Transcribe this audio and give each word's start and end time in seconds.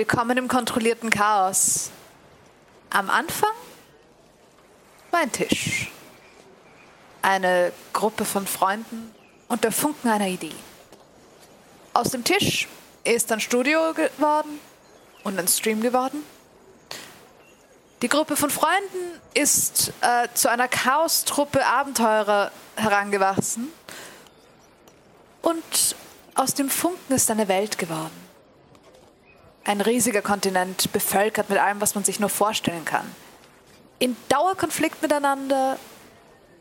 Willkommen 0.00 0.38
im 0.38 0.48
kontrollierten 0.48 1.10
Chaos. 1.10 1.90
Am 2.88 3.10
Anfang 3.10 3.52
war 5.10 5.20
ein 5.20 5.30
Tisch. 5.30 5.90
Eine 7.20 7.70
Gruppe 7.92 8.24
von 8.24 8.46
Freunden 8.46 9.14
und 9.48 9.62
der 9.62 9.72
Funken 9.72 10.08
einer 10.08 10.28
Idee. 10.28 10.54
Aus 11.92 12.12
dem 12.12 12.24
Tisch 12.24 12.66
ist 13.04 13.30
ein 13.30 13.40
Studio 13.40 13.92
geworden 13.92 14.58
und 15.22 15.38
ein 15.38 15.46
Stream 15.46 15.82
geworden. 15.82 16.24
Die 18.00 18.08
Gruppe 18.08 18.36
von 18.36 18.48
Freunden 18.48 19.20
ist 19.34 19.92
äh, 20.00 20.28
zu 20.32 20.48
einer 20.48 20.68
Chaos-Truppe 20.68 21.66
Abenteurer 21.66 22.52
herangewachsen. 22.74 23.70
Und 25.42 25.94
aus 26.36 26.54
dem 26.54 26.70
Funken 26.70 27.12
ist 27.12 27.30
eine 27.30 27.48
Welt 27.48 27.76
geworden. 27.76 28.19
Ein 29.64 29.80
riesiger 29.80 30.22
Kontinent, 30.22 30.92
bevölkert 30.92 31.50
mit 31.50 31.58
allem, 31.58 31.80
was 31.80 31.94
man 31.94 32.04
sich 32.04 32.18
nur 32.18 32.30
vorstellen 32.30 32.84
kann. 32.84 33.04
In 33.98 34.16
Dauerkonflikt 34.28 35.02
miteinander 35.02 35.78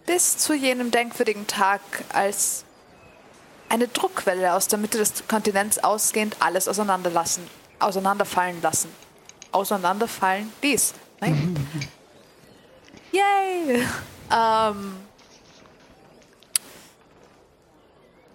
bis 0.05 0.37
zu 0.37 0.53
jenem 0.53 0.91
denkwürdigen 0.91 1.47
Tag, 1.47 1.81
als 2.11 2.65
eine 3.69 3.87
Druckwelle 3.87 4.53
aus 4.53 4.67
der 4.67 4.79
Mitte 4.79 4.97
des 4.97 5.27
Kontinents 5.27 5.77
ausgehend 5.77 6.37
alles 6.39 6.67
auseinanderlassen, 6.67 7.47
auseinanderfallen 7.79 8.61
lassen. 8.61 8.89
Auseinanderfallen 9.51 10.51
ließ. 10.61 10.93
Nein? 11.21 11.55
Yay! 13.11 13.85
Ähm, 14.31 14.95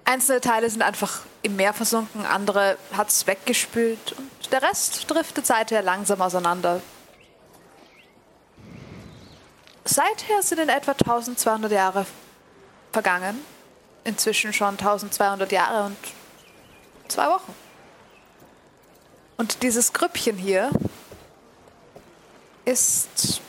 einzelne 0.04 0.40
Teile 0.40 0.70
sind 0.70 0.82
einfach 0.82 1.20
im 1.42 1.56
Meer 1.56 1.72
versunken, 1.72 2.24
andere 2.24 2.78
hat 2.92 3.08
es 3.10 3.26
weggespült 3.26 4.12
und 4.12 4.30
der 4.54 4.62
Rest 4.62 5.10
driftet 5.10 5.46
seither 5.46 5.82
langsam 5.82 6.22
auseinander. 6.22 6.80
Seither 9.84 10.42
sind 10.42 10.60
in 10.60 10.68
etwa 10.68 10.92
1200 10.92 11.72
Jahre 11.72 12.06
vergangen. 12.92 13.44
Inzwischen 14.04 14.52
schon 14.52 14.78
1200 14.78 15.50
Jahre 15.50 15.86
und 15.86 15.96
zwei 17.08 17.28
Wochen. 17.30 17.52
Und 19.38 19.64
dieses 19.64 19.92
Grüppchen 19.92 20.36
hier 20.36 20.70
ist 22.64 23.40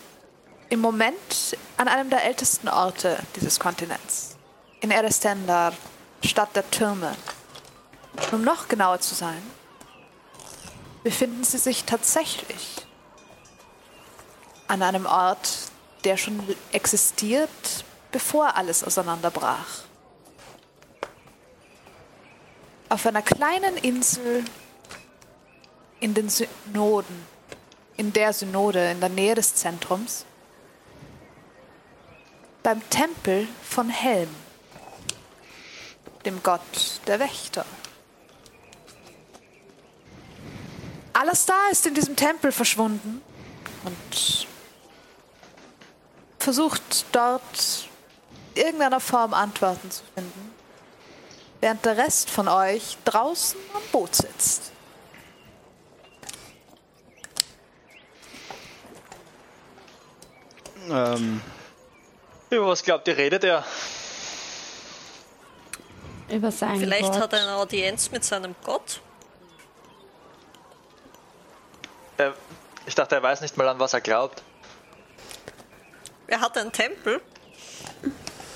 im 0.70 0.80
Moment 0.80 1.56
an 1.78 1.88
einem 1.88 2.09
der 2.09 2.23
ältesten 2.23 2.67
Orte 2.67 3.20
dieses 3.36 3.59
Kontinents. 3.59 4.38
In 4.81 4.89
Erestendar, 4.89 5.73
Stadt 6.23 6.56
der 6.56 6.70
Türme. 6.72 7.16
Um 8.31 8.44
noch 8.44 8.67
genauer 8.67 9.00
zu 9.02 9.14
sein, 9.14 9.44
befinden 11.06 11.44
sie 11.44 11.59
sich 11.59 11.84
tatsächlich 11.84 12.83
an 14.67 14.82
einem 14.82 15.05
Ort, 15.05 15.70
der 16.04 16.17
schon 16.17 16.42
existiert, 16.71 17.86
bevor 18.11 18.55
alles 18.55 18.83
auseinanderbrach. 18.83 19.83
Auf 22.89 23.05
einer 23.05 23.21
kleinen 23.21 23.77
Insel 23.77 24.43
in 25.99 26.16
den 26.16 26.27
Synoden, 26.27 27.27
in 27.98 28.11
der 28.11 28.33
Synode 28.33 28.89
in 28.89 28.99
der 28.99 29.10
Nähe 29.10 29.36
des 29.36 29.54
Zentrums, 29.54 30.26
beim 32.64 32.82
Tempel 32.89 33.48
von 33.64 33.92
Helm, 33.92 34.36
dem 36.26 36.42
Gott 36.42 36.99
der 37.05 37.20
Wächter. 37.20 37.64
Alles 41.17 41.45
da 41.45 41.70
ist 41.71 41.86
in 41.86 41.93
diesem 41.93 42.17
Tempel 42.17 42.52
verschwunden 42.52 43.21
und 43.86 44.48
versucht 46.37 47.05
dort 47.14 47.87
irgendeiner 48.53 48.99
Form 48.99 49.33
Antworten 49.33 49.89
zu 49.89 50.04
finden, 50.14 50.54
während 51.61 51.86
der 51.86 51.95
Rest 51.95 52.30
von 52.30 52.49
euch 52.49 52.98
draußen 53.05 53.58
am 53.73 53.81
Boot 53.93 54.14
sitzt. 54.14 54.73
Ähm, 60.89 61.42
über 62.49 62.67
was 62.67 62.83
glaubt 62.83 63.08
ihr, 63.08 63.15
redet 63.15 63.45
er? 63.45 63.64
Über 66.30 66.52
sein 66.52 66.77
Vielleicht 66.77 67.14
Gott. 67.14 67.21
hat 67.21 67.33
er 67.33 67.43
eine 67.43 67.55
Audienz 67.55 68.11
mit 68.11 68.25
seinem 68.25 68.54
Gott. 68.65 68.99
Er, 72.17 72.33
ich 72.86 72.95
dachte, 72.95 73.15
er 73.15 73.23
weiß 73.23 73.42
nicht 73.42 73.58
mal, 73.58 73.67
an 73.67 73.80
was 73.80 73.93
er 73.93 74.02
glaubt. 74.02 74.42
Er 76.27 76.42
hat 76.42 76.58
einen 76.58 76.71
Tempel. 76.71 77.21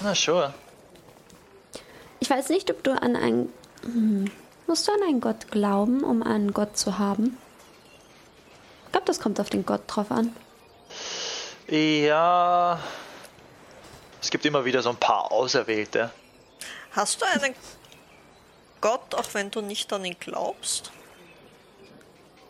Na, 0.02 0.16
sure. 0.16 0.54
Ich 2.20 2.30
weiß 2.30 2.50
nicht, 2.50 2.70
ob 2.72 2.84
du 2.84 2.92
an 2.92 3.16
einen. 3.16 3.54
Hm. 3.84 4.32
Musst 4.68 4.88
du 4.88 4.92
an 4.92 5.02
einen 5.04 5.22
Gott 5.22 5.52
glauben, 5.52 6.04
um 6.04 6.24
einen 6.24 6.54
Gott 6.54 6.78
zu 6.78 6.98
haben? 7.00 7.38
Ich 8.86 8.92
glaube, 8.92 9.06
das 9.06 9.20
kommt 9.20 9.40
auf 9.40 9.50
den 9.50 9.66
Gott 9.66 9.82
drauf 9.88 10.12
an. 10.12 10.36
Ja. 11.68 12.80
Es 14.22 14.30
gibt 14.30 14.46
immer 14.46 14.66
wieder 14.66 14.82
so 14.82 14.90
ein 14.90 14.98
paar 14.98 15.32
Auserwählte. 15.32 16.12
Hast 16.92 17.22
du 17.22 17.26
einen 17.26 17.56
Gott, 18.82 19.16
auch 19.16 19.34
wenn 19.34 19.52
du 19.52 19.62
nicht 19.62 19.92
an 19.94 20.06
ihn 20.06 20.18
glaubst? 20.20 20.92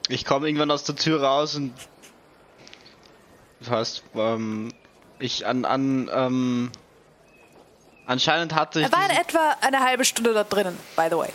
Ich 0.09 0.25
komme 0.25 0.47
irgendwann 0.47 0.71
aus 0.71 0.83
der 0.83 0.95
Tür 0.95 1.23
raus 1.23 1.55
und. 1.55 1.73
Das 3.59 3.69
heißt, 3.69 4.03
ähm, 4.15 4.73
ich 5.19 5.45
an, 5.45 5.65
an, 5.65 6.09
ähm, 6.11 6.71
anscheinend 8.05 8.55
hatte 8.55 8.79
ich. 8.79 8.85
Er 8.85 8.91
war 8.91 9.05
in 9.09 9.15
etwa 9.15 9.55
eine 9.61 9.79
halbe 9.81 10.03
Stunde 10.03 10.33
dort 10.33 10.51
drinnen, 10.51 10.77
by 10.95 11.07
the 11.09 11.17
way. 11.17 11.29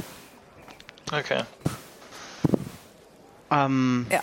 Okay. 1.12 1.44
ähm, 3.50 4.06
Ja. 4.10 4.20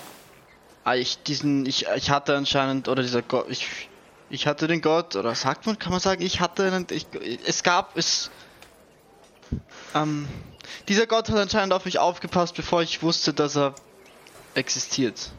ah, 0.84 0.96
ich 0.96 1.24
diesen, 1.24 1.66
ich, 1.66 1.86
ich 1.96 2.10
hatte 2.10 2.36
anscheinend, 2.36 2.88
oder 2.88 3.04
dieser 3.04 3.22
Gott, 3.22 3.46
ich, 3.50 3.88
ich 4.30 4.48
hatte 4.48 4.68
den 4.68 4.82
Gott, 4.82 5.16
oder 5.16 5.36
sagt 5.36 5.68
man, 5.68 5.80
kann 5.80 5.92
man 5.92 6.02
sagen, 6.02 6.22
ich 6.22 6.42
hatte 6.42 6.66
einen, 6.66 6.88
ich, 6.90 7.06
es 7.46 7.64
gab, 7.64 7.96
es, 7.96 8.32
ähm, 9.94 10.28
dieser 10.90 11.06
Gott 11.06 11.30
hat 11.30 11.38
anscheinend 11.38 11.72
auf 11.74 11.86
mich 11.86 12.00
aufgepasst, 12.00 12.56
bevor 12.56 12.82
ich 12.82 13.02
wusste, 13.04 13.34
dass 13.34 13.56
er 13.56 13.76
existiert. 14.56 15.32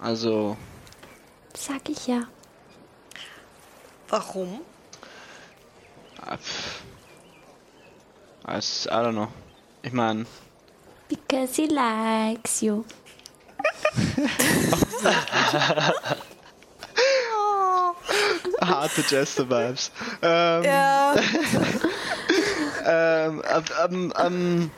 Also, 0.00 0.56
Sag 1.54 1.88
ich 1.88 2.06
ja. 2.06 2.22
Warum? 4.08 4.60
ah, 6.20 6.36
pff. 6.36 6.82
Als, 8.44 8.86
I 8.86 8.90
don't 8.90 9.12
know. 9.12 9.28
Ich 9.82 9.92
meine, 9.92 10.26
Because 11.08 11.54
he 11.56 11.66
likes 11.68 12.60
you. 12.62 12.84
harte 18.60 19.02
Jester-Vibes. 19.02 19.90
Ähm, 20.22 20.64
Ja. 20.64 21.14
ähm, 22.86 23.42
ähm, 23.84 24.12
ähm, 24.18 24.70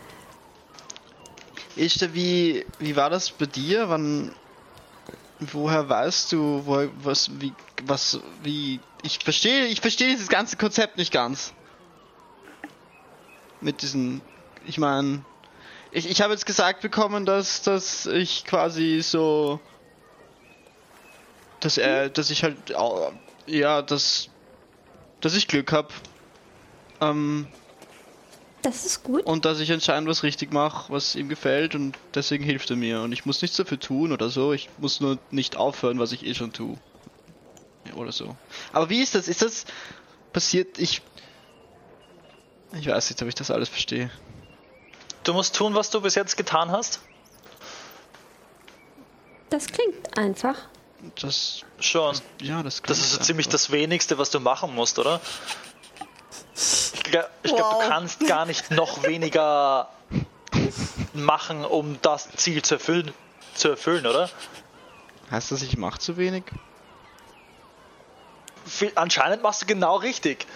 Ishtar, 1.76 2.14
wie, 2.14 2.64
wie 2.78 2.96
war 2.96 3.10
das 3.10 3.30
bei 3.30 3.46
dir? 3.46 3.88
Wann, 3.88 4.32
woher 5.40 5.88
weißt 5.88 6.32
du, 6.32 6.62
wo, 6.64 6.88
was, 7.02 7.30
wie, 7.40 7.52
was, 7.82 8.20
wie, 8.42 8.80
ich 9.02 9.18
verstehe, 9.18 9.66
ich 9.66 9.80
verstehe 9.80 10.08
dieses 10.08 10.28
ganze 10.28 10.56
Konzept 10.56 10.96
nicht 10.96 11.12
ganz. 11.12 11.52
Mit 13.60 13.82
diesen, 13.82 14.20
ich 14.66 14.78
meine, 14.78 15.24
ich, 15.90 16.08
ich 16.08 16.20
habe 16.22 16.32
jetzt 16.32 16.46
gesagt 16.46 16.80
bekommen, 16.80 17.24
dass, 17.26 17.62
dass 17.62 18.06
ich 18.06 18.44
quasi 18.44 19.00
so, 19.02 19.60
dass 21.60 21.78
er, 21.78 22.08
dass 22.08 22.30
ich 22.30 22.44
halt, 22.44 22.56
ja, 23.46 23.82
dass, 23.82 24.28
dass 25.20 25.34
ich 25.34 25.48
Glück 25.48 25.72
habe. 25.72 25.88
Ähm, 27.00 27.48
Das 28.64 28.86
ist 28.86 29.02
gut. 29.04 29.24
und 29.24 29.44
dass 29.44 29.60
ich 29.60 29.70
anscheinend 29.70 30.08
was 30.08 30.22
richtig 30.22 30.50
mache, 30.52 30.90
was 30.90 31.14
ihm 31.16 31.28
gefällt 31.28 31.74
und 31.74 31.96
deswegen 32.14 32.42
hilft 32.42 32.70
er 32.70 32.76
mir. 32.76 33.02
Und 33.02 33.12
ich 33.12 33.26
muss 33.26 33.42
nichts 33.42 33.58
dafür 33.58 33.78
tun 33.78 34.10
oder 34.10 34.30
so. 34.30 34.52
Ich 34.54 34.70
muss 34.78 35.00
nur 35.00 35.18
nicht 35.30 35.56
aufhören, 35.56 35.98
was 35.98 36.12
ich 36.12 36.24
eh 36.24 36.34
schon 36.34 36.52
tue. 36.52 36.78
Ja, 37.86 37.94
Oder 37.94 38.10
so. 38.10 38.34
Aber 38.72 38.88
wie 38.88 39.02
ist 39.02 39.14
das? 39.14 39.28
Ist 39.28 39.42
das 39.42 39.66
passiert? 40.32 40.78
Ich. 40.78 41.02
Ich 42.72 42.86
weiß 42.86 43.10
nicht, 43.10 43.20
ob 43.22 43.28
ich 43.28 43.34
das 43.34 43.50
alles 43.50 43.68
verstehe. 43.68 44.10
Du 45.24 45.34
musst 45.34 45.54
tun, 45.54 45.74
was 45.74 45.90
du 45.90 46.00
bis 46.00 46.14
jetzt 46.14 46.36
getan 46.36 46.72
hast? 46.72 47.00
Das 49.50 49.66
klingt 49.66 50.16
einfach. 50.18 50.56
Das. 51.20 51.62
Schon. 51.80 52.16
Ja, 52.40 52.62
das 52.62 52.80
Das 52.80 52.98
ist 52.98 53.10
so 53.10 53.16
klingt 53.16 53.26
ziemlich 53.26 53.48
das 53.48 53.70
Wenigste, 53.70 54.16
was 54.16 54.30
du 54.30 54.40
machen 54.40 54.74
musst, 54.74 54.98
oder? 54.98 55.20
Ich 56.54 57.02
glaube, 57.04 57.28
glaub, 57.42 57.58
Wow. 57.60 57.82
du 57.82 57.88
kannst 57.88 58.26
gar 58.26 58.46
nicht 58.46 58.70
noch 58.70 59.02
weniger 59.02 59.88
machen, 61.12 61.64
um 61.64 61.98
das 62.02 62.28
Ziel 62.36 62.62
zu 62.62 62.74
erfüllen, 62.74 63.12
zu 63.54 63.68
erfüllen 63.68 64.06
oder? 64.06 64.30
Heißt 65.30 65.50
das, 65.52 65.62
ich 65.62 65.76
mache 65.76 65.98
zu 65.98 66.16
wenig? 66.16 66.44
Anscheinend 68.94 69.42
machst 69.42 69.62
du 69.62 69.66
genau 69.66 69.96
richtig. 69.96 70.46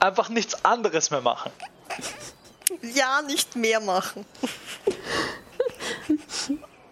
Einfach 0.00 0.28
nichts 0.28 0.64
anderes 0.64 1.10
mehr 1.10 1.20
machen. 1.22 1.50
Ja, 2.82 3.22
nicht 3.22 3.56
mehr 3.56 3.80
machen. 3.80 4.26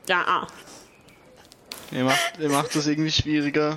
Ja. 0.07 0.47
Ihr 1.93 2.05
macht, 2.05 2.39
ihr 2.39 2.49
macht 2.49 2.75
das 2.75 2.87
irgendwie 2.87 3.11
schwieriger. 3.13 3.77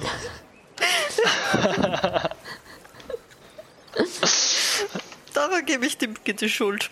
Daran 5.33 5.65
gebe 5.65 5.85
ich 5.85 5.97
dem 5.97 6.13
die 6.25 6.49
Schuld. 6.49 6.89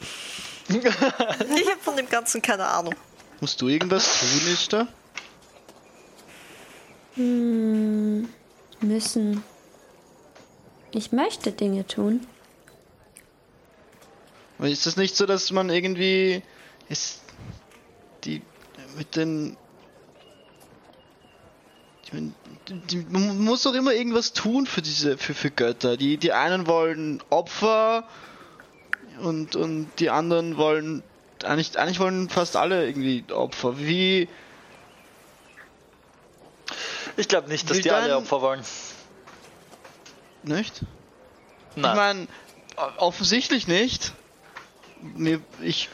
ich 0.68 0.76
habe 0.76 1.80
von 1.82 1.96
dem 1.96 2.10
Ganzen 2.10 2.42
keine 2.42 2.66
Ahnung. 2.66 2.96
Musst 3.40 3.62
du 3.62 3.70
irgendwas 3.70 4.20
tun, 4.20 4.54
Ishtar? 4.54 4.88
Müssen. 8.82 9.44
Ich 10.92 11.12
möchte 11.12 11.52
Dinge 11.52 11.88
tun. 11.88 12.28
Ist 14.60 14.86
das 14.86 14.98
nicht 14.98 15.16
so, 15.16 15.26
dass 15.26 15.52
man 15.52 15.70
irgendwie 15.70 16.42
ist 16.90 17.22
die 18.24 18.42
mit 18.98 19.16
den 19.16 19.58
man 23.10 23.38
muss 23.44 23.64
doch 23.64 23.74
immer 23.74 23.94
irgendwas 23.94 24.34
tun 24.34 24.66
für 24.68 24.82
diese 24.82 25.18
für, 25.18 25.34
für 25.34 25.52
Götter. 25.52 25.98
Die 25.98 26.18
die 26.18 26.32
einen 26.32 26.68
wollen 26.68 27.22
Opfer 27.30 28.08
und 29.22 29.56
und 29.56 29.90
die 30.00 30.10
anderen 30.10 30.58
wollen 30.58 31.04
eigentlich 31.44 31.78
eigentlich 31.78 32.00
wollen 32.00 32.30
fast 32.30 32.56
alle 32.56 32.86
irgendwie 32.88 33.24
Opfer. 33.32 33.78
Wie 33.80 34.28
Ich 37.18 37.28
glaube 37.28 37.50
nicht, 37.50 37.70
dass 37.70 37.80
die 37.82 37.92
alle 37.92 38.10
dann- 38.10 38.18
Opfer 38.24 38.42
wollen. 38.42 38.64
nicht? 40.44 40.82
Ich 41.76 41.82
Nein. 41.82 41.96
meine 41.96 42.28
offensichtlich 42.98 43.68
nicht. 43.68 44.14
Mir 45.02 45.42
ich 45.62 45.90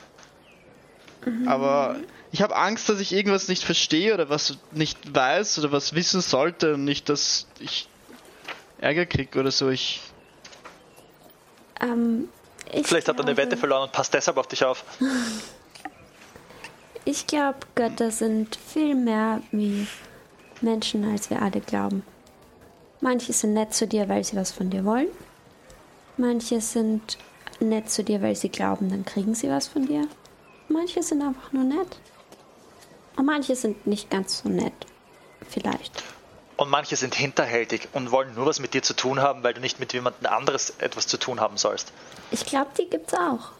aber 1.45 1.97
ich 2.31 2.41
habe 2.41 2.55
Angst, 2.55 2.87
dass 2.89 2.99
ich 2.99 3.11
irgendwas 3.13 3.47
nicht 3.47 3.63
verstehe 3.63 4.13
oder 4.13 4.29
was 4.29 4.57
nicht 4.71 5.13
weiß 5.15 5.59
oder 5.59 5.71
was 5.71 5.93
wissen 5.95 6.21
sollte 6.21 6.75
und 6.75 6.83
nicht, 6.85 7.09
dass 7.09 7.47
ich 7.59 7.87
Ärger 8.79 9.05
krieg 9.05 9.35
oder 9.35 9.51
so. 9.51 9.69
Ich 9.69 10.01
Ähm, 11.81 12.29
ich 12.71 12.85
Vielleicht 12.85 13.07
hat 13.07 13.17
er 13.17 13.21
eine 13.25 13.33
glaube- 13.33 13.49
Wette 13.49 13.57
verloren 13.57 13.83
und 13.83 13.91
passt 13.91 14.13
deshalb 14.13 14.37
auf 14.37 14.47
dich 14.47 14.63
auf. 14.63 14.83
Ich 17.05 17.25
glaube, 17.25 17.57
Götter 17.75 18.11
sind 18.11 18.55
viel 18.55 18.93
mehr 18.93 19.41
wie 19.51 19.87
Menschen, 20.61 21.09
als 21.11 21.29
wir 21.29 21.41
alle 21.41 21.59
glauben. 21.61 22.03
Manche 23.01 23.33
sind 23.33 23.53
nett 23.53 23.73
zu 23.73 23.87
dir, 23.87 24.07
weil 24.09 24.23
sie 24.23 24.35
was 24.35 24.51
von 24.51 24.69
dir 24.69 24.85
wollen. 24.85 25.07
Manche 26.17 26.61
sind 26.61 27.17
nett 27.59 27.89
zu 27.89 28.03
dir, 28.03 28.21
weil 28.21 28.35
sie 28.35 28.49
glauben, 28.49 28.89
dann 28.89 29.05
kriegen 29.05 29.33
sie 29.33 29.49
was 29.49 29.67
von 29.67 29.87
dir. 29.87 30.07
Manche 30.67 31.01
sind 31.01 31.21
einfach 31.23 31.51
nur 31.51 31.63
nett. 31.63 31.97
Und 33.19 33.25
manche 33.25 33.53
sind 33.53 33.85
nicht 33.85 34.09
ganz 34.09 34.37
so 34.37 34.47
nett. 34.47 34.71
Vielleicht. 35.49 36.03
Und 36.55 36.69
manche 36.69 36.95
sind 36.95 37.15
hinterhältig 37.15 37.89
und 37.91 38.11
wollen 38.11 38.33
nur 38.33 38.45
was 38.45 38.61
mit 38.61 38.73
dir 38.73 38.81
zu 38.81 38.93
tun 38.95 39.19
haben, 39.21 39.43
weil 39.43 39.53
du 39.53 39.59
nicht 39.59 39.77
mit 39.77 39.91
jemandem 39.91 40.27
anderes 40.27 40.69
etwas 40.79 41.05
zu 41.05 41.17
tun 41.17 41.41
haben 41.41 41.57
sollst. 41.57 41.91
Ich 42.31 42.45
glaube, 42.45 42.71
die 42.77 42.89
gibt's 42.89 43.13
auch. 43.13 43.51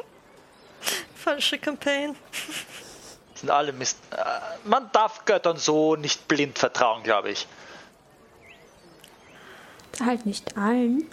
Falsche 1.14 1.60
Campaign. 1.60 2.16
Sind 3.36 3.48
alle 3.48 3.72
Mist. 3.72 3.98
Äh, 4.10 4.24
man 4.68 4.90
darf 4.90 5.24
Göttern 5.24 5.56
so 5.56 5.94
nicht 5.94 6.26
blind 6.26 6.58
vertrauen, 6.58 7.04
glaube 7.04 7.30
ich. 7.30 7.46
Halt 10.04 10.26
nicht 10.26 10.56
allen. 10.56 11.08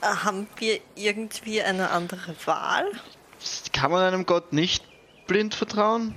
Haben 0.00 0.48
wir 0.56 0.80
irgendwie 0.94 1.60
eine 1.60 1.90
andere 1.90 2.34
Wahl? 2.46 2.86
kann 3.74 3.90
man 3.90 4.02
einem 4.02 4.24
Gott 4.24 4.54
nicht 4.54 4.82
blind 5.26 5.54
vertrauen? 5.54 6.14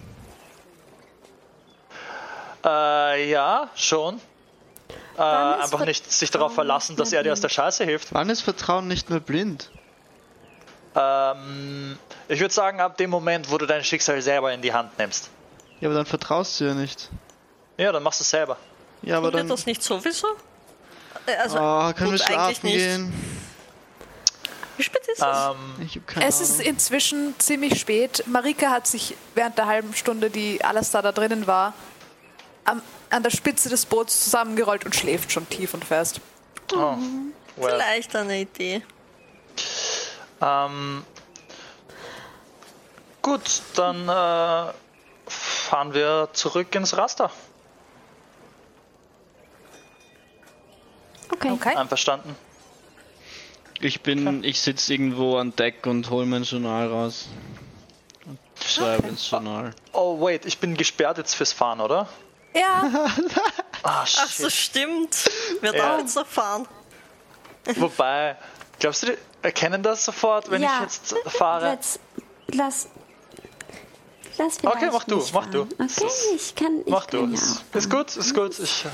Äh, 2.66 3.30
ja, 3.30 3.70
schon. 3.76 4.20
Äh, 5.18 5.22
einfach 5.22 5.86
nicht 5.86 6.12
sich 6.12 6.32
darauf 6.32 6.54
verlassen, 6.56 6.96
dass 6.96 7.12
er 7.14 7.24
dir 7.24 7.32
aus 7.34 7.42
der? 7.42 7.50
Scheiße 7.50 7.84
hilft. 7.86 8.14
Wann 8.14 8.30
ist 8.30 8.42
Vertrauen 8.42 8.88
nicht 8.88 9.10
mehr 9.10 9.20
blind? 9.20 9.70
Ähm, 10.96 11.98
ich 12.28 12.40
würde 12.40 12.54
sagen, 12.54 12.80
ab 12.80 12.98
dem 12.98 13.10
Moment, 13.10 13.52
wo 13.52 13.58
du 13.58 13.66
dein 13.66 13.84
Schicksal 13.84 14.22
selber 14.22 14.54
in 14.54 14.62
die 14.62 14.74
Hand 14.74 14.98
nimmst. 14.98 15.30
Ja, 15.80 15.88
aber 15.90 15.96
dann 15.96 16.06
vertraust 16.06 16.60
du 16.60 16.66
ja 16.66 16.74
nicht. 16.74 17.10
Ja, 17.78 17.92
dann 17.92 18.04
machst 18.04 18.20
du 18.20 18.24
es 18.24 18.30
selber. 18.30 18.58
Ja, 19.02 19.18
aber 19.18 19.28
wir 19.34 19.40
dann. 19.40 19.48
das 19.50 19.66
nicht 19.66 19.84
sowieso? 19.84 20.28
Äh, 21.26 21.36
Also, 21.36 21.58
Oh, 21.60 21.92
können 21.94 22.12
wir 22.12 22.18
schlafen 22.20 22.60
nicht. 22.64 22.78
gehen? 22.78 23.14
Wie 24.78 24.84
spät 24.84 25.02
ist 25.08 25.22
es? 25.22 25.28
Ähm, 25.28 25.86
Ich 25.86 25.96
hab 25.96 26.08
keine 26.08 26.26
Es 26.28 26.42
ist 26.42 26.60
inzwischen 26.62 27.36
ziemlich 27.40 27.80
spät. 27.80 28.24
Marika 28.28 28.70
hat 28.72 28.88
sich 28.88 29.16
während 29.36 29.58
der 29.58 29.68
halben 29.68 29.94
Stunde, 29.94 30.30
die 30.30 30.64
Alastair 30.64 31.02
da 31.04 31.12
drinnen 31.12 31.46
war, 31.46 31.74
am, 32.66 32.82
an 33.10 33.24
der 33.24 33.30
Spitze 33.30 33.70
des 33.70 33.86
Boots 33.86 34.24
zusammengerollt 34.24 34.86
und 34.86 34.96
schläft 34.96 35.32
schon 35.32 35.48
tief 35.50 35.74
und 35.74 35.86
fest. 35.86 36.22
oh, 36.74 36.98
well. 37.56 37.76
Vielleicht 37.76 38.16
eine 38.16 38.42
Idee. 38.42 38.82
Ähm, 40.42 41.04
gut, 43.22 43.62
dann 43.76 44.04
äh, 44.10 44.74
fahren 45.28 45.94
wir 45.94 46.30
zurück 46.34 46.74
ins 46.76 46.98
Raster. 46.98 47.32
Okay. 51.32 51.52
Okay? 51.52 51.76
Einverstanden? 51.76 52.36
Ich 53.80 54.02
bin, 54.02 54.44
ich 54.44 54.62
sitze 54.62 54.94
irgendwo 54.94 55.38
an 55.38 55.56
Deck 55.56 55.86
und 55.88 56.10
hol 56.10 56.26
mein 56.26 56.44
Journal 56.44 56.88
raus. 56.88 57.28
Und 58.26 58.40
schreibe 58.64 59.08
ins 59.08 59.30
Journal. 59.30 59.74
Oh, 59.92 60.22
wait, 60.22 60.46
ich 60.46 60.58
bin 60.60 60.76
gesperrt 60.76 61.18
jetzt 61.18 61.36
fürs 61.36 61.52
Fahren, 61.52 61.82
oder? 61.82 62.08
Ja, 62.56 62.84
Ah, 63.84 64.04
Ach 64.06 64.30
so, 64.30 64.50
stimmt. 64.50 65.30
Wer 65.62 65.76
Ja. 65.76 65.86
darf 65.90 66.00
jetzt 66.02 66.16
noch 66.16 66.28
fahren? 66.28 66.68
Wobei, 67.76 68.38
glaubst 68.80 69.04
du, 69.04 69.08
die 69.08 69.18
erkennen 69.42 69.84
das 69.84 70.06
sofort, 70.06 70.50
wenn 70.52 70.62
ja. 70.62 70.76
ich 70.78 70.82
jetzt 70.84 71.16
fahre? 71.28 71.72
Let's, 71.72 72.00
lass. 72.48 72.88
Lass 74.38 74.58
vielleicht 74.58 74.66
Okay, 74.78 74.90
mach 74.92 75.04
du, 75.04 75.24
mach 75.34 75.46
du. 75.48 75.62
Okay, 75.62 76.08
ich 76.36 76.56
kann. 76.56 76.80
Ich 76.86 76.92
Mach 76.92 77.06
du. 77.06 77.20
kann 77.22 77.30
ja 77.34 77.36
Ist, 77.40 77.64
auch 77.72 77.76
ist 77.76 77.90
gut, 77.90 78.16
ist 78.18 78.34
gut. 78.34 78.60
Ich, 78.60 78.86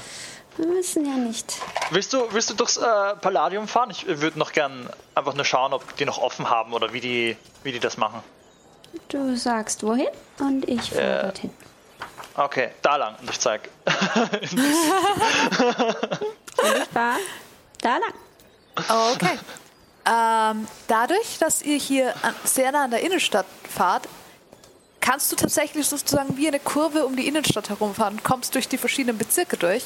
Wir 0.58 0.68
müssen 0.68 1.06
ja 1.06 1.16
nicht. 1.16 1.56
willst, 1.92 2.12
du, 2.14 2.26
willst 2.34 2.50
du 2.50 2.56
durchs 2.56 2.78
äh, 2.78 3.16
Palladium 3.22 3.68
fahren? 3.68 3.90
Ich 3.92 4.06
würde 4.08 4.38
noch 4.38 4.52
gern 4.52 4.90
einfach 5.16 5.34
nur 5.36 5.46
schauen, 5.46 5.72
ob 5.74 5.96
die 5.98 6.06
noch 6.06 6.18
offen 6.18 6.50
haben 6.50 6.74
oder 6.74 6.92
wie 6.94 7.00
die, 7.00 7.38
wie 7.64 7.72
die 7.72 7.80
das 7.80 7.96
machen. 7.98 8.22
Du 9.10 9.36
sagst 9.38 9.84
wohin 9.84 10.08
und 10.40 10.68
ich 10.68 10.90
fahre 10.92 11.04
Ja. 11.10 11.22
dorthin. 11.24 11.52
Okay, 12.40 12.70
da 12.82 12.96
lang. 12.96 13.16
Und 13.20 13.30
ich 13.30 13.40
zeig. 13.40 13.70
Ich 16.62 16.84
fahr 16.94 17.18
da 17.82 17.98
lang. 17.98 18.14
okay. 19.14 19.38
ähm, 20.06 20.68
dadurch, 20.88 21.38
dass 21.40 21.62
ihr 21.62 21.78
hier 21.78 22.14
an, 22.22 22.34
sehr 22.46 22.72
nah 22.72 22.86
an 22.86 22.92
der 22.92 23.02
Innenstadt 23.02 23.46
fahrt, 23.70 24.08
kannst 25.00 25.32
du 25.32 25.36
tatsächlich 25.36 25.88
sozusagen 25.88 26.38
wie 26.38 26.48
eine 26.48 26.60
Kurve 26.60 27.06
um 27.06 27.16
die 27.16 27.28
Innenstadt 27.28 27.70
herumfahren 27.70 28.16
und 28.16 28.24
kommst 28.24 28.56
durch 28.56 28.70
die 28.70 28.78
verschiedenen 28.78 29.18
Bezirke 29.18 29.58
durch. 29.58 29.84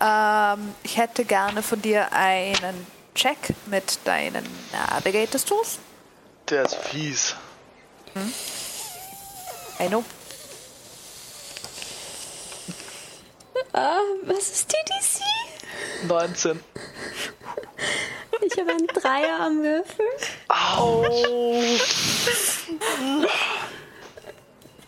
Ähm, 0.00 0.74
ich 0.84 0.96
hätte 0.96 1.24
gerne 1.24 1.62
von 1.62 1.82
dir 1.82 2.12
einen 2.12 2.86
Check 3.14 3.54
mit 3.66 3.98
deinen 4.04 4.44
Navigators 4.72 5.44
Tools. 5.44 5.78
Der 6.48 6.64
ist 6.64 6.76
fies. 6.76 7.34
I 9.80 9.88
know. 9.88 10.04
Ah, 13.72 13.98
was 14.22 14.48
ist 14.50 14.68
TDC? 14.68 15.22
19. 16.06 16.60
Ich 18.42 18.58
habe 18.58 18.70
einen 18.70 18.86
Dreier 18.88 19.40
am 19.40 19.62
Würfel. 19.62 20.06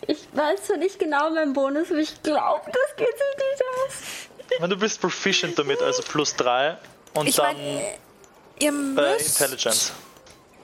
Ich 0.07 0.27
weiß 0.33 0.63
zwar 0.65 0.77
nicht 0.77 0.99
genau 0.99 1.29
meinen 1.31 1.53
Bonus, 1.53 1.89
aber 1.89 1.99
ich 1.99 2.21
glaube, 2.23 2.61
das 2.65 2.95
geht 2.95 3.07
sich 3.07 3.35
nicht 3.37 3.63
aus. 3.85 4.59
Wenn 4.59 4.69
du 4.69 4.77
bist 4.77 5.01
proficient 5.01 5.59
damit, 5.59 5.81
also 5.81 6.01
plus 6.03 6.35
3 6.35 6.77
und 7.13 7.27
Ich 7.27 7.35
dann 7.35 7.55
meine, 7.57 7.81
ihr 8.59 8.69
äh, 8.69 8.71
müsst. 8.71 9.41
Intelligence. 9.41 9.91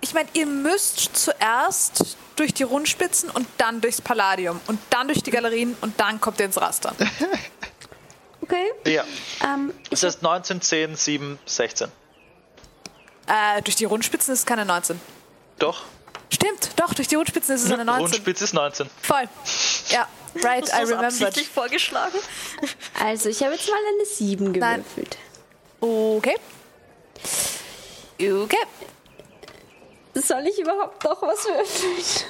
Ich 0.02 0.14
meine, 0.14 0.30
ihr 0.34 0.46
müsst 0.46 1.16
zuerst 1.16 2.18
durch 2.36 2.54
die 2.54 2.64
Rundspitzen 2.64 3.30
und 3.30 3.48
dann 3.58 3.80
durchs 3.82 4.02
Palladium 4.02 4.60
und 4.68 4.80
dann 4.90 5.08
durch 5.08 5.24
die 5.24 5.32
Galerien 5.32 5.76
und 5.82 6.00
dann 6.00 6.20
kommt 6.20 6.40
ihr 6.40 6.46
ins 6.46 6.60
Raster. 6.60 6.94
Okay. 8.44 8.72
Ja. 8.86 9.04
Ähm, 9.44 9.74
Das 9.90 10.04
heißt 10.04 10.22
19, 10.22 10.62
10, 10.62 10.96
7, 10.96 11.40
16. 11.46 11.88
Äh, 13.28 13.62
durch 13.62 13.76
die 13.78 13.86
Rundspitzen 13.86 14.34
ist 14.34 14.40
es 14.42 14.46
keine 14.46 14.66
19. 14.66 15.00
Doch. 15.60 15.84
Stimmt, 16.30 16.72
doch, 16.78 16.94
durch 16.94 17.08
die 17.08 17.16
Rundspitzen 17.16 17.56
ist 17.56 17.64
es 17.64 17.72
eine 17.72 17.86
19. 17.86 18.02
Rundspitz 18.06 18.42
ist 18.42 18.54
19. 18.54 18.90
Voll. 19.02 19.24
Ja, 19.90 20.08
right, 20.44 20.64
Hast 20.64 20.74
I 20.74 20.76
remembered. 20.82 21.06
absichtlich 21.06 21.48
vorgeschlagen? 21.50 22.18
Also, 23.02 23.30
ich 23.30 23.42
habe 23.44 23.54
jetzt 23.54 23.70
mal 23.70 23.78
eine 23.96 24.06
7 24.06 24.52
Nein. 24.52 24.84
gewürfelt. 24.84 25.18
Okay. 25.80 26.36
Okay. 28.20 28.58
Soll 30.16 30.46
ich 30.48 30.60
überhaupt 30.60 31.04
noch 31.04 31.22
was 31.24 31.46
würfeln? 31.46 32.30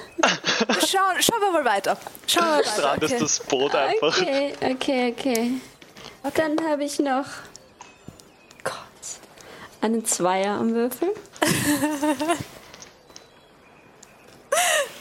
Schauen, 0.87 1.21
schauen 1.21 1.41
wir 1.41 1.51
mal 1.51 1.65
weiter. 1.65 1.97
Schauen 2.27 2.43
wir 2.45 2.51
mal 2.51 2.59
weiter. 2.59 2.71
Strandest 2.71 3.13
Okay. 3.13 3.21
das 3.23 3.39
Boot 3.41 3.75
einfach. 3.75 4.17
Okay, 4.21 4.53
okay, 4.61 5.15
okay. 5.17 5.51
Dann 6.35 6.57
habe 6.67 6.83
ich 6.83 6.99
noch 6.99 7.25
Gott, 8.63 8.73
einen 9.81 10.05
Zweier 10.05 10.53
am 10.55 10.73
Würfel. 10.73 11.13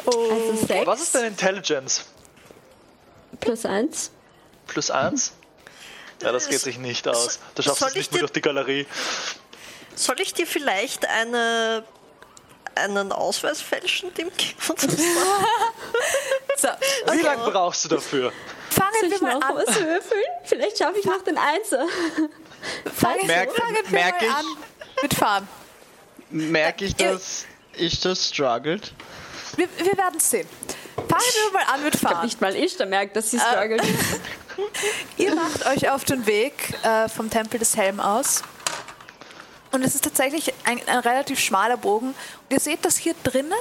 Also 0.05 0.57
sechs 0.67 0.87
Was 0.87 1.03
ist 1.03 1.15
deine 1.15 1.29
Intelligence? 1.29 2.05
plus 3.41 3.65
eins. 3.67 4.11
Plus 4.67 4.91
1? 4.91 5.33
Ja, 6.23 6.33
das 6.33 6.49
geht 6.49 6.61
sich 6.61 6.79
nicht 6.79 7.09
aus. 7.09 7.41
Da 7.55 7.63
schaffst 7.63 7.81
du 7.81 7.85
Soll 7.85 7.89
es 7.89 7.95
ich 7.95 7.99
nicht 7.99 8.13
mehr 8.13 8.21
durch 8.21 8.33
die 8.33 8.41
Galerie. 8.41 8.87
Soll 9.97 10.21
ich 10.21 10.33
dir 10.33 10.47
vielleicht 10.47 11.07
eine, 11.07 11.85
einen 12.75 13.13
Ausweis 13.13 13.61
fälschen, 13.61 14.13
Dimki? 14.15 14.55
So, 16.57 16.69
Wie 17.13 17.21
lange 17.23 17.51
brauchst 17.51 17.85
du 17.85 17.89
dafür? 17.89 18.33
fangen 18.71 18.91
Soll 19.01 19.11
wir 19.11 19.23
mal 19.23 19.43
an. 19.43 19.57
was 19.57 19.75
würfeln? 19.81 20.23
Vielleicht 20.45 20.79
schaffe 20.79 20.99
ich 20.99 21.05
noch 21.05 21.23
den 21.23 21.37
Einser. 21.39 21.87
Fangen, 22.95 23.27
Merk- 23.27 23.51
wir 23.57 23.91
merk 23.91 24.21
mal 24.21 24.29
ich- 24.29 24.35
an 24.35 24.45
mit 25.03 25.15
Fahren. 25.15 25.49
Merke 26.31 26.85
ich, 26.85 26.95
dass 26.97 27.45
ich 27.75 28.01
das 28.01 28.29
struggled? 28.29 28.93
Wir, 29.57 29.69
wir 29.79 29.97
werden 29.99 30.17
es 30.19 30.31
sehen. 30.31 30.49
Fangen 30.97 31.23
wir 31.45 31.53
mal 31.53 31.65
an 31.75 31.83
mit 31.83 31.97
Fahren. 31.97 32.25
Nicht 32.25 32.41
mal 32.41 32.55
ich, 32.55 32.77
da 32.77 32.87
merkt, 32.87 33.17
dass 33.17 33.31
sie 33.31 33.39
struggelt. 33.41 33.83
Ihr 35.17 35.35
macht 35.35 35.67
euch 35.67 35.91
auf 35.91 36.05
den 36.05 36.27
Weg 36.27 36.75
äh, 36.85 37.09
vom 37.09 37.29
Tempel 37.29 37.59
des 37.59 37.77
Helm 37.77 37.99
aus. 38.01 38.43
Und 39.73 39.83
es 39.83 39.95
ist 39.95 40.05
tatsächlich 40.05 40.53
ein, 40.65 40.81
ein 40.87 40.99
relativ 40.99 41.41
schmaler 41.41 41.77
Bogen. 41.77 42.09
Und 42.09 42.51
ihr 42.51 42.61
seht, 42.61 42.85
dass 42.85 42.97
hier 42.97 43.15
drinnen 43.25 43.53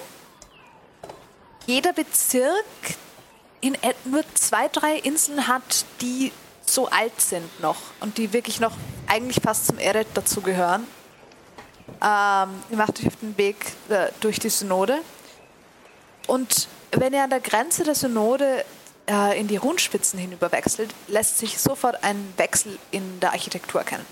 jeder 1.65 1.93
Bezirk 1.93 2.65
in 3.61 3.77
nur 4.05 4.23
zwei, 4.33 4.67
drei 4.67 4.97
Inseln 4.97 5.47
hat, 5.47 5.85
die 6.01 6.31
so 6.65 6.87
alt 6.87 7.19
sind 7.21 7.59
noch 7.61 7.77
und 7.99 8.17
die 8.17 8.33
wirklich 8.33 8.59
noch 8.59 8.73
eigentlich 9.07 9.39
fast 9.43 9.67
zum 9.67 9.77
Eret 9.77 10.07
dazugehören. 10.13 10.85
Ähm, 12.01 12.49
ihr 12.69 12.77
macht 12.77 12.99
euch 12.99 13.07
auf 13.07 13.15
den 13.21 13.37
Weg 13.37 13.57
äh, 13.89 14.07
durch 14.19 14.39
die 14.39 14.49
Synode. 14.49 14.99
Und 16.27 16.67
wenn 16.91 17.13
ihr 17.13 17.23
an 17.23 17.29
der 17.29 17.39
Grenze 17.39 17.83
der 17.83 17.95
Synode 17.95 18.65
äh, 19.07 19.39
in 19.39 19.47
die 19.47 19.57
Rundspitzen 19.57 20.19
hinüber 20.19 20.51
wechselt, 20.51 20.93
lässt 21.07 21.37
sich 21.37 21.59
sofort 21.59 22.03
ein 22.03 22.33
Wechsel 22.37 22.77
in 22.91 23.19
der 23.19 23.31
Architektur 23.31 23.81
erkennen. 23.81 24.05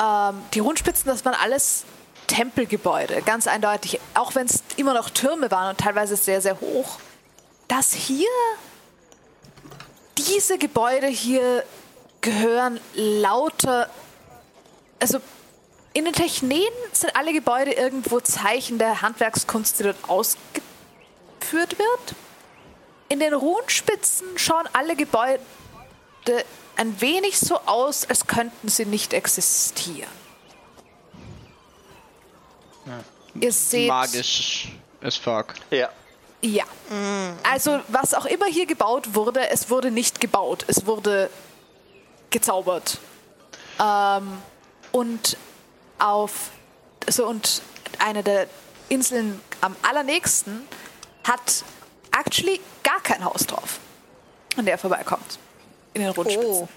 Ähm, 0.00 0.42
die 0.54 0.60
Rundspitzen, 0.60 1.06
das 1.06 1.24
waren 1.24 1.34
alles 1.34 1.84
Tempelgebäude, 2.26 3.22
ganz 3.22 3.46
eindeutig. 3.46 4.00
Auch 4.14 4.34
wenn 4.34 4.46
es 4.46 4.62
immer 4.76 4.94
noch 4.94 5.10
Türme 5.10 5.50
waren 5.50 5.70
und 5.70 5.78
teilweise 5.78 6.16
sehr, 6.16 6.40
sehr 6.40 6.60
hoch. 6.60 6.98
Das 7.68 7.92
hier, 7.92 8.28
diese 10.16 10.58
Gebäude 10.58 11.06
hier 11.06 11.64
gehören 12.20 12.80
lauter, 12.94 13.88
also 15.00 15.18
in 15.92 16.04
den 16.04 16.14
Techneen 16.14 16.72
sind 16.92 17.16
alle 17.16 17.32
Gebäude 17.32 17.72
irgendwo 17.72 18.20
Zeichen 18.20 18.78
der 18.78 19.02
Handwerkskunst, 19.02 19.80
die 19.80 19.84
dort 19.84 19.96
ausgeführt 20.08 21.78
wird. 21.78 22.14
In 23.08 23.18
den 23.18 23.34
Runenspitzen 23.34 24.38
schauen 24.38 24.68
alle 24.72 24.94
Gebäude 24.94 25.40
ein 26.80 26.98
wenig 27.02 27.38
so 27.38 27.60
aus, 27.66 28.08
als 28.08 28.26
könnten 28.26 28.68
sie 28.68 28.86
nicht 28.86 29.12
existieren. 29.12 30.08
Ihr 33.34 33.52
seht. 33.52 33.88
Magisch 33.88 34.68
as 35.02 35.16
fuck. 35.16 35.54
Ja. 35.70 35.90
Ja. 36.40 36.64
Also, 37.42 37.80
was 37.88 38.14
auch 38.14 38.24
immer 38.24 38.46
hier 38.46 38.64
gebaut 38.64 39.14
wurde, 39.14 39.50
es 39.50 39.68
wurde 39.68 39.90
nicht 39.90 40.22
gebaut. 40.22 40.64
Es 40.68 40.86
wurde 40.86 41.28
gezaubert. 42.30 42.98
Ähm, 43.78 44.38
und 44.90 45.36
auf. 45.98 46.48
Also, 47.06 47.26
und 47.26 47.60
eine 47.98 48.22
der 48.22 48.46
Inseln 48.88 49.38
am 49.60 49.76
allernächsten 49.82 50.66
hat 51.24 51.62
actually 52.18 52.58
gar 52.82 53.02
kein 53.02 53.22
Haus 53.22 53.46
drauf, 53.46 53.78
an 54.56 54.64
der 54.64 54.74
er 54.74 54.78
vorbeikommt. 54.78 55.38
In 55.94 56.02
den 56.02 56.10
Rundspitzen. 56.10 56.50
Oh. 56.50 56.68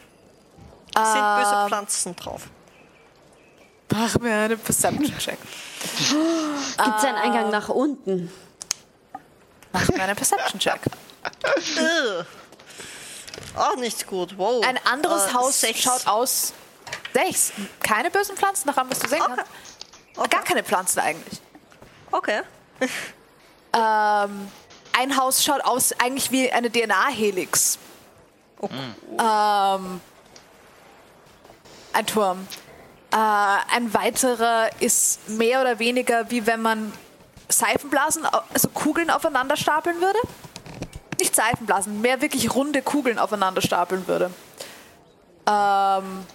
Es 0.96 1.12
sind 1.14 1.36
böse 1.36 1.66
Pflanzen 1.68 2.16
drauf. 2.16 2.42
Mach 3.92 4.20
mir 4.20 4.36
eine 4.36 4.58
Perception-Check. 4.58 5.38
Gibt 5.40 6.98
es 6.98 7.04
einen 7.04 7.18
Eingang 7.18 7.50
nach 7.52 7.70
unten? 7.70 8.32
Mach 9.72 9.88
mir 9.90 10.04
eine 10.04 10.16
Perception-Check. 10.16 10.80
Auch 13.56 13.76
nicht 13.76 14.08
gut. 14.08 14.38
Wow. 14.38 14.66
Ein 14.66 14.80
anderes 14.86 15.28
Äh, 15.28 15.34
Haus 15.34 15.60
sechs. 15.62 15.82
schaut 15.82 16.08
aus. 16.08 16.54
Sechs. 17.14 17.52
Keine 17.80 18.10
bösen 18.10 18.36
Pflanzen, 18.36 18.70
allem, 18.70 18.90
was 18.90 19.00
du 19.00 19.08
sehen 19.08 19.22
Okay. 19.22 19.34
kannst. 20.16 20.32
Gar 20.32 20.44
keine 20.44 20.64
Pflanzen 20.64 21.00
eigentlich. 21.00 21.40
Okay. 22.12 22.42
Ähm, 23.74 24.52
ein 24.98 25.18
Haus 25.18 25.44
schaut 25.44 25.64
aus 25.64 25.94
eigentlich 26.00 26.32
wie 26.32 26.52
eine 26.52 26.72
DNA-Helix. 26.72 27.78
Oh. 28.64 28.70
Ähm, 29.22 30.02
ein 31.94 32.06
Turm. 32.06 32.48
Äh, 33.12 33.16
ein 33.16 33.94
weiterer 33.94 34.70
ist 34.80 35.30
mehr 35.30 35.62
oder 35.62 35.80
weniger 35.80 36.30
wie 36.32 36.48
wenn 36.48 36.62
man 36.62 36.94
Seifenblasen, 37.50 38.26
also 38.54 38.70
Kugeln 38.70 39.10
aufeinander 39.10 39.58
stapeln 39.58 40.00
würde. 40.02 40.20
Nicht 41.20 41.36
Seifenblasen, 41.36 42.02
mehr 42.02 42.22
wirklich 42.22 42.56
runde 42.56 42.82
Kugeln 42.82 43.20
aufeinander 43.20 43.62
stapeln 43.62 44.08
würde. 44.08 44.32
Ähm, 45.48 46.26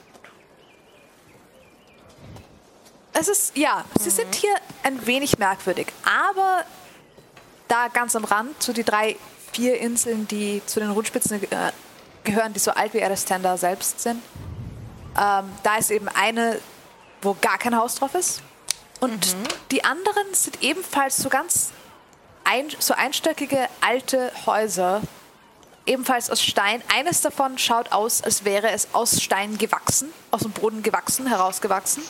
es 3.15 3.29
ist, 3.29 3.57
ja, 3.57 3.85
sie 3.99 4.11
sind 4.11 4.35
hier 4.35 4.55
ein 4.83 5.07
wenig 5.07 5.39
merkwürdig, 5.39 5.89
aber 6.05 6.65
da 7.67 7.89
ganz 7.89 8.15
am 8.15 8.25
Rand, 8.25 8.63
so 8.63 8.73
die 8.73 8.85
drei, 8.85 9.17
vier 9.53 9.81
Inseln, 9.81 10.29
die 10.29 10.63
zu 10.67 10.79
den 10.79 10.91
Rundspitzen 10.91 11.43
äh, 11.51 11.73
gehören, 12.25 12.53
die 12.53 12.59
so 12.59 12.71
alt 12.73 12.95
wie 12.95 12.99
Erestenda 12.99 13.57
selbst 13.57 14.01
sind, 14.01 14.23
ähm, 15.19 15.51
da 15.63 15.77
ist 15.79 15.91
eben 15.91 16.09
eine, 16.09 16.61
wo 17.23 17.37
gar 17.41 17.59
kein 17.59 17.77
Haus 17.77 17.97
drauf 17.97 18.15
ist. 18.15 18.43
Und 19.01 19.37
die 19.71 19.85
anderen 19.85 20.33
sind 20.33 20.63
ebenfalls 20.63 21.17
so 21.17 21.29
ganz 21.29 21.71
ein, 22.45 22.67
so 22.79 22.95
einstöckige 22.95 23.69
alte 23.81 24.33
Häuser, 24.47 25.03
ebenfalls 25.87 26.31
aus 26.31 26.43
Stein. 26.43 26.83
Eines 26.95 27.21
davon 27.21 27.59
schaut 27.59 27.93
aus, 27.93 28.23
als 28.23 28.45
wäre 28.45 28.71
es 28.71 28.89
aus 28.93 29.23
Stein 29.23 29.59
gewachsen, 29.59 30.13
aus 30.31 30.43
dem 30.43 30.53
Boden 30.53 30.83
gewachsen, 30.83 31.27
herausgewachsen. 31.27 32.03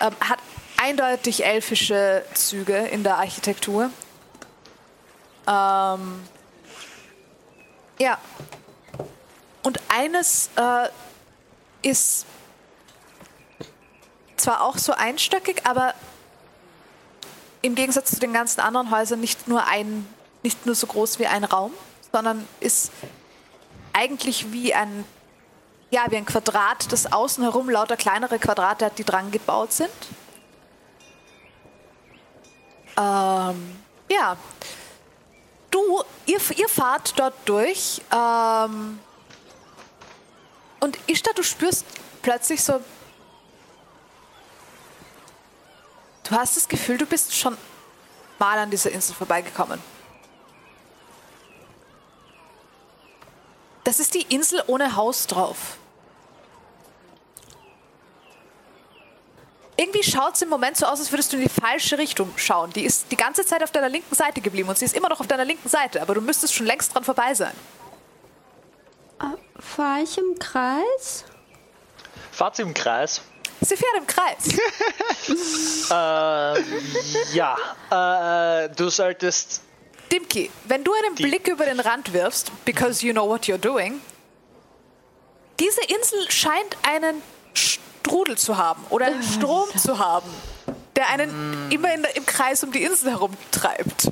Ähm, 0.00 0.12
hat 0.20 0.38
eindeutig 0.76 1.44
elfische 1.44 2.24
Züge 2.34 2.76
in 2.76 3.02
der 3.02 3.16
Architektur. 3.16 3.90
Ähm, 5.46 6.24
ja. 7.98 8.18
Und 9.64 9.80
eines 9.88 10.50
äh, 10.56 10.88
ist 11.82 12.26
zwar 14.36 14.62
auch 14.62 14.78
so 14.78 14.92
einstöckig, 14.92 15.62
aber 15.64 15.94
im 17.62 17.74
Gegensatz 17.74 18.10
zu 18.10 18.20
den 18.20 18.34
ganzen 18.34 18.60
anderen 18.60 18.90
Häusern 18.90 19.20
nicht 19.20 19.48
nur 19.48 19.66
ein, 19.66 20.06
nicht 20.42 20.66
nur 20.66 20.74
so 20.74 20.86
groß 20.86 21.18
wie 21.18 21.26
ein 21.26 21.44
Raum, 21.44 21.72
sondern 22.12 22.46
ist 22.60 22.92
eigentlich 23.94 24.52
wie 24.52 24.74
ein, 24.74 25.06
ja, 25.90 26.02
wie 26.10 26.18
ein 26.18 26.26
Quadrat, 26.26 26.92
das 26.92 27.10
außen 27.10 27.42
herum 27.42 27.70
lauter 27.70 27.96
kleinere 27.96 28.38
Quadrate 28.38 28.84
hat, 28.84 28.98
die 28.98 29.04
dran 29.04 29.30
gebaut 29.30 29.72
sind. 29.72 29.90
Ähm, 32.98 33.80
ja. 34.10 34.36
Du, 35.70 36.02
ihr, 36.26 36.38
ihr 36.54 36.68
fahrt 36.68 37.18
dort 37.18 37.34
durch 37.46 38.02
ähm, 38.12 39.00
und 40.84 40.98
Ishtar, 41.06 41.32
du 41.34 41.42
spürst 41.42 41.84
plötzlich 42.20 42.62
so 42.62 42.80
Du 46.24 46.34
hast 46.34 46.56
das 46.56 46.68
Gefühl, 46.68 46.96
du 46.96 47.04
bist 47.04 47.34
schon 47.36 47.56
mal 48.38 48.58
an 48.58 48.70
dieser 48.70 48.90
Insel 48.90 49.14
vorbeigekommen. 49.14 49.78
Das 53.84 54.00
ist 54.00 54.14
die 54.14 54.22
Insel 54.22 54.62
ohne 54.66 54.96
Haus 54.96 55.26
drauf. 55.26 55.76
Irgendwie 59.76 60.02
schaut 60.02 60.34
es 60.34 60.42
im 60.42 60.48
Moment 60.48 60.78
so 60.78 60.86
aus, 60.86 61.00
als 61.00 61.12
würdest 61.12 61.32
du 61.32 61.36
in 61.36 61.42
die 61.42 61.48
falsche 61.48 61.98
Richtung 61.98 62.32
schauen. 62.36 62.72
Die 62.72 62.84
ist 62.84 63.10
die 63.10 63.16
ganze 63.16 63.44
Zeit 63.44 63.62
auf 63.62 63.70
deiner 63.70 63.90
linken 63.90 64.14
Seite 64.14 64.40
geblieben 64.40 64.70
und 64.70 64.78
sie 64.78 64.86
ist 64.86 64.94
immer 64.94 65.10
noch 65.10 65.20
auf 65.20 65.26
deiner 65.26 65.44
linken 65.44 65.68
Seite, 65.68 66.00
aber 66.00 66.14
du 66.14 66.22
müsstest 66.22 66.54
schon 66.54 66.66
längst 66.66 66.94
dran 66.94 67.04
vorbei 67.04 67.34
sein. 67.34 67.52
Fahre 69.64 70.02
ich 70.02 70.18
im 70.18 70.38
Kreis? 70.38 71.24
Fahrt 72.30 72.56
sie 72.56 72.62
im 72.62 72.74
Kreis? 72.74 73.22
Sie 73.60 73.76
fährt 73.76 73.96
im 73.98 74.06
Kreis. 74.06 74.58
Äh, 75.90 76.62
ja. 77.34 77.56
Äh, 77.90 78.68
du 78.70 78.88
solltest. 78.88 79.62
Dimki, 80.12 80.50
wenn 80.64 80.84
du 80.84 80.92
einen 80.92 81.14
Blick 81.14 81.48
über 81.48 81.64
den 81.64 81.80
Rand 81.80 82.12
wirfst, 82.12 82.52
because 82.64 83.04
you 83.04 83.12
know 83.12 83.28
what 83.28 83.44
you're 83.44 83.58
doing, 83.58 84.00
diese 85.60 85.80
Insel 85.82 86.30
scheint 86.30 86.76
einen 86.82 87.22
Strudel 87.54 88.36
zu 88.36 88.56
haben 88.56 88.84
oder 88.90 89.06
einen 89.06 89.22
Strom 89.22 89.68
zu 89.76 89.98
haben, 89.98 90.28
der 90.96 91.08
einen 91.08 91.70
immer 91.70 91.92
in 91.94 92.02
der, 92.02 92.16
im 92.16 92.26
Kreis 92.26 92.62
um 92.64 92.72
die 92.72 92.82
Insel 92.82 93.10
herumtreibt. 93.12 94.10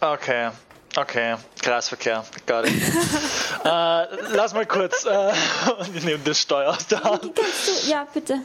Okay. 0.00 0.50
Okay, 0.96 1.36
Kreisverkehr, 1.62 2.24
got 2.46 2.66
it. 2.66 2.74
äh, 3.64 4.06
lass 4.34 4.52
mal 4.52 4.66
kurz, 4.66 5.04
äh, 5.06 5.32
ich 5.94 6.04
nehme 6.04 6.22
das 6.22 6.38
Steuer 6.38 6.70
aus 6.70 6.86
der 6.86 7.02
Hand 7.02 7.30
Kannst 7.34 7.84
du? 7.84 7.90
Ja, 7.90 8.06
bitte. 8.12 8.40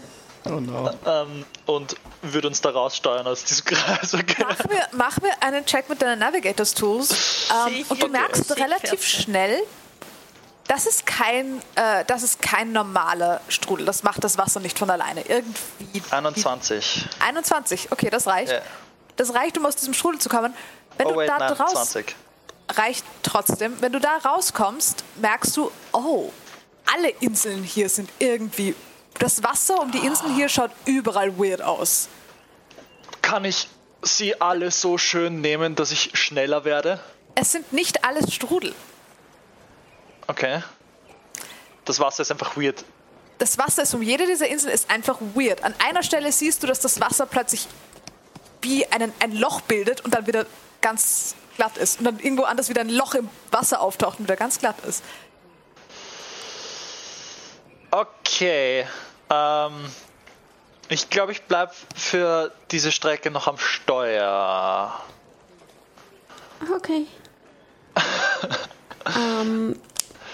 Oh 0.46 0.62
no. 0.62 0.90
ähm, 1.06 1.46
und 1.66 1.96
würde 2.22 2.48
uns 2.48 2.62
da 2.62 2.70
raussteuern 2.70 3.28
aus 3.28 3.44
diesem 3.44 3.66
Kreisverkehr. 3.66 4.46
Mach 4.48 4.66
mir, 4.66 4.88
mach 4.94 5.22
mir 5.22 5.32
einen 5.42 5.66
Check 5.66 5.90
mit 5.90 6.02
deinen 6.02 6.20
Navigators 6.20 6.74
Tools 6.74 7.50
ähm, 7.68 7.86
und 7.90 8.02
du 8.02 8.08
merkst 8.08 8.48
sicher, 8.48 8.64
relativ 8.64 9.04
schnell, 9.06 9.62
das 10.68 10.86
ist 10.86 11.06
kein, 11.06 11.62
äh, 11.76 12.06
das 12.06 12.24
ist 12.24 12.42
kein 12.42 12.72
normaler 12.72 13.42
Strudel. 13.50 13.86
Das 13.86 14.04
macht 14.04 14.24
das 14.24 14.38
Wasser 14.38 14.62
nicht 14.62 14.78
von 14.80 14.90
alleine. 14.90 15.22
Irgendwie 15.22 16.02
21. 16.12 17.06
21, 17.20 17.92
okay, 17.92 18.10
das 18.10 18.28
reicht. 18.28 18.52
Ja. 18.54 18.62
Das 19.18 19.34
reicht, 19.34 19.58
um 19.58 19.66
aus 19.66 19.76
diesem 19.76 19.94
Strudel 19.94 20.22
zu 20.22 20.30
kommen. 20.30 20.54
Wenn 20.98 21.08
Oh 21.08 21.12
du 21.12 21.16
wait, 21.18 21.30
da 21.30 21.40
nein, 21.40 21.54
raus 21.54 21.72
20. 21.72 22.16
reicht 22.70 23.06
trotzdem. 23.24 23.82
Wenn 23.82 23.92
du 23.92 24.00
da 24.00 24.18
rauskommst, 24.18 25.04
merkst 25.22 25.56
du, 25.58 25.72
oh, 25.94 26.32
alle 26.86 27.10
Inseln 27.20 27.64
hier 27.64 27.90
sind 27.90 28.10
irgendwie. 28.20 28.76
Das 29.20 29.44
Wasser 29.44 29.82
um 29.82 29.92
die 29.92 30.00
Inseln 30.00 30.36
hier 30.36 30.50
schaut 30.50 30.72
überall 30.86 31.38
weird 31.38 31.62
aus. 31.62 32.08
Kann 33.22 33.46
ich 33.46 33.68
sie 34.02 34.40
alle 34.40 34.72
so 34.72 34.98
schön 34.98 35.42
nehmen, 35.42 35.76
dass 35.76 35.92
ich 35.92 36.12
schneller 36.14 36.66
werde? 36.66 37.00
Es 37.36 37.52
sind 37.52 37.74
nicht 37.74 38.04
alles 38.04 38.34
Strudel. 38.34 38.74
Okay. 40.28 40.62
Das 41.86 42.00
Wasser 42.00 42.22
ist 42.22 42.32
einfach 42.32 42.58
weird. 42.58 42.84
Das 43.38 43.58
Wasser 43.58 43.84
ist 43.84 43.94
um 43.94 44.02
jede 44.02 44.26
dieser 44.26 44.48
Inseln 44.48 44.74
ist 44.74 44.90
einfach 44.90 45.20
weird. 45.36 45.64
An 45.64 45.74
einer 45.80 46.04
Stelle 46.04 46.32
siehst 46.32 46.64
du, 46.64 46.68
dass 46.68 46.80
das 46.80 47.00
Wasser 47.00 47.26
plötzlich 47.26 47.68
wie 48.62 48.86
einen, 48.88 49.14
ein 49.20 49.32
Loch 49.34 49.62
bildet 49.62 50.02
und 50.02 50.14
dann 50.14 50.28
wieder 50.28 50.46
ganz 50.82 51.36
glatt 51.58 51.78
ist. 51.78 52.00
Und 52.00 52.06
dann 52.06 52.20
irgendwo 52.20 52.44
anders 52.44 52.70
wieder 52.70 52.82
ein 52.82 52.90
Loch 52.90 53.14
im 53.16 53.30
Wasser 53.52 53.82
auftaucht 53.82 54.20
und 54.20 54.26
wieder 54.26 54.38
ganz 54.38 54.60
glatt 54.60 54.80
ist. 54.88 55.04
Okay. 57.92 58.86
Ähm, 59.30 59.92
ich 60.90 61.10
glaube, 61.10 61.32
ich 61.32 61.44
bleib 61.44 61.74
für 61.96 62.52
diese 62.72 62.92
Strecke 62.92 63.32
noch 63.32 63.48
am 63.48 63.58
Steuer. 63.58 64.98
Okay. 66.76 67.06
ähm, 69.16 69.80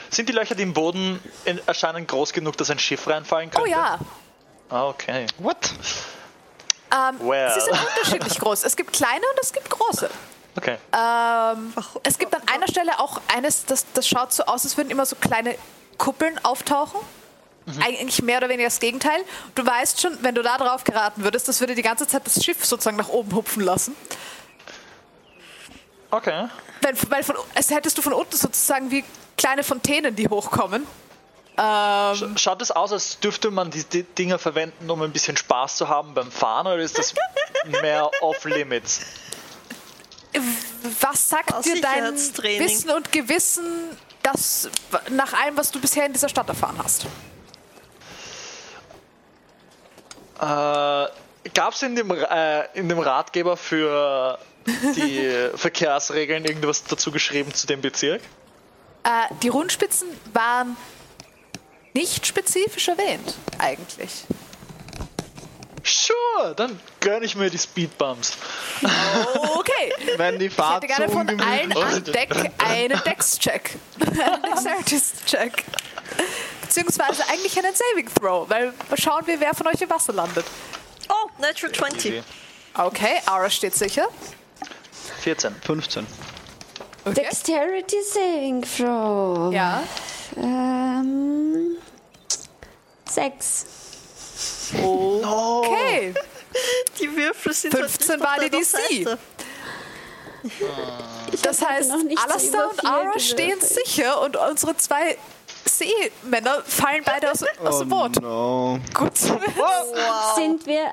Sind 0.09 0.29
die 0.29 0.33
Löcher, 0.33 0.55
die 0.55 0.63
im 0.63 0.73
Boden 0.73 1.19
in, 1.45 1.59
erscheinen, 1.67 2.05
groß 2.07 2.33
genug, 2.33 2.57
dass 2.57 2.69
ein 2.69 2.79
Schiff 2.79 3.07
reinfallen 3.07 3.49
könnte? 3.49 3.67
Oh 3.67 3.71
ja, 3.71 3.99
Ah, 4.69 4.87
Okay. 4.89 5.27
What? 5.37 5.57
ähm, 6.91 7.19
Well. 7.27 7.51
sie 7.53 7.61
sind 7.61 7.71
unterschiedlich 7.79 8.39
groß. 8.39 8.63
Es 8.63 8.75
gibt 8.75 8.93
kleine 8.93 9.21
und 9.33 9.39
es 9.41 9.51
gibt 9.53 9.69
große. 9.69 10.09
Okay. 10.55 10.77
Ähm, 10.93 11.73
es 12.03 12.17
gibt 12.17 12.35
an 12.35 12.41
einer 12.53 12.67
Stelle 12.67 12.99
auch 12.99 13.19
eines, 13.33 13.65
das, 13.65 13.85
das 13.93 14.07
schaut 14.07 14.31
so 14.33 14.43
aus, 14.43 14.63
als 14.63 14.77
würden 14.77 14.91
immer 14.91 15.05
so 15.05 15.15
kleine 15.15 15.55
Kuppeln 15.97 16.39
auftauchen. 16.43 16.99
Eigentlich 17.81 18.21
mehr 18.21 18.39
oder 18.39 18.49
weniger 18.49 18.67
das 18.67 18.81
Gegenteil. 18.81 19.23
Du 19.55 19.65
weißt 19.65 20.01
schon, 20.01 20.17
wenn 20.21 20.35
du 20.35 20.41
da 20.41 20.57
drauf 20.57 20.83
geraten 20.83 21.23
würdest, 21.23 21.47
das 21.47 21.61
würde 21.61 21.75
die 21.75 21.81
ganze 21.81 22.05
Zeit 22.05 22.25
das 22.25 22.43
Schiff 22.43 22.65
sozusagen 22.65 22.97
nach 22.97 23.07
oben 23.07 23.33
hupfen 23.33 23.63
lassen. 23.63 23.95
Okay. 26.11 26.49
Wenn, 26.81 26.95
weil 27.09 27.23
von, 27.23 27.37
als 27.55 27.69
hättest 27.69 27.97
du 27.97 28.01
von 28.01 28.11
unten 28.11 28.35
sozusagen 28.35 28.91
wie 28.91 29.05
kleine 29.37 29.63
Fontänen, 29.63 30.13
die 30.13 30.27
hochkommen. 30.27 30.85
Ähm, 31.57 32.37
Schaut 32.37 32.61
es 32.61 32.71
aus, 32.71 32.91
als 32.91 33.19
dürfte 33.19 33.49
man 33.49 33.71
die, 33.71 33.83
die 33.83 34.03
Dinger 34.03 34.39
verwenden, 34.39 34.89
um 34.89 35.01
ein 35.01 35.11
bisschen 35.11 35.37
Spaß 35.37 35.77
zu 35.77 35.87
haben 35.87 36.13
beim 36.13 36.31
Fahren, 36.31 36.67
oder 36.67 36.79
ist 36.79 36.97
das 36.97 37.13
mehr 37.81 38.11
off-limits? 38.21 39.01
Was 41.01 41.29
sagt 41.29 41.65
dir 41.65 41.81
dein. 41.81 42.13
Wissen 42.13 42.89
und 42.91 43.11
Gewissen, 43.11 43.65
das 44.21 44.69
nach 45.09 45.33
allem, 45.33 45.57
was 45.57 45.71
du 45.71 45.79
bisher 45.79 46.05
in 46.05 46.13
dieser 46.13 46.29
Stadt 46.29 46.47
erfahren 46.47 46.77
hast? 46.83 47.05
Äh, 50.39 51.49
Gab 51.53 51.73
es 51.73 51.81
in, 51.83 51.95
dem, 51.95 52.09
äh, 52.09 52.65
in 52.73 52.87
dem 52.87 52.99
Ratgeber 52.99 53.57
für 53.57 54.39
die 54.65 55.49
Verkehrsregeln 55.55 56.45
irgendwas 56.45 56.85
dazu 56.85 57.11
geschrieben 57.11 57.53
zu 57.53 57.67
dem 57.67 57.81
Bezirk? 57.81 58.21
Äh, 59.03 59.33
die 59.41 59.49
Rundspitzen 59.49 60.07
waren 60.31 60.77
nicht 61.93 62.25
spezifisch 62.25 62.87
erwähnt, 62.87 63.35
eigentlich. 63.59 64.23
Sure, 65.83 66.55
dann 66.55 66.79
gönn 67.01 67.23
ich 67.23 67.35
mir 67.35 67.49
die 67.49 67.57
Speedbumps. 67.57 68.37
Okay. 69.55 69.93
Wenn 70.17 70.39
die 70.39 70.45
Ich 70.45 70.53
Fahrt 70.53 70.83
hätte 70.83 70.93
so 71.11 71.11
gerne 71.11 71.35
von 71.35 71.41
allen 71.41 71.77
an 71.77 72.03
Deck 72.05 72.29
einen 72.57 73.03
Dex-Check. 73.03 73.77
einen 73.99 74.41
Dexterity-Check. 74.43 75.63
Beziehungsweise 76.61 77.27
eigentlich 77.27 77.57
einen 77.57 77.73
Saving 77.75 78.09
Throw, 78.13 78.49
weil 78.49 78.73
schauen 78.97 79.27
wir, 79.27 79.39
wer 79.39 79.53
von 79.53 79.67
euch 79.67 79.81
im 79.81 79.89
Wasser 79.89 80.13
landet. 80.13 80.45
Oh, 81.09 81.29
Natural 81.39 81.73
20. 81.73 82.23
Okay, 82.75 83.21
Aura 83.27 83.49
steht 83.49 83.75
sicher. 83.75 84.07
14. 85.21 85.53
15. 85.61 86.07
Okay. 87.05 87.13
Dexterity 87.13 87.97
Saving 88.03 88.61
Throw. 88.61 89.53
Ja. 89.53 89.83
Ähm. 90.37 91.77
Sechs. 93.05 93.65
Okay. 94.71 96.13
Die 96.99 97.15
Würfel 97.15 97.53
sind 97.53 97.73
15 97.73 98.21
halt 98.21 98.51
nicht 98.53 98.73
war 98.73 98.89
die 98.93 99.03
DC. 99.03 99.07
Seite. 99.07 99.17
Das 101.41 101.65
heißt, 101.65 101.89
so 101.89 101.95
Alastair 102.21 102.69
und 102.69 102.85
Aura 102.85 103.19
stehen 103.19 103.59
sicher 103.61 104.21
und 104.21 104.35
unsere 104.35 104.75
zwei 104.77 105.17
Seemänner 105.65 106.61
fallen 106.65 107.03
beide 107.05 107.31
aus, 107.31 107.43
aus 107.63 107.79
dem 107.79 107.89
Boot. 107.89 108.17
Oh 108.17 108.21
no. 108.21 108.79
Gut 108.93 109.13
wissen. 109.13 109.33
Sind 110.35 110.65
wir, 110.65 110.91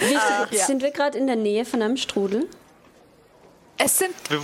wichtig, 0.00 0.20
ja. 0.58 0.66
sind 0.66 0.82
wir 0.82 0.90
gerade 0.90 1.16
in 1.16 1.26
der 1.26 1.36
Nähe 1.36 1.64
von 1.64 1.80
einem 1.82 1.96
Strudel? 1.96 2.48
Es 3.76 3.98
sind. 3.98 4.14
Wir, 4.28 4.40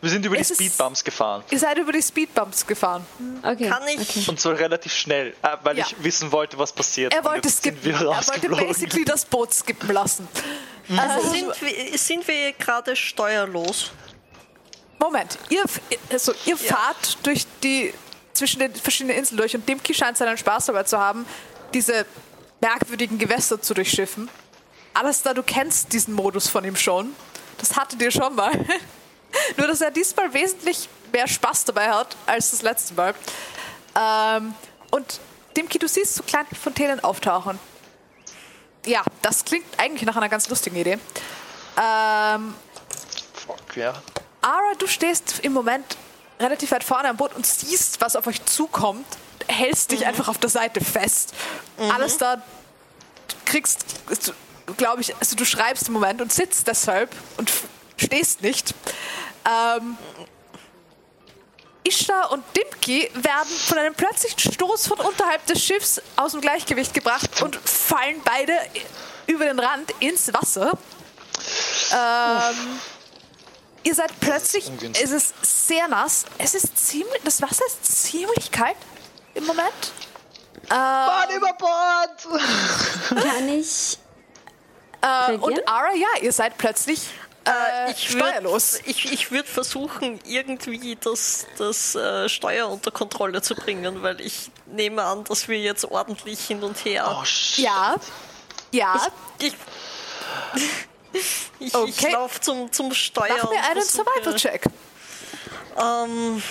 wir 0.00 0.10
sind 0.10 0.24
über 0.24 0.36
die 0.36 0.42
Es 0.42 0.50
ist- 0.50 0.58
Speedbumps 0.58 1.02
gefahren. 1.04 1.42
Ihr 1.50 1.58
seid 1.58 1.78
über 1.78 1.92
die 1.92 2.02
Speedbumps 2.02 2.66
gefahren. 2.66 3.04
Okay. 3.42 3.68
Kann 3.68 3.86
ich- 3.88 4.00
Okay. 4.00 4.24
Und 4.28 4.40
zwar 4.40 4.58
relativ 4.58 4.92
schnell, 4.92 5.34
äh, 5.42 5.56
weil 5.62 5.78
Ja. 5.78 5.86
ich 5.88 6.02
wissen 6.02 6.30
wollte, 6.32 6.58
was 6.58 6.72
passiert. 6.72 7.12
Er 7.14 7.24
wollte 7.24 7.48
skippen. 7.50 7.82
wir 7.84 7.94
Er 7.94 8.06
wollte 8.06 8.48
basically 8.48 9.04
das 9.04 9.24
Boot 9.24 9.52
skippen 9.54 9.90
lassen. 9.92 10.28
Also 10.96 11.28
sind 11.30 11.48
wir, 11.60 11.98
sind 11.98 12.28
wir 12.28 12.52
gerade 12.52 12.94
steuerlos? 12.94 13.90
Moment, 14.98 15.38
ihr, 15.50 15.64
also 16.10 16.32
ihr 16.46 16.56
fahrt 16.56 17.18
durch 17.22 17.46
die 17.62 17.92
zwischen 18.32 18.60
den 18.60 18.74
verschiedenen 18.74 19.16
Inseln 19.18 19.36
durch 19.38 19.54
und 19.54 19.68
Dimki 19.68 19.94
scheint 19.94 20.16
seinen 20.16 20.36
Spaß 20.38 20.66
dabei 20.66 20.82
zu 20.84 20.98
haben, 20.98 21.26
diese 21.74 22.06
merkwürdigen 22.60 23.18
Gewässer 23.18 23.60
zu 23.60 23.74
durchschiffen. 23.74 24.28
Alles 24.94 25.22
da, 25.22 25.34
du 25.34 25.42
kennst 25.42 25.92
diesen 25.92 26.14
Modus 26.14 26.48
von 26.48 26.64
ihm 26.64 26.76
schon. 26.76 27.14
Das 27.58 27.76
hattet 27.76 28.00
ihr 28.00 28.10
schon 28.10 28.34
mal. 28.34 28.52
Nur, 29.56 29.66
dass 29.66 29.80
er 29.80 29.90
diesmal 29.90 30.32
wesentlich 30.32 30.88
mehr 31.12 31.26
Spaß 31.26 31.64
dabei 31.64 31.90
hat 31.90 32.16
als 32.26 32.50
das 32.50 32.62
letzte 32.62 32.94
Mal. 32.94 33.14
Ähm, 33.98 34.54
und 34.90 35.20
Dimki, 35.56 35.78
du 35.78 35.88
siehst 35.88 36.14
so 36.14 36.22
kleine 36.22 36.48
Fontänen 36.60 37.02
auftauchen. 37.02 37.58
Ja, 38.84 39.02
das 39.22 39.44
klingt 39.44 39.66
eigentlich 39.78 40.02
nach 40.02 40.16
einer 40.16 40.28
ganz 40.28 40.48
lustigen 40.48 40.76
Idee. 40.76 40.98
Ähm, 41.76 42.54
Fuck, 43.46 43.76
ja. 43.76 43.94
Ara, 44.42 44.74
du 44.78 44.86
stehst 44.86 45.40
im 45.40 45.52
Moment 45.52 45.96
relativ 46.38 46.70
weit 46.70 46.84
vorne 46.84 47.08
am 47.08 47.16
Boot 47.16 47.34
und 47.34 47.46
siehst, 47.46 48.00
was 48.00 48.14
auf 48.14 48.26
euch 48.26 48.44
zukommt, 48.44 49.06
hältst 49.48 49.90
dich 49.90 50.06
einfach 50.06 50.28
auf 50.28 50.38
der 50.38 50.50
Seite 50.50 50.80
fest. 50.84 51.34
Alles 51.78 52.18
da, 52.18 52.36
du 52.36 52.42
kriegst, 53.44 53.84
glaube 54.76 55.00
ich, 55.00 55.16
also 55.16 55.36
du 55.36 55.44
schreibst 55.44 55.88
im 55.88 55.94
Moment 55.94 56.20
und 56.20 56.32
sitzt 56.32 56.68
deshalb 56.68 57.14
und 57.38 57.50
stehst 57.96 58.42
nicht. 58.42 58.74
Ähm, 59.44 59.96
Ishtar 61.86 62.32
und 62.32 62.44
Dimki 62.56 63.08
werden 63.14 63.48
von 63.48 63.78
einem 63.78 63.94
plötzlichen 63.94 64.52
Stoß 64.52 64.88
von 64.88 64.98
unterhalb 64.98 65.46
des 65.46 65.62
Schiffs 65.62 66.02
aus 66.16 66.32
dem 66.32 66.40
Gleichgewicht 66.40 66.92
gebracht 66.94 67.42
und 67.42 67.56
fallen 67.56 68.20
beide 68.24 68.58
über 69.26 69.44
den 69.44 69.58
Rand 69.58 69.92
ins 70.00 70.32
Wasser. 70.32 70.76
Ähm, 71.92 72.80
ihr 73.84 73.94
seid 73.94 74.18
plötzlich, 74.20 74.70
es 75.00 75.10
ist 75.12 75.34
sehr 75.42 75.86
nass. 75.86 76.24
Es 76.38 76.54
ist 76.54 76.76
ziemlich, 76.76 77.22
das 77.24 77.40
Wasser 77.40 77.64
ist 77.66 77.84
ziemlich 77.84 78.50
kalt 78.50 78.76
im 79.34 79.46
Moment. 79.46 79.92
Mann, 80.68 81.36
über 81.36 81.52
Bord! 81.52 82.42
Kann 83.08 83.48
ich. 83.48 83.98
Äh, 85.02 85.36
und 85.36 85.68
Ara, 85.68 85.94
ja, 85.94 86.08
ihr 86.20 86.32
seid 86.32 86.58
plötzlich 86.58 87.10
äh, 87.46 87.92
ich 87.92 88.10
steuerlos. 88.10 88.74
Würd, 88.74 88.86
ich 88.88 89.12
ich 89.12 89.30
würde 89.30 89.48
versuchen, 89.48 90.18
irgendwie 90.24 90.96
das, 90.96 91.46
das 91.58 91.94
äh, 91.94 92.28
Steuer 92.28 92.68
unter 92.68 92.90
Kontrolle 92.90 93.42
zu 93.42 93.54
bringen, 93.54 94.02
weil 94.02 94.20
ich 94.20 94.50
nehme 94.66 95.02
an, 95.04 95.24
dass 95.24 95.48
wir 95.48 95.58
jetzt 95.58 95.84
ordentlich 95.84 96.40
hin 96.46 96.62
und 96.62 96.84
her. 96.84 97.16
Oh, 97.20 97.24
shit. 97.24 97.64
Ja, 97.64 97.96
ja. 98.72 99.06
Ich, 99.38 99.46
ich, 99.46 100.62
ich 101.60 101.74
Okay. 101.74 102.12
laufe 102.12 102.40
zum, 102.40 102.72
zum 102.72 102.92
Steuer. 102.92 103.28
Mach 103.42 103.50
mir 103.50 103.62
einen 103.70 103.82
Survival-Check. 103.82 104.64
Ähm, 105.78 106.42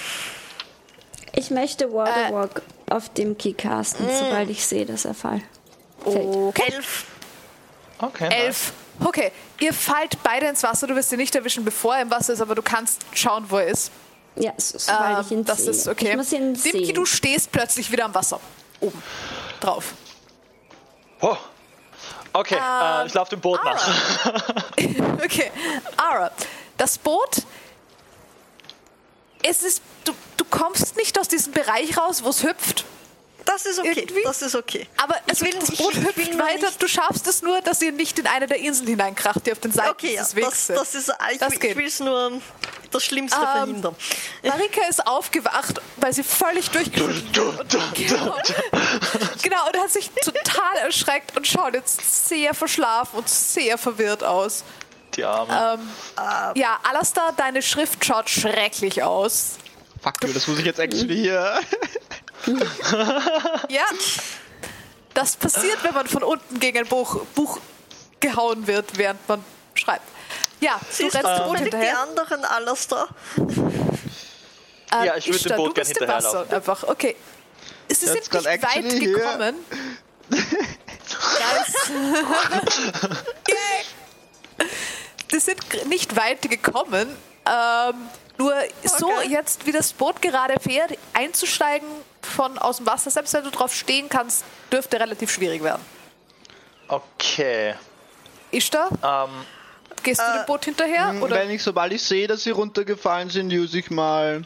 Ich 1.33 1.49
möchte 1.51 1.85
Äh. 1.85 1.93
Waterwalk 1.93 2.61
auf 2.89 3.09
dem 3.13 3.37
Key 3.37 3.53
casten, 3.53 4.05
mm. 4.05 4.17
sobald 4.19 4.49
ich 4.49 4.65
sehe, 4.65 4.85
dass 4.85 5.05
er 5.05 5.13
fall. 5.15 5.41
Okay. 6.05 6.63
elf. 6.71 7.05
Okay, 7.99 8.29
nice. 8.29 8.71
Okay, 9.03 9.31
ihr 9.59 9.73
fallt 9.73 10.21
beide 10.23 10.47
ins 10.47 10.63
Wasser. 10.63 10.87
Du 10.87 10.95
wirst 10.95 11.11
ihn 11.11 11.17
nicht 11.17 11.35
erwischen, 11.35 11.65
bevor 11.65 11.95
er 11.95 12.01
im 12.03 12.11
Wasser 12.11 12.33
ist, 12.33 12.41
aber 12.41 12.55
du 12.55 12.61
kannst 12.61 13.01
schauen, 13.13 13.45
wo 13.49 13.57
er 13.57 13.67
ist. 13.67 13.91
Ja, 14.37 14.51
so, 14.57 14.77
sobald 14.77 15.25
ich 15.25 15.31
ihn 15.31 15.39
Ähm, 15.39 15.45
das 15.45 15.59
sehe. 15.59 15.71
ist 15.71 15.87
okay. 15.87 16.11
Ich 16.11 16.17
muss 16.17 16.31
ihn 16.33 16.53
Dimki, 16.53 16.85
sehen. 16.85 16.95
du 16.95 17.05
stehst 17.05 17.51
plötzlich 17.51 17.91
wieder 17.91 18.05
am 18.05 18.13
Wasser. 18.13 18.39
Oben. 18.81 19.01
Drauf. 19.61 19.93
Oh. 21.21 21.35
Okay, 22.33 22.55
Ähm, 22.55 23.01
äh, 23.03 23.05
ich 23.07 23.13
laufe 23.13 23.29
dem 23.29 23.39
Boot 23.39 23.63
nach. 23.63 24.25
okay. 25.23 25.51
Ara, 25.95 26.31
das 26.77 26.97
Boot. 26.97 27.43
Es 29.41 29.63
ist. 29.63 29.81
Du, 30.03 30.13
du 30.37 30.43
kommst 30.45 30.97
nicht 30.97 31.17
aus 31.19 31.27
diesem 31.29 31.53
Bereich 31.53 31.97
raus, 31.97 32.23
wo 32.23 32.29
es 32.29 32.43
hüpft. 32.43 32.83
Das 33.55 33.65
ist 33.65 33.79
okay. 33.79 33.93
Irgendwie? 33.95 34.21
Das 34.23 34.41
ist 34.41 34.55
okay. 34.55 34.87
Aber 35.01 35.15
also, 35.29 35.45
will- 35.45 35.53
das 35.59 35.69
ich- 35.69 35.77
Boot 35.77 35.93
ich 35.93 35.99
hüpft 36.03 36.17
will 36.17 36.39
weiter. 36.39 36.67
Du 36.77 36.87
schaffst 36.89 37.25
es 37.27 37.41
nur, 37.41 37.61
dass 37.61 37.81
ihr 37.81 37.93
nicht 37.93 38.19
in 38.19 38.27
eine 38.27 38.47
der 38.47 38.57
Inseln 38.59 38.87
hineinkracht, 38.87 39.45
die 39.45 39.51
auf 39.53 39.59
den 39.59 39.71
Seiten 39.71 39.91
Okay, 39.91 40.15
ja, 40.15 40.23
des 40.23 40.35
Wegs 40.35 40.47
das, 40.49 40.67
sind. 40.67 40.75
das 40.77 40.95
ist. 40.95 41.13
Ich, 41.31 41.37
Das 41.39 41.53
ich 41.53 41.59
geht. 41.61 41.77
will 41.77 41.85
es 41.85 41.99
nur 42.01 42.41
das 42.91 43.03
Schlimmste 43.05 43.39
Ähm, 43.39 43.45
verhindern. 43.47 43.95
Marika 44.43 44.81
ist 44.89 45.07
aufgewacht, 45.07 45.79
weil 45.97 46.11
sie 46.13 46.23
völlig 46.23 46.69
durchgeschüttelt 46.71 47.35
wird. 47.35 47.75
Und, 47.75 47.95
genau, 47.95 48.35
genau, 49.41 49.67
und 49.67 49.77
hat 49.79 49.89
sich 49.89 50.09
total 50.11 50.77
erschreckt 50.81 51.35
und 51.37 51.47
schaut 51.47 51.73
jetzt 51.75 52.27
sehr 52.27 52.53
verschlafen 52.53 53.19
und 53.19 53.29
sehr 53.29 53.77
verwirrt 53.77 54.23
aus. 54.23 54.63
Die 55.15 55.23
Arme. 55.23 55.79
Ähm, 56.17 56.55
ja, 56.55 56.77
Alastair, 56.83 57.33
deine 57.37 57.61
Schrift 57.61 58.03
schaut 58.03 58.29
schrecklich 58.29 59.01
aus. 59.01 59.51
Fuck 60.03 60.15
you, 60.23 60.33
das 60.33 60.45
muss 60.47 60.59
ich 60.59 60.65
jetzt 60.65 60.79
actually 60.79 61.15
hier. 61.15 61.57
Ja, 63.69 63.83
das 65.13 65.35
passiert, 65.37 65.83
wenn 65.83 65.93
man 65.93 66.07
von 66.07 66.23
unten 66.23 66.59
gegen 66.59 66.79
ein 66.79 66.87
Buch, 66.87 67.25
Buch 67.35 67.59
gehauen 68.19 68.67
wird, 68.67 68.97
während 68.97 69.27
man 69.27 69.43
schreibt. 69.73 70.07
Ja, 70.59 70.79
du 70.79 70.85
Siehst 70.89 71.15
rennst 71.15 71.27
du 71.27 71.29
dem 71.29 71.37
Boot 71.37 71.47
zufällig 71.57 71.71
die 71.71 71.77
hinterher. 71.77 71.99
anderen 72.01 72.45
alles 72.45 72.87
da? 72.87 73.07
Ähm, 73.37 75.03
Ja, 75.03 75.15
ich 75.17 75.27
würd 75.27 75.45
dem 75.49 75.57
Boot 75.57 75.69
du 75.69 75.73
gern 75.73 75.87
bist 75.87 76.01
im 76.01 76.07
Wasser 76.07 76.39
hinterherlaufen. 76.39 76.55
einfach. 76.55 76.83
Okay. 76.87 77.15
Sie 77.89 78.05
Jetzt 78.05 78.31
sind 78.31 78.45
nicht 78.45 78.63
weit 78.63 78.99
gekommen. 78.99 79.55
Yay. 83.47 83.85
Sie 85.31 85.39
sind 85.39 85.87
nicht 85.87 86.15
weit 86.15 86.41
gekommen. 86.43 87.15
Ähm, 87.45 88.09
nur 88.37 88.53
so 88.83 89.07
Okay. 89.07 89.29
jetzt, 89.29 89.65
wie 89.65 89.71
das 89.71 89.93
Boot 89.93 90.21
gerade 90.21 90.59
fährt, 90.59 90.97
einzusteigen 91.13 91.87
von 92.21 92.57
aus 92.57 92.77
dem 92.77 92.85
Wasser, 92.85 93.09
selbst 93.11 93.33
wenn 93.33 93.43
du 93.43 93.51
drauf 93.51 93.73
stehen 93.73 94.09
kannst, 94.09 94.43
dürfte 94.71 94.99
relativ 94.99 95.31
schwierig 95.31 95.63
werden. 95.63 95.81
Okay. 96.87 97.75
Ishtar, 98.51 98.89
Ähm, 99.03 99.29
gehst 100.03 100.21
du 100.21 100.37
dem 100.39 100.45
Boot 100.45 100.65
hinterher? 100.65 101.15
Oder? 101.21 101.35
Wenn 101.35 101.49
ich, 101.49 101.63
sobald 101.63 101.91
ich 101.93 102.03
sehe, 102.03 102.27
dass 102.27 102.43
sie 102.43 102.51
runtergefallen 102.51 103.29
sind, 103.29 103.51
use 103.51 103.79
ich 103.79 103.89
mal. 103.89 104.43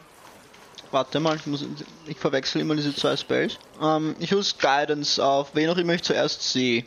Warte 0.91 1.19
mal, 1.19 1.35
ich, 1.35 1.45
muss, 1.45 1.63
ich 2.07 2.17
verwechsel 2.17 2.61
immer 2.61 2.75
diese 2.75 2.95
zwei 2.95 3.15
Spells. 3.15 3.59
Ähm, 3.81 4.15
ich 4.19 4.33
use 4.33 4.55
Guidance 4.59 5.23
auf 5.23 5.49
wen 5.53 5.69
auch 5.69 5.77
immer 5.77 5.93
ich 5.93 6.01
zuerst 6.01 6.41
sehe. 6.51 6.85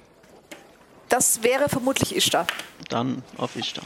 Das 1.09 1.43
wäre 1.43 1.69
vermutlich 1.69 2.17
Ishtar. 2.17 2.47
Dann 2.89 3.23
auf 3.37 3.55
Ishtar. 3.55 3.85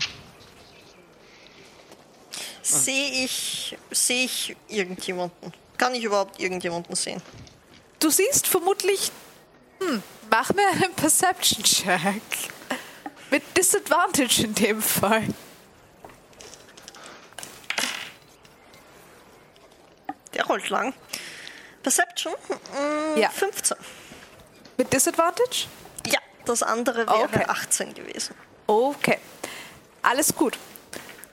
Sehe 2.67 3.25
ich, 3.25 3.77
sehe 3.93 4.25
ich 4.25 4.57
irgendjemanden? 4.69 5.53
Kann 5.79 5.95
ich 5.95 6.03
überhaupt 6.03 6.41
irgendjemanden 6.41 6.97
sehen? 6.97 7.23
Du 8.01 8.11
siehst 8.11 8.47
vermutlich. 8.49 9.13
Hm, 9.81 10.03
mach 10.31 10.53
mir 10.53 10.67
einen 10.69 10.93
Perception-Check. 10.95 12.23
Mit 13.31 13.43
Disadvantage 13.57 14.43
in 14.45 14.55
dem 14.55 14.83
Fall. 14.83 15.25
Der 20.35 20.45
rollt 20.47 20.69
lang. 20.69 20.93
Perception? 21.83 22.35
Mm, 22.49 23.19
Ja. 23.19 23.31
15. 23.31 23.77
Mit 24.77 24.93
Disadvantage? 24.93 25.67
Ja, 26.07 26.19
das 26.45 26.63
andere 26.63 27.07
wäre 27.07 27.23
Okay. 27.25 27.45
18 27.47 27.95
gewesen. 27.95 28.35
Okay. 28.67 29.19
Alles 30.03 30.35
gut. 30.35 30.59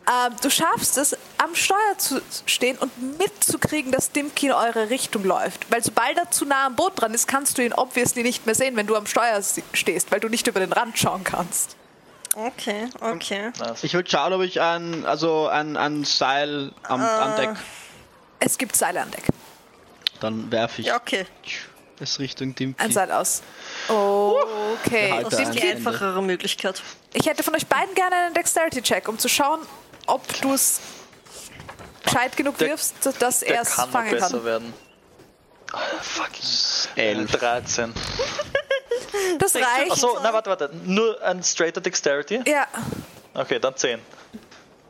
Ähm, 0.06 0.36
du 0.42 0.50
schaffst 0.50 0.98
es, 0.98 1.16
am 1.38 1.56
Steuer 1.56 1.98
zu 1.98 2.22
stehen 2.46 2.78
und 2.78 3.18
mitzukriegen, 3.18 3.92
dass 3.92 4.12
Dimki 4.12 4.48
in 4.48 4.52
eure 4.52 4.90
Richtung 4.90 5.24
läuft. 5.24 5.72
Weil 5.72 5.84
sobald 5.84 6.18
er 6.18 6.30
zu 6.30 6.46
nah 6.46 6.66
am 6.66 6.76
Boot 6.76 7.00
dran 7.00 7.14
ist, 7.14 7.28
kannst 7.28 7.58
du 7.58 7.64
ihn 7.64 7.74
obviously 7.74 8.24
nicht 8.24 8.46
mehr 8.46 8.56
sehen, 8.56 8.76
wenn 8.76 8.88
du 8.88 8.96
am 8.96 9.06
Steuer 9.08 9.42
stehst, 9.74 10.12
weil 10.12 10.20
du 10.20 10.28
nicht 10.28 10.46
über 10.48 10.60
den 10.60 10.74
Rand 10.74 10.98
schauen 10.98 11.24
kannst. 11.24 11.78
Okay, 12.36 12.90
okay. 13.00 13.52
Ich 13.84 13.94
würde 13.94 14.10
schauen, 14.10 14.34
ob 14.34 14.42
ich 14.42 14.60
ein, 14.60 15.06
also 15.06 15.48
ein, 15.48 15.78
ein 15.78 16.04
Seil 16.04 16.72
am, 16.84 17.00
am 17.02 17.36
Deck. 17.38 17.56
Es 18.40 18.58
gibt 18.58 18.76
Seile 18.76 19.02
an 19.02 19.12
Deck. 19.12 19.26
Dann 20.20 20.52
werfe 20.52 20.82
ich 20.82 20.88
Ja, 20.88 20.96
okay. 20.96 21.26
es 22.00 22.20
Richtung 22.20 22.56
Dimki. 22.56 22.82
Ein 22.82 22.92
Seil 22.92 23.12
aus. 23.12 23.44
Okay. 23.88 25.12
Halt 25.12 25.28
Das 25.28 25.36
da 25.36 25.44
ist 25.44 25.52
die 25.52 25.62
einfachere 25.62 26.22
Möglichkeit. 26.24 26.82
Ich 27.14 27.28
hätte 27.28 27.44
von 27.44 27.56
euch 27.56 27.68
beiden 27.68 27.94
gerne 27.94 28.16
einen 28.16 28.34
Dexterity-Check, 28.34 29.08
um 29.08 29.20
zu 29.20 29.30
schauen, 29.30 29.60
ob 30.08 30.42
du 30.42 30.54
es 30.54 30.80
gescheit 32.04 32.36
genug 32.38 32.58
Der- 32.58 32.70
wirfst, 32.70 32.96
dass 33.20 33.42
er 33.42 33.62
es 33.62 33.76
kann 33.76 33.86
noch 33.90 33.92
fangen 33.94 34.12
besser 34.12 34.30
kann. 34.30 34.46
werden. 34.46 34.74
Ah, 35.72 35.80
fuck. 36.02 36.30
Elf. 36.96 37.32
13. 37.32 37.94
Das 39.38 39.54
reicht. 39.56 39.92
Achso, 39.92 40.18
na 40.24 40.34
warte, 40.34 40.50
warte. 40.50 40.72
Nur 40.86 41.22
ein 41.24 41.44
straighter 41.44 41.82
Dexterity? 41.82 42.42
Ja, 42.48 42.68
Okay, 43.36 43.60
dann 43.60 43.76
10. 43.76 44.00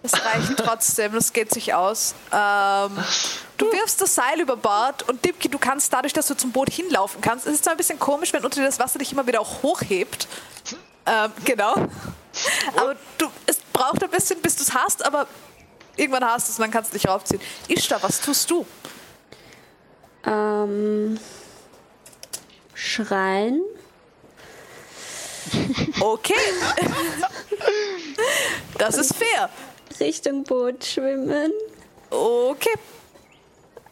das 0.01 0.13
reicht 0.13 0.57
trotzdem. 0.57 1.13
Das 1.13 1.33
geht 1.33 1.51
sich 1.53 1.73
aus. 1.73 2.13
Ähm, 2.31 2.97
du 3.57 3.71
wirfst 3.71 4.01
das 4.01 4.15
Seil 4.15 4.39
über 4.39 4.55
Bord 4.55 5.03
und 5.09 5.23
Dipki, 5.25 5.49
du 5.49 5.57
kannst 5.59 5.91
dadurch, 5.93 6.13
dass 6.13 6.27
du 6.27 6.35
zum 6.35 6.51
Boot 6.51 6.69
hinlaufen 6.69 7.19
kannst, 7.21 7.47
es 7.47 7.53
ist 7.55 7.63
zwar 7.65 7.73
ein 7.73 7.77
bisschen 7.77 7.99
komisch, 7.99 8.31
wenn 8.33 8.43
unter 8.45 8.59
dir 8.61 8.65
das 8.65 8.79
Wasser 8.79 8.99
dich 8.99 9.11
immer 9.11 9.25
wieder 9.27 9.41
auch 9.41 9.61
hochhebt. 9.63 10.27
Ähm, 11.05 11.31
genau. 11.43 11.73
Aber 12.77 12.95
du, 13.17 13.29
es 13.45 13.59
braucht 13.73 14.03
ein 14.03 14.09
bisschen, 14.09 14.39
bis 14.41 14.55
du 14.55 14.63
es 14.63 14.73
hast, 14.73 15.05
aber 15.05 15.27
irgendwann 15.97 16.25
hast 16.25 16.47
du 16.47 16.51
es 16.51 16.57
und 16.59 16.63
dann 16.63 16.71
kannst 16.71 16.91
du 16.93 16.97
dich 16.97 17.07
raufziehen. 17.07 17.41
Ishtar, 17.67 18.01
was 18.01 18.21
tust 18.21 18.49
du? 18.49 18.65
Ähm, 20.25 21.19
schreien. 22.73 23.61
Okay. 25.99 26.33
Das 28.77 28.97
ist 28.97 29.15
fair. 29.15 29.49
Richtung 29.99 30.43
Boot 30.43 30.83
schwimmen. 30.85 31.51
Okay. 32.09 32.73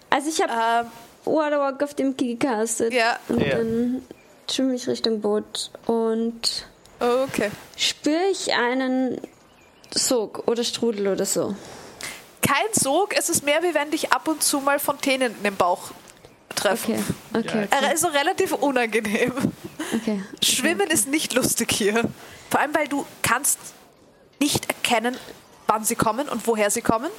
Also 0.10 0.30
ich 0.30 0.42
habe 0.42 0.86
Ähm, 0.88 0.92
Waterwalk 1.36 1.84
auf 1.84 1.94
dem 1.94 2.16
Key 2.18 2.36
gecastet. 2.36 2.94
ja, 2.94 3.20
Und 3.30 3.42
Ja. 3.42 3.58
dann 3.58 4.06
schwimme 4.50 4.76
ich 4.76 4.88
Richtung 4.88 5.22
Boot 5.22 5.72
und 5.86 6.66
okay. 7.00 7.52
spüre 7.78 8.24
ich 8.32 8.54
einen 8.54 9.20
Sog 9.94 10.44
oder 10.48 10.64
Strudel 10.64 11.08
oder 11.08 11.26
so. 11.26 11.56
Kein 12.42 12.74
Sog, 12.74 13.16
es 13.18 13.30
ist 13.30 13.44
mehr 13.44 13.62
wie 13.64 13.74
wenn 13.74 13.92
dich 13.92 14.12
ab 14.12 14.28
und 14.28 14.42
zu 14.44 14.60
mal 14.60 14.80
Fontänen 14.80 15.36
in 15.38 15.44
den 15.44 15.56
Bauch 15.56 15.92
treffen. 16.56 16.94
Okay, 17.34 17.46
okay, 17.50 17.68
Er 17.72 17.78
okay. 17.80 17.94
ist 17.94 18.02
so 18.02 18.08
relativ 18.08 18.52
unangenehm. 18.54 19.34
okay. 19.94 20.24
Schwimmen 20.44 20.90
ist 20.90 21.08
nicht 21.08 21.34
lustig 21.34 21.72
hier. 21.72 22.04
Vor 22.50 22.60
allem, 22.60 22.74
weil 22.76 22.88
du 22.88 23.06
kannst 23.22 23.60
nicht 24.40 24.68
erkennen, 24.68 25.16
wann 25.68 25.84
sie 25.86 25.96
kommen 25.96 26.28
und 26.30 26.46
woher 26.48 26.70
sie 26.72 26.82
kommen. 26.82 27.10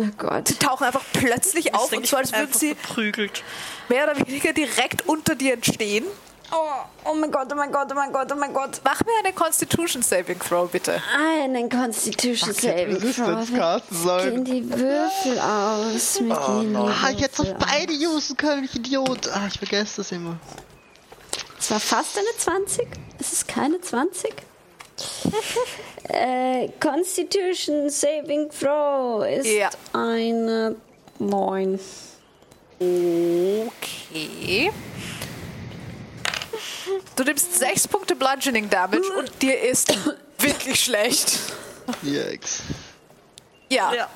Oh 0.00 0.04
Gott. 0.18 0.48
Sie 0.48 0.54
tauchen 0.56 0.84
einfach 0.84 1.04
plötzlich 1.12 1.74
auf 1.74 1.92
und 1.92 2.06
so, 2.06 2.16
als 2.16 2.32
würden 2.32 2.52
sie 2.52 2.74
verprügelt. 2.74 3.42
mehr 3.88 4.10
oder 4.10 4.26
weniger 4.26 4.52
direkt 4.52 5.06
unter 5.06 5.34
dir 5.34 5.52
entstehen. 5.54 6.04
Oh, 6.52 7.10
oh 7.10 7.14
mein 7.14 7.30
Gott, 7.30 7.48
oh 7.52 7.56
mein 7.56 7.72
Gott, 7.72 7.88
oh 7.90 7.94
mein 7.94 8.12
Gott, 8.12 8.30
oh 8.32 8.36
mein 8.36 8.52
Gott. 8.52 8.80
Mach 8.84 9.00
mir 9.04 9.12
eine 9.24 9.32
Constitution 9.32 10.02
Saving 10.02 10.38
Throw, 10.38 10.70
bitte. 10.70 11.02
Einen 11.16 11.68
Constitution 11.68 12.52
Saving 12.52 12.98
Throw. 13.00 13.46
Gehen 13.48 13.80
sollen. 13.90 14.44
die 14.44 14.68
Würfel 14.70 15.38
aus. 15.40 16.20
Mir 16.20 16.34
gehen 16.36 16.70
die 16.70 16.76
Ah, 16.76 17.10
ich 17.10 17.22
hätte 17.22 17.38
Würfel 17.38 17.54
doch 17.58 17.66
beide 17.66 17.92
aus. 17.94 18.14
usen 18.14 18.36
können, 18.36 18.64
ich 18.64 18.74
Idiot. 18.76 19.28
Ah, 19.32 19.46
ich 19.48 19.58
vergesse 19.58 19.96
das 19.98 20.12
immer. 20.12 20.36
Es 21.58 21.70
war 21.70 21.80
fast 21.80 22.18
eine 22.18 22.26
20. 22.36 22.86
Es 23.18 23.32
ist 23.32 23.48
keine 23.48 23.80
20. 23.80 24.32
äh, 26.08 26.68
Constitution 26.78 27.88
Saving 27.90 28.50
Throw 28.50 29.24
ist 29.26 29.46
Ja. 29.46 29.70
eine 29.92 30.76
9. 31.18 31.80
Okay. 32.80 34.70
Du 37.16 37.24
nimmst 37.24 37.58
6 37.58 37.88
Punkte 37.88 38.14
Bludgeoning 38.16 38.68
Damage 38.70 39.10
und 39.18 39.30
dir 39.42 39.60
ist 39.60 39.92
wirklich 40.38 40.80
schlecht. 40.84 41.38
Yikes. 42.02 42.62
Ja, 43.70 43.92
Ja. 43.92 44.08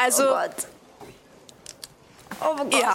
also, 0.00 0.24
Oh 2.40 2.54
mein 2.56 2.70
Gott. 2.70 2.80
ja. 2.80 2.94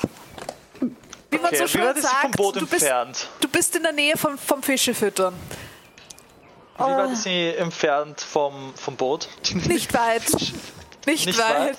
Wie 1.30 1.38
man 1.38 1.46
Okay, 1.48 1.58
so 1.58 1.64
wie 1.66 1.68
schön 1.70 1.82
weit 1.86 1.98
ist 1.98 2.04
sie 2.04 2.08
sagt, 2.10 2.22
vom 2.22 2.32
Boot 2.32 2.56
du 2.56 2.60
bist, 2.62 2.74
entfernt? 2.74 3.28
du 3.42 3.48
bist 3.48 3.76
in 3.76 3.84
der 3.84 3.92
Nähe 3.92 4.18
vom, 4.18 4.38
vom 4.38 4.64
Fischefüttern. 4.64 5.34
Wie 6.78 6.84
weit 6.84 7.12
ist 7.12 7.24
sie 7.24 7.50
entfernt 7.56 8.22
vom, 8.22 8.74
vom 8.76 8.96
Boot? 8.96 9.28
Nicht 9.68 9.94
weit. 9.94 10.24
Nicht, 11.06 11.26
Nicht 11.28 11.38
weit. 11.38 11.70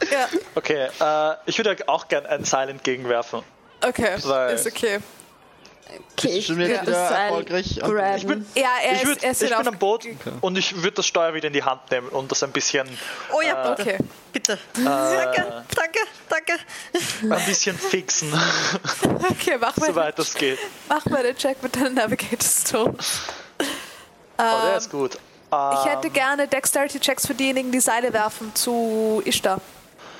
weit? 0.00 0.10
Ja, 0.12 0.28
Okay, 0.54 0.88
äh, 1.00 1.34
ich 1.46 1.58
würde 1.58 1.76
auch 1.88 2.06
gern 2.08 2.24
ein 2.26 2.44
Seil 2.44 2.68
entgegenwerfen. 2.68 3.42
okay. 3.84 4.16
Weil- 4.22 4.54
Ist 4.54 4.66
okay. 4.66 5.00
Okay, 6.12 6.28
ich 6.38 6.48
will 6.48 6.58
wieder 6.68 6.82
das 6.84 7.08
Seil 7.08 7.28
erfolgreich. 7.28 7.78
Ich 8.16 8.26
bin, 8.26 8.46
Ja, 8.54 8.68
er 8.84 8.92
ich 8.92 9.02
ist, 9.02 9.06
würd, 9.06 9.22
er 9.22 9.30
ist 9.30 9.42
ich 9.42 9.48
wieder 9.48 9.58
bin 9.58 9.68
am 9.68 9.78
Boot 9.78 10.04
und 10.40 10.58
ich 10.58 10.76
würde 10.76 10.92
das 10.92 11.06
Steuer 11.06 11.32
wieder 11.34 11.46
in 11.46 11.52
die 11.52 11.62
Hand 11.62 11.90
nehmen 11.90 12.08
und 12.08 12.30
das 12.30 12.42
ein 12.42 12.50
bisschen, 12.52 12.88
Oh 13.32 13.40
ja, 13.40 13.70
bitte. 13.74 13.82
Okay. 13.82 13.98
Bitte. 14.32 14.58
Danke, 14.74 15.64
danke, 15.74 15.98
danke. 16.28 17.34
ein 17.34 17.46
bisschen 17.46 17.78
fixen, 17.78 18.32
Okay, 19.30 19.56
mach 19.60 19.76
mal, 19.76 19.86
soweit 19.86 20.18
das 20.18 20.34
geht. 20.34 20.58
mach 20.88 21.04
mal 21.06 21.22
den 21.22 21.36
Check 21.36 21.62
mit 21.62 21.74
deinem 21.76 21.94
Navigator 21.94 22.38
Stone. 22.48 22.94
Oh, 24.40 24.66
der 24.68 24.76
ist 24.76 24.88
gut. 24.90 25.18
Ich 25.50 25.84
hätte 25.90 26.10
gerne 26.10 26.46
Dexterity-Checks 26.46 27.26
für 27.26 27.34
diejenigen, 27.34 27.72
die 27.72 27.80
Seile 27.80 28.12
werfen 28.12 28.54
zu 28.54 29.20
Ishtar. 29.24 29.60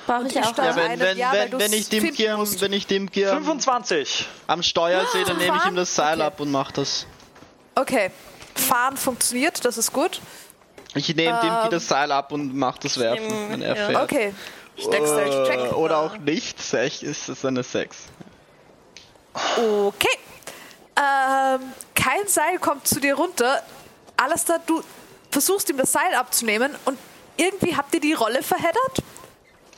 Brauche 0.09 0.27
ich 0.27 0.39
auch 0.39 0.53
Steuer- 0.53 0.65
Ja, 0.65 0.75
wenn, 0.75 0.91
eine- 0.91 1.01
wenn, 1.03 1.17
ja, 1.19 1.31
wenn, 1.33 1.59
wenn 1.59 1.73
ich 1.73 1.87
dem 1.89 2.11
Gier, 2.13 2.35
wenn 2.39 2.73
ich 2.73 2.87
dem 2.87 3.11
Gier 3.11 3.29
25. 3.29 4.25
am 4.47 4.63
Steuer 4.63 5.05
sehe, 5.13 5.23
dann 5.23 5.37
nehme 5.37 5.57
ich 5.57 5.65
ihm 5.65 5.75
das 5.75 5.93
Seil 5.93 6.15
Okay. 6.15 6.23
ab 6.25 6.39
und 6.39 6.49
mache 6.51 6.73
das. 6.73 7.05
Okay. 7.75 8.09
Fahren 8.55 8.97
funktioniert, 8.97 9.63
das 9.63 9.77
ist 9.77 9.93
gut. 9.93 10.19
Ich 10.95 11.15
nehme 11.15 11.39
dem 11.41 11.49
Gier 11.61 11.69
das 11.69 11.87
Seil 11.87 12.11
ab 12.11 12.31
und 12.31 12.55
mache 12.55 12.79
das 12.81 12.97
Werfen, 12.97 13.27
nehm- 13.27 13.49
wenn 13.51 13.61
er 13.61 13.77
ja. 13.77 13.85
fährt. 13.85 14.03
Okay. 14.03 14.33
Dexterity-Check. 14.91 15.59
Äh, 15.59 15.73
oder 15.75 15.99
auch 15.99 16.17
nicht. 16.17 16.59
Sech 16.59 17.03
ist 17.03 17.29
es 17.29 17.45
eine 17.45 17.61
6. 17.61 17.95
Okay. 19.57 20.07
Ähm, 20.97 21.61
kein 21.93 22.27
Seil 22.27 22.57
kommt 22.59 22.87
zu 22.87 22.99
dir 22.99 23.13
runter. 23.13 23.61
Alastair, 24.17 24.59
du 24.65 24.81
versuchst 25.29 25.69
ihm 25.69 25.77
das 25.77 25.91
Seil 25.91 26.15
abzunehmen 26.15 26.75
und 26.85 26.97
irgendwie 27.37 27.75
habt 27.77 27.93
ihr 27.93 28.01
die 28.01 28.13
Rolle 28.13 28.41
verheddert. 28.41 29.03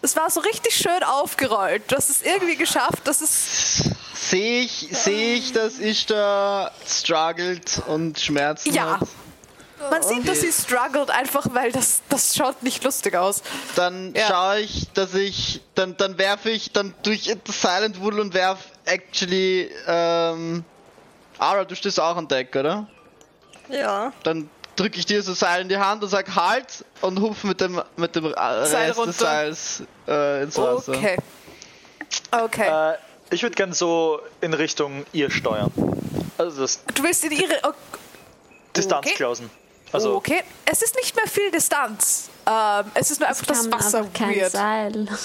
Es 0.02 0.16
war 0.16 0.30
so 0.32 0.40
richtig 0.40 0.76
schön 0.76 1.04
aufgerollt. 1.04 1.84
Du 1.92 1.96
hast 1.96 2.10
es 2.10 2.22
irgendwie 2.24 2.56
geschafft, 2.56 3.06
dass 3.08 3.22
es. 3.22 3.84
Sehe 4.14 4.62
ich, 4.64 4.88
sehe 4.92 5.36
ich, 5.36 5.52
dass 5.54 5.80
ich 5.80 6.06
da 6.06 6.72
struggelt 6.88 7.82
und 7.88 8.20
Schmerzen 8.20 8.74
Ja. 8.74 9.00
hat. 9.00 9.08
Man 9.90 10.04
sieht, 10.04 10.28
dass 10.28 10.42
sie 10.42 10.52
struggelt, 10.52 11.10
einfach 11.10 11.48
weil 11.54 11.72
das, 11.72 12.02
das 12.08 12.36
schaut 12.36 12.62
nicht 12.62 12.84
lustig 12.84 13.16
aus. 13.16 13.42
Dann 13.76 14.14
Ja. 14.14 14.28
schaue 14.28 14.60
ich, 14.60 14.88
dass 14.94 15.16
ich, 15.16 15.62
dann, 15.74 15.98
dann 15.98 16.20
werfe 16.20 16.52
ich, 16.52 16.72
dann 16.72 16.94
durch 17.02 17.36
das 17.44 17.62
Silent 17.62 18.00
Wool 18.00 18.20
und 18.20 18.36
werf 18.36 18.60
actually, 18.86 19.72
ähm, 19.88 20.64
Ara, 21.40 21.66
du 21.66 21.76
stehst 21.76 22.00
auch 22.00 22.16
an 22.16 22.28
Deck, 22.28 22.56
oder? 22.56 22.88
Ja. 23.70 24.14
Dann 24.24 24.50
drücke 24.76 24.98
ich 25.00 25.06
dir 25.06 25.22
so 25.24 25.34
Seil 25.34 25.62
in 25.62 25.70
die 25.70 25.78
Hand 25.78 26.04
und 26.04 26.10
sag 26.10 26.36
Halt 26.36 26.86
und 27.02 27.20
hupf 27.20 27.44
mit 27.44 27.62
dem, 27.62 27.82
mit 27.98 28.16
dem 28.16 28.26
äh, 28.26 28.66
Seil 28.66 28.88
Rest 28.88 28.98
runter. 29.00 29.12
des 29.12 29.18
Seils 29.18 29.84
äh, 30.08 30.44
ins 30.44 30.58
Wasser. 30.58 30.94
Okay. 30.94 31.18
Okay. 32.32 32.92
Äh, 32.94 32.98
ich 33.32 33.44
würde 33.44 33.56
gern 33.56 33.74
so 33.74 34.20
in 34.42 34.54
Richtung 34.54 35.06
ihr 35.14 35.30
steuern. 35.32 35.72
Also 36.38 36.62
das 36.62 36.84
Du 36.94 37.04
willst 37.04 37.24
in 37.24 37.32
ihre. 37.32 37.60
Distanz 38.76 39.06
Okay. 39.08 39.16
closen. 39.16 39.50
Also 39.92 40.16
okay. 40.16 40.44
Es 40.66 40.82
ist 40.82 40.96
nicht 40.96 41.16
mehr 41.16 41.28
viel 41.28 41.52
Distanz. 41.52 42.30
Ähm, 42.48 42.86
es 42.94 43.12
ist 43.12 43.20
nur 43.20 43.28
einfach 43.30 43.46
das 43.46 43.70
Wasser 43.72 44.06
kein 44.14 44.36
weird. 44.36 44.52
Seil. 44.52 45.08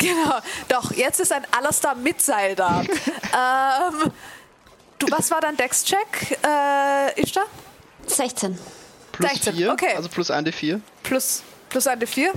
Genau. 0.00 0.38
Doch, 0.68 0.92
jetzt 0.92 1.18
ist 1.18 1.32
ein 1.32 1.44
Alastair 1.50 1.96
mit 1.96 2.22
Seil 2.22 2.54
da. 2.54 2.82
ähm, 3.32 4.12
du, 5.00 5.08
was 5.10 5.28
war 5.32 5.40
dein 5.40 5.56
Dex-Check, 5.56 6.38
äh, 6.46 7.20
Ishtar? 7.20 7.46
16. 8.06 8.56
Plus 9.18 9.30
16, 9.32 9.54
4, 9.56 9.72
okay. 9.72 9.94
also 9.96 10.08
plus 10.08 10.30
1 10.30 10.48
D4. 10.48 10.80
Plus, 11.02 11.42
plus 11.68 11.86
eine 11.86 12.06
4. 12.06 12.32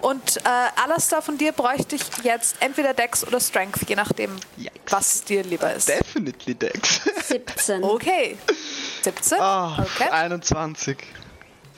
Und 0.00 0.36
äh, 0.38 0.40
Alastair, 0.82 1.22
von 1.22 1.38
dir 1.38 1.52
bräuchte 1.52 1.94
ich 1.94 2.02
jetzt 2.24 2.56
entweder 2.60 2.92
Dex 2.92 3.24
oder 3.24 3.38
Strength, 3.38 3.88
je 3.88 3.94
nachdem, 3.94 4.34
Yikes. 4.56 4.72
was 4.90 5.22
dir 5.24 5.44
lieber 5.44 5.72
ist. 5.72 5.88
Definitely 5.88 6.54
Dex. 6.56 7.02
17. 7.28 7.84
Okay. 7.84 8.36
17. 9.02 9.38
Ah, 9.40 9.78
Okay. 9.80 10.08
21. 10.10 10.96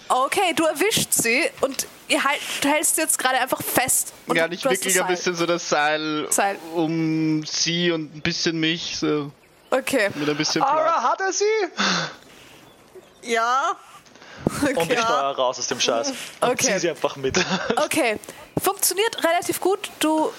Okay, 0.09 0.53
du 0.55 0.65
erwischt 0.65 1.13
sie 1.13 1.45
und 1.63 1.87
ihr 2.09 2.23
halt, 2.23 2.39
du 2.61 2.69
hältst 2.69 2.97
sie 2.97 3.01
jetzt 3.03 3.19
gerade 3.19 3.39
einfach 3.41 3.63
fest. 3.63 4.13
Und 4.27 4.37
ja, 4.37 4.47
ich 4.51 4.63
wickel 4.65 5.01
ein 5.03 5.07
bisschen 5.07 5.35
so 5.35 5.47
das 5.47 5.67
Seil, 5.69 6.27
Seil. 6.31 6.59
um 6.75 7.45
sie 7.47 7.91
und 7.91 8.15
ein 8.15 8.21
bisschen 8.21 8.59
mich, 8.61 8.97
so 8.99 9.33
Okay. 9.71 10.11
mit 10.15 10.29
ein 10.29 10.37
bisschen 10.37 10.63
Platz. 10.63 10.73
Ara, 10.75 11.03
hat 11.11 11.21
er 11.21 11.33
sie? 11.33 11.45
Ja. 13.23 13.73
Und 14.77 14.91
ich 14.93 14.99
steuere 14.99 15.37
raus 15.37 15.59
aus 15.59 15.67
dem 15.69 15.81
Scheiß. 15.81 16.09
Und 16.41 16.51
Okay. 16.51 16.73
zieh 16.75 16.79
sie 16.79 16.91
einfach 16.91 17.17
mit. 17.17 17.39
Okay, 17.77 18.19
funktioniert 18.63 19.23
relativ 19.25 19.61
gut. 19.61 19.91
Du 20.01 20.33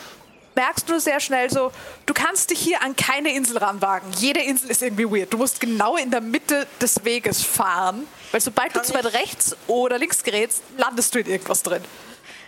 merkst 0.56 0.88
nur 0.88 1.00
sehr 1.00 1.20
schnell 1.20 1.50
so, 1.50 1.72
du 2.06 2.14
kannst 2.14 2.50
dich 2.50 2.60
hier 2.60 2.82
an 2.82 2.96
keine 2.96 3.34
Insel 3.36 3.58
ranwagen. 3.58 4.10
Jede 4.18 4.42
Insel 4.42 4.70
ist 4.72 4.82
irgendwie 4.82 5.06
weird. 5.10 5.34
Du 5.34 5.38
musst 5.38 5.60
genau 5.60 5.98
in 5.98 6.12
der 6.12 6.22
Mitte 6.22 6.66
des 6.80 7.04
Weges 7.04 7.42
fahren, 7.44 8.08
weil 8.32 8.40
sobald 8.42 8.72
Kann 8.74 8.82
du 8.84 8.88
zu 8.88 8.94
weit 8.94 9.06
ich- 9.06 9.14
rechts 9.14 9.56
oder 9.68 9.98
links 9.98 10.24
gerätst, 10.24 10.64
landest 10.78 11.14
du 11.14 11.20
in 11.20 11.28
irgendwas 11.28 11.62
drin. 11.62 11.84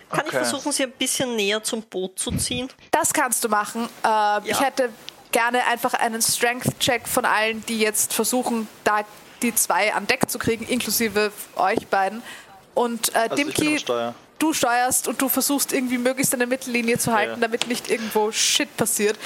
Kann 0.10 0.22
ich 0.22 0.28
Okay. 0.28 0.38
versuchen, 0.46 0.72
sie 0.72 0.84
ein 0.84 0.92
bisschen 0.92 1.36
näher 1.36 1.62
zum 1.63 1.82
Boot 1.82 2.18
zu 2.18 2.32
ziehen? 2.38 2.70
Das 2.92 3.12
kannst 3.13 3.44
du 3.44 3.50
machen. 3.50 3.90
Ähm, 4.06 4.42
Ich 4.46 4.60
hätte 4.62 4.90
gerne 5.34 5.66
einfach 5.66 5.94
einen 5.94 6.22
Strength-Check 6.22 7.06
von 7.10 7.26
allen, 7.26 7.62
die 7.66 7.80
jetzt 7.80 8.13
versuchen, 8.13 8.70
da 8.86 9.02
die 9.41 9.54
zwei 9.56 9.93
an 9.93 10.08
Deck 10.08 10.30
zu 10.30 10.39
kriegen, 10.39 10.65
inklusive 10.67 11.32
euch 11.56 11.88
beiden. 11.88 12.21
Und 12.73 13.13
äh, 13.15 13.19
Also 13.19 13.36
Dimki, 13.36 13.80
Steuer. 13.80 14.13
du 14.39 14.54
steuerst 14.54 15.08
und 15.08 15.21
du 15.21 15.30
versuchst 15.30 15.73
irgendwie 15.73 15.97
möglichst 15.97 16.34
eine 16.34 16.45
Mittellinie 16.47 16.97
zu 16.97 17.12
halten, 17.13 17.34
Ja. 17.34 17.38
damit 17.39 17.67
nicht 17.67 17.89
irgendwo 17.89 18.32
Shit 18.32 18.76
passiert. 18.78 19.17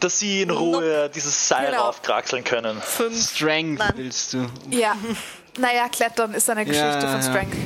Dass 0.00 0.18
sie 0.20 0.42
in 0.42 0.50
Ruhe 0.50 1.10
dieses 1.14 1.48
Seil 1.48 1.70
Genau. 1.70 1.86
raufkraxeln 1.86 2.44
können. 2.44 2.80
Fünf. 2.80 3.30
Strength 3.34 3.78
Nein. 3.80 3.92
willst 3.96 4.32
du. 4.34 4.46
Ja. 4.70 4.94
naja, 5.58 5.88
Klettern 5.88 6.34
ist 6.34 6.48
eine 6.50 6.64
Geschichte 6.64 6.86
Ja, 6.86 7.00
von 7.00 7.20
ja. 7.20 7.22
Strength. 7.22 7.56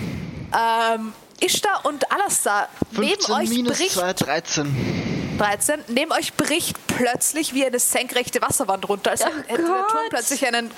Ähm, 0.54 1.12
Ishtar 1.40 1.84
und 1.84 2.10
Alastair, 2.12 2.68
neben 2.92 3.04
15 3.20 3.34
euch 3.34 3.48
minus 3.48 3.78
bricht 3.78 3.92
2, 3.92 4.12
13. 4.12 5.34
13. 5.38 5.80
Neben 5.88 6.12
euch 6.12 6.34
bricht 6.34 6.76
plötzlich 6.86 7.52
wie 7.52 7.66
eine 7.66 7.78
senkrechte 7.80 8.40
Wasserwand 8.42 8.88
runter, 8.88 9.10
als 9.10 9.24
hätte 9.24 9.42
der 9.48 9.56
Turm 9.56 9.68
Gott. 9.88 10.10
plötzlich 10.10 10.46
einen 10.46 10.70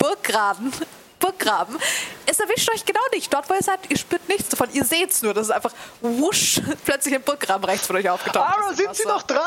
Burggraben. 0.00 0.72
Burggraben. 1.20 1.76
Es 2.24 2.40
erwischt 2.40 2.70
euch 2.74 2.84
genau 2.86 3.00
nicht. 3.12 3.32
Dort, 3.32 3.48
wo 3.50 3.54
ihr 3.54 3.62
seid, 3.62 3.78
ihr 3.90 3.98
spürt 3.98 4.26
nichts 4.28 4.48
davon. 4.48 4.68
Ihr 4.72 4.84
seht 4.84 5.10
es 5.12 5.20
nur, 5.22 5.34
dass 5.34 5.46
es 5.46 5.50
einfach 5.50 5.72
wusch 6.00 6.60
plötzlich 6.86 7.14
ein 7.14 7.22
Burggraben 7.22 7.64
rechts 7.66 7.86
von 7.86 7.96
euch 7.96 8.08
aufgetaucht 8.08 8.48
Ara, 8.48 8.70
ist. 8.70 8.78
sind 8.78 8.96
sie 8.96 9.04
Wasser. 9.04 9.08
noch 9.14 9.22
dran? 9.22 9.40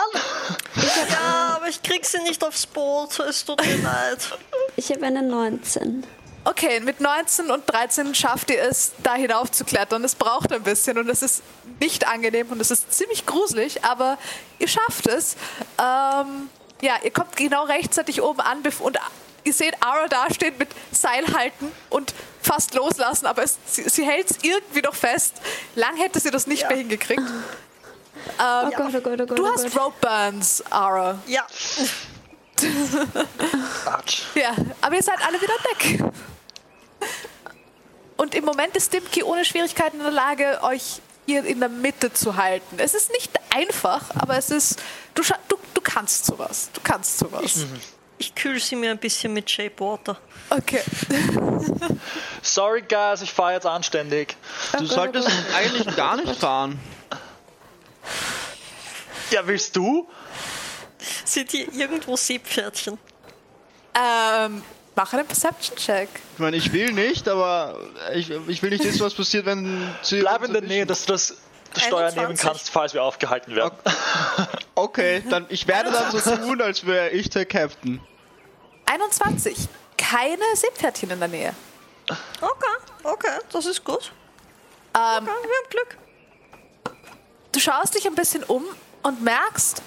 Ja, 0.75 1.55
aber 1.55 1.67
ich 1.67 1.81
krieg 1.81 2.05
sie 2.05 2.21
nicht 2.21 2.43
aufs 2.43 2.67
Boot. 2.67 3.19
Es 3.19 3.43
tut 3.43 3.65
mir 3.65 3.75
leid. 3.83 4.37
Ich 4.75 4.91
habe 4.91 5.03
eine 5.05 5.23
19. 5.23 6.05
Okay, 6.45 6.79
mit 6.81 6.99
19 6.99 7.49
und 7.49 7.63
13 7.71 8.13
schafft 8.13 8.51
ihr 8.51 8.61
es, 8.61 8.91
da 9.01 9.15
hinauf 9.15 9.49
zu 9.51 9.63
klettern. 9.63 10.03
Es 10.03 10.13
braucht 10.13 10.51
ein 10.51 10.61
bisschen 10.61 10.97
und 10.99 11.09
es 11.09 11.23
ist 11.23 11.41
nicht 11.79 12.05
angenehm 12.05 12.51
und 12.51 12.59
es 12.59 12.69
ist 12.69 12.93
ziemlich 12.93 13.25
gruselig, 13.25 13.83
aber 13.83 14.17
ihr 14.59 14.67
schafft 14.67 15.07
es. 15.07 15.37
Ähm, 15.79 16.49
ja, 16.81 16.97
ihr 17.01 17.11
kommt 17.11 17.35
genau 17.37 17.63
rechtzeitig 17.63 18.21
oben 18.21 18.41
an 18.41 18.61
und 18.81 18.99
ihr 19.43 19.53
seht 19.53 19.75
Ara 19.81 20.07
dastehen 20.07 20.57
mit 20.57 20.69
Seil 20.91 21.25
halten 21.33 21.71
und 21.89 22.13
fast 22.41 22.73
loslassen, 22.73 23.25
aber 23.25 23.43
es, 23.43 23.57
sie, 23.65 23.87
sie 23.89 24.05
hält 24.05 24.31
es 24.31 24.37
irgendwie 24.41 24.81
noch 24.81 24.95
fest. 24.95 25.35
Lang 25.75 25.95
hätte 25.97 26.19
sie 26.19 26.31
das 26.31 26.47
nicht 26.47 26.67
mehr 26.67 26.77
hingekriegt. 26.77 27.23
Oh 28.39 28.69
Gott, 28.69 28.93
oh 28.95 29.01
Gott, 29.01 29.21
oh 29.21 29.25
Gott. 29.25 29.37
Du 29.37 29.45
oh 29.45 29.51
hast 29.51 29.63
Gott. 29.73 29.83
Rope 29.83 29.95
Burns, 29.99 30.63
Ara. 30.69 31.19
Ja. 31.27 31.45
Ja, 34.35 34.55
aber 34.79 34.95
ihr 34.95 35.03
seid 35.03 35.21
alle 35.25 35.41
wieder 35.41 35.55
Deck. 35.71 35.99
Und 38.15 38.35
im 38.35 38.45
Moment 38.45 38.75
ist 38.77 38.93
Dimki 38.93 39.23
ohne 39.23 39.43
Schwierigkeiten 39.43 39.97
in 39.97 40.03
der 40.03 40.11
Lage, 40.11 40.59
euch 40.61 41.01
hier 41.25 41.43
in 41.45 41.59
der 41.59 41.69
Mitte 41.69 42.13
zu 42.13 42.35
halten. 42.37 42.77
Es 42.77 42.93
ist 42.93 43.11
nicht 43.11 43.31
einfach, 43.49 44.03
aber 44.15 44.37
es 44.37 44.51
ist. 44.51 44.81
Du, 45.13 45.23
du, 45.47 45.57
du 45.73 45.81
kannst 45.81 46.25
sowas. 46.25 46.69
Du 46.73 46.81
kannst 46.81 47.17
sowas. 47.17 47.65
Ich 48.23 48.33
kühl 48.35 48.57
sie 48.57 48.77
mir 48.77 48.91
ein 48.91 48.97
bisschen 48.97 49.33
mit 49.33 49.51
Shape 49.51 49.77
Water. 49.79 50.17
Okay. 50.49 50.79
Sorry, 52.41 52.81
Guys, 52.81 53.21
ich 53.21 53.33
fahre 53.33 53.55
jetzt 53.55 53.65
anständig. 53.65 54.37
Du 54.77 54.85
solltest 54.85 55.29
eigentlich 55.53 55.93
gar 55.97 56.15
nicht 56.15 56.33
fahren. 56.39 56.79
Ja, 59.29 59.45
willst 59.45 59.75
du? 59.75 60.07
Sind 61.25 61.51
hier 61.51 61.73
irgendwo 61.73 62.15
Seepferdchen? 62.15 62.97
Ähm, 63.93 64.63
mach 64.95 65.11
einen 65.11 65.27
Perception-Check. 65.27 66.07
Ich 66.35 66.39
meine, 66.39 66.55
ich 66.55 66.71
will 66.71 66.93
nicht, 66.93 67.27
aber 67.27 67.77
ich, 68.13 68.29
ich 68.47 68.63
will 68.63 68.69
nicht 68.69 68.85
wissen, 68.85 69.01
was 69.01 69.15
passiert, 69.15 69.45
wenn 69.45 69.93
sie. 70.01 70.21
Bleib 70.21 70.45
in 70.45 70.53
der 70.53 70.61
Nähe, 70.61 70.85
dass 70.85 71.05
du 71.05 71.11
das, 71.11 71.35
das 71.73 71.83
Steuer 71.83 72.07
21. 72.07 72.21
nehmen 72.21 72.37
kannst, 72.37 72.69
falls 72.69 72.93
wir 72.93 73.03
aufgehalten 73.03 73.53
werden. 73.53 73.77
Okay, 74.75 75.21
dann 75.29 75.45
ich 75.49 75.67
werde 75.67 75.91
dann 75.91 76.11
so 76.11 76.35
tun, 76.35 76.59
als 76.59 76.87
wäre 76.87 77.11
ich 77.11 77.29
der 77.29 77.45
Captain. 77.45 78.01
21. 78.85 79.67
Keine 79.97 80.43
Seepferdchen 80.55 81.11
in 81.11 81.19
der 81.19 81.27
Nähe. 81.29 81.53
Okay, 82.41 82.75
okay, 83.03 83.39
das 83.51 83.65
ist 83.65 83.83
gut. 83.83 84.11
Ähm, 84.95 85.23
Okay, 85.23 85.25
wir 85.25 85.33
haben 85.33 85.69
Glück. 85.69 85.97
du 87.51 87.59
schaust 87.59 87.95
dich 87.95 88.05
ein 88.05 88.15
bisschen 88.15 88.43
um 88.43 88.63
und 89.03 89.21
merkst, 89.21 89.81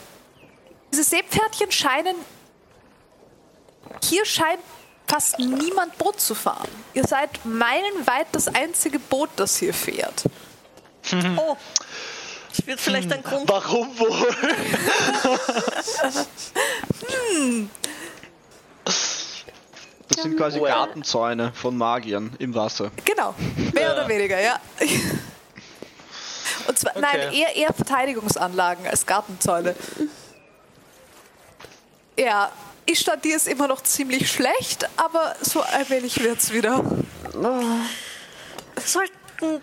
diese 0.92 1.04
Seepferdchen 1.04 1.70
scheinen. 1.70 2.16
Hier 4.02 4.24
scheint 4.24 4.60
fast 5.06 5.38
niemand 5.38 5.96
Boot 5.98 6.20
zu 6.20 6.34
fahren. 6.34 6.68
Ihr 6.94 7.04
seid 7.04 7.44
meilenweit 7.44 8.26
das 8.32 8.48
einzige 8.48 8.98
Boot, 8.98 9.30
das 9.36 9.56
hier 9.56 9.74
fährt. 9.74 10.24
Oh, 11.36 11.56
es 12.50 12.66
wird 12.66 12.80
vielleicht 12.80 13.12
ein 13.12 13.22
Grund. 13.22 13.48
Warum 13.48 13.96
wohl? 13.98 14.10
Das 20.16 20.22
sind 20.22 20.36
quasi 20.36 20.60
Well. 20.60 20.68
Gartenzäune 20.70 21.52
von 21.54 21.76
Magiern 21.76 22.34
im 22.38 22.54
Wasser. 22.54 22.90
Genau, 23.04 23.34
mehr 23.74 23.92
oder 23.92 24.08
weniger, 24.08 24.40
ja. 24.40 24.58
Und 26.66 26.78
zwar, 26.78 26.98
nein, 26.98 27.28
Okay. 27.28 27.40
eher, 27.40 27.54
eher 27.56 27.72
Verteidigungsanlagen 27.74 28.86
als 28.86 29.04
Gartenzäune. 29.06 29.74
Ja, 32.18 32.50
Ishtar, 32.86 33.16
die 33.18 33.28
ist 33.30 33.46
immer 33.46 33.68
noch 33.68 33.82
ziemlich 33.82 34.30
schlecht, 34.32 34.88
aber 34.96 35.34
so 35.42 35.60
allmählich 35.60 36.22
wird's 36.22 36.52
wieder. 36.52 36.82
Sollten 38.82 39.62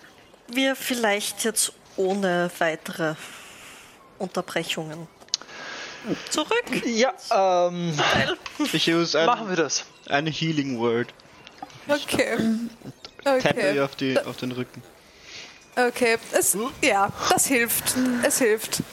wir 0.49 0.75
vielleicht 0.75 1.43
jetzt 1.45 1.73
ohne 1.97 2.51
weitere 2.59 3.15
Unterbrechungen 4.19 5.07
zurück? 6.29 6.85
Ja, 6.85 7.13
ähm, 7.69 7.97
Ich 8.71 8.93
use 8.93 9.25
machen 9.25 9.49
wir 9.49 9.55
das. 9.55 9.85
Eine 10.09 10.29
Healing 10.29 10.79
Word. 10.79 11.13
Okay. 11.87 12.37
Tappe 13.23 13.59
ihr 13.61 13.65
Okay. 13.71 13.81
auf, 13.81 13.95
die, 13.95 14.19
auf 14.19 14.37
den 14.37 14.51
Rücken. 14.51 14.81
Okay. 15.75 16.17
Es, 16.33 16.57
ja, 16.81 17.11
das 17.29 17.47
hilft. 17.47 17.95
Es 18.23 18.37
hilft. 18.39 18.83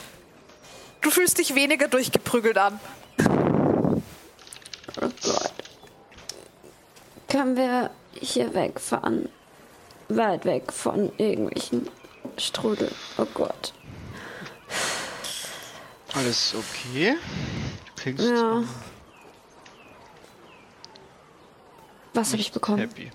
Du 1.01 1.09
fühlst 1.11 1.37
dich 1.37 1.55
weniger 1.55 1.87
durchgeprügelt 1.87 2.57
an. 2.57 2.79
Oh 5.01 5.09
Gott. 5.23 5.53
Können 7.27 7.55
wir 7.55 7.91
hier 8.13 8.53
wegfahren? 8.53 9.29
Weit 10.09 10.45
weg 10.45 10.71
von 10.73 11.11
irgendwelchen 11.17 11.89
Strudel. 12.37 12.91
Oh 13.17 13.25
Gott. 13.33 13.73
Alles 16.13 16.53
okay? 16.55 17.15
Du 17.95 18.01
klingst 18.01 18.25
Ja. 18.25 18.63
Was 22.13 22.31
habe 22.31 22.41
ich 22.41 22.51
bekommen? 22.51 22.79
happy. 22.79 23.11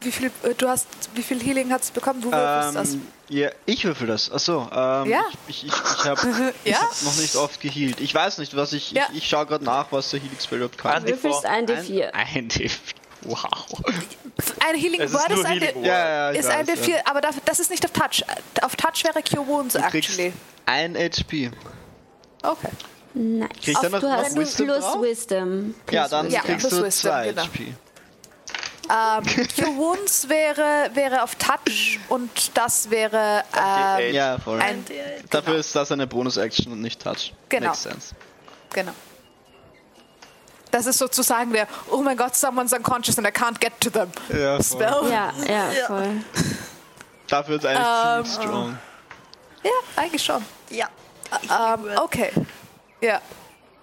Wie 0.00 0.12
viel, 0.12 0.30
äh, 0.44 0.54
du 0.56 0.68
hast, 0.68 0.86
wie 1.14 1.22
viel 1.24 1.40
Healing 1.42 1.72
hast 1.72 1.90
du 1.90 1.94
bekommen? 1.94 2.20
Du 2.20 2.30
würfelst 2.30 2.76
das. 2.76 2.94
Ähm, 2.94 3.06
ja, 3.28 3.50
ich 3.66 3.84
würfel 3.84 4.06
das. 4.06 4.30
Achso, 4.30 4.68
ähm, 4.72 5.10
Ja. 5.10 5.24
ich, 5.48 5.66
ich, 5.66 5.72
ich, 5.72 5.74
ich 5.98 6.04
habe 6.04 6.52
Ja? 6.64 6.80
noch 7.02 7.16
nicht 7.16 7.34
oft 7.34 7.60
geheilt. 7.60 8.00
Ich 8.00 8.14
weiß 8.14 8.38
nicht, 8.38 8.54
was 8.56 8.72
ich. 8.72 8.92
Ja. 8.92 9.06
Ich, 9.10 9.18
ich 9.18 9.28
schaue 9.28 9.46
gerade 9.46 9.64
nach, 9.64 9.90
was 9.90 10.10
der 10.10 10.20
Healing 10.20 10.38
Spell 10.40 10.58
überhaupt 10.58 10.78
kann. 10.78 10.92
Ein- 11.02 11.06
Würfelst 11.08 11.44
ein 11.46 11.68
Ein, 11.68 11.84
D4. 11.84 12.10
ein 12.12 12.48
D4. 12.48 12.70
Wow. 13.22 13.42
Ein 14.68 14.76
Healing 14.76 15.00
Es 15.00 15.10
ist 15.10 15.14
Word 15.16 15.28
nur 15.30 15.38
ist 15.40 15.44
ein, 15.46 15.52
Healing 15.58 15.68
D- 15.70 15.74
Word. 15.74 15.86
Ja, 15.86 16.08
ja, 16.08 16.30
ist 16.30 16.48
ein 16.48 16.68
weiß, 16.68 16.78
D4, 16.78 16.88
ja. 16.90 16.96
aber 17.06 17.20
das, 17.20 17.34
das 17.44 17.58
ist 17.58 17.70
nicht 17.70 17.84
auf 17.84 17.90
Touch. 17.90 18.22
Auf 18.62 18.76
Touch 18.76 19.02
wäre 19.02 19.20
Cure 19.22 19.46
Wounds, 19.48 19.74
Du 19.74 19.80
actually. 19.80 20.32
ein 20.66 20.94
HP. 20.96 21.50
Okay. 22.42 22.68
Nice. 23.14 23.48
Kriegst 23.62 23.82
du 23.82 23.88
noch, 23.88 24.00
du 24.00 24.06
noch 24.08 24.16
hast 24.16 24.36
Wisdom 24.36 24.66
plus 24.66 24.80
drauf? 24.84 25.02
Wisdom. 25.02 25.74
Plus 25.86 25.94
Ja, 25.94 26.08
dann 26.08 26.30
Ja, 26.30 26.40
kriegst 26.40 26.68
plus 26.68 26.78
du 26.80 26.84
Wisdom, 26.84 27.10
zwei 27.10 27.28
genau. 27.28 27.42
HP. 27.42 27.74
Ähm, 28.90 29.24
Cure 29.56 29.76
Wounds 29.76 30.28
wäre, 30.28 30.90
wäre 30.94 31.22
auf 31.22 31.34
Touch 31.34 31.98
und 32.08 32.30
das 32.56 32.88
wäre 32.90 33.42
ähm, 33.54 34.14
Ja, 34.14 34.38
voll. 34.38 34.60
ein. 34.60 34.84
Dafür 35.30 35.56
ist 35.56 35.74
das 35.76 35.92
eine 35.92 36.06
Bonus-Action 36.06 36.72
und 36.72 36.80
nicht 36.80 37.02
Touch. 37.02 37.34
Genau. 37.48 37.66
Makes 37.68 37.82
sense. 37.82 38.14
Genau. 38.72 38.92
Das 40.70 40.86
ist 40.86 40.98
sozusagen 40.98 41.52
der, 41.52 41.66
oh 41.90 42.02
mein 42.02 42.16
Gott, 42.16 42.36
someone's 42.36 42.72
unconscious 42.74 43.16
and 43.18 43.26
I 43.26 43.30
can't 43.30 43.58
get 43.58 43.72
to 43.80 43.88
them. 43.90 44.10
Ja, 44.28 44.60
voll. 44.62 44.80
Spell. 44.82 45.10
Ja, 45.10 45.32
ja, 45.48 45.86
voll. 45.86 46.10
Dafür 47.26 47.56
ist 47.56 47.66
eigentlich 47.66 47.86
Ähm, 47.86 48.24
ziemlich 48.24 48.48
strong. 48.48 48.78
Ja, 49.64 49.70
eigentlich 49.96 50.22
schon. 50.22 50.44
Ja. 50.70 50.88
Ähm, 51.42 51.84
okay. 52.02 52.30
Ja. 53.00 53.20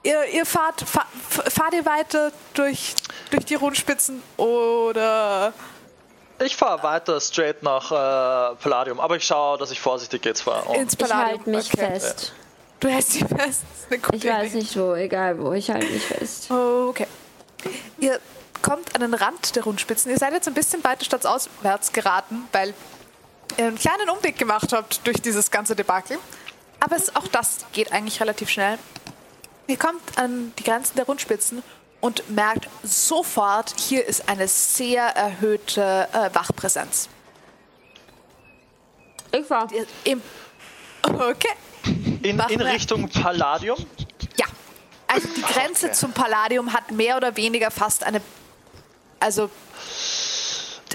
Ihr, 0.03 0.25
ihr 0.25 0.45
fahrt, 0.45 0.81
fa 0.81 1.05
fahrt 1.49 1.73
ihr 1.73 1.85
weiter 1.85 2.31
durch, 2.53 2.93
durch 3.31 3.45
die 3.45 3.55
Rundspitzen 3.55 4.21
oder 4.37 5.51
Ich 6.39 6.55
fahre 6.55 6.83
weiter 6.83 7.19
straight 7.19 7.63
nach 7.63 7.91
äh, 7.91 8.55
Palladium, 8.57 8.99
aber 8.99 9.15
ich 9.15 9.23
schaue, 9.25 9.57
dass 9.57 9.71
ich 9.71 9.79
vorsichtig 9.81 10.23
jetzt 10.25 10.41
fahre. 10.41 10.75
ins 10.75 10.93
Ich 10.93 10.99
Palladium? 10.99 11.27
halte 11.39 11.49
mich 11.49 11.73
okay. 11.73 11.87
fest. 11.99 12.33
Du 12.81 12.87
hältst 12.89 13.13
sie 13.13 13.19
fest. 13.21 13.39
Das 13.39 13.47
ist 13.81 13.87
eine 13.89 13.99
gute 13.99 14.17
Ich 14.17 14.25
weiß 14.25 14.49
Idee. 14.49 14.57
nicht 14.59 14.77
wo, 14.77 14.93
egal 14.93 15.39
wo, 15.39 15.53
ich 15.53 15.71
halte 15.71 15.87
mich 15.87 16.03
fest. 16.03 16.51
Okay. 16.51 17.07
Ihr 17.97 18.19
kommt 18.61 18.93
an 18.93 19.01
den 19.01 19.13
Rand 19.15 19.55
der 19.55 19.63
Rundspitzen. 19.63 20.11
Ihr 20.11 20.19
seid 20.19 20.33
jetzt 20.33 20.47
ein 20.47 20.53
bisschen 20.53 20.83
weiter 20.83 21.03
stadtauswärts 21.03 21.93
geraten, 21.93 22.47
weil 22.51 22.75
ihr 23.57 23.65
einen 23.67 23.77
kleinen 23.79 24.09
Umweg 24.09 24.37
gemacht 24.37 24.71
habt 24.71 25.07
durch 25.07 25.19
dieses 25.21 25.49
ganze 25.49 25.75
Debakel. 25.75 26.19
Aber 26.79 26.95
es, 26.95 27.15
auch 27.15 27.27
das 27.27 27.65
geht 27.73 27.91
eigentlich 27.91 28.19
relativ 28.21 28.49
schnell. 28.49 28.77
Ihr 29.67 29.77
kommt 29.77 30.17
an 30.17 30.53
die 30.59 30.63
Grenzen 30.63 30.95
der 30.95 31.05
Rundspitzen 31.05 31.63
und 32.01 32.29
merkt 32.29 32.69
sofort, 32.83 33.73
hier 33.79 34.05
ist 34.05 34.29
eine 34.29 34.47
sehr 34.47 35.03
erhöhte 35.03 36.07
äh, 36.13 36.29
Wachpräsenz. 36.33 37.09
Ich 39.31 39.49
war. 39.49 39.67
Im, 40.03 40.21
okay. 41.03 41.49
In, 42.21 42.39
in 42.39 42.61
Richtung 42.61 43.09
Palladium? 43.09 43.77
Ja. 44.37 44.45
Also 45.07 45.27
die 45.35 45.41
Grenze 45.41 45.91
zum 45.91 46.11
Palladium 46.11 46.71
hat 46.73 46.91
mehr 46.91 47.17
oder 47.17 47.35
weniger 47.35 47.71
fast 47.71 48.03
eine. 48.03 48.21
Also 49.19 49.49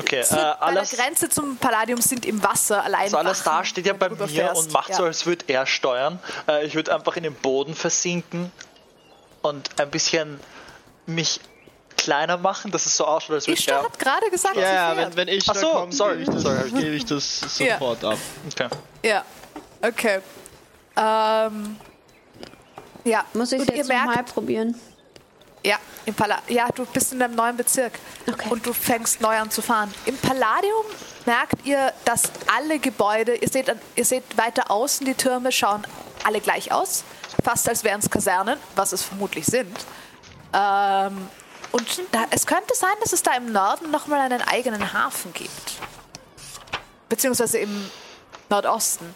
Okay, 0.01 0.21
äh, 0.21 0.35
alles, 0.35 0.91
der 0.91 0.99
Grenze 1.05 1.29
zum 1.29 1.57
Palladium 1.57 2.01
sind 2.01 2.27
im 2.27 2.43
Wasser 2.43 2.83
allein. 2.85 3.03
also 3.03 3.19
alles 3.19 3.43
da 3.43 3.65
steht 3.65 3.87
ja 3.87 3.93
bei 3.93 4.09
mir 4.09 4.15
rüberfährst. 4.17 4.67
und 4.67 4.73
macht 4.73 4.91
ja. 4.91 4.97
so, 4.97 5.05
als 5.05 5.27
würde 5.27 5.45
er 5.49 5.67
steuern. 5.67 6.19
Äh, 6.49 6.67
ich 6.67 6.75
würde 6.75 6.95
einfach 6.95 7.17
in 7.17 7.23
den 7.23 7.35
Boden 7.35 7.75
versinken 7.75 8.51
und 9.43 9.81
ein 9.81 9.91
bisschen 9.91 10.41
mich 11.07 11.41
kleiner 11.97 12.37
machen, 12.39 12.71
dass 12.71 12.87
es 12.87 12.97
so 12.97 13.05
ausschaut, 13.05 13.35
als 13.37 13.47
würde 13.47 13.59
Ishtar 13.59 13.79
er. 13.81 13.85
hat 13.85 13.99
gerade 13.99 14.31
gesagt, 14.31 14.57
Ja, 14.57 14.63
ja, 14.93 14.97
wenn, 14.97 15.17
wenn 15.17 15.29
ich 15.29 15.45
Ach 15.49 15.55
da 15.55 15.61
so, 15.61 15.69
komme, 15.71 15.93
sorry, 15.93 16.19
gebe 16.19 16.23
ich, 16.23 16.29
das- 16.35 16.43
sorry. 16.43 16.71
gebe 16.71 16.95
ich 16.97 17.05
das 17.05 17.41
Ja. 17.59 17.75
sofort 17.79 18.05
ab. 18.05 18.19
Okay. 18.51 18.69
Ja, 19.03 19.25
okay. 19.83 20.21
Ähm, 20.97 21.77
ja, 23.05 23.25
Muss 23.35 23.53
ich 23.53 23.61
und 23.61 23.71
jetzt 23.75 23.89
merkt, 23.89 24.07
nochmal 24.07 24.25
probieren? 24.25 24.81
Ja, 25.63 25.77
im 26.07 26.15
Palla 26.15 26.39
ja, 26.49 26.69
du 26.75 26.87
bist 26.87 27.13
in 27.13 27.23
einem 27.23 27.35
neuen 27.35 27.57
Bezirk 27.57 27.93
Okay. 28.27 28.49
und 28.51 28.65
du 28.65 28.73
fängst 28.73 29.21
neu 29.21 29.37
an 29.37 29.51
zu 29.51 29.61
fahren. 29.63 29.93
Im 30.07 30.17
Palladium 30.17 30.85
merkt 31.27 31.67
ihr, 31.67 31.93
dass 32.05 32.23
alle 32.57 32.79
Gebäude, 32.79 33.35
ihr 33.35 33.49
seht, 33.49 33.75
ihr 33.95 34.05
seht 34.05 34.25
weiter 34.39 34.71
außen, 34.71 35.05
die 35.05 35.15
Türme 35.15 35.53
schauen 35.53 35.87
alle 36.25 36.41
gleich 36.41 36.71
aus, 36.73 37.05
fast 37.45 37.69
als 37.69 37.85
wären 37.85 38.01
es 38.01 38.09
Kasernen, 38.11 38.59
was 38.75 38.93
es 38.93 39.03
vermutlich 39.03 39.47
sind. 39.47 39.75
Ähm, 40.53 41.29
und 41.73 42.03
da, 42.13 42.25
es 42.31 42.47
könnte 42.47 42.75
sein, 42.75 42.95
dass 43.01 43.13
es 43.13 43.23
da 43.23 43.35
im 43.35 43.53
Norden 43.53 43.91
nochmal 43.91 44.21
einen 44.21 44.43
eigenen 44.43 44.93
Hafen 44.93 45.33
gibt. 45.33 45.73
Beziehungsweise 47.09 47.59
im 47.59 47.91
Nordosten. 48.49 49.15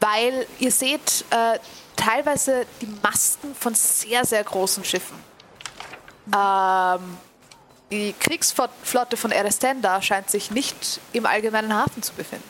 weil 0.00 0.46
ihr 0.58 0.70
seht 0.72 1.24
äh, 1.30 1.58
teilweise 1.96 2.66
die 2.80 2.88
Masten 3.02 3.54
von 3.54 3.74
sehr, 3.74 4.24
sehr 4.26 4.44
großen 4.44 4.84
Schiffen. 4.84 5.16
Ähm, 6.32 7.18
die 7.90 8.14
Kriegsflotte 8.18 9.16
von 9.16 9.30
Erestenda 9.30 10.00
scheint 10.02 10.30
sich 10.30 10.50
nicht 10.50 11.00
im 11.12 11.26
allgemeinen 11.26 11.74
Hafen 11.74 12.02
zu 12.02 12.12
befinden. 12.14 12.44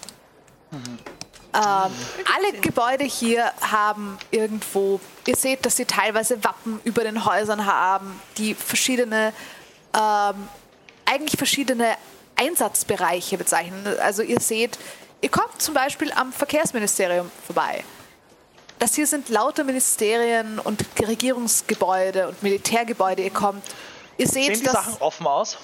Ähm, 1.54 1.92
alle 2.34 2.60
Gebäude 2.60 3.04
hier 3.04 3.52
haben 3.60 4.18
irgendwo, 4.30 5.00
ihr 5.26 5.36
seht, 5.36 5.64
dass 5.64 5.76
sie 5.76 5.84
teilweise 5.84 6.42
Wappen 6.42 6.80
über 6.84 7.04
den 7.04 7.24
Häusern 7.24 7.64
haben, 7.64 8.20
die 8.38 8.54
verschiedene, 8.54 9.32
ähm, 9.96 10.48
eigentlich 11.04 11.36
verschiedene 11.36 11.96
Einsatzbereiche 12.36 13.38
bezeichnen. 13.38 13.86
Also 14.00 14.22
ihr 14.22 14.40
seht, 14.40 14.78
ihr 15.20 15.28
kommt 15.28 15.62
zum 15.62 15.74
Beispiel 15.74 16.10
am 16.12 16.32
Verkehrsministerium 16.32 17.30
vorbei. 17.46 17.84
Das 18.84 18.94
hier 18.96 19.06
sind 19.06 19.30
lauter 19.30 19.64
Ministerien 19.64 20.58
und 20.58 20.84
Regierungsgebäude 21.00 22.28
und 22.28 22.42
Militärgebäude. 22.42 23.22
Ihr 23.22 23.30
kommt, 23.30 23.64
ihr 24.18 24.28
seht, 24.28 24.44
Sehen 24.44 24.58
die 24.58 24.64
dass 24.66 24.74
Sachen 24.74 24.96
offen 25.00 25.26
aus? 25.26 25.56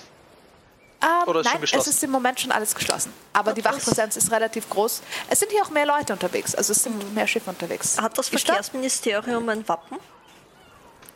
ähm, 1.02 1.28
Oder 1.28 1.40
ist 1.40 1.44
schon 1.46 1.52
nein, 1.52 1.54
es 1.56 1.60
geschlossen? 1.70 1.90
ist 1.90 2.02
im 2.04 2.10
Moment 2.12 2.40
schon 2.40 2.50
alles 2.50 2.74
geschlossen. 2.74 3.12
Aber 3.34 3.52
die 3.52 3.62
Wachpräsenz 3.62 4.16
ist 4.16 4.30
relativ 4.32 4.70
groß. 4.70 5.02
Es 5.28 5.38
sind 5.38 5.52
hier 5.52 5.62
auch 5.62 5.68
mehr 5.68 5.84
Leute 5.84 6.14
unterwegs. 6.14 6.54
Also 6.54 6.72
es 6.72 6.82
sind 6.82 7.14
mehr 7.14 7.26
Schiffe 7.26 7.50
unterwegs. 7.50 8.00
Hat 8.00 8.16
das 8.16 8.30
Die 8.30 8.38
Stadt- 8.38 8.54
Verkehrsministerium 8.56 9.46
ein 9.50 9.68
Wappen? 9.68 9.98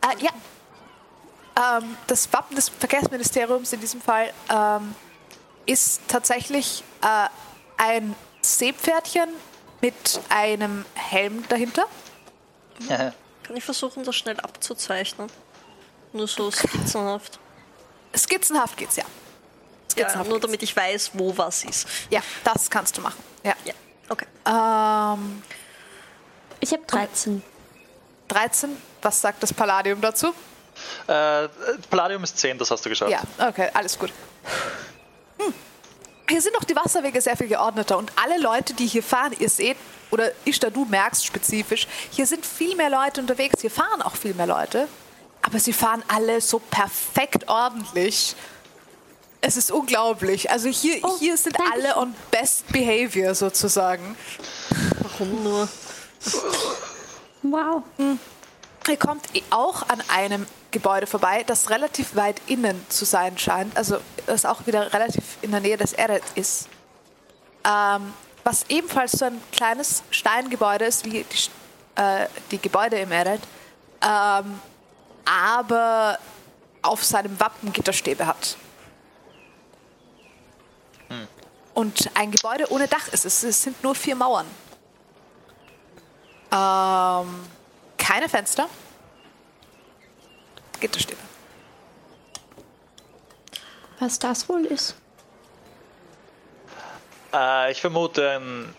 Äh, 0.02 0.22
ja. 0.22 1.78
Ähm, 1.78 1.96
das 2.07 2.30
Wappen 2.34 2.55
des 2.55 2.68
Verkehrsministeriums 2.68 3.72
in 3.72 3.80
diesem 3.80 4.02
Fall 4.02 4.30
ähm, 4.55 4.94
ist 5.64 6.02
tatsächlich 6.07 6.84
äh, 7.00 7.28
ein 7.82 8.14
Seepferdchen 8.42 9.30
mit 9.85 10.20
einem 10.30 10.87
Helm 10.95 11.45
dahinter. 11.51 11.85
Kann 12.89 13.55
ich 13.55 13.64
versuchen, 13.64 14.03
das 14.03 14.16
schnell 14.16 14.41
abzuzeichnen? 14.41 15.30
Nur 16.14 16.26
so 16.26 16.51
skizzenhaft. 16.51 17.39
Skizzenhaft 18.16 18.78
geht's, 18.78 18.97
ja. 18.97 19.05
Ja, 19.05 19.09
Skizzenhaft 19.91 20.30
nur 20.30 20.39
geht's. 20.39 20.47
damit 20.47 20.62
ich 20.62 20.74
weiß, 20.74 21.11
wo 21.12 21.37
was 21.37 21.64
ist. 21.64 21.87
Ja, 22.09 22.22
das 22.45 22.70
kannst 22.70 22.97
du 22.97 23.03
machen. 23.03 23.22
Ja. 23.43 23.53
Ja, 23.66 23.74
okay. 24.09 24.26
Ähm, 24.47 25.43
Ich 26.61 26.72
habe 26.72 26.82
13. 26.87 27.43
13, 28.28 28.76
was 29.03 29.20
sagt 29.20 29.43
das 29.43 29.53
Palladium 29.53 30.01
dazu? 30.01 30.28
Äh, 31.07 31.49
Palladium 31.91 32.24
ist 32.24 32.39
10, 32.39 32.57
das 32.57 32.70
hast 32.70 32.87
du 32.87 32.89
geschafft. 32.89 33.11
Ja, 33.12 33.20
okay, 33.49 33.68
alles 33.74 33.99
gut. 33.99 34.11
Hm. 35.39 35.53
Hier 36.29 36.41
sind 36.41 36.57
auch 36.57 36.64
die 36.64 36.75
Wasserwege 36.75 37.20
sehr 37.20 37.37
viel 37.37 37.49
geordneter 37.49 37.99
und 37.99 38.11
alle 38.16 38.41
Leute, 38.41 38.72
die 38.72 38.87
hier 38.87 39.03
fahren, 39.03 39.35
ihr 39.39 39.51
seht, 39.51 39.77
oder 40.11 40.31
Ishtar, 40.45 40.70
du 40.70 40.85
merkst 40.87 41.25
spezifisch, 41.25 41.87
hier 42.11 42.27
sind 42.27 42.47
viel 42.47 42.77
mehr 42.77 42.89
Leute 42.89 43.20
unterwegs, 43.20 43.61
hier 43.61 43.70
fahren 43.70 44.01
auch 44.01 44.16
viel 44.16 44.33
mehr 44.35 44.47
Leute, 44.47 44.89
aber 45.43 45.59
sie 45.59 45.72
fahren 45.72 46.03
alle 46.09 46.41
so 46.41 46.59
perfekt 46.59 47.49
ordentlich. 47.49 48.35
Es 49.43 49.59
ist 49.59 49.70
unglaublich. 49.70 50.51
Also 50.51 50.70
hier, 50.70 50.99
Oh, 51.03 51.18
hier 51.18 51.37
sind 51.37 51.59
danke 51.59 51.72
alle 51.75 51.97
on 51.99 52.14
best 52.31 52.66
behavior 52.68 53.35
sozusagen. 53.35 54.16
Warum 55.03 55.45
nur? 55.45 55.68
Wow. 57.43 57.83
Ihr 58.89 58.97
kommt 58.97 59.27
auch 59.51 59.87
an 59.89 60.03
einem 60.09 60.47
Gebäude 60.75 61.07
vorbei, 61.07 61.45
das 61.45 61.70
relativ 61.70 62.16
weit 62.16 62.43
innen 62.47 62.85
zu 62.89 63.05
sein 63.05 63.39
scheint, 63.39 63.77
also 63.77 63.99
das 64.27 64.45
auch 64.45 64.66
wieder 64.66 64.93
relativ 64.93 65.39
in 65.41 65.53
der 65.53 65.61
Nähe 65.61 65.77
des 65.77 65.93
Eret 65.93 66.25
ist. 66.35 66.68
Ähm, 67.64 68.12
was 68.43 68.64
ebenfalls 68.68 69.12
so 69.12 69.25
ein 69.25 69.41
kleines 69.53 70.03
Steingebäude 70.11 70.85
ist 70.85 71.05
wie 71.05 71.25
die, 71.25 72.01
äh, 72.01 72.27
die 72.51 72.59
Gebäude 72.59 72.99
im 72.99 73.12
Eret, 73.12 73.41
ähm, 74.03 74.61
aber 75.25 76.18
auf 76.83 77.03
seinem 77.05 77.39
Wappen 77.41 77.72
Gitterstäbe 77.72 78.27
hat. 78.27 78.57
Und 81.75 82.11
ein 82.14 82.31
Gebäude 82.31 82.70
ohne 82.70 82.87
Dach 82.87 83.09
ist 83.09 83.25
es. 83.25 83.43
Es 83.43 83.62
sind 83.62 83.83
nur 83.83 83.95
vier 83.95 84.14
Mauern. 84.14 84.47
Ähm, 86.53 87.47
keine 87.99 88.29
Fenster. 88.29 88.68
Gitterstäbe. 90.85 91.20
Was 94.01 94.18
das 94.18 94.47
wohl 94.51 94.66
ist? 94.66 94.97
Äh, 97.32 97.72
ich 97.72 97.80
vermute 97.80 98.32
ein 98.32 98.74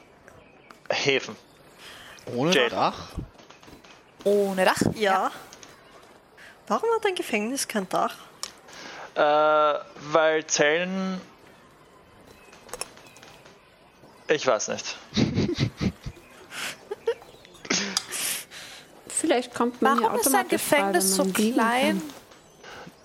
Häfen. 0.88 1.36
Ohne 2.28 2.54
Jade. 2.54 2.70
Dach? 2.70 3.10
Ohne 4.24 4.66
Dach. 4.66 4.82
Ja. 4.94 5.32
Warum 6.68 6.90
hat 6.96 7.08
ein 7.08 7.16
Gefängnis 7.16 7.68
kein 7.68 7.90
Dach? 7.90 8.14
Äh, 9.16 9.80
weil 10.12 10.46
Zellen. 10.46 11.20
Ich 14.28 14.46
weiß 14.46 14.68
nicht. 14.68 14.96
Vielleicht 19.26 19.56
kommt 19.56 19.82
man 19.82 19.98
hier 19.98 20.08
Warum 20.08 20.20
ist 20.20 20.36
ein 20.36 20.48
Gefängnis 20.48 21.16
so 21.16 21.26
klein? 21.26 22.02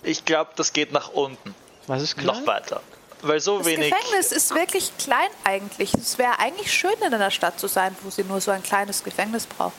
Ich 0.03 0.23
glaube, 0.25 0.51
das 0.55 0.71
geht 0.73 0.91
nach 0.91 1.09
unten. 1.09 1.55
Was 1.87 2.01
ist 2.03 2.17
Noch 2.17 2.33
klein? 2.33 2.47
weiter. 2.47 2.81
Weil 3.23 3.39
so 3.39 3.57
Das 3.59 3.67
wenig. 3.67 3.91
Gefängnis 3.91 4.31
ist 4.31 4.53
wirklich 4.53 4.91
klein 4.97 5.29
eigentlich. 5.43 5.93
Es 5.93 6.17
wäre 6.17 6.39
eigentlich 6.39 6.71
schön 6.71 6.93
in 7.05 7.13
einer 7.13 7.31
Stadt 7.31 7.59
zu 7.59 7.67
sein, 7.67 7.95
wo 8.03 8.09
sie 8.09 8.23
nur 8.23 8.39
so 8.41 8.51
ein 8.51 8.61
kleines 8.63 9.03
Gefängnis 9.03 9.45
braucht. 9.45 9.73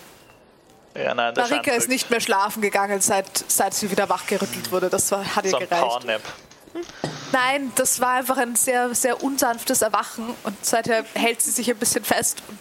Ja, 0.96 1.14
nein, 1.14 1.34
das 1.34 1.48
Marika 1.50 1.72
ist 1.72 1.88
nicht 1.88 2.10
mehr 2.10 2.20
schlafen 2.20 2.60
gegangen, 2.60 3.00
seit, 3.00 3.26
seit 3.48 3.72
sie 3.72 3.90
wieder 3.90 4.08
wachgerüttelt 4.08 4.70
wurde. 4.70 4.90
Das 4.90 5.10
war, 5.10 5.24
hat 5.36 5.44
ihr 5.44 5.50
so 5.52 5.56
ein 5.58 5.68
gereicht. 5.68 5.82
Powernap. 5.82 6.22
Nein, 7.32 7.72
das 7.76 8.00
war 8.00 8.10
einfach 8.14 8.36
ein 8.36 8.56
sehr, 8.56 8.94
sehr 8.94 9.22
unsanftes 9.22 9.80
Erwachen 9.82 10.34
und 10.44 10.64
seither 10.64 11.04
hält 11.14 11.40
sie 11.40 11.50
sich 11.50 11.70
ein 11.70 11.78
bisschen 11.78 12.04
fest 12.04 12.42
und 12.48 12.58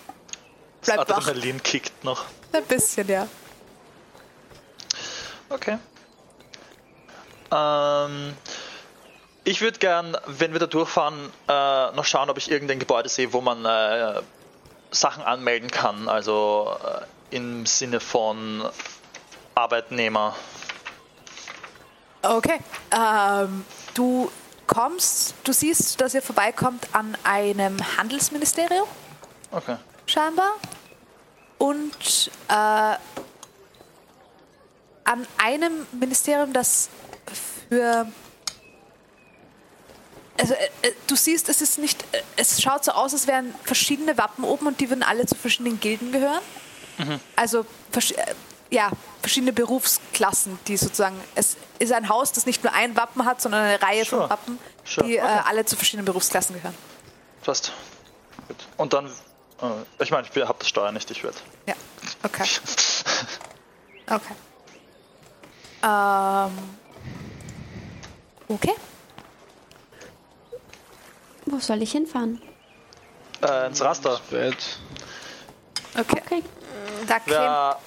bleibt 0.83 1.09
wach. 1.09 1.17
Adrenalin 1.27 1.61
kickt 1.61 2.03
noch. 2.03 2.25
Ein 2.53 2.63
bisschen, 2.65 3.07
ja. 3.09 3.27
Okay. 5.51 5.77
Ähm, 7.51 8.33
ich 9.43 9.61
würde 9.61 9.79
gern, 9.79 10.17
wenn 10.27 10.53
wir 10.53 10.59
da 10.59 10.67
durchfahren, 10.67 11.31
äh, 11.47 11.91
noch 11.91 12.05
schauen, 12.05 12.29
ob 12.29 12.37
ich 12.37 12.49
irgendein 12.49 12.79
Gebäude 12.79 13.09
sehe, 13.09 13.33
wo 13.33 13.41
man 13.41 13.65
äh, 13.65 14.21
Sachen 14.91 15.23
anmelden 15.23 15.69
kann. 15.69 16.07
Also 16.07 16.77
äh, 16.83 17.35
im 17.35 17.65
Sinne 17.65 17.99
von 17.99 18.63
Arbeitnehmer. 19.55 20.35
Okay. 22.21 22.59
Ähm, 22.91 23.65
du 23.93 24.31
kommst, 24.67 25.35
du 25.43 25.53
siehst, 25.53 25.99
dass 25.99 26.13
ihr 26.13 26.21
vorbeikommt 26.21 26.87
an 26.93 27.17
einem 27.23 27.77
Handelsministerium, 27.97 28.87
Okay. 29.51 29.75
scheinbar. 30.05 30.53
Und 31.57 32.31
äh, 32.47 32.95
an 35.03 35.25
einem 35.37 35.85
Ministerium, 35.91 36.53
das 36.53 36.89
für. 37.69 38.07
Also, 40.39 40.53
äh, 40.53 40.65
äh, 40.87 40.91
du 41.07 41.15
siehst, 41.15 41.49
es 41.49 41.61
ist 41.61 41.77
nicht. 41.77 42.03
Äh, 42.13 42.21
es 42.37 42.61
schaut 42.61 42.83
so 42.85 42.91
aus, 42.93 43.13
als 43.13 43.27
wären 43.27 43.53
verschiedene 43.63 44.17
Wappen 44.17 44.43
oben 44.43 44.67
und 44.67 44.79
die 44.79 44.89
würden 44.89 45.03
alle 45.03 45.25
zu 45.25 45.35
verschiedenen 45.35 45.79
Gilden 45.79 46.11
gehören. 46.11 46.41
Also, 47.35 47.65
versch- 47.91 48.15
äh, 48.15 48.35
ja, 48.69 48.91
verschiedene 49.21 49.51
Berufsklassen, 49.53 50.59
die 50.67 50.77
sozusagen. 50.77 51.19
Es 51.35 51.57
ist 51.79 51.91
ein 51.91 52.09
Haus, 52.09 52.31
das 52.31 52.45
nicht 52.45 52.63
nur 52.63 52.73
ein 52.73 52.95
Wappen 52.95 53.25
hat, 53.25 53.41
sondern 53.41 53.63
eine 53.65 53.81
Reihe 53.81 54.05
Sure. 54.05 54.21
von 54.21 54.29
Wappen, 54.29 54.59
Sure. 54.85 55.07
die 55.07 55.17
äh, 55.17 55.21
Okay. 55.21 55.41
alle 55.47 55.65
zu 55.65 55.75
verschiedenen 55.75 56.05
Berufsklassen 56.05 56.55
gehören. 56.55 56.75
Passt. 57.43 57.73
Gut. 58.47 58.57
Und 58.77 58.93
dann, 58.93 59.07
äh, 59.07 59.67
ich 60.03 60.11
meine, 60.11 60.27
ich 60.31 60.41
habe 60.43 60.59
das 60.59 60.69
Steuer 60.69 60.91
nicht, 60.91 61.09
ich 61.09 61.23
werde. 61.23 61.37
Ja, 61.67 61.73
okay. 62.23 62.43
Okay. 64.07 64.33
Ähm. 65.83 66.51
Okay. 68.47 68.75
Wo 71.45 71.59
soll 71.59 71.81
ich 71.81 71.91
hinfahren? 71.91 72.41
Äh, 73.41 73.67
ins 73.67 73.81
Raster. 73.81 74.19
Bett. 74.29 74.79
Okay. 75.97 76.21
Okay. 76.25 76.43
Da 77.07 77.19
käme. 77.19 77.35
Wir 77.35 77.77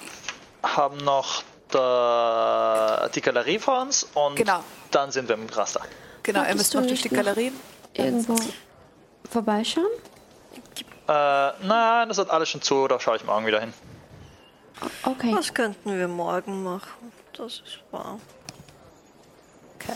haben 0.63 0.97
noch 0.97 1.43
der, 1.73 3.09
die 3.13 3.21
Galerie 3.21 3.59
vor 3.59 3.81
uns 3.81 4.03
und 4.13 4.35
Genau. 4.35 4.63
dann 4.91 5.11
sind 5.11 5.27
wir 5.29 5.35
im 5.35 5.47
Raster. 5.47 5.81
Genau, 6.23 6.39
ihr 6.41 6.47
Wolltest 6.47 6.57
müsst 6.57 6.73
du 6.73 6.79
noch 6.81 6.87
durch 6.87 7.01
die 7.01 7.09
Galerien. 7.09 7.53
Irgendwo 7.93 8.35
vorbeischauen? 9.31 9.85
Äh, 11.07 11.11
nein, 11.11 12.07
das 12.09 12.17
hat 12.17 12.29
alles 12.31 12.49
schon 12.49 12.61
zu, 12.61 12.87
da 12.87 12.99
schaue 12.99 13.17
ich 13.17 13.23
morgen 13.25 13.45
wieder 13.45 13.59
hin. 13.61 13.73
Okay. 15.03 15.33
Was 15.35 15.53
könnten 15.53 15.97
wir 15.97 16.07
morgen 16.07 16.63
machen? 16.63 17.11
Das 17.37 17.53
ist 17.53 17.79
wahr. 17.91 18.19
Okay. 19.75 19.93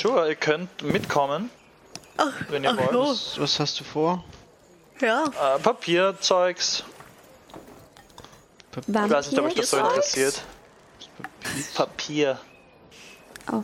Sure, 0.00 0.28
ihr 0.28 0.36
könnt 0.36 0.82
mitkommen, 0.82 1.50
Ach, 2.16 2.32
wenn 2.48 2.64
ihr 2.64 2.70
ach 2.70 2.92
wollt. 2.92 3.18
so. 3.18 3.42
Was, 3.42 3.60
hast 3.60 3.80
du 3.80 3.84
vor? 3.84 4.24
Ja, 5.00 5.24
Äh, 5.24 5.58
Papierzeugs. 5.60 6.84
Ich 8.86 8.94
weiß 8.94 9.30
nicht, 9.30 9.38
ob 9.40 9.46
euch 9.46 9.54
das 9.54 9.70
so 9.70 9.78
interessiert. 9.78 10.42
Papier. 11.74 12.40
Oh, 13.52 13.62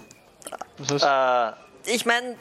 Was 0.79 1.03
heißt, 1.03 1.57
Äh, 1.89 1.95
Ich 1.95 2.07
meine, 2.07 2.37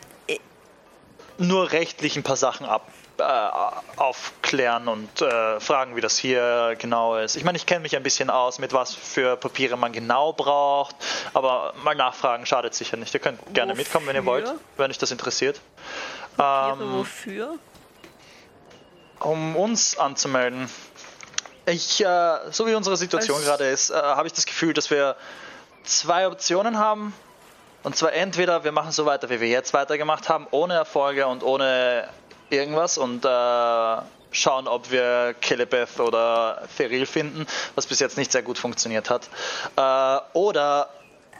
nur 1.38 1.72
rechtlich 1.72 2.18
ein 2.18 2.24
paar 2.24 2.36
Sachen 2.36 2.66
ab, 2.66 2.88
aufklären 3.22 4.88
und 4.88 5.22
äh, 5.22 5.60
fragen, 5.60 5.96
wie 5.96 6.02
das 6.02 6.18
hier 6.18 6.76
genau 6.80 7.16
ist. 7.18 7.36
Ich 7.36 7.44
meine, 7.44 7.58
ich 7.58 7.66
kenne 7.66 7.82
mich 7.82 7.96
ein 7.96 8.04
bisschen 8.04 8.30
aus, 8.30 8.60
mit 8.60 8.74
was 8.74 8.94
für 8.94 9.36
Papiere 9.38 9.78
man 9.78 9.92
genau 9.92 10.34
braucht, 10.34 10.96
aber 11.34 11.74
mal 11.84 11.96
nachfragen 11.96 12.46
schadet 12.46 12.74
sicher 12.74 12.98
nicht. 12.98 13.14
Ihr 13.14 13.20
könnt 13.20 13.40
gerne 13.54 13.72
Wofür? 13.74 13.84
mitkommen, 13.84 14.08
wenn 14.08 14.16
ihr 14.16 14.26
wollt, 14.26 14.52
wenn 14.78 14.90
euch 14.92 14.98
das 14.98 15.12
interessiert. 15.12 15.60
Papiere 16.38 16.84
Ähm, 16.84 16.94
wofür? 17.00 17.56
um 19.20 19.56
uns 19.56 19.98
anzumelden. 19.98 20.70
Ich, 21.66 22.04
äh, 22.04 22.38
so 22.52 22.66
wie 22.68 22.74
unsere 22.74 22.98
Situation 22.98 23.38
Als- 23.38 23.46
gerade 23.46 23.66
ist, 23.70 23.90
äh, 23.90 23.94
habe 23.96 24.28
ich 24.28 24.34
das 24.34 24.46
Gefühl, 24.46 24.74
dass 24.74 24.90
wir 24.90 25.16
zwei 25.84 26.28
Optionen 26.28 26.78
haben. 26.80 27.14
Und 27.84 27.96
zwar 27.96 28.12
entweder 28.14 28.64
wir 28.64 28.72
machen 28.72 28.92
so 28.92 29.06
weiter, 29.06 29.30
wie 29.30 29.40
wir 29.40 29.48
jetzt 29.48 29.74
weitergemacht 29.74 30.28
haben, 30.30 30.48
ohne 30.52 30.74
Erfolge 30.74 31.28
und 31.28 31.44
ohne 31.44 32.08
irgendwas 32.52 32.98
und 32.98 33.26
äh, 33.26 33.98
schauen, 34.32 34.68
ob 34.68 34.92
wir 34.92 35.36
Kelebeth 35.42 36.00
oder 36.00 36.64
Feril 36.76 37.06
finden, 37.06 37.46
was 37.76 37.88
bis 37.88 38.00
jetzt 38.00 38.18
nicht 38.18 38.32
sehr 38.32 38.44
gut 38.44 38.58
funktioniert 38.58 39.10
hat. 39.10 39.30
Äh, 39.76 40.38
oder 40.38 40.90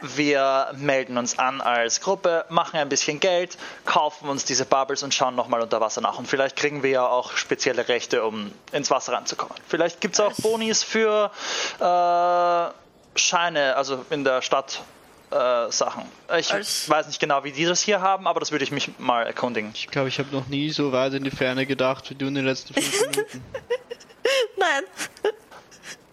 wir 0.02 0.68
melden 0.76 1.18
uns 1.18 1.38
an 1.38 1.60
als 1.60 2.00
Gruppe, 2.00 2.46
machen 2.48 2.78
ein 2.78 2.88
bisschen 2.88 3.20
Geld, 3.20 3.58
kaufen 3.84 4.28
uns 4.28 4.44
diese 4.44 4.64
Bubbles 4.64 5.02
und 5.02 5.12
schauen 5.12 5.34
nochmal 5.34 5.60
unter 5.60 5.80
Wasser 5.80 6.00
nach. 6.00 6.18
Und 6.18 6.26
vielleicht 6.26 6.56
kriegen 6.56 6.82
wir 6.82 6.90
ja 6.90 7.06
auch 7.06 7.32
spezielle 7.36 7.88
Rechte, 7.88 8.24
um 8.24 8.50
ins 8.72 8.90
Wasser 8.90 9.12
ranzukommen. 9.12 9.54
Vielleicht 9.68 10.00
gibt 10.00 10.14
es 10.14 10.20
auch 10.20 10.32
Bonis 10.38 10.82
für 10.82 11.30
äh, 11.78 13.18
Scheine, 13.18 13.76
also 13.76 14.04
in 14.10 14.24
der 14.24 14.42
Stadt. 14.42 14.82
Äh, 15.30 15.70
Sachen. 15.70 16.02
Ich 16.38 16.52
Als- 16.52 16.88
weiß 16.88 17.06
nicht 17.06 17.20
genau, 17.20 17.44
wie 17.44 17.52
die 17.52 17.64
das 17.64 17.80
hier 17.80 18.00
haben, 18.00 18.26
aber 18.26 18.40
das 18.40 18.50
würde 18.50 18.64
ich 18.64 18.72
mich 18.72 18.98
mal 18.98 19.24
erkundigen. 19.26 19.70
ich 19.74 19.86
glaube, 19.86 20.08
ich 20.08 20.18
habe 20.18 20.28
noch 20.34 20.48
nie 20.48 20.70
so 20.70 20.90
weit 20.90 21.14
in 21.14 21.22
die 21.22 21.30
Ferne 21.30 21.66
gedacht 21.66 22.10
wie 22.10 22.16
du 22.16 22.26
in 22.26 22.34
den 22.34 22.44
letzten 22.44 22.74
fünf 22.74 23.00
Minuten. 23.10 23.44
Nein. 24.56 24.82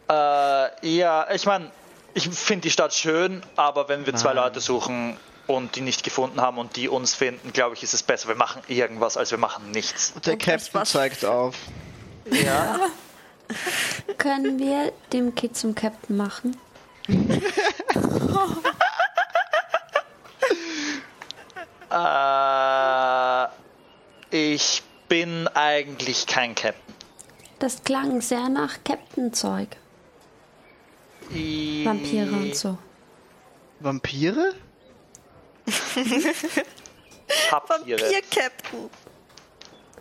Äh, 0.09 0.87
ja, 0.97 1.27
ich 1.33 1.45
meine, 1.47 1.71
ich 2.13 2.29
finde 2.29 2.61
die 2.63 2.69
Stadt 2.71 2.93
schön, 2.93 3.41
aber 3.55 3.89
wenn 3.89 4.05
wir 4.05 4.13
zwei 4.15 4.33
Nein. 4.35 4.43
Leute 4.45 4.59
suchen 4.59 5.17
und 5.47 5.75
die 5.75 5.81
nicht 5.81 6.03
gefunden 6.03 6.39
haben 6.41 6.57
und 6.59 6.75
die 6.75 6.87
uns 6.87 7.15
finden, 7.15 7.53
glaube 7.53 7.73
ich, 7.75 7.81
ist 7.83 7.93
es 7.95 8.03
besser, 8.03 8.27
wir 8.27 8.35
machen 8.35 8.61
irgendwas, 8.67 9.17
als 9.17 9.31
wir 9.31 9.37
machen 9.39 9.71
nichts. 9.71 10.13
Der 10.25 10.33
Und 10.33 10.39
Captain 10.43 10.73
was- 10.73 10.91
zeigt 10.91 11.25
auf. 11.25 11.55
Ja. 12.29 12.79
können 14.17 14.59
wir 14.59 14.91
dem 15.11 15.33
Kid 15.33 15.57
zum 15.57 15.73
Captain 15.73 16.17
machen? 16.17 16.55
äh, 21.91 23.47
ich 24.31 24.83
bin 25.07 25.47
eigentlich 25.49 26.27
kein 26.27 26.55
Captain. 26.55 26.95
Das 27.59 27.83
klang 27.83 28.21
sehr 28.21 28.49
nach 28.49 28.83
Captain-Zeug. 28.83 29.69
Vampire 31.29 32.31
und 32.31 32.55
so. 32.55 32.77
Vampire? 33.79 34.53
Vampir-Captain. 37.49 38.89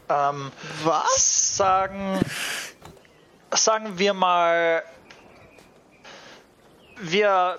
Ähm, 0.09 0.53
Was? 0.85 1.57
sagen, 1.57 2.21
sagen 3.53 3.99
wir 3.99 4.15
mal, 4.15 4.85
wir 6.99 7.59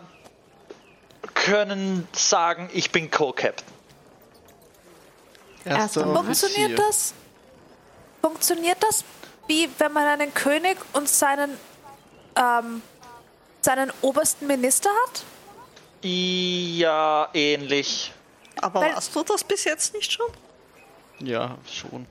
können 1.33 2.07
sagen, 2.13 2.69
ich 2.73 2.91
bin 2.91 3.11
Co-Captain. 3.11 3.76
Offizier. 5.75 6.03
Funktioniert 6.13 6.79
das? 6.79 7.13
Funktioniert 8.21 8.77
das 8.83 9.03
wie 9.47 9.69
wenn 9.77 9.93
man 9.93 10.05
einen 10.05 10.33
König 10.33 10.77
und 10.93 11.07
seinen, 11.09 11.57
ähm, 12.35 12.81
seinen 13.61 13.91
obersten 14.01 14.45
Minister 14.47 14.89
hat? 15.05 15.23
Ja, 16.03 17.29
ähnlich. 17.33 18.13
Aber 18.61 18.81
Weil- 18.81 18.93
warst 18.93 19.15
du 19.15 19.23
das 19.23 19.43
bis 19.43 19.63
jetzt 19.63 19.93
nicht 19.93 20.11
schon? 20.11 20.27
Ja, 21.19 21.57
schon. 21.71 22.05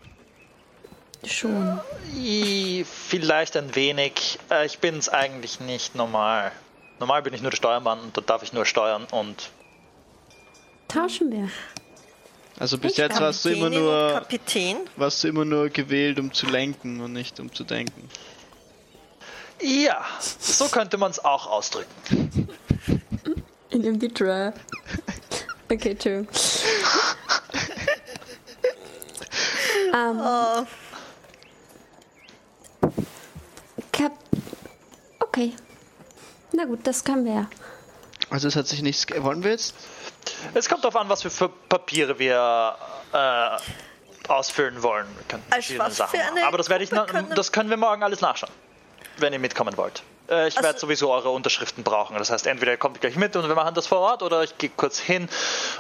Schon. 1.25 1.81
I, 2.15 2.85
vielleicht 2.85 3.57
ein 3.57 3.75
wenig. 3.75 4.39
Äh, 4.51 4.67
Ich 4.67 4.79
bin 4.79 4.97
es 4.99 5.09
eigentlich 5.09 5.61
nicht 5.61 5.95
normal. 5.95 6.53
Normal 6.99 7.23
bin 7.23 7.35
ich 7.35 7.43
nur 7.43 7.51
der 7.51 7.57
Steuermann 7.57 8.01
und 8.01 8.17
da 8.17 8.21
darf 8.21 8.43
ich 8.43 8.53
nur 8.53 8.65
steuern 8.65 9.07
und 9.11 9.51
Tauschen 10.89 11.31
wir. 11.33 11.51
Also 12.59 12.79
bis 12.79 12.93
Ich 12.93 12.99
jetzt 12.99 13.21
warst 13.21 13.45
du 13.45 13.51
immer 13.51 13.69
nur 13.71 14.13
Kapitän. 14.15 14.79
warst 14.97 15.23
du 15.23 15.29
immer 15.29 15.45
nur 15.45 15.69
gewählt, 15.69 16.19
um 16.19 16.33
zu 16.33 16.47
lenken 16.47 17.01
und 17.01 17.13
nicht 17.13 17.39
um 17.39 17.53
zu 17.53 17.65
denken. 17.65 18.09
ja, 19.61 20.05
so 20.21 20.67
könnte 20.69 20.97
man 20.97 21.11
es 21.11 21.23
auch 21.25 21.47
ausdrücken. 21.47 22.49
In 23.71 23.83
dem 23.83 24.01
Vitra. 24.01 24.55
Okay, 25.71 25.91
Entschuldigung. 25.91 26.29
ähm, 29.95 30.67
Cap. 33.93 34.13
Okay. 35.21 35.53
Na 36.53 36.65
gut, 36.65 36.81
das 36.87 37.03
können 37.05 37.25
wir 37.25 37.33
ja. 37.35 37.51
Also 38.31 38.49
es 38.49 38.57
hat 38.57 38.67
sich 38.67 38.83
nichts. 38.83 39.07
ge- 39.07 39.23
Wollen 39.23 39.43
wir 39.43 39.51
jetzt? 39.51 39.75
Es 40.55 40.69
kommt 40.69 40.85
darauf 40.85 40.97
an, 40.97 41.09
was 41.09 41.23
für, 41.23 41.49
Papiere 41.49 42.19
wir 42.19 42.77
äh, 43.13 44.29
ausfüllen 44.29 44.83
wollen. 44.83 45.07
Wir 45.17 45.25
können 45.29 45.43
Als 45.51 45.67
verschiedene 45.67 45.91
Sachen 45.91 46.19
machen. 46.21 46.37
eine 46.39 46.47
Aber 46.47 46.59
das 46.59 46.69
werde 46.69 46.85
ich, 46.85 46.91
können- 46.91 47.31
das 47.35 47.53
können 47.53 47.71
wir 47.71 47.77
morgen 47.77 48.03
alles 48.03 48.21
nachschauen, 48.21 48.53
wenn 49.19 49.33
ihr 49.33 49.39
mitkommen 49.39 49.77
wollt. 49.77 50.03
Äh, 50.29 50.49
ich 50.49 50.57
Also- 50.57 50.67
werde 50.67 50.79
sowieso 50.81 51.13
eure 51.13 51.31
Unterschriften 51.31 51.85
brauchen. 51.85 52.17
Das 52.19 52.31
heißt, 52.31 52.47
entweder 52.49 52.73
ihr 52.73 52.79
kommt 52.79 53.01
gleich 53.01 53.15
mit 53.17 53.37
und 53.37 53.47
wir 53.47 53.55
machen 53.55 53.75
das 53.75 53.87
vor 53.87 53.99
Ort, 54.01 54.23
oder 54.25 54.43
ich 54.43 54.59
gehe 54.59 54.71
kurz 54.77 54.99
hin 54.99 55.29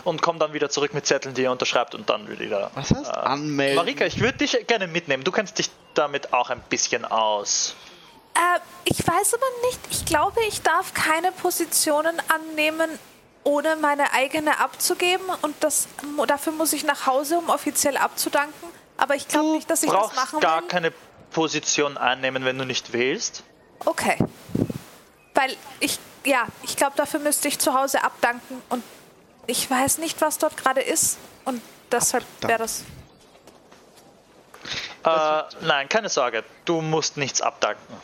und 0.05 0.23
komme 0.23 0.39
dann 0.39 0.53
wieder 0.53 0.71
zurück 0.71 0.95
mit 0.95 1.05
Zetteln, 1.07 1.35
die 1.35 1.43
ihr 1.43 1.51
unterschreibt 1.51 1.95
und 1.97 2.09
dann 2.09 2.29
wieder. 2.39 2.71
Was 2.75 2.91
heißt 2.93 3.09
äh, 3.11 3.19
anmelden? 3.19 3.77
Marika, 3.77 4.05
ich 4.05 4.21
würde 4.21 4.39
dich 4.39 4.67
gerne 4.69 4.87
mitnehmen. 4.87 5.25
Du 5.25 5.33
kennst 5.33 5.59
dich 5.59 5.69
damit 5.95 6.33
auch 6.33 6.51
ein 6.51 6.61
bisschen 6.69 7.05
aus. 7.05 7.75
Äh, 8.35 8.61
ich 8.85 8.99
weiß 9.05 9.35
aber 9.35 9.47
nicht, 9.69 9.81
ich 9.91 10.05
glaube, 10.05 10.41
ich 10.47 10.62
darf 10.62 10.93
keine 10.95 11.33
Positionen 11.33 12.14
annehmen, 12.29 12.89
ohne 13.47 13.77
meine 13.77 14.13
eigene 14.13 14.59
abzugeben. 14.59 15.25
Und 15.43 15.55
das, 15.61 15.87
dafür 16.27 16.53
muss 16.53 16.73
ich 16.73 16.85
nach 16.85 17.07
Hause, 17.07 17.39
um 17.39 17.49
offiziell 17.49 17.97
abzudanken. 17.97 18.69
Aber 18.97 19.15
ich 19.15 19.29
glaube 19.29 19.53
nicht, 19.53 19.71
dass 19.71 19.83
ich 19.83 19.91
das 19.91 19.99
brauchst 19.99 20.17
machen 20.17 20.41
gar 20.41 20.63
will. 20.63 20.69
keine 20.69 20.93
Position 21.31 21.97
einnehmen, 21.97 22.45
wenn 22.45 22.59
du 22.59 22.65
nicht 22.65 22.93
wählst. 22.93 23.45
Okay. 23.85 24.17
Weil 25.35 25.57
ich, 25.81 25.99
ja, 26.25 26.47
ich 26.63 26.77
glaube, 26.77 26.97
dafür 26.97 27.21
müsste 27.21 27.47
ich 27.49 27.59
zu 27.59 27.73
Hause 27.75 28.03
abdanken. 28.03 28.63
Und 28.69 28.83
ich 29.47 29.71
weiß 29.71 29.99
nicht, 29.99 30.21
was 30.21 30.39
dort 30.39 30.57
gerade 30.57 30.81
ist. 30.81 31.19
Und 31.45 31.63
deshalb 31.93 32.25
wäre 32.41 32.59
das. 32.59 32.83
Äh, 35.05 35.43
nein, 35.61 35.89
keine 35.89 36.09
Sorge. 36.09 36.43
Du 36.65 36.81
musst 36.81 37.17
nichts 37.17 37.41
abdanken. 37.41 37.95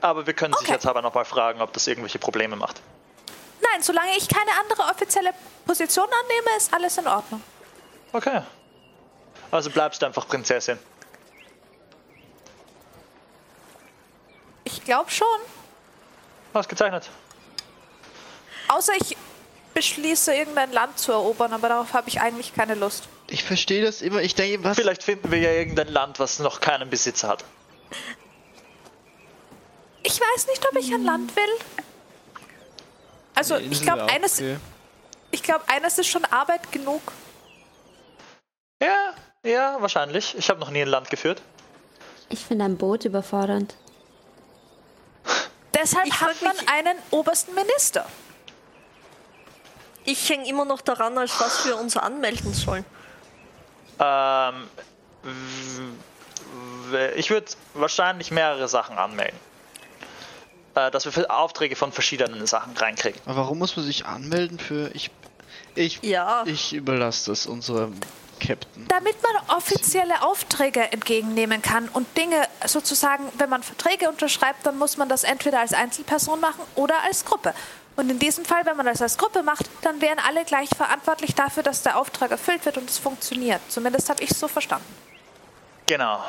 Aber 0.00 0.26
wir 0.26 0.34
können 0.34 0.54
Okay. 0.54 0.62
sicherheitshalber 0.64 1.02
noch 1.02 1.14
mal 1.14 1.24
fragen, 1.24 1.60
ob 1.60 1.72
das 1.72 1.88
irgendwelche 1.88 2.20
Probleme 2.20 2.54
macht. 2.54 2.80
Nein, 3.60 3.82
solange 3.82 4.16
ich 4.16 4.28
keine 4.28 4.50
andere 4.60 4.82
offizielle 4.90 5.32
Position 5.66 6.06
annehme, 6.06 6.56
ist 6.56 6.72
alles 6.72 6.98
in 6.98 7.06
Ordnung. 7.06 7.42
Okay. 8.12 8.42
Also 9.50 9.70
bleibst 9.70 10.02
du 10.02 10.06
einfach 10.06 10.26
Prinzessin. 10.26 10.78
Ich 14.64 14.84
glaube 14.84 15.10
schon. 15.10 15.26
Ausgezeichnet. 16.52 17.08
Außer 18.68 18.94
ich 18.98 19.16
beschließe, 19.74 20.34
irgendein 20.34 20.72
Land 20.72 20.98
zu 20.98 21.12
erobern, 21.12 21.52
aber 21.52 21.68
darauf 21.68 21.92
habe 21.92 22.08
ich 22.08 22.20
eigentlich 22.20 22.54
keine 22.54 22.74
Lust. 22.74 23.08
Ich 23.28 23.44
verstehe 23.44 23.84
das 23.84 24.00
immer. 24.00 24.22
Ich 24.22 24.34
denke, 24.34 24.64
was? 24.64 24.76
Vielleicht 24.76 25.02
finden 25.02 25.30
wir 25.30 25.38
ja 25.38 25.50
irgendein 25.50 25.88
Land, 25.88 26.18
was 26.18 26.38
noch 26.38 26.60
keinen 26.60 26.88
Besitzer 26.88 27.28
hat. 27.28 27.44
Ich 30.02 30.20
weiß 30.20 30.46
nicht, 30.46 30.66
ob 30.66 30.76
ich 30.78 30.92
ein 30.94 31.04
Land 31.04 31.36
will. 31.36 31.42
Also, 33.36 33.56
ich 33.56 33.82
glaube, 33.82 34.04
eines, 34.06 34.38
okay. 34.38 34.56
ich 35.30 35.42
glaube, 35.42 35.62
eines 35.68 35.98
ist 35.98 36.08
schon 36.08 36.24
Arbeit 36.24 36.72
genug. 36.72 37.02
Ja, 38.82 39.12
ja, 39.44 39.76
wahrscheinlich. 39.78 40.34
Ich 40.36 40.48
habe 40.48 40.58
noch 40.58 40.70
nie 40.70 40.82
ein 40.82 40.88
Land 40.88 41.10
geführt. 41.10 41.42
Ich 42.30 42.44
finde 42.44 42.64
ein 42.64 42.76
Boot 42.76 43.04
überfordernd. 43.04 43.76
Deshalb 45.74 46.06
Ich 46.06 46.20
hat 46.20 46.40
man 46.42 46.56
einen 46.66 46.98
obersten 47.10 47.54
Minister. 47.54 48.06
Ich 50.04 50.28
hänge 50.30 50.48
immer 50.48 50.64
noch 50.64 50.80
daran, 50.80 51.18
als 51.18 51.38
was 51.38 51.66
wir 51.66 51.76
uns 51.76 51.96
anmelden 51.96 52.54
sollen. 52.54 52.84
Ähm, 53.98 54.68
ich 57.16 57.28
würde 57.30 57.46
wahrscheinlich 57.74 58.30
mehrere 58.30 58.68
Sachen 58.68 58.96
anmelden. 58.96 59.38
Äh, 60.76 60.90
dass 60.90 61.04
wir 61.04 61.12
für 61.12 61.30
Aufträge 61.30 61.74
von 61.74 61.90
verschiedenen 61.90 62.46
Sachen 62.46 62.76
reinkriegen. 62.76 63.20
Aber 63.24 63.36
warum 63.36 63.58
muss 63.58 63.76
man 63.76 63.84
sich 63.84 64.06
anmelden 64.06 64.58
für. 64.58 64.90
Ich. 64.94 65.10
Ich. 65.74 66.02
Ja. 66.02 66.44
Ich 66.46 66.72
überlasse 66.72 67.30
das 67.30 67.46
unserem 67.46 67.94
Captain. 68.38 68.86
Damit 68.88 69.16
man 69.22 69.56
offizielle 69.56 70.22
Aufträge 70.22 70.92
entgegennehmen 70.92 71.62
kann 71.62 71.88
und 71.88 72.06
Dinge 72.16 72.46
sozusagen, 72.66 73.24
wenn 73.38 73.48
man 73.48 73.62
Verträge 73.62 74.08
unterschreibt, 74.08 74.66
dann 74.66 74.78
muss 74.78 74.96
man 74.96 75.08
das 75.08 75.24
entweder 75.24 75.60
als 75.60 75.72
Einzelperson 75.72 76.40
machen 76.40 76.62
oder 76.74 77.02
als 77.02 77.24
Gruppe. 77.24 77.54
Und 77.96 78.10
in 78.10 78.18
diesem 78.18 78.44
Fall, 78.44 78.66
wenn 78.66 78.76
man 78.76 78.84
das 78.84 79.00
als 79.00 79.16
Gruppe 79.16 79.42
macht, 79.42 79.64
dann 79.80 80.02
wären 80.02 80.18
alle 80.18 80.44
gleich 80.44 80.68
verantwortlich 80.76 81.34
dafür, 81.34 81.62
dass 81.62 81.82
der 81.82 81.98
Auftrag 81.98 82.30
erfüllt 82.30 82.66
wird 82.66 82.76
und 82.76 82.90
es 82.90 82.98
funktioniert. 82.98 83.62
Zumindest 83.68 84.10
habe 84.10 84.22
ich 84.22 84.30
es 84.30 84.38
so 84.38 84.48
verstanden. 84.48 84.86
Genau. 85.86 86.22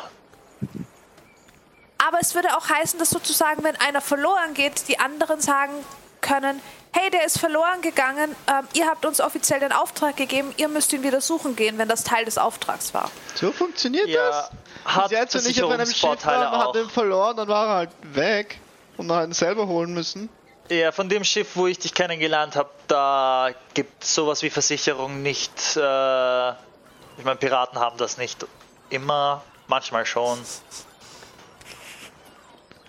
Aber 1.97 2.19
es 2.21 2.35
würde 2.35 2.55
auch 2.55 2.69
heißen, 2.69 2.99
dass 2.99 3.09
sozusagen, 3.09 3.63
wenn 3.63 3.75
einer 3.77 4.01
verloren 4.01 4.53
geht, 4.53 4.87
die 4.87 4.99
anderen 4.99 5.41
sagen 5.41 5.73
können, 6.21 6.61
hey, 6.93 7.09
der 7.11 7.25
ist 7.25 7.39
verloren 7.39 7.81
gegangen, 7.81 8.35
ähm, 8.47 8.67
ihr 8.73 8.87
habt 8.87 9.05
uns 9.05 9.21
offiziell 9.21 9.59
den 9.59 9.71
Auftrag 9.71 10.17
gegeben, 10.17 10.53
ihr 10.57 10.67
müsst 10.67 10.91
ihn 10.93 11.03
wieder 11.03 11.21
suchen 11.21 11.55
gehen, 11.55 11.77
wenn 11.77 11.87
das 11.87 12.03
Teil 12.03 12.25
des 12.25 12.37
Auftrags 12.37 12.93
war. 12.93 13.11
So 13.35 13.51
funktioniert 13.51 14.07
Ja, 14.07 14.27
das? 14.29 14.51
hat 14.85 15.09
Bis 15.09 15.19
jetzt, 15.19 15.35
wenn 15.35 15.51
ich 15.51 15.63
auf 15.63 15.71
einem 15.71 15.85
Schiff 15.85 16.25
war, 16.25 16.67
hat 16.67 16.75
ihn 16.75 16.89
verloren, 16.89 17.37
dann 17.37 17.47
war 17.47 17.67
er 17.67 17.75
halt 17.75 17.89
weg. 18.03 18.59
Und 18.97 19.11
hat 19.11 19.27
ihn 19.27 19.33
selber 19.33 19.67
holen 19.67 19.93
müssen. 19.93 20.27
Ja, 20.69 20.91
von 20.91 21.07
dem 21.07 21.23
Schiff, 21.23 21.49
wo 21.55 21.67
ich 21.67 21.77
dich 21.79 21.93
kennengelernt 21.93 22.55
habe, 22.55 22.69
da 22.87 23.51
gibt 23.75 24.03
sowas 24.03 24.41
wie 24.41 24.49
Versicherung 24.49 25.21
nicht. 25.21 25.77
Äh, 25.77 26.49
ich 26.49 27.23
meine, 27.23 27.35
Piraten 27.37 27.79
haben 27.79 27.97
das 27.97 28.17
nicht 28.17 28.45
immer, 28.89 29.43
manchmal 29.67 30.05
schon. 30.05 30.39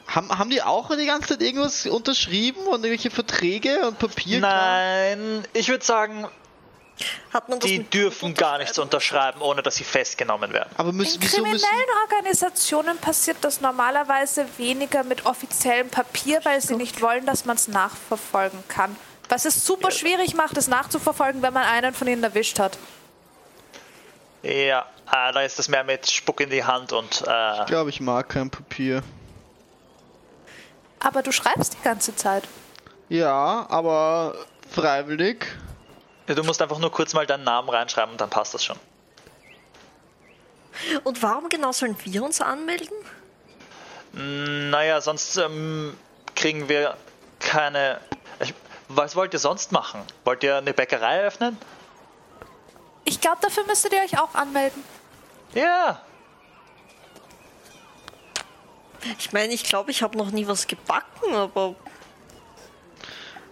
Haben, 0.08 0.38
haben 0.38 0.48
die 0.50 0.62
auch 0.62 0.88
die 0.96 1.04
ganze 1.06 1.28
Zeit 1.28 1.42
irgendwas 1.42 1.86
unterschrieben 1.86 2.62
und 2.62 2.82
irgendwelche 2.84 3.10
Verträge 3.10 3.86
und 3.86 3.98
Papier? 3.98 4.40
Nein, 4.40 5.44
ich 5.52 5.68
würde 5.68 5.84
sagen, 5.84 6.26
Hat 7.32 7.48
man 7.50 7.60
das 7.60 7.68
die 7.68 7.84
dürfen 7.84 8.32
gar 8.34 8.56
nichts 8.58 8.78
unterschreiben, 8.78 9.42
ohne 9.42 9.62
dass 9.62 9.76
sie 9.76 9.84
festgenommen 9.84 10.52
werden. 10.54 10.70
Aber 10.78 10.88
In 10.90 10.96
müssen, 10.96 11.20
müssen. 11.20 11.34
kriminellen 11.34 11.90
Organisationen 12.04 12.96
passiert 12.96 13.36
das 13.42 13.60
normalerweise 13.60 14.46
weniger 14.56 15.04
mit 15.04 15.26
offiziellem 15.26 15.90
Papier, 15.90 16.40
weil 16.44 16.60
sie 16.62 16.76
nicht 16.76 17.02
wollen, 17.02 17.26
dass 17.26 17.44
man 17.44 17.56
es 17.56 17.68
nachverfolgen 17.68 18.64
kann. 18.68 18.96
Was 19.28 19.44
es 19.44 19.66
super 19.66 19.90
schwierig 19.90 20.34
macht, 20.34 20.56
es 20.56 20.68
nachzuverfolgen, 20.68 21.42
wenn 21.42 21.52
man 21.52 21.64
einen 21.64 21.92
von 21.92 22.08
ihnen 22.08 22.24
erwischt 22.24 22.58
hat. 22.58 22.78
Ja, 24.42 24.86
äh, 25.12 25.32
da 25.32 25.42
ist 25.42 25.58
das 25.58 25.68
mehr 25.68 25.84
mit 25.84 26.10
Spuck 26.10 26.40
in 26.40 26.48
die 26.48 26.64
Hand 26.64 26.92
und 26.92 27.24
äh, 27.26 27.60
Ich 27.60 27.66
glaube, 27.66 27.90
ich 27.90 28.00
mag 28.00 28.28
kein 28.30 28.48
Papier. 28.50 29.02
Aber 31.00 31.22
du 31.22 31.32
schreibst 31.32 31.74
die 31.74 31.82
ganze 31.82 32.14
Zeit. 32.16 32.44
Ja, 33.08 33.66
aber 33.68 34.34
freiwillig. 34.70 35.46
du 36.26 36.42
musst 36.44 36.60
einfach 36.60 36.78
nur 36.78 36.92
kurz 36.92 37.14
mal 37.14 37.26
deinen 37.26 37.44
Namen 37.44 37.68
reinschreiben 37.70 38.12
und 38.12 38.20
dann 38.20 38.30
passt 38.30 38.54
das 38.54 38.64
schon. 38.64 38.78
Und 41.04 41.22
warum 41.22 41.48
genau 41.48 41.72
sollen 41.72 41.96
wir 42.04 42.22
uns 42.22 42.40
anmelden? 42.40 42.96
Naja, 44.12 45.00
sonst 45.00 45.36
ähm, 45.36 45.96
kriegen 46.34 46.68
wir 46.68 46.96
keine. 47.40 48.00
Ich, 48.40 48.54
was 48.88 49.16
wollt 49.16 49.32
ihr 49.32 49.38
sonst 49.38 49.72
machen? 49.72 50.02
Wollt 50.24 50.42
ihr 50.42 50.56
eine 50.56 50.72
Bäckerei 50.72 51.16
eröffnen? 51.16 51.58
Ich 53.04 53.20
glaube, 53.20 53.38
dafür 53.40 53.64
müsstet 53.66 53.92
ihr 53.92 54.02
euch 54.02 54.18
auch 54.18 54.34
anmelden. 54.34 54.82
Ja. 55.54 56.00
Ich 59.18 59.32
meine, 59.32 59.52
ich 59.52 59.64
glaube, 59.64 59.90
ich 59.90 60.02
habe 60.02 60.16
noch 60.16 60.30
nie 60.30 60.46
was 60.46 60.66
gebacken, 60.66 61.34
aber 61.34 61.74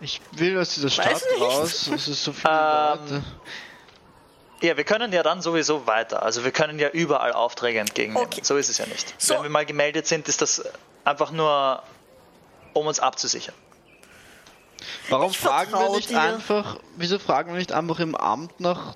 Ich 0.00 0.20
will 0.32 0.58
aus 0.58 0.74
dieser 0.74 0.90
Stadt 0.90 1.22
raus. 1.40 1.88
Es 1.88 2.08
ist 2.08 2.24
so 2.24 2.32
viele 2.32 2.98
Ähm. 3.10 3.24
Ja, 4.62 4.76
wir 4.76 4.84
können 4.84 5.12
ja 5.12 5.22
dann 5.22 5.42
sowieso 5.42 5.86
weiter. 5.86 6.22
Also 6.22 6.44
wir 6.44 6.50
können 6.50 6.78
ja 6.78 6.88
überall 6.88 7.32
Aufträge 7.32 7.78
entgegennehmen. 7.78 8.26
Okay. 8.26 8.40
So 8.42 8.56
ist 8.56 8.70
es 8.70 8.78
ja 8.78 8.86
nicht. 8.86 9.14
So. 9.20 9.34
Wenn 9.34 9.42
wir 9.44 9.50
mal 9.50 9.66
gemeldet 9.66 10.06
sind, 10.06 10.28
ist 10.28 10.40
das 10.40 10.64
einfach 11.04 11.30
nur, 11.30 11.82
um 12.72 12.86
uns 12.86 12.98
abzusichern. 12.98 13.54
Warum 15.08 15.30
ich 15.30 15.38
fragen 15.38 15.72
wir 15.72 15.90
nicht 15.90 16.10
dir. 16.10 16.20
einfach, 16.20 16.78
wieso 16.96 17.18
fragen 17.18 17.50
wir 17.52 17.58
nicht 17.58 17.72
einfach 17.72 18.00
im 18.00 18.14
Amt 18.14 18.58
nach 18.60 18.94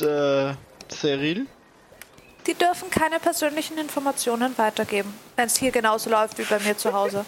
äh, 0.00 0.54
Cyril? 0.88 1.46
Die 2.46 2.54
dürfen 2.54 2.90
keine 2.90 3.18
persönlichen 3.18 3.76
Informationen 3.78 4.56
weitergeben, 4.56 5.12
wenn 5.34 5.46
es 5.46 5.56
hier 5.56 5.72
genauso 5.72 6.10
läuft 6.10 6.38
wie 6.38 6.44
bei 6.44 6.58
mir 6.60 6.76
zu 6.76 6.92
Hause. 6.92 7.24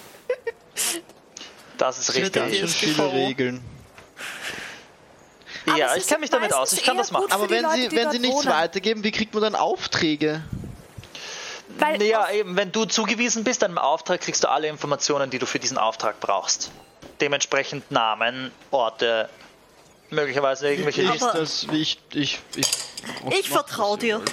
Das 1.77 1.99
ist 1.99 2.15
richtig. 2.15 2.33
Ganz 2.33 2.53
die 2.53 2.59
schön 2.69 2.95
viele. 2.95 3.13
Regeln. 3.13 3.65
Aber 5.67 5.79
Ja, 5.79 5.97
ich 5.97 6.07
kenne 6.07 6.21
mich 6.21 6.31
damit 6.31 6.53
aus. 6.53 6.73
Ich 6.73 6.85
kann 6.85 6.97
das 6.97 7.11
machen. 7.11 7.31
Aber 7.31 7.51
wenn 7.51 7.63
Leute, 7.63 7.91
sie, 7.91 7.97
wenn 7.97 8.11
sie 8.11 8.19
nichts 8.19 8.37
wohnen. 8.37 8.49
weitergeben, 8.49 9.05
wie 9.05 9.11
kriegt 9.11 9.35
man 9.35 9.43
dann 9.43 9.55
Aufträge? 9.55 10.43
Weil 11.79 12.03
Ja, 12.03 12.31
eben, 12.31 12.57
wenn 12.57 12.73
du 12.73 12.85
zugewiesen 12.85 13.45
bist 13.45 13.63
einem 13.63 13.79
Auftrag, 13.79 14.21
kriegst 14.21 14.45
du 14.45 14.49
alle 14.49 14.69
Informationen, 14.69 15.31
die 15.31 15.39
du 15.39 15.47
für 15.47 15.59
diesen 15.59 15.79
Auftrag 15.79 16.19
brauchst. 16.21 16.71
Dementsprechend 17.21 17.91
Namen, 17.91 18.53
Orte, 18.71 19.29
möglicherweise 20.11 20.69
irgendwelche 20.71 21.03
ist 21.03 21.23
das? 21.23 21.71
Wie 21.71 21.83
ich, 21.83 21.99
ich, 22.13 22.41
ich, 22.57 22.69
Ich 23.31 23.51
macht 23.51 23.69
vertrau 23.69 23.97
das 23.97 24.05
ihr 24.05 24.19
dir. 24.19 24.25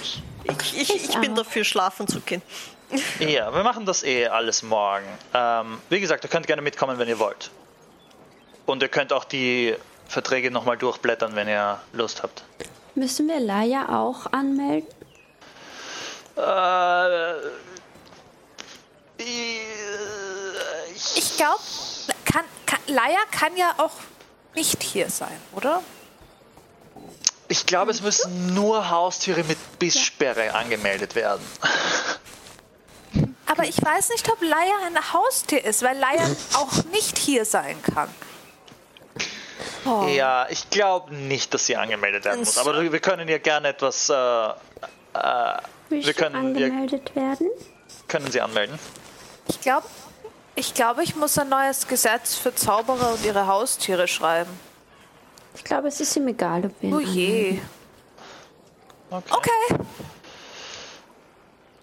ich, 0.44 0.80
ich, 0.80 1.08
ich 1.10 1.18
bin 1.18 1.34
dafür, 1.34 1.64
schlafen 1.64 2.06
zu 2.08 2.20
gehen. 2.20 2.42
Ja, 3.18 3.52
wir 3.52 3.64
machen 3.64 3.84
das 3.84 4.04
eh 4.04 4.28
alles 4.28 4.62
morgen. 4.62 5.06
Ähm, 5.34 5.80
wie 5.88 5.98
gesagt, 5.98 6.22
ihr 6.24 6.30
könnt 6.30 6.46
gerne 6.46 6.62
mitkommen, 6.62 6.98
wenn 7.00 7.08
ihr 7.08 7.18
wollt. 7.18 7.50
Und 8.64 8.80
ihr 8.80 8.88
könnt 8.88 9.12
auch 9.12 9.24
die 9.24 9.74
Verträge 10.06 10.52
nochmal 10.52 10.76
durchblättern, 10.76 11.34
wenn 11.34 11.48
ihr 11.48 11.80
Lust 11.92 12.22
habt. 12.22 12.44
Müssen 12.94 13.26
wir 13.26 13.40
Laia 13.40 13.88
auch 13.88 14.26
anmelden? 14.32 14.88
Äh, 16.36 17.36
ich, 20.94 21.16
ich 21.16 21.36
glaube, 21.36 21.60
kann, 22.24 22.44
kann, 22.66 22.78
Laia 22.86 23.18
kann 23.32 23.56
ja 23.56 23.74
auch 23.78 23.92
nicht 24.56 24.82
hier 24.82 25.08
sein, 25.08 25.40
oder? 25.52 25.82
ich 27.48 27.66
glaube, 27.66 27.90
es 27.90 28.02
müssen 28.02 28.54
nur 28.54 28.90
Haustiere 28.90 29.44
mit 29.44 29.58
Bisssperre 29.78 30.54
angemeldet 30.54 31.14
werden. 31.14 31.44
Aber 33.46 33.64
ich 33.64 33.80
weiß 33.82 34.10
nicht, 34.10 34.28
ob 34.30 34.42
Laia 34.42 34.74
ein 34.86 35.12
Haustier 35.12 35.64
ist, 35.64 35.82
weil 35.82 35.96
Laia 35.96 36.28
auch 36.54 36.84
nicht 36.92 37.16
hier 37.18 37.44
sein 37.44 37.80
kann. 37.82 38.08
Oh. 39.84 40.06
Ja, 40.08 40.48
ich 40.50 40.68
glaube 40.70 41.14
nicht, 41.14 41.54
dass 41.54 41.66
sie 41.66 41.76
angemeldet 41.76 42.24
werden 42.24 42.40
muss. 42.40 42.58
Aber 42.58 42.80
wir 42.80 43.00
können 43.00 43.28
ihr 43.28 43.38
gerne 43.38 43.68
etwas. 43.68 44.10
Äh, 44.10 44.14
äh, 44.14 45.58
wir 45.88 46.14
können, 46.14 46.34
angemeldet 46.34 47.14
werden? 47.14 47.48
können 48.08 48.30
sie 48.32 48.40
anmelden. 48.40 48.76
Ich 49.48 49.60
glaube, 49.60 49.86
ich, 50.56 50.74
glaub, 50.74 50.98
ich 50.98 51.14
muss 51.16 51.38
ein 51.38 51.48
neues 51.48 51.86
Gesetz 51.86 52.34
für 52.34 52.54
Zauberer 52.54 53.12
und 53.12 53.24
ihre 53.24 53.46
Haustiere 53.46 54.08
schreiben. 54.08 54.50
Ich 55.54 55.64
glaube, 55.64 55.88
es 55.88 56.00
ist 56.00 56.16
ihm 56.16 56.28
egal, 56.28 56.66
ob 56.66 56.72
wir 56.82 56.96
Oh 56.96 57.00
je. 57.00 57.60
Okay. 59.10 59.32
Okay. 59.32 59.78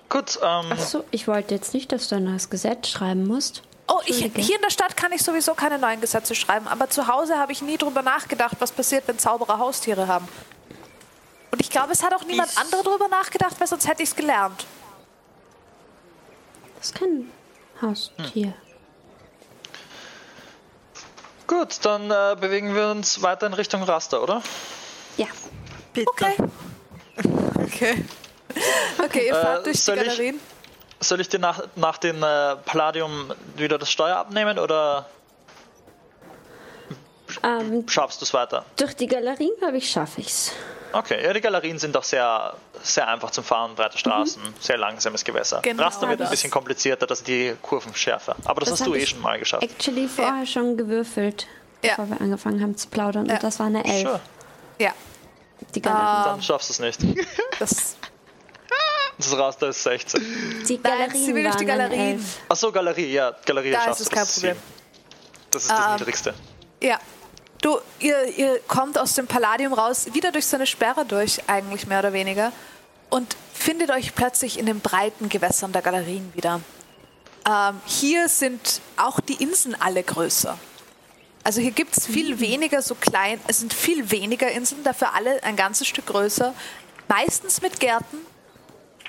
Gut, 0.09 0.37
ähm, 0.43 0.71
Achso, 0.71 1.03
ich 1.09 1.27
wollte 1.27 1.55
jetzt 1.55 1.73
nicht, 1.73 1.91
dass 1.91 2.07
du 2.09 2.15
ein 2.15 2.23
neues 2.25 2.49
Gesetz 2.49 2.89
schreiben 2.89 3.25
musst. 3.25 3.63
Oh, 3.87 3.99
ich, 4.05 4.17
hier 4.35 4.55
in 4.55 4.61
der 4.61 4.69
Stadt 4.69 4.95
kann 4.95 5.11
ich 5.11 5.23
sowieso 5.23 5.55
keine 5.55 5.77
neuen 5.79 5.99
Gesetze 6.01 6.35
schreiben, 6.35 6.67
aber 6.67 6.89
zu 6.89 7.07
Hause 7.07 7.37
habe 7.39 7.51
ich 7.51 7.61
nie 7.61 7.77
drüber 7.77 8.01
nachgedacht, 8.01 8.55
was 8.59 8.71
passiert, 8.71 9.07
wenn 9.07 9.17
Zauberer 9.17 9.57
Haustiere 9.57 10.07
haben. 10.07 10.27
Und 11.51 11.59
ich 11.61 11.69
glaube, 11.69 11.91
es 11.93 12.03
hat 12.03 12.13
auch 12.13 12.23
niemand 12.25 12.51
Ich- 12.51 12.57
anderer 12.57 12.83
drüber 12.83 13.07
nachgedacht, 13.07 13.59
weil 13.59 13.67
sonst 13.67 13.87
hätte 13.87 14.03
ich 14.03 14.09
es 14.09 14.15
gelernt. 14.15 14.65
Das 16.77 16.87
ist 16.87 16.95
kein 16.95 17.29
Haustier. 17.81 18.53
Gut, 21.59 21.79
dann 21.83 22.09
äh, 22.11 22.35
bewegen 22.39 22.73
wir 22.75 22.87
uns 22.89 23.21
weiter 23.21 23.47
in 23.47 23.53
Richtung 23.53 23.83
Raster, 23.83 24.21
oder? 24.23 24.41
Ja. 25.17 25.27
Bitte. 25.93 26.07
Okay. 26.11 26.35
Okay. 27.63 28.05
Okay, 29.03 29.27
ihr 29.27 29.35
fahrt 29.35 29.65
durch 29.65 29.77
die 29.77 29.81
soll 29.81 29.97
ich- 29.97 30.03
Galerien. 30.05 30.39
Soll 30.99 31.19
ich 31.21 31.29
dir 31.29 31.39
nach, 31.39 31.63
nach 31.75 31.97
dem 31.97 32.21
äh, 32.23 32.55
Palladium 32.57 33.31
wieder 33.55 33.77
das 33.77 33.91
Steuer 33.91 34.15
abnehmen 34.17 34.57
oder 34.59 35.05
Ähm, 37.43 37.87
schaffst 37.87 38.21
du 38.21 38.25
es 38.25 38.33
weiter? 38.33 38.65
durch 38.77 38.95
die 38.95 39.07
Galerien, 39.07 39.51
glaube 39.59 39.77
ich, 39.77 39.89
schaffe 39.89 40.21
ich's. 40.21 40.51
Okay, 40.93 41.23
ja, 41.23 41.33
die 41.33 41.41
Galerien 41.41 41.79
sind 41.79 41.95
doch 41.95 42.03
sehr, 42.03 42.53
sehr 42.83 43.07
einfach 43.07 43.31
zum 43.31 43.43
Fahren, 43.43 43.73
breite 43.75 43.97
Straßen, 43.97 44.41
sehr 44.59 44.77
langsames 44.77 45.23
Gewässer. 45.23 45.59
Genau 45.63 45.83
Raster 45.83 46.07
wird 46.07 46.21
ein 46.21 46.29
bisschen 46.29 46.51
komplizierter, 46.51 47.07
das 47.07 47.19
sind 47.19 47.27
die 47.27 47.55
Kurven 47.61 47.93
schärfer. 47.95 48.35
Aber 48.45 48.59
das, 48.61 48.69
Das 48.69 48.81
hast 48.81 48.87
du 48.87 48.93
eh 48.95 49.05
schon 49.05 49.19
mal 49.21 49.39
geschafft. 49.39 49.63
Actually 49.63 50.07
vorher 50.07 50.45
schon 50.45 50.77
gewürfelt, 50.77 51.47
Ja. 51.81 51.91
bevor 51.95 52.09
wir 52.11 52.21
angefangen 52.21 52.61
haben 52.61 52.77
zu 52.77 52.87
plaudern. 52.89 53.25
Ja. 53.25 53.33
Und 53.35 53.43
das 53.43 53.59
war 53.59 53.65
eine 53.65 53.83
Elf. 53.83 54.01
Sure. 54.07 54.19
Ja, 54.79 54.91
Die 55.73 55.81
Galerien. 55.81 56.25
Dann 56.25 56.41
schaffst 56.43 56.69
du 56.69 56.73
es 56.73 56.79
nicht. 56.79 56.99
das. 57.59 57.95
Das 59.17 59.57
da 59.57 59.67
ist 59.67 59.83
16. 59.83 60.65
Die 60.67 60.77
Galerien 60.81 61.25
sie 61.25 61.33
will 61.33 61.43
durch 61.43 61.55
die. 61.55 61.67
Elf. 61.67 62.39
Achso, 62.49 62.71
Galerie, 62.71 63.11
ja, 63.13 63.31
Galerie 63.45 63.71
Da 63.71 63.81
schaffst 63.81 64.01
es 64.01 64.09
du, 64.09 64.15
kein 64.15 64.19
das 64.25 64.29
ist 64.29 64.35
Problem. 64.41 64.55
sieben. 64.57 65.49
Das 65.51 65.61
ist 65.63 65.71
das 65.71 65.85
Ähm, 65.85 65.93
Niedrigste. 65.95 66.33
Ja. 66.81 66.99
Du, 67.63 67.79
ihr, 67.99 68.25
ihr 68.37 68.59
kommt 68.67 68.97
aus 68.97 69.15
dem 69.15 69.25
Palladium 69.25 69.71
raus, 69.71 70.07
wieder 70.11 70.33
durch 70.33 70.45
so 70.45 70.57
eine 70.57 70.67
Sperre 70.67 71.05
durch, 71.05 71.39
eigentlich 71.47 71.87
mehr 71.87 71.99
oder 71.99 72.11
weniger, 72.11 72.51
und 73.09 73.37
findet 73.53 73.89
euch 73.89 74.13
plötzlich 74.13 74.59
in 74.59 74.65
den 74.65 74.81
breiten 74.81 75.29
Gewässern 75.29 75.71
der 75.71 75.81
Galerien 75.81 76.29
wieder. 76.35 76.59
Ähm, 77.47 77.79
hier 77.85 78.27
sind 78.27 78.81
auch 78.97 79.21
die 79.21 79.41
Inseln 79.41 79.77
alle 79.79 80.03
größer. 80.03 80.59
Also 81.45 81.61
hier 81.61 81.71
gibt 81.71 81.95
es 81.95 82.05
viel 82.05 82.41
weniger 82.41 82.81
so 82.81 82.95
klein, 82.95 83.39
es 83.47 83.59
sind 83.59 83.73
viel 83.73 84.11
weniger 84.11 84.51
Inseln, 84.51 84.83
dafür 84.83 85.13
alle 85.13 85.41
ein 85.43 85.55
ganzes 85.55 85.87
Stück 85.87 86.07
größer. 86.07 86.53
Meistens 87.07 87.61
mit 87.61 87.79
Gärten, 87.79 88.17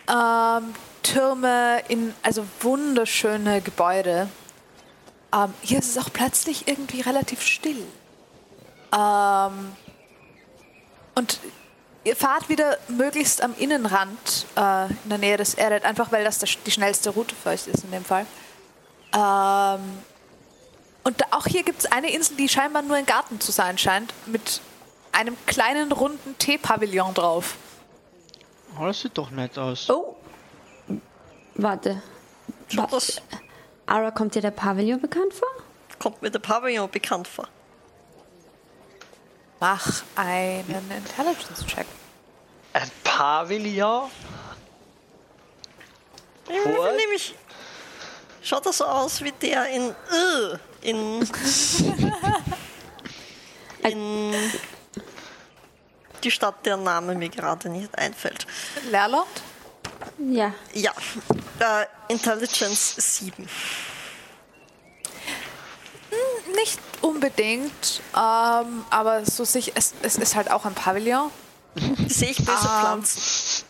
ähm, 0.08 0.74
Türme, 1.02 1.82
in, 1.88 2.14
also 2.22 2.46
wunderschöne 2.60 3.62
Gebäude. 3.62 4.28
Ähm, 5.34 5.52
hier 5.60 5.80
ist 5.80 5.96
es 5.96 5.98
auch 5.98 6.12
plötzlich 6.12 6.68
irgendwie 6.68 7.00
relativ 7.00 7.42
still. 7.42 7.84
Ähm, 8.96 9.72
und 11.14 11.40
ihr 12.04 12.16
fahrt 12.16 12.48
wieder 12.48 12.78
möglichst 12.88 13.42
am 13.42 13.54
Innenrand 13.58 14.46
äh, 14.56 14.86
in 14.86 15.08
der 15.08 15.18
Nähe 15.18 15.36
des 15.36 15.54
Eret, 15.54 15.84
einfach 15.84 16.12
weil 16.12 16.24
das 16.24 16.38
die 16.38 16.70
schnellste 16.70 17.10
Route 17.10 17.34
für 17.34 17.50
euch 17.50 17.66
ist 17.66 17.84
in 17.84 17.90
dem 17.90 18.04
Fall. 18.04 18.26
Ähm, 19.12 19.98
und 21.04 21.20
da, 21.20 21.26
auch 21.32 21.46
hier 21.46 21.62
gibt 21.62 21.80
es 21.80 21.92
eine 21.92 22.10
Insel, 22.12 22.36
die 22.36 22.48
scheinbar 22.48 22.82
nur 22.82 22.96
ein 22.96 23.06
Garten 23.06 23.40
zu 23.40 23.52
sein 23.52 23.78
scheint, 23.78 24.12
mit 24.26 24.60
einem 25.12 25.36
kleinen 25.46 25.92
runden 25.92 26.36
Teepavillon 26.38 27.14
drauf. 27.14 27.56
Oh, 28.78 28.86
das 28.86 29.00
sieht 29.00 29.16
doch 29.16 29.30
nett 29.30 29.56
aus. 29.58 29.88
Oh. 29.88 30.16
Warte. 31.54 32.02
Schaut 32.68 32.92
das, 32.92 33.20
Ara, 33.86 34.10
kommt 34.10 34.34
dir 34.34 34.42
der 34.42 34.50
Pavillon 34.50 35.00
bekannt 35.00 35.34
vor? 35.34 35.48
kommt 35.98 36.20
mir 36.20 36.30
der 36.30 36.38
Pavillon 36.38 36.90
bekannt 36.90 37.28
vor. 37.28 37.48
Mach 39.64 40.02
einen 40.14 40.90
Intelligence-Check. 40.90 41.86
Ein 42.74 42.90
Pavillon? 43.02 44.10
What? 46.46 46.96
Nämlich 46.96 47.34
schaut 48.42 48.66
das 48.66 48.76
so 48.76 48.84
aus 48.84 49.22
wie 49.22 49.32
der 49.32 49.66
in 49.68 49.88
äh, 49.88 50.58
in 50.82 51.26
in 53.84 54.34
die 56.22 56.30
Stadt, 56.30 56.66
der 56.66 56.76
Name 56.76 57.14
mir 57.14 57.30
gerade 57.30 57.70
nicht 57.70 57.96
einfällt. 57.96 58.46
Leerland? 58.90 59.24
Ja. 60.18 60.52
Ja, 60.74 60.92
äh, 61.60 61.86
Intelligence 62.08 62.96
7. 62.98 63.48
Nicht 66.56 66.78
unbedingt, 67.00 68.00
ähm, 68.16 68.84
aber 68.90 69.24
so 69.24 69.44
sich, 69.44 69.72
es, 69.76 69.94
es 70.02 70.16
ist 70.16 70.34
halt 70.36 70.50
auch 70.50 70.64
ein 70.64 70.74
Pavillon. 70.74 71.30
Sehe 72.08 72.30
ich 72.30 72.38
böse 72.38 72.68
Ah. 72.68 72.80
Pflanzen? 72.80 73.64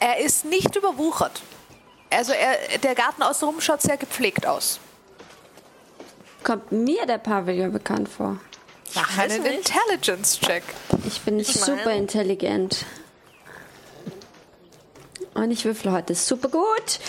Er 0.00 0.18
ist 0.18 0.44
nicht 0.44 0.74
überwuchert. 0.76 1.42
Also 2.10 2.32
er, 2.32 2.78
der 2.78 2.94
Garten 2.94 3.22
außenrum 3.22 3.60
schaut 3.60 3.82
sehr 3.82 3.96
gepflegt 3.96 4.46
aus. 4.46 4.80
Kommt 6.42 6.72
mir 6.72 7.06
der 7.06 7.18
Pavillon 7.18 7.72
bekannt 7.72 8.08
vor? 8.08 8.38
Mach 8.94 9.18
einen 9.18 9.42
nicht. 9.42 9.54
Intelligence-Check. 9.70 10.62
Ich 11.06 11.20
bin 11.22 11.38
Ich 11.40 11.48
super 11.54 11.76
mein- 11.86 11.98
intelligent. 11.98 12.84
Und 15.34 15.50
ich 15.50 15.64
würfle 15.64 15.90
heute 15.92 16.14
super 16.14 16.48
gut. 16.48 17.00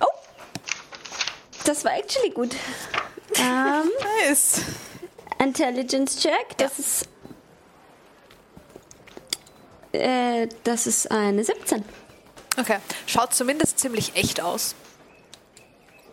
Oh! 0.00 0.06
Das 1.64 1.84
war 1.84 1.92
actually 1.98 2.30
gut. 2.30 2.54
Ähm, 3.36 3.90
Nice. 4.26 4.62
Intelligence 5.38 6.18
Check, 6.20 6.56
das 6.58 6.78
ist. 6.78 7.08
Äh, 9.92 10.48
das 10.64 10.86
ist 10.86 11.10
eine 11.10 11.42
17. 11.44 11.84
Okay. 12.58 12.78
Schaut 13.06 13.34
zumindest 13.34 13.78
ziemlich 13.78 14.16
echt 14.16 14.40
aus. 14.40 14.74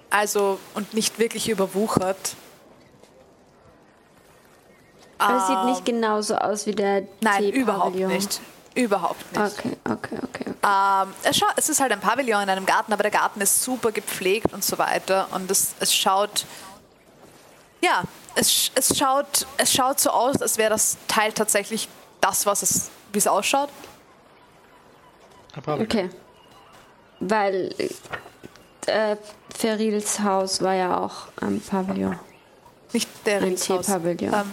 Also, 0.09 0.59
und 0.75 0.93
nicht 0.93 1.19
wirklich 1.19 1.49
überwuchert. 1.49 2.35
Aber 5.17 5.37
es 5.37 5.47
sieht 5.47 5.63
nicht 5.65 5.85
genauso 5.85 6.35
aus 6.35 6.65
wie 6.67 6.73
der 6.73 6.97
Ähm, 6.99 7.07
Nein, 7.21 7.49
überhaupt 7.49 7.95
nicht. 7.95 8.41
Überhaupt 8.75 9.31
nicht. 9.31 9.57
Okay, 9.59 9.77
okay, 9.89 10.17
okay. 10.21 10.45
okay. 10.51 10.53
Ähm, 10.63 11.13
es, 11.23 11.37
scha- 11.37 11.53
es 11.55 11.69
ist 11.69 11.79
halt 11.79 11.91
ein 11.93 12.01
Pavillon 12.01 12.43
in 12.43 12.49
einem 12.49 12.65
Garten, 12.65 12.91
aber 12.93 13.03
der 13.03 13.11
Garten 13.11 13.39
ist 13.41 13.63
super 13.63 13.91
gepflegt 13.91 14.53
und 14.53 14.63
so 14.63 14.77
weiter. 14.77 15.27
Und 15.31 15.49
es, 15.49 15.73
es 15.79 15.93
schaut. 15.93 16.45
Ja, 17.81 18.03
es, 18.35 18.71
es, 18.75 18.97
schaut, 18.97 19.45
es 19.57 19.73
schaut 19.73 19.99
so 19.99 20.09
aus, 20.09 20.41
als 20.41 20.57
wäre 20.57 20.71
das 20.71 20.97
Teil 21.07 21.31
tatsächlich 21.33 21.87
das, 22.21 22.45
was 22.45 22.63
es, 22.63 22.89
wie 23.11 23.17
es 23.19 23.27
ausschaut. 23.27 23.69
Okay. 25.65 26.09
Weil 27.19 27.73
äh, 28.87 29.15
Ferils 29.55 30.19
Haus 30.19 30.61
war 30.61 30.73
ja 30.73 30.97
auch 30.99 31.27
ein 31.41 31.61
Pavillon. 31.61 32.19
Nicht 32.91 33.09
der 33.25 33.37
Ein 33.37 33.43
Ringshaus. 33.43 33.85
Teepavillon. 33.85 34.33
Ähm, 34.33 34.51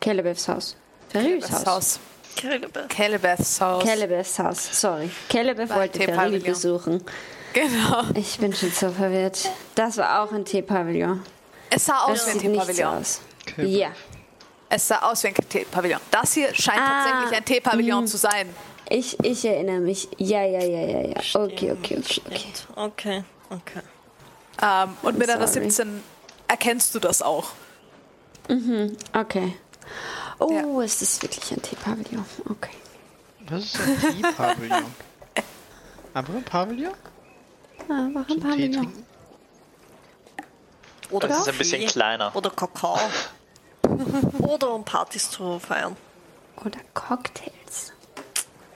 Calebeths 0.00 0.48
Haus. 0.48 0.76
Ferils 1.08 1.50
Haus. 1.50 1.66
Haus. 1.66 2.00
Caleb. 2.36 2.88
Calebeths 2.88 3.60
Haus. 3.60 3.82
Calebeths 3.84 4.38
Haus, 4.38 4.80
sorry. 4.80 5.10
Calebeth 5.28 5.70
wollte 5.70 5.98
Feril 5.98 6.12
Teepavillon. 6.14 6.42
besuchen. 6.44 7.04
Genau. 7.52 8.04
Ich 8.14 8.38
bin 8.38 8.54
schon 8.54 8.70
so 8.70 8.90
verwirrt. 8.90 9.48
Das 9.74 9.96
war 9.96 10.22
auch 10.22 10.32
ein 10.32 10.44
Teepavillon. 10.44 11.20
Es 11.70 11.84
sah 11.86 12.04
aus 12.04 12.24
Das 12.24 12.26
wie 12.26 12.30
ein 12.48 12.52
Teepavillon. 12.54 12.94
aus. 12.96 13.20
Ja. 13.58 13.90
Es 14.70 14.88
sah 14.88 14.98
aus 15.00 15.22
wie 15.24 15.28
ein 15.28 15.34
Teepavillon. 15.34 16.00
Das 16.10 16.34
hier 16.34 16.54
scheint 16.54 16.80
Ah, 16.80 17.04
tatsächlich 17.04 17.38
ein 17.38 17.44
Teepavillon 17.44 18.06
zu 18.06 18.16
sein. 18.16 18.48
Ich, 18.90 19.18
ich 19.22 19.44
erinnere 19.44 19.80
mich. 19.80 20.08
Ja, 20.18 20.42
ja, 20.44 20.62
ja, 20.62 20.80
ja, 20.86 21.00
ja. 21.08 21.16
Okay, 21.34 21.72
okay, 21.72 21.98
okay, 21.98 22.22
okay. 22.26 22.44
Okay, 22.76 23.24
okay. 23.50 23.80
Ähm, 24.62 24.96
und 25.02 25.18
mit 25.18 25.28
einer 25.30 25.46
Sorry. 25.46 25.64
17 25.70 26.02
erkennst 26.48 26.94
du 26.94 26.98
das 26.98 27.22
auch. 27.22 27.50
Okay. 29.12 29.52
Oh, 30.38 30.50
Ja. 30.52 30.82
ist 30.84 31.02
das 31.02 31.20
wirklich 31.20 31.50
ein 31.52 31.60
Teepavillon? 31.62 32.24
Okay. 32.48 32.70
Was 33.50 33.64
ist 33.64 33.80
ein 33.80 34.00
Tee-Pavillon? 34.16 34.84
Einfach 36.14 36.34
ein 36.34 36.44
Pavillon? 36.44 36.92
Einfach 37.88 38.26
Zum 38.26 38.36
ein 38.44 38.56
Tee 38.56 38.68
Pavillon. 38.68 39.04
Oder 41.10 41.28
Das 41.28 41.40
ist 41.40 41.48
ein 41.48 41.58
bisschen 41.58 41.86
kleiner. 41.86 42.34
Oder 42.34 42.50
Kakao. 42.50 42.98
Oder 44.38 44.72
um 44.74 44.84
Partys 44.84 45.30
zu 45.30 45.58
feiern. 45.58 45.96
Oder 46.64 46.78
Cocktails. 46.94 47.92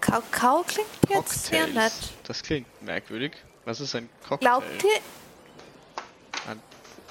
Kakao 0.01 0.63
klingt 0.67 0.89
jetzt 1.09 1.47
sehr 1.47 1.65
Cocktails. 1.65 1.75
nett. 2.01 2.11
Das 2.25 2.43
klingt 2.43 2.83
merkwürdig. 2.83 3.33
Was 3.65 3.81
ist 3.81 3.95
ein 3.95 4.09
Cocktail? 4.29 4.47
Glaubt 4.47 4.83
ihr, 4.85 5.01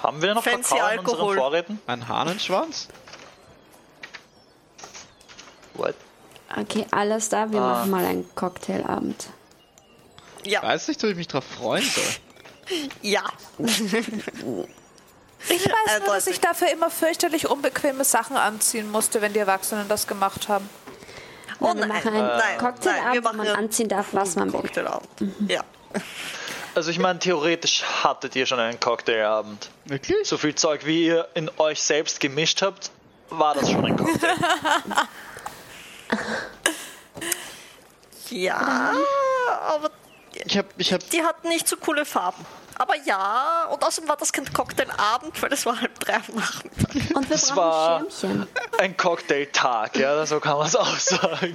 Haben 0.02 0.20
wir 0.20 0.34
noch 0.34 0.42
Fancy 0.42 0.74
Kakao 0.74 0.88
in 0.92 0.98
unseren 0.98 1.16
Alkohol. 1.16 1.36
Vorräten? 1.36 1.80
Ein 1.86 2.08
Hahnenschwanz? 2.08 2.88
What? 5.74 5.94
Okay, 6.58 6.86
alles 6.90 7.28
da. 7.30 7.50
Wir 7.50 7.60
machen 7.60 7.90
mal 7.90 8.04
einen 8.04 8.34
Cocktailabend. 8.34 9.28
Ja, 10.44 10.62
Weiß 10.62 10.88
nicht, 10.88 11.02
ob 11.04 11.10
ich 11.10 11.16
mich 11.16 11.28
drauf 11.28 11.44
freuen 11.44 11.84
soll. 11.84 12.04
ja. 13.02 13.22
ich 15.48 15.64
weiß 15.64 16.00
nur, 16.00 16.14
dass 16.14 16.26
ich 16.26 16.40
dafür 16.40 16.70
immer 16.70 16.90
fürchterlich 16.90 17.48
unbequeme 17.48 18.04
Sachen 18.04 18.36
anziehen 18.36 18.90
musste, 18.90 19.20
wenn 19.20 19.32
die 19.32 19.38
Erwachsenen 19.38 19.88
das 19.88 20.06
gemacht 20.06 20.48
haben. 20.48 20.68
Oh 21.60 21.66
wir 21.66 21.74
nein, 21.74 21.88
machen 21.88 22.08
einen 22.08 22.26
nein, 22.26 22.38
nein, 22.38 22.58
Cocktailabend, 22.58 23.14
wir 23.14 23.24
wo 23.24 23.36
man 23.36 23.46
anziehen 23.48 23.88
darf, 23.88 24.06
was 24.12 24.36
man 24.36 24.52
will. 24.52 24.60
Cocktailabend. 24.60 25.08
Ja. 25.48 25.60
Also 26.74 26.90
ich 26.90 26.98
meine, 26.98 27.18
theoretisch 27.18 27.84
hattet 28.02 28.34
ihr 28.34 28.46
schon 28.46 28.58
einen 28.58 28.80
Cocktailabend. 28.80 29.70
Wirklich? 29.84 30.26
So 30.26 30.38
viel 30.38 30.54
Zeug, 30.54 30.86
wie 30.86 31.06
ihr 31.06 31.28
in 31.34 31.50
euch 31.58 31.82
selbst 31.82 32.18
gemischt 32.18 32.62
habt, 32.62 32.90
war 33.30 33.54
das 33.54 33.70
schon 33.70 33.84
ein 33.84 33.96
Cocktail. 33.96 34.34
Ja, 38.32 38.94
aber 39.68 39.90
Ich 40.44 40.56
hab, 40.56 40.66
ich 40.78 40.92
hab, 40.92 41.08
die 41.10 41.22
hatten 41.22 41.48
nicht 41.48 41.68
so 41.68 41.76
coole 41.76 42.04
Farben. 42.04 42.44
Aber 42.78 42.96
ja, 43.04 43.64
und 43.70 43.84
außerdem 43.84 44.08
war 44.08 44.16
das 44.16 44.32
kein 44.32 44.50
Cocktailabend, 44.52 45.40
weil 45.42 45.52
es 45.52 45.64
war 45.66 45.80
halb 45.80 45.98
drei 46.00 46.14
am 46.16 46.34
Nachmittag. 46.34 47.16
Und 47.16 47.28
wir 47.28 47.36
Das 47.36 47.46
brauchen 47.48 47.56
war- 47.56 47.98
Schirmchen. 48.10 48.48
Ein 48.78 48.96
Cocktailtag, 48.96 49.96
ja, 49.96 50.24
so 50.26 50.40
kann 50.40 50.58
man 50.58 50.66
es 50.66 50.76
auch 50.76 50.98
sagen. 50.98 51.52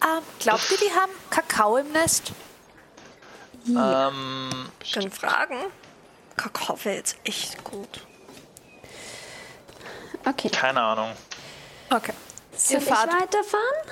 Ähm, 0.00 0.22
glaubt 0.38 0.70
ihr, 0.70 0.76
die 0.78 0.92
haben 0.94 1.10
Kakao 1.30 1.76
im 1.76 1.90
Nest? 1.92 2.32
Ähm, 3.66 4.70
Können 4.92 5.10
fragen. 5.10 5.56
Kakao 6.36 6.78
wäre 6.84 6.96
jetzt 6.96 7.16
echt 7.24 7.62
gut. 7.64 8.06
Okay. 10.24 10.48
keine 10.50 10.80
Ahnung. 10.80 11.12
Okay. 11.90 12.12
Soll 12.56 12.78
ich 12.78 12.86
weiterfahren? 12.90 13.88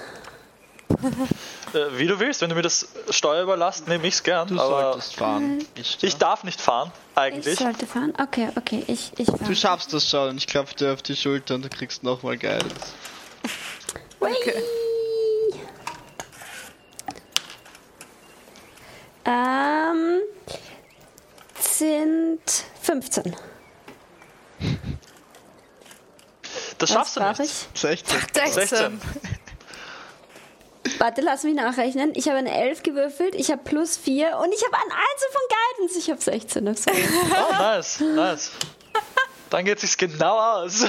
Äh, 1.74 1.98
wie 1.98 2.06
du 2.06 2.18
willst, 2.20 2.40
wenn 2.40 2.48
du 2.48 2.54
mir 2.56 2.62
das 2.62 2.88
Steuerüberlast 3.10 3.88
nehme 3.88 4.06
ich's 4.06 4.22
gern, 4.22 4.48
Du 4.48 4.58
aber 4.60 4.92
solltest 4.92 5.16
fahren. 5.16 5.64
Ich, 5.74 5.98
ich 6.02 6.16
darf 6.16 6.44
nicht 6.44 6.60
fahren, 6.60 6.92
Ich 7.12 7.18
eigentlich. 7.18 7.58
sollte 7.58 7.86
fahren. 7.86 8.12
Okay, 8.20 8.48
okay, 8.56 8.84
ich, 8.86 9.12
ich 9.18 9.26
du 9.26 9.36
fahre. 9.36 9.54
schaffst 9.56 9.92
das 9.92 10.08
schon. 10.08 10.36
Ich 10.38 10.46
klopfe 10.46 10.74
dir 10.76 10.92
auf 10.92 11.02
die 11.02 11.16
Schulter 11.16 11.56
und 11.56 11.64
du 11.64 11.68
kriegst 11.68 12.02
nochmal 12.02 12.38
Guidance. 12.38 12.74
Okay. 14.20 14.62
Ähm, 19.24 20.20
sind 21.58 22.40
15. 22.82 23.36
Das 26.78 26.90
schaffst 26.90 27.16
du 27.16 27.20
brauche 27.20 27.42
nicht. 27.42 27.52
ich? 27.74 27.80
16. 27.80 28.18
16. 28.34 28.52
16. 28.52 29.00
Warte, 30.98 31.20
lass 31.20 31.44
mich 31.44 31.54
nachrechnen. 31.54 32.12
Ich 32.14 32.28
habe 32.28 32.38
eine 32.38 32.52
11 32.52 32.82
gewürfelt, 32.82 33.34
ich 33.34 33.50
habe 33.50 33.62
plus 33.62 33.96
4 33.96 34.38
und 34.38 34.52
ich 34.52 34.64
habe 34.64 34.76
einen 34.76 34.92
Einzel 34.92 35.28
von 35.32 35.42
Guidance. 35.48 35.98
Ich 35.98 36.10
habe 36.10 36.20
16. 36.20 36.68
auf 36.68 36.78
Sorry. 36.78 37.04
Oh, 37.30 37.52
nice, 37.52 38.00
nice. 38.00 38.50
Dann 39.50 39.64
geht 39.64 39.78
sich's 39.78 39.96
genau 39.96 40.38
aus. 40.38 40.84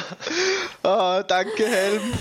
Ah, 0.81 1.21
danke, 1.23 1.67
Helm. 1.67 2.13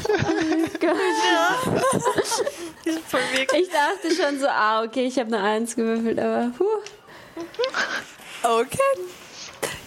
Voll 3.09 3.21
wirklich. 3.33 3.63
Ich 3.63 3.71
dachte 3.71 4.15
schon 4.15 4.39
so, 4.39 4.47
ah, 4.47 4.83
okay, 4.83 5.07
ich 5.07 5.19
habe 5.19 5.35
eine 5.35 5.43
1 5.43 5.77
gewürfelt, 5.77 6.19
aber 6.19 6.51
puh. 6.57 6.83
Okay. 8.43 8.79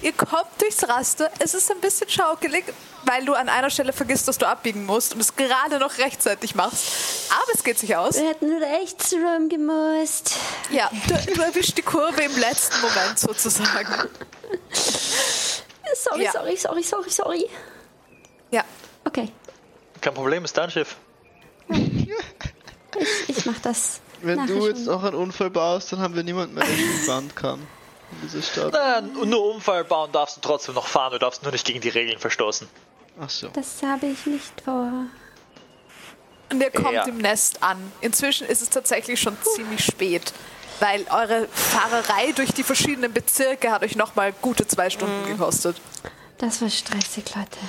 Ihr 0.02 0.14
kommt 0.14 0.48
durchs 0.60 0.88
Raster. 0.88 1.30
Es 1.40 1.54
ist 1.54 1.70
ein 1.72 1.80
bisschen 1.82 2.10
schaukelig, 2.10 2.64
weil 3.06 3.26
du 3.26 3.34
an 3.34 3.50
einer 3.50 3.70
Stelle 3.70 3.92
vergisst, 3.92 4.28
dass 4.28 4.38
du 4.38 4.48
abbiegen 4.48 4.86
musst 4.86 5.14
und 5.14 5.20
es 5.20 5.36
gerade 5.36 5.78
noch 5.80 5.98
rechtzeitig 5.98 6.56
machst. 6.56 7.32
Aber 7.32 7.52
es 7.54 7.64
geht 7.64 7.78
sich 7.80 7.96
aus. 7.96 8.16
Wir 8.16 8.30
hätten 8.30 8.52
rechts 8.64 9.14
rum 9.14 9.50
gemusst. 9.50 10.36
Ja, 10.72 10.90
du, 11.08 11.34
du 11.34 11.42
erwischst 11.42 11.78
die 11.78 11.82
Kurve 11.82 12.22
im 12.22 12.38
letzten 12.38 12.80
Moment 12.82 13.20
sozusagen. 13.20 14.10
Sorry, 15.96 16.24
Ja. 16.24 16.32
sorry, 16.32 16.56
sorry, 16.56 16.84
sorry, 16.84 17.10
sorry. 17.10 17.50
Ja. 18.52 18.64
Okay, 19.06 19.32
Kein 20.02 20.14
Problem, 20.14 20.46
ist 20.46 20.58
dein 20.58 20.70
Schiff. 20.72 20.96
ich 23.28 23.46
mach 23.46 23.60
das. 23.60 24.00
Wenn 24.22 24.46
du 24.48 24.68
jetzt 24.68 24.88
auch 24.90 25.04
einen 25.04 25.16
Unfall 25.16 25.50
baust, 25.50 25.92
dann 25.92 26.00
haben 26.00 26.16
wir 26.16 26.24
niemanden 26.24 26.56
mehr, 26.56 26.66
der 26.66 27.06
fahren 27.06 27.32
kann. 27.36 27.66
In 28.12 28.22
dieser 28.28 28.42
Stadt. 28.42 28.74
Naja, 28.74 29.02
nur 29.02 29.54
Unfall 29.56 29.84
bauen 29.84 30.12
darfst 30.12 30.38
du 30.38 30.42
trotzdem 30.42 30.76
noch 30.76 30.88
fahren, 30.88 31.12
du 31.14 31.20
darfst 31.20 31.44
nur 31.44 31.52
nicht 31.52 31.66
gegen 31.66 31.82
die 31.82 31.90
Regeln 31.90 32.20
verstoßen. 32.20 32.68
Ach 33.22 33.30
so. 33.30 33.50
Das 33.50 33.82
habe 33.84 34.08
ich 34.08 34.26
nicht 34.26 34.62
vor. 34.64 34.92
Und 36.52 36.62
ihr 36.62 36.72
kommt 36.72 36.94
Ja. 36.94 37.04
im 37.06 37.18
Nest 37.18 37.62
an. 37.62 37.92
Inzwischen 38.02 38.48
ist 38.48 38.62
es 38.62 38.70
tatsächlich 38.70 39.20
schon 39.22 39.38
ziemlich 39.56 39.84
spät, 39.86 40.34
weil 40.80 41.06
eure 41.12 41.48
Fahrerei 41.52 42.32
durch 42.32 42.52
die 42.54 42.64
verschiedenen 42.64 43.14
Bezirke 43.14 43.72
hat 43.72 43.84
euch 43.84 43.96
nochmal 43.96 44.34
gute 44.42 44.66
zwei 44.66 44.90
Stunden 44.90 45.28
gekostet. 45.28 45.78
Das 46.40 46.62
war 46.62 46.70
stressig, 46.70 47.26
Leute. 47.36 47.60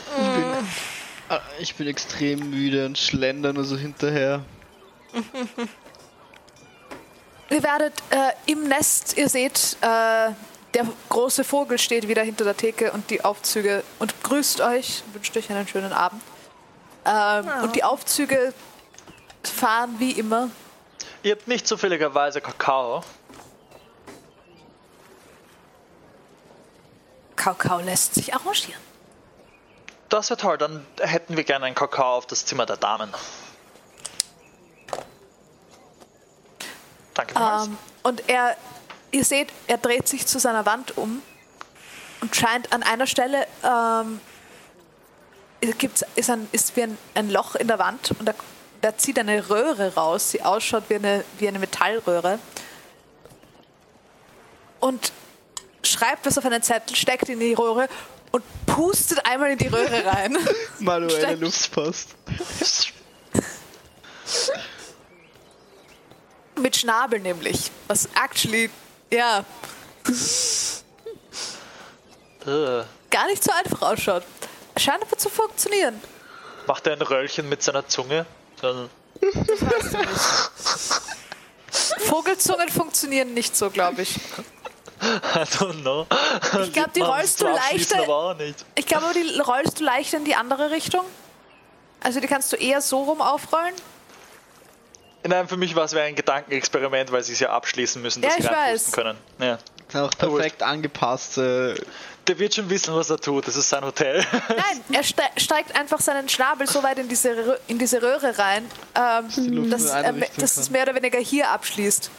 Ah, 1.28 1.40
Ich 1.58 1.74
bin 1.74 1.86
extrem 1.88 2.48
müde 2.50 2.86
und 2.86 2.96
schlender 2.96 3.52
nur 3.52 3.64
so 3.64 3.76
hinterher. 3.76 4.44
Ihr 7.50 7.62
werdet 7.64 7.94
äh, 8.10 8.32
im 8.46 8.68
Nest, 8.68 9.16
ihr 9.16 9.28
seht, 9.28 9.76
äh, 9.80 10.30
der 10.74 10.86
große 11.08 11.42
Vogel 11.42 11.78
steht 11.78 12.06
wieder 12.06 12.22
hinter 12.22 12.44
der 12.44 12.56
Theke 12.56 12.92
und 12.92 13.10
die 13.10 13.24
Aufzüge 13.24 13.82
und 13.98 14.22
grüßt 14.22 14.60
euch, 14.60 15.02
wünscht 15.12 15.36
euch 15.36 15.50
einen 15.50 15.66
schönen 15.66 15.92
Abend. 15.92 16.22
Ähm, 17.04 17.48
Und 17.62 17.74
die 17.74 17.82
Aufzüge 17.82 18.54
fahren 19.42 19.96
wie 19.98 20.12
immer. 20.12 20.48
Ihr 21.22 21.32
habt 21.32 21.48
nicht 21.48 21.66
zufälligerweise 21.66 22.40
Kakao. 22.40 23.02
Kakao 27.36 27.80
lässt 27.80 28.14
sich 28.14 28.32
arrangieren. 28.32 28.80
Das 30.08 30.30
wäre 30.30 30.38
toll, 30.38 30.58
dann 30.58 30.86
hätten 31.00 31.36
wir 31.36 31.44
gerne 31.44 31.66
einen 31.66 31.74
Kakao 31.74 32.16
auf 32.16 32.26
das 32.26 32.44
Zimmer 32.44 32.66
der 32.66 32.76
Damen. 32.76 33.12
Danke. 37.14 37.34
Ähm, 37.36 37.76
und 38.02 38.28
er, 38.28 38.56
ihr 39.10 39.24
seht, 39.24 39.48
er 39.66 39.78
dreht 39.78 40.08
sich 40.08 40.26
zu 40.26 40.38
seiner 40.38 40.66
Wand 40.66 40.96
um 40.96 41.22
und 42.20 42.34
scheint 42.34 42.72
an 42.72 42.82
einer 42.82 43.06
Stelle, 43.06 43.46
ähm, 43.62 44.20
gibt's, 45.78 46.04
ist, 46.16 46.30
ein, 46.30 46.48
ist 46.52 46.76
wie 46.76 46.84
ein, 46.84 46.98
ein 47.14 47.30
Loch 47.30 47.54
in 47.54 47.68
der 47.68 47.78
Wand 47.78 48.12
und 48.18 48.26
da, 48.26 48.34
da 48.80 48.96
zieht 48.96 49.18
eine 49.18 49.50
Röhre 49.50 49.94
raus, 49.94 50.30
die 50.30 50.42
ausschaut 50.42 50.84
wie 50.88 50.96
eine, 50.96 51.24
wie 51.38 51.48
eine 51.48 51.58
Metallröhre. 51.58 52.38
Und 54.80 55.12
schreibt 55.82 56.24
was 56.24 56.38
auf 56.38 56.46
einen 56.46 56.62
Zettel, 56.62 56.96
steckt 56.96 57.28
ihn 57.28 57.34
in 57.34 57.40
die 57.40 57.54
Röhre 57.54 57.88
und 58.30 58.42
pustet 58.66 59.26
einmal 59.26 59.50
in 59.50 59.58
die 59.58 59.66
Röhre 59.66 60.06
rein. 60.06 60.38
Manuelle 60.78 61.36
Luftpost. 61.36 62.14
Mit 66.60 66.76
Schnabel 66.76 67.20
nämlich. 67.20 67.70
Was 67.88 68.08
actually, 68.14 68.70
ja, 69.10 69.44
Äh, 72.46 72.84
gar 73.10 73.26
nicht 73.26 73.42
so 73.44 73.52
einfach 73.52 73.82
ausschaut. 73.82 74.22
Scheint 74.76 75.02
aber 75.02 75.16
zu 75.18 75.28
funktionieren. 75.28 76.00
macht 76.66 76.86
er 76.86 76.94
ein 76.94 77.02
Röllchen 77.02 77.48
mit 77.48 77.62
seiner 77.62 77.86
Zunge? 77.86 78.24
So, 78.60 78.88
Vogelzungen 81.98 82.68
funktionieren 82.68 83.34
nicht 83.34 83.56
so, 83.56 83.70
glaube 83.70 84.02
ich. 84.02 84.16
I 85.02 85.38
don't 85.58 85.80
know. 85.82 86.06
Ich 86.62 86.72
glaube, 86.72 86.90
die 86.94 87.00
rollst 87.00 87.40
du 87.40 87.46
leichter. 87.46 88.36
Ich 88.74 88.86
glaube, 88.86 89.14
die 89.14 89.40
rollst 89.40 89.80
du 89.80 89.84
leicht 89.84 90.12
in 90.14 90.24
die 90.24 90.34
andere 90.34 90.70
Richtung. 90.70 91.04
Also 92.02 92.20
die 92.20 92.26
kannst 92.26 92.52
du 92.52 92.56
eher 92.56 92.80
so 92.80 93.02
rum 93.04 93.20
aufrollen. 93.20 93.74
Nein, 95.22 95.48
für 95.48 95.56
mich 95.56 95.74
war 95.76 95.84
es 95.84 95.94
wie 95.94 95.98
ein 96.00 96.14
Gedankenexperiment, 96.14 97.12
weil 97.12 97.22
sie 97.22 97.34
es 97.34 97.40
ja 97.40 97.50
abschließen 97.50 98.00
müssen, 98.00 98.22
dass 98.22 98.32
Ja, 98.36 98.40
sie 98.40 98.46
ich 98.46 98.50
reinpusten 98.52 98.92
weiß. 98.92 98.96
können. 98.96 99.18
Ja. 99.38 99.58
Auch 100.04 100.10
perfekt 100.10 100.62
angepasste. 100.62 101.74
Der 102.28 102.38
wird 102.38 102.54
schon 102.54 102.70
wissen, 102.70 102.94
was 102.94 103.10
er 103.10 103.18
tut. 103.18 103.46
Das 103.48 103.56
ist 103.56 103.68
sein 103.68 103.84
Hotel. 103.84 104.24
Nein, 104.48 104.84
er 104.92 105.02
ste 105.02 105.22
steigt 105.36 105.74
einfach 105.76 106.00
seinen 106.00 106.28
Schnabel 106.28 106.66
so 106.68 106.82
weit 106.82 106.98
in 106.98 107.08
diese, 107.08 107.30
Rö 107.30 107.56
in 107.66 107.78
diese 107.78 108.00
Röhre 108.00 108.38
rein, 108.38 108.70
ähm, 108.94 109.68
dass, 109.70 109.86
er, 109.86 110.14
Richtung 110.14 110.30
dass 110.38 110.54
kann. 110.54 110.62
es 110.62 110.70
mehr 110.70 110.82
oder 110.84 110.94
weniger 110.94 111.18
hier 111.18 111.50
abschließt. 111.50 112.10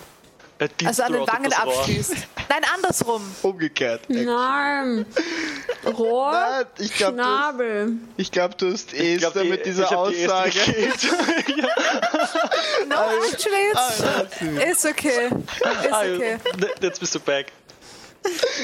Er 0.61 0.67
dient 0.67 0.87
Also 0.89 1.01
an 1.03 1.13
den 1.13 1.27
Wangen 1.27 1.49
das 1.49 1.65
Rohr. 1.65 1.75
abschließt. 1.79 2.13
Nein, 2.49 2.61
andersrum. 2.75 3.23
Umgekehrt. 3.41 4.01
Nein. 4.09 5.07
Rohr, 5.97 6.31
Nein, 6.31 6.65
ich 6.77 6.93
glaube, 6.93 7.17
du, 7.17 7.23
Schnabel. 7.23 7.91
ich 8.17 8.31
glaub, 8.31 8.55
du 8.59 8.71
hast 8.71 8.93
Ich 8.93 9.17
glaub, 9.17 9.33
die- 9.33 9.49
mit 9.49 9.65
dieser 9.65 9.85
ich 9.85 9.91
hab 9.91 10.07
die 10.09 10.21
Esther 10.21 10.35
Aussage. 10.35 10.51
gekillt. 10.51 10.99
No, 12.87 12.95
actually, 13.31 13.71
it's, 13.71 14.03
it's 14.69 14.85
okay. 14.85 15.29
It's 15.31 15.91
Ah, 15.91 16.01
okay. 16.01 16.37
ja, 16.59 16.67
Jetzt 16.81 16.99
bist 16.99 17.15
du 17.15 17.19
back. 17.21 17.47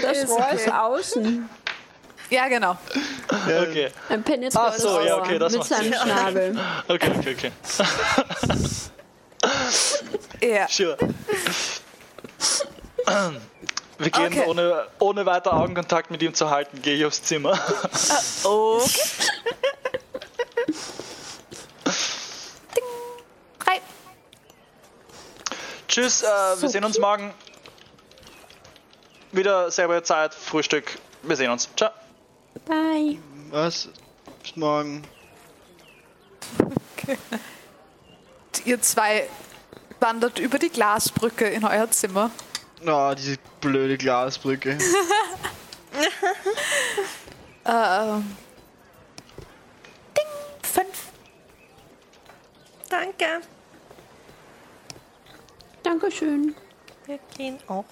Das 0.04 0.18
Ist 0.20 0.30
Rohr 0.30 0.40
okay. 0.52 0.56
ist 0.56 0.72
außen. 0.72 1.50
Ja, 2.30 2.48
genau. 2.48 2.78
Okay, 3.30 3.90
Ein 4.10 4.22
penetriertes 4.22 4.56
Ach 4.56 4.78
so, 4.78 5.02
ja, 5.02 5.18
okay, 5.18 5.40
das 5.40 5.52
mit 5.54 5.60
macht 5.62 5.70
seinem 5.70 5.94
Sinn. 5.94 6.02
Schnabel. 6.04 6.60
okay, 6.90 7.12
okay, 7.18 7.36
okay. 7.38 7.52
Ja. 10.42 10.68
Sure. 10.70 10.98
Wir 13.98 14.12
gehen 14.12 14.26
Okay. 14.28 14.46
ohne, 14.48 14.88
ohne 15.00 15.26
weiter 15.26 15.54
Augenkontakt 15.54 16.12
mit 16.12 16.22
ihm 16.22 16.34
zu 16.34 16.50
halten, 16.50 16.82
gehe 16.82 16.96
ich 16.96 17.06
aufs 17.06 17.24
Zimmer. 17.24 17.60
Okay. 18.44 19.00
Ding. 22.76 22.84
Drei. 23.60 23.82
Tschüss, 25.88 26.22
äh, 26.22 26.26
wir 26.62 26.70
sehen 26.70 26.84
uns 26.84 27.00
morgen. 27.00 27.34
Wieder 29.32 29.72
selbe 29.72 30.04
Zeit, 30.04 30.34
Frühstück. 30.34 31.00
Wir 31.24 31.36
sehen 31.36 31.50
uns. 31.52 31.70
Ciao. 31.76 31.92
Bye. 32.66 33.18
Was? 33.50 33.90
Bis 34.44 34.56
morgen. 34.56 35.04
Ihr 38.66 38.82
zwei 38.82 39.28
wandert 40.00 40.40
über 40.40 40.60
die 40.60 40.70
Glasbrücke 40.70 41.46
in 41.46 41.64
euer 41.64 41.90
Zimmer. 41.92 42.32
Oh, 42.86 43.14
diese 43.18 43.38
blöde 43.62 43.98
Glasbrücke. 43.98 44.78
Ähm. 47.68 48.38
Ding. 50.16 50.26
Fünf. 50.64 51.08
Danke. 52.90 53.42
Dankeschön. 55.84 56.56
Wir 57.06 57.20
gehen 57.36 57.60
auch. 57.68 57.84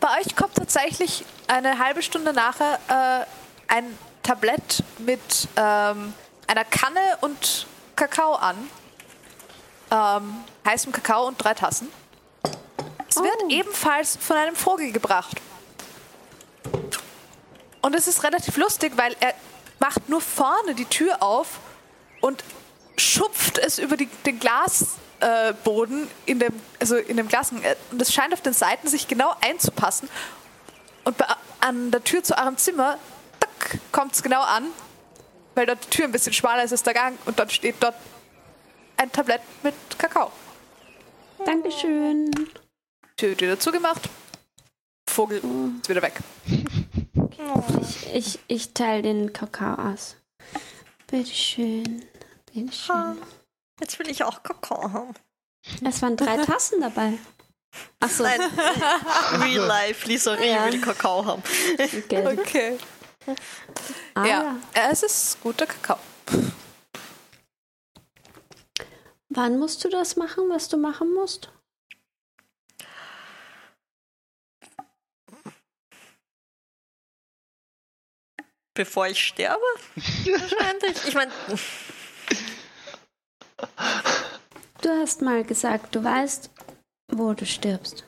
Bei 0.00 0.20
euch 0.20 0.36
kommt 0.36 0.54
tatsächlich 0.54 1.24
eine 1.48 1.78
halbe 1.78 2.02
Stunde 2.02 2.32
nachher 2.32 2.78
äh, 2.88 3.72
ein 3.72 3.98
Tablett 4.22 4.84
mit 4.98 5.20
ähm, 5.56 6.14
einer 6.46 6.64
Kanne 6.64 7.00
und 7.20 7.66
Kakao 7.96 8.34
an. 8.34 8.56
ähm, 9.90 10.42
heißem 10.66 10.92
Kakao 10.92 11.26
und 11.28 11.36
drei 11.42 11.54
Tassen. 11.54 11.88
Es 13.08 13.16
wird 13.16 13.36
Oh. 13.44 13.48
ebenfalls 13.48 14.16
von 14.16 14.36
einem 14.36 14.56
Vogel 14.56 14.90
gebracht. 14.92 15.40
Und 17.82 17.94
es 17.94 18.06
ist 18.08 18.24
relativ 18.24 18.56
lustig, 18.56 18.92
weil 18.96 19.14
er 19.20 19.34
macht 19.78 20.08
nur 20.08 20.20
vorne 20.20 20.74
die 20.74 20.86
Tür 20.86 21.22
auf 21.22 21.60
und 22.20 22.42
schupft 22.96 23.58
es 23.58 23.78
über 23.78 23.96
die, 23.96 24.06
den 24.24 24.40
Glasboden 24.40 26.04
äh, 26.04 26.30
in 26.30 26.38
dem, 26.40 26.52
also 26.80 26.96
in 26.96 27.16
dem 27.18 27.28
Glas. 27.28 27.52
Und 27.52 28.00
es 28.02 28.12
scheint 28.12 28.32
auf 28.32 28.40
den 28.40 28.54
Seiten 28.54 28.88
sich 28.88 29.06
genau 29.06 29.34
einzupassen. 29.42 30.08
Und 31.04 31.18
bei, 31.18 31.26
an 31.60 31.90
der 31.90 32.02
Tür 32.02 32.22
zu 32.22 32.36
eurem 32.38 32.56
Zimmer 32.56 32.98
kommt 33.92 34.14
es 34.14 34.22
genau 34.22 34.42
an, 34.42 34.66
weil 35.54 35.66
dort 35.66 35.84
die 35.84 35.90
Tür 35.90 36.04
ein 36.06 36.12
bisschen 36.12 36.32
schmaler 36.32 36.64
ist 36.64 36.72
als 36.72 36.82
der 36.82 36.94
Gang 36.94 37.18
und 37.26 37.38
dann 37.38 37.50
steht 37.50 37.76
dort 37.80 37.94
ein 38.96 39.10
Tablett 39.12 39.40
mit 39.62 39.74
Kakao. 39.98 40.30
Dankeschön. 41.44 42.30
Tür 43.16 43.30
wird 43.30 43.40
wieder 43.42 43.58
zugemacht. 43.58 44.08
Vogel 45.08 45.38
ist 45.82 45.88
wieder 45.88 46.02
weg. 46.02 46.14
Ich, 47.82 48.14
ich, 48.14 48.38
ich 48.48 48.72
teile 48.74 49.02
den 49.02 49.32
Kakao 49.32 49.74
aus. 49.92 50.16
Bitteschön. 51.06 52.04
Bitteschön. 52.52 53.18
Jetzt 53.80 53.98
will 53.98 54.08
ich 54.08 54.24
auch 54.24 54.42
Kakao 54.42 54.92
haben. 54.92 55.14
Es 55.86 56.02
waren 56.02 56.16
drei 56.16 56.36
Tassen 56.44 56.80
dabei. 56.80 57.14
Achso, 58.00 58.22
Nein, 58.22 58.40
real 59.40 59.66
life, 59.66 60.06
Lisa 60.08 60.34
Rie 60.34 60.48
Ja. 60.48 60.66
will 60.66 60.80
Kakao 60.80 61.24
haben. 61.24 61.42
okay. 61.78 62.38
Okay. 62.38 62.78
Ah, 64.14 64.24
ja, 64.26 64.56
es 64.74 65.02
ist 65.02 65.40
guter 65.40 65.66
Kakao. 65.66 65.98
Wann 69.28 69.58
musst 69.58 69.84
du 69.84 69.88
das 69.88 70.16
machen, 70.16 70.48
was 70.48 70.68
du 70.68 70.76
machen 70.76 71.12
musst? 71.12 71.50
Bevor 78.74 79.06
ich 79.06 79.24
sterbe? 79.24 79.60
Wahrscheinlich. 79.96 81.04
Ich 81.06 81.14
meine, 81.14 81.32
Du 84.82 84.90
hast 84.90 85.22
mal 85.22 85.44
gesagt, 85.44 85.94
du 85.94 86.04
weißt, 86.04 86.50
wo 87.12 87.32
du 87.32 87.46
stirbst. 87.46 88.04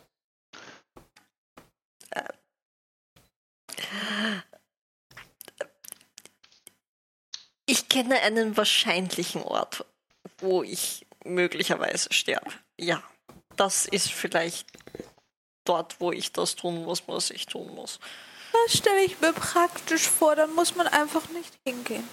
Ich 7.76 7.88
kenne 7.90 8.20
einen 8.22 8.56
wahrscheinlichen 8.56 9.42
Ort, 9.42 9.84
wo 10.38 10.62
ich 10.62 11.06
möglicherweise 11.24 12.10
sterbe. 12.10 12.50
Ja, 12.78 13.02
das 13.56 13.84
ist 13.84 14.10
vielleicht 14.12 14.66
dort, 15.64 16.00
wo 16.00 16.10
ich 16.10 16.32
das 16.32 16.56
tun 16.56 16.84
muss, 16.84 17.02
was 17.06 17.30
ich 17.30 17.46
tun 17.46 17.74
muss. 17.74 17.98
Das 18.52 18.78
stelle 18.78 19.04
ich 19.04 19.20
mir 19.20 19.34
praktisch 19.34 20.08
vor, 20.08 20.36
dann 20.36 20.54
muss 20.54 20.74
man 20.74 20.86
einfach 20.86 21.28
nicht 21.30 21.52
hingehen. 21.66 22.08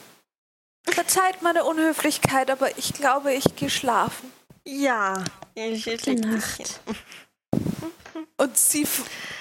Verzeiht 0.85 1.41
meine 1.41 1.63
Unhöflichkeit, 1.63 2.51
aber 2.51 2.77
ich 2.77 2.93
glaube, 2.93 3.33
ich 3.33 3.55
gehe 3.55 3.69
schlafen. 3.69 4.33
Ja, 4.65 5.23
ich, 5.55 5.85
Gute 5.85 6.15
Nacht. 6.15 6.81
Und 8.35 8.57
sie 8.57 8.85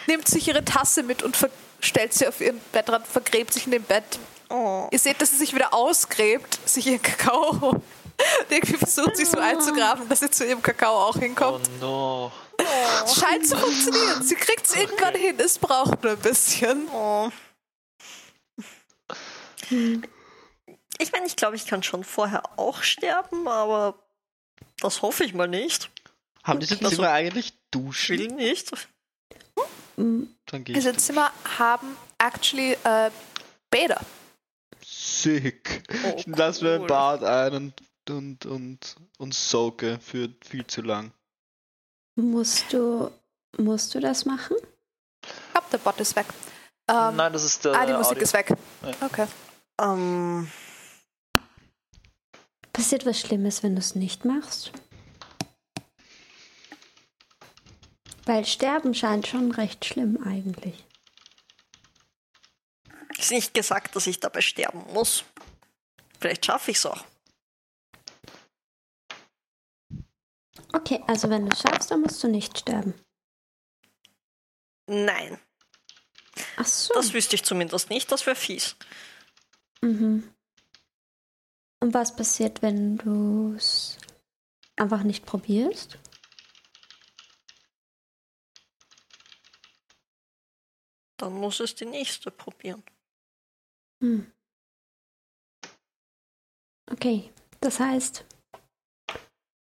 nimmt 0.06 0.28
sich 0.28 0.46
ihre 0.46 0.64
Tasse 0.64 1.02
mit 1.02 1.24
und 1.24 1.36
stellt 1.80 2.12
sie 2.12 2.28
auf 2.28 2.40
ihren 2.40 2.60
Bettrand, 2.70 3.08
vergräbt 3.08 3.52
sich 3.52 3.64
in 3.64 3.72
dem 3.72 3.82
Bett. 3.82 4.20
Oh. 4.52 4.88
Ihr 4.90 4.98
seht, 4.98 5.20
dass 5.22 5.30
sie 5.30 5.36
sich 5.36 5.54
wieder 5.54 5.72
ausgräbt, 5.72 6.58
sich 6.68 6.86
ihren 6.86 7.00
Kakao 7.02 7.80
irgendwie 8.50 8.76
versucht, 8.76 9.16
sich 9.16 9.28
so 9.28 9.38
einzugraben, 9.38 10.08
dass 10.08 10.20
sie 10.20 10.30
zu 10.30 10.44
ihrem 10.46 10.60
Kakao 10.62 11.08
auch 11.08 11.16
Oh 11.16 11.20
hinkommt. 11.20 11.68
no. 11.80 12.30
Es 13.04 13.16
scheint 13.16 13.46
zu 13.46 13.56
funktionieren. 13.56 14.22
Sie 14.22 14.34
kriegt 14.36 14.66
es 14.66 14.76
irgendwann 14.76 15.14
hin. 15.14 15.36
Es 15.40 15.58
braucht 15.58 16.02
nur 16.02 16.12
ein 16.12 16.18
bisschen. 16.18 16.86
Oh. 16.92 17.30
Ich 20.98 21.12
meine, 21.12 21.26
ich 21.26 21.36
glaube, 21.36 21.56
ich 21.56 21.66
kann 21.66 21.82
schon 21.82 22.04
vorher 22.04 22.42
auch 22.58 22.82
sterben, 22.82 23.48
aber 23.48 23.94
das 24.80 25.02
hoffe 25.02 25.24
ich 25.24 25.34
mal 25.34 25.48
nicht. 25.48 25.90
Haben 26.44 26.60
diese 26.60 26.76
Okay. 26.76 26.88
Zimmer 26.94 27.10
eigentlich 27.10 27.46
Ich 27.48 27.54
Duschen? 27.70 28.18
will 28.18 28.28
nicht. 28.28 28.70
Mm, 29.96 30.24
Dann 30.46 30.64
gehe 30.64 30.76
ich. 30.76 30.82
Diese 30.84 30.96
Zimmer 30.96 31.32
haben 31.58 31.96
actually 32.18 32.76
äh, 32.84 33.10
Bäder. 33.70 34.00
Sick. 35.22 35.82
Oh, 36.04 36.14
Ich 36.16 36.26
lasse 36.26 36.64
mir 36.64 36.74
ein 36.74 36.80
cool. 36.82 36.86
Bad 36.86 37.22
ein 37.24 37.54
und, 37.54 37.74
und, 38.10 38.46
und, 38.46 38.96
und 39.18 39.34
soake 39.34 39.98
für 40.00 40.28
viel 40.44 40.66
zu 40.66 40.82
lang. 40.82 41.12
Musst 42.16 42.72
du, 42.72 43.10
musst 43.58 43.94
du 43.94 44.00
das 44.00 44.24
machen? 44.24 44.56
Ich 45.24 45.52
glaube, 45.52 45.66
der 45.72 45.78
Bot 45.78 46.00
ist 46.00 46.16
weg. 46.16 46.26
Ähm, 46.88 47.16
Nein, 47.16 47.32
das 47.32 47.44
ist 47.44 47.64
der. 47.64 47.74
ah, 47.74 47.86
die 47.86 47.92
Musik 47.92 48.12
Audio. 48.12 48.22
ist 48.24 48.32
weg. 48.34 48.48
Ja. 48.82 49.06
Okay. 49.06 49.26
Ähm, 49.80 50.50
Passiert 52.72 53.06
was 53.06 53.20
Schlimmes, 53.20 53.62
wenn 53.62 53.74
du 53.74 53.80
es 53.80 53.94
nicht 53.94 54.24
machst? 54.24 54.72
Weil 58.24 58.44
Sterben 58.44 58.94
scheint 58.94 59.26
schon 59.26 59.50
recht 59.52 59.84
schlimm 59.84 60.18
eigentlich. 60.24 60.84
Ist 63.22 63.30
nicht 63.30 63.54
gesagt, 63.54 63.94
dass 63.96 64.06
ich 64.06 64.20
dabei 64.20 64.40
sterben 64.40 64.84
muss. 64.92 65.24
Vielleicht 66.20 66.46
schaffe 66.46 66.70
ich 66.70 66.76
es 66.78 66.86
auch. 66.86 67.04
Okay, 70.72 71.02
also 71.06 71.28
wenn 71.28 71.46
du 71.46 71.52
es 71.52 71.60
schaffst, 71.60 71.90
dann 71.90 72.00
musst 72.00 72.22
du 72.22 72.28
nicht 72.28 72.58
sterben. 72.58 72.94
Nein, 74.86 75.38
Ach 76.56 76.66
so. 76.66 76.94
das 76.94 77.12
wüsste 77.12 77.36
ich 77.36 77.44
zumindest 77.44 77.90
nicht. 77.90 78.10
Das 78.10 78.26
wäre 78.26 78.36
fies. 78.36 78.76
Mhm. 79.80 80.32
Und 81.80 81.94
was 81.94 82.14
passiert, 82.14 82.62
wenn 82.62 82.98
du 82.98 83.54
es 83.56 83.98
einfach 84.76 85.02
nicht 85.02 85.26
probierst? 85.26 85.98
Dann 91.16 91.34
muss 91.34 91.60
es 91.60 91.74
die 91.74 91.84
nächste 91.86 92.30
probieren. 92.30 92.82
Hm. 94.02 94.26
Okay, 96.90 97.32
das 97.60 97.78
heißt, 97.78 98.24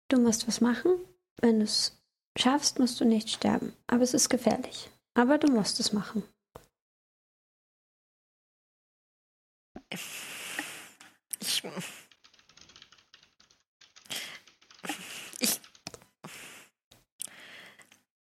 du 0.10 0.20
musst 0.20 0.48
was 0.48 0.60
machen. 0.60 1.06
Wenn 1.40 1.60
du 1.60 1.66
es 1.66 2.02
schaffst, 2.36 2.80
musst 2.80 3.00
du 3.00 3.06
nicht 3.06 3.30
sterben. 3.30 3.78
Aber 3.86 4.02
es 4.02 4.16
ist 4.16 4.30
gefährlich. 4.30 4.90
Aber 5.14 5.38
du 5.38 5.52
musst 5.52 5.80
es 5.80 5.94
machen. 5.94 6.24
Ich. 9.92 11.64
Ich. 15.40 15.62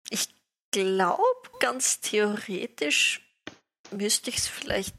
Ich 0.09 0.35
glaube, 0.71 1.49
ganz 1.61 2.01
theoretisch 2.01 3.21
müsste 3.91 4.29
ich 4.31 4.37
es 4.37 4.47
vielleicht 4.47 4.95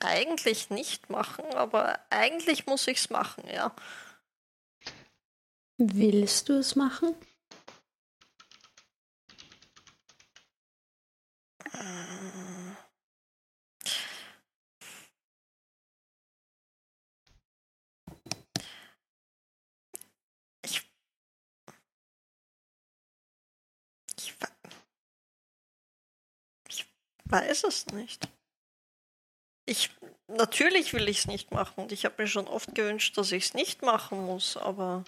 eigentlich 0.00 0.70
nicht 0.70 1.10
machen, 1.10 1.44
aber 1.54 2.00
eigentlich 2.10 2.66
muss 2.66 2.86
ich 2.86 2.98
es 2.98 3.10
machen, 3.10 3.44
ja. 3.52 3.74
Willst 5.78 6.48
du 6.48 6.54
es 6.54 6.74
machen? 6.76 7.14
Ich. 20.62 20.90
Ich, 24.18 24.34
ich 26.68 26.86
weiß 27.26 27.64
es 27.64 27.86
nicht. 27.88 28.28
Ich. 29.66 29.90
Natürlich 30.28 30.92
will 30.92 31.08
ich 31.08 31.18
es 31.18 31.26
nicht 31.26 31.52
machen 31.52 31.84
und 31.84 31.92
ich 31.92 32.04
habe 32.04 32.20
mir 32.22 32.28
schon 32.28 32.48
oft 32.48 32.74
gewünscht, 32.74 33.16
dass 33.16 33.30
ich 33.30 33.44
es 33.44 33.54
nicht 33.54 33.82
machen 33.82 34.24
muss, 34.24 34.56
aber. 34.56 35.04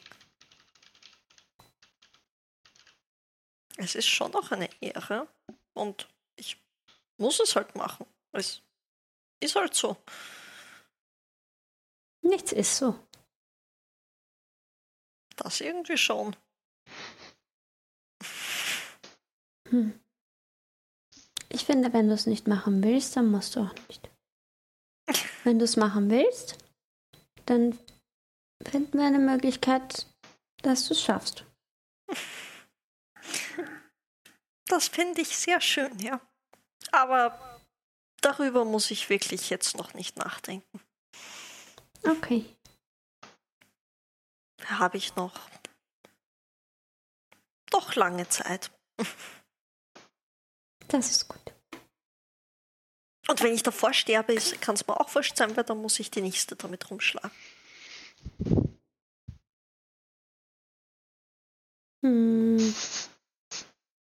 Es 3.76 3.94
ist 3.94 4.06
schon 4.06 4.32
noch 4.32 4.50
eine 4.50 4.68
Ehre 4.80 5.28
und 5.74 6.08
ich 6.36 6.60
muss 7.16 7.40
es 7.40 7.56
halt 7.56 7.74
machen. 7.74 8.06
Es 8.32 8.62
ist 9.40 9.56
halt 9.56 9.74
so. 9.74 9.96
Nichts 12.22 12.52
ist 12.52 12.76
so. 12.76 12.98
Das 15.36 15.60
irgendwie 15.60 15.96
schon. 15.96 16.36
Hm. 19.70 20.00
Ich 21.48 21.64
finde, 21.64 21.92
wenn 21.92 22.08
du 22.08 22.14
es 22.14 22.26
nicht 22.26 22.46
machen 22.46 22.82
willst, 22.82 23.16
dann 23.16 23.30
musst 23.30 23.56
du 23.56 23.60
auch 23.60 23.74
nicht. 23.88 24.10
Wenn 25.44 25.58
du 25.58 25.64
es 25.64 25.76
machen 25.76 26.10
willst, 26.10 26.58
dann 27.46 27.78
finden 28.66 28.98
wir 28.98 29.06
eine 29.06 29.18
Möglichkeit, 29.18 30.06
dass 30.62 30.86
du 30.86 30.94
es 30.94 31.02
schaffst. 31.02 31.44
Das 34.66 34.88
finde 34.88 35.22
ich 35.22 35.36
sehr 35.36 35.60
schön, 35.60 35.98
ja. 35.98 36.20
Aber 36.92 37.60
darüber 38.20 38.64
muss 38.64 38.90
ich 38.90 39.08
wirklich 39.08 39.48
jetzt 39.50 39.76
noch 39.76 39.94
nicht 39.94 40.16
nachdenken. 40.16 40.80
Okay. 42.06 42.44
Habe 44.66 44.98
ich 44.98 45.16
noch 45.16 45.48
doch 47.70 47.94
lange 47.94 48.28
Zeit. 48.28 48.70
Das 50.88 51.10
ist 51.10 51.28
gut. 51.28 51.57
Und 53.30 53.42
wenn 53.42 53.52
ich 53.54 53.62
davor 53.62 53.92
sterbe, 53.92 54.36
kann 54.60 54.74
es 54.74 54.86
mir 54.86 54.98
auch 54.98 55.14
wurscht 55.14 55.36
sein, 55.36 55.56
weil 55.56 55.64
dann 55.64 55.78
muss 55.82 56.00
ich 56.00 56.10
die 56.10 56.22
nächste 56.22 56.56
damit 56.56 56.90
rumschlagen. 56.90 57.30
Hm. 62.04 62.74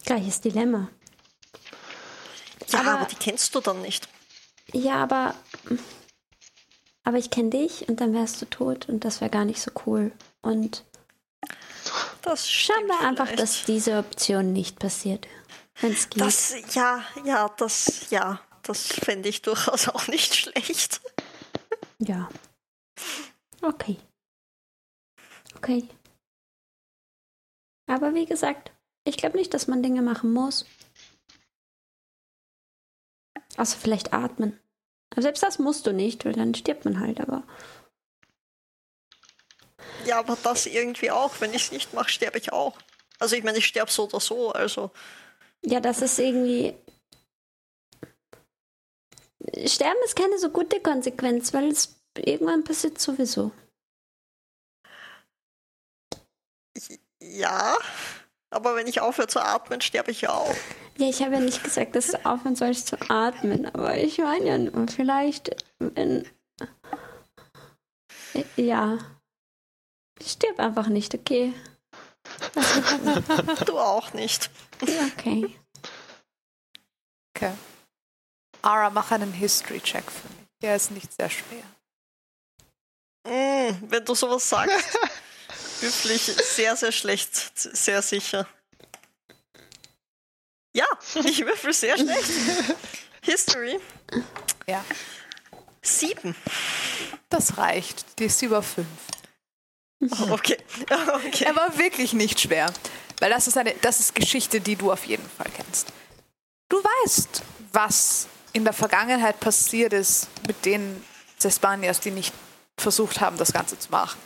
Gleiches 0.06 0.42
Dilemma. 0.42 0.90
Ja, 2.70 2.80
aber, 2.82 2.92
Aber- 2.92 3.06
die 3.06 3.16
kennst 3.16 3.54
du 3.56 3.60
dann 3.62 3.82
nicht. 3.82 4.08
Ja, 4.72 4.96
aber. 5.04 5.36
Aber 7.04 7.18
ich 7.18 7.32
kenne 7.32 7.50
dich 7.50 7.90
und 7.90 8.02
dann 8.02 8.14
wärst 8.14 8.40
du 8.42 8.46
tot 8.46 8.88
und 8.88 9.04
das 9.04 9.20
wäre 9.20 9.32
gar 9.32 9.46
nicht 9.46 9.60
so 9.62 9.72
cool. 9.86 10.12
Und 10.42 10.86
Das 12.22 12.48
schauen 12.50 12.86
wir 12.86 13.00
einfach, 13.00 13.26
vielleicht. 13.26 13.42
dass 13.42 13.66
diese 13.66 13.98
Option 13.98 14.54
nicht 14.54 14.78
passiert. 14.78 15.28
Wenn 15.82 15.94
es 15.94 16.10
geht. 16.10 16.22
Das, 16.22 16.54
ja, 16.76 17.04
ja, 17.26 17.50
das, 17.58 18.10
ja, 18.12 18.40
das 18.70 18.86
fände 18.86 19.28
ich 19.28 19.42
durchaus 19.42 19.88
auch 19.88 20.08
nicht 20.08 20.36
schlecht. 20.36 21.02
Ja. 21.98 22.30
Okay. 23.64 23.98
Okay. 25.58 25.88
Aber 27.88 28.14
wie 28.14 28.28
gesagt, 28.28 28.72
ich 29.06 29.18
glaube 29.18 29.38
nicht, 29.38 29.56
dass 29.56 29.68
man 29.68 29.82
Dinge 29.82 30.04
machen 30.04 30.32
muss. 30.32 30.68
Außer 33.58 33.78
vielleicht 33.78 34.14
atmen. 34.14 34.60
Aber 35.10 35.24
selbst 35.24 35.42
das 35.42 35.58
musst 35.58 35.88
du 35.88 35.92
nicht, 35.92 36.24
weil 36.24 36.34
dann 36.34 36.54
stirbt 36.54 36.86
man 36.86 37.00
halt, 37.00 37.20
aber. 37.20 37.44
Ja, 40.06 40.20
aber 40.20 40.38
das 40.44 40.68
irgendwie 40.68 41.10
auch. 41.10 41.42
Wenn 41.42 41.56
ich 41.56 41.64
es 41.64 41.72
nicht 41.72 41.94
mache, 41.96 42.10
sterbe 42.10 42.38
ich 42.38 42.54
auch. 42.54 42.78
Also 43.18 43.36
ich 43.36 43.44
meine, 43.44 43.58
ich 43.58 43.66
sterbe 43.66 43.92
so 43.92 44.04
oder 44.04 44.20
so, 44.20 44.52
also. 44.52 44.92
Ja, 45.64 45.80
das 45.80 46.04
ist 46.04 46.20
irgendwie. 46.20 46.76
Sterben 49.66 50.00
ist 50.06 50.16
keine 50.16 50.38
so 50.38 50.50
gute 50.50 50.82
Konsequenz, 50.82 51.54
weil 51.54 51.70
es 51.70 51.96
irgendwann 52.18 52.64
passiert 52.64 53.00
sowieso. 53.00 53.52
Ja. 57.22 57.78
Aber 58.52 58.76
wenn 58.76 58.88
ich 58.88 59.02
aufhöre 59.02 59.28
zu 59.28 59.40
atmen, 59.42 59.80
sterbe 59.82 60.12
ich 60.12 60.22
ja 60.22 60.34
auch. 60.34 60.56
Ja, 60.98 61.08
ich 61.08 61.22
habe 61.22 61.36
ja 61.36 61.40
nicht 61.40 61.64
gesagt, 61.64 61.96
dass 61.96 62.08
du 62.08 62.26
aufhören 62.26 62.56
sollst 62.56 62.88
zu 62.88 62.98
atmen, 63.10 63.68
aber 63.68 63.98
ich 63.98 64.18
meine 64.18 64.46
ja 64.46 64.58
nur, 64.58 64.88
vielleicht, 64.88 65.56
wenn. 65.78 66.28
Ja. 68.56 68.98
Stirb 70.22 70.60
einfach 70.60 70.88
nicht, 70.88 71.14
okay? 71.16 71.54
Du 73.66 73.80
auch 73.80 74.14
nicht. 74.14 74.50
Okay. 74.82 75.56
Okay. 77.36 77.54
Ara, 78.62 78.89
mach 78.89 79.12
einen 79.12 79.34
History-Check 79.34 80.03
für 80.03 80.28
mich. 80.30 80.47
Der 80.62 80.76
ist 80.76 80.91
nicht 80.91 81.12
sehr 81.14 81.30
schwer. 81.30 81.64
Mm, 83.26 83.76
wenn 83.89 84.05
du 84.05 84.16
sowas 84.16 84.47
sagst, 84.47 84.97
würfel 85.82 86.12
ich 86.12 86.24
sehr, 86.24 86.76
sehr 86.76 86.91
schlecht. 86.91 87.57
Sehr 87.57 88.01
sicher. 88.01 88.47
Ja, 90.74 90.86
ich 91.24 91.45
würfel 91.45 91.74
sehr 91.74 91.97
schlecht. 91.97 92.30
History. 93.22 93.80
Ja. 94.68 94.84
Sieben. 95.82 96.36
Das 97.30 97.57
reicht. 97.57 98.20
Die 98.20 98.26
ist 98.26 98.41
über 98.41 98.62
fünf. 98.62 98.88
Oh, 100.01 100.32
okay. 100.32 100.57
okay. 101.14 101.45
Er 101.45 101.55
war 101.55 101.78
wirklich 101.78 102.14
nicht 102.14 102.39
schwer. 102.39 102.72
Weil 103.20 103.30
das 103.30 103.47
ist 103.47 103.57
eine, 103.57 103.74
das 103.82 103.99
ist 103.99 104.16
Geschichte, 104.16 104.62
die 104.62 104.76
du 104.76 104.91
auf 104.91 105.05
jeden 105.05 105.28
Fall 105.30 105.47
kennst. 105.53 105.91
Du 106.70 106.78
weißt, 106.78 107.41
was 107.74 108.28
in 108.60 108.66
der 108.66 108.74
Vergangenheit 108.74 109.39
passiert 109.39 109.93
ist 109.93 110.28
mit 110.45 110.66
den 110.66 111.01
Sespaniers, 111.38 112.01
die 112.01 112.12
nicht 112.12 112.34
versucht 112.78 113.22
haben, 113.22 113.38
das 113.38 113.53
Ganze 113.53 113.80
zu 113.80 113.89
machen. 113.89 114.20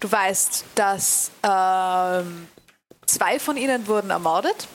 Du 0.00 0.10
weißt, 0.10 0.64
dass 0.76 1.30
ähm, 1.42 2.48
zwei 3.04 3.38
von 3.38 3.58
ihnen 3.58 3.86
wurden 3.86 4.08
ermordet, 4.08 4.66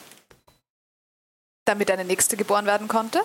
damit 1.65 1.89
eine 1.89 2.05
nächste 2.05 2.37
geboren 2.37 2.67
werden 2.67 2.87
konnte. 2.87 3.21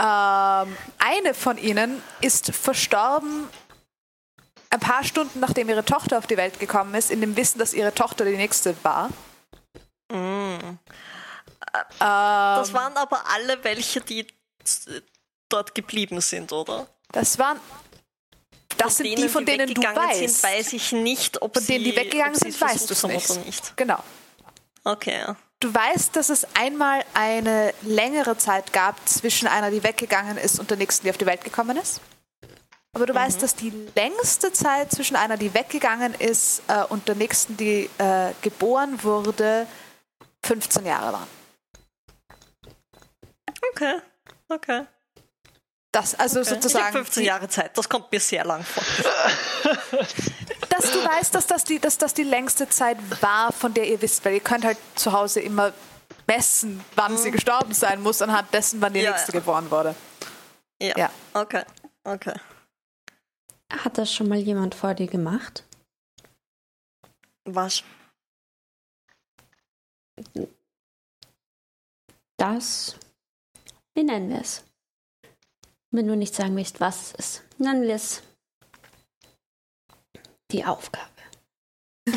Ähm, 0.00 0.76
eine 0.98 1.34
von 1.34 1.58
ihnen 1.58 2.02
ist 2.20 2.52
verstorben 2.52 3.48
ein 4.70 4.80
paar 4.80 5.04
Stunden 5.04 5.38
nachdem 5.38 5.68
ihre 5.68 5.84
Tochter 5.84 6.18
auf 6.18 6.26
die 6.26 6.36
Welt 6.36 6.58
gekommen 6.58 6.94
ist, 6.96 7.12
in 7.12 7.20
dem 7.20 7.36
Wissen, 7.36 7.60
dass 7.60 7.72
ihre 7.72 7.94
Tochter 7.94 8.24
die 8.24 8.36
nächste 8.36 8.74
war. 8.82 9.10
Mm. 10.12 10.78
Das 11.98 12.72
waren 12.72 12.96
aber 12.96 13.22
alle 13.32 13.62
welche, 13.64 14.00
die 14.00 14.26
dort 15.48 15.74
geblieben 15.74 16.20
sind, 16.20 16.52
oder? 16.52 16.86
das 17.12 17.38
waren. 17.38 17.60
Das 18.78 18.96
sind 18.96 19.18
die, 19.18 19.28
von 19.28 19.44
denen 19.44 19.72
du 19.72 19.82
weißt. 19.82 20.40
Sind, 20.40 20.42
weiß 20.42 20.72
ich 20.72 20.92
nicht, 20.92 21.42
ob 21.42 21.54
Von 21.54 21.66
denen, 21.66 21.84
die 21.84 21.90
sie- 21.90 21.96
weggegangen 21.96 22.34
sie 22.34 22.50
sind, 22.50 22.60
weißt 22.60 22.88
du 22.88 22.94
es 22.94 23.02
nicht. 23.04 23.46
nicht. 23.46 23.76
Genau. 23.76 24.02
Okay. 24.82 25.26
Du 25.60 25.72
weißt, 25.72 26.16
dass 26.16 26.30
es 26.30 26.46
einmal 26.54 27.04
eine 27.14 27.72
längere 27.82 28.36
Zeit 28.38 28.72
gab 28.72 28.96
zwischen 29.06 29.46
einer, 29.46 29.70
die 29.70 29.82
weggegangen 29.84 30.36
ist, 30.38 30.58
und 30.58 30.70
der 30.70 30.78
nächsten, 30.78 31.04
die 31.04 31.10
auf 31.10 31.18
die 31.18 31.26
Welt 31.26 31.44
gekommen 31.44 31.76
ist. 31.76 32.00
Aber 32.94 33.06
du 33.06 33.14
weißt, 33.14 33.42
dass 33.42 33.54
die 33.54 33.72
längste 33.94 34.52
Zeit 34.52 34.90
zwischen 34.90 35.16
einer, 35.16 35.36
die 35.36 35.54
weggegangen 35.54 36.14
ist, 36.14 36.62
äh, 36.68 36.82
und 36.88 37.06
der 37.08 37.14
nächsten, 37.14 37.56
die 37.56 37.88
äh, 37.98 38.32
geboren 38.42 39.02
wurde, 39.04 39.66
15 40.44 40.84
Jahre 40.86 41.12
waren. 41.12 41.28
Okay, 43.72 44.00
okay. 44.48 44.86
Das, 45.92 46.14
also 46.14 46.40
okay. 46.40 46.48
Ich 46.48 46.52
habe 46.54 46.62
sozusagen. 46.62 46.92
15 46.92 47.20
die- 47.22 47.26
Jahre 47.26 47.48
Zeit. 47.48 47.76
Das 47.76 47.88
kommt 47.88 48.10
mir 48.10 48.20
sehr 48.20 48.44
lang 48.44 48.62
vor. 48.64 48.82
dass 50.70 50.90
du 50.90 51.04
weißt, 51.04 51.34
dass 51.34 51.46
das, 51.46 51.64
die, 51.64 51.78
dass 51.78 51.98
das 51.98 52.14
die 52.14 52.22
längste 52.22 52.68
Zeit 52.68 52.96
war, 53.20 53.52
von 53.52 53.74
der 53.74 53.88
ihr 53.88 54.00
wisst, 54.00 54.24
weil 54.24 54.34
ihr 54.34 54.40
könnt 54.40 54.64
halt 54.64 54.78
zu 54.94 55.12
Hause 55.12 55.40
immer 55.40 55.72
messen, 56.26 56.82
wann 56.96 57.18
sie 57.18 57.30
gestorben 57.30 57.74
sein 57.74 58.02
muss, 58.02 58.22
anhand 58.22 58.52
dessen, 58.54 58.80
wann 58.80 58.94
die 58.94 59.00
Ja, 59.00 59.10
nächste 59.10 59.32
ja. 59.32 59.38
geboren 59.40 59.70
wurde. 59.70 59.94
Ja. 60.80 60.96
Ja. 60.96 61.10
Okay, 61.34 61.62
okay. 62.04 62.34
Hat 63.70 63.98
das 63.98 64.12
schon 64.12 64.28
mal 64.28 64.38
jemand 64.38 64.74
vor 64.74 64.94
dir 64.94 65.06
gemacht? 65.06 65.64
Was? 67.44 67.82
Das. 72.36 72.96
Wie 73.94 74.04
nennen 74.04 74.30
wir 74.30 74.40
es? 74.40 74.64
Wenn 75.90 76.08
du 76.08 76.16
nicht 76.16 76.34
sagen 76.34 76.56
willst, 76.56 76.80
was 76.80 77.12
es 77.12 77.12
ist, 77.12 77.42
nennen 77.58 77.82
wir 77.82 77.94
es 77.94 78.22
die 80.50 80.64
Aufgabe. 80.64 81.10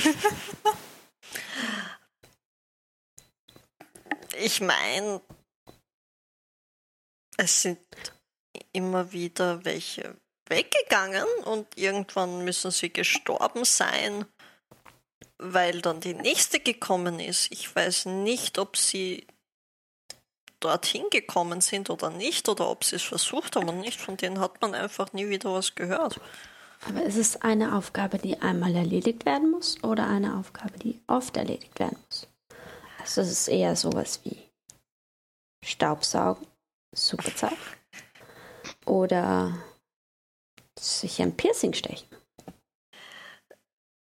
Ich 4.38 4.60
meine, 4.60 5.22
es 7.38 7.62
sind 7.62 7.80
immer 8.74 9.12
wieder 9.14 9.64
welche 9.64 10.20
weggegangen 10.48 11.26
und 11.46 11.78
irgendwann 11.78 12.44
müssen 12.44 12.72
sie 12.72 12.92
gestorben 12.92 13.64
sein, 13.66 14.26
weil 15.38 15.82
dann 15.82 16.00
die 16.00 16.14
nächste 16.14 16.60
gekommen 16.60 17.20
ist. 17.20 17.52
Ich 17.52 17.76
weiß 17.76 18.06
nicht, 18.06 18.58
ob 18.58 18.78
sie 18.78 19.26
dorthin 20.60 21.06
gekommen 21.12 21.62
sind 21.62 21.90
oder 21.90 22.10
nicht 22.10 22.50
oder 22.50 22.70
ob 22.70 22.84
sie 22.84 22.96
es 22.96 23.04
versucht 23.04 23.56
haben 23.56 23.70
und 23.70 23.80
nicht. 23.80 24.00
Von 24.00 24.18
denen 24.18 24.40
hat 24.40 24.62
man 24.62 24.74
einfach 24.74 25.14
nie 25.14 25.30
wieder 25.30 25.54
was 25.54 25.76
gehört. 25.76 26.20
Aber 26.88 27.04
ist 27.04 27.18
es 27.18 27.42
eine 27.42 27.76
Aufgabe, 27.76 28.18
die 28.18 28.42
einmal 28.42 28.76
erledigt 28.76 29.26
werden 29.26 29.52
muss 29.52 29.82
oder 29.84 30.08
eine 30.08 30.38
Aufgabe, 30.38 30.78
die 30.80 31.00
oft 31.08 31.36
erledigt 31.38 31.80
werden 31.80 31.98
muss? 32.08 32.28
Also 33.00 33.22
es 33.22 33.32
ist 33.32 33.48
eher 33.48 33.76
sowas 33.76 34.20
wie 34.24 34.38
Staubsaugen, 35.64 36.46
super. 36.94 37.52
Oder 38.86 39.58
sich 40.78 41.22
ein 41.22 41.36
Piercing 41.36 41.74
stechen. 41.74 42.08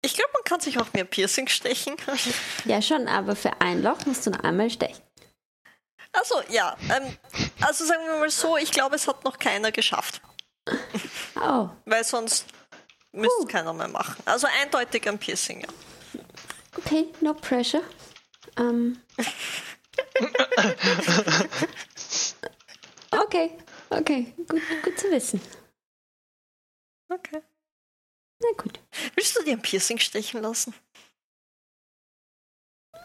Ich 0.05 0.15
glaube, 0.15 0.31
man 0.33 0.43
kann 0.43 0.59
sich 0.59 0.77
auch 0.77 0.91
mehr 0.93 1.05
Piercing 1.05 1.47
stechen. 1.47 1.95
Ja 2.65 2.81
schon, 2.81 3.07
aber 3.07 3.35
für 3.35 3.61
ein 3.61 3.81
Loch 3.81 4.05
musst 4.05 4.25
du 4.25 4.31
noch 4.31 4.41
einmal 4.41 4.69
stechen. 4.69 5.01
Also 6.11 6.41
ja, 6.49 6.77
ähm, 6.91 7.17
also 7.61 7.85
sagen 7.85 8.05
wir 8.05 8.19
mal 8.19 8.29
so, 8.29 8.57
ich 8.57 8.69
glaube, 8.71 8.95
es 8.95 9.07
hat 9.07 9.23
noch 9.23 9.39
keiner 9.39 9.71
geschafft. 9.71 10.21
Oh, 11.35 11.67
Weil 11.85 12.03
sonst 12.05 12.45
müsste 13.11 13.47
keiner 13.47 13.73
mehr 13.73 13.87
machen. 13.89 14.15
Also 14.23 14.47
eindeutig 14.61 15.09
ein 15.09 15.17
Piercing, 15.17 15.61
ja. 15.61 15.67
okay, 16.77 17.07
no 17.19 17.33
pressure. 17.33 17.81
Ähm. 18.55 19.01
okay, 23.11 23.57
okay, 23.89 24.33
gut, 24.47 24.61
gut 24.83 24.99
zu 24.99 25.11
wissen. 25.11 25.41
Okay. 27.09 27.41
Na 28.43 28.49
gut. 28.61 28.79
Willst 29.15 29.35
du 29.37 29.43
dir 29.43 29.53
ein 29.53 29.61
Piercing 29.61 29.97
stechen 29.99 30.41
lassen? 30.41 30.73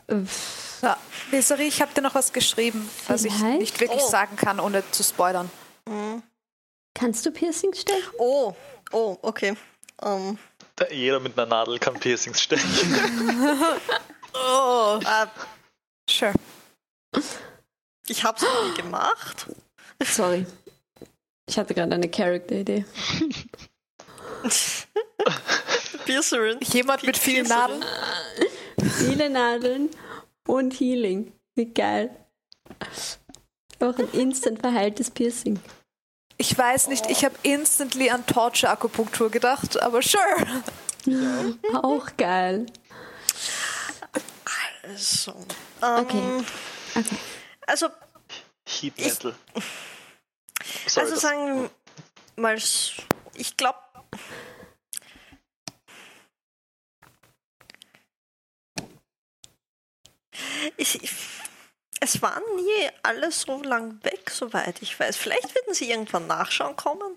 Uff, 0.09 0.79
Ja, 0.83 0.97
Desiree, 1.33 1.69
ich 1.69 1.81
habe 1.83 1.93
dir 1.95 2.01
noch 2.03 2.15
was 2.15 2.33
geschrieben, 2.33 2.89
was 3.09 3.25
ich 3.25 3.33
Vielleicht? 3.35 3.59
nicht 3.61 3.81
wirklich 3.81 4.03
Oh. 4.03 4.09
sagen 4.09 4.37
kann, 4.37 4.59
ohne 4.61 4.83
zu 4.91 5.03
spoilern. 5.03 5.51
Kannst 6.95 7.25
du 7.27 7.31
Piercings 7.31 7.81
stechen? 7.83 8.11
Oh, 8.19 8.55
oh, 8.93 9.17
okay. 9.23 9.57
Ähm, 10.03 10.39
Jeder 10.91 11.21
mit 11.21 11.39
einer 11.39 11.47
Nadel 11.49 11.79
kann 11.79 11.99
Piercings 11.99 12.41
stechen. 12.43 12.69
Oh, 14.41 15.01
äh, 15.03 15.27
sure. 16.09 16.33
ich 18.07 18.23
hab's 18.23 18.43
noch 18.43 18.69
nie 18.69 18.75
gemacht. 18.77 19.47
Sorry. 20.05 20.47
Ich 21.49 21.59
hatte 21.59 21.75
gerade 21.75 21.95
eine 21.95 22.09
Charakter-Idee. 22.09 22.85
Piercerin. 26.05 26.59
Jemand 26.63 27.03
mit 27.05 27.17
vielen. 27.17 27.47
Nadeln? 27.47 27.85
Viele 28.99 29.31
Nadeln 29.31 29.91
und 30.47 30.73
Healing. 30.79 31.33
Wie 31.55 31.67
geil. 31.67 32.11
Auch 33.81 33.97
ein 33.99 34.11
instant 34.13 34.61
verheiltes 34.61 35.11
Piercing. 35.11 35.59
Ich 36.37 36.57
weiß 36.57 36.87
nicht, 36.89 37.11
ich 37.11 37.25
habe 37.25 37.35
instantly 37.43 38.11
an 38.11 38.25
Torture-Akupunktur 38.27 39.31
gedacht, 39.31 39.81
aber 39.83 40.01
sure. 40.03 40.63
Auch 41.83 42.09
geil. 42.17 42.67
Also, 44.83 45.33
ähm, 45.83 45.99
Okay. 45.99 46.45
Okay. 46.95 47.17
also, 47.67 47.89
Heat 48.67 48.95
Ich- 48.97 49.07
Metal. 49.07 49.35
Sorry, 50.87 51.07
also 51.07 51.21
sagen 51.21 51.63
wir 51.63 51.71
mal, 52.37 52.57
ich 52.57 53.57
glaube, 53.57 53.79
ich, 60.77 61.03
ich, 61.03 61.13
es 62.01 62.23
waren 62.23 62.43
nie 62.57 62.91
alle 63.03 63.33
so 63.33 63.63
lang 63.63 64.03
weg, 64.05 64.31
soweit 64.31 64.83
ich 64.83 64.99
weiß. 64.99 65.17
Vielleicht 65.17 65.55
werden 65.55 65.75
sie 65.75 65.91
irgendwann 65.91 66.27
nachschauen 66.27 66.77
kommen, 66.77 67.15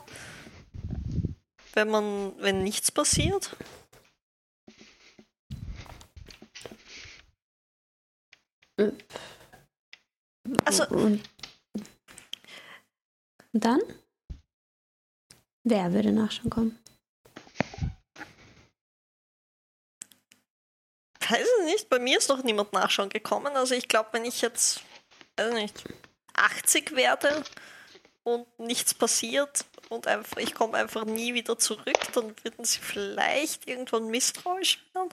wenn 1.73 1.89
man, 1.89 2.33
wenn 2.39 2.63
nichts 2.63 2.91
passiert. 2.91 3.55
Also, 10.65 10.87
Und 10.87 11.21
dann? 13.53 13.81
Wer 15.63 15.93
würde 15.93 16.11
nachschauen 16.11 16.49
kommen? 16.49 16.80
Weiß 21.31 21.47
ich 21.59 21.65
nicht, 21.65 21.89
bei 21.89 21.99
mir 21.99 22.17
ist 22.17 22.29
noch 22.29 22.43
niemand 22.43 22.73
nachschauen 22.73 23.09
gekommen. 23.09 23.55
Also 23.55 23.75
ich 23.75 23.87
glaube, 23.87 24.09
wenn 24.13 24.25
ich 24.25 24.41
jetzt, 24.41 24.81
weiß 25.37 25.53
nicht, 25.53 25.83
80 26.33 26.95
werde 26.95 27.43
und 28.23 28.47
nichts 28.59 28.93
passiert 28.93 29.65
und 29.89 30.07
einfach, 30.07 30.37
ich 30.37 30.53
komme 30.53 30.77
einfach 30.77 31.05
nie 31.05 31.33
wieder 31.33 31.57
zurück, 31.57 31.99
dann 32.13 32.35
würden 32.43 32.65
sie 32.65 32.79
vielleicht 32.79 33.67
irgendwann 33.67 34.07
misstrauisch 34.07 34.79
werden. 34.93 35.09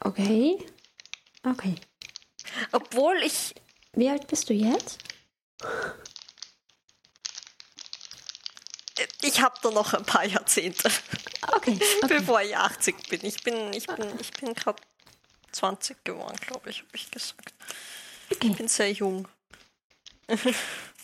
Okay. 0.00 0.58
Okay. 1.46 1.74
Obwohl 2.72 3.16
ich, 3.22 3.54
Wie 3.92 4.08
alt 4.08 4.26
bist 4.26 4.48
du 4.48 4.54
jetzt? 4.54 4.98
Ich 9.22 9.40
habe 9.40 9.54
da 9.62 9.70
noch 9.70 9.94
ein 9.94 10.04
paar 10.04 10.24
Jahrzehnte, 10.24 10.90
Okay. 11.52 11.78
okay. 12.02 12.06
bevor 12.08 12.40
ich 12.42 12.56
80 12.56 13.08
bin. 13.08 13.24
Ich 13.24 13.42
bin, 13.42 13.72
ich 13.72 13.86
bin, 13.86 14.18
ich 14.20 14.30
bin 14.32 14.54
gerade 14.54 14.80
20 15.52 16.04
geworden, 16.04 16.36
glaube 16.46 16.70
ich, 16.70 16.80
habe 16.80 16.90
ich 16.94 17.10
gesagt. 17.10 17.52
okay. 18.32 18.48
Ich 18.48 18.56
bin 18.56 18.68
sehr 18.68 18.92
jung. 18.92 19.28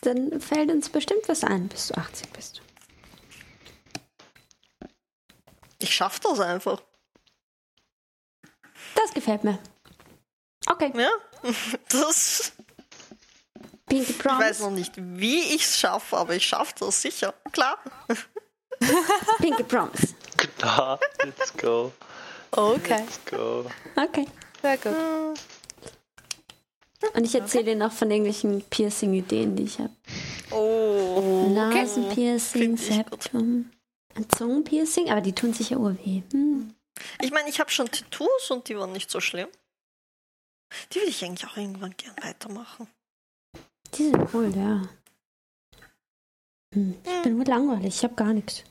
Dann 0.03 0.41
fällt 0.41 0.71
uns 0.71 0.89
bestimmt 0.89 1.29
was 1.29 1.43
ein, 1.43 1.69
bis 1.69 1.89
du 1.89 1.95
80 1.97 2.31
bist. 2.33 2.63
Ich 5.79 5.95
schaffe 5.95 6.21
das 6.23 6.41
einfach. 6.41 6.83
Das 8.95 9.13
gefällt 9.13 9.45
mir. 9.45 9.59
Okay. 10.69 10.93
Ja, 10.97 11.11
das 11.91 12.53
Pinky 13.97 14.13
Ich 14.13 14.25
weiß 14.25 14.59
Promise. 14.59 14.63
noch 14.63 14.71
nicht, 14.71 14.93
wie 14.97 15.41
ich 15.55 15.63
es 15.63 15.79
schaffe, 15.79 16.17
aber 16.17 16.35
ich 16.35 16.47
schaffe 16.47 16.75
das 16.81 17.01
sicher. 17.03 17.35
Klar. 17.53 17.79
Pinky 19.39 19.63
Promise. 19.65 20.15
Klar, 20.59 21.01
let's 21.25 21.53
go. 21.57 21.93
Okay, 22.53 23.01
Let's 23.01 23.21
go. 23.25 23.67
Okay. 23.97 24.27
sehr 24.63 24.77
gut. 24.79 25.41
Und 27.15 27.25
ich 27.25 27.35
erzähle 27.35 27.65
dir 27.65 27.77
noch 27.77 27.93
von 27.93 28.11
irgendwelchen 28.11 28.63
Piercing-Ideen, 28.63 29.57
die 29.57 29.65
ich 29.65 29.79
habe. 29.79 29.93
Oh. 30.51 31.51
Nasenpiercing. 31.53 32.77
Septum. 32.77 33.71
Ein 34.15 34.31
Zungenpiercing, 34.31 35.11
aber 35.11 35.21
die 35.21 35.35
tun 35.35 35.53
sich 35.53 35.71
ja 35.71 35.77
urweh. 35.77 36.23
Hm. 36.33 36.75
Ich 37.21 37.31
meine, 37.31 37.49
ich 37.51 37.61
habe 37.61 37.71
schon 37.71 37.91
Tattoos 37.91 38.51
und 38.51 38.69
die 38.69 38.79
waren 38.79 38.93
nicht 38.93 39.11
so 39.11 39.21
schlimm. 39.21 39.49
Die 40.93 41.01
will 41.01 41.09
ich 41.09 41.23
eigentlich 41.25 41.47
auch 41.47 41.57
irgendwann 41.57 41.95
gern 41.97 42.17
weitermachen. 42.23 42.89
Die 43.95 44.11
sind 44.11 44.29
cool, 44.35 44.53
ja. 44.57 44.83
Hm. 46.75 46.97
Ich 47.05 47.23
bin 47.23 47.39
wohl 47.39 47.47
langweilig, 47.47 47.97
ich 47.97 48.05
habe 48.05 48.15
gar 48.15 48.33
nichts. 48.33 48.63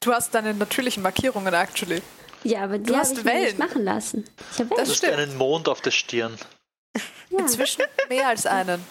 Du 0.00 0.12
hast 0.12 0.34
deine 0.34 0.52
natürlichen 0.54 1.02
Markierungen, 1.02 1.52
actually. 1.54 2.02
Ja, 2.42 2.64
aber 2.64 2.78
die 2.78 2.84
Du 2.92 2.96
hast 2.96 3.16
ich 3.18 3.24
mir 3.24 3.32
nicht 3.34 3.44
Wellen. 3.46 3.58
machen 3.58 3.84
lassen. 3.84 4.24
Ich 4.52 4.58
habe 4.58 4.68
Du 4.68 4.76
Wellen. 4.76 4.86
hast 4.88 4.96
stimmt. 4.96 5.14
einen 5.14 5.36
Mond 5.36 5.68
auf 5.68 5.80
der 5.80 5.90
Stirn. 5.92 6.36
Ja, 7.30 7.38
Inzwischen 7.40 7.82
mehr 8.08 8.28
als 8.28 8.46
einen. 8.46 8.84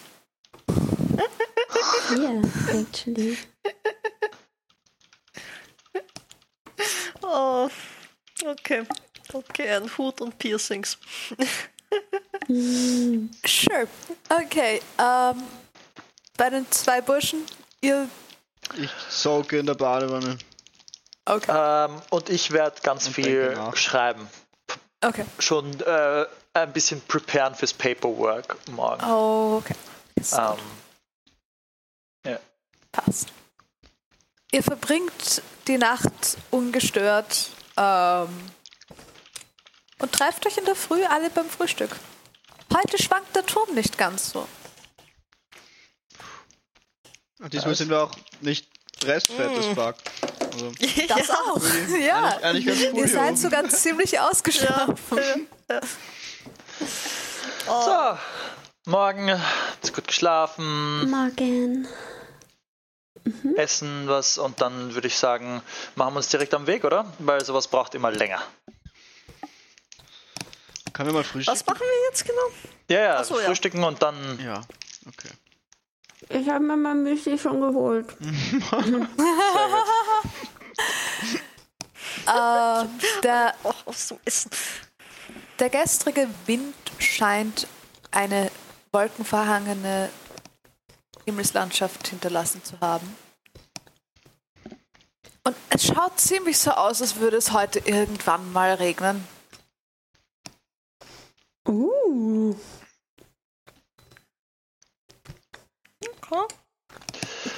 hier, 2.08 2.42
actually. 2.72 3.38
Oh. 7.22 7.68
Okay. 8.44 8.84
Okay, 9.32 9.70
ein 9.70 9.96
Hut 9.96 10.20
und 10.20 10.38
Piercings. 10.38 10.98
Sure. 12.48 13.88
Okay, 14.28 14.80
ähm, 14.98 15.42
bei 16.36 16.50
den 16.50 16.70
zwei 16.70 17.00
Burschen, 17.00 17.44
ihr. 17.80 18.08
Ich 18.76 18.90
sauge 19.08 19.58
in 19.58 19.66
der 19.66 19.74
Badewanne. 19.74 20.38
Okay, 21.26 21.50
Ähm, 21.54 22.00
und 22.10 22.28
ich 22.28 22.50
werde 22.50 22.80
ganz 22.82 23.06
Und 23.06 23.14
viel 23.14 23.56
schreiben. 23.74 24.28
okay. 25.02 25.24
Schon 25.38 25.80
äh, 25.80 26.26
ein 26.52 26.72
bisschen 26.72 27.00
preparen 27.02 27.54
fürs 27.54 27.72
Paperwork 27.72 28.56
morgen. 28.70 29.02
Oh, 29.04 29.56
okay. 29.62 29.74
Ähm, 30.32 30.58
Passt. 32.92 33.28
Ihr 34.52 34.62
verbringt 34.62 35.42
die 35.66 35.78
Nacht 35.78 36.36
ungestört 36.52 37.50
ähm, 37.76 38.28
und 39.98 40.12
trefft 40.12 40.46
euch 40.46 40.58
in 40.58 40.64
der 40.64 40.74
Früh 40.76 41.04
alle 41.04 41.30
beim 41.30 41.48
Frühstück. 41.48 41.90
Heute 42.74 43.00
schwankt 43.02 43.34
der 43.36 43.46
Turm 43.46 43.74
nicht 43.74 43.96
ganz 43.98 44.30
so. 44.30 44.46
Und 47.40 47.52
diesmal 47.52 47.74
sind 47.74 47.90
wir 47.90 48.02
auch 48.04 48.12
nicht 48.40 48.68
restfett 49.04 49.50
as 49.58 49.66
fuck. 49.66 49.96
Also, 50.52 50.72
Das 51.08 51.30
auch. 51.30 51.60
ja. 52.00 52.38
eigentlich, 52.42 52.44
eigentlich 52.44 52.66
ganz 52.66 52.92
cool 52.94 52.98
Ihr 53.00 53.08
seid 53.08 53.28
oben. 53.28 53.36
sogar 53.36 53.68
ziemlich 53.68 54.18
ausgeschlafen. 54.20 55.46
so, 57.66 58.18
morgen 58.86 59.28
ist 59.82 59.94
gut 59.94 60.06
geschlafen, 60.08 61.10
Morgen. 61.10 61.86
essen 63.56 64.08
was 64.08 64.38
und 64.38 64.60
dann 64.60 64.94
würde 64.94 65.08
ich 65.08 65.16
sagen, 65.16 65.62
machen 65.96 66.14
wir 66.14 66.18
uns 66.18 66.28
direkt 66.28 66.54
am 66.54 66.66
Weg, 66.66 66.84
oder? 66.84 67.12
Weil 67.18 67.44
sowas 67.44 67.68
braucht 67.68 67.94
immer 67.94 68.10
länger. 68.10 68.42
Können 70.94 71.08
wir 71.10 71.14
mal 71.14 71.24
frühstücken? 71.24 71.58
Was 71.58 71.66
machen 71.66 71.80
wir 71.80 72.08
jetzt 72.08 72.24
genau? 72.24 72.40
Ja, 72.88 73.00
ja, 73.00 73.16
Ach 73.18 73.24
so, 73.24 73.38
ja. 73.38 73.46
frühstücken 73.46 73.84
und 73.84 74.00
dann. 74.00 74.38
Ja, 74.42 74.62
okay. 75.06 75.28
Ich 76.30 76.48
habe 76.48 76.64
mir 76.64 76.76
mein 76.76 77.02
Müsli 77.02 77.38
schon 77.38 77.60
geholt. 77.60 78.16
Äh, 82.26 82.84
der, 83.22 83.54
Oh, 83.64 83.72
der 85.58 85.68
gestrige 85.68 86.26
Wind 86.46 86.74
scheint 86.98 87.66
eine 88.10 88.50
wolkenverhangene 88.92 90.08
Himmelslandschaft 91.26 92.08
hinterlassen 92.08 92.64
zu 92.64 92.80
haben. 92.80 93.14
Es 95.68 95.86
schaut 95.86 96.18
ziemlich 96.18 96.58
so 96.58 96.70
aus, 96.70 97.02
als 97.02 97.16
würde 97.16 97.36
es 97.36 97.52
heute 97.52 97.80
irgendwann 97.80 98.52
mal 98.52 98.72
regnen. 98.74 99.26
Uh. 101.66 102.54
Okay. 106.06 106.44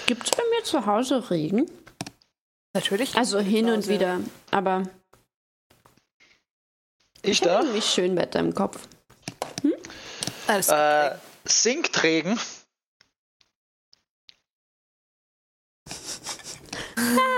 Gibt's 0.07 0.31
bei 0.31 0.43
mir 0.55 0.63
zu 0.65 0.87
Hause 0.87 1.31
Regen? 1.31 1.71
Natürlich. 2.75 3.17
Also 3.17 3.39
hin 3.41 3.69
und 3.71 3.89
wieder. 3.89 4.21
Aber 4.51 4.83
Ich 7.23 7.31
ich 7.33 7.41
da? 7.41 7.61
irgendwie 7.61 7.83
schön 7.83 8.17
Wetter 8.17 8.39
im 8.41 8.55
Kopf. 8.55 8.87
Nein, 9.63 10.61
es 10.61 10.67
gibt 10.69 10.79
Äh, 10.79 10.83
Regen. 10.85 11.21
Sinkträgen. 11.47 12.39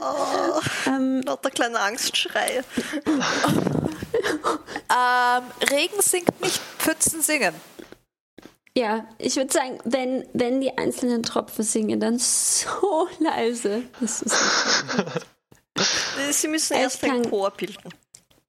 Oh, 0.00 0.60
Ähm, 0.86 1.03
lauter 1.22 1.50
kleine 1.50 1.80
Angstschreie. 1.80 2.64
ähm, 4.90 5.44
Regen 5.70 6.00
singt 6.00 6.40
nicht, 6.40 6.60
Pfützen 6.78 7.22
singen. 7.22 7.54
ja, 8.76 9.06
ich 9.18 9.36
würde 9.36 9.52
sagen, 9.52 9.78
wenn, 9.84 10.26
wenn 10.32 10.60
die 10.60 10.76
einzelnen 10.76 11.22
Tropfen 11.22 11.64
singen, 11.64 12.00
dann 12.00 12.18
so 12.18 13.08
leise. 13.18 13.82
Das 14.00 14.22
ist 14.22 14.34
Sie 16.30 16.48
müssen 16.48 16.74
erst 16.74 17.02
ein 17.04 17.22
kann- 17.22 17.30
Chor 17.30 17.50
bilden. 17.50 17.90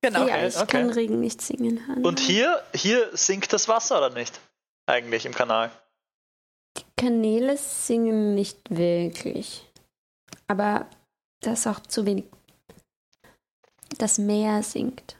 Genau. 0.02 0.28
ja, 0.28 0.46
ich 0.46 0.56
okay. 0.56 0.68
kann 0.68 0.90
Regen 0.92 1.20
nicht 1.20 1.42
singen 1.42 1.88
hören. 1.88 2.06
Und 2.06 2.20
hier, 2.20 2.62
hier 2.76 3.10
sinkt 3.18 3.52
das 3.54 3.68
Wasser 3.68 3.98
oder 3.98 4.12
nicht? 4.12 4.40
Eigentlich 4.86 5.26
im 5.26 5.34
Kanal. 5.34 5.72
Kanäle 6.96 7.58
singen 7.58 8.36
nicht 8.36 8.60
wirklich. 8.70 9.68
Aber 10.48 10.86
das 11.42 11.62
ist 11.62 11.68
auch 11.68 11.80
zu 11.80 12.06
wenig. 12.06 12.26
Das 13.98 14.18
Meer 14.18 14.62
singt. 14.64 15.16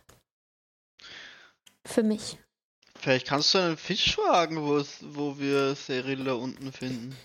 Für 1.86 2.04
mich. 2.04 2.38
Vielleicht 3.00 3.28
kannst 3.28 3.54
du 3.54 3.60
einen 3.60 3.78
Fisch 3.78 4.16
fragen, 4.16 4.62
wo, 4.64 4.78
es- 4.78 5.00
wo 5.02 5.38
wir 5.38 5.76
Cyril 5.76 6.24
da 6.24 6.34
unten 6.34 6.72
finden. 6.72 7.16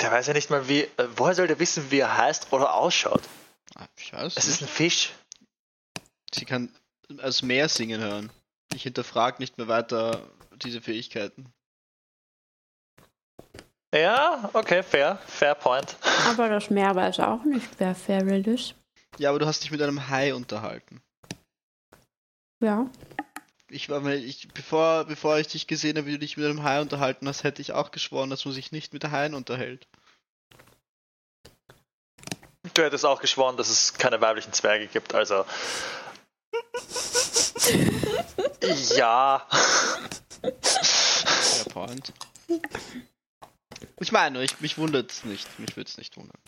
Der 0.00 0.10
weiß 0.10 0.26
ja 0.28 0.32
nicht 0.32 0.48
mal, 0.50 0.68
wie. 0.68 0.80
Äh, 0.82 1.08
woher 1.16 1.34
soll 1.34 1.46
der 1.46 1.58
wissen, 1.58 1.90
wie 1.90 1.98
er 1.98 2.16
heißt 2.16 2.52
oder 2.52 2.74
ausschaut? 2.74 3.22
Ah, 3.74 3.86
Ich 3.96 4.12
weiß 4.12 4.36
Es 4.36 4.46
nicht. 4.46 4.54
ist 4.56 4.62
ein 4.62 4.68
Fisch. 4.68 5.10
Sie 6.34 6.44
kann 6.46 6.74
als 7.18 7.42
Meer 7.42 7.68
singen 7.68 8.00
hören. 8.00 8.30
Ich 8.74 8.82
hinterfrage 8.84 9.36
nicht 9.40 9.58
mehr 9.58 9.68
weiter 9.68 10.26
diese 10.56 10.80
Fähigkeiten. 10.80 11.52
Ja, 13.94 14.48
okay, 14.54 14.82
fair. 14.82 15.18
Fair 15.26 15.54
point. 15.54 15.96
Aber 16.26 16.48
das 16.48 16.70
Meer 16.70 16.94
weiß 16.94 17.20
auch 17.20 17.44
nicht, 17.44 17.68
wer 17.78 17.94
Feral 17.94 18.46
ist. 18.48 18.74
Ja, 19.18 19.30
aber 19.30 19.38
du 19.38 19.46
hast 19.46 19.62
dich 19.62 19.70
mit 19.70 19.82
einem 19.82 20.08
Hai 20.08 20.34
unterhalten. 20.34 21.02
Ja. 22.60 22.88
Ich 23.68 23.88
war 23.88 24.00
mir, 24.00 24.16
ich, 24.16 24.48
bevor, 24.48 25.04
bevor 25.04 25.38
ich 25.38 25.48
dich 25.48 25.66
gesehen 25.66 25.96
habe, 25.96 26.06
wie 26.06 26.12
du 26.12 26.18
dich 26.18 26.36
mit 26.36 26.46
einem 26.46 26.62
Hai 26.62 26.80
unterhalten 26.80 27.26
hast, 27.26 27.42
hätte 27.42 27.62
ich 27.62 27.72
auch 27.72 27.90
geschworen, 27.90 28.30
dass 28.30 28.44
man 28.44 28.54
sich 28.54 28.70
nicht 28.70 28.92
mit 28.92 29.10
Haien 29.10 29.34
unterhält. 29.34 29.86
Du 32.74 32.82
hättest 32.82 33.04
auch 33.04 33.20
geschworen, 33.20 33.56
dass 33.56 33.68
es 33.68 33.94
keine 33.94 34.20
weiblichen 34.20 34.52
Zwerge 34.52 34.86
gibt, 34.86 35.14
also. 35.14 35.44
ja. 38.96 39.46
Der 40.42 41.72
Point. 41.72 42.12
Ich 43.98 44.12
meine, 44.12 44.42
ich, 44.42 44.60
mich 44.60 44.78
wundert 44.78 45.10
es 45.10 45.24
nicht. 45.24 45.58
Mich 45.58 45.76
würde 45.76 45.88
es 45.88 45.96
nicht 45.96 46.16
wundern. 46.16 46.38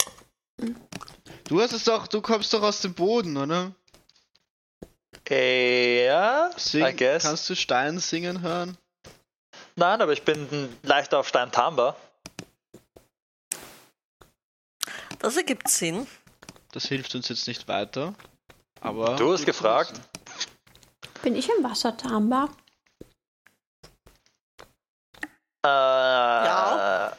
Du 1.45 1.61
hast 1.61 1.73
es 1.73 1.85
doch, 1.85 2.07
du 2.07 2.21
kommst 2.21 2.53
doch 2.55 2.63
aus 2.63 2.81
dem 2.81 2.95
Boden, 2.95 3.37
oder? 3.37 3.73
Äh, 5.29 6.07
Ja, 6.07 6.51
Sing, 6.57 6.85
I 6.87 6.95
guess. 6.97 7.23
Kannst 7.23 7.49
du 7.51 7.55
Stein 7.55 7.99
singen 7.99 8.41
hören? 8.43 8.77
Nein, 9.77 10.01
aber 10.01 10.13
ich 10.13 10.23
bin 10.23 10.75
leicht 10.83 11.13
auf 11.15 11.29
Stein 11.29 11.51
Tamba. 11.51 11.97
Das 15.19 15.37
ergibt 15.37 15.69
Sinn. 15.69 16.07
Das 16.73 16.87
hilft 16.87 17.15
uns 17.15 17.29
jetzt 17.29 17.47
nicht 17.49 17.67
weiter. 17.69 18.15
Aber. 18.81 19.17
Du 19.17 19.33
hast 19.33 19.47
gefragt. 19.47 19.93
wissen. 19.93 20.05
Bin 21.23 21.35
ich 21.37 21.49
im 21.49 21.65
Wassertamba? 21.65 22.49
Äh, 25.65 25.69
Ja. 25.69 27.17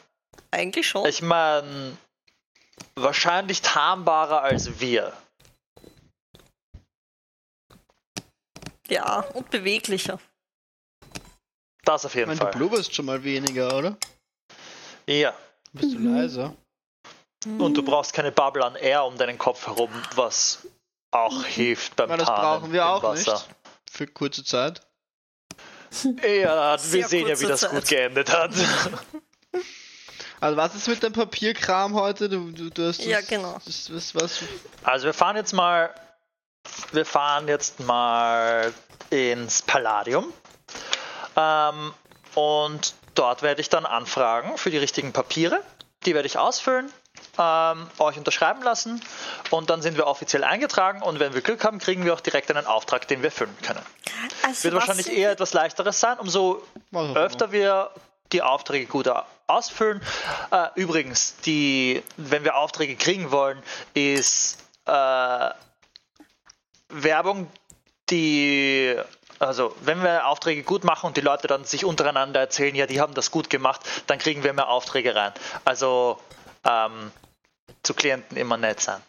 Eigentlich 0.52 0.88
schon. 0.88 1.06
Ich 1.08 1.22
meine, 1.22 1.98
wahrscheinlich 2.96 3.62
tambarer 3.62 4.42
als 4.42 4.80
wir. 4.80 5.14
ja, 8.88 9.22
und 9.34 9.50
beweglicher. 9.50 10.20
Das 11.84 12.06
auf 12.06 12.12
Ich 12.12 12.16
jeden 12.20 12.28
meine, 12.30 12.40
du 12.40 12.46
Fall. 12.46 12.54
blubberst 12.54 12.94
schon 12.94 13.06
mal 13.06 13.24
weniger, 13.24 13.76
oder? 13.78 13.98
Ja. 15.08 15.34
Bist 15.74 15.94
du 15.94 16.00
Mhm. 16.00 16.16
leiser? 16.16 16.56
Und 17.46 17.76
du 17.76 17.84
brauchst 17.84 18.14
keine 18.14 18.32
Bubble 18.32 18.64
an 18.64 18.76
Air 18.76 19.06
um 19.06 19.18
deinen 19.18 19.38
Kopf 19.38 19.66
herum, 19.68 19.90
was 20.16 20.68
auch 21.12 21.44
hilft 21.46 21.96
beim 21.96 22.10
Weil 22.10 22.18
das 22.20 22.28
Tarnen 22.28 22.44
brauchen 22.62 22.74
wir 22.74 22.82
im 22.82 22.88
auch 22.88 23.04
Wasser. 23.04 23.34
nicht. 23.34 23.50
Für 23.92 24.08
kurze 24.08 24.44
Zeit. 24.44 24.82
Ja, 26.24 26.78
Sehr 26.78 26.94
wir 27.02 27.08
sehen 27.08 27.28
ja, 27.28 27.40
wie 27.40 27.46
das 27.46 27.62
Zeit. 27.62 27.72
gut 27.72 27.88
geendet 27.88 28.32
hat. 28.32 28.52
Also 30.46 30.58
was 30.58 30.76
ist 30.76 30.88
mit 30.88 31.02
dem 31.02 31.12
Papierkram 31.12 31.96
heute? 31.96 32.30
Du, 32.30 32.52
du, 32.52 32.70
du 32.70 32.88
hast 32.90 33.04
Ja, 33.04 33.18
das- 33.18 33.28
genau. 33.28 33.58
Das, 33.66 33.92
was, 33.92 34.14
was, 34.14 34.40
Also 34.84 35.06
wir 35.08 35.14
fahren 35.16 35.36
jetzt 35.38 35.54
mal, 35.54 35.90
wir 36.92 37.04
fahren 37.04 37.48
jetzt 37.48 37.80
mal 37.80 38.72
ins 39.10 39.64
Palladium 39.64 40.32
ähm, 41.36 41.96
und 42.36 42.94
dort 43.16 43.42
werde 43.42 43.60
ich 43.60 43.70
dann 43.70 43.88
anfragen 43.88 44.56
für 44.60 44.70
die 44.70 44.78
richtigen 44.78 45.14
Papiere. 45.14 45.62
Die 46.06 46.14
werde 46.14 46.28
ich 46.28 46.38
ausfüllen, 46.38 46.92
ähm, 47.40 47.88
euch 47.98 48.16
unterschreiben 48.20 48.62
lassen 48.62 49.02
und 49.50 49.72
dann 49.72 49.82
sind 49.82 49.98
wir 49.98 50.06
offiziell 50.06 50.44
eingetragen 50.44 51.02
und 51.02 51.20
wenn 51.20 51.34
wir 51.34 51.42
Glück 51.42 51.64
haben, 51.64 51.80
kriegen 51.80 52.06
wir 52.06 52.14
auch 52.14 52.22
direkt 52.22 52.52
einen 52.52 52.68
Auftrag, 52.68 53.08
den 53.08 53.24
wir 53.24 53.32
füllen 53.32 53.58
können. 53.64 53.82
Also 54.44 54.66
Wird 54.66 54.76
wahrscheinlich 54.76 55.12
eher 55.12 55.32
etwas 55.32 55.54
leichteres 55.54 56.00
sein, 56.00 56.20
umso 56.20 56.62
öfter 57.16 57.52
wir 57.52 57.90
die 58.36 58.42
Aufträge 58.42 58.86
gut 58.86 59.10
ausfüllen. 59.48 60.02
Äh, 60.52 60.68
übrigens, 60.76 61.38
die, 61.46 62.04
wenn 62.18 62.44
wir 62.44 62.58
Aufträge 62.58 62.96
kriegen 62.96 63.32
wollen, 63.32 63.62
ist 63.94 64.58
äh, 64.86 65.50
Werbung, 66.90 67.50
die, 68.10 68.96
also 69.40 69.76
wenn 69.82 70.04
wir 70.04 70.28
Aufträge 70.28 70.64
gut 70.64 70.84
machen 70.84 71.08
und 71.08 71.18
die 71.18 71.22
Leute 71.22 71.48
dann 71.48 71.64
sich 71.64 71.86
untereinander 71.86 72.42
erzählen, 72.42 72.76
ja, 72.76 72.86
die 72.86 73.00
haben 73.00 73.14
das 73.14 73.32
gut 73.32 73.50
gemacht, 73.50 73.82
dann 74.08 74.20
kriegen 74.20 74.44
wir 74.44 74.54
mehr 74.54 74.68
Aufträge 74.68 75.16
rein. 75.16 75.32
Also 75.64 76.20
ähm, 76.66 77.12
zu 77.84 77.94
Klienten 77.94 78.38
immer 78.38 78.58
nett 78.58 78.82
sein. 78.82 79.02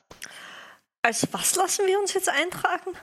Als 1.03 1.27
was 1.33 1.57
lassen 1.57 1.87
wir 1.87 1.99
uns 1.99 2.15
jetzt 2.15 2.29
eintragen? 2.29 2.97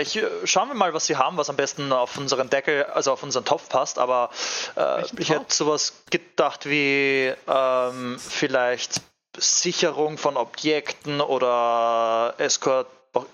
Ich, 0.00 0.16
äh, 0.16 0.28
schauen 0.44 0.68
wir 0.68 0.74
mal, 0.74 0.94
was 0.94 1.06
sie 1.06 1.16
haben, 1.16 1.36
was 1.36 1.50
am 1.50 1.56
besten 1.56 1.92
auf 1.92 2.16
unseren 2.16 2.48
Deckel, 2.48 2.84
also 2.84 3.12
auf 3.12 3.22
unseren 3.22 3.44
Topf 3.44 3.68
passt. 3.68 3.98
Aber 3.98 4.30
äh, 4.76 5.02
ich 5.18 5.30
hätte 5.30 5.54
sowas 5.54 6.04
gedacht 6.10 6.66
wie 6.66 7.32
ähm, 7.46 8.18
vielleicht 8.18 9.02
Sicherung 9.36 10.18
von 10.18 10.36
Objekten 10.36 11.20
oder 11.20 12.34
Eskort, 12.38 12.86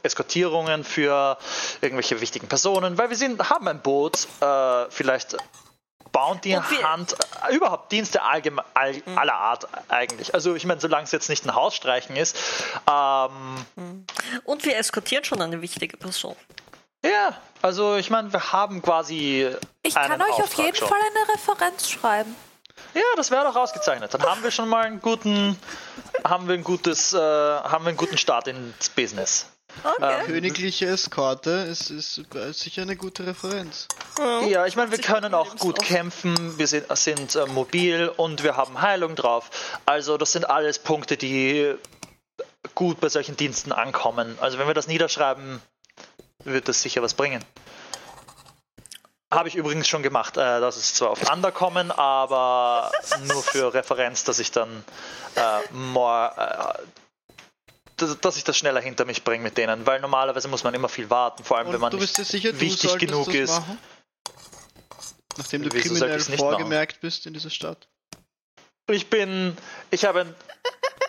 Eskortierungen 0.02 0.84
für 0.84 1.38
irgendwelche 1.80 2.20
wichtigen 2.20 2.48
Personen, 2.48 2.98
weil 2.98 3.10
wir 3.10 3.16
sind, 3.16 3.50
haben 3.50 3.68
ein 3.68 3.80
Boot, 3.80 4.26
äh, 4.40 4.86
vielleicht 4.90 5.36
Bounty 6.12 6.50
Hand, 6.52 7.16
äh, 7.48 7.54
überhaupt 7.54 7.92
Dienste 7.92 8.22
allgeme 8.22 8.64
all, 8.74 9.02
aller 9.16 9.34
Art 9.34 9.68
eigentlich. 9.88 10.34
Also 10.34 10.54
ich 10.54 10.64
meine, 10.64 10.80
solange 10.80 11.04
es 11.04 11.12
jetzt 11.12 11.28
nicht 11.28 11.44
ein 11.46 11.54
Hausstreichen 11.54 12.16
ist, 12.16 12.36
ähm, 12.90 14.04
Und 14.44 14.64
wir 14.64 14.76
eskortieren 14.76 15.24
schon 15.24 15.40
eine 15.42 15.60
wichtige 15.60 15.96
Person. 15.96 16.36
Ja, 17.04 17.36
also 17.62 17.96
ich 17.96 18.10
meine, 18.10 18.32
wir 18.32 18.52
haben 18.52 18.82
quasi. 18.82 19.48
Ich 19.82 19.94
kann 19.94 20.20
euch 20.20 20.28
auf 20.30 20.40
Auftrag 20.40 20.64
jeden 20.66 20.76
schon. 20.76 20.88
Fall 20.88 20.98
eine 20.98 21.34
Referenz 21.34 21.88
schreiben. 21.88 22.34
Ja, 22.94 23.02
das 23.16 23.30
wäre 23.30 23.44
doch 23.44 23.56
ausgezeichnet. 23.56 24.12
Dann 24.14 24.22
haben 24.22 24.42
wir 24.42 24.50
schon 24.50 24.68
mal 24.68 24.84
einen 24.84 25.00
guten, 25.00 25.58
haben 26.24 26.48
wir 26.48 26.54
ein 26.54 26.64
gutes, 26.64 27.12
äh, 27.12 27.18
haben 27.18 27.84
wir 27.84 27.88
einen 27.90 27.96
guten 27.96 28.18
Start 28.18 28.48
ins 28.48 28.88
Business. 28.90 29.46
Okay. 29.84 30.24
Königliche 30.26 30.86
Eskorte 30.86 31.50
ist, 31.50 31.90
ist 31.90 32.22
sicher 32.52 32.82
eine 32.82 32.96
gute 32.96 33.26
Referenz. 33.26 33.88
Ja, 34.48 34.66
ich 34.66 34.76
meine, 34.76 34.90
wir 34.90 34.98
können 34.98 35.34
auch 35.34 35.56
gut 35.56 35.78
kämpfen. 35.80 36.58
Wir 36.58 36.66
sind, 36.66 36.86
sind 36.96 37.36
äh, 37.36 37.46
mobil 37.46 38.12
und 38.16 38.42
wir 38.42 38.56
haben 38.56 38.80
Heilung 38.80 39.14
drauf. 39.14 39.50
Also 39.86 40.16
das 40.16 40.32
sind 40.32 40.48
alles 40.48 40.78
Punkte, 40.78 41.16
die 41.16 41.74
gut 42.74 43.00
bei 43.00 43.08
solchen 43.08 43.36
Diensten 43.36 43.72
ankommen. 43.72 44.36
Also 44.40 44.58
wenn 44.58 44.66
wir 44.66 44.74
das 44.74 44.86
niederschreiben, 44.86 45.60
wird 46.44 46.68
das 46.68 46.82
sicher 46.82 47.02
was 47.02 47.14
bringen. 47.14 47.44
Habe 49.30 49.48
ich 49.48 49.56
übrigens 49.56 49.86
schon 49.86 50.02
gemacht. 50.02 50.36
Äh, 50.36 50.60
das 50.60 50.76
ist 50.76 50.96
zwar 50.96 51.10
auf 51.10 51.30
Underkommen, 51.30 51.90
aber 51.90 52.90
nur 53.24 53.42
für 53.42 53.74
Referenz, 53.74 54.24
dass 54.24 54.38
ich 54.38 54.52
dann 54.52 54.84
äh, 55.34 55.72
more, 55.72 56.32
äh, 56.36 56.82
dass, 57.98 58.18
dass 58.20 58.36
ich 58.36 58.44
das 58.44 58.56
schneller 58.56 58.80
hinter 58.80 59.04
mich 59.04 59.24
bringe 59.24 59.42
mit 59.42 59.56
denen, 59.56 59.86
weil 59.86 60.00
normalerweise 60.00 60.48
muss 60.48 60.64
man 60.64 60.74
immer 60.74 60.88
viel 60.88 61.10
warten, 61.10 61.44
vor 61.44 61.58
allem 61.58 61.68
wenn 61.68 61.74
Und 61.76 61.80
man 61.80 61.98
bist 61.98 62.16
dir 62.16 62.22
nicht 62.22 62.30
sicher, 62.30 62.60
wichtig 62.60 62.98
genug 62.98 63.32
ist. 63.34 63.50
Machen? 63.50 63.78
Nachdem 65.36 65.62
du 65.62 65.72
Wieso 65.72 65.94
kriminell 65.94 66.20
vorgemerkt 66.20 67.00
bist 67.00 67.26
in 67.26 67.32
dieser 67.32 67.50
Stadt. 67.50 67.88
Ich 68.90 69.10
bin, 69.10 69.56
ich 69.90 70.04
habe 70.04 70.22
ein 70.22 70.34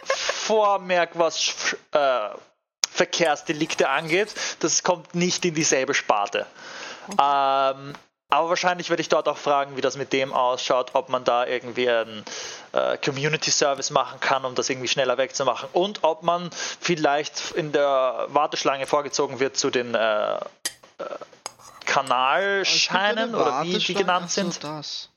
Vormerk, 0.04 1.18
was 1.18 1.76
äh, 1.92 2.30
Verkehrsdelikte 2.92 3.90
angeht. 3.90 4.34
Das 4.60 4.84
kommt 4.84 5.16
nicht 5.16 5.46
in 5.46 5.56
dieselbe 5.56 5.94
Sparte. 5.94 6.46
Ähm, 7.12 7.94
aber 8.30 8.50
wahrscheinlich 8.50 8.90
werde 8.92 9.02
ich 9.02 9.10
dort 9.10 9.28
auch 9.28 9.38
fragen, 9.38 9.76
wie 9.76 9.82
das 9.82 9.98
mit 9.98 10.14
dem 10.14 10.34
ausschaut, 10.34 10.92
ob 10.94 11.10
man 11.10 11.24
da 11.24 11.48
irgendwie 11.48 11.90
einen 11.90 12.24
äh, 12.74 12.96
Community 12.98 13.50
Service 13.50 13.90
machen 13.90 14.20
kann, 14.20 14.46
um 14.46 14.54
das 14.54 14.70
irgendwie 14.70 14.88
schneller 14.88 15.18
wegzumachen. 15.18 15.68
Und 15.74 16.04
ob 16.04 16.22
man 16.22 16.52
vielleicht 16.80 17.52
in 17.52 17.72
der 17.72 18.28
Warteschlange 18.28 18.86
vorgezogen 18.86 19.40
wird 19.40 19.58
zu 19.58 19.72
den 19.72 19.96
äh, 19.96 20.36
äh, 20.36 20.40
Kanalscheinen 21.86 23.34
oder 23.34 23.64
wie 23.64 23.80
die 23.80 23.94
genannt 23.96 24.30
sind 24.30 24.54
so, 24.54 24.60
das. 24.62 25.10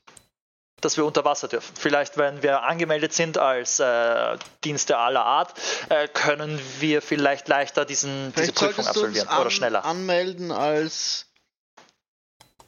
dass 0.81 0.97
wir 0.97 1.05
unter 1.05 1.23
Wasser 1.23 1.47
dürfen. 1.47 1.75
Vielleicht, 1.75 2.17
wenn 2.17 2.41
wir 2.41 2.63
angemeldet 2.63 3.13
sind 3.13 3.37
als 3.37 3.79
äh, 3.79 4.37
Dienste 4.63 4.97
aller 4.97 5.23
Art, 5.23 5.53
äh, 5.89 6.07
können 6.07 6.59
wir 6.79 7.03
vielleicht 7.03 7.47
leichter 7.47 7.85
diesen, 7.85 8.33
diese 8.35 8.53
Prüfung 8.53 8.87
absolvieren 8.87 9.27
an, 9.27 9.39
oder 9.41 9.51
schneller. 9.51 9.85
anmelden 9.85 10.51
als 10.51 11.27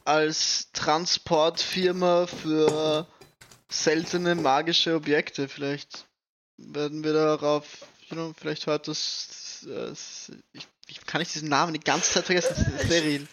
als 0.06 0.70
Transportfirma 0.72 2.26
für 2.26 3.06
seltene 3.68 4.34
magische 4.34 4.94
Objekte. 4.94 5.48
Vielleicht 5.48 6.06
werden 6.56 7.04
wir 7.04 7.12
darauf, 7.12 7.64
you 8.08 8.16
know, 8.16 8.32
vielleicht 8.38 8.66
hört 8.66 8.88
das, 8.88 9.66
äh, 9.68 9.92
ich, 10.52 10.66
ich 10.86 11.06
kann 11.06 11.20
ich 11.20 11.32
diesen 11.32 11.48
Namen 11.48 11.72
die 11.72 11.80
ganze 11.80 12.12
Zeit 12.12 12.24
vergessen, 12.24 12.78
Steril. 12.84 13.26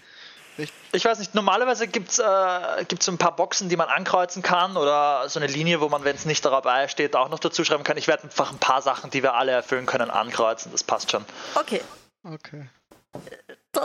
Ich 0.92 1.04
weiß 1.04 1.18
nicht, 1.18 1.34
normalerweise 1.34 1.88
gibt 1.88 2.12
es 2.12 2.20
äh, 2.20 2.86
gibt's 2.88 3.10
ein 3.10 3.18
paar 3.18 3.36
Boxen, 3.36 3.70
die 3.70 3.76
man 3.76 3.90
ankreuzen 3.90 4.44
kann 4.44 4.78
oder 4.78 5.28
so 5.28 5.40
eine 5.40 5.48
Linie, 5.48 5.82
wo 5.82 5.90
man, 5.90 6.04
wenn 6.04 6.16
es 6.16 6.26
nicht 6.26 6.46
dabei 6.46 6.88
steht, 6.88 7.16
auch 7.16 7.30
noch 7.30 7.40
dazu 7.40 7.66
schreiben 7.66 7.84
kann. 7.84 7.98
Ich 7.98 8.08
werde 8.08 8.24
einfach 8.24 8.52
ein 8.52 8.60
paar 8.60 8.84
Sachen, 8.84 9.10
die 9.10 9.24
wir 9.24 9.34
alle 9.34 9.52
erfüllen 9.52 9.88
können, 9.88 10.12
ankreuzen. 10.12 10.72
Das 10.72 10.84
passt 10.84 11.10
schon. 11.10 11.26
Okay. 11.56 11.82
Okay. 12.24 12.70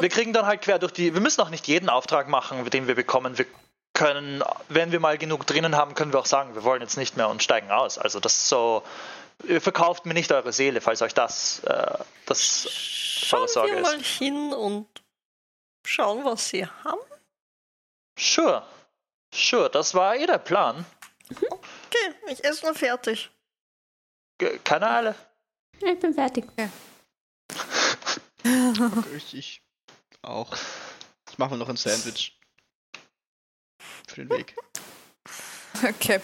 Wir 0.00 0.08
kriegen 0.08 0.32
dann 0.32 0.46
halt 0.46 0.62
quer 0.62 0.78
durch 0.78 0.92
die. 0.92 1.14
Wir 1.14 1.20
müssen 1.20 1.40
auch 1.40 1.50
nicht 1.50 1.66
jeden 1.66 1.88
Auftrag 1.88 2.28
machen, 2.28 2.68
den 2.70 2.86
wir 2.86 2.94
bekommen. 2.94 3.38
Wir 3.38 3.46
können, 3.94 4.44
wenn 4.68 4.92
wir 4.92 5.00
mal 5.00 5.18
genug 5.18 5.46
drinnen 5.46 5.76
haben, 5.76 5.94
können 5.94 6.12
wir 6.12 6.20
auch 6.20 6.26
sagen, 6.26 6.54
wir 6.54 6.62
wollen 6.62 6.82
jetzt 6.82 6.96
nicht 6.96 7.16
mehr 7.16 7.28
und 7.28 7.42
steigen 7.42 7.70
aus. 7.70 7.98
Also 7.98 8.20
das 8.20 8.34
ist 8.34 8.48
so. 8.48 8.82
Ihr 9.44 9.60
verkauft 9.60 10.04
mir 10.04 10.14
nicht 10.14 10.30
eure 10.32 10.52
Seele, 10.52 10.80
falls 10.80 11.00
euch 11.00 11.14
das 11.14 11.60
äh, 11.60 11.98
das 12.26 12.68
Schauen 12.70 13.40
volle 13.40 13.48
Sorge 13.48 13.72
wir 13.72 13.78
ist. 13.78 13.84
mal 13.84 14.02
hin 14.02 14.52
und 14.52 14.88
schauen, 15.86 16.24
was 16.24 16.48
sie 16.48 16.66
haben. 16.66 17.00
Sure. 18.18 18.62
Sure, 19.32 19.70
das 19.70 19.94
war 19.94 20.16
eh 20.16 20.26
der 20.26 20.38
Plan. 20.38 20.84
Okay, 21.30 22.14
ich 22.28 22.42
esse 22.44 22.64
nur 22.64 22.74
fertig. 22.74 23.30
Keine 24.64 24.88
Eile. 24.90 25.14
Ich 25.80 25.98
bin 25.98 26.14
fertig. 26.14 26.44
Ich, 29.14 29.34
ich 29.34 29.62
auch. 30.22 30.56
Ich 31.30 31.38
mache 31.38 31.50
mir 31.50 31.58
noch 31.58 31.68
ein 31.68 31.76
Sandwich. 31.76 32.38
Für 34.06 34.16
den 34.24 34.30
Weg. 34.30 34.54
Okay. 35.80 36.20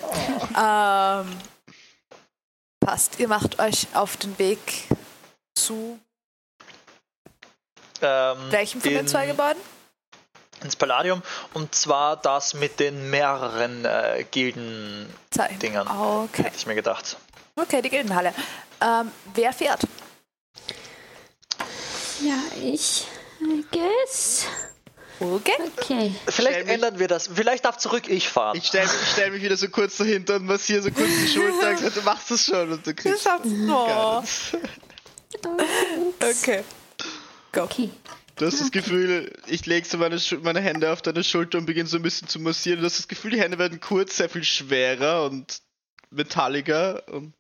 Ähm, 0.59 1.39
passt. 2.81 3.21
Ihr 3.21 3.29
macht 3.29 3.61
euch 3.61 3.87
auf 3.95 4.17
den 4.17 4.37
Weg 4.39 4.59
zu 5.55 6.01
Ähm, 8.03 8.51
welchem 8.51 8.81
von 8.81 8.91
den 8.91 9.07
zwei 9.07 9.27
Gebäuden? 9.27 9.63
Ins 10.63 10.75
Palladium. 10.77 11.23
Und 11.53 11.75
zwar 11.75 12.17
das 12.17 12.55
mit 12.55 12.81
den 12.81 13.11
mehreren 13.11 13.85
äh, 13.85 14.25
Gilden, 14.31 15.09
Zwei. 15.31 15.49
Dingern. 15.55 15.87
Okay. 15.87 16.45
hätte 16.45 16.57
ich 16.57 16.67
mir 16.67 16.75
gedacht. 16.75 17.17
Okay, 17.55 17.81
die 17.83 17.91
Gildenhalle. 17.91 18.35
Ähm, 18.81 19.13
wer 19.35 19.53
fährt? 19.53 19.83
Ja, 22.21 22.39
ich 22.63 23.07
I 23.41 23.65
guess. 23.71 24.47
Okay. 25.21 25.53
Okay. 25.79 26.15
Vielleicht 26.27 26.37
stell 26.37 26.65
mich- 26.65 26.75
ändern 26.75 26.99
wir 26.99 27.09
das. 27.09 27.31
Vielleicht 27.33 27.65
darf 27.65 27.79
zurück 27.79 28.09
ich 28.09 28.29
fahren. 28.29 28.57
Ich 28.57 28.67
stelle 28.67 28.89
stell 29.13 29.31
mich 29.31 29.43
wieder 29.43 29.57
so 29.57 29.69
kurz 29.69 29.97
dahinter 29.97 30.37
und 30.37 30.47
massiere 30.47 30.83
so 30.83 30.91
kurz 30.91 31.09
die 31.09 31.29
Schulter 31.29 31.91
du 31.91 32.03
machst 32.03 32.31
das 32.31 32.45
schon 32.45 32.73
und 32.73 32.87
du 32.87 32.95
kriegst. 32.95 33.23
schaffst 33.23 33.51
gar 33.67 34.17
oh. 34.17 34.21
nichts. 34.21 34.57
Okay. 36.21 36.65
Okay. 37.57 37.91
Du 38.37 38.47
hast 38.47 38.61
das 38.61 38.73
Gefühl, 38.73 39.33
ich 39.47 39.65
lege 39.67 39.87
so 39.87 39.97
meine, 39.97 40.21
meine 40.43 40.61
Hände 40.61 40.93
auf 40.93 41.03
deine 41.03 41.23
Schulter 41.23 41.59
und 41.59 41.67
beginne 41.67 41.89
so 41.89 41.99
ein 41.99 42.03
bisschen 42.03 42.27
zu 42.27 42.41
massieren. 42.41 42.81
Du 42.81 42.87
hast 42.87 42.99
das 42.99 43.07
Gefühl, 43.07 43.31
die 43.31 43.41
Hände 43.41 43.59
werden 43.59 43.79
kurz 43.79 44.17
sehr 44.17 44.29
viel 44.29 44.43
schwerer 44.43 45.25
und 45.25 45.61
metalliger 46.11 47.07
und 47.09 47.33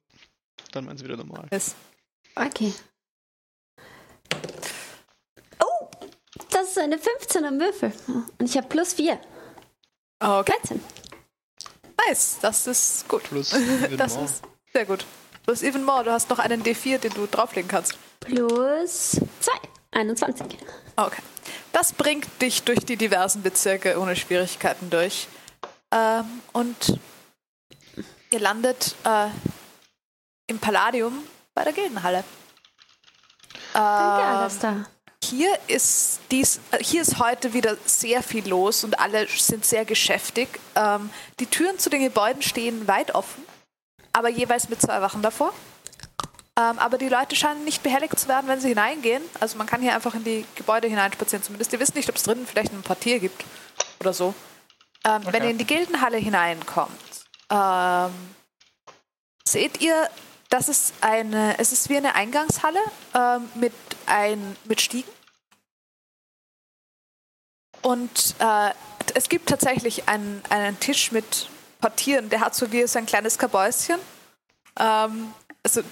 dann 0.71 0.87
werden 0.87 0.99
sie 0.99 1.05
wieder 1.05 1.17
normal. 1.17 1.49
Yes. 1.51 1.75
Okay. 2.37 2.73
Das 6.75 6.83
ist 6.83 6.91
eine 6.93 6.99
15 6.99 7.45
am 7.45 7.61
Würfel. 7.61 7.93
Und 8.09 8.51
ich 8.51 8.57
habe 8.57 8.67
plus 8.67 8.95
4. 8.95 9.17
Okay. 10.19 10.53
13. 10.63 10.83
Nice. 12.09 12.39
Das 12.43 12.67
ist 12.67 13.07
gut. 13.09 13.23
Plus 13.25 13.53
even 13.85 13.97
Das 13.97 14.15
more. 14.15 14.25
ist 14.25 14.43
sehr 14.73 14.85
gut. 14.85 15.07
Du 15.47 15.53
hast 15.53 15.63
even 15.63 15.85
more. 15.85 16.03
Du 16.03 16.11
hast 16.11 16.31
noch 16.31 16.41
einen 16.41 16.65
D4, 16.65 16.99
den 16.99 17.13
du 17.15 17.27
drauflegen 17.29 17.69
kannst. 17.69 17.97
Plus 18.19 19.21
2. 19.41 19.53
21. 19.93 20.59
Okay. 20.97 21.23
Das 21.71 21.93
bringt 21.93 22.27
dich 22.43 22.65
durch 22.65 22.81
die 22.81 22.97
diversen 22.97 23.43
Bezirke 23.43 24.01
ohne 24.01 24.17
Schwierigkeiten 24.17 24.91
durch. 24.91 25.29
Ähm, 25.93 26.25
und 26.53 26.99
ihr 28.33 28.41
landet 28.41 28.97
äh, 29.05 29.29
im 30.49 30.59
Palladium 30.59 31.23
bei 31.55 31.63
der 31.63 31.73
Gildenhalle. 31.73 32.25
Danke, 33.73 34.23
Ähm, 34.29 34.37
Alistair. 34.39 34.87
Hier 35.31 35.59
ist 35.69 36.21
dies, 36.31 36.61
äh, 36.71 36.85
hier 36.85 37.01
ist 37.01 37.19
heute 37.19 37.55
wieder 37.55 37.79
sehr 37.87 38.23
viel 38.23 38.47
los 38.47 38.85
und 38.85 38.99
alle 39.01 39.27
sind 39.27 39.65
sehr 39.65 39.87
geschäftig. 39.87 40.49
Ähm, 40.75 41.09
die 41.41 41.47
Türen 41.47 41.79
zu 41.79 41.89
den 41.89 42.03
Gebäuden 42.03 42.43
stehen 42.43 42.87
weit 42.87 43.15
offen, 43.15 43.43
aber 44.13 44.29
jeweils 44.29 44.69
mit 44.69 44.83
zwei 44.83 45.01
Wachen 45.01 45.23
davor. 45.23 45.55
Ähm, 46.59 46.79
aber 46.79 46.99
die 46.99 47.09
Leute 47.09 47.35
scheinen 47.37 47.65
nicht 47.65 47.83
behelligt 47.83 48.19
zu 48.19 48.29
werden, 48.29 48.49
wenn 48.49 48.61
sie 48.61 48.69
hineingehen. 48.69 49.23
Also 49.41 49.57
man 49.57 49.67
kann 49.67 49.81
hier 49.81 49.95
einfach 49.95 50.15
in 50.15 50.25
die 50.25 50.45
Gebäude 50.57 50.89
hineinspazieren. 50.89 51.43
Zumindest 51.43 51.73
ihr 51.73 51.81
wisst 51.81 51.95
nicht, 51.95 52.09
ob 52.11 52.17
es 52.17 52.23
drinnen 52.23 52.47
vielleicht 52.47 52.73
ein 52.73 52.83
Portier 52.83 53.19
gibt 53.19 53.45
oder 54.01 54.13
so. 54.13 54.35
Ähm, 55.07 55.23
Wenn 55.25 55.43
ihr 55.43 55.51
in 55.51 55.59
die 55.59 55.67
Gildenhalle 55.67 56.19
hineinkommt, 56.19 56.91
ähm, 57.51 58.13
seht 59.49 59.81
ihr, 59.81 60.09
das 60.51 60.69
ist 60.69 60.93
eine, 61.01 61.59
es 61.59 61.73
ist 61.73 61.89
wie 61.89 61.97
eine 61.97 62.15
Eingangshalle 62.15 62.81
ähm, 63.15 63.49
mit, 63.55 63.73
ein, 64.07 64.57
mit 64.65 64.81
Stiegen. 64.81 65.11
Und 67.83 68.35
äh, 68.39 68.71
es 69.15 69.29
gibt 69.29 69.49
tatsächlich 69.49 70.09
einen, 70.09 70.43
einen 70.49 70.79
Tisch 70.81 71.13
mit 71.13 71.49
Portieren, 71.81 72.31
der 72.31 72.41
hat 72.41 72.55
so 72.55 72.73
wie 72.73 72.87
so 72.87 72.99
ein 72.99 73.05
kleines 73.05 73.39
Kabäuschen. 73.39 74.01
Ähm, 74.81 75.35
also 75.63 75.83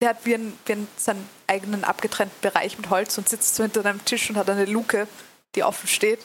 der 0.00 0.10
hat 0.10 0.24
wie, 0.24 0.34
ein, 0.34 0.58
wie 0.66 0.72
ein, 0.72 0.88
seinen 0.96 1.28
eigenen 1.46 1.84
abgetrennten 1.84 2.40
Bereich 2.40 2.78
mit 2.78 2.90
Holz 2.90 3.16
und 3.18 3.28
sitzt 3.28 3.54
so 3.54 3.62
hinter 3.62 3.84
einem 3.84 4.04
Tisch 4.04 4.28
und 4.28 4.36
hat 4.36 4.50
eine 4.50 4.64
Luke, 4.64 5.06
die 5.54 5.62
offen 5.62 5.86
steht. 5.86 6.20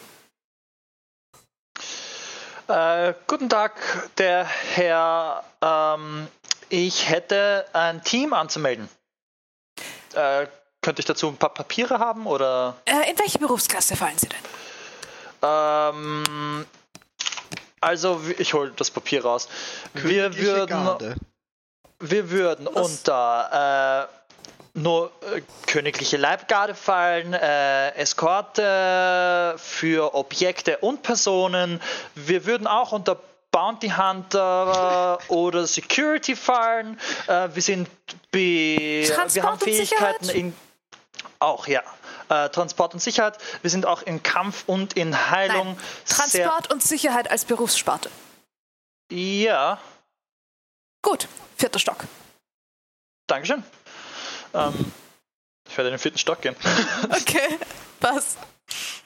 Äh, 2.67 3.13
guten 3.27 3.47
Tag, 3.47 3.79
der 4.17 4.45
Herr. 4.45 5.43
Ähm, 5.61 6.27
ich 6.69 7.09
hätte 7.09 7.67
ein 7.73 8.03
Team 8.03 8.33
anzumelden. 8.33 8.89
Äh, 10.15 10.47
könnte 10.85 10.99
ich 10.99 11.05
dazu 11.07 11.27
ein 11.27 11.37
paar 11.37 11.51
Papiere 11.51 11.97
haben 11.97 12.27
oder? 12.27 12.75
Äh, 12.85 13.09
in 13.09 13.17
welche 13.17 13.39
Berufsklasse 13.39 13.95
fallen 13.95 14.19
Sie 14.19 14.29
denn? 14.29 14.39
Ähm, 15.41 16.63
also, 17.81 18.21
ich 18.37 18.53
hole 18.53 18.71
das 18.75 18.91
Papier 18.91 19.25
raus. 19.25 19.49
Wir 19.95 20.29
Königliche 20.29 20.45
würden, 20.45 20.69
Garde. 20.69 21.15
wir 21.99 22.29
würden 22.29 22.67
unter 22.67 24.07
äh, 24.75 24.79
nur 24.79 25.11
äh, 25.33 25.41
königliche 25.65 26.17
Leibgarde 26.17 26.75
fallen, 26.75 27.33
äh, 27.33 27.89
Eskorte 27.95 29.55
für 29.57 30.13
Objekte 30.13 30.77
und 30.77 31.01
Personen. 31.01 31.81
Wir 32.13 32.45
würden 32.45 32.67
auch 32.67 32.91
unter 32.91 33.19
Bounty 33.49 33.89
Hunter 33.89 35.17
äh, 35.19 35.33
oder 35.33 35.65
Security 35.65 36.35
fallen. 36.35 36.99
Äh, 37.25 37.49
wir 37.53 37.61
sind 37.63 37.89
wir 38.31 39.17
haben 39.17 39.53
und 39.53 39.63
Fähigkeiten 39.63 40.25
Sicherheit? 40.25 40.35
in 40.35 40.53
auch 41.39 41.67
ja. 41.67 41.81
Äh, 42.29 42.49
Transport 42.49 42.93
und 42.93 42.99
Sicherheit. 42.99 43.37
Wir 43.61 43.69
sind 43.69 43.85
auch 43.85 44.01
in 44.01 44.23
Kampf 44.23 44.63
und 44.67 44.93
in 44.93 45.29
Heilung. 45.31 45.67
Nein. 45.67 45.77
Transport 46.07 46.71
und 46.71 46.81
Sicherheit 46.81 47.29
als 47.29 47.45
Berufssparte. 47.45 48.09
Ja, 49.11 49.79
Gut, 51.05 51.27
vierter 51.55 51.77
Stock. 51.77 51.97
Dankeschön. 53.27 53.63
Ähm, 54.55 54.91
ich 55.69 55.77
werde 55.77 55.89
in 55.89 55.93
den 55.93 55.99
vierten 55.99 56.17
Stock 56.17 56.41
gehen. 56.41 56.55
Okay, 57.11 57.59
was? 58.01 58.37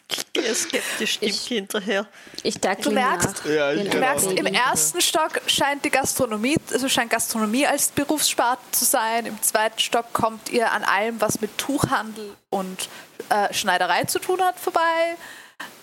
Ich 0.18 0.34
gehe 0.34 0.56
skeptisch 0.56 1.18
Ich- 1.22 1.42
hinterher. 1.48 2.08
Ich 2.44 2.60
dackel 2.60 2.86
Du 2.86 2.92
merkst-. 2.92 3.48
Ja, 3.48 3.72
ich 3.74 3.84
Du 3.84 3.90
Genau. 3.90 4.00
merkst, 4.00 4.32
im 4.32 4.46
ersten 4.48 5.02
Stock 5.02 5.40
scheint 5.48 5.86
die 5.86 5.92
Gastronomie, 5.92 6.58
also 6.72 6.90
scheint 6.90 7.12
Gastronomie 7.12 7.68
als 7.68 7.90
Berufssparte 7.90 8.62
zu 8.72 8.86
sein. 8.86 9.26
Im 9.28 9.42
zweiten 9.44 9.80
Stock 9.80 10.12
kommt 10.14 10.50
ihr 10.50 10.72
an 10.72 10.84
allem, 10.84 11.22
was 11.22 11.42
mit 11.42 11.58
Tuchhandel 11.58 12.36
und 12.50 12.90
äh, 13.30 13.54
Schneiderei 13.54 14.06
zu 14.06 14.18
tun 14.20 14.42
hat, 14.42 14.60
vorbei. 14.60 15.16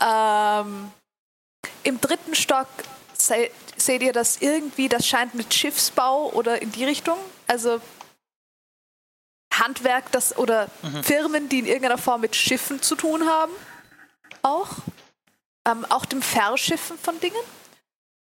Ähm, 0.01 0.90
Im 1.85 2.01
dritten 2.01 2.35
Stock 2.35 2.66
se 3.16 3.51
seht 3.77 4.03
ihr, 4.03 4.12
dass 4.15 4.39
irgendwie, 4.40 4.89
das 4.89 5.07
scheint 5.07 5.35
mit 5.35 5.53
Schiffsbau 5.53 6.31
oder 6.32 6.61
in 6.62 6.73
die 6.73 6.85
Richtung, 6.85 7.19
also 7.47 7.81
Handwerk 9.53 10.11
das, 10.12 10.36
oder 10.39 10.69
Firmen, 11.03 11.48
die 11.48 11.59
in 11.61 11.66
irgendeiner 11.66 11.98
Form 11.98 12.23
mit 12.23 12.35
Schiffen 12.35 12.81
zu 12.82 12.94
tun 12.94 13.27
haben, 13.28 13.53
auch. 14.47 14.68
Ähm, 15.66 15.85
auch 15.89 16.05
dem 16.05 16.23
Verschiffen 16.23 16.98
von 16.98 17.18
Dingen. 17.20 17.36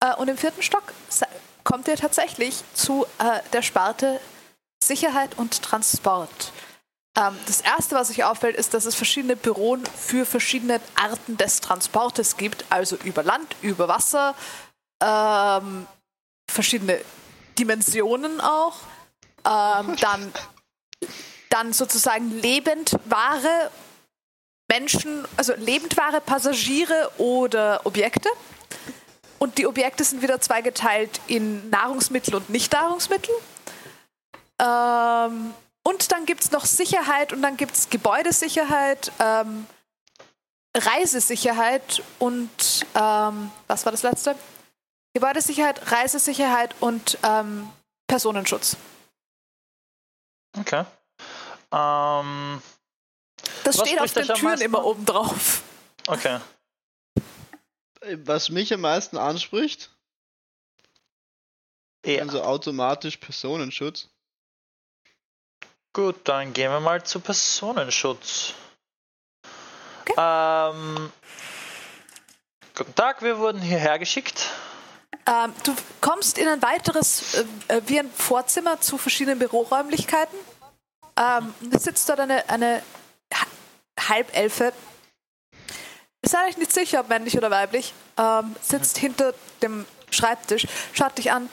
Äh, 0.01 0.15
und 0.16 0.28
im 0.28 0.37
vierten 0.37 0.62
Stock 0.62 0.93
kommt 1.65 1.89
ihr 1.89 1.97
tatsächlich 1.97 2.62
zu 2.74 3.07
äh, 3.19 3.41
der 3.53 3.62
Sparte 3.62 4.20
Sicherheit 4.82 5.39
und 5.39 5.62
Transport. 5.62 6.53
Ähm, 7.16 7.37
das 7.47 7.61
erste, 7.61 7.95
was 7.95 8.11
euch 8.11 8.24
auffällt, 8.24 8.57
ist, 8.57 8.74
dass 8.74 8.87
es 8.87 8.95
verschiedene 8.95 9.37
Büros 9.37 9.81
für 9.97 10.24
verschiedene 10.24 10.81
Arten 10.95 11.37
des 11.37 11.61
Transportes 11.61 12.37
gibt, 12.37 12.65
also 12.70 12.97
über 13.05 13.23
Land, 13.23 13.55
über 13.62 13.89
Wasser, 13.89 14.35
ähm, 15.03 15.87
verschiedene 16.51 17.01
Dimensionen 17.59 18.41
auch. 18.41 18.77
Ähm, 19.45 19.97
dann, 20.01 20.32
dann 21.49 21.73
sozusagen 21.73 22.31
Lebendware, 22.41 23.70
Menschen, 24.70 25.26
also 25.36 25.52
Lebendware, 25.56 26.20
Passagiere 26.20 27.10
oder 27.18 27.80
Objekte. 27.84 28.30
Und 29.40 29.59
die 29.59 29.66
Objekte 29.66 30.05
sind 30.05 30.22
wieder 30.22 30.40
zweigeteilt 30.40 31.20
in 31.26 31.68
Nahrungsmittel 31.70 32.36
und 32.36 32.51
Nicht-Nahrungsmittel. 32.51 33.34
Ähm, 34.60 35.52
und 35.82 36.12
dann 36.12 36.24
gibt 36.24 36.44
es 36.44 36.52
noch 36.52 36.66
Sicherheit 36.66 37.32
und 37.32 37.42
dann 37.42 37.56
gibt 37.56 37.74
es 37.74 37.90
Gebäudesicherheit, 37.90 39.10
ähm, 39.18 39.66
Reisesicherheit 40.76 42.02
und 42.20 42.86
ähm, 42.94 43.51
was 43.66 43.84
war 43.84 43.90
das 43.90 44.05
letzte? 44.05 44.36
Gebäudesicherheit, 45.14 45.90
Reisesicherheit 45.90 46.76
und 46.78 47.18
ähm, 47.24 47.68
Personenschutz. 48.06 48.76
Okay. 50.56 50.84
Ähm, 51.72 52.62
Das 53.65 53.78
Was 53.78 53.87
steht 53.89 54.01
auf 54.01 54.12
den 54.12 54.27
Türen 54.28 54.61
immer 54.61 54.85
oben 54.85 55.05
drauf. 55.05 55.62
okay. 56.07 56.41
Was 58.24 58.49
mich 58.49 58.73
am 58.73 58.81
meisten 58.81 59.19
anspricht, 59.19 59.91
Ja. 62.07 62.23
also 62.23 62.43
automatisch 62.43 63.19
Personenschutz. 63.19 64.09
Gut, 65.93 66.16
dann 66.24 66.53
gehen 66.55 66.70
wir 66.70 66.81
mal 66.81 67.05
zu 67.05 67.20
Personenschutz. 67.20 68.55
Okay. 70.03 70.15
Ähm, 70.16 71.12
guten 72.74 72.95
Tag, 72.95 73.20
wir 73.23 73.39
wurden 73.39 73.61
hierher 73.61 73.99
geschickt. 73.99 74.49
Ähm, 75.27 75.53
du 75.65 75.77
kommst 76.01 76.39
in 76.39 76.49
ein 76.49 76.62
weiteres, 76.62 77.35
äh, 77.35 77.45
äh, 77.69 77.82
wie 77.87 77.99
ein 78.01 78.11
Vorzimmer 78.11 78.81
zu 78.81 78.97
verschiedenen 78.97 79.39
Büroräumlichkeiten. 79.39 80.39
Ähm, 81.19 81.53
es 81.73 81.82
sitzt 81.85 82.09
dort 82.09 82.20
eine, 82.20 82.49
eine 82.49 82.82
Halbelfe. 83.99 84.73
Seid 86.23 86.49
euch 86.49 86.59
nicht 86.59 86.73
sicher, 86.73 87.01
ob 87.01 87.09
männlich 87.09 87.37
oder 87.37 87.51
weiblich. 87.51 87.95
Ähm, 88.19 88.55
sitzt 88.61 88.99
hinter 88.99 89.33
dem 89.62 89.87
Schreibtisch, 90.11 90.67
schaut 90.93 91.17
dich 91.19 91.33
an. 91.33 91.49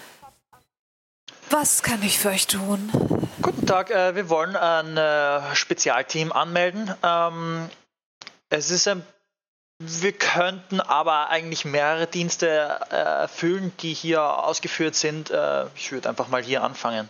Was 1.50 1.82
kann 1.82 2.04
ich 2.04 2.20
für 2.20 2.30
euch 2.30 2.48
tun? 2.48 2.92
Guten 3.42 3.66
Tag, 3.66 3.90
äh, 3.92 4.16
wir 4.16 4.30
wollen 4.30 4.56
ein 4.56 4.98
äh, 4.98 5.56
Spezialteam 5.56 6.32
anmelden. 6.32 6.94
Ähm, 7.04 7.70
es 8.50 8.72
ist 8.72 8.88
ein. 8.88 9.06
Wir 9.80 10.12
könnten 10.12 10.82
aber 10.82 11.30
eigentlich 11.30 11.64
mehrere 11.64 12.08
Dienste 12.08 12.80
äh, 12.90 12.96
erfüllen, 12.96 13.72
die 13.80 13.94
hier 13.94 14.24
ausgeführt 14.24 14.96
sind. 14.96 15.30
Äh, 15.30 15.68
ich 15.76 15.92
würde 15.92 16.10
einfach 16.10 16.30
mal 16.30 16.42
hier 16.42 16.64
anfangen. 16.64 17.08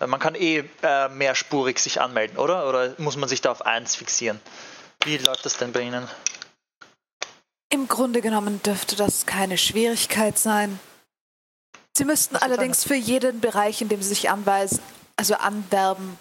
Äh, 0.00 0.06
man 0.06 0.18
kann 0.18 0.34
eh 0.34 0.64
äh, 0.82 1.08
mehrspurig 1.08 1.78
sich 1.78 2.00
anmelden, 2.00 2.38
oder? 2.38 2.68
Oder 2.68 2.94
muss 2.98 3.16
man 3.16 3.28
sich 3.28 3.40
da 3.40 3.52
auf 3.52 3.64
eins 3.64 3.94
fixieren? 3.94 4.40
Wie 5.04 5.16
läuft 5.18 5.44
das 5.44 5.56
denn 5.56 5.72
bei 5.72 5.82
Ihnen? 5.82 6.08
Im 7.72 7.86
Grunde 7.86 8.20
genommen 8.20 8.60
dürfte 8.62 8.96
das 8.96 9.26
keine 9.26 9.56
Schwierigkeit 9.56 10.38
sein. 10.38 10.80
Sie 11.96 12.04
müssten 12.04 12.36
allerdings 12.36 12.84
für 12.84 12.94
jeden 12.96 13.40
Bereich, 13.40 13.80
in 13.80 13.88
dem 13.88 14.02
Sie 14.02 14.08
sich 14.08 14.30
anweisen, 14.30 14.80
also 15.16 15.34
anwerben, 15.34 16.18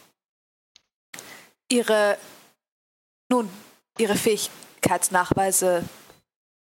Ihre, 1.72 2.18
nun, 3.30 3.49
Ihre 3.97 4.15
Fähigkeitsnachweise 4.15 5.84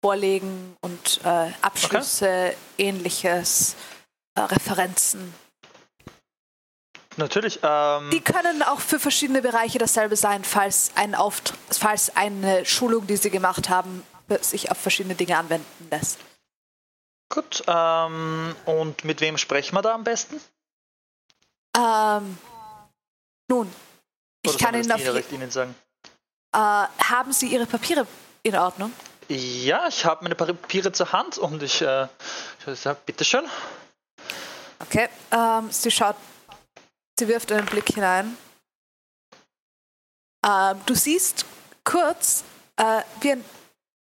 vorlegen 0.03 0.77
und 0.81 1.21
äh, 1.23 1.51
Abschlüsse, 1.61 2.55
ähnliches, 2.77 3.75
äh, 4.35 4.41
Referenzen. 4.41 5.33
Natürlich. 7.17 7.59
Ähm, 7.63 8.09
Die 8.11 8.21
können 8.21 8.61
auch 8.63 8.79
für 8.79 8.99
verschiedene 8.99 9.41
Bereiche 9.41 9.77
dasselbe 9.77 10.15
sein, 10.15 10.43
falls, 10.43 10.91
ein 10.95 11.15
Auft 11.15 11.53
falls 11.71 12.15
eine 12.15 12.65
Schulung, 12.65 13.07
die 13.07 13.15
Sie 13.17 13.29
gemacht 13.29 13.69
haben, 13.69 14.03
sich 14.41 14.69
auf 14.71 14.77
verschiedene 14.77 15.15
Dinge 15.15 15.37
anwenden 15.37 15.87
lässt. 15.89 16.19
gut. 17.29 17.63
Ähm, 17.67 18.55
und 18.65 19.03
mit 19.05 19.21
wem 19.21 19.37
sprechen 19.37 19.75
wir 19.75 19.81
da 19.81 19.93
am 19.93 20.03
besten? 20.03 20.41
Ähm, 21.77 22.37
nun, 23.49 23.71
ich 24.41 24.55
Oder 24.55 24.65
kann 24.65 24.75
Ihnen 24.75 24.91
auf 24.91 25.01
direkt 25.01 25.31
Ihnen 25.31 25.51
sagen. 25.51 25.75
äh, 26.53 26.57
haben 26.57 27.31
Sie 27.33 27.47
Ihre 27.47 27.65
Papiere 27.65 28.07
in 28.43 28.55
Ordnung? 28.55 28.91
Ja, 29.27 29.87
ich 29.87 30.05
habe 30.05 30.23
meine 30.23 30.35
Papiere 30.35 30.91
zur 30.91 31.11
Hand 31.11 31.37
und 31.37 31.61
ich, 31.63 31.81
äh, 31.81 32.07
ich 32.67 32.79
sag, 32.79 33.05
bitteschön. 33.05 33.45
Okay. 34.79 35.09
Ähm, 35.31 35.69
sie 35.71 35.89
schaut, 35.91 36.15
sie 37.19 37.27
wirft 37.27 37.51
einen 37.51 37.65
Blick 37.65 37.89
hinein. 37.93 38.37
Ähm, 40.45 40.79
du 40.85 40.93
siehst 40.95 41.45
kurz 41.83 42.43
äh, 42.77 43.01
wie 43.21 43.31
ein 43.33 43.43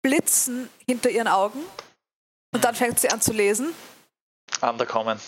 Blitzen 0.02 0.70
hinter 0.88 1.10
ihren 1.10 1.28
Augen 1.28 1.64
und 2.54 2.64
dann 2.64 2.76
fängt 2.76 3.00
sie 3.00 3.10
an 3.10 3.22
zu 3.22 3.34
lesen. 3.34 3.74
Underkommen. 4.62 5.20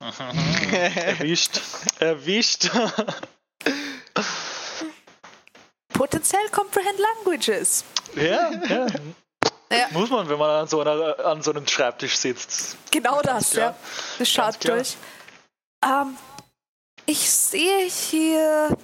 Erwischt. 0.72 1.60
Erwischt. 2.00 2.70
Potenziell 5.92 6.48
Comprehend 6.50 6.98
Languages. 6.98 7.84
ja, 8.16 8.50
ja. 8.64 8.86
Ja. 9.70 9.86
Muss 9.92 10.10
man, 10.10 10.28
wenn 10.28 10.38
man 10.38 10.50
an 10.50 10.68
so, 10.68 10.82
einer, 10.82 11.18
an 11.24 11.40
so 11.40 11.50
einem 11.50 11.66
Schreibtisch 11.66 12.16
sitzt. 12.16 12.76
Genau 12.90 13.22
das, 13.22 13.54
ja. 13.54 13.74
Das 14.18 14.28
schaut 14.28 14.68
durch. 14.68 14.98
Ähm, 15.82 16.16
ich 17.06 17.30
sehe 17.30 17.86
hier 17.86 18.76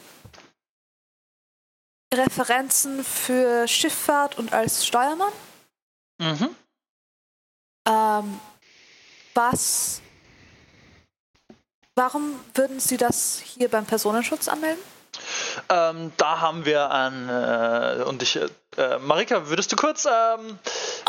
Referenzen 2.13 3.05
für 3.05 3.69
Schifffahrt 3.69 4.39
und 4.39 4.53
als 4.53 4.87
Steuermann. 4.87 5.33
Mhm. 6.19 6.55
Ähm, 7.87 8.41
was. 9.35 10.01
Warum 11.95 12.39
würden 12.55 12.81
Sie 12.81 12.97
das 12.97 13.41
hier 13.45 13.69
beim 13.69 13.85
Personenschutz 13.85 14.49
anmelden? 14.49 14.83
Ähm, 15.69 16.13
da 16.17 16.41
haben 16.41 16.65
wir 16.65 16.91
ein, 16.91 17.29
äh, 17.29 18.05
und 18.05 18.23
ich, 18.23 18.37
äh, 18.37 18.99
Marika, 18.99 19.49
würdest 19.49 19.73
du 19.73 19.77
kurz, 19.77 20.05
ähm, 20.07 20.59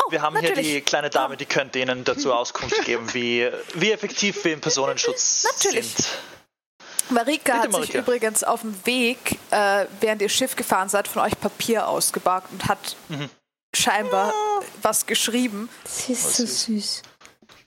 Oh, 0.04 0.10
wir 0.10 0.22
haben 0.22 0.38
hier 0.38 0.50
natürlich. 0.50 0.72
die 0.72 0.80
kleine 0.80 1.10
Dame, 1.10 1.36
die 1.36 1.46
könnte 1.46 1.78
Ihnen 1.78 2.04
dazu 2.04 2.32
Auskunft 2.34 2.84
geben, 2.84 3.12
wie, 3.14 3.48
wie 3.74 3.92
effektiv 3.92 4.44
wir 4.44 4.52
im 4.52 4.60
Personenschutz 4.60 5.44
Natürlich. 5.44 5.94
sind. 5.94 6.08
Marika 7.10 7.52
Bitte, 7.52 7.56
hat 7.58 7.62
sich 7.72 7.72
Marika. 7.94 7.98
übrigens 7.98 8.44
auf 8.44 8.60
dem 8.62 8.74
Weg, 8.86 9.38
äh, 9.50 9.86
während 10.00 10.22
ihr 10.22 10.28
Schiff 10.28 10.56
gefahren 10.56 10.88
seid, 10.88 11.08
von 11.08 11.22
euch 11.22 11.38
Papier 11.40 11.88
ausgebackt 11.88 12.50
und 12.52 12.66
hat 12.68 12.96
Mhm. 13.08 13.28
scheinbar 13.74 14.32
was 14.82 15.06
geschrieben. 15.06 15.68
Sie 15.84 16.12
ist 16.12 16.36
so 16.36 16.46
süß. 16.46 17.02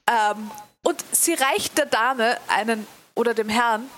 Ähm, 0.09 0.51
und 0.83 1.03
sie 1.11 1.33
reicht 1.33 1.77
der 1.77 1.85
Dame 1.85 2.37
einen 2.47 2.85
oder 3.15 3.33
dem 3.33 3.49
Herrn 3.49 3.89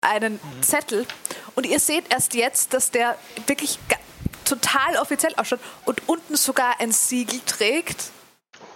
einen 0.00 0.40
Zettel 0.62 1.06
und 1.54 1.64
ihr 1.64 1.80
seht 1.80 2.12
erst 2.12 2.34
jetzt, 2.34 2.74
dass 2.74 2.90
der 2.90 3.16
wirklich 3.46 3.78
total 4.44 4.96
offiziell 4.98 5.32
ausschaut 5.36 5.60
und 5.86 6.06
unten 6.08 6.36
sogar 6.36 6.78
ein 6.80 6.92
Siegel 6.92 7.40
trägt. 7.46 8.10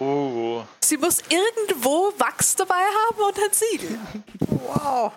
Uh. 0.00 0.62
Sie 0.80 0.96
muss 0.96 1.18
irgendwo 1.28 2.12
Wachs 2.18 2.54
dabei 2.54 2.74
haben 3.08 3.20
und 3.20 3.36
ein 3.36 3.52
Siegel. 3.52 3.98
Wow. 4.48 5.12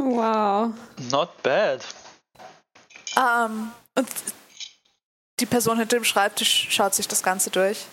Wow. 0.00 0.72
Not 1.10 1.42
bad. 1.42 1.84
Ähm, 3.16 3.70
und 3.94 4.08
die 5.38 5.46
Person 5.46 5.78
hinter 5.78 5.96
dem 5.98 6.04
Schreibtisch 6.04 6.68
schaut 6.70 6.94
sich 6.94 7.06
das 7.06 7.22
Ganze 7.22 7.50
durch. 7.50 7.84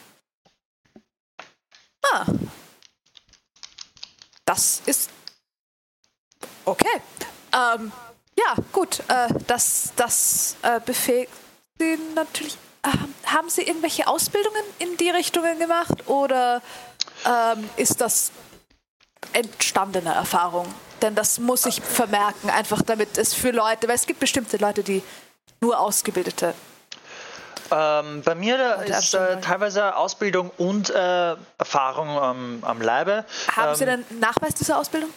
Ah. 2.01 2.25
Das 4.45 4.81
ist 4.85 5.09
okay. 6.63 7.01
Ähm, 7.53 7.91
ja, 8.37 8.55
gut. 8.71 9.01
Äh, 9.09 9.27
das 9.45 9.91
das 9.97 10.55
äh, 10.61 10.79
befähigt 10.79 11.31
Sie 11.77 11.97
natürlich. 12.15 12.57
Ähm, 12.85 13.13
haben 13.25 13.49
Sie 13.49 13.63
irgendwelche 13.63 14.07
Ausbildungen 14.07 14.63
in 14.79 14.95
die 14.95 15.09
Richtungen 15.09 15.59
gemacht 15.59 16.07
oder 16.07 16.61
ähm, 17.25 17.69
ist 17.75 17.99
das 17.99 18.31
entstandene 19.33 20.13
Erfahrung? 20.13 20.73
Denn 21.01 21.15
das 21.15 21.39
muss 21.39 21.65
ich 21.65 21.81
vermerken, 21.81 22.49
einfach 22.49 22.81
damit 22.81 23.17
es 23.17 23.33
für 23.33 23.51
Leute, 23.51 23.87
weil 23.87 23.95
es 23.95 24.05
gibt 24.07 24.19
bestimmte 24.19 24.57
Leute, 24.57 24.83
die 24.83 25.03
nur 25.61 25.79
ausgebildete 25.79 26.53
Ähm, 27.69 28.21
bei 28.23 28.33
mir 28.35 28.57
da 28.57 28.73
ist 28.81 29.13
äh, 29.13 29.41
teilweise 29.41 29.95
Ausbildung 29.95 30.51
und 30.57 30.89
äh, 30.89 31.35
Erfahrung 31.57 32.09
am- 32.17 32.59
am 32.63 32.81
Leibe. 32.81 33.25
Haben 33.55 33.69
ähm, 33.69 33.75
Sie 33.75 33.85
denn 33.85 34.05
Nachweis 34.19 34.53
dieser 34.55 34.77
Ausbildung? 34.79 35.09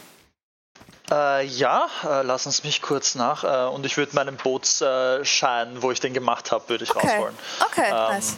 Äh, 1.10 1.44
ja, 1.46 1.88
äh, 2.04 2.22
lassen 2.22 2.50
Sie 2.50 2.62
mich 2.66 2.82
kurz 2.82 3.14
nach. 3.14 3.44
Äh, 3.44 3.68
und 3.72 3.86
ich 3.86 3.96
würde 3.96 4.14
meinen 4.16 4.36
Bootsschein, 4.36 5.80
wo 5.82 5.90
ich 5.92 6.00
den 6.00 6.12
gemacht 6.12 6.50
habe, 6.50 6.68
würde 6.68 6.84
ich 6.84 6.90
Okay. 6.94 7.06
rausholen. 7.08 7.38
Okay, 7.66 7.86
Ähm, 7.88 7.94
nice. 7.94 8.36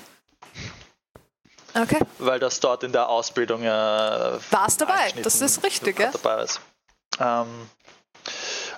Okay, 1.74 2.00
Weil 2.18 2.38
das 2.38 2.60
dort 2.60 2.82
in 2.84 2.92
der 2.92 3.08
Ausbildung 3.08 3.62
äh, 3.62 3.66
war 3.66 4.66
es 4.68 4.76
dabei. 4.76 5.10
Das 5.22 5.40
ist 5.40 5.64
richtig, 5.64 5.98
ja? 5.98 6.10
dabei 6.10 6.42
ist. 6.42 6.60
Ähm, 7.20 7.68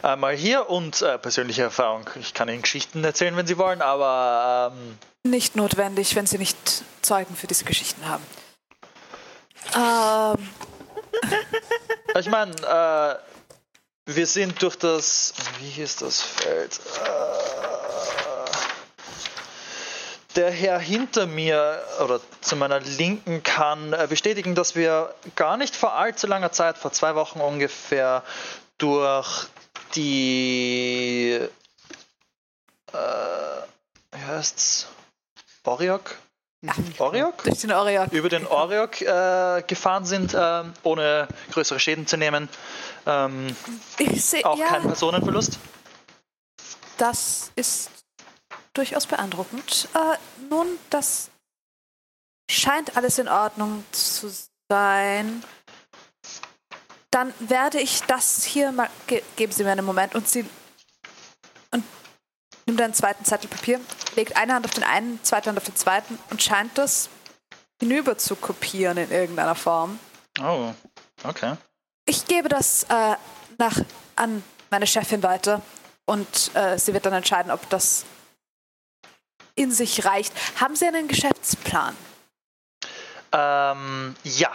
einmal 0.03 0.35
hier 0.35 0.69
und 0.69 1.03
äh, 1.03 1.19
persönliche 1.19 1.63
Erfahrung. 1.63 2.09
Ich 2.21 2.35
kann 2.35 2.49
Ihnen 2.49 2.63
Geschichten 2.63 3.05
erzählen, 3.05 3.37
wenn 3.37 3.47
Sie 3.47 3.59
wollen, 3.59 3.83
aber 3.83 4.73
ähm, 4.75 4.99
Nicht 5.23 5.57
notwendig, 5.57 6.15
wenn 6.15 6.27
Sie 6.27 6.39
nicht 6.39 6.57
Zeugen 7.03 7.35
für 7.37 7.47
diese 7.47 7.65
Geschichten 7.65 8.05
haben. 8.07 8.25
Ähm, 9.75 10.49
ich 12.19 12.29
meine, 12.29 12.53
äh, 12.53 14.13
wir 14.13 14.27
sind 14.27 14.61
durch 14.63 14.77
das, 14.77 15.33
wie 15.61 15.71
hieß 15.71 15.97
das 15.97 16.21
Feld? 16.21 16.79
Äh, 16.79 18.24
der 20.37 20.51
Herr 20.51 20.79
hinter 20.79 21.27
mir 21.27 21.83
oder 22.03 22.21
zu 22.41 22.57
meiner 22.57 22.81
Linken 22.81 23.43
kann 23.43 23.93
äh, 23.93 24.07
bestätigen, 24.09 24.55
dass 24.55 24.75
wir 24.75 25.15
gar 25.37 25.57
nicht 25.57 25.77
vor 25.77 25.95
allzu 25.95 26.27
langer 26.27 26.53
Zeit, 26.53 26.79
vor 26.79 26.93
zwei 26.93 27.15
Wochen 27.15 27.41
ungefähr, 27.41 28.23
durch 28.79 29.47
die, 29.95 31.39
äh, 32.93 32.97
wie 34.13 34.23
heißt's? 34.27 34.89
Oriok? 35.65 36.17
Oriok? 36.99 37.45
durch 37.45 37.61
den 37.61 37.73
Oriok. 37.73 38.13
über 38.13 38.29
den 38.29 38.47
Oriok 38.47 39.01
äh, 39.03 39.63
gefahren 39.67 40.05
sind, 40.07 40.35
ähm, 40.37 40.73
ohne 40.83 41.29
größere 41.53 41.79
Schäden 41.79 42.07
zu 42.07 42.17
nehmen. 42.17 42.49
Ähm, 43.07 43.55
Ich 43.99 44.25
sehe, 44.25 44.45
auch 44.45 44.59
ja, 44.59 44.69
kein 44.69 44.83
Personenverlust. 44.83 45.59
das 46.97 47.53
ist 47.55 47.91
durchaus 48.75 49.07
beeindruckend. 49.07 49.89
Äh, 49.95 50.19
nun, 50.51 50.67
das 50.91 51.31
scheint 52.51 52.97
alles 52.97 53.19
in 53.19 53.29
Ordnung 53.29 53.85
zu 53.93 54.31
sein. 54.69 55.43
Dann 57.11 57.33
werde 57.39 57.81
ich 57.81 58.03
das 58.03 58.45
hier 58.45 58.73
mal. 58.73 58.91
Ge 59.07 59.23
geben 59.37 59.53
Sie 59.53 59.65
mir 59.65 59.71
einen 59.71 59.87
Moment 59.87 60.15
und 60.15 60.29
sie. 60.29 60.45
Und 61.71 61.85
nimmt 62.67 62.81
einen 62.81 62.95
zweiten 62.95 63.25
Zettel 63.25 63.49
Papier, 63.49 63.81
legt 64.17 64.37
eine 64.37 64.55
Hand 64.55 64.67
auf 64.67 64.73
den 64.73 64.85
einen, 64.85 65.23
zweite 65.23 65.49
Hand 65.49 65.59
auf 65.59 65.65
den 65.65 65.77
zweiten 65.77 66.19
und 66.31 66.43
scheint 66.43 66.77
das 66.77 67.09
hinüber 67.81 68.19
zu 68.19 68.37
kopieren 68.37 68.97
in 68.97 69.11
irgendeiner 69.11 69.55
Form. 69.55 69.99
Oh, 70.41 70.73
okay. 71.23 71.57
Ich 72.07 72.27
gebe 72.27 72.49
das 72.49 72.85
äh, 72.85 73.17
nach, 73.59 73.79
an 74.17 74.43
meine 74.71 74.87
Chefin 74.87 75.23
weiter 75.23 75.63
und 76.07 76.55
äh, 76.55 76.79
sie 76.79 76.93
wird 76.93 77.07
dann 77.07 77.13
entscheiden, 77.13 77.53
ob 77.53 77.69
das 77.71 78.05
in 79.55 79.71
sich 79.71 80.05
reicht. 80.05 80.33
Haben 80.61 80.77
Sie 80.77 80.87
einen 80.87 81.09
Geschäftsplan? 81.09 81.97
Ähm, 83.33 84.15
ja. 84.25 84.53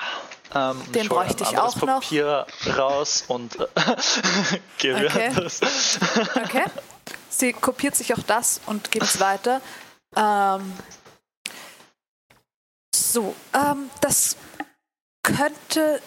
Ähm, 0.54 0.82
Den 0.94 1.04
hol 1.04 1.10
bräuchte 1.10 1.44
ich 1.44 1.58
auch 1.58 1.76
noch. 1.78 2.02
Papier 2.02 2.48
raus 2.78 3.24
und 3.28 3.56
äh, 3.60 3.68
gebe 4.78 5.06
Okay. 5.06 5.32
das. 5.36 5.60
Okay. 6.36 6.66
Sie 7.30 7.54
kopiert 7.54 7.96
sich 7.96 8.14
auch 8.14 8.24
das 8.26 8.60
und 8.66 8.92
gibt 8.92 9.06
es 9.06 9.20
weiter. 9.20 9.62
Ähm, 10.16 10.74
so, 12.94 13.36
ähm, 13.54 13.90
das 14.02 14.36
könnte. 15.24 16.02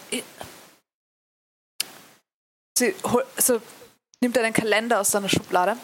Sie 2.77 2.95
hol, 3.05 3.25
so, 3.39 3.63
nimmt 4.21 4.37
einen 4.37 4.53
Kalender 4.53 5.01
aus 5.01 5.11
seiner 5.11 5.29
Schublade, 5.29 5.77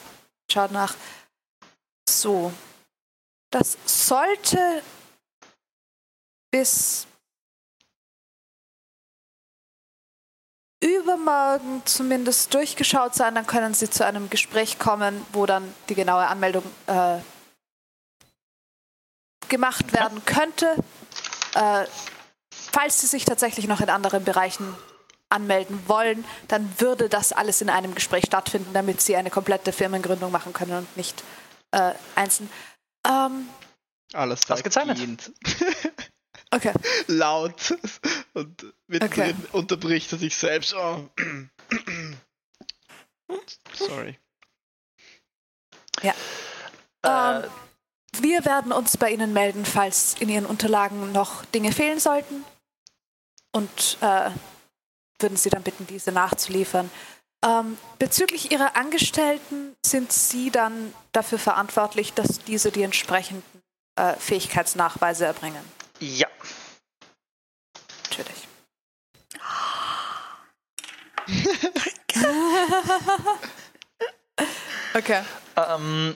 schaut 0.50 0.72
nach. 0.72 0.94
So, 2.08 2.52
das 3.50 3.78
sollte 3.86 4.82
bis 6.50 7.06
übermorgen 10.80 11.82
zumindest 11.84 12.54
durchgeschaut 12.54 13.14
sein, 13.14 13.34
dann 13.34 13.46
können 13.46 13.74
Sie 13.74 13.90
zu 13.90 14.04
einem 14.04 14.30
Gespräch 14.30 14.78
kommen, 14.78 15.24
wo 15.32 15.44
dann 15.44 15.74
die 15.88 15.94
genaue 15.94 16.26
Anmeldung 16.26 16.62
äh, 16.86 17.18
gemacht 19.48 19.92
werden 19.92 20.24
könnte. 20.24 20.76
Äh, 21.54 21.84
falls 22.50 23.00
Sie 23.00 23.06
sich 23.06 23.24
tatsächlich 23.24 23.66
noch 23.66 23.80
in 23.80 23.90
anderen 23.90 24.24
Bereichen 24.24 24.74
anmelden 25.30 25.82
wollen, 25.88 26.24
dann 26.46 26.72
würde 26.78 27.08
das 27.08 27.32
alles 27.32 27.60
in 27.60 27.70
einem 27.70 27.94
Gespräch 27.94 28.24
stattfinden, 28.26 28.72
damit 28.72 29.00
Sie 29.00 29.16
eine 29.16 29.30
komplette 29.30 29.72
Firmengründung 29.72 30.30
machen 30.30 30.52
können 30.52 30.78
und 30.78 30.96
nicht 30.96 31.22
äh, 31.72 31.92
einzeln. 32.14 32.48
Ähm, 33.06 33.48
Alles 34.12 34.40
Hast 34.48 34.64
gezeichnet? 34.64 35.32
okay. 36.50 36.72
Laut. 37.06 37.74
Und 38.34 38.64
mittendrin 38.86 39.36
Okay. 39.36 39.48
unterbricht 39.52 40.12
er 40.12 40.18
sich 40.18 40.36
selbst. 40.36 40.74
Oh. 40.74 41.08
Sorry. 43.74 44.18
Ja. 46.02 46.14
Äh, 47.02 47.42
Ähm, 47.44 47.50
wir 48.20 48.44
werden 48.44 48.72
uns 48.72 48.96
bei 48.96 49.10
Ihnen 49.10 49.32
melden, 49.32 49.64
falls 49.64 50.14
in 50.18 50.28
Ihren 50.28 50.46
Unterlagen 50.46 51.12
noch 51.12 51.44
Dinge 51.46 51.72
fehlen 51.72 52.00
sollten. 52.00 52.44
Und 53.52 53.98
äh, 54.00 54.30
würden 55.20 55.36
Sie 55.36 55.50
dann 55.50 55.62
bitten, 55.62 55.86
diese 55.86 56.12
nachzuliefern. 56.12 56.90
Ähm, 57.44 57.78
bezüglich 57.98 58.50
Ihrer 58.50 58.76
Angestellten 58.76 59.76
sind 59.86 60.12
Sie 60.12 60.50
dann 60.50 60.92
dafür 61.12 61.38
verantwortlich, 61.38 62.12
dass 62.12 62.40
diese 62.40 62.72
die 62.72 62.82
entsprechenden 62.82 63.62
äh, 63.96 64.14
Fähigkeitsnachweise 64.14 65.26
erbringen. 65.26 65.62
ja. 66.00 66.26
Natürlich. 68.04 68.48
okay. 74.94 75.22
Ähm, 75.56 76.14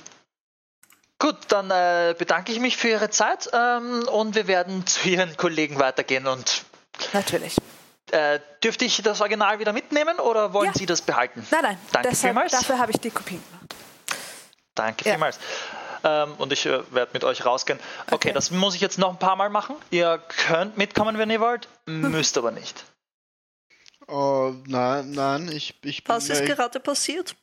gut, 1.19 1.37
dann 1.49 1.71
äh, 1.71 2.15
bedanke 2.19 2.53
ich 2.53 2.61
mich 2.61 2.77
für 2.77 2.89
Ihre 2.89 3.11
Zeit 3.11 3.51
ähm, 3.53 4.07
und 4.09 4.35
wir 4.35 4.47
werden 4.47 4.87
zu 4.87 5.09
Ihren 5.09 5.37
Kollegen 5.37 5.79
weitergehen. 5.79 6.27
Und 6.27 6.65
Natürlich. 7.13 7.57
Äh, 8.13 8.39
dürfte 8.63 8.85
ich 8.85 9.03
das 9.03 9.21
Original 9.21 9.59
wieder 9.59 9.73
mitnehmen 9.73 10.19
oder 10.21 10.53
wollen 10.53 10.69
Ja. 10.73 10.79
Sie 10.79 10.87
das 10.87 11.03
behalten? 11.03 11.47
Nein, 11.51 11.61
nein. 11.63 11.79
Danke 11.93 12.09
deshalb, 12.11 12.33
vielmals. 12.35 12.53
dafür 12.53 12.79
habe 12.79 12.93
ich 12.93 12.99
die 13.01 13.11
Kopien 13.11 13.43
gemacht. 13.51 13.75
Danke 14.75 15.05
Ja. 15.05 15.13
vielmals. 15.13 15.39
Ähm, 16.05 16.35
und 16.39 16.53
ich 16.53 16.67
äh, 16.67 16.83
werde 16.93 17.11
mit 17.13 17.25
euch 17.25 17.45
rausgehen. 17.47 17.79
Okay, 18.07 18.15
Okay. 18.15 18.33
das 18.33 18.51
muss 18.51 18.75
ich 18.75 18.81
jetzt 18.81 18.99
noch 18.99 19.11
ein 19.11 19.19
paar 19.19 19.37
Mal 19.37 19.51
machen. 19.51 19.77
Ihr 19.91 20.19
könnt 20.47 20.77
mitkommen, 20.77 21.17
wenn 21.19 21.31
ihr 21.31 21.41
wollt, 21.41 21.69
müsst 21.87 22.37
aber 22.39 22.51
nicht. 22.51 22.85
Oh, 24.09 24.53
nein, 24.67 25.13
nein, 25.13 25.49
ich, 25.53 25.75
ich 25.85 26.03
bin 26.05 26.15
Was 26.15 26.29
ist 26.29 26.45
gerade 26.45 26.81
passiert? 26.81 27.37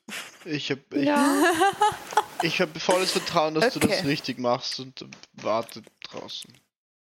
Ich 0.43 0.69
habe 0.71 0.81
ich, 0.93 1.05
Ja. 1.05 1.25
ich 2.41 2.59
hab 2.61 2.77
volles 2.79 3.11
Vertrauen, 3.13 3.55
dass 3.55 3.73
du 3.73 3.79
das 3.79 3.99
Okay. 3.99 4.07
richtig 4.07 4.39
machst 4.39 4.79
und 4.79 5.05
warte 5.33 5.81
draußen. 6.03 6.53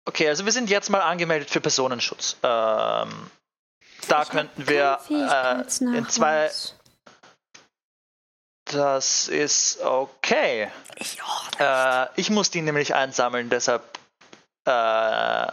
Okay, 0.06 0.28
also 0.28 0.44
wir 0.46 0.52
sind 0.52 0.70
jetzt 0.70 0.88
mal 0.90 1.00
angemeldet 1.02 1.50
für 1.50 1.60
Personenschutz. 1.60 2.36
Ähm, 2.42 3.30
da 4.08 4.24
könnten 4.24 4.68
wir 4.68 4.98
äh, 5.10 5.62
in 5.80 6.08
zwei. 6.08 6.50
Das 8.64 9.28
ist 9.28 9.80
okay. 9.82 10.70
Ich, 10.96 11.20
oh, 11.22 11.62
Äh, 11.62 12.06
ich 12.16 12.30
muss 12.30 12.50
die 12.50 12.62
nämlich 12.62 12.94
einsammeln, 12.94 13.50
deshalb 13.50 13.82
äh, 14.66 15.46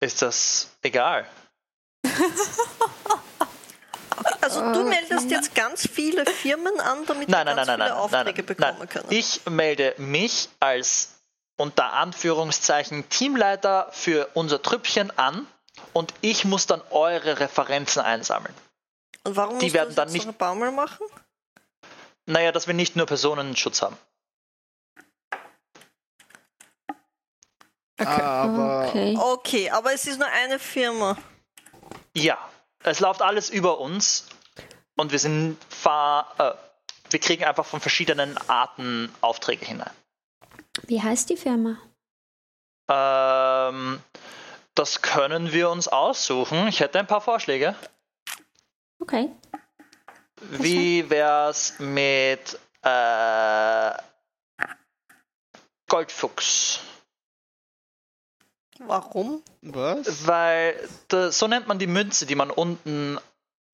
ist 0.00 0.22
das 0.22 0.68
egal. 0.82 1.26
Also 4.40 4.60
du 4.72 4.84
meldest 4.84 5.30
jetzt 5.30 5.54
ganz 5.54 5.88
viele 5.90 6.24
Firmen 6.26 6.78
an, 6.80 7.04
damit 7.06 7.28
Nein, 7.28 7.46
wir 7.46 7.54
nein, 7.54 7.56
ganz 7.56 7.66
nein, 7.66 7.66
nein, 7.66 7.66
viele 7.66 7.78
nein, 7.78 7.88
nein, 7.88 7.92
Aufträge 7.92 8.42
nein, 8.42 8.46
bekommen 8.46 8.78
nein. 8.78 8.88
können. 8.88 9.06
Ich 9.08 9.46
melde 9.46 9.94
mich 9.96 10.48
als 10.60 11.14
unter 11.56 11.92
Anführungszeichen 11.94 13.08
Teamleiter 13.08 13.88
für 13.92 14.28
unser 14.34 14.60
Trüppchen 14.62 15.16
an 15.18 15.46
und 15.92 16.12
ich 16.20 16.44
muss 16.44 16.66
dann 16.66 16.80
eure 16.90 17.40
Referenzen 17.40 18.02
einsammeln. 18.02 18.54
Und 19.24 19.36
warum 19.36 19.58
die 19.58 19.66
musst 19.66 19.74
werden 19.74 19.88
du 19.90 19.94
dann 19.96 20.06
das 20.06 20.12
nicht- 20.12 20.26
ein 20.28 20.34
paar 20.34 20.54
Mal 20.54 20.72
machen? 20.72 21.06
Naja, 22.26 22.52
dass 22.52 22.66
wir 22.66 22.74
nicht 22.74 22.96
nur 22.96 23.06
Personenschutz 23.06 23.82
haben. 23.82 23.96
Aber 27.98 28.86
Okay. 28.88 29.16
Okay, 29.18 29.70
aber 29.70 29.92
es 29.92 30.06
ist 30.06 30.18
nur 30.18 30.28
eine 30.28 30.58
Firma. 30.58 31.16
Ja, 32.14 32.38
es 32.82 33.00
läuft 33.00 33.22
alles 33.22 33.50
über 33.50 33.78
uns 33.78 34.26
und 34.96 35.12
wir 35.12 35.18
sind 35.18 35.58
äh, 36.38 36.52
wir 37.10 37.20
kriegen 37.20 37.44
einfach 37.44 37.64
von 37.66 37.80
verschiedenen 37.80 38.36
Arten 38.48 39.12
Aufträge 39.20 39.64
hinein. 39.66 39.90
Wie 40.86 41.00
heißt 41.00 41.30
die 41.30 41.36
Firma? 41.36 41.76
Ähm, 42.88 44.00
das 44.74 45.02
können 45.02 45.52
wir 45.52 45.70
uns 45.70 45.88
aussuchen. 45.88 46.68
Ich 46.68 46.80
hätte 46.80 46.98
ein 46.98 47.06
paar 47.06 47.20
Vorschläge. 47.20 47.74
Okay. 49.00 49.30
Wie 50.50 51.08
wär's 51.10 51.78
mit 51.78 52.58
äh, 52.82 53.90
Goldfuchs? 55.88 56.80
Warum? 58.80 59.42
was? 59.62 60.26
Weil 60.26 60.88
da, 61.08 61.30
so 61.30 61.46
nennt 61.46 61.68
man 61.68 61.78
die 61.78 61.86
Münze, 61.86 62.26
die 62.26 62.34
man 62.34 62.50
unten 62.50 63.18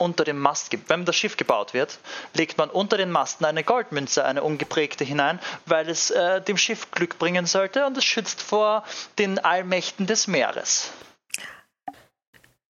unter 0.01 0.25
dem 0.25 0.39
Mast 0.39 0.71
gibt. 0.71 0.89
Wenn 0.89 1.05
das 1.05 1.17
Schiff 1.17 1.37
gebaut 1.37 1.75
wird, 1.75 1.99
legt 2.35 2.59
man 2.59 2.71
unter 2.71 2.97
den 2.97 3.11
Masten 3.11 3.45
eine 3.45 3.63
Goldmünze, 3.65 4.25
eine 4.25 4.43
ungeprägte 4.43 5.05
hinein, 5.05 5.39
weil 5.67 5.89
es 5.89 6.11
äh, 6.11 6.41
dem 6.41 6.57
Schiff 6.57 6.91
Glück 6.91 7.19
bringen 7.19 7.47
sollte 7.47 7.87
und 7.87 7.97
es 7.97 8.05
schützt 8.05 8.41
vor 8.43 8.85
den 9.19 9.39
Allmächten 9.39 10.07
des 10.07 10.27
Meeres. 10.27 10.91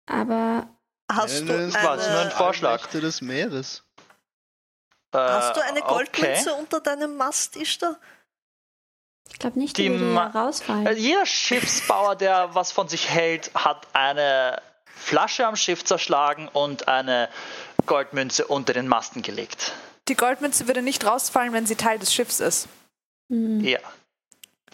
Aber 0.06 0.68
Hast 1.12 1.40
du 1.40 1.52
Eine- 1.52 1.64
jetzt 1.64 1.74
nur 1.82 2.20
ein 2.20 2.30
Vorschlag. 2.30 2.70
Allmächte 2.70 3.00
des 3.00 3.20
Meeres. 3.20 3.82
Äh, 5.12 5.18
hast 5.18 5.56
du 5.56 5.60
eine 5.64 5.82
okay. 5.82 5.88
Goldmünze 5.92 6.54
unter 6.54 6.80
deinem 6.80 7.16
Mast, 7.16 7.56
Ishtar? 7.56 7.96
ich 9.28 9.38
glaube 9.40 9.58
nicht, 9.58 9.76
die, 9.76 9.88
Die 9.88 9.98
würde 9.98 10.14
rausfallen. 10.32 10.86
Äh, 10.86 10.92
Jeder 10.92 11.26
Schiffsbauer, 11.26 12.14
der 12.14 12.54
was 12.54 12.70
von 12.70 12.88
sich 12.88 13.08
hält, 13.08 13.50
hat 13.54 13.88
eine 13.92 14.62
Flasche 14.94 15.46
am 15.46 15.56
Schiff 15.56 15.84
zerschlagen 15.84 16.48
und 16.48 16.88
eine 16.88 17.28
Goldmünze 17.86 18.46
unter 18.46 18.72
den 18.72 18.88
Masten 18.88 19.22
gelegt. 19.22 19.72
Die 20.08 20.14
Goldmünze 20.14 20.66
würde 20.66 20.82
nicht 20.82 21.04
rausfallen, 21.04 21.52
wenn 21.52 21.66
sie 21.66 21.76
Teil 21.76 21.98
des 21.98 22.12
Schiffs 22.12 22.40
ist. 22.40 22.68
Hm. 23.28 23.60
Ja. 23.60 23.78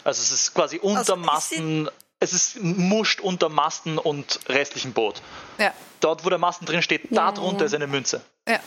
Also 0.05 0.23
es 0.23 0.33
ist 0.33 0.55
quasi 0.55 0.79
unter 0.79 0.99
Also 1.01 1.17
Masten, 1.17 1.91
es 2.21 2.33
ist 2.33 2.63
muscht 2.63 3.21
unter 3.21 3.49
Masten 3.49 3.99
und 3.99 4.41
restlichen 4.49 4.93
Boot. 4.93 5.21
Ja. 5.59 5.73
Dort, 6.01 6.25
wo 6.25 6.29
der 6.31 6.39
Masten 6.39 6.67
drin 6.67 6.83
steht, 6.83 7.11
Ja, 7.11 7.27
da 7.27 7.33
drunter 7.33 7.61
ja. 7.61 7.67
ist 7.67 7.75
eine 7.75 7.87
Münze. 7.87 8.23
Ja. 8.49 8.61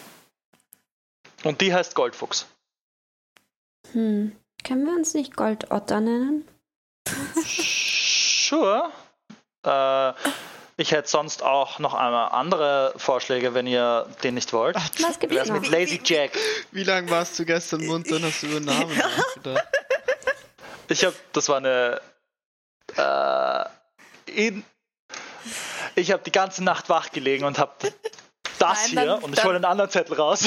Und 1.43 1.61
die 1.61 1.73
heißt 1.73 1.95
Goldfuchs. 1.95 2.45
Hm. 3.93 4.35
Können 4.63 4.85
wir 4.85 4.93
uns 4.93 5.13
nicht 5.13 5.35
Goldotter 5.35 6.01
nennen? 6.01 6.47
Sure. 7.45 8.91
Äh, 9.63 10.13
ich 10.79 10.91
hätte 10.93 11.09
sonst 11.09 11.43
auch 11.43 11.79
noch 11.79 11.93
einmal 11.93 12.29
andere 12.29 12.93
Vorschläge, 12.95 13.53
wenn 13.53 13.67
ihr 13.67 14.07
den 14.23 14.35
nicht 14.35 14.53
wollt. 14.53 14.75
Was 14.75 15.19
gibt 15.19 15.33
Wie 15.33 15.37
es 15.37 15.41
wär's 15.41 15.47
noch? 15.49 15.59
mit 15.61 15.69
Lazy 15.69 15.99
Jack? 16.03 16.31
Wie 16.71 16.83
lange 16.83 17.09
warst 17.11 17.37
du 17.37 17.43
gestern 17.45 17.85
munter 17.85 18.15
und 18.15 18.23
hast 18.23 18.43
über 18.43 18.59
Namen 18.61 18.97
nachgedacht? 18.97 19.67
Ich 20.87 21.03
habe, 21.03 21.15
das 21.33 21.49
war 21.49 21.57
eine. 21.57 22.01
Äh, 22.95 23.65
in, 24.47 24.63
ich 25.95 26.11
habe 26.11 26.23
die 26.23 26.31
ganze 26.31 26.63
Nacht 26.63 26.87
wach 26.89 27.11
gelegen 27.11 27.43
und 27.45 27.59
habe 27.59 27.73
das 28.57 28.77
Nein, 28.79 28.89
hier 28.89 29.05
dann- 29.05 29.23
und 29.23 29.37
ich 29.37 29.43
hole 29.43 29.55
einen 29.57 29.65
anderen 29.65 29.89
Zettel 29.89 30.15
raus. 30.15 30.45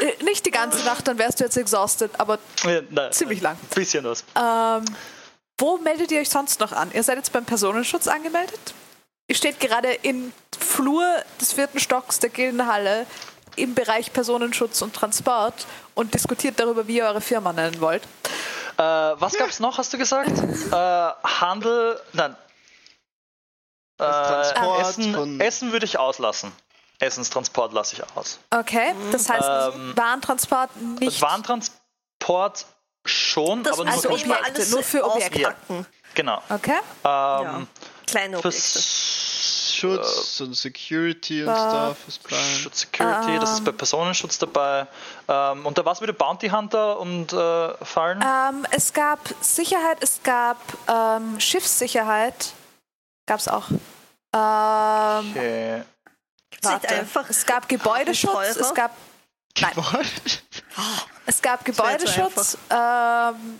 Äh, 0.00 0.22
nicht 0.24 0.44
die 0.46 0.50
ganze 0.50 0.84
Nacht, 0.84 1.08
dann 1.08 1.18
wärst 1.18 1.40
du 1.40 1.44
jetzt 1.44 1.56
exhausted, 1.56 2.10
aber 2.18 2.38
Ja, 2.64 2.80
Nein, 2.90 3.12
ziemlich 3.12 3.40
lang. 3.40 3.56
Bisschen 3.74 4.04
was. 4.04 4.24
Ähm, 4.36 4.84
wo 5.58 5.78
meldet 5.78 6.10
ihr 6.10 6.20
euch 6.20 6.30
sonst 6.30 6.60
noch 6.60 6.72
an? 6.72 6.90
Ihr 6.92 7.02
seid 7.02 7.16
jetzt 7.16 7.32
beim 7.32 7.44
Personenschutz 7.44 8.08
angemeldet? 8.08 8.74
Ihr 9.28 9.34
steht 9.34 9.58
gerade 9.58 9.92
im 9.92 10.32
Flur 10.58 11.04
des 11.40 11.52
vierten 11.52 11.80
Stocks 11.80 12.18
der 12.18 12.30
Gildenhalle 12.30 13.06
im 13.56 13.74
Bereich 13.74 14.12
Personenschutz 14.12 14.82
und 14.82 14.94
Transport 14.94 15.66
und 15.94 16.14
diskutiert 16.14 16.60
darüber, 16.60 16.86
wie 16.86 16.98
ihr 16.98 17.06
eure 17.06 17.20
Firma 17.20 17.52
nennen 17.52 17.80
wollt. 17.80 18.02
Äh, 18.76 18.82
was 18.82 19.34
gab's 19.34 19.58
noch, 19.58 19.78
hast 19.78 19.92
du 19.92 19.98
gesagt? 19.98 20.30
äh, 20.70 20.74
Handel. 21.40 22.00
Nein. 22.12 22.36
Äh, 23.98 24.80
Essen, 24.80 25.40
Essen 25.40 25.72
würde 25.72 25.86
ich 25.86 25.98
auslassen. 25.98 26.52
Essenstransport 26.98 27.72
lasse 27.72 27.94
ich 27.96 28.16
aus. 28.16 28.38
Okay, 28.50 28.94
das 29.10 29.28
heißt 29.28 29.74
Ähm, 29.74 29.96
Warentransport 29.96 30.70
nicht. 31.00 31.20
Warentransport 31.20 32.66
schon, 33.08 33.62
Das 33.62 33.74
aber 33.74 33.84
nur 33.84 33.92
also 33.94 34.08
für 34.08 34.14
Objekte, 34.14 34.44
alles 34.44 34.70
nur 34.70 34.82
für 34.82 35.04
Objekte. 35.04 35.38
auspacken. 35.48 35.86
Genau. 36.14 36.42
Okay. 36.48 36.78
Ähm, 37.04 37.66
Kleine 38.06 38.38
für 38.40 38.48
Objekte. 38.48 38.80
Schutz 39.76 40.40
und 40.40 40.54
Security 40.56 41.42
und 41.44 41.50
Äh, 41.50 41.54
Stuff 41.56 41.96
ist 42.08 42.22
bei. 42.28 42.36
Schutz 42.36 42.80
Security, 42.80 43.38
das 43.38 43.50
ist 43.54 43.64
bei 43.64 43.72
Personenschutz 43.72 44.38
dabei. 44.38 44.86
Ähm, 45.28 45.66
unter 45.66 45.84
was 45.84 46.00
würde 46.00 46.14
Bounty 46.14 46.48
Hunter 46.48 46.98
und 46.98 47.32
äh, 47.32 47.74
fallen? 47.84 48.22
Ähm, 48.22 48.66
es 48.70 48.92
gab 48.94 49.20
Sicherheit, 49.42 49.98
es 50.00 50.22
gab 50.22 50.56
ähm, 50.88 51.38
Schiffssicherheit. 51.40 52.52
Gab 53.26 53.40
es 53.40 53.48
auch. 53.48 53.68
Ähm, 53.70 55.30
Okay. 55.30 55.82
Warte. 56.62 56.88
einfach 56.88 57.28
es 57.28 57.44
gab 57.44 57.68
Gebäudeschutz, 57.68 58.56
es 58.56 58.72
gab 58.74 58.90
Nein. 59.60 59.72
Es 61.26 61.42
gab 61.42 61.64
Gebäudeschutz. 61.64 62.58
Ähm, 62.70 63.58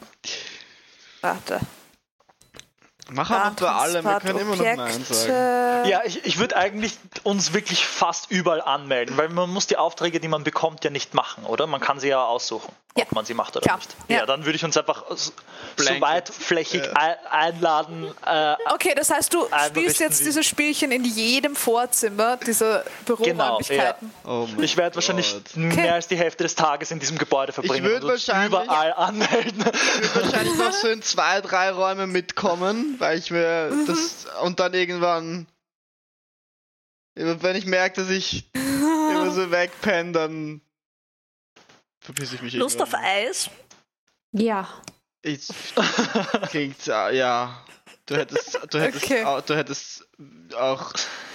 warte. 1.20 1.60
Mach 3.08 3.30
einfach 3.30 3.54
bei 3.54 3.68
allem, 3.68 4.04
wir 4.04 4.20
können 4.20 4.38
immer 4.40 4.56
noch 4.56 4.64
Nein 4.64 5.04
sagen. 5.04 5.88
Ja, 5.88 6.00
ich, 6.04 6.24
ich 6.26 6.38
würde 6.38 6.56
eigentlich 6.56 6.98
uns 7.22 7.52
wirklich 7.54 7.86
fast 7.86 8.30
überall 8.32 8.60
anmelden, 8.60 9.16
weil 9.16 9.28
man 9.28 9.48
muss 9.50 9.68
die 9.68 9.76
Aufträge, 9.76 10.18
die 10.18 10.26
man 10.28 10.42
bekommt, 10.42 10.82
ja 10.84 10.90
nicht 10.90 11.14
machen, 11.14 11.44
oder? 11.44 11.68
Man 11.68 11.80
kann 11.80 12.00
sie 12.00 12.08
ja 12.08 12.24
aussuchen, 12.24 12.72
Ja. 12.96 13.04
ob 13.04 13.12
man 13.12 13.24
sie 13.24 13.34
macht 13.34 13.56
oder 13.56 13.62
Klar. 13.64 13.76
nicht. 13.76 13.94
Ja. 14.08 14.16
Ja. 14.18 14.26
dann 14.26 14.44
würde 14.44 14.56
ich 14.56 14.64
uns 14.64 14.76
einfach 14.76 15.04
so 15.14 15.30
Blanket. 15.76 16.02
weitflächig 16.02 16.82
ein- 16.96 17.14
einladen. 17.30 18.12
Äh, 18.26 18.56
Okay, 18.72 18.94
das 18.96 19.10
heißt, 19.10 19.32
du 19.32 19.46
spielst 19.68 20.00
jetzt 20.00 20.24
dieses 20.26 20.44
Spielchen 20.44 20.90
in 20.90 21.04
jedem 21.04 21.54
Vorzimmer 21.54 22.36
dieser 22.38 22.82
Büroräumlichkeiten. 23.04 24.10
Oh 24.24 24.48
mein 24.52 24.64
ich 24.64 24.76
werde 24.76 24.96
wahrscheinlich 24.96 25.32
Gott. 25.32 25.56
mehr 25.56 25.94
als 25.94 26.08
die 26.08 26.16
Hälfte 26.16 26.42
des 26.42 26.56
Tages 26.56 26.90
in 26.90 26.98
diesem 26.98 27.18
Gebäude 27.18 27.52
verbringen 27.52 27.84
würd 27.84 28.02
und 28.02 28.10
uns 28.10 28.26
wahrscheinlich- 28.26 28.48
überall 28.48 28.92
anmelden. 28.94 29.64
Ich 30.02 30.14
würde 30.14 30.26
wahrscheinlich 30.32 30.58
noch 30.58 30.72
so 30.72 30.88
in 30.88 31.02
zwei, 31.02 31.40
drei 31.40 31.70
Räume 31.70 32.06
mitkommen, 32.08 32.95
weil 32.98 33.18
ich 33.18 33.30
mir 33.30 33.70
Mhm. 33.72 33.86
das 33.86 34.26
und 34.42 34.60
dann 34.60 34.74
irgendwann, 34.74 35.46
wenn 37.14 37.56
ich 37.56 37.66
merke, 37.66 38.02
dass 38.02 38.10
ich 38.10 38.50
immer 38.54 39.30
so 39.30 39.50
wegpenne, 39.50 40.12
dann 40.12 40.60
verpisse 42.00 42.36
ich 42.36 42.42
mich 42.42 42.54
Lust 42.54 42.80
auf 42.82 42.92
irgendwann. 42.92 43.10
Eis? 43.10 43.50
Ja. 44.32 44.68
Ich, 45.22 45.48
klingt, 46.50 46.86
äh, 46.88 47.16
ja. 47.16 47.62
Du 48.06 48.14
hättest, 48.16 48.58
du 48.70 48.80
hättest, 48.80 49.04
Okay. 49.04 49.24
auch, 49.24 49.40
du 49.40 49.56
hättest 49.56 50.06
auch 50.54 50.92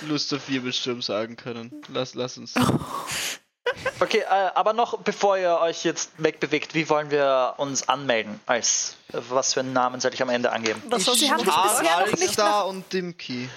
Lust 0.07 0.33
auf 0.33 0.47
Wirbelsturm 0.47 1.01
sagen 1.01 1.35
können. 1.35 1.81
Lass, 1.89 2.13
lass 2.15 2.37
uns. 2.37 2.53
Okay, 3.99 4.19
äh, 4.19 4.25
aber 4.53 4.73
noch 4.73 4.97
bevor 4.99 5.37
ihr 5.37 5.57
euch 5.59 5.83
jetzt 5.83 6.11
wegbewegt, 6.17 6.73
wie 6.73 6.89
wollen 6.89 7.11
wir 7.11 7.55
uns 7.57 7.87
anmelden? 7.87 8.39
Als 8.45 8.95
was 9.11 9.53
für 9.53 9.61
einen 9.61 9.73
Namen 9.73 10.01
soll 10.01 10.13
ich 10.13 10.21
am 10.21 10.29
Ende 10.29 10.51
angeben? 10.51 10.81
Was 10.87 11.07
hast 11.07 11.19
Sie 11.19 11.31
haben 11.31 11.43
dich 11.43 11.53
bisher 11.53 11.99
noch 11.99 12.17
nicht 12.17 12.33
Star 12.33 12.67
und 12.67 12.91
Dimki. 12.91 13.49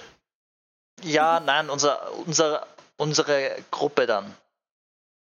Ja, 1.02 1.40
nein, 1.40 1.70
unser, 1.70 2.12
unser, 2.26 2.66
unsere 2.96 3.56
Gruppe 3.70 4.06
dann. 4.06 4.34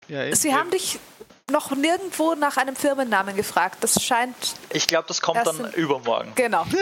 Ja, 0.08 0.24
eben. 0.24 0.36
Sie 0.36 0.54
haben 0.54 0.72
dich 0.72 1.00
noch 1.52 1.72
nirgendwo 1.72 2.36
nach 2.36 2.58
einem 2.58 2.76
Firmennamen 2.76 3.36
gefragt. 3.36 3.78
Das 3.82 4.04
scheint 4.04 4.36
Ich 4.70 4.88
glaube, 4.88 5.08
das 5.08 5.22
kommt 5.22 5.46
dann 5.46 5.72
übermorgen. 5.74 6.34
genau. 6.36 6.66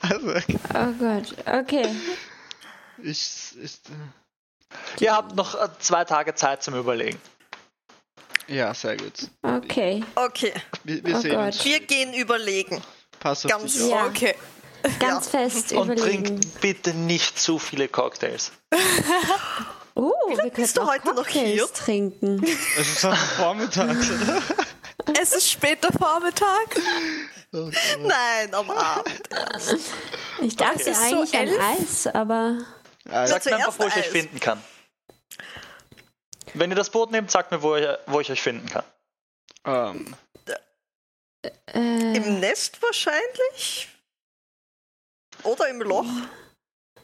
Also, 0.00 0.34
Oh 0.74 0.92
Gott. 1.00 1.34
Okay. 1.46 1.88
ich, 3.02 3.54
ich, 3.60 3.80
Ihr 5.00 5.12
habt 5.12 5.34
noch 5.34 5.54
äh, 5.54 5.68
zwei 5.78 6.04
Tage 6.04 6.34
Zeit 6.34 6.62
zum 6.62 6.74
Überlegen. 6.74 7.20
Ja, 8.48 8.72
sehr 8.74 8.96
gut. 8.96 9.12
Okay. 9.42 10.04
Okay, 10.14 10.52
Wir, 10.84 11.04
wir 11.04 11.16
Oh 11.16 11.20
sehen 11.20 11.32
Gott. 11.34 11.46
uns. 11.46 11.64
wir 11.64 11.80
gehen 11.80 12.14
überlegen. 12.14 12.80
Pass 13.18 13.44
auf 13.44 13.50
Ganz 13.50 13.72
dich 13.72 13.82
auf. 13.84 13.90
Ja. 13.90 14.06
Okay. 14.06 14.34
Ganz 15.00 15.28
fest 15.28 15.72
Und 15.72 15.90
überlegen. 15.90 16.24
trinkt 16.24 16.60
bitte 16.60 16.94
nicht 16.94 17.38
zu 17.40 17.58
viele 17.58 17.88
Cocktails. 17.88 18.52
Oh, 19.94 20.12
wir 20.28 20.50
bist 20.50 20.76
du 20.76 20.86
heute 20.86 21.06
noch 21.08 21.16
Cocktails 21.16 21.50
hier? 21.52 21.66
trinken. 21.72 22.44
Es 22.78 22.88
ist 22.96 23.04
am 23.04 23.16
Vormittag? 23.16 23.96
Es 25.20 25.32
ist 25.32 25.50
später 25.52 25.88
Vormittag. 25.96 26.80
Nein, 27.52 28.52
am 28.54 28.68
Abend. 28.70 29.22
Ich 30.40 30.56
dachte 30.56 30.90
ist 30.90 31.10
so 31.10 31.20
eigentlich 31.20 31.34
an 31.38 31.46
elf? 31.48 31.60
Eis, 31.62 32.06
aber 32.08 32.58
Sagt 33.04 33.46
mir 33.46 33.56
einfach, 33.56 33.78
wo 33.78 33.86
ich 33.86 33.94
Eis. 33.94 34.06
finden 34.06 34.40
kann. 34.40 34.60
Wenn 36.58 36.70
ihr 36.70 36.76
das 36.76 36.90
Boot 36.90 37.10
nehmt, 37.10 37.30
sagt 37.30 37.50
mir, 37.50 37.62
wo 37.62 37.76
ich, 37.76 37.86
wo 38.06 38.20
ich 38.20 38.30
euch 38.30 38.40
finden 38.40 38.68
kann. 38.68 38.84
ähm, 39.64 40.16
äh, 41.42 42.16
Im 42.16 42.40
Nest 42.40 42.82
wahrscheinlich? 42.82 43.88
Oder 45.42 45.68
im 45.68 45.82
Loch? 45.82 46.06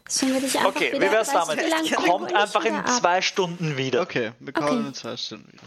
sollen 0.09 0.35
wir 0.35 0.41
dich 0.41 0.57
einfach 0.59 0.71
Okay, 0.75 0.93
wieder, 0.93 1.07
wie 1.07 1.13
wär's 1.13 1.33
damit? 1.33 1.59
wie 1.59 1.69
lang 1.69 1.91
Kommt 2.07 2.35
einfach 2.35 2.65
in 2.65 2.75
ab? 2.75 2.89
zwei 3.01 3.23
Stunden 3.23 3.77
wieder. 3.77 4.01
okay, 4.03 4.33
wir 4.41 4.53
kommen 4.53 4.69
Okay. 4.79 4.87
in 4.89 4.95
zwei 4.95 5.17
Stunden 5.17 5.53
wieder. 5.53 5.63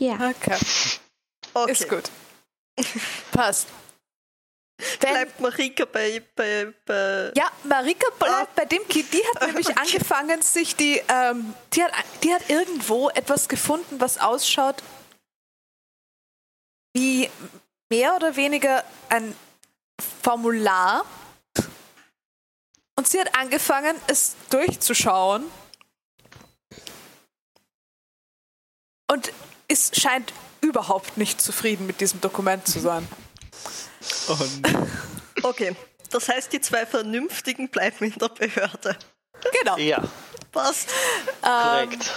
Ja, 0.00 0.30
Okay, 0.30 0.56
Okay. 1.54 1.72
ist 1.72 1.88
gut. 1.88 2.10
Passt. 3.32 3.66
Wenn, 5.00 5.10
Bleibt 5.10 5.40
Marika 5.40 5.84
bei, 5.84 6.22
bei, 6.34 6.72
bei 6.86 7.32
ja, 7.34 7.50
Marika 7.64 8.10
bleibt 8.18 8.54
bei 8.54 8.64
Dimki. 8.64 9.02
Die 9.04 9.22
hat 9.34 9.46
nämlich 9.46 9.68
angefangen, 9.78 10.42
sich 10.42 10.76
die, 10.76 11.02
ähm, 11.08 11.54
die 11.72 11.82
hat, 11.82 11.92
die 12.22 12.34
hat 12.34 12.48
irgendwo 12.48 13.10
etwas 13.10 13.48
gefunden, 13.48 14.00
was 14.00 14.18
ausschaut 14.18 14.82
wie 16.92 17.30
mehr 17.90 18.16
oder 18.16 18.36
weniger 18.36 18.84
ein 19.08 19.34
Formular. 20.22 21.04
Und 22.96 23.08
sie 23.08 23.20
hat 23.20 23.34
angefangen, 23.36 23.96
es 24.06 24.36
durchzuschauen. 24.50 25.44
Und 29.10 29.32
es 29.68 29.90
scheint 29.94 30.32
überhaupt 30.60 31.16
nicht 31.16 31.40
zufrieden 31.40 31.86
mit 31.86 32.00
diesem 32.00 32.20
Dokument 32.20 32.66
zu 32.66 32.80
sein. 32.80 33.08
Und 34.28 34.62
Okay, 35.42 35.74
das 36.10 36.28
heißt, 36.28 36.52
die 36.52 36.60
zwei 36.60 36.86
Vernünftigen 36.86 37.68
bleiben 37.68 38.04
in 38.06 38.14
der 38.18 38.28
Behörde. 38.28 38.96
Genau. 39.60 39.76
Ja, 39.78 40.02
Passt. 40.52 40.90
korrekt. 41.40 42.10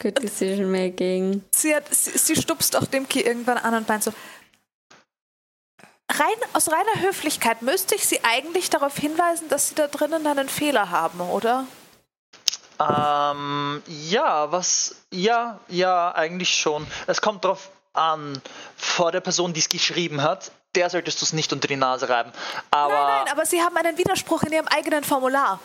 good 0.00 0.22
decision 0.22 0.70
making. 0.70 1.42
sie, 1.54 1.74
hat, 1.74 1.94
sie, 1.94 2.18
sie 2.18 2.36
stupst 2.36 2.76
auch 2.76 2.84
Dimki 2.84 3.20
irgendwann 3.20 3.58
an 3.58 3.74
und 3.74 3.88
meint 3.88 4.02
so, 4.02 4.12
rein, 6.10 6.36
aus 6.52 6.70
reiner 6.70 7.00
Höflichkeit 7.00 7.62
müsste 7.62 7.94
ich 7.94 8.06
sie 8.06 8.20
eigentlich 8.24 8.70
darauf 8.70 8.96
hinweisen, 8.96 9.48
dass 9.48 9.68
sie 9.68 9.74
da 9.74 9.86
drinnen 9.86 10.26
einen 10.26 10.48
Fehler 10.48 10.90
haben, 10.90 11.20
oder? 11.20 11.66
Ähm, 12.80 13.82
ja, 13.86 14.50
was. 14.50 14.96
Ja, 15.12 15.60
ja, 15.68 16.14
eigentlich 16.14 16.54
schon. 16.58 16.86
Es 17.06 17.20
kommt 17.20 17.44
drauf 17.44 17.70
an, 17.92 18.40
vor 18.76 19.12
der 19.12 19.20
Person, 19.20 19.52
die 19.52 19.60
es 19.60 19.68
geschrieben 19.68 20.22
hat, 20.22 20.52
der 20.74 20.90
solltest 20.90 21.20
du 21.20 21.24
es 21.24 21.32
nicht 21.32 21.52
unter 21.52 21.68
die 21.68 21.76
Nase 21.76 22.08
reiben. 22.08 22.32
Aber. 22.70 22.92
nein, 22.92 23.24
nein, 23.24 23.32
aber 23.32 23.46
sie 23.46 23.60
haben 23.60 23.76
einen 23.76 23.98
Widerspruch 23.98 24.42
in 24.44 24.52
ihrem 24.52 24.68
eigenen 24.68 25.04
Formular. 25.04 25.60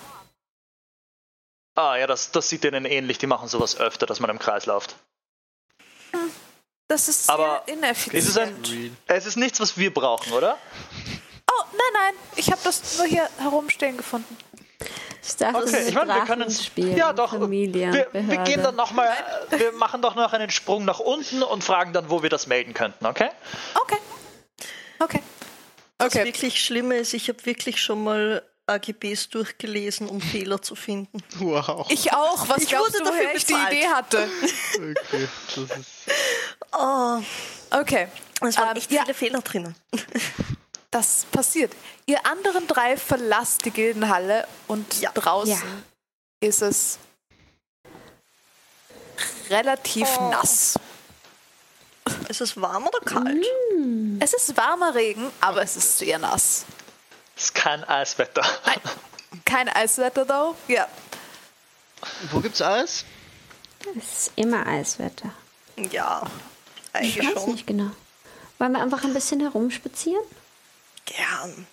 Ah, 1.76 1.97
ja, 1.97 2.07
das, 2.07 2.31
das 2.31 2.49
sieht 2.49 2.64
denen 2.64 2.85
ähnlich. 2.85 3.18
Die 3.18 3.27
machen 3.27 3.47
sowas 3.47 3.77
öfter, 3.77 4.06
dass 4.06 4.19
man 4.19 4.30
im 4.30 4.39
Kreis 4.39 4.65
läuft. 4.65 4.95
Das 6.88 7.10
ist 7.10 7.30
Aber 7.30 7.64
sehr 7.65 7.76
ineffizient. 7.76 8.23
Es 8.23 8.30
ist, 8.30 8.38
ein, 8.38 8.97
es 9.07 9.26
ist 9.26 9.35
nichts, 9.35 9.60
was 9.60 9.77
wir 9.77 9.93
brauchen, 9.93 10.31
oder? 10.34 10.57
oh, 11.52 11.64
nein, 11.72 11.80
nein, 11.93 12.14
ich 12.35 12.52
habe 12.52 12.61
das 12.64 12.97
nur 12.97 13.07
hier 13.07 13.27
herumstehen 13.39 13.97
gefunden. 13.97 14.38
Ich 15.27 15.35
dachte, 15.38 15.57
Okay, 15.57 15.72
das 15.72 15.73
ist 15.81 15.89
ich 15.89 15.95
meine, 15.95 16.14
wir 16.14 16.22
können 16.26 16.41
Drachenspiel, 16.41 16.97
Ja, 16.97 17.11
doch. 17.14 17.31
Familie, 17.31 18.07
wir, 18.11 18.27
wir 18.27 18.38
gehen 18.43 18.61
dann 18.61 18.76
nochmal. 18.76 19.10
Wir 19.49 19.72
machen 19.72 20.02
doch 20.02 20.15
noch 20.15 20.34
einen 20.34 20.49
Sprung 20.52 20.85
nach 20.85 20.99
unten 20.99 21.41
und 21.43 21.64
fragen 21.64 21.93
dann, 21.93 22.10
wo 22.10 22.22
wir 22.22 22.30
das 22.30 22.45
melden 22.47 22.73
könnten, 22.73 23.06
okay? 23.06 23.30
Okay. 23.81 23.97
Okay. 24.99 25.22
Das 25.97 26.14
Okay. 26.14 26.26
wirklich 26.26 26.61
Schlimme 26.64 26.97
ist, 26.97 27.14
ich 27.14 27.30
habe 27.30 27.43
wirklich 27.45 27.81
schon 27.81 28.03
mal 28.03 28.43
AGBs 28.68 29.30
durchgelesen, 29.30 30.07
um 30.10 30.19
Fehler 30.22 30.61
zu 30.61 30.76
finden. 30.76 31.19
wow. 31.39 31.85
Ich 31.89 32.11
auch. 32.14 32.47
Was 32.49 32.57
Ich 32.64 32.69
glaubst 32.69 32.93
wurde 32.95 33.03
du, 33.06 33.10
woher 33.10 33.23
dafür 33.23 33.35
ich 33.38 33.45
die. 33.45 33.53
Idee 33.53 33.88
hatte? 33.88 34.27
Okay, 34.76 35.27
das 35.56 35.77
ist. 35.80 35.91
Oh, 36.77 37.19
Okay. 37.72 38.07
es 38.41 38.57
waren 38.57 38.72
Ähm, 38.72 38.77
echt 38.77 38.91
ja. 38.91 39.02
viele 39.03 39.14
Fehler 39.14 39.41
drinnen. 39.41 39.76
Das 40.95 41.26
passiert. 41.30 41.73
Ihr 42.05 42.26
anderen 42.26 42.67
drei 42.67 42.95
verlasst 42.95 43.65
die 43.65 43.72
Gildenhalle 43.72 44.47
und 44.67 45.01
Ja. 45.01 45.11
draußen 45.11 45.51
Ja. 45.51 46.47
ist 46.47 46.61
es 46.61 46.99
relativ 49.49 50.07
Oh. 50.17 50.30
nass. 50.30 50.80
Ist 52.30 52.39
es 52.39 52.55
warm 52.61 52.88
oder 52.88 52.99
kalt? 53.01 53.45
Es 54.22 54.34
ist 54.34 54.55
warmer 54.55 54.95
Regen, 54.95 55.30
aber 55.41 55.63
es 55.63 55.76
ist 55.76 55.97
sehr 55.97 56.17
nass. 56.17 56.63
Es 57.35 57.43
ist 57.45 57.55
kein 57.55 57.84
Eiswetter. 57.84 58.43
Nein, 58.65 58.80
kein 59.43 59.67
Eiswetter, 59.67 60.26
though. 60.26 60.55
Ja. 60.69 60.88
Wo 62.31 62.39
gibt's 62.39 62.61
Eis? 62.61 63.03
Es 63.97 64.27
ist 64.27 64.31
immer 64.38 64.65
Eiswetter. 64.65 65.31
Ja, 65.91 66.26
Ich 67.01 67.19
eigentlich 67.19 67.35
weiß 67.35 67.43
schon. 67.43 67.51
nicht 67.51 67.67
genau. 67.67 67.91
Wollen 68.59 68.72
wir 68.72 68.81
einfach 68.81 69.03
ein 69.03 69.13
bisschen 69.13 69.41
herumspazieren? 69.41 70.23
Gern, 71.06 71.68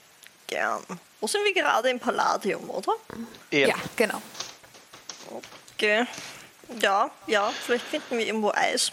gern. 0.46 0.82
Wo 1.20 1.26
sind 1.26 1.44
wir 1.44 1.54
gerade? 1.54 1.88
Im 1.90 1.98
Palladium, 2.00 2.68
oder? 2.70 2.92
ja, 3.50 3.74
genau. 3.96 4.20
Okay. 5.74 6.04
Ja, 6.80 7.10
ja, 7.26 7.52
vielleicht 7.64 7.86
finden 7.86 8.18
wir 8.18 8.26
irgendwo 8.26 8.50
Eis. 8.52 8.92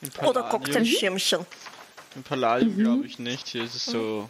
Im 0.00 0.26
Oder? 0.26 0.44
Cocktailschirmchen. 0.44 1.46
Im 2.16 2.22
Palladium 2.22 2.76
glaube 2.76 3.06
ich 3.06 3.18
nicht. 3.18 3.48
Hier 3.48 3.64
ist 3.64 3.74
es 3.74 3.84
so. 3.86 4.28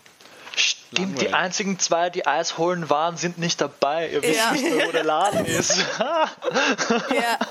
Stimmt, 0.56 0.90
die 1.20 1.24
Langweilig. 1.26 1.34
einzigen 1.34 1.78
zwei, 1.78 2.10
die 2.10 2.26
Eis 2.26 2.58
holen 2.58 2.90
waren, 2.90 3.16
sind 3.16 3.38
nicht 3.38 3.60
dabei. 3.60 4.10
Ihr 4.10 4.20
wisst 4.22 4.36
Ja. 4.36 4.50
nicht 4.52 4.64
mehr, 4.64 4.88
wo 4.88 4.92
der 4.92 5.04
Laden 5.04 5.46
ist. 5.46 5.76
Ja. 5.98 6.28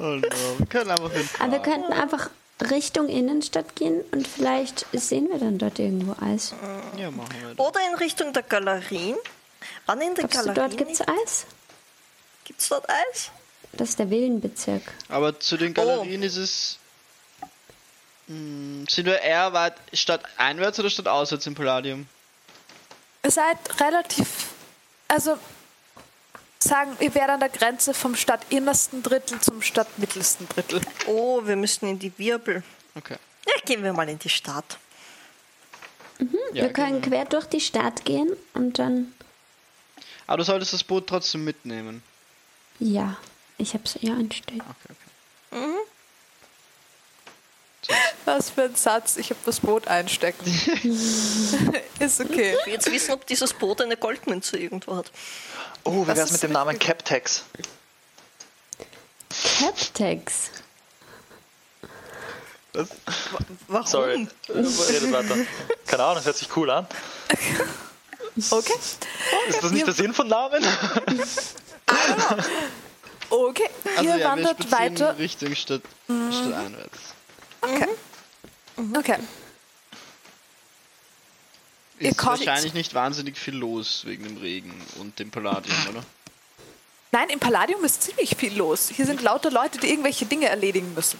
Oh 0.00 0.04
no, 0.04 0.22
wir 0.58 0.66
können 0.66 0.90
einfach 0.92 1.10
hin. 1.10 1.28
Aber 1.40 1.50
wir 1.50 1.58
könnten 1.58 1.92
einfach 1.92 2.30
Richtung 2.60 3.08
Innenstadt 3.08 3.76
gehen 3.76 4.02
und 4.10 4.26
vielleicht 4.26 4.86
sehen 4.92 5.28
wir 5.30 5.38
dann 5.38 5.58
dort 5.58 5.78
irgendwo 5.78 6.16
Eis. 6.20 6.54
Ja, 6.96 7.10
machen 7.10 7.34
wir 7.40 7.54
das. 7.54 7.58
Oder 7.66 7.80
in 7.90 7.96
Richtung 7.96 8.32
der 8.32 8.42
Galerien. 8.42 9.16
Wann 9.86 10.00
in 10.00 10.14
der 10.14 10.26
Galerien? 10.28 10.54
dort 10.54 10.76
gibt 10.76 10.90
es 10.90 11.00
Eis? 11.00 11.46
Gibt's 12.44 12.68
dort 12.68 12.88
Eis? 12.88 13.30
Das 13.72 13.90
ist 13.90 13.98
der 13.98 14.10
Villenbezirk. 14.10 14.82
Aber 15.08 15.38
zu 15.38 15.56
den 15.56 15.74
Galerien 15.74 16.22
ist 16.22 16.36
es. 16.36 16.78
Hm, 18.26 18.86
sind 18.88 19.06
wir 19.06 19.20
eher 19.20 19.52
weit 19.52 19.74
statt 19.92 20.22
einwärts 20.36 20.78
oder 20.80 20.90
statt 20.90 21.08
auswärts 21.08 21.46
im 21.46 21.54
Palladium? 21.54 22.06
Ihr 23.24 23.30
seid 23.30 23.58
relativ. 23.80 24.48
Also, 25.08 25.38
sagen, 26.62 26.96
ihr 27.00 27.14
wärt 27.14 27.30
an 27.30 27.40
der 27.40 27.48
Grenze 27.48 27.94
vom 27.94 28.14
stadtinnersten 28.16 29.02
Drittel 29.02 29.40
zum 29.40 29.62
stadtmittelsten 29.62 30.48
Drittel. 30.48 30.80
Oh, 31.06 31.44
wir 31.44 31.56
müssen 31.56 31.88
in 31.88 31.98
die 31.98 32.12
Wirbel. 32.18 32.62
Okay. 32.94 33.16
Ja, 33.46 33.54
gehen 33.64 33.82
wir 33.82 33.92
mal 33.92 34.08
in 34.08 34.18
die 34.18 34.28
Stadt. 34.28 34.78
Ja, 36.18 36.64
wir 36.64 36.72
können 36.72 37.00
genau. 37.00 37.16
quer 37.16 37.24
durch 37.26 37.46
die 37.46 37.60
Stadt 37.60 38.04
gehen 38.04 38.36
und 38.54 38.78
dann. 38.78 39.12
Aber 40.26 40.38
du 40.38 40.44
solltest 40.44 40.72
das 40.72 40.82
Boot 40.82 41.06
trotzdem 41.06 41.44
mitnehmen. 41.44 42.02
Ja, 42.80 43.16
ich 43.56 43.74
hab's 43.74 43.96
ja 44.00 44.14
anstehen. 44.14 44.60
Okay, 44.60 44.90
okay. 44.90 45.08
Was 48.24 48.50
für 48.50 48.64
ein 48.64 48.74
Satz. 48.74 49.16
Ich 49.16 49.30
habe 49.30 49.40
das 49.46 49.60
Boot 49.60 49.88
einstecken. 49.88 50.44
ist 51.98 52.20
okay. 52.20 52.56
Ich 52.58 52.66
will 52.66 52.72
jetzt 52.74 52.90
wissen, 52.92 53.12
ob 53.12 53.26
dieses 53.26 53.54
Boot 53.54 53.80
eine 53.80 53.96
Goldmünze 53.96 54.58
irgendwo 54.58 54.96
hat. 54.96 55.10
Oh, 55.84 56.02
wie 56.02 56.06
wär's 56.08 56.18
ist 56.18 56.32
mit 56.32 56.42
dem 56.44 56.52
Namen 56.52 56.78
Captex? 56.78 57.44
Captex. 59.58 60.50
Warum? 63.66 63.86
Sorry, 63.86 64.28
redet 64.48 65.12
weiter. 65.12 65.36
Keine 65.86 66.02
Ahnung, 66.02 66.16
das 66.16 66.26
hört 66.26 66.36
sich 66.36 66.56
cool 66.56 66.70
an. 66.70 66.86
Okay. 68.50 68.72
Ist 69.48 69.62
das 69.64 69.72
nicht 69.72 69.84
der 69.84 69.94
Sinn 69.94 70.14
von 70.14 70.28
Namen? 70.28 70.64
Okay. 73.30 73.68
Also 73.84 74.04
ihr 74.04 74.10
ja, 74.10 74.16
wir 74.16 74.24
wandert 74.24 74.62
spazieren 74.62 74.92
weiter. 74.94 75.12
Mhm. 75.12 75.18
Richtung 75.18 75.54
statt, 75.54 75.82
statt 76.06 76.54
einwärts. 76.54 76.98
Okay. 77.60 77.88
Okay. 78.96 79.16
Ist 81.98 82.18
kommt- 82.18 82.38
wahrscheinlich 82.46 82.74
nicht 82.74 82.94
wahnsinnig 82.94 83.36
viel 83.38 83.54
los 83.56 84.02
wegen 84.04 84.24
dem 84.24 84.36
Regen 84.38 84.72
und 85.00 85.18
dem 85.18 85.30
Palladium, 85.30 85.76
oder? 85.90 86.04
Nein, 87.10 87.30
im 87.30 87.40
Palladium 87.40 87.84
ist 87.84 88.02
ziemlich 88.02 88.36
viel 88.36 88.56
los. 88.56 88.90
Hier 88.94 89.06
sind 89.06 89.22
lauter 89.22 89.50
Leute, 89.50 89.78
die 89.78 89.88
irgendwelche 89.88 90.26
Dinge 90.26 90.46
erledigen 90.48 90.92
müssen. 90.94 91.18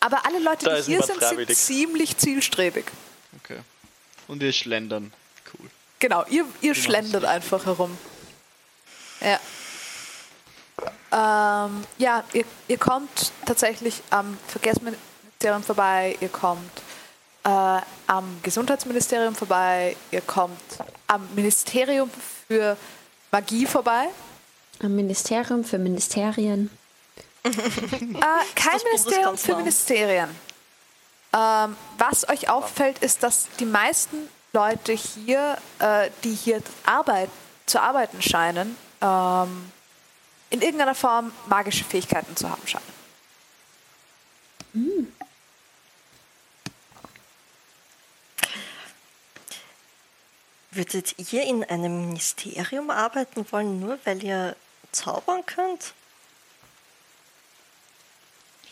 Aber 0.00 0.24
alle 0.26 0.38
Leute, 0.40 0.64
Da 0.66 0.76
die 0.76 0.82
hier 0.82 1.02
sind, 1.02 1.20
sind 1.22 1.54
ziemlich 1.56 2.16
zielstrebig. 2.16 2.86
Okay. 3.42 3.60
Und 4.28 4.40
wir 4.40 4.52
schlendern. 4.52 5.12
Cool. 5.52 5.68
Genau, 6.00 6.24
ihr, 6.28 6.44
ihr 6.60 6.74
schlendert 6.74 7.24
einfach 7.24 7.66
herum. 7.66 7.96
Ja. 9.20 9.38
Ähm, 11.12 11.84
ja, 11.98 12.24
ihr, 12.32 12.44
ihr 12.68 12.78
kommt 12.78 13.32
tatsächlich 13.46 14.00
am 14.10 14.38
Verkehrsministerium 14.48 15.62
vorbei, 15.62 16.16
ihr 16.20 16.28
kommt 16.28 16.70
äh, 17.44 17.80
am 18.06 18.40
Gesundheitsministerium 18.42 19.34
vorbei, 19.34 19.96
ihr 20.10 20.20
kommt 20.20 20.60
am 21.06 21.26
Ministerium 21.34 22.10
für 22.48 22.76
Magie 23.30 23.66
vorbei. 23.66 24.08
Am 24.82 24.94
Ministerium 24.94 25.64
für 25.64 25.78
Ministerien. 25.78 26.70
Äh, 27.42 27.50
kein 28.54 28.80
Ministerium 28.84 29.38
für. 29.38 29.56
Ministerien. 29.56 30.28
Ähm, 31.32 31.76
was 31.96 32.28
euch 32.28 32.48
auffällt, 32.48 32.98
ist, 32.98 33.22
dass 33.22 33.48
die 33.58 33.64
meisten 33.64 34.28
Leute 34.52 34.92
hier, 34.92 35.56
äh, 35.78 36.10
die 36.24 36.34
hier 36.34 36.60
Arbeit, 36.84 37.30
zu 37.66 37.80
arbeiten 37.80 38.20
scheinen, 38.20 38.76
ähm, 39.00 39.70
in 40.50 40.60
irgendeiner 40.60 40.96
Form 40.96 41.32
magische 41.46 41.84
Fähigkeiten 41.84 42.36
zu 42.36 42.50
haben 42.50 42.66
scheinen. 42.66 43.00
Würdet 50.72 51.32
ihr 51.32 51.42
in 51.42 51.64
einem 51.64 52.06
Ministerium 52.06 52.90
arbeiten 52.90 53.44
wollen, 53.50 53.80
nur 53.80 53.98
weil 54.04 54.22
ihr 54.22 54.54
zaubern 54.92 55.44
könnt? 55.44 55.94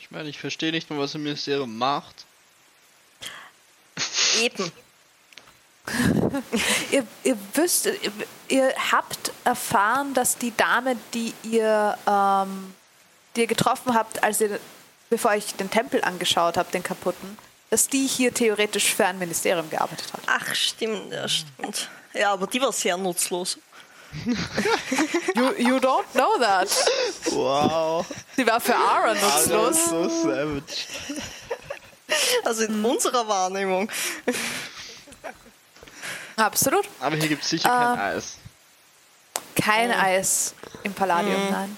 Ich 0.01 0.11
meine, 0.11 0.29
ich 0.29 0.39
verstehe 0.39 0.71
nicht 0.71 0.89
mal, 0.91 0.99
was 0.99 1.15
ein 1.15 1.23
Ministerium 1.23 1.77
macht. 1.77 2.25
Eben. 4.41 4.73
Ihr, 6.91 7.07
ihr 7.25 7.39
wisst, 7.55 7.87
ihr, 7.87 8.13
ihr 8.49 8.75
habt 8.93 9.33
erfahren, 9.45 10.13
dass 10.13 10.37
die 10.37 10.55
Dame, 10.55 10.97
die 11.15 11.33
ihr, 11.43 11.97
ähm, 12.07 12.75
die 13.35 13.41
ihr 13.43 13.47
getroffen 13.47 13.95
habt, 13.95 14.23
als 14.23 14.43
ihr, 14.43 14.61
bevor 15.09 15.35
ich 15.35 15.55
den 15.55 15.71
Tempel 15.71 16.05
angeschaut 16.05 16.59
habt, 16.59 16.75
den 16.75 16.83
kaputten, 16.83 17.39
dass 17.71 17.89
die 17.89 18.07
hier 18.07 18.33
theoretisch 18.33 18.95
für 18.95 19.07
ein 19.07 19.19
Ministerium 19.19 19.69
gearbeitet 19.69 20.13
hat. 20.13 20.21
Ach, 20.27 20.55
stimmt, 20.55 21.13
ja, 21.13 21.29
stimmt. 21.29 21.89
Ja, 22.15 22.33
aber 22.33 22.47
die 22.47 22.61
war 22.61 22.73
sehr 22.73 22.97
nutzlos. 22.97 23.59
You, 25.35 25.53
you 25.59 25.77
don't 25.77 26.07
know 26.15 26.39
that. 26.39 26.69
Wow. 27.31 28.07
Sie 28.35 28.47
war 28.47 28.59
für 28.59 28.75
Aaron 28.75 29.17
nutzlos. 29.21 29.91
so 29.91 30.09
savage. 30.09 30.87
Also 32.43 32.65
in 32.65 32.83
unserer 32.83 33.29
Wahrnehmung. 33.29 33.91
Absolut. 36.37 36.89
Aber 37.01 37.17
hier 37.17 37.29
gibt 37.29 37.43
es 37.43 37.51
sicher 37.51 37.69
kein 37.69 37.99
Eis. 37.99 38.37
Kein 39.55 39.93
Eis 39.93 40.55
im 40.85 40.95
Palladium, 40.95 41.51
nein. 41.51 41.77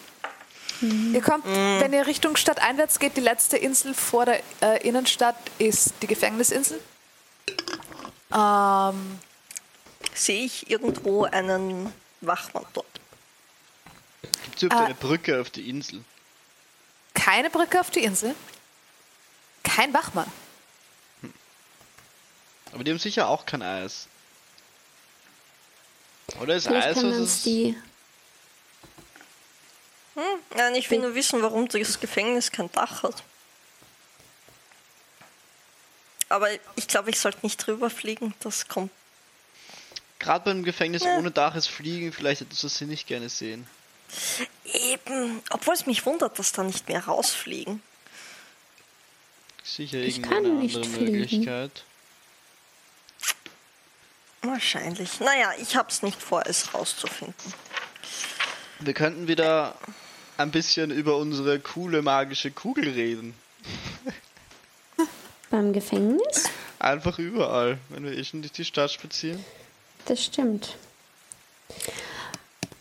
Ihr 0.80 1.20
kommt, 1.20 1.44
wenn 1.46 1.92
ihr 1.92 2.06
Richtung 2.06 2.36
Stadt 2.36 2.60
einwärts 2.60 2.98
geht, 2.98 3.16
die 3.16 3.20
letzte 3.20 3.56
Insel 3.56 3.94
vor 3.94 4.24
der 4.24 4.42
äh, 4.62 4.86
Innenstadt 4.86 5.36
ist 5.58 5.94
die 6.02 6.06
Gefängnisinsel. 6.06 6.80
Ähm, 8.34 9.18
Sehe 10.14 10.44
ich 10.44 10.70
irgendwo 10.70 11.24
einen 11.24 11.92
Wachmann 12.20 12.64
dort? 12.72 12.86
Gibt 14.44 14.56
es 14.56 14.62
überhaupt 14.62 14.86
eine 14.86 14.94
Brücke 14.94 15.40
auf 15.40 15.50
die 15.50 15.68
Insel? 15.68 16.04
keine 17.20 17.50
Brücke 17.50 17.80
auf 17.80 17.90
die 17.90 18.02
Insel. 18.02 18.34
Kein 19.62 19.92
Wachmann. 19.92 20.30
Aber 22.72 22.82
die 22.82 22.90
haben 22.90 22.98
sicher 22.98 23.28
auch 23.28 23.46
kein 23.46 23.62
Eis. 23.62 24.08
Oder 26.40 26.56
ist 26.56 26.66
Vielleicht 26.66 26.88
Eis 26.88 26.94
kann 26.94 27.10
was 27.10 27.18
uns 27.18 27.46
es... 27.46 27.74
die. 30.16 30.56
Nein, 30.56 30.74
ich 30.74 30.90
will 30.90 30.98
nur 31.00 31.14
wissen, 31.14 31.42
warum 31.42 31.68
das 31.68 32.00
Gefängnis 32.00 32.50
kein 32.50 32.70
Dach 32.72 33.02
hat. 33.02 33.22
Aber 36.28 36.48
ich 36.76 36.86
glaube, 36.86 37.10
ich 37.10 37.18
sollte 37.18 37.40
nicht 37.42 37.56
drüber 37.66 37.90
fliegen. 37.90 38.34
Das 38.40 38.68
kommt. 38.68 38.90
Gerade 40.18 40.44
beim 40.44 40.62
Gefängnis 40.62 41.02
Ja. 41.02 41.16
ohne 41.16 41.30
Dach 41.30 41.54
ist 41.56 41.68
Fliegen, 41.68 42.12
vielleicht 42.12 42.42
hättest 42.42 42.62
du 42.62 42.68
sie 42.68 42.84
nicht 42.84 43.06
gerne 43.06 43.28
sehen. 43.28 43.66
Eben. 44.64 45.42
Obwohl 45.50 45.74
es 45.74 45.86
mich 45.86 46.04
wundert, 46.06 46.38
dass 46.38 46.52
da 46.52 46.62
nicht 46.62 46.88
mehr 46.88 47.04
rausfliegen. 47.04 47.82
Sicher 49.64 49.98
Ich 49.98 50.18
irgendeine 50.18 50.48
kann 50.48 50.58
nicht 50.60 50.76
andere 50.76 50.90
fliegen. 50.92 51.12
Möglichkeit. 51.18 51.84
Wahrscheinlich. 54.42 55.20
Naja, 55.20 55.52
ich 55.60 55.76
habe 55.76 55.90
es 55.90 56.02
nicht 56.02 56.20
vor, 56.20 56.44
es 56.46 56.72
rauszufinden. 56.74 57.34
Wir 58.80 58.94
könnten 58.94 59.28
wieder 59.28 59.74
ein 60.38 60.50
bisschen 60.50 60.90
über 60.90 61.16
unsere 61.18 61.60
coole 61.60 62.00
magische 62.00 62.50
Kugel 62.50 62.88
reden. 62.88 63.34
Beim 65.50 65.72
Gefängnis? 65.74 66.48
Einfach 66.78 67.18
überall, 67.18 67.78
wenn 67.90 68.04
wir 68.04 68.12
eh 68.12 68.24
schon 68.24 68.40
durch 68.40 68.52
die 68.52 68.64
Stadt 68.64 68.90
spazieren. 68.90 69.44
Das 70.06 70.24
stimmt. 70.24 70.76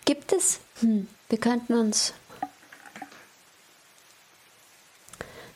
Gibt 0.05 0.31
es. 0.31 0.61
Hm, 0.79 1.07
wir 1.27 1.37
könnten 1.37 1.73
uns. 1.73 2.13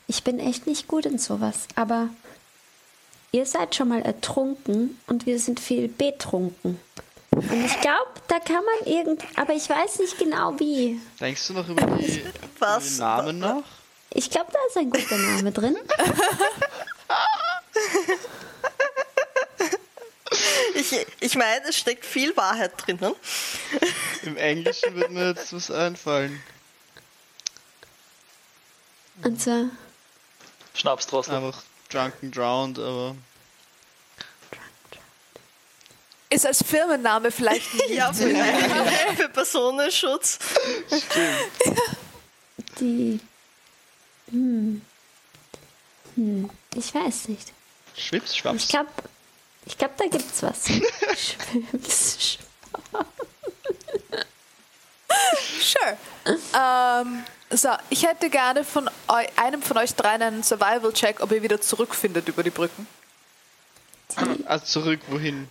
Ich 0.06 0.22
bin 0.24 0.38
echt 0.38 0.66
nicht 0.66 0.86
gut 0.86 1.06
in 1.06 1.18
sowas, 1.18 1.66
aber 1.74 2.10
ihr 3.32 3.46
seid 3.46 3.74
schon 3.74 3.88
mal 3.88 4.02
ertrunken 4.02 5.00
und 5.06 5.24
wir 5.24 5.38
sind 5.38 5.58
viel 5.58 5.88
betrunken. 5.88 6.78
Und 7.34 7.64
ich 7.64 7.80
glaube, 7.80 8.10
da 8.28 8.38
kann 8.38 8.62
man 8.64 8.86
irgend. 8.92 9.22
Aber 9.36 9.52
ich 9.54 9.68
weiß 9.68 9.98
nicht 9.98 10.18
genau 10.18 10.58
wie. 10.58 11.00
Denkst 11.20 11.46
du 11.48 11.52
noch 11.54 11.68
über 11.68 11.84
die, 11.96 12.24
Was? 12.58 12.94
die 12.94 13.00
Namen 13.00 13.38
nach? 13.38 13.62
Ich 14.10 14.30
glaube, 14.30 14.52
da 14.52 14.58
ist 14.68 14.76
ein 14.76 14.90
guter 14.90 15.18
Name 15.18 15.52
drin. 15.52 15.76
Ich, 20.74 21.06
ich 21.20 21.34
meine, 21.36 21.68
es 21.68 21.78
steckt 21.78 22.04
viel 22.04 22.36
Wahrheit 22.36 22.72
drinnen. 22.76 23.14
Im 24.22 24.36
Englischen 24.36 24.94
wird 24.96 25.10
mir 25.10 25.28
jetzt 25.28 25.52
was 25.52 25.70
einfallen. 25.70 26.42
Und 29.22 29.40
zwar. 29.40 29.66
Schnapsdrossel. 30.74 31.34
Einfach 31.36 31.62
Drunken 31.88 32.32
Drowned, 32.32 32.78
aber 32.78 33.14
Ist 36.34 36.46
als 36.46 36.64
Firmenname 36.64 37.30
vielleicht 37.30 37.72
nicht. 37.74 37.90
Ja, 37.90 38.12
für, 38.12 38.28
für 39.16 39.28
Personenschutz. 39.28 40.38
Die. 42.80 43.20
Hm. 44.30 44.82
Hm. 46.16 46.50
Ich 46.74 46.92
weiß 46.92 47.28
nicht. 47.28 47.52
Schwips, 47.96 48.32
Ich 48.32 48.38
Schwaps. 48.38 48.68
glaube, 48.68 48.88
ich 49.66 49.78
glaub, 49.78 49.96
da 49.96 50.06
gibt's 50.06 50.42
was. 50.42 50.66
Schwips, 51.16 52.38
Sure. 55.60 55.96
Ähm, 56.54 57.24
so, 57.50 57.68
ich 57.90 58.04
hätte 58.04 58.28
gerne 58.30 58.64
von 58.64 58.88
eu 59.08 59.24
einem 59.36 59.62
von 59.62 59.78
euch 59.78 59.94
dreien 59.94 60.22
einen 60.22 60.42
Survival-Check, 60.42 61.20
ob 61.20 61.30
ihr 61.30 61.42
wieder 61.42 61.60
zurückfindet 61.60 62.26
über 62.28 62.42
die 62.42 62.50
Brücken. 62.50 62.86
Also 64.46 64.64
zurück, 64.66 65.00
wohin? 65.08 65.48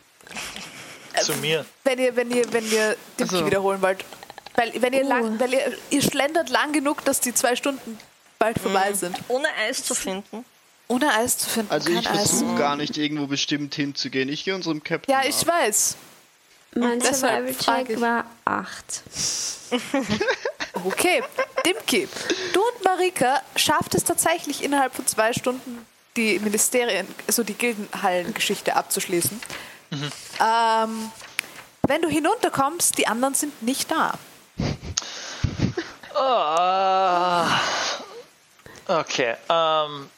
Zu 1.21 1.33
mir. 1.35 1.65
Wenn 1.83 1.99
ihr, 1.99 2.15
wenn 2.15 2.31
ihr, 2.31 2.51
wenn 2.53 2.71
ihr 2.71 2.95
den 3.19 3.27
Ach 3.27 3.31
so. 3.31 3.39
Key 3.39 3.45
wiederholen 3.45 3.81
wollt. 3.81 4.03
Weil, 4.55 4.71
wenn 4.81 4.93
ihr 4.93 5.03
Oh. 5.05 5.09
lang, 5.09 5.39
weil 5.39 5.53
ihr, 5.53 5.77
ihr 5.89 6.01
schlendert 6.01 6.49
lang 6.49 6.73
genug, 6.73 7.03
dass 7.05 7.19
die 7.19 7.33
zwei 7.33 7.55
Stunden 7.55 7.97
bald 8.39 8.59
vorbei 8.59 8.93
sind. 8.93 9.17
Ohne 9.27 9.47
Eis 9.67 9.83
zu 9.83 9.95
finden. 9.95 10.45
Ohne 10.87 11.13
Eis 11.13 11.37
zu 11.37 11.49
finden. 11.49 11.71
Also 11.71 11.89
ich 11.91 12.07
versuche 12.07 12.55
gar 12.55 12.75
nicht 12.75 12.97
irgendwo 12.97 13.25
bestimmt 13.27 13.73
hinzugehen. 13.75 14.29
Ich 14.29 14.43
gehe 14.43 14.53
unserem 14.53 14.83
Captain 14.83 15.11
Ja, 15.13 15.27
ich 15.27 15.45
nach. 15.45 15.53
weiß. 15.53 15.95
Mein 16.75 16.99
Survival-Check 17.01 18.01
war 18.01 18.25
8. 18.45 18.73
Okay, 20.85 21.21
Dimki. 21.65 22.07
Du 22.51 22.59
und 22.61 22.83
Marika 22.83 23.41
schafft 23.55 23.93
es 23.95 24.03
tatsächlich 24.03 24.63
innerhalb 24.63 24.93
von 24.95 25.05
zwei 25.05 25.31
Stunden 25.31 25.85
die 26.17 26.39
Ministerien, 26.39 27.07
also 27.27 27.43
die 27.43 27.53
Gildenhallen-Geschichte 27.53 28.75
abzuschließen. 28.75 29.39
Ähm, 30.39 31.11
wenn 31.87 32.01
du 32.01 32.09
hinunterkommst, 32.09 32.97
die 32.97 33.07
anderen 33.07 33.33
sind 33.33 33.61
nicht 33.61 33.91
da. 33.91 34.13
Ah. 36.15 37.59
okay. 38.87 39.35
Ähm, 39.49 40.09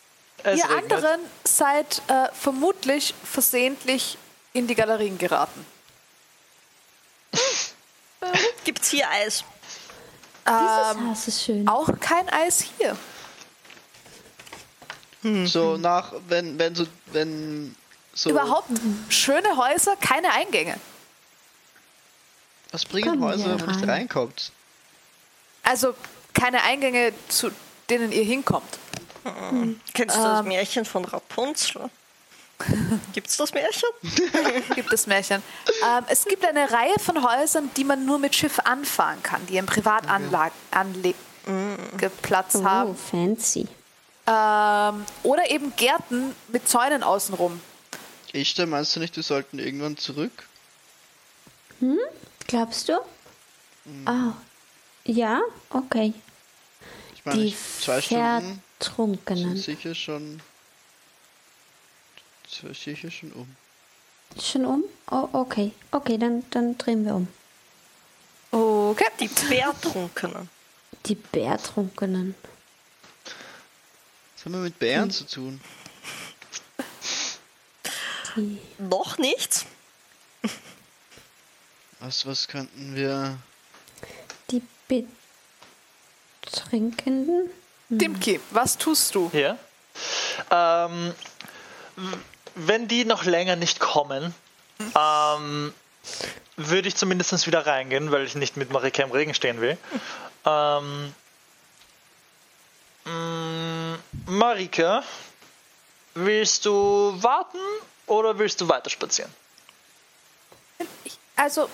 es 0.43 0.59
Ihr 0.59 0.69
regnet. 0.69 0.93
anderen 0.93 1.21
seid 1.43 2.01
äh, 2.07 2.27
vermutlich 2.33 3.13
versehentlich 3.23 4.17
in 4.53 4.67
die 4.67 4.75
Galerien 4.75 5.17
geraten. 5.17 5.65
Gibt's 8.63 8.89
hier 8.89 9.09
Eis? 9.09 9.43
Dieses 10.47 10.95
Ähm, 10.95 11.09
Haus 11.09 11.27
ist 11.27 11.43
schön. 11.43 11.67
Auch 11.67 11.89
kein 11.99 12.29
Eis 12.29 12.63
hier. 12.77 12.95
So 15.45 15.77
nach, 15.77 16.13
wenn, 16.27 16.59
wenn 16.59 16.75
so, 16.75 16.85
wenn 17.07 17.75
so. 18.15 18.29
Überhaupt 18.29 18.69
schöne 19.09 19.57
Häuser, 19.57 19.95
keine 19.97 20.31
Eingänge. 20.31 20.79
Was 22.71 22.85
bringen 22.85 23.21
Häuser, 23.21 23.51
wenn 23.51 23.57
man 23.57 23.67
nicht 23.67 23.81
rein. 23.81 23.89
reinkommt? 23.89 24.51
Also 25.63 25.93
keine 26.33 26.63
Eingänge, 26.63 27.13
zu 27.27 27.51
denen 27.89 28.11
ihr 28.11 28.23
hinkommt. 28.23 28.79
Kennst 29.93 30.15
du 30.15 30.21
das 30.21 30.39
Ähm. 30.39 30.47
Märchen 30.47 30.85
von 30.85 31.05
Rapunzel? 31.05 31.89
Gibt's 33.13 33.37
das 33.37 33.53
Märchen? 33.53 33.89
Gibt 34.75 34.93
es 34.93 35.07
Märchen. 35.07 35.43
Ähm, 35.83 36.03
es 36.07 36.25
gibt 36.25 36.45
eine 36.45 36.71
Reihe 36.71 36.97
von 36.99 37.27
Häusern, 37.27 37.69
die 37.75 37.83
man 37.83 38.05
nur 38.05 38.17
mit 38.17 38.35
Schiff 38.35 38.59
anfahren 38.59 39.21
kann, 39.23 39.45
die 39.47 39.57
einen 39.57 39.67
Privatanlegeplatz 39.67 42.55
oh, 42.55 42.63
haben. 42.63 42.95
fancy. 42.95 43.67
Ähm, 44.27 45.05
oder 45.23 45.49
eben 45.49 45.75
Gärten 45.75 46.33
mit 46.47 46.69
Zäunen 46.69 47.03
außenrum. 47.03 47.59
Ishtar, 48.35 48.65
meinst 48.65 48.95
du 48.95 48.99
nicht, 48.99 49.15
wir 49.15 49.23
sollten 49.23 49.59
irgendwann 49.59 49.97
zurück? 49.97 50.31
Glaubst 52.47 52.89
du? 52.89 52.93
Ah, 54.05 54.33
ja, 55.05 55.41
okay. 55.69 56.13
Ich 57.15 57.25
meine, 57.25 57.43
Die 57.43 57.55
zwei 57.79 58.01
Stunden 58.01 58.41
sind 58.41 58.61
Vertrunkenen. 58.79 59.57
sicher 59.57 59.95
schon. 59.95 60.41
sind 62.49 62.75
sicher 62.75 63.11
schon 63.11 63.31
um. 63.33 63.55
Schon 64.41 64.65
um? 64.65 64.83
Oh, 65.11 65.29
okay. 65.33 65.71
Okay, 65.91 66.17
dann, 66.17 66.43
dann 66.49 66.77
drehen 66.77 67.05
wir 67.05 67.15
um. 67.15 67.27
Okay. 68.51 69.05
Die 69.19 69.27
Bärtrunkenen. 69.27 70.49
Die 71.05 71.15
Bärtrunkenen. 71.15 72.35
Was 74.35 74.45
haben 74.45 74.53
wir 74.53 74.59
mit 74.61 74.79
Bären 74.79 75.11
zu 75.11 75.25
tun? 75.25 75.61
Die 78.35 78.59
Noch 78.77 79.17
nichts? 79.17 79.65
Was, 81.99 82.25
was 82.25 82.47
könnten 82.47 82.95
wir. 82.95 83.37
Die 84.51 84.61
Betrinkenden? 86.41 87.49
Dimki, 87.89 88.39
was 88.51 88.77
tust 88.77 89.15
du? 89.15 89.29
Hier. 89.31 89.57
Ähm, 90.51 91.13
wenn 92.55 92.87
die 92.87 93.05
noch 93.05 93.23
länger 93.23 93.55
nicht 93.55 93.79
kommen, 93.79 94.35
ähm, 94.95 95.73
würde 96.57 96.87
ich 96.87 96.95
zumindest 96.95 97.47
wieder 97.47 97.65
reingehen, 97.65 98.11
weil 98.11 98.25
ich 98.25 98.35
nicht 98.35 98.57
mit 98.57 98.71
Marika 98.71 99.03
im 99.03 99.11
Regen 99.11 99.33
stehen 99.33 99.61
will. 99.61 99.77
Ähm, 100.45 101.13
mh, 103.05 103.97
Marika, 104.27 105.03
willst 106.13 106.65
du 106.65 107.13
warten 107.21 107.57
oder 108.07 108.37
willst 108.37 108.59
du 108.61 108.67
weiter 108.69 108.89
spazieren? 108.89 109.31
Ich, 111.03 111.17
also, 111.35 111.69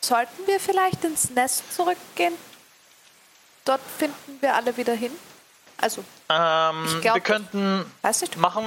sollten 0.00 0.46
wir 0.46 0.60
vielleicht 0.60 1.04
ins 1.04 1.30
Nest 1.30 1.72
zurückgehen? 1.74 2.34
Dort 3.64 3.80
finden 3.98 4.38
wir 4.40 4.54
alle 4.54 4.76
wieder 4.76 4.94
hin. 4.94 5.12
Also, 5.78 6.04
Ähm, 6.28 6.84
Ich 6.86 7.00
glaub, 7.00 7.14
wir 7.14 7.20
könnten 7.22 7.90
weiß 8.02 8.20
nicht. 8.22 8.36
machen, 8.36 8.64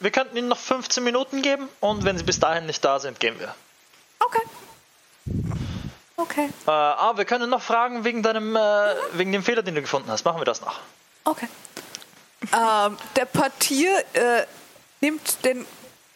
wir 0.00 0.10
könnten 0.10 0.36
ihnen 0.36 0.48
noch 0.48 0.58
15 0.58 1.02
Minuten 1.04 1.42
geben 1.42 1.68
und 1.80 2.04
wenn 2.04 2.18
sie 2.18 2.24
bis 2.24 2.38
dahin 2.40 2.66
nicht 2.66 2.84
da 2.84 2.98
sind, 2.98 3.20
gehen 3.20 3.38
wir. 3.38 3.54
Okay. 4.20 4.42
Okay, 6.18 6.48
Äh, 6.66 6.70
ah, 6.70 7.12
wir 7.16 7.24
können 7.26 7.50
noch 7.50 7.60
fragen 7.62 8.04
wegen 8.04 8.22
deinem, 8.22 8.56
äh, 8.56 8.94
wegen 9.12 9.32
dem 9.32 9.42
Fehler, 9.42 9.62
den 9.62 9.74
du 9.74 9.82
gefunden 9.82 10.10
hast. 10.10 10.24
Machen 10.24 10.40
wir 10.40 10.44
das 10.46 10.60
noch. 10.62 10.80
okay. 11.24 11.48
ähm, 12.52 12.96
der 13.16 13.26
Portier 13.26 14.02
äh, 14.14 14.46
nimmt 15.00 15.44
den 15.44 15.66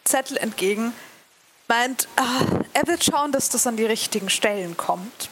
Zettel 0.03 0.37
entgegen, 0.37 0.93
meint, 1.67 2.07
ah, 2.15 2.63
er 2.73 2.87
wird 2.87 3.03
schauen, 3.03 3.31
dass 3.31 3.49
das 3.49 3.67
an 3.67 3.77
die 3.77 3.85
richtigen 3.85 4.29
Stellen 4.29 4.75
kommt. 4.77 5.29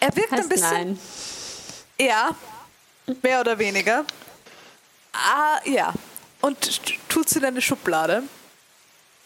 Er 0.00 0.14
wirkt 0.16 0.32
ein 0.32 0.48
bisschen. 0.48 0.70
nein. 0.70 0.98
Ja, 1.98 2.30
mehr 3.22 3.40
oder 3.40 3.58
weniger. 3.58 4.04
Ah, 5.12 5.60
ja. 5.64 5.94
Und 6.40 6.80
tut 7.08 7.28
sie 7.28 7.38
in 7.38 7.44
eine 7.46 7.62
Schublade 7.62 8.22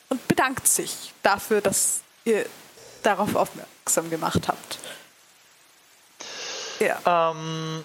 und 0.08 0.28
bedankt 0.28 0.68
sich 0.68 1.12
dafür, 1.22 1.60
dass 1.60 2.00
ihr 2.24 2.46
darauf 3.02 3.34
aufmerksam 3.34 4.10
gemacht 4.10 4.46
habt. 4.46 4.78
Ja. 6.78 7.32
Ähm, 7.32 7.84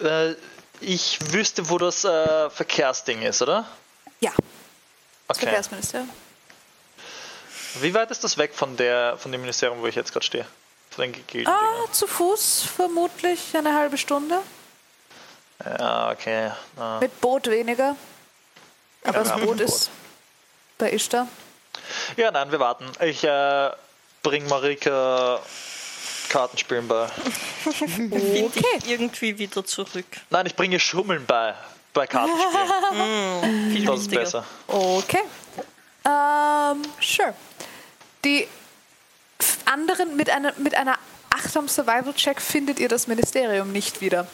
äh, 0.00 0.34
ich 0.80 1.18
wüsste, 1.32 1.68
wo 1.68 1.78
das 1.78 2.04
äh, 2.04 2.50
Verkehrsding 2.50 3.22
ist, 3.22 3.42
oder? 3.42 3.66
Ja, 4.20 4.32
das 5.26 5.36
Okay. 5.36 5.46
Verkehrsministerium. 5.46 6.10
Wie 7.80 7.92
weit 7.94 8.10
ist 8.10 8.24
das 8.24 8.38
weg 8.38 8.54
von 8.54 8.76
der, 8.76 9.16
von 9.18 9.30
dem 9.30 9.40
Ministerium, 9.42 9.80
wo 9.82 9.86
ich 9.86 9.94
jetzt 9.94 10.12
gerade 10.12 10.24
stehe? 10.24 10.46
Von 10.90 11.12
den. 11.12 11.46
Ah, 11.46 11.84
zu 11.92 12.06
Fuß 12.06 12.62
vermutlich 12.74 13.56
eine 13.56 13.74
halbe 13.74 13.98
Stunde. 13.98 14.40
Ja, 15.64 16.10
okay. 16.10 16.50
Ah. 16.76 16.98
Mit 17.00 17.20
Boot 17.20 17.46
weniger. 17.48 17.96
Aber 19.04 19.18
Ja, 19.18 19.24
das 19.24 19.40
Boot 19.40 19.60
ist 19.60 19.90
bei 20.78 20.92
Ishtar. 20.92 21.28
Ja, 22.16 22.30
nein, 22.30 22.50
wir 22.50 22.60
warten. 22.60 22.86
Ich 23.00 23.22
äh, 23.24 23.70
bring 24.22 24.46
Marika 24.48 25.40
Kartenspielen 26.28 26.88
bei. 26.88 27.08
Okay. 27.66 28.64
ich 28.78 28.90
irgendwie 28.90 29.38
wieder 29.38 29.64
zurück. 29.64 30.06
Nein, 30.30 30.46
ich 30.46 30.54
bringe 30.56 30.78
Schummeln 30.80 31.24
bei. 31.26 31.54
Bei 31.92 32.06
Kartenspielen. 32.06 33.70
Viel 33.72 33.84
das 33.86 34.00
ist 34.00 34.04
wichtiger. 34.04 34.20
besser. 34.20 34.44
Okay. 34.66 35.22
Ähm, 36.04 36.82
sure. 37.00 37.34
Die 38.24 38.46
anderen 39.64 40.16
mit 40.16 40.30
einer, 40.30 40.52
mit 40.58 40.74
einer 40.74 40.98
achtsam 41.30 41.68
Survival 41.68 42.14
Check 42.14 42.40
findet 42.40 42.78
ihr 42.80 42.88
das 42.88 43.06
Ministerium 43.06 43.72
nicht 43.72 44.00
wieder. 44.00 44.26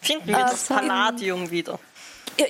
Finden 0.00 0.28
wir 0.28 0.38
Äh, 0.38 0.42
das 0.42 0.64
Palladium 0.66 1.50
wieder. 1.50 1.78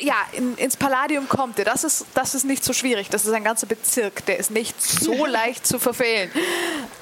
Ja, 0.01 0.15
in, 0.33 0.57
ins 0.57 0.77
Palladium 0.77 1.29
kommt 1.29 1.59
ihr. 1.59 1.65
Das 1.65 1.85
ist, 1.85 2.07
das 2.15 2.35
ist 2.35 2.45
nicht 2.45 2.65
so 2.65 2.73
schwierig. 2.73 3.09
Das 3.11 3.25
ist 3.27 3.33
ein 3.33 3.45
ganzer 3.45 3.67
Bezirk. 3.67 4.25
Der 4.27 4.39
ist 4.39 4.51
nicht 4.51 4.81
so 4.81 5.27
leicht 5.27 5.67
zu 5.67 5.79
verfehlen. 5.79 6.31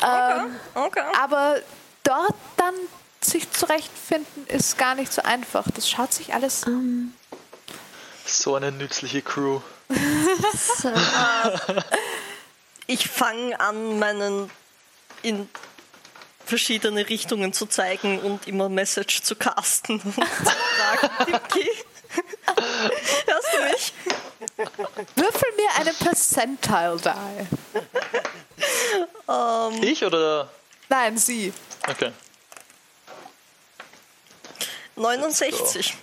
Ähm, 0.02 0.57
Okay. 0.74 1.02
aber 1.20 1.57
dort 2.05 2.35
dann 2.57 2.74
sich 3.20 3.51
zurechtfinden, 3.52 4.47
ist 4.48 4.78
gar 4.78 4.94
nicht 4.94 5.12
so 5.12 5.23
einfach. 5.23 5.65
Das 5.74 5.89
schaut 5.90 6.12
sich 6.12 6.32
alles 6.32 6.65
So 8.24 8.55
eine 8.55 8.73
nützliche 8.73 9.20
Crew. 9.23 9.61
So, 10.78 10.89
Ich 12.86 13.09
fange 13.09 13.59
an, 13.61 13.98
meinen 13.98 14.51
in 15.23 15.48
verschiedene 16.44 17.09
Richtungen 17.09 17.52
zu 17.52 17.66
zeigen 17.66 18.19
und 18.20 18.48
immer 18.48 18.69
Message 18.69 19.23
zu 19.23 19.36
casten 19.36 20.01
und 20.01 20.15
zu 20.15 20.20
sagen, 20.44 21.11
Dimki, 21.27 21.69
hörst 23.26 23.48
du 23.54 23.62
mich? 23.70 23.92
Würfel 25.16 25.48
mir 25.56 25.70
eine 25.78 25.92
Percentile 25.92 26.98
die. 26.98 27.46
Ich 29.82 30.04
oder? 30.04 30.50
Nein, 30.88 31.16
sie. 31.16 31.52
Okay. 31.88 32.12
69. 34.96 35.94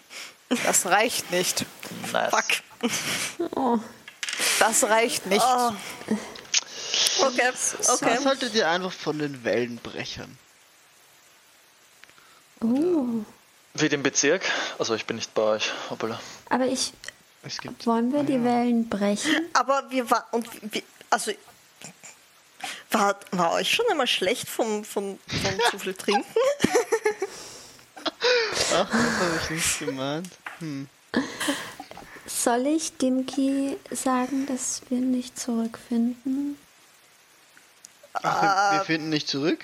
Das 0.63 0.85
reicht 0.85 1.29
nicht. 1.29 1.65
Nice. 2.13 2.31
Fuck. 2.31 3.51
oh, 3.55 3.79
Das 4.59 4.83
reicht 4.85 5.25
nicht. 5.25 5.45
Oh. 5.45 5.71
Okay, 7.19 7.51
okay. 7.89 8.17
Was 8.17 8.25
haltet 8.25 8.53
ihr 8.55 8.69
einfach 8.69 8.93
von 8.93 9.19
den 9.19 9.43
Wellenbrechern? 9.43 10.37
oh. 12.61 13.25
Wie 13.79 13.89
dem 13.89 14.01
Bezirk? 14.01 14.43
Also 14.79 14.95
ich 14.95 15.05
bin 15.05 15.17
nicht 15.17 15.33
bei 15.33 15.43
euch. 15.43 15.71
Hoppala. 15.89 16.19
Aber 16.49 16.65
ich. 16.65 16.93
Es 17.43 17.59
gibt. 17.59 17.85
Wollen 17.85 18.11
wir 18.11 18.23
die 18.23 18.43
Wellen 18.43 18.89
brechen? 18.89 19.47
Aber 19.53 19.83
wir 19.89 20.09
waren 20.09 20.23
und 20.31 20.47
wir, 20.73 20.81
also 21.09 21.31
war, 22.91 23.15
war 23.31 23.53
euch 23.53 23.71
schon 23.71 23.85
einmal 23.91 24.07
schlecht 24.07 24.49
vom, 24.49 24.83
vom, 24.83 25.19
vom 25.27 25.59
zu 25.71 25.79
viel 25.79 25.93
Trinken? 25.93 26.25
Ach, 28.73 28.89
das 28.89 28.91
habe 28.91 29.39
ich 29.43 29.49
nicht 29.51 29.79
gemeint. 29.79 30.29
Soll 32.25 32.65
ich 32.65 32.97
Dimki 32.97 33.77
sagen, 33.91 34.47
dass 34.47 34.81
wir 34.89 34.99
nicht 34.99 35.39
zurückfinden? 35.39 36.57
Ach, 38.13 38.41
wir, 38.41 38.79
wir 38.79 38.85
finden 38.85 39.09
nicht 39.09 39.27
zurück? 39.27 39.63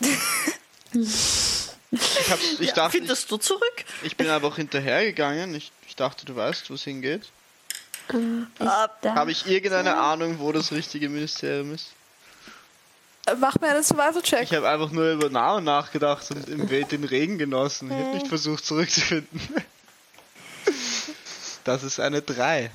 ich, 1.92 2.30
hab's, 2.30 2.42
ich, 2.58 2.72
dachte, 2.72 2.96
ich, 2.96 3.00
Findest 3.02 3.30
du 3.30 3.36
zurück? 3.36 3.84
ich 4.02 4.16
bin 4.16 4.28
einfach 4.28 4.56
hinterhergegangen. 4.56 5.54
Ich, 5.54 5.70
ich 5.86 5.94
dachte, 5.96 6.24
du 6.26 6.34
weißt, 6.34 6.68
wo 6.70 6.74
es 6.74 6.82
hingeht. 6.84 7.22
Ähm, 8.12 8.46
ich 8.58 8.66
Ah, 8.66 8.88
dachte- 8.88 9.14
Habe 9.14 9.30
ich 9.30 9.46
irgendeine 9.46 9.96
Ahnung, 9.96 10.38
wo 10.40 10.50
das 10.52 10.72
richtige 10.72 11.08
Ministerium 11.08 11.74
ist? 11.74 11.92
Äh, 13.26 13.34
Mach 13.36 13.54
mir 13.60 13.68
einen 13.68 13.84
Survival-Check. 13.84 14.42
Ich 14.42 14.54
habe 14.54 14.68
einfach 14.68 14.90
nur 14.90 15.12
über 15.12 15.30
Namen 15.30 15.64
nachgedacht 15.64 16.28
und 16.32 16.48
im 16.48 16.68
Welt 16.70 16.90
den 16.90 17.04
Regen 17.04 17.38
genossen. 17.38 17.90
Ich 17.90 17.96
habe 17.96 18.14
nicht 18.16 18.26
versucht 18.28 18.64
zurückzufinden. 18.64 19.40
Das 21.64 21.84
ist 21.84 22.00
eine 22.00 22.22
3. 22.22 22.70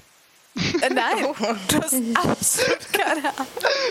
Äh, 0.56 0.90
nein, 0.90 1.18
du 1.68 1.82
hast 1.82 1.94
absolut 2.16 2.94
keine 2.94 3.30
Ahnung. 3.30 3.48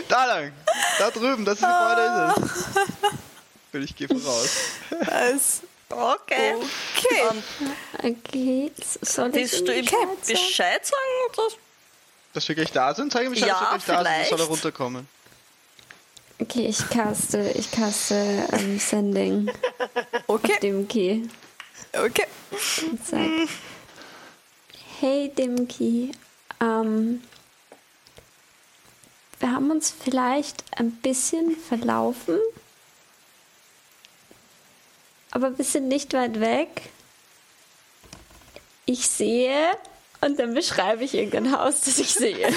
Da 0.09 0.25
lang! 0.25 0.53
Da 0.99 1.11
drüben, 1.11 1.45
das 1.45 1.59
Gebäude 1.61 2.33
ist 2.35 2.51
es. 2.51 2.65
Und 3.73 3.83
ich 3.83 3.95
gehe 3.97 4.09
voraus. 4.09 4.49
Was? 4.91 5.63
Okay. 5.89 6.55
Okay. 6.57 7.23
Und 8.03 8.17
Okay, 8.19 8.73
soll 9.03 9.29
ich 9.29 9.35
willst 9.37 9.69
du 9.69 9.73
ihm 9.73 9.85
Bescheid 9.85 9.95
sagen? 10.27 10.27
Bescheid 10.27 10.85
sagen? 10.85 10.99
Oder? 11.33 11.57
Dass 12.33 12.49
wir 12.49 12.55
gleich 12.57 12.73
da 12.73 12.93
sind, 12.93 13.13
zeige 13.13 13.27
ich 13.27 13.31
Bescheid, 13.35 13.49
Ja, 13.51 13.71
dass 13.73 13.87
wir 13.87 13.95
gleich 13.95 14.05
da 14.05 14.05
sind, 14.05 14.05
dann 14.05 14.25
soll 14.25 14.31
er 14.31 14.37
vielleicht. 14.37 14.51
runterkommen. 14.51 15.09
Okay, 16.41 16.67
ich 16.67 16.91
caste, 16.91 17.51
ich 17.55 17.71
caste 17.71 18.49
ähm, 18.53 18.81
Sending 18.81 19.49
auf 20.13 20.25
Okay, 20.27 20.59
Dimki 20.61 21.29
okay. 21.93 22.27
und 22.91 23.07
sag, 23.07 23.21
hey 25.01 25.33
Dimki, 25.39 26.11
ähm, 26.61 27.23
wir 29.39 29.53
haben 29.53 29.71
uns 29.71 29.93
vielleicht 29.93 30.65
ein 30.77 30.91
bisschen 30.91 31.57
verlaufen, 31.57 32.39
aber 35.37 35.57
wir 35.59 35.65
sind 35.67 35.89
nicht 35.89 36.15
weit 36.15 36.41
weg. 36.41 36.69
Ich 38.87 39.07
sehe 39.07 39.71
und 40.23 40.39
dann 40.39 40.55
beschreibe 40.55 41.05
ich 41.05 41.13
irgendein 41.13 41.53
Haus, 41.53 41.83
das 41.83 41.99
ich 41.99 42.13
sehe. 42.15 42.49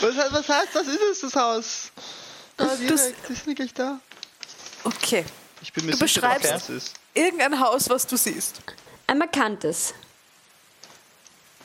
Was, 0.00 0.16
was 0.32 0.48
heißt, 0.48 0.68
das 0.74 0.86
ist 0.86 1.00
es, 1.12 1.20
das 1.20 1.34
Haus? 1.34 1.92
Da, 2.56 2.64
Das- 2.64 2.78
direkt, 2.78 3.30
ist 3.30 3.46
nicht 3.46 3.78
da. 3.78 4.00
Okay. 4.84 5.24
Ich 5.60 5.70
bin 5.72 5.84
mir 5.84 5.92
Du 5.92 5.98
sicher, 5.98 6.20
beschreibst- 6.22 6.50
das 6.50 6.68
ist. 6.70 6.94
Irgendein 7.12 7.60
Haus, 7.60 7.90
was 7.90 8.06
du 8.06 8.16
siehst. 8.16 8.60
Ein 9.06 9.18
markantes. 9.18 9.92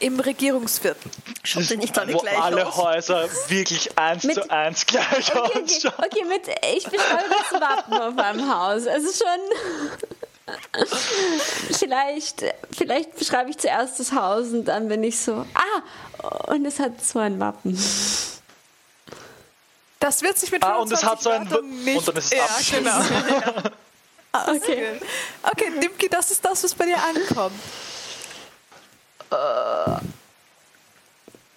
Im 0.01 0.19
Regierungsviertel. 0.19 1.09
Schaut 1.43 1.69
ihr 1.71 1.77
nicht 1.77 1.97
alle 1.97 2.13
Wo 2.13 2.19
gleich 2.19 2.39
alle 2.41 2.67
aus? 2.67 2.75
Häuser 2.77 3.29
wirklich 3.47 3.97
eins 3.97 4.23
Mit- 4.23 4.35
zu 4.35 4.49
eins 4.51 4.85
gleich 4.85 5.33
Okay, 5.35 5.39
okay, 5.53 5.63
ausschauen. 5.63 5.93
okay 5.97 6.23
mit, 6.25 6.47
ich 6.75 6.83
beschreibe 6.83 7.23
das 7.29 7.61
Wappen 7.61 7.93
auf 7.93 8.17
einem 8.17 8.53
Haus. 8.53 8.87
Also 8.87 9.07
schon. 9.11 9.39
vielleicht, 11.77 12.43
vielleicht 12.75 13.15
beschreibe 13.15 13.49
ich 13.51 13.57
zuerst 13.57 13.99
das 13.99 14.11
Haus 14.11 14.47
und 14.47 14.65
dann 14.65 14.87
bin 14.87 15.03
ich 15.03 15.19
so, 15.19 15.45
ah, 15.53 16.51
und 16.51 16.65
es 16.65 16.79
hat 16.79 17.03
so 17.03 17.19
ein 17.19 17.39
Wappen. 17.39 17.77
Das 19.99 20.21
wird 20.23 20.37
sich 20.37 20.51
mit 20.51 20.63
Ah, 20.63 20.77
und 20.77 20.91
es 20.91 21.03
hat 21.03 21.21
so 21.21 21.29
ein 21.29 21.47
25 21.47 21.85
W- 21.85 21.91
nicht... 21.91 21.97
und 21.99 22.07
dann 22.07 22.15
ist 22.17 22.25
es 22.33 22.37
ja, 22.37 22.43
abgeschlossen. 22.45 23.23
genau. 23.27 23.69
Ah, 24.33 24.45
Okay. 24.55 24.99
Okay, 25.43 25.71
Dimki, 25.81 26.07
das 26.07 26.31
ist 26.31 26.43
das, 26.45 26.63
was 26.63 26.73
bei 26.73 26.85
dir 26.85 26.95
ankommt. 27.03 27.53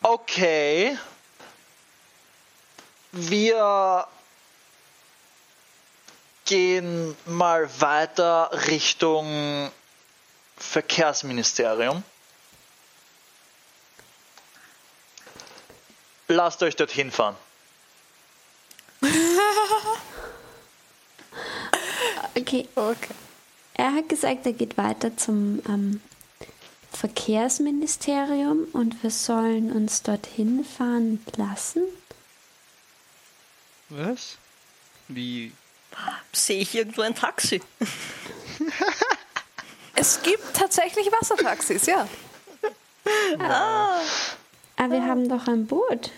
Okay. 0.03 0.99
Wir 3.13 4.07
gehen 6.45 7.17
mal 7.27 7.69
weiter 7.81 8.51
Richtung 8.69 9.71
Verkehrsministerium. 10.57 12.03
Lasst 16.29 16.63
euch 16.63 16.77
dorthin 16.77 17.11
fahren. 17.11 17.37
Okay, 22.37 22.69
Okay. 22.75 23.15
er 23.75 23.95
hat 23.95 24.09
gesagt, 24.09 24.45
er 24.45 24.53
geht 24.53 24.77
weiter 24.77 25.17
zum 25.17 25.63
ähm, 25.69 26.01
Verkehrsministerium 26.97 28.66
und 28.73 29.03
wir 29.03 29.11
sollen 29.11 29.73
uns 29.73 30.03
dorthin 30.03 30.65
fahren 30.65 31.25
lassen. 31.37 31.83
Was? 33.89 34.39
Wie? 35.09 35.53
Sehe 36.33 36.61
ich 36.61 36.75
irgendwo 36.75 37.03
ein 37.03 37.15
Taxi? 37.15 37.61
Es 39.97 40.21
gibt 40.23 40.55
tatsächlich 40.55 41.11
Wassertaxis, 41.12 41.87
ja. 41.87 42.09
Aber 44.77 44.91
wir 44.91 45.05
haben 45.05 45.29
doch 45.29 45.47
ein 45.47 45.66
Boot. 45.66 46.11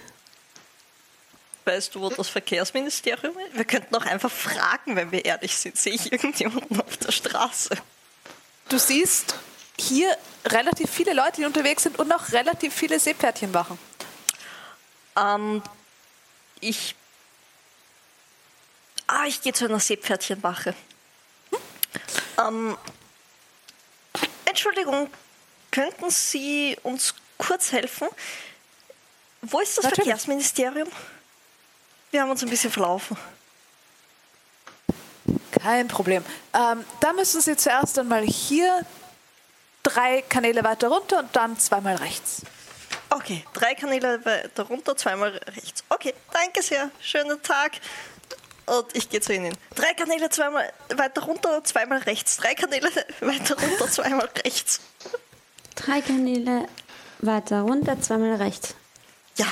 Weißt 1.65 1.94
du, 1.94 2.01
wo 2.01 2.09
das 2.09 2.28
Verkehrsministerium 2.28 3.36
ist? 3.39 3.57
Wir 3.57 3.65
könnten 3.65 3.94
auch 3.94 4.07
einfach 4.07 4.31
fragen, 4.31 4.97
wenn 4.97 5.12
wir 5.12 5.24
ehrlich 5.24 5.57
sind. 5.57 5.77
Sehe 5.77 5.94
ich 5.94 6.11
irgendjemanden 6.11 6.81
auf 6.81 6.97
der 6.97 7.12
Straße? 7.12 7.77
Du 8.69 8.78
siehst 8.78 9.35
hier 9.78 10.16
relativ 10.44 10.90
viele 10.90 11.12
Leute, 11.12 11.36
die 11.36 11.44
unterwegs 11.44 11.82
sind 11.82 11.98
und 11.98 12.09
noch 12.09 12.32
relativ 12.32 12.74
viele 12.74 12.98
Seepferdchenwachen. 12.98 13.78
Ähm, 15.16 15.62
ich. 16.61 16.94
Ah, 19.07 19.24
ich 19.27 19.40
gehe 19.40 19.53
zu 19.53 19.66
einer 19.66 19.81
Seepferdchenwache. 19.81 20.74
Ähm, 22.39 22.77
Entschuldigung, 24.44 25.11
könnten 25.70 26.11
Sie 26.11 26.77
uns 26.82 27.15
kurz 27.39 27.73
helfen? 27.73 28.09
Wo 29.43 29.61
ist 29.61 29.77
das 29.77 29.85
Natürlich. 29.85 30.07
Verkehrsministerium? 30.07 30.89
Wir 32.11 32.23
haben 32.23 32.31
uns 32.31 32.43
ein 32.43 32.51
bisschen 32.51 32.73
verlaufen. 32.73 33.16
Kein 35.61 35.89
Problem. 35.89 36.24
Ähm, 36.55 36.85
da 37.01 37.12
müssen 37.12 37.40
Sie 37.40 37.57
zuerst 37.57 37.98
einmal 37.98 38.23
hier 38.23 38.85
drei 39.87 40.23
Kanäle 40.29 40.65
weiter 40.65 40.89
runter 40.89 41.21
und 41.21 41.35
dann 41.35 41.59
zweimal 41.59 41.97
rechts. 41.97 42.43
Okay, 43.11 43.45
drei 43.53 43.75
Kanäle 43.75 44.25
weiter 44.25 44.65
runter, 44.65 44.97
zweimal 44.97 45.31
rechts. 45.55 45.85
Okay, 45.89 46.13
danke 46.33 46.63
sehr. 46.63 46.91
Schönen 47.01 47.41
Tag. 47.43 47.73
Und 48.67 48.87
ich 48.97 49.09
gehe 49.09 49.21
zu 49.21 49.33
Ihnen. 49.33 49.57
Drei 49.77 49.95
Kanäle 49.95 50.29
zweimal 50.29 50.73
weiter 50.97 51.23
runter, 51.23 51.63
zweimal 51.63 51.99
rechts. 51.99 52.37
Drei 52.39 52.55
Kanäle 52.57 52.91
weiter 53.21 53.57
runter, 53.61 53.89
zweimal 53.91 54.29
rechts. 54.45 54.81
Drei 55.77 56.01
Kanäle 56.01 56.67
weiter 57.21 57.61
runter, 57.61 58.01
zweimal 58.01 58.35
rechts. 58.37 58.75
Ja, 59.37 59.47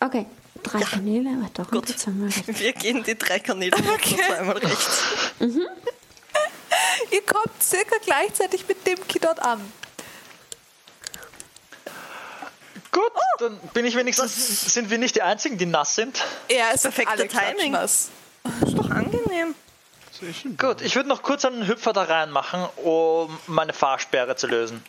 Okay, 0.00 0.26
drei 0.62 0.78
Ja. 0.80 0.86
Kanäle 0.86 1.28
weiter 1.42 1.62
runter, 1.64 1.92
Gut. 1.92 1.98
zweimal 1.98 2.28
rechts. 2.30 2.58
wir 2.58 2.72
gehen 2.72 3.04
die 3.04 3.16
drei 3.18 3.38
Kanäle 3.38 3.72
runter, 3.76 3.92
Okay. 3.92 4.16
zweimal 4.26 4.56
rechts. 4.58 5.02
Ihr 7.10 7.22
kommt 7.22 7.62
circa 7.62 7.96
gleichzeitig 8.04 8.66
mit 8.68 8.86
dem 8.86 9.06
Ki 9.08 9.18
dort 9.18 9.40
an. 9.40 9.60
Gut, 12.90 13.10
dann 13.38 13.58
bin 13.74 13.84
ich 13.86 13.96
wenigstens. 13.96 14.72
Sind 14.74 14.90
wir 14.90 14.98
nicht 14.98 15.16
die 15.16 15.22
einzigen, 15.22 15.56
die 15.58 15.66
nass 15.66 15.94
sind? 15.94 16.24
Er 16.48 16.74
ist 16.74 16.82
Perfekte 16.82 17.10
alle 17.12 17.28
Timing. 17.28 17.72
klatschnass. 17.72 18.10
Ist 18.66 18.78
doch 18.78 18.90
angenehm. 18.90 19.54
Gut, 20.56 20.82
ich 20.82 20.94
würde 20.94 21.08
noch 21.08 21.22
kurz 21.22 21.44
einen 21.44 21.66
Hüpfer 21.66 21.92
da 21.92 22.04
reinmachen, 22.04 22.64
um 22.76 23.36
meine 23.48 23.72
Fahrsperre 23.72 24.36
zu 24.36 24.46
lösen. 24.46 24.84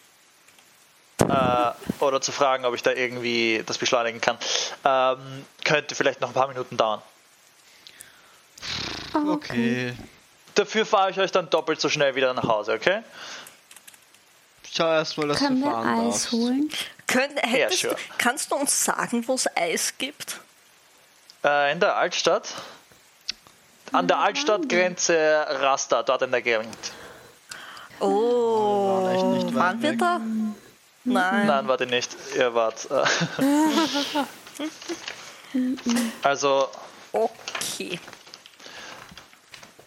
Äh, 1.28 1.72
oder 2.00 2.22
zu 2.22 2.32
fragen, 2.32 2.66
ob 2.66 2.76
ich 2.76 2.84
da 2.84 2.92
irgendwie 2.92 3.64
das 3.66 3.78
beschleunigen 3.80 4.22
kann. 4.22 4.38
Ähm, 4.84 5.46
könnte 5.64 5.96
vielleicht 5.96 6.22
noch 6.22 6.28
ein 6.30 6.34
paar 6.34 6.50
Minuten 6.50 6.78
dauern. 6.78 7.02
Oh, 9.16 9.32
Okay. 9.34 9.96
Dafür 10.56 10.86
fahre 10.86 11.12
ich 11.12 11.20
euch 11.20 11.32
dann 11.32 11.50
doppelt 11.50 11.82
so 11.82 11.90
schnell 11.90 12.16
wieder 12.16 12.34
nach 12.34 12.48
Hause, 12.48 12.74
okay? 12.74 13.02
Schau 14.72 14.88
erstmal, 14.88 15.28
dass 15.28 15.40
Können 15.40 15.62
du 15.62 15.68
wir 15.68 15.72
fahren 15.72 16.08
Eis 16.08 16.14
darfst. 16.24 16.32
holen? 16.32 16.70
Könnt, 17.08 17.42
hättest, 17.42 17.82
sure. 17.82 17.96
du, 17.96 18.02
kannst 18.18 18.52
du 18.52 18.56
uns 18.56 18.86
sagen, 18.86 19.28
wo 19.28 19.36
es 19.36 19.48
Eis 19.56 19.94
gibt? 19.98 20.40
Äh, 21.44 21.72
in 21.74 21.80
der 21.80 21.96
Altstadt. 21.96 22.50
An 23.92 24.08
der 24.08 24.18
Altstadtgrenze 24.20 25.46
Rasta, 25.48 26.02
dort 26.02 26.24
in 26.24 26.32
der 26.32 26.42
Gegend. 26.42 26.76
Oh, 28.00 29.32
nicht 29.34 29.48
weit 29.48 29.56
waren 29.56 29.82
wir 29.82 29.98
da? 29.98 30.20
Nein. 31.04 31.46
Nein, 31.48 31.68
warte 31.68 31.86
nicht. 31.86 32.16
Ihr 32.36 32.56
wart. 32.56 32.88
Äh. 32.90 33.04
also, 36.24 36.70
Okay. 37.14 38.00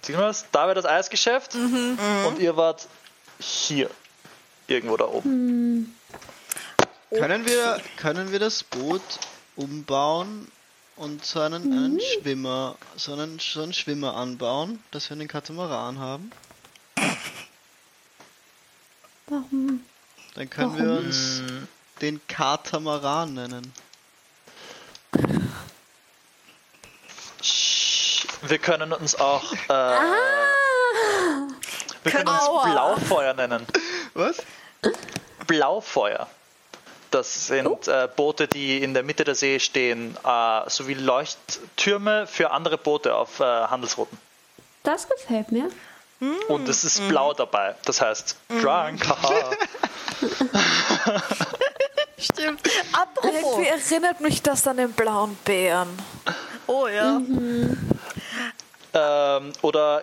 Sieh 0.07 0.13
mal, 0.13 0.29
was? 0.29 0.47
da 0.53 0.65
wäre 0.65 0.75
das 0.75 0.87
Eisgeschäft 0.87 1.55
und 1.55 2.39
ihr 2.39 2.57
wart 2.57 2.87
hier. 3.39 3.91
Irgendwo 4.69 4.97
da 4.97 5.05
oben. 5.07 5.95
Können 7.11 7.47
wir, 7.47 7.81
können 7.97 8.33
wir 8.33 8.41
das 8.41 8.65
Boot 8.65 9.03
umbauen 9.55 10.51
und 10.97 11.25
so 11.25 11.41
einen, 11.41 11.73
einen 11.73 12.01
Schwimmer, 12.01 12.77
so 12.97 13.13
einen, 13.13 13.39
so 13.39 13.63
einen 13.63 13.73
Schwimmer 13.73 14.17
anbauen, 14.17 14.83
dass 14.91 15.09
wir 15.09 15.17
einen 15.17 15.29
Katamaran 15.29 15.99
haben? 15.99 16.31
Warum? 19.29 19.85
Dann 20.35 20.51
können 20.51 20.79
wir 20.79 20.99
uns 20.99 21.43
den 22.01 22.21
Katamaran 22.27 23.35
nennen. 23.35 23.73
Wir 28.49 28.59
können 28.59 28.93
uns 28.93 29.19
auch. 29.19 29.53
Äh, 29.53 29.99
wir 32.03 32.13
können 32.13 32.29
uns 32.29 32.43
Aua. 32.43 32.71
Blaufeuer 32.71 33.35
nennen. 33.35 33.67
Was? 34.15 34.43
Blaufeuer. 35.47 36.29
Das 37.11 37.47
sind 37.47 37.89
äh, 37.89 38.09
Boote, 38.15 38.49
die 38.49 38.83
in 38.83 38.95
der 38.95 39.03
Mitte 39.03 39.25
der 39.25 39.35
See 39.35 39.59
stehen, 39.59 40.17
äh, 40.25 40.69
sowie 40.69 40.95
Leuchttürme 40.95 42.27
für 42.27 42.51
andere 42.51 42.79
Boote 42.79 43.15
auf 43.15 43.41
äh, 43.41 43.45
Handelsrouten. 43.45 44.19
Das 44.83 45.09
gefällt 45.09 45.51
mir. 45.53 45.71
Und 46.49 46.69
es 46.69 46.83
ist 46.83 47.07
blau 47.09 47.35
dabei. 47.35 47.75
Das 47.85 48.01
heißt, 48.01 48.37
drunk. 48.49 49.07
haha. 49.07 49.51
Stimmt. 52.19 52.63
Apropos. 52.93 53.59
Irgendwie 53.59 53.69
erinnert 53.69 54.21
mich 54.21 54.43
das 54.43 54.67
an 54.67 54.79
den 54.79 54.93
blauen 54.93 55.37
Bären. 55.45 55.89
Oh 56.67 56.87
ja. 56.87 57.21
Ähm, 58.97 59.53
oder 59.63 60.03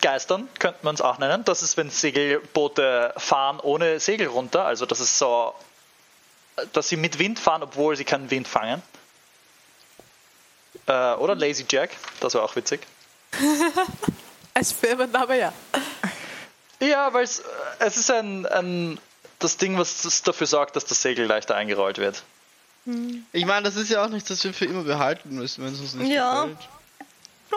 Geistern 0.00 0.48
könnte 0.58 0.78
man 0.82 0.94
es 0.94 1.00
auch 1.00 1.18
nennen. 1.18 1.44
Das 1.44 1.62
ist, 1.62 1.76
wenn 1.76 1.90
Segelboote 1.90 3.12
fahren 3.16 3.58
ohne 3.60 4.00
Segel 4.00 4.28
runter. 4.28 4.64
Also 4.64 4.86
das 4.86 5.00
ist 5.00 5.18
so, 5.18 5.54
dass 6.72 6.88
sie 6.88 6.96
mit 6.96 7.18
Wind 7.18 7.38
fahren, 7.38 7.62
obwohl 7.62 7.96
sie 7.96 8.04
keinen 8.04 8.30
Wind 8.30 8.46
fangen. 8.46 8.82
Äh, 10.86 11.14
oder 11.14 11.34
Lazy 11.34 11.64
Jack, 11.68 11.90
das 12.20 12.34
war 12.34 12.42
auch 12.42 12.54
witzig. 12.56 12.80
Als 14.54 14.72
Firmenname, 14.72 15.38
ja. 15.38 15.52
Ja, 16.80 17.12
weil 17.12 17.24
es, 17.24 17.42
es 17.78 17.96
ist 17.96 18.10
ein, 18.10 18.46
ein 18.46 19.00
das 19.38 19.56
Ding, 19.56 19.78
was 19.78 20.02
das 20.02 20.22
dafür 20.22 20.46
sorgt, 20.46 20.76
dass 20.76 20.84
das 20.84 21.00
Segel 21.02 21.26
leichter 21.26 21.54
eingerollt 21.56 21.98
wird. 21.98 22.22
Ich 23.32 23.46
meine, 23.46 23.62
das 23.62 23.76
ist 23.76 23.88
ja 23.90 24.04
auch 24.04 24.10
nichts, 24.10 24.28
das 24.28 24.44
wir 24.44 24.52
für 24.52 24.66
immer 24.66 24.82
behalten 24.82 25.30
müssen, 25.34 25.64
wenn 25.64 25.72
es 25.72 25.80
uns 25.80 25.94
nicht 25.94 26.12
Ja. 26.12 26.44
gefällt. 26.44 26.68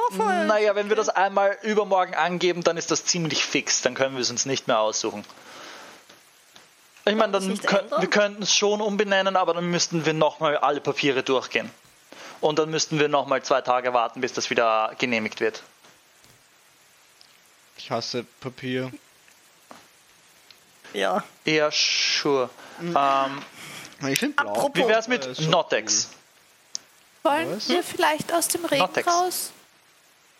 Blaufeuer. 0.09 0.43
Naja, 0.45 0.75
wenn 0.75 0.89
wir 0.89 0.95
das 0.95 1.09
einmal 1.09 1.57
übermorgen 1.63 2.13
angeben, 2.15 2.63
dann 2.63 2.77
ist 2.77 2.91
das 2.91 3.05
ziemlich 3.05 3.43
fix. 3.45 3.81
Dann 3.81 3.95
können 3.95 4.15
wir 4.15 4.21
es 4.21 4.29
uns 4.29 4.45
nicht 4.45 4.67
mehr 4.67 4.79
aussuchen. 4.79 5.23
Ich 7.05 7.15
meine, 7.15 7.31
dann 7.31 7.49
ändern? 7.49 8.01
wir 8.01 8.09
könnten 8.09 8.43
es 8.43 8.53
schon 8.55 8.81
umbenennen, 8.81 9.35
aber 9.37 9.53
dann 9.53 9.69
müssten 9.71 10.05
wir 10.05 10.13
nochmal 10.13 10.57
alle 10.57 10.81
Papiere 10.81 11.23
durchgehen. 11.23 11.71
Und 12.41 12.59
dann 12.59 12.69
müssten 12.69 12.99
wir 12.99 13.07
nochmal 13.07 13.41
zwei 13.43 13.61
Tage 13.61 13.93
warten, 13.93 14.21
bis 14.21 14.33
das 14.33 14.49
wieder 14.49 14.93
genehmigt 14.99 15.39
wird. 15.39 15.63
Ich 17.77 17.89
hasse 17.91 18.25
Papier. 18.41 18.91
Ja. 20.93 21.23
Ja, 21.45 21.69
sure. 21.71 22.49
Ähm, 22.81 23.41
Ich. 24.07 24.23
Apropos- 24.37 24.75
wie 24.75 24.87
wär's 24.87 25.07
mit 25.07 25.25
Äh, 25.39 25.43
Notex? 25.47 26.09
Wollen 27.23 27.55
Was? 27.55 27.69
wir 27.69 27.83
vielleicht 27.83 28.33
aus 28.33 28.47
dem 28.49 28.65
Regen 28.65 28.81
Notex. 28.81 29.07
raus? 29.07 29.51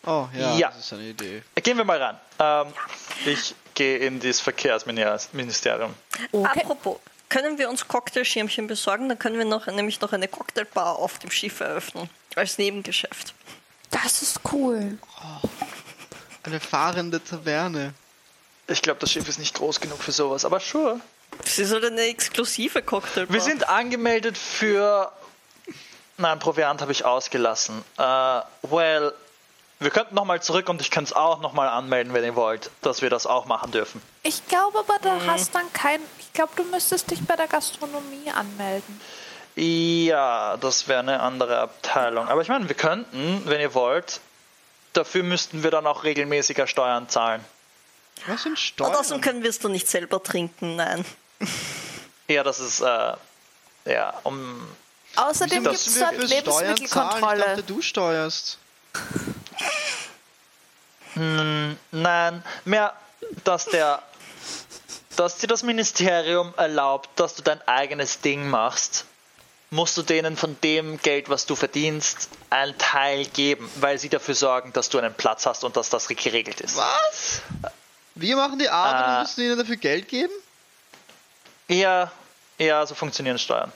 Oh, 0.06 0.28
ja, 0.32 0.54
Ja. 0.56 0.68
das 0.68 0.78
ist 0.78 0.92
eine 0.92 1.02
Idee. 1.04 1.42
Gehen 1.62 1.76
wir 1.76 1.84
mal 1.84 2.00
rein. 2.02 2.16
Ähm, 2.38 2.72
ich 3.26 3.54
gehe 3.74 3.98
in 3.98 4.20
das 4.20 4.40
Verkehrsministerium. 4.40 5.94
Okay. 6.32 6.60
Apropos, 6.62 6.98
können 7.28 7.58
wir 7.58 7.68
uns 7.68 7.86
Cocktailschirmchen 7.86 8.66
besorgen? 8.66 9.08
Dann 9.08 9.18
können 9.18 9.38
wir 9.38 9.44
noch, 9.44 9.66
nämlich 9.66 10.00
noch 10.00 10.12
eine 10.12 10.28
Cocktailbar 10.28 10.96
auf 10.96 11.18
dem 11.18 11.30
Schiff 11.30 11.60
eröffnen. 11.60 12.08
Als 12.36 12.56
Nebengeschäft. 12.58 13.34
Das 13.90 14.22
ist 14.22 14.40
cool. 14.52 14.98
Eine 16.44 16.60
fahrende 16.60 17.22
Taverne. 17.22 17.92
Ich 18.66 18.80
glaube, 18.82 19.00
das 19.00 19.10
Schiff 19.12 19.28
ist 19.28 19.38
nicht 19.38 19.54
groß 19.54 19.80
genug 19.80 20.02
für 20.02 20.12
sowas, 20.12 20.44
aber 20.44 20.60
sure. 20.60 21.00
Das 21.38 21.58
ist 21.58 21.72
halt 21.72 21.84
eine 21.84 22.02
exklusive 22.02 22.82
Cocktailbar. 22.82 23.34
Wir 23.34 23.40
sind 23.40 23.68
angemeldet 23.68 24.38
für. 24.38 25.12
Nein, 26.16 26.38
Proviant 26.38 26.80
habe 26.80 26.92
ich 26.92 27.04
ausgelassen. 27.04 27.82
Äh, 27.96 28.02
well, 28.62 29.12
wir 29.80 29.90
könnten 29.90 30.14
nochmal 30.14 30.42
zurück 30.42 30.68
und 30.68 30.80
ich 30.80 30.90
könnte 30.90 31.10
es 31.10 31.16
auch 31.16 31.40
nochmal 31.40 31.68
anmelden, 31.68 32.12
wenn 32.14 32.24
ihr 32.24 32.34
wollt, 32.36 32.70
dass 32.82 33.00
wir 33.02 33.10
das 33.10 33.26
auch 33.26 33.46
machen 33.46 33.70
dürfen. 33.72 34.02
Ich 34.22 34.46
glaube 34.48 34.78
aber, 34.80 34.98
da 35.00 35.20
hast 35.26 35.54
dann 35.54 35.72
kein. 35.72 36.00
Ich 36.18 36.32
glaube, 36.32 36.52
du 36.56 36.64
müsstest 36.64 37.10
dich 37.10 37.24
bei 37.26 37.36
der 37.36 37.46
Gastronomie 37.48 38.30
anmelden. 38.34 39.00
Ja, 39.56 40.56
das 40.58 40.86
wäre 40.88 41.00
eine 41.00 41.20
andere 41.20 41.58
Abteilung. 41.58 42.28
Aber 42.28 42.42
ich 42.42 42.48
meine, 42.48 42.68
wir 42.68 42.76
könnten, 42.76 43.42
wenn 43.46 43.60
ihr 43.60 43.74
wollt, 43.74 44.20
dafür 44.92 45.22
müssten 45.24 45.62
wir 45.64 45.70
dann 45.70 45.86
auch 45.86 46.04
regelmäßiger 46.04 46.66
Steuern 46.66 47.08
zahlen. 47.08 47.44
Was 48.26 48.42
sind 48.42 48.52
Und 48.52 48.58
Steuern? 48.58 48.94
außerdem 48.94 49.20
können 49.20 49.42
wir 49.42 49.50
es 49.50 49.58
doch 49.58 49.68
nicht 49.68 49.88
selber 49.88 50.22
trinken, 50.22 50.76
nein. 50.76 51.04
Ja, 52.30 52.42
das 52.42 52.60
ist, 52.60 52.82
äh, 52.82 53.12
ja, 53.86 54.12
um. 54.22 54.60
Außerdem 55.16 55.62
gibt 55.64 55.74
es 55.76 55.98
dort 55.98 56.12
Steuern 56.12 56.20
zahlen? 56.20 56.24
Ich 56.24 56.30
Lebensmittelkontrolle. 56.30 57.42
dachte, 57.42 57.62
du 57.62 57.80
steuerst. 57.80 58.58
Nein, 61.14 62.42
mehr, 62.64 62.94
dass 63.44 63.66
der. 63.66 64.02
Dass 65.16 65.38
dir 65.38 65.48
das 65.48 65.64
Ministerium 65.64 66.54
erlaubt, 66.56 67.10
dass 67.16 67.34
du 67.34 67.42
dein 67.42 67.60
eigenes 67.66 68.20
Ding 68.20 68.48
machst, 68.48 69.04
musst 69.70 69.96
du 69.96 70.02
denen 70.02 70.36
von 70.36 70.56
dem 70.60 71.02
Geld, 71.02 71.28
was 71.28 71.44
du 71.44 71.56
verdienst, 71.56 72.28
einen 72.50 72.78
Teil 72.78 73.26
geben, 73.26 73.68
weil 73.80 73.98
sie 73.98 74.08
dafür 74.08 74.36
sorgen, 74.36 74.72
dass 74.72 74.90
du 74.90 74.98
einen 74.98 75.12
Platz 75.12 75.44
hast 75.44 75.64
und 75.64 75.76
dass 75.76 75.90
das 75.90 76.06
geregelt 76.06 76.60
ist. 76.60 76.76
Was? 76.76 77.42
Wir 78.14 78.36
machen 78.36 78.60
die 78.60 78.68
Arbeit 78.68 79.06
Äh. 79.06 79.10
und 79.16 79.20
müssen 79.22 79.40
ihnen 79.40 79.58
dafür 79.58 79.76
Geld 79.76 80.06
geben? 80.08 80.32
Ja, 81.66 82.12
ja, 82.58 82.86
so 82.86 82.94
funktionieren 82.94 83.40
Steuern. 83.40 83.72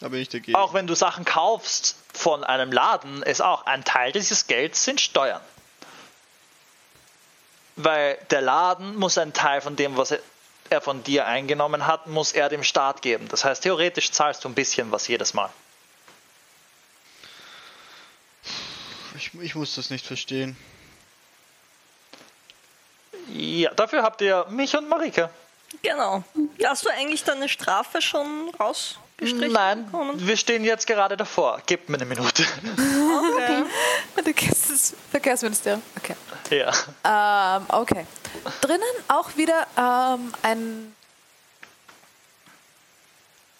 Da 0.00 0.08
bin 0.08 0.20
ich 0.20 0.28
dagegen. 0.28 0.54
Auch 0.56 0.74
wenn 0.74 0.86
du 0.86 0.94
Sachen 0.94 1.24
kaufst 1.24 1.96
von 2.12 2.44
einem 2.44 2.70
Laden, 2.72 3.22
ist 3.22 3.40
auch 3.42 3.66
ein 3.66 3.84
Teil 3.84 4.12
dieses 4.12 4.46
Gelds 4.46 4.84
sind 4.84 5.00
Steuern. 5.00 5.40
Weil 7.76 8.16
der 8.30 8.40
Laden 8.40 8.96
muss 8.96 9.18
einen 9.18 9.32
Teil 9.32 9.60
von 9.60 9.76
dem, 9.76 9.96
was 9.96 10.12
er- 10.70 10.80
von 10.82 11.02
dir 11.02 11.26
eingenommen 11.26 11.86
hat, 11.86 12.06
muss 12.06 12.32
er 12.32 12.48
dem 12.48 12.62
Staat 12.62 13.02
geben. 13.02 13.26
Das 13.28 13.44
heißt, 13.44 13.62
theoretisch 13.62 14.10
zahlst 14.12 14.44
du 14.44 14.48
ein 14.48 14.54
bisschen 14.54 14.92
was 14.92 15.08
jedes 15.08 15.32
Mal. 15.34 15.50
Ich, 19.16 19.34
ich 19.34 19.54
muss 19.54 19.74
das 19.74 19.90
nicht 19.90 20.06
verstehen. 20.06 20.56
Ja, 23.32 23.72
dafür 23.74 24.02
habt 24.02 24.20
ihr 24.20 24.46
mich 24.50 24.76
und 24.76 24.88
Marike. 24.88 25.30
Genau. 25.82 26.22
Hast 26.64 26.84
du 26.84 26.90
eigentlich 26.90 27.24
deine 27.24 27.48
Strafe 27.48 28.00
schon 28.00 28.50
rausgestrichen? 29.20 29.52
Nein, 29.52 29.84
bekommen? 29.86 30.26
wir 30.26 30.36
stehen 30.36 30.64
jetzt 30.64 30.86
gerade 30.86 31.16
davor. 31.16 31.60
Gebt 31.66 31.88
mir 31.88 31.96
eine 31.96 32.06
Minute. 32.06 32.44
Okay. 33.34 33.64
Du 34.24 34.34
kennst 34.34 34.70
das 34.70 34.94
Verkehrsministerium. 35.10 35.80
Okay. 35.96 36.14
ja. 36.50 37.56
Ähm, 37.56 37.64
okay. 37.68 38.04
Drinnen 38.60 38.82
auch 39.06 39.36
wieder 39.36 39.66
ähm, 39.76 40.34
ein 40.42 40.94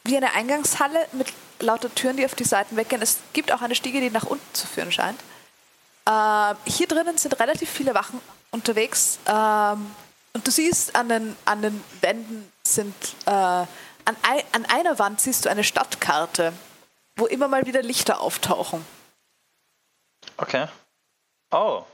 wie 0.04 0.16
eine 0.16 0.34
Eingangshalle 0.34 1.06
mit 1.12 1.28
lauter 1.60 1.94
Türen, 1.94 2.16
die 2.16 2.24
auf 2.24 2.34
die 2.34 2.44
Seiten 2.44 2.76
weggehen. 2.76 3.00
Es 3.00 3.18
gibt 3.32 3.52
auch 3.52 3.62
eine 3.62 3.74
Stiege, 3.74 4.00
die 4.00 4.10
nach 4.10 4.24
unten 4.24 4.54
zu 4.54 4.66
führen 4.66 4.92
scheint. 4.92 5.20
Ähm, 6.08 6.56
hier 6.66 6.86
drinnen 6.86 7.18
sind 7.18 7.38
relativ 7.40 7.70
viele 7.70 7.94
Wachen 7.94 8.20
unterwegs. 8.50 9.18
Ähm, 9.26 9.90
und 10.32 10.46
du 10.46 10.50
siehst 10.50 10.94
an 10.94 11.08
den, 11.08 11.36
an 11.44 11.62
den 11.62 11.82
Wänden 12.00 12.50
sind 12.66 12.94
äh, 13.26 13.64
an, 14.08 14.16
ei, 14.22 14.44
an 14.52 14.64
einer 14.66 14.98
Wand 14.98 15.20
siehst 15.20 15.44
du 15.44 15.50
eine 15.50 15.64
Stadtkarte, 15.64 16.52
wo 17.16 17.26
immer 17.26 17.48
mal 17.48 17.66
wieder 17.66 17.82
Lichter 17.82 18.20
auftauchen. 18.20 18.84
Okay. 20.36 20.66
Oh. 21.50 21.84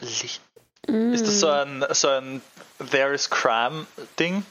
Licht. 0.00 0.40
Ist 0.86 1.26
das 1.26 1.40
so 1.40 1.48
ein, 1.48 1.84
so 1.90 2.08
ein 2.08 2.42
There 2.90 3.12
is 3.14 3.28
Crime 3.28 3.86
Ding? 4.18 4.44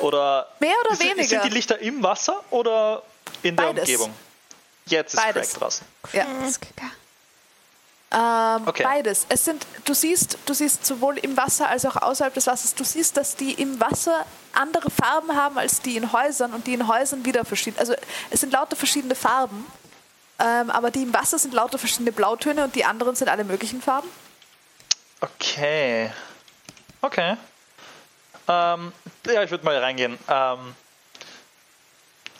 Oder 0.00 0.48
Mehr 0.60 0.74
oder 0.80 0.92
ist- 0.92 1.00
weniger. 1.00 1.24
sind 1.24 1.44
die 1.44 1.48
Lichter 1.50 1.78
im 1.78 2.02
Wasser 2.02 2.42
oder 2.50 3.02
in 3.42 3.56
der 3.56 3.64
Beides. 3.64 3.82
Umgebung? 3.88 4.14
Jetzt 4.86 5.14
ist 5.14 5.20
Beides. 5.22 5.50
Craig 5.50 5.60
draußen. 5.60 5.86
Ja. 6.12 6.26
Ähm, 8.12 8.62
Okay. 8.66 8.82
Beides. 8.84 9.26
Es 9.28 9.44
sind, 9.44 9.66
du 9.84 9.94
siehst, 9.94 10.38
du 10.46 10.54
siehst 10.54 10.86
sowohl 10.86 11.18
im 11.18 11.36
Wasser 11.36 11.68
als 11.68 11.84
auch 11.84 11.96
außerhalb 11.96 12.32
des 12.32 12.46
Wassers, 12.46 12.74
du 12.74 12.84
siehst, 12.84 13.16
dass 13.16 13.36
die 13.36 13.52
im 13.54 13.80
Wasser 13.80 14.24
andere 14.52 14.90
Farben 14.90 15.34
haben 15.36 15.58
als 15.58 15.80
die 15.82 15.96
in 15.96 16.12
Häusern 16.12 16.54
und 16.54 16.66
die 16.66 16.74
in 16.74 16.88
Häusern 16.88 17.24
wieder 17.24 17.44
verschieden. 17.44 17.78
Also 17.78 17.94
es 18.30 18.40
sind 18.40 18.52
lauter 18.52 18.76
verschiedene 18.76 19.14
Farben, 19.14 19.66
ähm, 20.38 20.70
aber 20.70 20.90
die 20.90 21.02
im 21.02 21.12
Wasser 21.12 21.38
sind 21.38 21.52
lauter 21.52 21.78
verschiedene 21.78 22.12
Blautöne 22.12 22.64
und 22.64 22.74
die 22.74 22.84
anderen 22.84 23.16
sind 23.16 23.28
alle 23.28 23.44
möglichen 23.44 23.82
Farben. 23.82 24.08
Okay. 25.20 26.10
Okay. 27.02 27.36
Ähm, 28.48 28.92
ja, 29.26 29.42
ich 29.42 29.50
würde 29.50 29.64
mal 29.64 29.76
reingehen. 29.78 30.18
Ähm, 30.28 30.74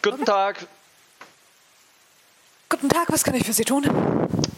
guten 0.02 0.24
Tag. 0.24 0.66
Guten 2.68 2.88
Tag, 2.88 3.06
was 3.09 3.24
kann 3.24 3.34
ich 3.34 3.44
für 3.44 3.52
Sie 3.52 3.64
tun? 3.64 3.84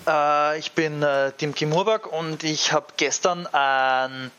Äh, 0.09 0.59
ich 0.59 0.72
bin 0.72 1.02
äh, 1.02 1.32
Dimki 1.39 1.66
Murbach 1.66 2.06
und 2.06 2.43
ich 2.43 2.72
habe 2.72 2.86
gestern 2.97 3.47
ein 3.48 4.30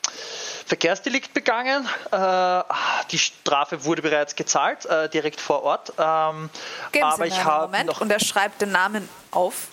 Verkehrsdelikt 0.65 1.33
begangen. 1.33 1.87
Äh, 2.11 2.63
die 3.11 3.19
Strafe 3.19 3.85
wurde 3.85 4.01
bereits 4.01 4.35
gezahlt, 4.35 4.85
äh, 4.85 5.09
direkt 5.09 5.39
vor 5.39 5.63
Ort. 5.63 5.93
Ähm, 5.97 6.49
Geben 6.91 7.05
aber 7.05 7.23
Sie 7.23 7.29
ich 7.29 7.35
einen 7.35 7.45
habe 7.45 7.65
Moment 7.67 7.85
noch. 7.87 8.01
und 8.01 8.11
er 8.11 8.19
schreibt 8.19 8.61
den 8.61 8.71
Namen 8.71 9.07
auf. 9.31 9.67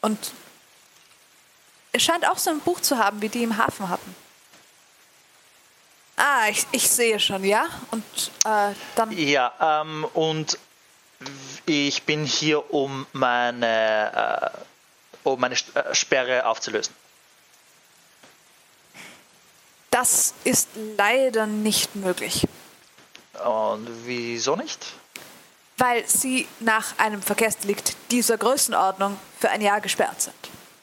Und 0.00 0.32
er 1.92 2.00
scheint 2.00 2.28
auch 2.28 2.38
so 2.38 2.50
ein 2.50 2.60
Buch 2.60 2.80
zu 2.80 2.98
haben, 2.98 3.20
wie 3.20 3.28
die 3.28 3.42
im 3.42 3.56
Hafen 3.56 3.88
hatten. 3.88 4.16
Ah, 6.16 6.48
ich, 6.48 6.66
ich 6.70 6.88
sehe 6.88 7.18
schon, 7.18 7.44
ja. 7.44 7.66
Und 7.90 8.04
dann 8.94 9.10
Ja, 9.10 9.80
ähm, 9.82 10.06
und 10.14 10.58
ich 11.66 12.02
bin 12.04 12.24
hier, 12.24 12.72
um 12.72 13.06
meine, 13.12 14.52
um 15.24 15.40
meine 15.40 15.54
St- 15.54 15.74
äh, 15.76 15.94
Sperre 15.94 16.46
aufzulösen. 16.46 16.94
das 19.90 20.34
ist 20.44 20.68
leider 20.96 21.46
nicht 21.46 21.94
möglich, 21.96 22.46
Und 23.44 23.88
wieso 24.06 24.56
nicht? 24.56 24.84
weil 25.78 26.06
Sie 26.06 26.46
nach 26.60 26.96
einem 26.98 27.20
Verkehrsdelikt 27.22 27.96
dieser 28.10 28.38
Größenordnung 28.38 29.18
für 29.40 29.50
ein 29.50 29.60
Jahr 29.62 29.80
gesperrt 29.80 30.22
sind. 30.22 30.34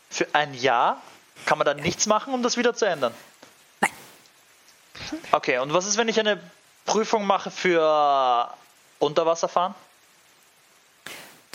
Für 0.09 0.27
ein 0.33 0.53
Jahr 0.53 1.01
kann 1.45 1.57
man 1.57 1.65
dann 1.65 1.77
nichts 1.77 2.05
machen, 2.05 2.33
um 2.33 2.43
das 2.43 2.57
wieder 2.57 2.73
zu 2.73 2.85
ändern? 2.85 3.13
Nein. 3.79 3.91
Okay, 5.31 5.59
und 5.59 5.71
was 5.73 5.85
ist, 5.85 5.95
wenn 5.97 6.09
ich 6.09 6.19
eine 6.19 6.41
Prüfung 6.85 7.25
mache 7.25 7.49
für 7.49 8.53
Unterwasserfahren? 8.99 9.73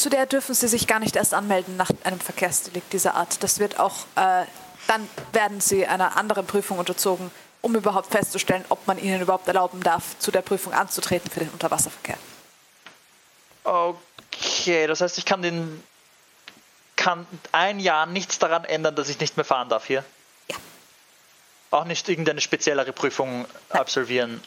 Zu 0.04 0.10
der 0.10 0.26
dürfen 0.26 0.54
Sie 0.54 0.68
sich 0.68 0.86
gar 0.86 0.98
nicht 0.98 1.16
erst 1.16 1.32
anmelden 1.32 1.78
nach 1.78 1.88
einem 2.04 2.20
Verkehrsdelikt 2.20 2.92
dieser 2.92 3.14
Art. 3.14 3.42
Das 3.42 3.58
wird 3.58 3.80
auch, 3.80 4.00
äh, 4.16 4.44
dann 4.86 5.08
werden 5.32 5.62
Sie 5.62 5.86
einer 5.86 6.18
anderen 6.18 6.46
Prüfung 6.46 6.78
unterzogen, 6.78 7.30
um 7.62 7.74
überhaupt 7.74 8.12
festzustellen, 8.12 8.66
ob 8.68 8.86
man 8.86 8.98
Ihnen 8.98 9.22
überhaupt 9.22 9.48
erlauben 9.48 9.82
darf, 9.82 10.18
zu 10.18 10.30
der 10.30 10.42
Prüfung 10.42 10.74
anzutreten 10.74 11.30
für 11.30 11.40
den 11.40 11.48
Unterwasserverkehr. 11.48 12.18
Okay, 13.64 14.86
das 14.86 15.00
heißt, 15.00 15.16
ich 15.16 15.24
kann 15.24 15.40
den 15.40 15.82
kann 16.96 17.26
ein 17.52 17.80
Jahr 17.80 18.04
nichts 18.04 18.38
daran 18.38 18.66
ändern, 18.66 18.94
dass 18.96 19.08
ich 19.08 19.18
nicht 19.20 19.38
mehr 19.38 19.44
fahren 19.46 19.70
darf 19.70 19.86
hier. 19.86 20.04
Ja. 20.50 20.56
Auch 21.70 21.86
nicht 21.86 22.06
irgendeine 22.10 22.42
speziellere 22.42 22.92
Prüfung 22.92 23.46
absolvieren, 23.70 24.42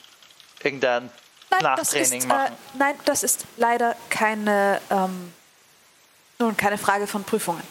irgendein 0.61 1.09
Nein, 1.49 1.75
das 1.77 1.93
ist, 1.93 2.11
Nachtraining 2.13 2.21
äh, 2.21 2.27
machen. 2.27 2.57
nein, 2.73 2.95
das 3.05 3.23
ist 3.23 3.45
leider 3.55 3.95
keine, 4.09 4.81
ähm, 4.91 5.34
nun, 6.39 6.55
keine 6.55 6.77
Frage 6.77 7.07
von 7.07 7.23
Prüfungen. 7.23 7.64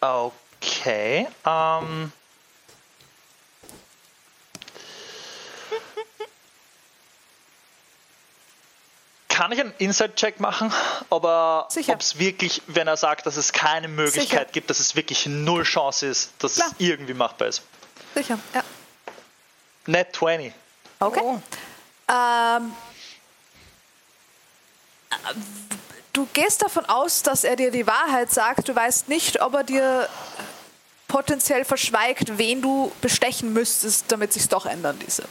Okay. 0.00 1.26
Ähm, 1.44 2.12
kann 9.40 9.52
ich 9.52 9.60
einen 9.60 9.72
Inside-Check 9.78 10.38
machen, 10.38 10.70
aber 11.08 11.66
ob 11.88 12.00
es 12.00 12.18
wirklich, 12.18 12.60
wenn 12.66 12.86
er 12.86 12.98
sagt, 12.98 13.24
dass 13.24 13.38
es 13.38 13.54
keine 13.54 13.88
Möglichkeit 13.88 14.40
Sicher. 14.40 14.52
gibt, 14.52 14.68
dass 14.68 14.80
es 14.80 14.96
wirklich 14.96 15.24
null 15.24 15.62
Chance 15.62 16.06
ist, 16.06 16.32
dass 16.40 16.56
Klar. 16.56 16.68
es 16.68 16.74
irgendwie 16.78 17.14
machbar 17.14 17.48
ist. 17.48 17.62
Sicher, 18.14 18.38
ja. 18.54 18.62
Net 19.86 20.14
20. 20.14 20.52
Okay. 20.98 21.20
Oh. 21.22 21.40
Ähm, 22.12 22.72
du 26.12 26.26
gehst 26.32 26.62
davon 26.62 26.84
aus, 26.86 27.22
dass 27.22 27.44
er 27.44 27.56
dir 27.56 27.70
die 27.70 27.86
Wahrheit 27.86 28.30
sagt. 28.30 28.68
Du 28.68 28.74
weißt 28.74 29.08
nicht, 29.08 29.40
ob 29.40 29.54
er 29.54 29.64
dir 29.64 30.08
potenziell 31.08 31.64
verschweigt, 31.64 32.38
wen 32.38 32.62
du 32.62 32.92
bestechen 33.00 33.52
müsstest, 33.52 34.10
damit 34.12 34.32
sich 34.32 34.48
doch 34.48 34.66
ändern 34.66 34.98
ließe. 35.00 35.24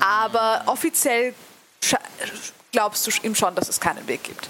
Aber 0.00 0.62
offiziell 0.66 1.34
glaubst 2.72 3.06
du 3.06 3.10
ihm 3.22 3.34
schon, 3.34 3.54
dass 3.54 3.68
es 3.68 3.80
keinen 3.80 4.06
Weg 4.06 4.24
gibt. 4.24 4.48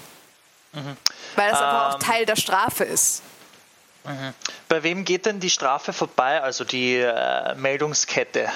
Weil 1.35 1.51
es 1.51 1.57
einfach 1.57 1.89
auch 1.89 1.93
Ähm. 1.95 1.99
Teil 2.01 2.25
der 2.25 2.35
Strafe 2.35 2.83
ist. 2.83 3.23
Bei 4.69 4.83
wem 4.83 5.03
geht 5.03 5.25
denn 5.25 5.39
die 5.39 5.49
Strafe 5.49 5.91
vorbei, 5.91 6.41
also 6.41 6.63
die 6.63 6.95
äh, 6.95 7.55
Meldungskette? 7.55 8.49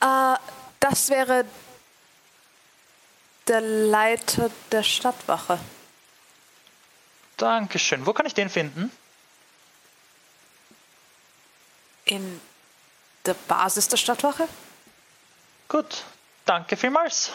Äh, 0.00 0.36
das 0.80 1.08
wäre 1.08 1.44
der 3.48 3.60
Leiter 3.60 4.50
der 4.72 4.82
Stadtwache. 4.82 5.58
Dankeschön. 7.36 8.06
Wo 8.06 8.12
kann 8.12 8.26
ich 8.26 8.34
den 8.34 8.48
finden? 8.48 8.90
In 12.04 12.40
der 13.24 13.34
Basis 13.34 13.88
der 13.88 13.96
Stadtwache? 13.96 14.48
Gut, 15.68 16.04
danke 16.44 16.76
vielmals. 16.76 17.30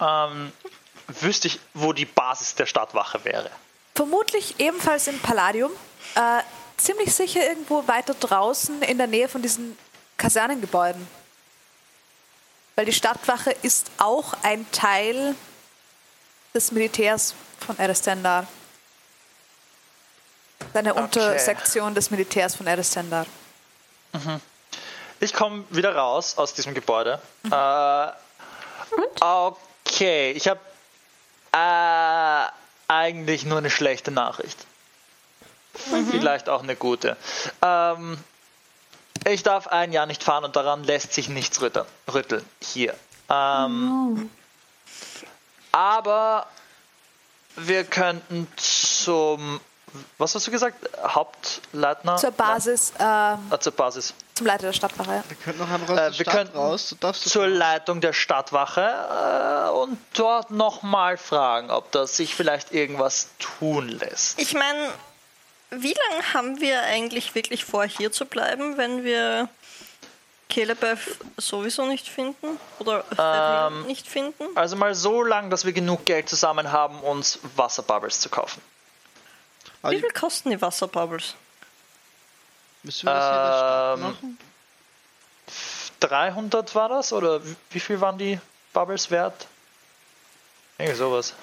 Ähm, 0.00 0.52
wüsste 1.08 1.48
ich, 1.48 1.58
wo 1.72 1.92
die 1.92 2.04
Basis 2.04 2.54
der 2.54 2.66
Stadtwache 2.66 3.24
wäre. 3.24 3.50
Vermutlich 3.94 4.60
ebenfalls 4.60 5.06
im 5.06 5.18
Palladium. 5.20 5.72
Äh, 6.14 6.42
ziemlich 6.76 7.14
sicher 7.14 7.46
irgendwo 7.46 7.86
weiter 7.88 8.14
draußen 8.14 8.82
in 8.82 8.98
der 8.98 9.06
Nähe 9.06 9.28
von 9.28 9.40
diesen 9.40 9.78
Kasernengebäuden. 10.24 11.06
Weil 12.76 12.86
die 12.86 12.94
Stadtwache 12.94 13.50
ist 13.50 13.90
auch 13.98 14.32
ein 14.42 14.64
Teil 14.72 15.34
des 16.54 16.72
Militärs 16.72 17.34
von 17.60 17.78
Erestendar. 17.78 18.46
Eine 20.72 20.94
Untersektion 20.94 21.94
des 21.94 22.10
Militärs 22.10 22.54
von 22.54 22.66
Erestendar. 22.66 23.26
Ich 25.20 25.34
komme 25.34 25.64
wieder 25.68 25.94
raus 25.94 26.38
aus 26.38 26.54
diesem 26.54 26.72
Gebäude. 26.72 27.20
Äh, 27.50 28.06
okay, 29.20 30.32
ich 30.32 30.48
habe 30.48 30.60
äh, 31.52 32.50
eigentlich 32.88 33.44
nur 33.44 33.58
eine 33.58 33.68
schlechte 33.68 34.10
Nachricht. 34.10 34.66
Vielleicht 36.10 36.48
auch 36.48 36.62
eine 36.62 36.76
gute. 36.76 37.18
Ähm, 37.60 38.18
ich 39.26 39.42
darf 39.42 39.66
ein 39.68 39.92
Jahr 39.92 40.06
nicht 40.06 40.22
fahren 40.22 40.44
und 40.44 40.56
daran 40.56 40.84
lässt 40.84 41.12
sich 41.12 41.28
nichts 41.28 41.60
rütteln. 41.60 41.86
rütteln 42.12 42.44
hier. 42.60 42.94
Ähm, 43.30 44.30
Aber 45.72 46.46
wir 47.56 47.84
könnten 47.84 48.46
zum, 48.56 49.60
was 50.18 50.34
hast 50.34 50.46
du 50.46 50.50
gesagt? 50.50 50.76
Hauptleitner? 51.02 52.16
Zur 52.16 52.30
Basis, 52.32 52.92
äh, 52.98 53.02
Ah, 53.02 53.38
zur 53.60 53.72
Basis. 53.72 54.14
zum 54.34 54.46
Leiter 54.46 54.66
der 54.66 54.72
Stadtwache. 54.72 55.10
Ja. 55.16 55.24
Wir 55.28 55.36
könnten 55.36 55.60
noch 55.60 55.70
einfach 55.70 55.88
aus 55.88 55.98
Äh, 55.98 56.00
der 56.10 56.10
wir 56.18 56.24
Stadt 56.24 56.34
könnten 56.34 56.56
raus. 56.58 56.88
Du 56.90 56.96
darfst 56.96 57.28
zur 57.28 57.46
Leitung 57.46 58.00
der 58.00 58.12
Stadtwache 58.12 58.80
äh, 58.82 59.70
und 59.70 59.98
dort 60.14 60.50
nochmal 60.50 61.16
fragen, 61.16 61.70
ob 61.70 61.90
da 61.92 62.06
sich 62.06 62.34
vielleicht 62.34 62.72
irgendwas 62.72 63.28
tun 63.38 63.88
lässt. 63.88 64.38
Ich 64.38 64.52
meine, 64.54 64.90
wie 65.70 65.94
lange 66.10 66.34
haben 66.34 66.60
wir 66.60 66.82
eigentlich 66.82 67.34
wirklich 67.34 67.64
vor, 67.64 67.84
hier 67.84 68.12
zu 68.12 68.26
bleiben, 68.26 68.76
wenn 68.76 69.04
wir 69.04 69.48
Kelebeth 70.48 70.98
sowieso 71.36 71.86
nicht 71.86 72.08
finden? 72.08 72.58
Oder 72.78 73.04
Therion 73.10 73.86
nicht 73.86 74.06
finden? 74.06 74.44
Also 74.56 74.76
mal 74.76 74.94
so 74.94 75.22
lang, 75.22 75.50
dass 75.50 75.64
wir 75.64 75.72
genug 75.72 76.04
Geld 76.04 76.28
zusammen 76.28 76.70
haben, 76.70 77.00
uns 77.00 77.38
Wasserbubbles 77.56 78.20
zu 78.20 78.28
kaufen. 78.28 78.62
Wie 79.82 79.98
viel 80.00 80.10
kosten 80.10 80.50
die 80.50 80.60
Wasserbubbles? 80.62 81.34
Müssen 82.82 83.06
wir 83.06 83.14
das 83.14 83.98
hier 83.98 84.04
Ähm, 84.06 84.12
machen? 84.12 84.38
300 86.00 86.74
war 86.74 86.88
das? 86.88 87.12
Oder 87.12 87.40
wie- 87.70 87.80
viel 87.80 88.00
waren 88.00 88.18
die 88.18 88.38
Bubbles 88.72 89.10
wert? 89.10 89.46
Irgendwie 90.78 90.98
sowas. 90.98 91.34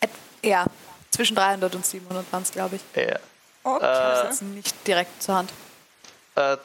Et- 0.00 0.10
Ja, 0.42 0.66
zwischen 1.20 1.36
300 1.36 1.74
und 1.74 1.84
700 1.84 2.32
waren 2.32 2.42
es, 2.42 2.50
glaube 2.50 2.76
ich. 2.76 2.82
Ja. 2.96 3.18
Okay. 3.62 3.84
Äh, 3.84 4.24
Jetzt 4.24 4.40
nicht 4.40 4.86
direkt 4.86 5.22
zur 5.22 5.34
Hand. 5.34 5.52
Äh, 6.34 6.56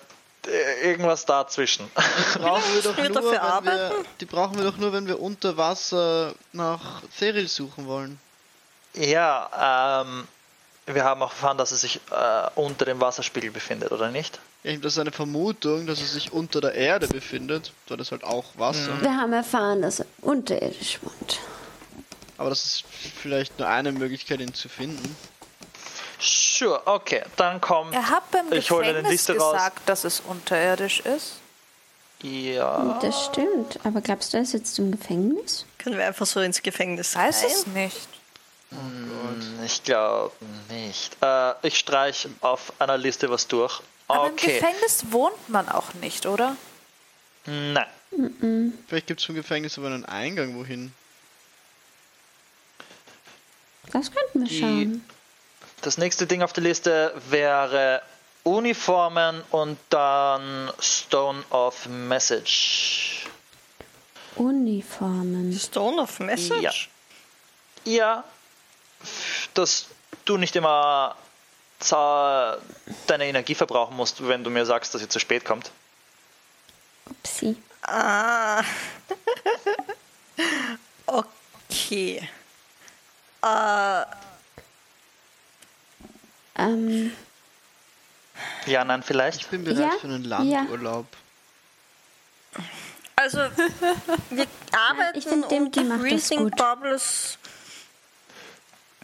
irgendwas 0.81 1.25
dazwischen. 1.25 1.89
brauchen 2.37 2.63
wir 2.73 2.81
doch 2.81 2.95
wir 2.95 3.09
nur, 3.09 3.21
dafür 3.21 3.61
wenn 3.63 3.65
wir, 3.65 4.05
die 4.21 4.25
brauchen 4.25 4.57
wir 4.57 4.63
doch 4.63 4.77
nur, 4.77 4.93
wenn 4.93 5.07
wir 5.07 5.19
unter 5.19 5.57
Wasser 5.57 6.33
nach 6.53 7.01
Theril 7.19 7.49
suchen 7.49 7.85
wollen. 7.85 8.17
ja, 8.93 10.03
ähm, 10.05 10.25
wir 10.85 11.03
haben 11.03 11.21
auch 11.21 11.31
erfahren, 11.31 11.57
dass 11.57 11.71
es 11.73 11.81
sich 11.81 11.99
äh, 12.11 12.49
unter 12.55 12.85
dem 12.85 13.01
Wasserspiegel 13.01 13.51
befindet, 13.51 13.91
oder 13.91 14.09
nicht? 14.09 14.39
Ja, 14.63 14.73
das 14.77 14.93
ist 14.93 14.99
eine 14.99 15.11
Vermutung, 15.11 15.87
dass 15.87 15.99
es 15.99 16.13
sich 16.13 16.31
unter 16.31 16.61
der 16.61 16.75
Erde 16.75 17.07
befindet. 17.07 17.73
Dort 17.87 17.99
ist 17.99 18.11
halt 18.11 18.23
auch 18.23 18.45
Wasser. 18.55 19.01
Wir 19.01 19.17
haben 19.17 19.33
erfahren, 19.33 19.81
dass 19.81 19.99
er 19.99 20.05
unterirdisch 20.21 20.99
wohnt. 21.01 21.39
Aber 22.37 22.49
das 22.49 22.65
ist 22.65 22.83
vielleicht 23.21 23.57
nur 23.59 23.67
eine 23.67 23.91
Möglichkeit, 23.91 24.39
ihn 24.41 24.53
zu 24.53 24.67
finden. 24.69 25.15
Sure, 26.19 26.81
okay, 26.85 27.23
dann 27.35 27.59
kommt. 27.61 27.93
Er 27.93 28.09
hat 28.09 28.29
beim 28.31 28.51
ich 28.51 28.71
hole 28.71 28.85
eine 28.87 29.01
Liste 29.09 29.37
raus. 29.37 29.53
gesagt, 29.53 29.87
dass 29.89 30.03
es 30.05 30.21
unterirdisch 30.21 31.01
ist. 31.01 31.33
Ja. 32.23 32.97
Das 33.01 33.25
stimmt. 33.25 33.79
Aber 33.83 34.01
glaubst 34.01 34.33
du, 34.33 34.37
er 34.37 34.45
sitzt 34.45 34.79
im 34.79 34.91
Gefängnis? 34.91 35.65
Können 35.77 35.97
wir 35.97 36.05
einfach 36.07 36.25
so 36.25 36.39
ins 36.39 36.61
Gefängnis 36.61 37.15
Weiß 37.15 37.43
rein? 37.43 37.51
es 37.51 37.67
nicht. 37.67 38.07
Ich 39.63 39.83
glaube 39.83 40.31
nicht. 40.69 41.15
Äh, 41.21 41.53
ich 41.67 41.77
streich 41.77 42.27
auf 42.41 42.73
einer 42.79 42.97
Liste 42.97 43.29
was 43.29 43.47
durch. 43.47 43.81
Aber 44.07 44.27
im 44.27 44.33
Okay. 44.33 44.59
Gefängnis 44.59 45.05
wohnt 45.11 45.49
man 45.49 45.69
auch 45.69 45.93
nicht, 45.95 46.25
oder? 46.25 46.55
Nein. 47.45 47.85
Vielleicht 48.87 49.07
gibt 49.07 49.19
es 49.19 49.25
vom 49.25 49.35
Gefängnis 49.35 49.77
aber 49.77 49.87
einen 49.87 50.05
Eingang 50.05 50.57
wohin. 50.57 50.93
Das 53.91 54.11
könnten 54.11 54.41
wir 54.41 54.47
Die- 54.47 54.59
schauen. 54.59 55.05
Das 55.81 55.97
nächste 55.97 56.25
Ding 56.27 56.41
auf 56.41 56.53
der 56.53 56.63
Liste 56.63 57.13
wäre 57.29 58.01
Uniformen 58.43 59.41
und 59.51 59.77
dann 59.89 60.71
Stone 60.79 61.43
of 61.49 61.85
Message. 61.87 63.25
Uniformen. 64.35 65.57
Stone 65.57 66.01
of 66.01 66.19
Message? 66.19 66.89
Ja. 67.85 67.91
Ja, 67.93 68.23
dass 69.53 69.85
du 70.25 70.37
nicht 70.37 70.55
immer 70.55 71.15
deine 73.07 73.25
Energie 73.27 73.53
verbrauchen 73.53 73.95
musst, 73.95 74.27
wenn 74.27 74.43
du 74.43 74.49
mir 74.49 74.65
sagst, 74.65 74.95
dass 74.95 75.01
ihr 75.01 75.09
zu 75.09 75.19
spät 75.19 75.45
kommt. 75.45 75.71
Upsi. 77.07 77.55
Ah. 77.83 78.63
okay. 81.05 82.27
Äh, 83.45 84.05
Ähm, 86.57 87.11
Ja, 88.65 88.83
nein, 88.85 89.01
Ich 89.01 89.05
vielleicht. 89.05 89.49
bin 89.51 89.63
bereit 89.63 89.77
Ja, 89.79 89.89
für 89.99 90.07
einen 90.07 90.23
ja. 90.23 90.37
Landurlaub. 90.39 91.05
also, 93.17 93.39
wir 94.29 94.47
arbeiten, 94.89 95.17
ich 95.19 95.25
find, 95.27 95.51
dem- 95.51 95.63
um 95.65 95.71
die 95.71 96.35
gut. 96.37 96.55
Bubbles 96.55 97.37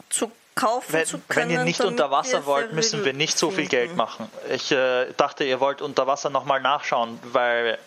zu 0.09 0.31
kaufen 0.55 0.93
Wenn, 0.93 1.05
zu 1.05 1.18
wenn 1.18 1.27
können. 1.27 1.49
ihr 1.51 1.63
nicht 1.65 1.81
unter 1.81 2.09
Wasser 2.11 2.45
wollt, 2.45 2.73
müssen 2.73 3.03
wir 3.05 3.13
nicht 3.13 3.38
so 3.38 3.49
viel 3.49 3.57
finden. 3.65 3.69
Geld 3.72 3.95
machen. 3.95 4.30
Ich 4.49 4.72
äh, 4.72 5.11
dachte, 5.18 5.43
ihr 5.43 5.59
wollt 5.59 5.81
unter 5.81 6.07
Wasser 6.07 6.30
nochmal 6.30 6.61
nachschauen, 6.61 7.19
weil 7.23 7.77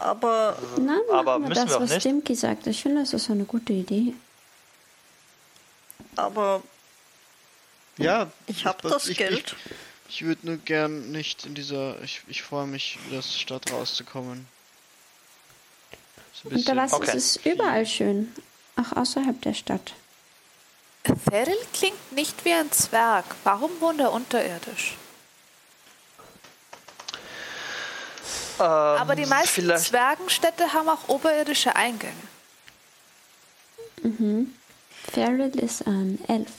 Aber 0.00 0.58
na, 0.76 0.98
machen 1.10 1.10
Aber 1.10 1.38
wir 1.40 1.48
müssen 1.48 1.66
das, 1.66 1.68
wir 1.68 1.76
auch 1.76 1.80
was 1.82 1.90
nicht? 1.90 2.04
Dimki 2.04 2.34
sagt. 2.34 2.66
Ich 2.66 2.82
finde, 2.82 3.00
das 3.02 3.12
ist 3.12 3.30
eine 3.30 3.44
gute 3.44 3.72
Idee. 3.72 4.14
aber 6.16 6.62
Ja, 7.96 8.30
ich 8.46 8.64
habe 8.66 8.88
das 8.88 9.08
ich, 9.08 9.18
Geld. 9.18 9.54
Ich, 10.08 10.14
ich 10.16 10.22
würde 10.24 10.46
nur 10.46 10.56
gern 10.56 11.10
nicht 11.12 11.46
in 11.46 11.54
dieser. 11.54 12.00
Ich, 12.02 12.22
ich 12.28 12.42
freue 12.42 12.66
mich, 12.66 12.98
aus 13.16 13.32
der 13.32 13.38
Stadt 13.38 13.70
rauszukommen. 13.72 14.46
Unter 16.44 16.76
Wasser 16.76 16.96
Okay. 16.96 17.16
ist 17.16 17.36
es 17.36 17.46
überall 17.46 17.86
schön. 17.86 18.32
Auch 18.76 18.96
außerhalb 18.96 19.40
der 19.42 19.54
Stadt. 19.54 19.94
Feril 21.30 21.56
klingt 21.72 22.12
nicht 22.12 22.44
wie 22.44 22.52
ein 22.52 22.72
Zwerg. 22.72 23.24
Warum 23.44 23.70
wohnt 23.80 24.00
er 24.00 24.12
unterirdisch? 24.12 24.96
Aber 28.60 29.14
die 29.14 29.26
meisten 29.26 29.62
vielleicht 29.62 29.84
Zwergenstädte 29.84 30.72
haben 30.72 30.88
auch 30.88 31.08
oberirdische 31.08 31.74
Eingänge. 31.74 32.14
Ferrell 35.12 35.58
ist 35.58 35.86
ein 35.86 36.18
Elf. 36.28 36.50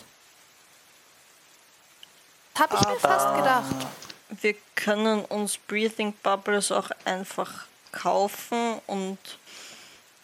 Habe 2.60 2.76
ich 2.76 2.88
mir 2.88 2.99
fast 2.99 3.36
gedacht. 3.36 3.88
Wir 4.30 4.56
können 4.76 5.26
uns 5.26 5.57
Breathing 5.57 6.14
Bubbles 6.23 6.72
auch 6.72 6.90
einfach 7.06 7.65
kaufen 7.91 8.80
und 8.88 9.18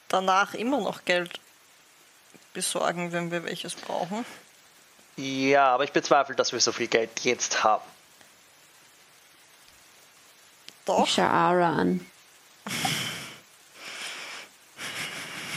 danach 0.08 0.54
immer 0.54 0.80
noch 0.80 1.04
Geld 1.06 1.40
besorgen, 2.54 3.12
wenn 3.12 3.32
wir 3.32 3.44
welches 3.44 3.76
brauchen. 3.76 4.26
Ja, 5.18 5.74
aber 5.74 5.84
ich 5.84 5.92
bezweifle, 5.92 6.36
dass 6.36 6.54
wir 6.54 6.60
so 6.60 6.72
viel 6.72 6.88
Geld 6.88 7.20
jetzt 7.22 7.64
haben. 7.64 7.84
Doch. 10.88 11.18
Aura 11.18 11.74
an. 11.74 12.06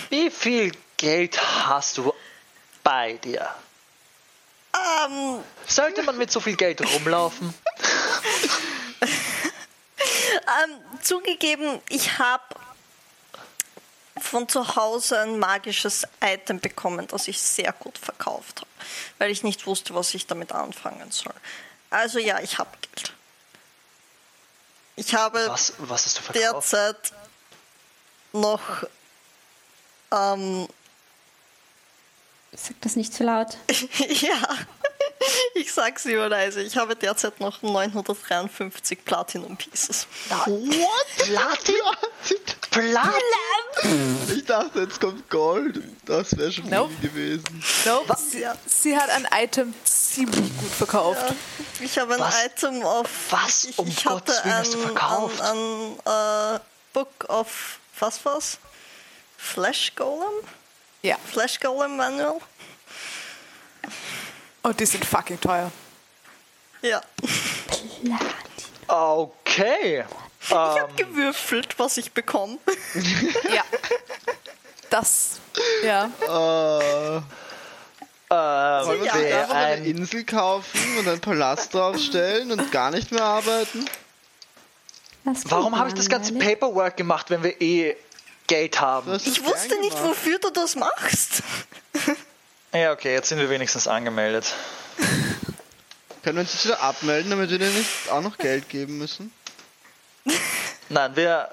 Wie 0.09 0.29
viel 0.29 0.73
Geld 0.97 1.41
hast 1.67 1.99
du 1.99 2.13
bei 2.83 3.13
dir? 3.15 3.49
Ähm, 4.75 5.39
Sollte 5.67 6.03
man 6.03 6.19
mit 6.19 6.33
so 6.33 6.41
viel 6.41 6.57
Geld 6.57 6.81
rumlaufen? 6.81 7.55
ähm, 9.01 10.71
zugegeben, 11.01 11.81
ich 11.89 12.19
habe 12.19 12.43
von 14.19 14.49
zu 14.49 14.75
Hause 14.75 15.21
ein 15.21 15.39
magisches 15.39 16.07
Item 16.21 16.59
bekommen, 16.59 17.07
das 17.07 17.29
ich 17.29 17.41
sehr 17.41 17.73
gut 17.73 17.99
verkauft 17.99 18.61
habe, 18.61 18.71
weil 19.19 19.31
ich 19.31 19.45
nicht 19.45 19.67
wusste, 19.67 19.95
was 19.95 20.13
ich 20.15 20.27
damit 20.27 20.51
anfangen 20.53 21.13
soll. 21.13 21.35
Also 21.89 22.19
ja, 22.19 22.41
ich 22.41 22.59
habe 22.59 22.71
Geld. 22.81 23.13
Ich 24.97 25.15
habe 25.15 25.47
Was, 25.49 25.73
was 25.79 26.05
hast 26.05 26.19
du 26.19 26.23
verkauft? 26.23 26.73
derzeit 26.73 27.13
noch 28.33 28.61
ähm, 30.13 30.69
Sag 32.53 32.81
das 32.81 32.97
nicht 32.97 33.15
zu 33.15 33.25
laut. 33.25 33.57
ja, 34.21 34.43
ich 35.55 35.73
sag's 35.73 36.05
lieber 36.05 36.29
leise. 36.29 36.63
Ich 36.63 36.77
habe 36.77 36.97
derzeit 36.97 37.41
noch 37.41 37.63
953 37.63 39.05
Platinum 39.05 39.57
Pieces. 39.57 40.07
What? 40.29 41.27
Platin? 41.27 41.75
Platin? 42.71 44.19
Ich 44.37 44.45
dachte, 44.45 44.81
jetzt 44.81 45.01
kommt 45.01 45.29
Gold. 45.31 45.83
Das 46.07 46.37
wäre 46.37 46.53
schon 46.53 46.69
Nope. 46.69 46.93
viel 47.01 47.11
gewesen. 47.11 47.65
Nope. 47.85 48.17
Sie, 48.19 48.45
sie 48.67 48.97
hat 48.97 49.11
ein 49.11 49.27
Item 49.33 49.75
ziemlich 49.85 50.57
gut 50.59 50.71
verkauft. 50.77 51.35
Ich 51.81 51.99
habe 51.99 52.15
ein 52.15 52.21
Was? 52.21 52.45
Item 52.47 52.83
auf. 52.83 53.09
Was 53.31 53.65
Ich, 53.65 53.79
um 53.79 53.89
ich 53.89 54.05
Gottes 54.05 54.39
hatte 54.39 54.45
Willen 54.49 54.57
hast 54.59 54.75
du 54.75 54.79
ein, 54.79 54.85
verkauft? 54.87 55.41
Ein, 55.41 55.99
ein 56.05 56.57
äh, 56.57 56.61
Book 56.93 57.25
of. 57.29 57.79
Was 57.99 58.25
war's? 58.25 58.59
Flash 59.37 59.95
Golem? 59.97 60.45
Ja. 61.03 61.17
Flash 61.33 61.61
Golem 61.61 61.97
Manual? 61.97 62.41
Und 64.63 64.79
die 64.81 64.87
sind 64.87 65.05
fucking 65.05 65.41
teuer. 65.41 65.71
Ja. 66.83 67.01
Okay. 68.87 70.05
Ich 70.43 70.51
habe 70.55 70.93
gewürfelt, 70.97 71.79
was 71.79 71.97
ich 71.97 72.13
bekomme. 72.13 72.59
Ja. 73.55 73.63
Das. 74.91 75.39
Ja. 75.85 76.11
Äh, 76.27 77.23
Ähm, 78.33 78.87
wollen 78.87 79.01
wir 79.01 79.07
Ja, 79.07 79.13
uns 79.15 79.23
wäre 79.23 79.41
einfach 79.43 79.55
eine 79.55 79.73
ein, 79.75 79.85
Insel 79.85 80.25
kaufen 80.25 80.99
und 80.99 81.09
einen 81.09 81.21
Palast 81.21 81.75
draufstellen 81.75 82.53
und 82.53 82.71
gar 82.71 82.91
nicht 82.93 83.11
mehr 83.11 83.25
arbeiten? 83.25 83.85
Warum 85.25 85.77
habe 85.77 85.89
ich 85.89 85.95
das 85.95 86.09
ganze. 86.09 86.35
Paperwork 86.35 86.97
gemacht, 86.97 87.29
wenn 87.31 87.43
wir 87.43 87.61
eh 87.61 87.97
Geld 88.47 88.81
haben? 88.81 89.15
Ich 89.17 89.45
wusste 89.45 89.79
nicht, 89.81 89.97
gemacht. 89.97 90.05
wofür 90.11 90.39
du 90.39 90.51
das 90.51 90.77
machst. 90.77 91.43
Ja, 92.73 92.93
okay, 92.93 93.13
jetzt 93.13 93.29
sind 93.29 93.41
wir 93.41 93.51
wenigstens 93.51 93.89
angemeldet. 93.89 94.55
Können 96.23 96.37
wir 96.37 96.43
uns 96.43 96.53
jetzt 96.53 96.67
wieder 96.67 96.81
abmelden, 96.81 97.31
damit 97.31 97.51
wir 97.51 97.59
dir 97.59 97.71
nicht 97.71 98.09
auch 98.11 98.21
noch 98.21 98.39
Geld 98.39 98.69
geben 98.69 98.99
müssen? 98.99 99.33
Nein, 100.89 101.17
wir, 101.17 101.51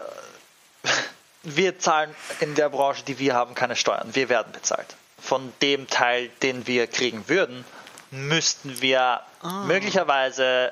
wir 1.41 1.79
zahlen 1.79 2.13
in 2.39 2.53
der 2.53 2.69
Branche, 2.69 3.03
die 3.03 3.17
wir 3.17 3.33
haben, 3.33 3.55
keine 3.55 3.75
Steuern. 3.75 4.13
Wir 4.13 4.29
werden 4.29 4.51
bezahlt. 4.51 4.95
Von 5.19 5.51
dem 5.63 5.87
Teil, 5.87 6.29
den 6.43 6.67
wir 6.67 6.85
kriegen 6.85 7.27
würden, 7.27 7.65
müssten 8.11 8.81
wir 8.81 9.21
möglicherweise 9.65 10.71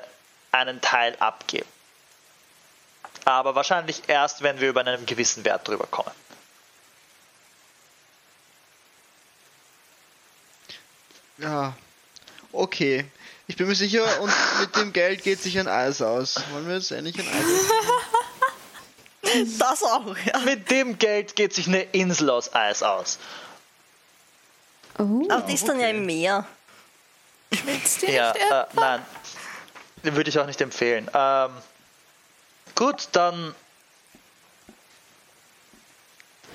einen 0.52 0.80
Teil 0.80 1.16
abgeben. 1.18 1.66
Aber 3.24 3.56
wahrscheinlich 3.56 4.02
erst, 4.06 4.42
wenn 4.42 4.60
wir 4.60 4.68
über 4.68 4.80
einen 4.82 5.06
gewissen 5.06 5.44
Wert 5.44 5.66
drüber 5.66 5.86
kommen. 5.90 6.12
Ja. 11.38 11.74
Okay. 12.52 13.04
Ich 13.48 13.56
bin 13.56 13.68
mir 13.68 13.74
sicher, 13.74 14.20
und 14.20 14.32
mit 14.60 14.74
dem 14.76 14.92
Geld 14.92 15.22
geht 15.22 15.40
sich 15.40 15.58
ein 15.58 15.68
Eis 15.68 16.02
aus. 16.02 16.36
Wollen 16.50 16.66
wir 16.66 16.74
jetzt 16.76 16.90
endlich 16.90 17.18
ein 17.18 17.28
Eis 17.28 17.44
essen? 17.44 17.70
Das 19.58 19.82
auch, 19.82 20.16
ja. 20.24 20.38
Mit 20.44 20.70
dem 20.70 20.98
Geld 20.98 21.36
geht 21.36 21.52
sich 21.52 21.66
eine 21.66 21.82
Insel 21.82 22.30
aus 22.30 22.54
Eis 22.54 22.82
aus. 22.82 23.18
Oh, 24.98 25.26
Aber 25.28 25.42
die 25.42 25.54
ist 25.54 25.68
dann 25.68 25.78
ja 25.80 25.88
okay. 25.88 25.96
im 25.96 26.06
Meer. 26.06 26.46
Schmilzt 27.52 28.02
die 28.02 28.12
Ja, 28.12 28.32
nicht 28.32 28.44
äh, 28.50 28.64
nein. 28.74 29.02
Den 30.04 30.16
würde 30.16 30.30
ich 30.30 30.38
auch 30.38 30.46
nicht 30.46 30.60
empfehlen. 30.60 31.10
Ähm, 31.12 31.50
gut, 32.76 33.08
dann 33.12 33.54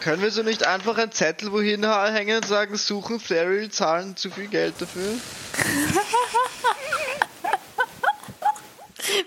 Können 0.02 0.22
wir 0.22 0.32
so 0.32 0.42
nicht 0.44 0.66
einfach 0.66 0.98
einen 0.98 1.12
Zettel 1.12 1.52
wohin 1.52 1.84
hängen 1.86 2.38
und 2.38 2.48
sagen, 2.48 2.76
suchen 2.76 3.20
Flaryl, 3.20 3.70
zahlen 3.70 4.18
zu 4.18 4.32
viel 4.32 4.48
Geld 4.48 4.74
dafür? 4.80 5.14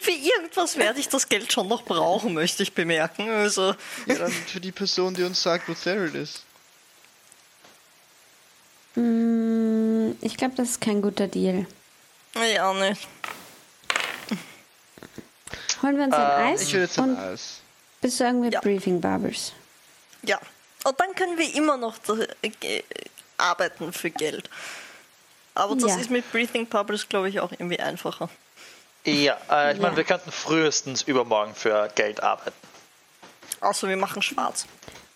Für 0.01 0.11
irgendwas 0.11 0.77
werde 0.77 0.99
ich 1.01 1.09
das 1.09 1.29
Geld 1.29 1.53
schon 1.53 1.69
noch 1.69 1.85
brauchen, 1.85 2.35
möchte 2.35 2.63
ich 2.63 2.73
bemerken. 2.75 3.29
Also, 3.31 3.75
Ja, 4.07 4.15
dann 4.17 4.31
für 4.33 4.61
die 4.61 4.73
Person, 4.73 5.15
die 5.15 5.23
uns 5.25 5.43
sagt, 5.43 5.69
wo 5.69 5.75
Flaryl 5.75 6.15
ist. 6.15 6.45
Mm, 8.95 10.13
ich 10.21 10.37
glaube, 10.37 10.55
das 10.57 10.71
ist 10.71 10.81
kein 10.81 11.03
guter 11.03 11.27
Deal. 11.27 11.67
Ja, 12.35 12.73
nicht. 12.73 13.07
Holen 15.83 15.97
wir 15.99 16.05
uns 16.05 16.15
ein 16.15 16.23
Eis 16.53 16.63
Ich 16.63 16.73
will 16.73 16.81
jetzt 16.81 16.99
ein 16.99 17.17
Eis. 17.17 17.61
besorgen 18.01 18.43
wir 18.43 18.51
Ja. 18.51 18.61
Briefing 18.61 19.01
Barbers. 19.01 19.53
Ja. 20.23 20.41
Und 20.85 21.01
dann 21.01 21.15
können 21.15 21.37
wir 21.39 21.55
immer 21.55 21.77
noch 21.77 21.97
äh, 22.43 22.83
arbeiten 23.39 23.93
für 23.93 24.11
Geld. 24.11 24.49
Aber 25.55 25.75
das 25.77 25.93
Ja. 25.93 25.97
ist 26.01 26.11
mit 26.11 26.31
Breathing 26.33 26.67
Bubbles, 26.67 27.09
glaube 27.09 27.29
ich, 27.29 27.41
auch 27.41 27.53
irgendwie 27.53 27.81
einfacher. 27.81 28.29
Ja, 29.05 29.37
äh, 29.51 29.73
ich 29.75 29.81
meine, 29.81 29.93
Ja. 29.93 29.97
wir 29.97 30.05
könnten 30.05 30.33
frühestens 30.33 31.03
übermorgen 31.03 31.55
für 31.55 31.89
Geld 31.95 32.23
arbeiten. 32.23 32.57
Außer 33.61 33.89
wir 33.89 33.97
machen 33.97 34.23
schwarz. 34.23 34.67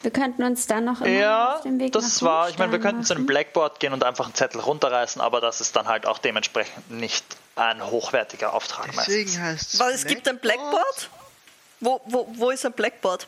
Wir 0.01 0.13
könnten 0.13 0.45
uns 0.45 0.67
dann 0.69 0.85
noch 0.85 1.01
immer 1.01 1.09
Ja, 1.09 1.57
auf 1.57 1.63
den 1.63 1.81
Weg 1.81 1.93
das 1.93 2.21
nach 2.21 2.29
war, 2.29 2.49
ich 2.51 2.57
meine, 2.59 2.71
wir 2.71 2.79
könnten 2.79 3.03
zu 3.05 3.15
einem. 3.15 3.27
Blackboard 3.27 3.81
gehen 3.81 3.93
und 3.93 4.05
einfach 4.05 4.27
einen 4.27 4.35
Zettel 4.35 4.61
runterreißen, 4.61 5.21
aber 5.21 5.41
das 5.41 5.61
ist 5.61 5.75
dann 5.75 5.89
halt 5.89 6.07
auch 6.07 6.19
dementsprechend 6.19 6.89
nicht 6.91 7.25
ein 7.57 7.85
hochwertiger 7.85 8.53
Auftrag 8.53 8.87
meistens. 8.95 9.07
Deswegen 9.07 9.43
heißt 9.43 9.75
es. 9.75 9.81
Weil 9.81 9.93
es 9.93 10.07
gibt 10.07 10.29
ein 10.29 10.39
Blackboard. 10.39 11.11
Wo, 11.81 12.01
wo, 12.07 12.29
wo 12.37 12.51
ist 12.51 12.65
ein 12.65 12.73
Blackboard? 12.73 13.27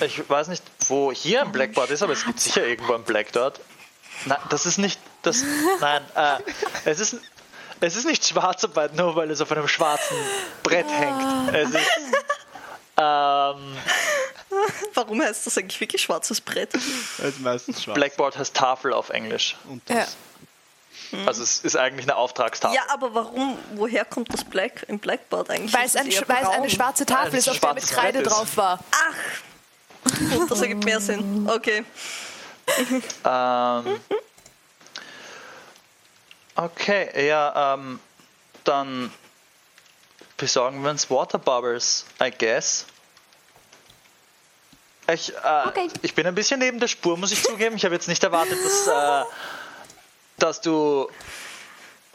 Ich 0.00 0.28
weiß 0.28 0.48
nicht, 0.48 0.62
wo 0.88 1.10
hier 1.12 1.42
ein 1.42 1.52
Blackboard 1.52 1.90
ist, 1.90 2.02
aber 2.02 2.12
es 2.12 2.24
gibt 2.24 2.40
sicher 2.40 2.64
irgendwo 2.64 2.94
ein 2.94 3.02
Blackboard. 3.04 3.60
Nein, 4.24 4.38
das 4.48 4.66
ist 4.66 4.78
nicht, 4.78 5.00
das, 5.22 5.42
nein, 5.80 6.04
äh, 6.14 6.38
es 6.84 7.00
ist, 7.00 7.16
es 7.80 7.96
ist 7.96 8.06
nicht 8.06 8.26
Schwarzarbeit, 8.26 8.94
nur 8.94 9.16
weil 9.16 9.30
es 9.30 9.40
auf 9.40 9.50
einem 9.52 9.68
schwarzen 9.68 10.16
Brett 10.62 10.86
hängt. 10.88 11.54
Es 11.54 11.70
ist, 11.70 11.90
ähm, 12.98 13.76
Warum 14.94 15.20
heißt 15.22 15.46
das 15.46 15.58
eigentlich 15.58 15.80
wirklich 15.80 16.02
schwarzes 16.02 16.40
Brett? 16.40 16.74
Es 16.74 16.86
ist 17.18 17.40
meistens 17.40 17.82
schwarz. 17.82 17.96
Blackboard 17.96 18.38
heißt 18.38 18.54
Tafel 18.54 18.92
auf 18.92 19.10
Englisch. 19.10 19.56
Und 19.68 19.82
Ja. 19.88 19.96
das. 19.96 20.16
Also 21.24 21.42
es 21.42 21.58
ist 21.58 21.76
eigentlich 21.76 22.06
eine 22.06 22.16
Auftragstafel. 22.16 22.74
Ja, 22.74 22.82
aber 22.88 23.14
warum, 23.14 23.58
woher 23.74 24.04
kommt 24.04 24.32
das 24.32 24.44
Black 24.44 24.84
im 24.88 24.98
Blackboard 24.98 25.50
eigentlich? 25.50 25.72
Weil 25.72 25.86
es, 25.86 25.94
ein, 25.94 26.10
eher 26.10 26.28
weil 26.28 26.42
es 26.42 26.48
eine 26.48 26.70
schwarze 26.70 27.06
Tafel 27.06 27.32
Weil 27.32 27.38
es 27.38 27.46
ist, 27.46 27.52
auf 27.52 27.60
der 27.60 27.74
mit 27.74 27.86
Kreide 27.86 28.22
drauf 28.22 28.56
war. 28.56 28.78
Gut, 28.78 28.84
das 30.48 30.60
ergibt 30.60 30.84
mehr 30.84 31.00
Sinn. 31.00 31.48
Okay. 31.48 31.84
Ähm, 33.24 34.00
okay, 36.56 37.26
ja, 37.28 37.74
ähm, 37.74 38.00
dann 38.64 39.12
besorgen 40.36 40.82
wir 40.82 40.90
uns 40.90 41.08
Water 41.10 41.38
Bubbles, 41.38 42.04
I 42.20 42.30
guess. 42.30 42.86
Ich, 45.12 45.32
äh, 45.32 45.68
Okay. 45.68 45.88
ich 46.02 46.14
bin 46.14 46.26
ein 46.26 46.34
bisschen 46.34 46.58
neben 46.58 46.80
der 46.80 46.88
Spur, 46.88 47.16
muss 47.16 47.30
ich 47.30 47.42
zugeben. 47.42 47.76
Ich 47.76 47.84
habe 47.84 47.94
jetzt 47.94 48.08
nicht 48.08 48.22
erwartet, 48.24 48.58
dass, 48.64 48.86
äh, 48.88 49.24
dass 50.38 50.60
du 50.60 51.08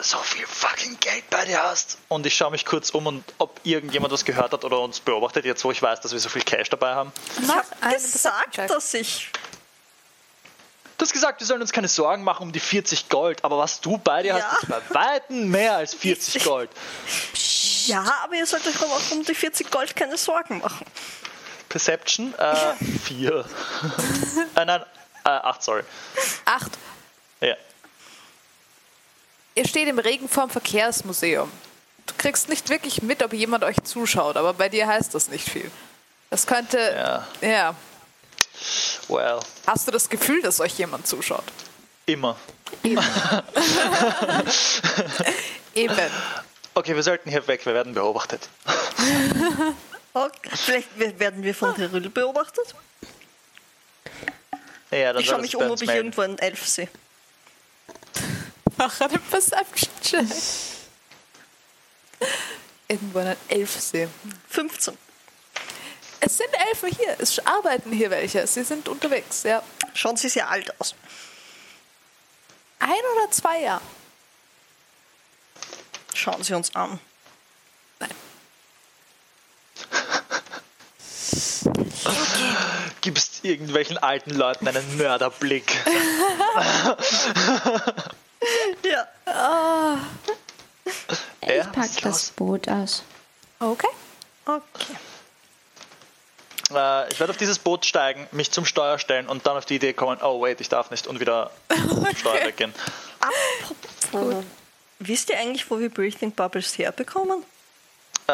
so 0.02 0.18
viel 0.18 0.46
fucking 0.46 0.98
Geld 1.00 1.28
bei 1.30 1.44
dir 1.44 1.62
hast. 1.62 1.98
Und 2.08 2.26
ich 2.26 2.34
schaue 2.36 2.50
mich 2.50 2.64
kurz 2.64 2.90
um 2.90 3.06
und 3.06 3.24
ob 3.38 3.60
irgendjemand 3.64 4.12
was 4.12 4.24
gehört 4.24 4.52
hat 4.52 4.64
oder 4.64 4.80
uns 4.80 5.00
beobachtet, 5.00 5.44
jetzt 5.44 5.64
wo 5.64 5.70
ich 5.70 5.80
weiß, 5.82 6.00
dass 6.00 6.12
wir 6.12 6.18
so 6.20 6.28
viel 6.28 6.42
Cash 6.42 6.70
dabei 6.70 6.94
haben. 6.94 7.12
Ich 7.40 7.48
habe 7.48 7.94
gesagt, 7.94 8.58
dass 8.58 8.94
ich. 8.94 9.30
Du 10.98 11.04
hast 11.04 11.12
gesagt, 11.12 11.40
wir 11.40 11.46
sollen 11.46 11.60
uns 11.62 11.72
keine 11.72 11.88
Sorgen 11.88 12.22
machen 12.22 12.44
um 12.44 12.52
die 12.52 12.60
40 12.60 13.08
Gold, 13.08 13.44
aber 13.44 13.58
was 13.58 13.80
du 13.80 13.98
bei 13.98 14.22
dir 14.22 14.36
Ja. 14.36 14.50
hast, 14.52 14.62
ist 14.62 14.68
bei 14.68 14.94
Weitem 14.94 15.50
mehr 15.50 15.74
als 15.76 15.94
40 15.94 16.44
Gold. 16.44 16.70
Ja, 17.86 18.04
aber 18.22 18.34
ihr 18.34 18.46
sollt 18.46 18.64
euch 18.68 18.80
auch 18.80 19.10
um 19.10 19.24
die 19.24 19.34
40 19.34 19.68
Gold 19.70 19.96
keine 19.96 20.16
Sorgen 20.16 20.58
machen. 20.58 20.86
Perception, 21.68 22.34
äh, 22.38 22.74
4. 23.04 23.44
äh, 24.56 24.64
nein, 24.64 24.82
äh, 25.24 25.28
8, 25.28 25.62
sorry. 25.62 25.82
Acht. 26.44 26.70
Ja. 27.40 27.56
Ihr 29.54 29.66
steht 29.66 29.88
im 29.88 29.98
Regen 29.98 30.28
vorm 30.28 30.50
Verkehrsmuseum. 30.50 31.50
Du 32.06 32.14
kriegst 32.18 32.48
nicht 32.48 32.68
wirklich 32.68 33.02
mit, 33.02 33.22
ob 33.22 33.32
jemand 33.32 33.64
euch 33.64 33.76
zuschaut, 33.84 34.36
aber 34.36 34.54
bei 34.54 34.68
dir 34.68 34.86
heißt 34.86 35.14
das 35.14 35.28
nicht 35.28 35.48
viel. 35.48 35.70
Das 36.30 36.46
könnte. 36.46 36.78
Ja. 36.78 37.26
ja. 37.48 37.74
Well, 39.08 39.40
Hast 39.66 39.86
du 39.86 39.92
das 39.92 40.08
Gefühl, 40.08 40.40
dass 40.42 40.60
euch 40.60 40.78
jemand 40.78 41.06
zuschaut? 41.06 41.44
immer. 42.06 42.36
Eben. 45.74 45.96
Okay, 46.74 46.94
wir 46.94 47.02
sollten 47.02 47.30
hier 47.30 47.46
weg, 47.46 47.64
wir 47.66 47.74
werden 47.74 47.92
beobachtet. 47.94 48.48
Okay. 50.14 50.50
Vielleicht 50.54 50.98
we- 50.98 51.18
werden 51.18 51.42
wir 51.42 51.54
von 51.54 51.74
Teryl 51.74 52.08
beobachtet. 52.10 52.74
Ja, 54.90 55.12
dann 55.12 55.22
Ich 55.22 55.28
schaue 55.28 55.40
mich 55.40 55.54
um, 55.56 55.70
ob 55.70 55.80
ich 55.80 55.86
melden. 55.86 56.06
irgendwo 56.06 56.22
einen 56.22 56.38
Elf 56.38 56.66
sehe. 56.66 56.88
Mach 58.84 59.00
einen 59.00 59.22
Perception-Check. 59.22 60.26
Irgendwo 62.88 63.20
einen 63.20 63.36
Elf 63.46 63.80
sehen. 63.80 64.12
15. 64.48 64.98
Es 66.18 66.36
sind 66.36 66.48
Elfen 66.68 66.90
hier. 66.90 67.14
Es 67.20 67.38
arbeiten 67.46 67.92
hier 67.92 68.10
welche. 68.10 68.44
Sie 68.44 68.64
sind 68.64 68.88
unterwegs, 68.88 69.44
ja. 69.44 69.62
Schauen 69.94 70.16
Sie 70.16 70.28
sehr 70.28 70.50
alt 70.50 70.80
aus. 70.80 70.96
Ein 72.80 72.90
oder 72.90 73.30
zwei 73.30 73.60
Jahre? 73.60 73.82
Schauen 76.12 76.42
Sie 76.42 76.54
uns 76.54 76.74
an. 76.74 76.98
Nein. 78.00 78.10
Gibst 83.00 83.44
irgendwelchen 83.44 83.98
alten 83.98 84.30
Leuten 84.30 84.66
einen 84.66 84.96
Mörderblick. 84.96 85.72
Ja. 89.26 89.98
Ja, 91.42 91.54
Ich 91.54 91.72
pack 91.72 91.90
das 92.02 92.30
Boot 92.30 92.68
aus. 92.68 93.02
Okay. 93.60 93.88
Okay. 94.44 94.96
Äh, 96.74 97.12
ich 97.12 97.20
werde 97.20 97.30
auf 97.32 97.36
dieses 97.36 97.58
Boot 97.58 97.84
steigen, 97.84 98.26
mich 98.32 98.50
zum 98.50 98.64
Steuer 98.64 98.98
stellen 98.98 99.28
und 99.28 99.46
dann 99.46 99.56
auf 99.56 99.64
die 99.64 99.76
Idee 99.76 99.92
kommen, 99.92 100.18
oh 100.22 100.40
wait, 100.42 100.60
ich 100.60 100.68
darf 100.68 100.90
nicht 100.90 101.06
und 101.06 101.20
wieder 101.20 101.50
vom 101.68 102.06
Steuer 102.16 102.44
weggehen. 102.46 102.74
Apropos. 103.20 104.44
Wisst 104.98 105.30
ihr 105.30 105.38
eigentlich, 105.38 105.70
wo 105.70 105.78
wir 105.78 105.90
Breathing 105.90 106.32
Bubbles 106.32 106.76
herbekommen? 106.78 107.44
Äh, 108.28 108.32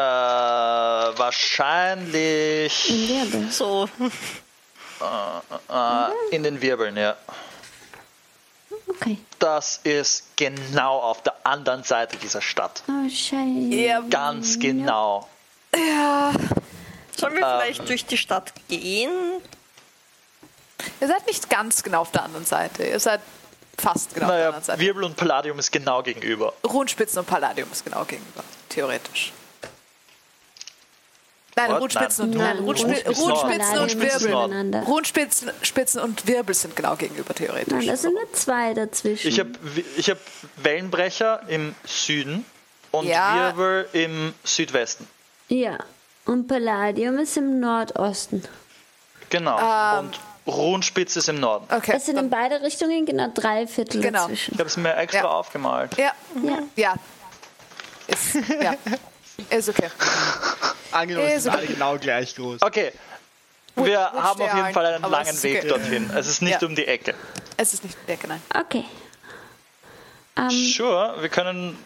wahrscheinlich 1.89 2.89
Im 2.89 3.07
Wirbel. 3.09 3.51
So. 3.51 3.89
äh, 5.01 6.35
in 6.35 6.43
den 6.43 6.61
Wirbeln, 6.61 6.95
ja. 6.95 7.17
Okay. 8.99 9.17
Das 9.39 9.79
ist 9.83 10.25
genau 10.35 10.99
auf 10.99 11.23
der 11.23 11.33
anderen 11.45 11.83
Seite 11.83 12.17
dieser 12.17 12.41
Stadt. 12.41 12.83
Oh, 12.87 13.09
scheiße. 13.09 13.75
Ja. 13.75 14.01
Ganz 14.09 14.59
genau. 14.59 15.27
Ja. 15.73 16.31
Sollen 17.15 17.35
wir 17.35 17.59
vielleicht 17.61 17.87
durch 17.87 18.05
die 18.05 18.17
Stadt 18.17 18.51
gehen? 18.67 19.11
Ihr 21.01 21.07
seid 21.07 21.25
nicht 21.27 21.49
ganz 21.49 21.83
genau 21.83 22.01
auf 22.01 22.11
der 22.11 22.23
anderen 22.23 22.45
Seite. 22.45 22.83
Ihr 22.85 22.99
seid 22.99 23.21
fast 23.77 24.13
genau 24.13 24.25
auf 24.25 24.31
der 24.31 24.37
Naja, 24.37 24.47
anderen 24.47 24.63
Seite. 24.65 24.79
Wirbel 24.79 25.03
und 25.03 25.15
Palladium 25.15 25.59
ist 25.59 25.71
genau 25.71 26.01
gegenüber. 26.03 26.53
Rundspitzen 26.65 27.19
und 27.19 27.25
Palladium 27.25 27.69
ist 27.71 27.83
genau 27.85 28.03
gegenüber. 28.05 28.43
Theoretisch. 28.69 29.33
Nein? 31.55 31.71
Rundspitzen 31.71 32.25
und, 32.25 32.37
Nein, 32.37 32.59
Rundspitzen 32.59 33.13
Rundspitzen 33.13 33.79
und 33.79 33.99
Wirbel. 34.01 34.81
Rundspitzen 34.83 35.51
Spitzen 35.61 36.01
und 36.01 36.25
Wirbel 36.27 36.55
sind 36.55 36.75
genau 36.75 36.95
gegenüber, 36.95 37.33
theoretisch. 37.33 37.73
Nein, 37.73 37.87
das 37.87 38.01
sind 38.03 38.13
nur 38.13 38.31
zwei 38.33 38.73
dazwischen. 38.73 39.27
Ich 39.27 39.39
habe 39.39 39.51
ich 39.97 40.09
hab 40.09 40.17
Wellenbrecher 40.57 41.41
im 41.47 41.75
Süden 41.85 42.45
und 42.91 43.05
Ja. 43.07 43.53
Wirbel 43.57 43.87
im 43.93 44.33
Südwesten. 44.43 45.07
ja. 45.49 45.77
Und 46.25 46.47
Palladium 46.47 47.17
ist 47.17 47.37
im 47.37 47.59
Nordosten. 47.59 48.43
Genau. 49.31 49.57
Ähm. 49.57 50.05
und 50.05 50.19
Rundspitze 50.53 51.19
ist 51.19 51.29
im 51.29 51.39
Norden. 51.39 51.65
okay. 51.73 51.93
Es 51.95 52.05
sind 52.05 52.17
in 52.17 52.29
beide 52.29 52.61
Richtungen 52.61 53.05
genau 53.05 53.29
drei 53.33 53.65
Viertel 53.65 54.01
Genau. 54.01 54.21
dazwischen. 54.21 54.53
Ich 54.53 54.59
habe 54.59 54.69
es 54.69 54.77
mir 54.77 54.95
extra 54.95 55.21
Ja. 55.21 55.27
aufgemalt. 55.29 55.97
ja. 55.97 56.11
Ja. 56.43 56.59
Ja. 56.75 56.93
Ist, 58.07 58.35
ja. 58.61 58.75
Ist 59.49 59.69
okay. 59.69 59.89
Angenommen, 60.91 61.27
es 61.27 61.43
sind 61.43 61.51
so- 61.53 61.57
alle 61.57 61.67
genau 61.67 61.97
gleich 61.97 62.35
groß. 62.35 62.61
Okay. 62.61 62.91
Wir 63.75 63.83
Wunsch 63.85 64.23
haben 64.23 64.41
auf 64.41 64.53
jeden 64.53 64.65
ein, 64.65 64.73
Fall 64.73 64.85
einen 64.87 65.09
langen 65.09 65.29
ist 65.29 65.43
Weg 65.43 65.59
okay. 65.59 65.67
dorthin. 65.69 66.09
Es 66.15 66.27
ist 66.27 66.41
nicht 66.41 66.61
Ja. 66.61 66.67
um 66.67 66.75
die 66.75 66.85
Ecke. 66.87 67.13
Es 67.57 67.73
ist 67.73 67.83
nicht 67.83 67.97
die 68.01 68.05
Decke, 68.07 68.27
nein. 68.27 68.41
Okay. 68.53 68.83
Ähm, 70.37 70.49
Sure, 70.49 71.15
wir 71.21 71.29
können 71.29 71.77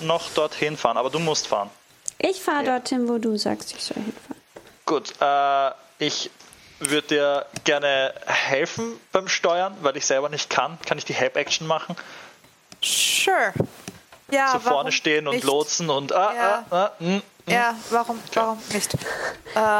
noch 0.00 0.30
dorthin 0.30 0.76
fahren, 0.76 0.96
aber 0.96 1.10
du 1.10 1.18
musst 1.18 1.46
fahren. 1.46 1.70
ich 2.18 2.40
fahre 2.42 2.64
dorthin, 2.64 3.08
wo 3.08 3.18
du 3.18 3.36
sagst, 3.36 3.74
ich 3.76 3.82
soll 3.84 3.96
hinfahren. 4.02 4.40
Gut, 4.86 5.12
äh, 5.20 5.70
ich 5.98 6.30
würde 6.78 7.08
dir 7.08 7.46
gerne 7.64 8.14
helfen 8.26 8.98
beim 9.12 9.28
Steuern, 9.28 9.76
weil 9.82 9.96
ich 9.96 10.06
selber 10.06 10.28
nicht 10.28 10.48
kann. 10.50 10.78
Kann 10.86 10.96
ich 10.98 11.04
die 11.04 11.14
Help-Action 11.14 11.66
machen? 11.66 11.96
Sure. 12.82 13.52
Ja, 14.30 14.52
so 14.52 14.58
vorne 14.60 14.90
stehen 14.92 15.28
und 15.28 15.34
nicht? 15.36 15.44
lotsen 15.44 15.88
und 15.90 16.12
ah, 16.12 16.34
Ja. 16.34 16.64
ah, 16.70 16.76
ah, 16.76 16.90
hm. 16.98 17.22
Ja, 17.48 17.76
warum, 17.90 18.20
warum 18.34 18.58
nicht? 18.72 18.90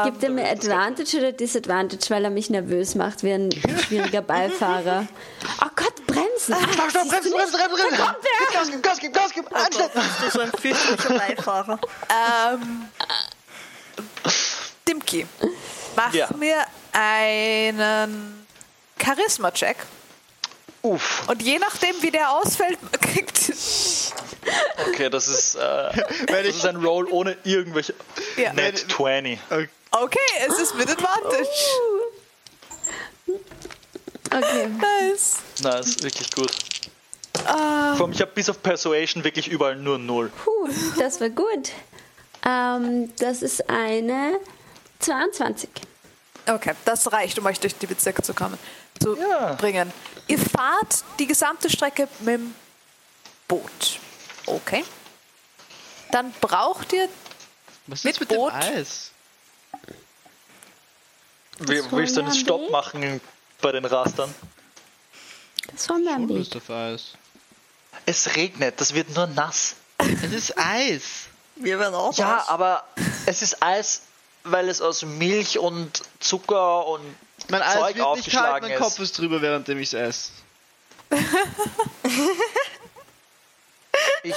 Gibt 0.05 0.23
er 0.23 0.29
mir 0.29 0.47
Advantage 0.49 1.17
oder 1.17 1.31
Disadvantage, 1.33 2.05
weil 2.09 2.23
er 2.23 2.29
mich 2.29 2.49
nervös 2.49 2.95
macht 2.95 3.23
wie 3.23 3.33
ein 3.33 3.49
schwieriger 3.51 4.21
Beifahrer? 4.21 5.05
Oh 5.63 5.69
Gott, 5.75 6.05
bremsen. 6.07 6.53
Ah, 6.53 6.59
Stopp, 6.71 6.89
stopp, 6.91 7.09
bremsen, 7.09 7.31
bremsen, 7.31 7.59
bremsen, 7.59 7.97
bremsen. 7.97 8.15
Gas 8.53 8.69
geben, 8.69 8.81
Gas 8.81 8.99
geben, 8.99 9.13
Gas 9.13 9.33
geben. 9.33 9.47
Oh 9.49 9.53
Gott, 9.53 9.65
Anschnitt. 9.65 9.93
bist 9.93 10.21
du 10.21 10.29
so 10.31 10.39
ein 10.41 10.51
fürchterlicher 10.51 11.13
Beifahrer. 11.35 11.79
Ähm, 12.53 12.87
Dimki, 14.87 15.27
mach 15.95 16.13
Ja. 16.13 16.27
mir 16.37 16.63
einen 16.93 18.45
Charisma-Check. 19.03 19.77
Uff. 20.83 21.27
Und 21.27 21.41
je 21.41 21.59
nachdem, 21.59 21.95
wie 22.01 22.11
der 22.11 22.31
ausfällt, 22.31 22.79
kriegt. 23.01 23.51
Okay, 24.89 25.09
das 25.09 25.27
ist, 25.27 25.55
äh, 25.55 25.59
Wenn 26.27 26.27
das 26.27 26.47
ich, 26.47 26.55
ist 26.57 26.65
ein 26.65 26.77
Roll 26.77 27.07
ohne 27.11 27.37
irgendwelche. 27.43 27.93
Ja. 28.35 28.53
Net 28.53 28.77
20. 28.89 29.39
okay. 29.49 29.69
Okay, 29.91 30.19
es 30.47 30.59
ist 30.59 30.75
mit 30.75 30.89
Advantage. 30.89 31.47
Okay. 34.29 34.67
Nice. 34.67 35.37
Nice, 35.63 36.03
wirklich 36.03 36.29
gut. 36.31 36.51
Vor 37.45 37.55
allem, 38.01 38.11
ich 38.11 38.21
habe 38.21 38.31
bis 38.33 38.49
auf 38.49 38.61
Persuasion 38.61 39.23
wirklich 39.23 39.47
überall 39.47 39.75
nur 39.77 39.97
0. 39.97 40.29
Puh, 40.43 40.69
das 40.99 41.21
war 41.21 41.29
gut. 41.29 41.71
Ähm, 42.45 43.13
das 43.19 43.41
ist 43.41 43.69
eine 43.69 44.39
22. 44.99 45.69
okay, 46.49 46.73
das 46.85 47.11
reicht, 47.11 47.39
um 47.39 47.45
euch 47.45 47.59
durch 47.59 47.75
die 47.75 47.87
Bezirke 47.87 48.21
zu 48.21 48.33
kommen, 48.33 48.57
zu 49.01 49.15
Ja. 49.17 49.53
bringen. 49.53 49.91
Ihr 50.27 50.39
fahrt 50.39 51.03
die 51.19 51.27
gesamte 51.27 51.69
Strecke 51.69 52.07
mit 52.19 52.35
dem 52.35 52.53
Boot. 53.47 53.99
Okay. 54.47 54.83
Dann 56.11 56.31
braucht 56.41 56.93
ihr 56.93 57.07
Was 57.87 58.03
Mit 58.03 58.13
ist 58.15 58.19
mit 58.21 58.31
dem 58.31 58.37
Boot? 58.37 58.53
Eis? 58.53 59.11
Wie, 61.59 61.81
willst 61.91 62.15
du 62.17 62.21
einen 62.21 62.33
Stopp 62.33 62.61
Weg. 62.61 62.71
machen 62.71 63.21
bei 63.61 63.71
den 63.71 63.85
Rastern? 63.85 64.33
Das 65.73 65.89
war 65.89 65.97
mein 65.99 66.13
Schon 66.21 66.29
Weg. 66.29 66.37
Lust 66.37 66.55
auf 66.55 66.69
Eis. 66.69 67.13
Es 68.05 68.35
regnet, 68.35 68.79
das 68.79 68.93
wird 68.93 69.09
nur 69.15 69.27
nass. 69.27 69.75
Es 69.97 70.31
ist 70.31 70.57
Eis. 70.57 71.25
Wir 71.55 71.79
werden 71.79 71.95
auch 71.95 72.15
Ja, 72.17 72.37
was. 72.37 72.47
aber 72.49 72.83
es 73.25 73.41
ist 73.41 73.61
Eis, 73.63 74.03
weil 74.43 74.69
es 74.69 74.79
aus 74.81 75.01
Milch 75.03 75.57
und 75.59 76.03
Zucker 76.19 76.85
und 76.87 77.01
Mein 77.49 77.61
Eis 77.63 77.73
Zeug 77.73 77.81
wird 77.81 77.95
nicht 77.95 77.97
kalt, 77.97 78.05
aufgeschlagen 78.19 78.69
mein 78.69 78.79
Kopf 78.79 78.93
ist. 78.93 78.99
ist 78.99 79.17
drüber, 79.17 79.41
währenddem 79.41 79.79
ich 79.79 79.91
es 79.91 79.93
esse. 79.93 80.31
Ich 84.23 84.35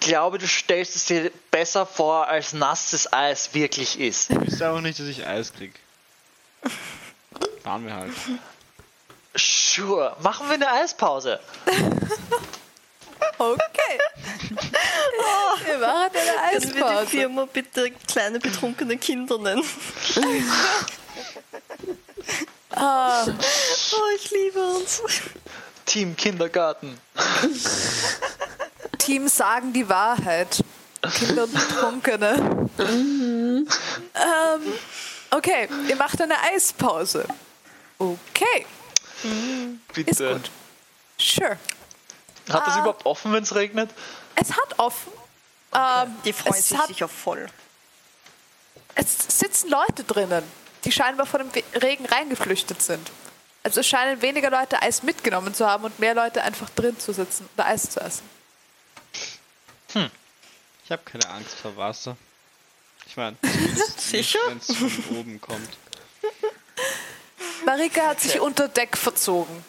glaube, 0.00 0.38
du 0.38 0.46
stellst 0.46 0.94
es 0.96 1.04
dir 1.06 1.30
besser 1.50 1.84
vor, 1.86 2.28
als 2.28 2.52
nasses 2.52 3.12
Eis 3.12 3.52
wirklich 3.54 3.98
ist. 3.98 4.30
Ich 4.30 4.40
wüsste 4.40 4.70
auch 4.70 4.80
nicht, 4.80 4.98
dass 4.98 5.06
ich 5.06 5.26
Eis 5.26 5.52
krieg. 5.52 5.74
Fahren 7.62 7.84
wir 7.86 7.94
halt. 7.94 8.12
Sure, 9.34 10.16
machen 10.20 10.46
wir 10.48 10.54
eine 10.54 10.70
Eispause. 10.70 11.40
Okay. 13.38 13.98
Wir 15.66 15.78
machen 15.78 16.10
eine 16.16 16.58
Können 16.58 16.74
wir 16.74 16.74
die 16.74 16.82
Eispause. 16.82 17.06
Firma 17.06 17.44
bitte 17.44 17.90
kleine 18.08 18.38
betrunkene 18.38 18.96
Kinder 18.96 19.36
nennen? 19.38 19.62
Ah, 22.70 23.26
Oh, 23.26 24.16
ich 24.16 24.30
liebe 24.30 24.60
uns. 24.60 25.02
Team 25.86 26.16
Kindergarten. 26.16 26.98
Team 28.98 29.28
sagen 29.28 29.72
die 29.72 29.88
Wahrheit. 29.88 30.62
Kinder 31.18 31.44
und 31.44 31.52
Betrunkene. 31.52 32.68
ähm, 32.78 34.72
okay, 35.30 35.68
ihr 35.88 35.96
macht 35.96 36.20
eine 36.20 36.34
Eispause. 36.54 37.26
Okay, 37.98 38.66
Bitte. 39.94 40.10
ist 40.10 40.18
gut. 40.18 40.50
Sure. 41.18 41.56
Hat 42.50 42.66
das 42.66 42.74
Ah. 42.74 42.80
überhaupt 42.80 43.06
offen, 43.06 43.32
wenn 43.32 43.42
es 43.42 43.54
regnet? 43.54 43.90
Es 44.34 44.50
hat 44.52 44.78
offen. 44.78 45.12
Ähm, 45.74 46.14
Die 46.24 46.32
freuen 46.32 46.54
es, 46.58 46.68
sich 46.68 46.78
hat, 46.78 46.88
sicher 46.88 47.08
voll. 47.08 47.46
es 48.94 49.16
sitzen 49.28 49.70
Leute 49.70 50.04
drinnen, 50.04 50.42
die 50.84 50.92
scheinbar 50.92 51.26
von 51.26 51.40
dem 51.40 51.50
Regen 51.80 52.06
reingeflüchtet 52.06 52.82
sind. 52.82 53.10
Also 53.66 53.80
es 53.80 53.88
scheinen 53.88 54.22
weniger 54.22 54.48
Leute 54.48 54.80
Eis 54.80 55.02
mitgenommen 55.02 55.52
zu 55.52 55.66
haben 55.66 55.82
und 55.82 55.98
mehr 55.98 56.14
Leute 56.14 56.40
einfach 56.40 56.70
drin 56.70 56.96
zu 57.00 57.12
sitzen 57.12 57.48
oder 57.56 57.66
Eis 57.66 57.90
zu 57.90 57.98
essen. 57.98 58.22
Ich 60.84 60.92
habe 60.92 61.02
keine 61.04 61.28
Angst 61.30 61.56
vor 61.56 61.76
Wasser. 61.76 62.16
Ich 63.08 63.16
meine, 63.16 63.36
Sicher? 63.96 64.38
wenn 64.46 64.58
es 64.58 64.66
von 64.76 65.16
oben 65.16 65.40
kommt. 65.40 65.68
Marika 67.64 68.06
hat 68.06 68.20
sich 68.20 68.38
unter 68.38 68.68
Deck 68.68 68.96
verzogen. 68.96 69.64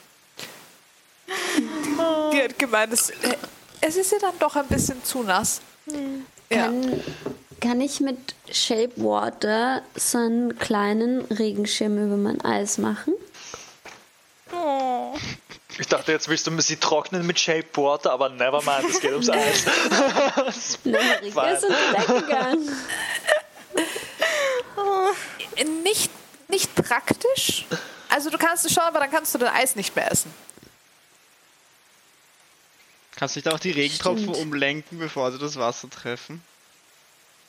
Die 1.27 2.43
hat 2.43 2.59
gemeint, 2.59 2.93
es, 2.93 3.11
es 3.81 3.95
ist 3.95 4.11
ihr 4.11 4.19
dann 4.19 4.37
doch 4.37 4.55
ein 4.57 4.67
bisschen 4.67 5.03
zu 5.03 5.23
nass. 5.23 5.61
Ja. 6.51 6.65
Kann, 6.65 7.03
kann 7.59 7.81
ich 7.81 7.99
mit 7.99 8.35
Shape 8.51 8.91
Water 8.97 9.81
so 9.95 10.19
einen 10.19 10.59
kleinen 10.59 11.21
Regenschirm 11.21 11.97
über 11.97 12.17
mein 12.17 12.39
Eis 12.41 12.77
machen? 12.77 13.15
Ich 15.79 15.87
dachte, 15.87 16.11
jetzt 16.11 16.27
willst 16.27 16.47
du 16.47 16.61
sie 16.61 16.77
trocknen 16.77 17.25
mit 17.25 17.39
Shape 17.39 17.67
Water, 17.75 18.11
aber 18.11 18.29
never 18.29 18.61
mind, 18.63 18.89
es 18.89 18.99
geht 18.99 19.11
ums 19.11 19.29
Eis. 19.29 19.63
Fein. 21.33 21.55
ist 21.55 21.63
unter 21.63 21.93
Deck 21.93 22.07
gegangen. 22.07 22.69
Nicht, 25.83 26.11
nicht 26.47 26.75
praktisch. 26.75 27.65
Also 28.09 28.29
du 28.29 28.37
kannst 28.37 28.65
es 28.65 28.73
schon, 28.73 28.83
aber 28.83 28.99
dann 28.99 29.11
kannst 29.11 29.33
du 29.33 29.37
dein 29.37 29.53
Eis 29.53 29.75
nicht 29.75 29.95
mehr 29.95 30.11
essen. 30.11 30.33
Kannst 33.15 33.35
du 33.35 33.39
nicht 33.39 33.47
auch 33.47 33.59
die 33.59 33.71
Regentropfen 33.71 34.33
Stimmt. 34.33 34.37
umlenken, 34.37 34.99
bevor 34.99 35.31
sie 35.31 35.39
das 35.39 35.57
Wasser 35.57 35.89
treffen? 35.89 36.43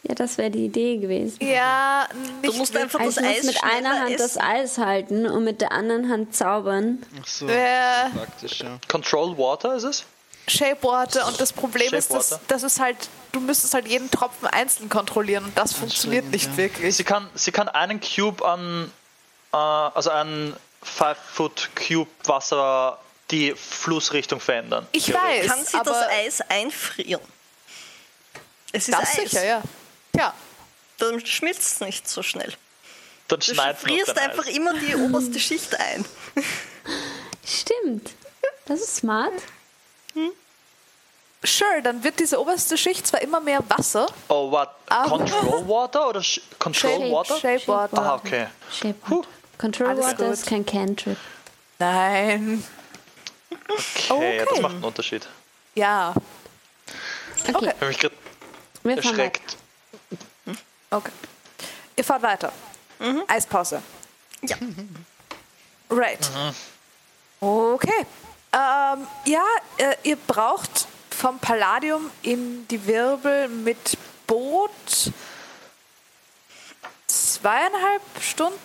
Ja, 0.05 0.15
das 0.15 0.39
wäre 0.39 0.51
die 0.51 0.65
Idee 0.67 0.99
gewesen. 0.99 1.39
Ja, 1.41 2.09
nicht 2.43 2.55
Du 2.55 2.59
musst 2.59 2.77
einfach 2.77 3.01
Also 3.01 3.21
das 3.21 3.29
Eis 3.31 3.43
mit 3.45 3.63
einer 3.65 4.01
Hand 4.01 4.15
das 4.15 4.37
essen. 4.37 4.41
Eis 4.41 4.79
halten 4.79 5.27
und 5.27 5.45
mit 5.45 5.61
der 5.61 5.73
anderen 5.73 6.09
Hand 6.09 6.35
zaubern. 6.37 7.03
Ach 7.21 7.27
so, 7.27 7.49
Ja. 7.49 8.11
praktisch, 8.15 8.61
ja. 8.61 8.79
Control 8.89 9.37
Water 9.37 9.75
ist 9.75 9.83
es? 9.85 10.05
Shape 10.47 10.83
Water 10.83 11.27
und 11.27 11.39
das 11.41 11.53
Problem 11.53 11.87
Shape 11.87 11.97
ist, 11.97 12.15
dass, 12.15 12.39
das 12.49 12.63
ist 12.63 12.81
halt, 12.81 12.97
du 13.33 13.41
müsstest 13.41 13.75
halt 13.75 13.87
jeden 13.87 14.11
Tropfen 14.11 14.47
einzeln 14.49 14.89
kontrollieren 14.89 15.45
und 15.45 15.59
das 15.59 15.75
funktioniert 15.75 16.27
nicht 16.31 16.47
ja. 16.53 16.57
wirklich. 16.57 16.97
Sie 16.97 17.05
kann, 17.05 17.29
sie 17.35 17.53
kann 17.53 17.69
einen 17.69 18.01
Cube 18.01 18.43
an, 18.47 18.91
äh, 19.53 19.57
also 19.57 20.11
einen 20.11 20.57
5-Foot-Cube 20.85 22.09
Wasser 22.25 22.99
die 23.31 23.53
Flussrichtung 23.55 24.41
verändern. 24.41 24.87
Ich 24.93 25.13
weiß, 25.13 25.47
Kann 25.49 25.65
sie 25.65 25.77
aber 25.77 25.91
das 25.91 26.09
Eis 26.09 26.41
einfrieren? 26.49 27.21
Es 28.73 28.89
ist 28.89 28.95
das 28.95 29.19
Eis. 29.19 29.31
sicher, 29.31 29.45
ja. 29.45 29.63
Ja, 30.17 30.35
Dann 30.99 31.25
schmilzt 31.25 31.63
es 31.63 31.81
nicht 31.81 32.09
so 32.09 32.23
schnell. 32.23 32.53
Dann 33.29 33.41
Du 33.41 33.55
frierst 33.55 34.19
einfach 34.19 34.47
Eis. 34.47 34.57
immer 34.57 34.75
die 34.75 34.95
oberste 34.97 35.39
Schicht 35.39 35.79
ein. 35.79 36.05
Stimmt. 37.45 38.11
Das 38.67 38.81
ist 38.81 38.97
smart. 38.97 39.33
sure, 41.45 41.83
dann 41.83 42.03
wird 42.05 42.19
diese 42.19 42.41
oberste 42.41 42.77
Schicht 42.77 43.07
zwar 43.07 43.23
immer 43.23 43.41
mehr 43.41 43.63
Wasser. 43.69 44.07
Oh, 44.29 44.51
what? 44.51 44.71
Control 45.09 45.69
Water 45.69 46.09
oder 46.09 46.23
Sh 46.23 46.41
Control 46.59 46.91
Shape, 46.93 47.11
Water? 47.13 47.37
Shape 47.39 47.69
Water. 47.69 47.99
Ah, 48.03 48.15
okay. 48.17 48.47
Shape 48.73 48.95
Water. 49.07 49.29
Control 49.59 49.89
Alles 49.89 50.05
Water 50.05 50.25
gut. 50.25 50.35
ist 50.35 50.47
kein 50.47 50.65
Cantrip. 50.67 51.17
Nein. 51.79 52.65
Okay, 54.11 54.37
ja, 54.39 54.45
das 54.45 54.53
Okay. 54.53 54.63
macht 54.63 54.75
einen 54.75 54.85
Unterschied. 54.85 55.27
Ja, 55.75 56.15
Okay, 57.47 57.55
Okay. 57.55 57.73
Ich 57.91 58.05
habe 58.05 58.15
mich 58.83 58.97
gerade 58.97 59.03
fahren 59.03 59.19
weiter. 59.19 59.41
Okay. 60.91 61.13
Ihr 61.97 62.05
fahrt 62.05 62.23
weiter. 62.23 62.53
Eispause. 63.27 63.83
Ja. 64.43 64.57
Right. 65.91 66.31
Okay. 67.41 68.07
Ähm, 68.53 69.07
ja, 69.25 69.45
äh, 69.77 69.97
ihr 70.03 70.17
braucht 70.17 70.87
vom 71.11 71.39
Palladium 71.39 72.11
in 72.23 72.67
die 72.69 72.85
Wirbel 72.87 73.49
mit 73.49 73.97
Boot 74.27 74.71
zweieinhalb 77.07 78.03
Stunden, 78.21 78.59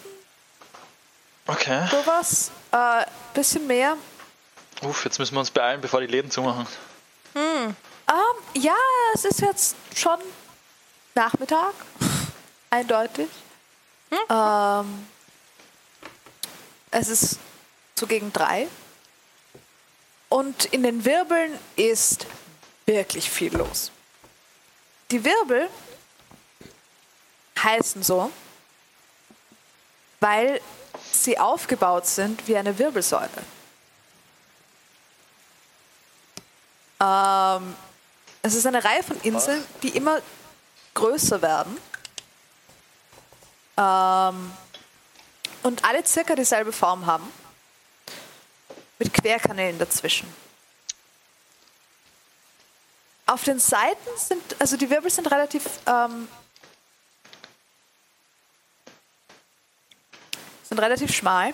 Okay. 1.47 1.85
sowas. 1.91 2.51
Äh, 2.71 3.05
bisschen 3.33 3.67
mehr. 3.67 3.97
Uff, 4.81 5.03
jetzt 5.05 5.19
müssen 5.19 5.35
wir 5.35 5.39
uns 5.39 5.51
beeilen, 5.51 5.81
bevor 5.81 5.99
die 6.01 6.07
Läden 6.07 6.31
zumachen. 6.31 6.67
Ähm, 7.35 7.75
ja, 8.55 8.75
es 9.13 9.25
ist 9.25 9.41
jetzt 9.41 9.75
schon 9.95 10.19
Nachmittag. 11.15 11.73
Eindeutig. 12.73 13.29
Ähm, 14.31 15.07
es 16.89 17.07
ist 17.07 17.37
so 17.93 18.07
gegen 18.07 18.33
drei. 18.33 18.67
Und 20.27 20.65
in 20.65 20.81
den 20.81 21.05
Wirbeln 21.05 21.59
ist 21.75 22.25
wirklich 22.87 23.29
viel 23.29 23.55
los. 23.55 23.91
Die 25.11 25.23
Wirbel 25.23 25.69
heißen 27.61 28.01
so, 28.01 28.31
weil 30.19 30.59
sie 31.11 31.37
aufgebaut 31.37 32.07
sind 32.07 32.47
wie 32.47 32.57
eine 32.57 32.79
Wirbelsäule. 32.79 33.29
Ähm, 36.99 37.75
es 38.41 38.55
ist 38.55 38.65
eine 38.65 38.83
Reihe 38.83 39.03
von 39.03 39.21
Inseln, 39.21 39.63
die 39.83 39.89
immer 39.89 40.23
größer 40.95 41.39
werden. 41.43 41.77
Ähm, 43.77 44.51
und 45.63 45.83
alle 45.85 46.05
circa 46.05 46.35
dieselbe 46.35 46.71
Form 46.71 47.05
haben. 47.05 47.31
Mit 48.99 49.13
Querkanälen 49.13 49.79
dazwischen. 49.79 50.27
Auf 53.25 53.43
den 53.43 53.59
Seiten 53.59 54.17
sind, 54.17 54.41
also 54.59 54.77
die 54.77 54.89
Wirbel 54.89 55.09
sind 55.09 55.31
relativ 55.31 55.63
ähm, 55.87 56.27
sind 60.73 60.79
relativ 60.79 61.13
schmal, 61.13 61.53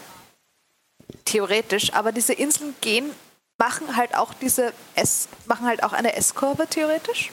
theoretisch, 1.25 1.93
aber 1.93 2.11
diese 2.14 2.33
Inseln 2.33 2.73
gehen, 2.80 3.14
machen 3.57 3.98
halt 3.98 4.15
auch 4.15 4.33
diese 4.33 4.73
S, 4.95 5.27
machen 5.45 5.67
halt 5.67 5.83
auch 5.83 5.91
eine 5.91 6.15
S-Kurve 6.15 6.67
theoretisch 6.67 7.31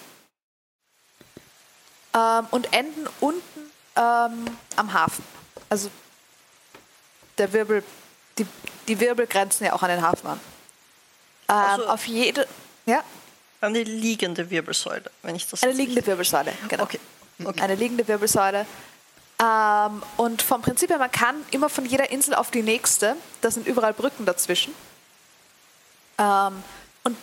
ähm, 2.12 2.47
und 2.50 2.73
enden 2.73 3.06
unten 3.20 3.66
ähm, 3.97 4.44
am 4.76 4.92
Hafen. 4.92 5.25
Also 5.68 5.91
der 7.39 7.52
Wirbel, 7.52 7.83
die, 8.39 8.47
die 8.89 9.00
Wirbel 9.00 9.26
grenzen 9.26 9.65
ja 9.65 9.73
auch 9.73 9.83
an 9.83 9.91
den 9.91 10.02
Hafen 10.02 10.26
an. 10.26 10.41
Ähm, 11.49 11.55
Also- 11.57 11.86
auf 11.89 12.07
jede, 12.07 12.47
ja, 12.86 13.02
Eine 13.60 13.83
liegende 13.83 14.49
Wirbelsäule, 14.50 15.10
wenn 15.23 15.34
ich 15.34 15.47
das 15.49 15.62
eine 15.62 15.73
liegende 15.73 15.97
richtig- 16.00 16.07
Wirbelsäule, 16.08 16.52
genau. 16.68 16.83
Okay. 16.84 17.00
okay. 17.44 17.60
Eine 17.62 17.75
liegende 17.75 18.07
Wirbelsäule. 18.07 18.66
Ähm, 19.42 20.02
und 20.16 20.41
vom 20.42 20.62
Prinzip 20.62 20.89
her, 20.91 20.99
man 20.99 21.10
kann 21.10 21.36
immer 21.50 21.68
von 21.68 21.84
jeder 21.84 22.10
Insel 22.10 22.34
auf 22.34 22.50
die 22.50 22.62
nächste, 22.62 23.16
da 23.42 23.50
sind 23.50 23.66
überall 23.66 23.92
Brücken 23.92 24.25
dazwischen. 24.25 24.75
Ähm, 26.18 26.62
und 27.05 27.16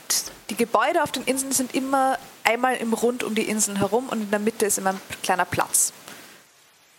die 0.50 0.56
Gebäude 0.56 1.02
auf 1.04 1.12
den 1.12 1.24
Inseln 1.24 1.52
sind 1.52 1.74
immer 1.74 2.18
einmal 2.44 2.76
im 2.76 2.94
Rund 2.94 3.24
um 3.24 3.34
die 3.36 3.48
Inseln 3.50 3.78
herum 3.78 4.10
und 4.10 4.22
in 4.22 4.30
der 4.30 4.40
Mitte 4.40 4.66
ist 4.66 4.78
immer 4.78 4.92
ein 4.92 5.02
kleiner 5.24 5.46
Platz. 5.46 5.92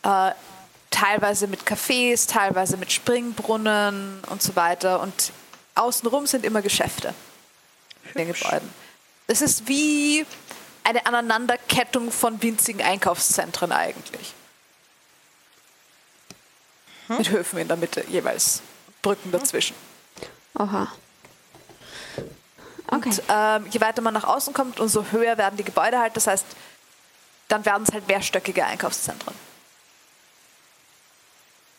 Äh, 0.04 0.32
teilweise 0.90 1.48
mit 1.48 1.64
Cafés, 1.64 2.28
teilweise 2.28 2.76
mit 2.76 2.92
Springbrunnen 2.92 4.22
und 4.30 4.42
so 4.42 4.54
weiter. 4.54 5.00
Und 5.00 5.32
außenrum 5.74 6.26
sind 6.26 6.44
immer 6.44 6.62
Geschäfte 6.62 7.14
in 8.12 8.18
den 8.18 8.32
Gebäuden. 8.32 8.72
Es 9.26 9.40
ist 9.40 9.66
wie 9.66 10.24
eine 10.84 11.04
Aneinanderkettung 11.06 12.12
von 12.12 12.40
winzigen 12.42 12.82
Einkaufszentren 12.82 13.72
eigentlich. 13.72 14.34
Mit 17.08 17.30
Höfen 17.30 17.58
in 17.58 17.68
der 17.68 17.76
Mitte 17.76 18.04
jeweils. 18.08 18.62
Brücken 19.02 19.32
dazwischen. 19.32 19.74
Oha. 20.58 20.92
Okay. 22.86 23.08
Und 23.08 23.22
ähm, 23.28 23.66
je 23.70 23.80
weiter 23.80 24.00
man 24.00 24.14
nach 24.14 24.24
außen 24.24 24.54
kommt, 24.54 24.78
umso 24.78 25.04
höher 25.10 25.36
werden 25.36 25.56
die 25.56 25.64
Gebäude 25.64 25.98
halt. 25.98 26.16
Das 26.16 26.26
heißt, 26.26 26.46
dann 27.48 27.64
werden 27.64 27.84
es 27.86 27.92
halt 27.92 28.06
mehrstöckige 28.06 28.64
Einkaufszentren. 28.64 29.34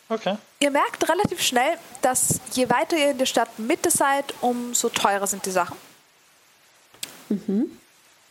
Okay. 0.08 0.36
Ihr 0.60 0.70
merkt 0.70 1.08
relativ 1.08 1.42
schnell, 1.42 1.78
dass 2.02 2.40
je 2.52 2.68
weiter 2.70 2.96
ihr 2.96 3.10
in 3.10 3.18
der 3.18 3.26
Stadtmitte 3.26 3.90
seid, 3.90 4.34
umso 4.40 4.88
teurer 4.88 5.26
sind 5.26 5.44
die 5.46 5.50
Sachen. 5.50 5.76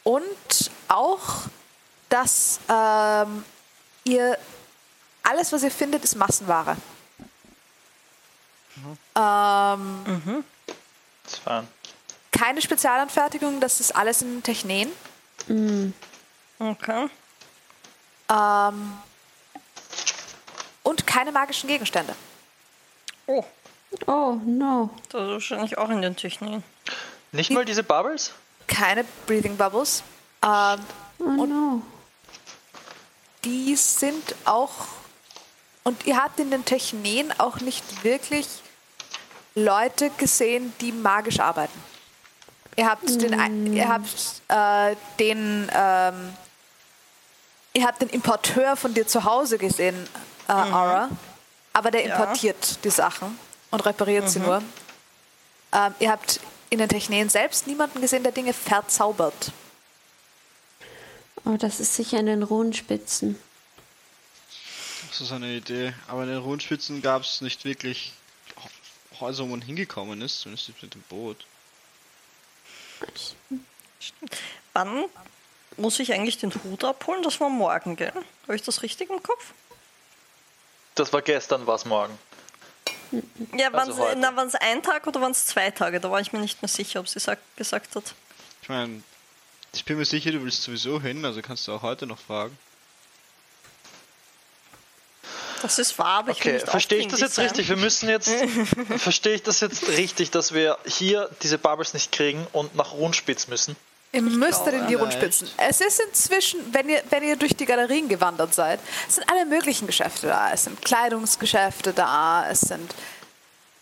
Und 0.04 0.72
auch, 0.88 1.22
dass 2.08 2.60
ähm, 2.70 3.44
ihr 4.06 4.38
alles, 5.24 5.52
was 5.52 5.64
ihr 5.64 5.72
findet, 5.72 6.04
ist 6.06 6.16
Massenware. 6.16 6.78
Ähm, 9.16 10.44
Ist 11.26 11.38
fein. 11.40 11.68
keine 12.32 12.62
Spezialanfertigung, 12.62 13.60
das 13.60 13.80
ist 13.80 13.96
alles 13.96 14.22
in 14.22 14.44
Technen. 14.44 14.92
Okay. 16.60 17.10
Ähm, 18.30 18.94
und 20.86 21.06
keine 21.06 21.32
magischen 21.34 21.68
Gegenstände. 21.68 22.16
Oh, 23.28 23.44
Oh, 24.08 24.38
no. 24.46 24.90
das 25.10 25.22
ist 25.24 25.30
wahrscheinlich 25.32 25.78
auch 25.78 25.90
in 25.90 26.02
den 26.02 26.16
Techniken. 26.16 26.64
Nicht 27.32 27.52
mal 27.52 27.64
diese 27.66 27.84
Bubbles? 27.84 28.32
Keine 28.68 29.04
Breathing 29.26 29.56
Bubbles. 29.58 30.04
Ähm, 30.44 30.80
Oh, 31.20 31.46
no. 31.46 31.82
die 33.46 33.76
sind 33.76 34.36
auch. 34.46 34.72
Und 35.84 36.06
ihr 36.06 36.18
habt 36.18 36.40
in 36.40 36.52
den 36.52 36.66
Technen 36.66 37.32
auch 37.40 37.60
nicht 37.62 38.04
wirklich 38.04 38.48
Leute 39.54 40.10
gesehen, 40.18 40.74
die 40.82 40.92
magisch 40.92 41.40
arbeiten. 41.40 41.80
Ihr 42.76 42.88
habt 42.90 43.10
den, 43.22 43.40
ein- 43.40 43.72
ihr 43.74 43.88
habt 43.88 44.42
äh, 44.50 44.96
den, 45.20 45.72
ähm, 45.74 46.34
ihr 47.74 47.86
habt 47.86 48.02
den 48.02 48.10
Importeur 48.10 48.76
von 48.76 48.94
dir 48.94 49.08
zu 49.08 49.24
Hause 49.24 49.58
gesehen, 49.58 49.96
äh, 50.48 50.52
Aura, 50.52 51.10
aber 51.74 51.92
der 51.92 52.06
Ja. 52.06 52.16
importiert 52.16 52.84
die 52.84 52.90
Sachen 52.90 53.38
und 53.72 53.86
repariert 53.86 54.30
sie 54.30 54.40
nur. 54.40 54.62
Ähm, 55.74 55.96
ihr 56.00 56.12
habt 56.12 56.40
in 56.70 56.80
den 56.80 56.90
Technen 56.90 57.30
selbst 57.30 57.68
niemanden 57.68 58.02
gesehen, 58.02 58.24
der 58.24 58.32
Dinge 58.32 58.54
verzaubert. 58.54 59.52
Oh, 61.44 61.58
das 61.58 61.80
ist 61.80 61.96
sicher 61.96 62.20
in 62.20 62.26
den 62.26 62.44
Runenspitzen. 62.44 63.38
Das 65.10 65.22
ist 65.22 65.32
eine 65.32 65.54
Idee. 65.56 65.94
Aber 66.08 66.24
in 66.24 66.30
den 66.30 66.40
Rundspitzen 66.40 67.02
gab 67.02 67.22
es 67.22 67.42
nicht 67.42 67.66
wirklich 67.66 68.14
Häuser, 69.20 69.44
wo 69.44 69.48
man 69.48 69.62
hingekommen 69.62 70.22
ist, 70.22 70.40
zumindest 70.40 70.70
nicht 70.70 70.84
mit 70.84 70.94
dem 70.94 71.02
Boot. 71.04 71.46
Wann 74.74 75.06
muss 75.78 76.00
ich 76.00 76.14
eigentlich 76.14 76.38
den 76.38 76.54
Hut 76.64 76.84
abholen? 76.84 77.24
Das 77.24 77.40
war 77.40 77.50
morgen, 77.50 77.96
gell? 77.96 78.14
Habe 78.44 78.56
ich 78.56 78.64
das 78.64 78.82
richtig 78.82 79.10
im 79.10 79.22
Kopf? 79.22 79.54
Das 80.96 81.12
war 81.14 81.22
gestern, 81.22 81.68
war 81.68 81.76
es 81.76 81.86
morgen. 81.86 82.18
Ja, 83.56 83.72
waren 83.72 83.90
Also 83.90 83.98
heute. 83.98 84.20
es 84.48 84.56
ein 84.56 84.82
Tag 84.82 85.06
oder 85.08 85.22
waren 85.22 85.32
es 85.32 85.46
zwei 85.46 85.72
Tage? 85.72 86.00
Da 86.00 86.10
war 86.10 86.20
ich 86.20 86.34
mir 86.34 86.40
nicht 86.40 86.62
mehr 86.62 86.70
sicher, 86.70 87.00
ob 87.02 87.08
sie 87.08 87.20
sag, 87.20 87.40
gesagt 87.56 87.96
hat. 87.96 88.14
Ich 88.62 88.70
meine, 88.70 89.04
ich 89.74 89.86
bin 89.86 89.98
mir 89.98 90.06
sicher, 90.06 90.32
du 90.32 90.42
willst 90.44 90.64
sowieso 90.64 91.02
hin, 91.02 91.24
also 91.26 91.42
kannst 91.42 91.68
du 91.68 91.74
auch 91.74 91.82
heute 91.82 92.08
noch 92.08 92.20
fragen. 92.20 92.58
Das 95.62 95.80
ist 95.80 95.98
wahr, 95.98 96.20
aber 96.20 96.32
ich 96.32 96.38
Okay, 96.40 96.54
nicht 96.54 96.70
verstehe 96.70 97.00
ich 97.00 97.08
das 97.08 97.22
jetzt 97.22 97.36
sein. 97.36 97.46
richtig? 97.46 97.70
Wir 97.70 97.78
müssen 97.78 98.08
jetzt. 98.10 98.30
verstehe 98.98 99.36
ich 99.36 99.44
das 99.44 99.62
jetzt 99.62 99.88
richtig, 99.88 100.32
dass 100.32 100.54
wir 100.54 100.78
hier 100.86 101.30
diese 101.42 101.58
Bubbles 101.58 101.94
nicht 101.94 102.12
kriegen 102.12 102.46
und 102.54 102.76
nach 102.76 102.92
Rundspitz 102.94 103.48
müssen? 103.48 103.76
Ihr 104.16 104.22
müsstet 104.22 104.74
in 104.74 104.88
die. 104.88 104.96
Rundspitzen. 104.96 105.48
Es 105.58 105.82
ist 105.82 106.00
inzwischen, 106.00 106.60
wenn 106.74 106.90
ihr, 106.90 107.02
wenn 107.10 107.24
ihr 107.24 107.36
durch 107.36 107.56
die 107.56 107.66
Galerien 107.66 108.08
gewandert 108.08 108.54
seid, 108.54 108.80
es 109.08 109.16
sind 109.16 109.30
alle 109.32 109.46
möglichen 109.46 109.86
Geschäfte 109.88 110.28
da. 110.28 110.52
Es 110.54 110.64
sind 110.64 110.82
Kleidungsgeschäfte 110.82 111.94
da, 111.94 112.48
es 112.50 112.62
sind 112.62 112.94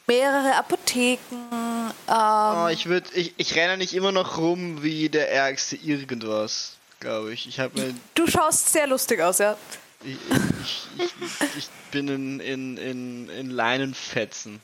mehrere 0.08 0.56
Apotheken. 0.56 1.20
Ähm, 1.32 1.92
Oh, 2.08 2.68
ich 2.70 2.86
würde, 2.88 3.08
ich, 3.14 3.34
ich 3.38 3.56
renne 3.56 3.78
nicht 3.78 3.94
immer 3.94 4.12
noch 4.12 4.38
rum 4.38 4.84
wie 4.84 5.08
der 5.10 5.32
ärgste 5.32 5.76
irgendwas, 5.78 6.74
glaube 7.00 7.34
ich. 7.34 7.48
Ich 7.48 7.60
habe 7.60 7.80
mir, 7.80 7.94
du 8.16 8.28
schaust 8.28 8.72
sehr 8.74 8.88
lustig 8.88 9.22
aus, 9.22 9.38
ja. 9.38 9.56
ich, 10.04 10.18
ich, 10.64 10.84
ich, 10.98 11.58
ich 11.58 11.68
bin 11.92 12.08
in, 12.10 12.40
in, 12.42 12.78
in, 12.78 13.30
in 13.30 13.50
Leinenfetzen. 13.50 14.60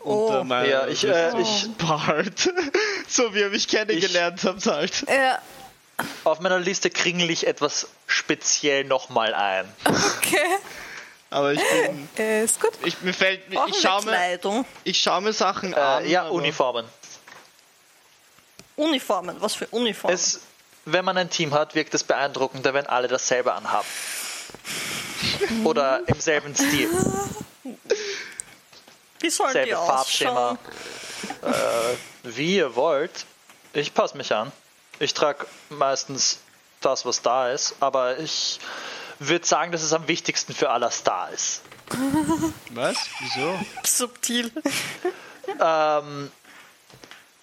Oh. 0.00 0.26
Unter 0.26 0.44
meiner 0.44 0.68
Ja, 0.68 0.86
ich, 0.86 1.04
äh, 1.04 1.40
ich- 1.40 1.68
Bart. 1.78 2.48
so 3.08 3.34
wie 3.34 3.40
ihr 3.40 3.50
mich 3.50 3.68
kennengelernt 3.68 4.42
habt 4.44 4.66
halt. 4.66 5.04
Ja, 5.08 5.40
Auf 6.24 6.40
meiner 6.40 6.58
Liste 6.58 6.90
kringel 6.90 7.30
ich 7.30 7.46
etwas 7.46 7.88
speziell 8.06 8.84
nochmal 8.84 9.34
ein. 9.34 9.72
okay. 9.84 10.38
Aber 11.30 11.52
ich 11.52 11.60
bin, 11.60 12.08
Äh, 12.18 12.44
Ist 12.44 12.60
gut. 12.60 12.70
ich, 12.84 13.00
mir 13.02 13.12
fällt, 13.12 13.50
Brauchen 13.50 13.70
ich 13.72 13.80
schaue 13.80 14.04
mir, 14.04 14.64
ich 14.84 15.00
schaue 15.00 15.20
mir 15.22 15.32
Sachen 15.32 15.74
an. 15.74 16.04
Äh, 16.04 16.08
ja, 16.08 16.22
aber- 16.22 16.30
Uniformen. 16.32 16.86
Uniformen, 18.76 19.36
was 19.40 19.54
für 19.54 19.66
Uniformen? 19.68 20.14
Es, 20.14 20.40
wenn 20.84 21.04
man 21.04 21.16
ein 21.16 21.30
Team 21.30 21.52
hat, 21.54 21.74
wirkt 21.74 21.94
es 21.94 22.04
beeindruckender, 22.04 22.74
wenn 22.74 22.86
alle 22.86 23.08
dasselbe 23.08 23.52
anhaben. 23.54 23.86
Oder 25.64 26.02
im 26.06 26.20
selben 26.20 26.54
Stil. 26.54 26.90
Wie 29.20 29.30
sollen 29.30 29.48
die 29.48 29.58
Selbe 29.70 29.78
ausschauen? 29.78 30.58
Äh, 31.42 31.96
wie 32.24 32.56
ihr 32.56 32.74
wollt. 32.74 33.26
Ich 33.72 33.94
passe 33.94 34.16
mich 34.16 34.34
an. 34.34 34.52
Ich 34.98 35.14
trage 35.14 35.46
meistens 35.68 36.40
das, 36.80 37.04
was 37.04 37.22
da 37.22 37.50
ist, 37.50 37.76
aber 37.80 38.18
ich 38.18 38.60
würde 39.18 39.46
sagen, 39.46 39.72
dass 39.72 39.82
es 39.82 39.92
am 39.92 40.08
wichtigsten 40.08 40.54
für 40.54 40.70
alles 40.70 41.02
da 41.02 41.28
ist. 41.28 41.62
Was? 42.70 42.96
Wieso? 43.20 43.58
Subtil. 43.84 44.50
Ähm, 45.60 46.30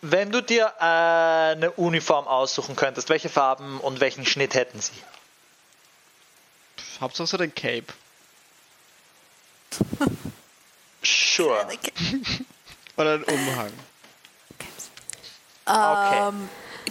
wenn 0.02 0.32
du 0.32 0.42
dir 0.42 0.82
eine 0.82 1.72
Uniform 1.72 2.28
aussuchen 2.28 2.76
könntest, 2.76 3.10
welche 3.10 3.30
Farben 3.30 3.80
und 3.80 4.02
welchen 4.02 4.26
Schnitt 4.26 4.54
hätten 4.54 4.82
sie? 4.82 4.92
Hauptsache 7.00 7.28
so 7.28 7.38
dein 7.38 7.56
Cape. 7.56 7.88
Sure. 11.04 11.68
Oder 12.98 13.14
ein 13.16 13.24
Umhang. 13.24 13.72
Okay. 15.66 16.30
Ähm, 16.30 16.50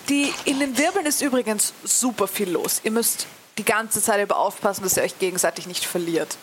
Die, 0.09 0.33
in 0.47 0.59
den 0.61 0.77
Wirbeln 0.79 1.07
ist 1.07 1.21
übrigens 1.23 1.73
super 1.85 2.27
viel 2.27 2.51
los. 2.51 2.81
Ihr 2.85 2.91
müsst 2.91 3.27
die 3.59 3.65
ganze 3.65 4.01
Zeit 4.03 4.23
über 4.23 4.37
aufpassen, 4.37 4.83
dass 4.83 4.97
ihr 4.97 5.03
euch 5.03 5.19
gegenseitig 5.19 5.67
nicht 5.67 5.85
verliert. 5.85 6.37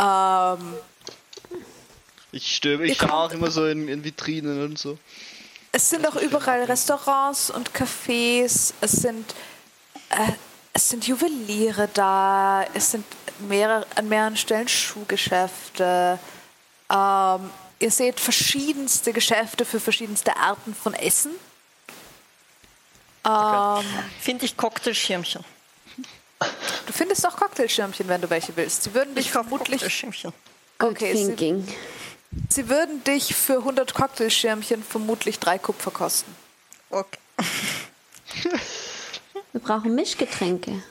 Ähm, 0.00 0.74
Ich 2.32 2.54
stöbe, 2.56 2.86
ich 2.86 2.96
schaue 2.98 3.12
auch 3.12 3.30
immer 3.32 3.50
so 3.50 3.66
in, 3.66 3.88
in 3.88 4.04
Vitrinen 4.04 4.62
und 4.64 4.78
so. 4.78 4.98
es 5.72 5.90
sind 5.90 6.06
auch 6.08 6.16
überall 6.16 6.64
Restaurants 6.64 7.50
und 7.50 7.72
Cafés. 7.72 8.72
Es 8.80 8.92
sind, 8.92 9.34
äh, 10.10 10.32
es 10.72 10.88
sind 10.88 11.06
Juweliere 11.06 11.88
da. 11.92 12.64
Es 12.74 12.92
sind 12.92 13.04
mehrere, 13.40 13.86
an 13.94 14.08
mehreren 14.08 14.36
Stellen 14.36 14.68
Schuhgeschäfte. 14.68 16.18
Ähm, 16.90 17.50
ihr 17.78 17.90
seht 17.90 18.20
verschiedenste 18.20 19.12
Geschäfte 19.12 19.64
für 19.64 19.80
verschiedenste 19.80 20.36
Arten 20.36 20.74
von 20.74 20.94
Essen. 20.94 21.32
Ähm, 23.26 23.84
Finde 24.20 24.44
ich 24.44 24.56
Cocktailschirmchen. 24.56 25.44
Du 26.86 26.92
findest 26.92 27.26
auch 27.26 27.36
Cocktailschirmchen, 27.36 28.08
wenn 28.08 28.20
du 28.20 28.30
welche 28.30 28.56
willst. 28.56 28.84
Sie 28.84 28.94
würden 28.94 29.14
dich 29.14 29.26
Ich 29.26 29.32
vermutlich, 29.32 29.80
Cocktailschirmchen. 29.80 30.32
Okay, 30.78 31.14
sie- 31.14 31.26
thinking. 31.26 31.66
sie 32.48 32.68
würden 32.68 33.02
dich 33.04 33.34
für 33.34 33.58
100 33.58 33.92
Cocktailschirmchen 33.94 34.82
vermutlich 34.84 35.38
drei 35.40 35.58
Kupfer 35.58 35.90
kosten. 35.90 36.34
Okay. 36.90 37.18
Wir 39.52 39.60
brauchen 39.60 39.94
Mischgetränke. 39.94 40.82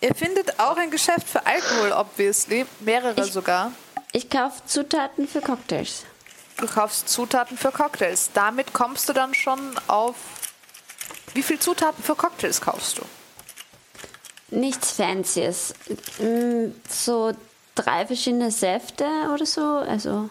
Ihr 0.00 0.14
findet 0.14 0.58
auch 0.58 0.76
ein 0.76 0.90
Geschäft 0.90 1.28
für 1.28 1.44
Alkohol, 1.46 1.92
obviously, 1.92 2.66
mehrere 2.80 3.24
Ich- 3.24 3.32
sogar. 3.32 3.72
Ich 4.12 4.28
kaufe 4.28 4.62
Zutaten 4.66 5.26
für 5.26 5.40
Cocktails. 5.40 6.04
Du 6.58 6.66
kaufst 6.66 7.08
Zutaten 7.08 7.56
für 7.56 7.72
Cocktails. 7.72 8.30
Damit 8.34 8.72
kommst 8.72 9.08
du 9.08 9.12
dann 9.12 9.34
schon 9.34 9.78
auf. 9.88 10.16
Wie 11.34 11.42
viel 11.42 11.58
Zutaten 11.58 12.02
für 12.04 12.14
Cocktails 12.14 12.60
kaufst 12.60 12.98
du? 12.98 13.02
Nichts 14.54 14.92
Fancyes. 14.92 15.72
Mm, 16.18 16.72
So 16.88 17.32
drei 17.74 18.06
verschiedene 18.06 18.50
Säfte 18.50 19.06
oder 19.32 19.46
so. 19.46 19.62
Also 19.78 20.28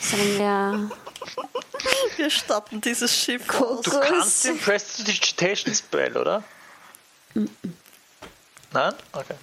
sagen 0.00 0.38
wir 0.38 0.90
Wir 2.16 2.30
starten 2.30 2.80
dieses 2.80 3.14
Schiff 3.14 3.48
aus. 3.60 3.82
Du 3.82 3.92
kannst 4.00 4.44
den 4.44 4.58
Prestidigitation 4.58 5.72
Spell, 5.72 6.16
oder? 6.16 6.42
Nein? 8.72 8.94
Okay. 9.12 9.36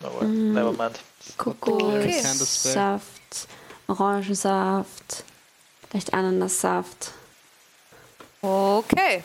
No 0.00 0.20
way. 0.20 0.26
Never 0.28 0.72
mind. 0.72 1.00
Kokos, 1.36 1.92
kann 1.92 2.38
das 2.38 2.62
sein. 2.62 2.72
Saft, 2.74 3.48
Orangensaft, 3.88 5.24
vielleicht 5.90 6.14
Ananassaft. 6.14 7.12
Okay. 8.42 9.22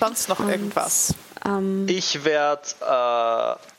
Sonst 0.00 0.28
noch 0.28 0.40
irgendwas? 0.40 1.14
Ähm, 1.44 1.86
Ich 1.88 2.24
werde 2.24 2.62
äh, 2.80 2.84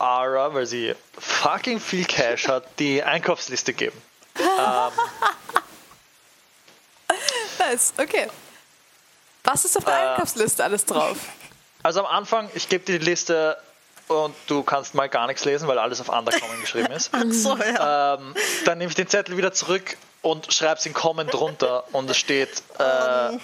Ara, 0.03 0.53
weil 0.53 0.66
sie 0.66 0.95
fucking 1.18 1.80
viel 1.80 2.06
Cash 2.06 2.48
hat, 2.48 2.66
die 2.80 3.02
Einkaufsliste 3.03 3.74
geben. 3.74 4.00
Nice, 7.60 7.93
okay. 7.98 8.27
Was 9.43 9.66
ist 9.66 9.77
auf 9.77 9.85
der 9.85 9.93
Äh. 9.93 10.10
Einkaufsliste 10.11 10.64
alles 10.64 10.85
drauf? 10.85 11.18
Also 11.82 12.00
am 12.02 12.06
Anfang, 12.06 12.50
ich 12.53 12.69
gebe 12.69 12.85
dir 12.85 13.00
die 13.00 13.06
Liste 13.06 13.58
und 14.14 14.35
du 14.48 14.64
kannst 14.64 14.93
mal 14.95 15.09
gar 15.09 15.27
nichts 15.27 15.43
lesen, 15.45 15.67
weil 15.67 15.77
alles 15.80 16.00
auf 16.01 16.09
Undercommon 16.09 16.61
geschrieben 16.61 16.92
ist. 16.92 17.11
So, 17.32 17.58
ja. 17.58 18.16
Ähm, 18.16 18.33
dann 18.66 18.77
nehme 18.77 18.90
ich 18.90 18.95
den 18.95 19.08
Zettel 19.08 19.38
wieder 19.38 19.53
zurück 19.53 19.98
und 20.22 20.53
schreibe 20.53 20.75
es 20.80 20.85
in 20.85 20.93
Common 20.93 21.27
drunter 21.27 21.83
und 21.93 22.09
es 22.09 22.17
steht 22.17 22.64
äh, 22.80 23.27
f- 23.35 23.40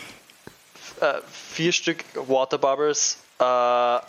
äh, 1.02 1.14
vier 1.54 1.72
Stück 1.74 2.04
Water 2.16 2.58
Bubbles, 2.58 3.18
äh, 3.40 4.00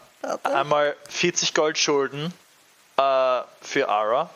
einmal 0.44 0.94
40 1.08 1.54
Goldschulden 1.54 2.26
äh, 2.96 3.40
für 3.62 3.88
Ara. 3.88 4.30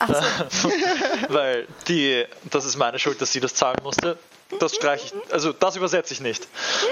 Weil 1.28 1.66
die, 1.88 2.24
das 2.44 2.64
ist 2.64 2.76
meine 2.76 2.98
Schuld, 2.98 3.20
dass 3.20 3.32
sie 3.32 3.40
das 3.40 3.54
zahlen 3.54 3.78
musste. 3.82 4.18
Das 4.58 4.74
streiche 4.74 5.06
ich, 5.14 5.32
also 5.32 5.52
das 5.52 5.76
übersetze 5.76 6.12
ich 6.12 6.20
nicht. 6.20 6.46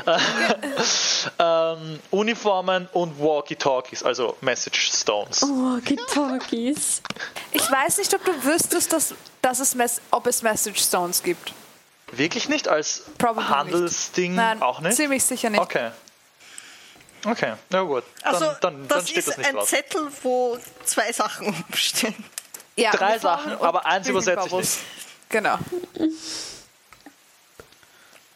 ähm, 1.39 1.99
Uniformen 2.11 2.89
und 2.93 3.19
Walkie-Talkies, 3.19 4.03
also 4.03 4.37
Message 4.41 4.91
Stones. 4.93 5.43
Walkie-Talkies. 5.43 7.03
Ich 7.53 7.71
weiß 7.71 7.99
nicht, 7.99 8.15
ob 8.15 8.25
du 8.25 8.45
wüsstest, 8.45 8.93
dass, 8.93 9.15
dass 9.43 9.61
es 9.61 9.75
Mes 9.75 10.01
ob 10.11 10.27
es 10.27 10.43
Message 10.43 10.81
Stones 10.83 11.23
gibt. 11.23 11.53
Wirklich 12.13 12.49
nicht 12.49 12.69
als 12.69 13.03
Probably 13.19 13.45
Handelsding 13.49 14.35
Nein, 14.35 14.63
auch 14.63 14.81
nicht? 14.81 14.97
ziemlich 14.97 15.25
sicher 15.25 15.51
nicht. 15.51 15.61
Okay. 15.61 15.91
Okay, 17.27 17.55
na 17.71 17.83
gut. 17.83 18.05
Dann, 18.23 18.35
Also, 18.35 18.45
dann, 18.47 18.59
dann 18.61 18.89
das 18.89 19.05
steht 19.09 19.19
ist 19.19 19.29
das 19.29 19.37
nicht 19.39 19.49
ein 19.49 19.57
drauf. 19.57 19.69
Zettel, 19.69 20.09
wo 20.23 20.57
zwei 20.85 21.13
Sachen 21.13 21.53
stehen. 21.75 22.15
Ja, 22.77 22.93
Drei 22.93 23.19
Sachen, 23.19 23.53
aber 23.61 23.85
eins 23.87 24.07
übersetze 24.09 24.47
ich 24.47 24.53
Küchenbubbles. 24.53 24.79
Genau. 25.29 25.59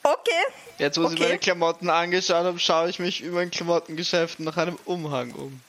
Okay. 0.02 0.30
Jetzt, 0.78 0.98
wo 0.98 1.04
ich 1.04 1.12
Okay. 1.12 1.22
meine 1.22 1.38
Klamotten 1.38 1.90
angeschaut 1.90 2.44
habe, 2.44 2.58
schaue 2.58 2.90
ich 2.90 2.98
mich 2.98 3.20
über 3.20 3.40
ein 3.40 3.50
Klamottengeschäft 3.50 4.40
nach 4.40 4.56
einem 4.56 4.76
Umhang 4.84 5.32
um. 5.32 5.60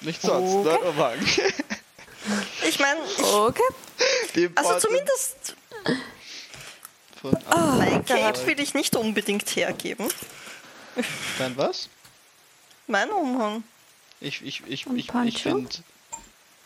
Nicht 0.00 0.20
sonst, 0.20 0.66
Okay. 0.66 0.76
ein 0.82 0.88
Umhang. 0.88 1.18
Ich 2.68 2.80
meine, 2.80 2.98
Okay. 3.22 3.62
Die 4.34 4.50
also 4.56 4.80
zumindest 4.80 5.54
Von 7.20 7.36
mein 7.78 8.04
Cape 8.04 8.46
will 8.46 8.58
ich 8.58 8.74
nicht 8.74 8.96
unbedingt 8.96 9.48
hergeben. 9.54 10.08
Nein, 11.38 11.52
was? 11.56 11.88
Mein 12.88 13.10
Umhang. 13.10 13.62
Ich, 14.20 14.42
ich, 14.44 14.62
ich, 14.66 14.88
Und 14.88 14.98
ich, 14.98 15.08
ich 15.24 15.42
finde. 15.42 15.70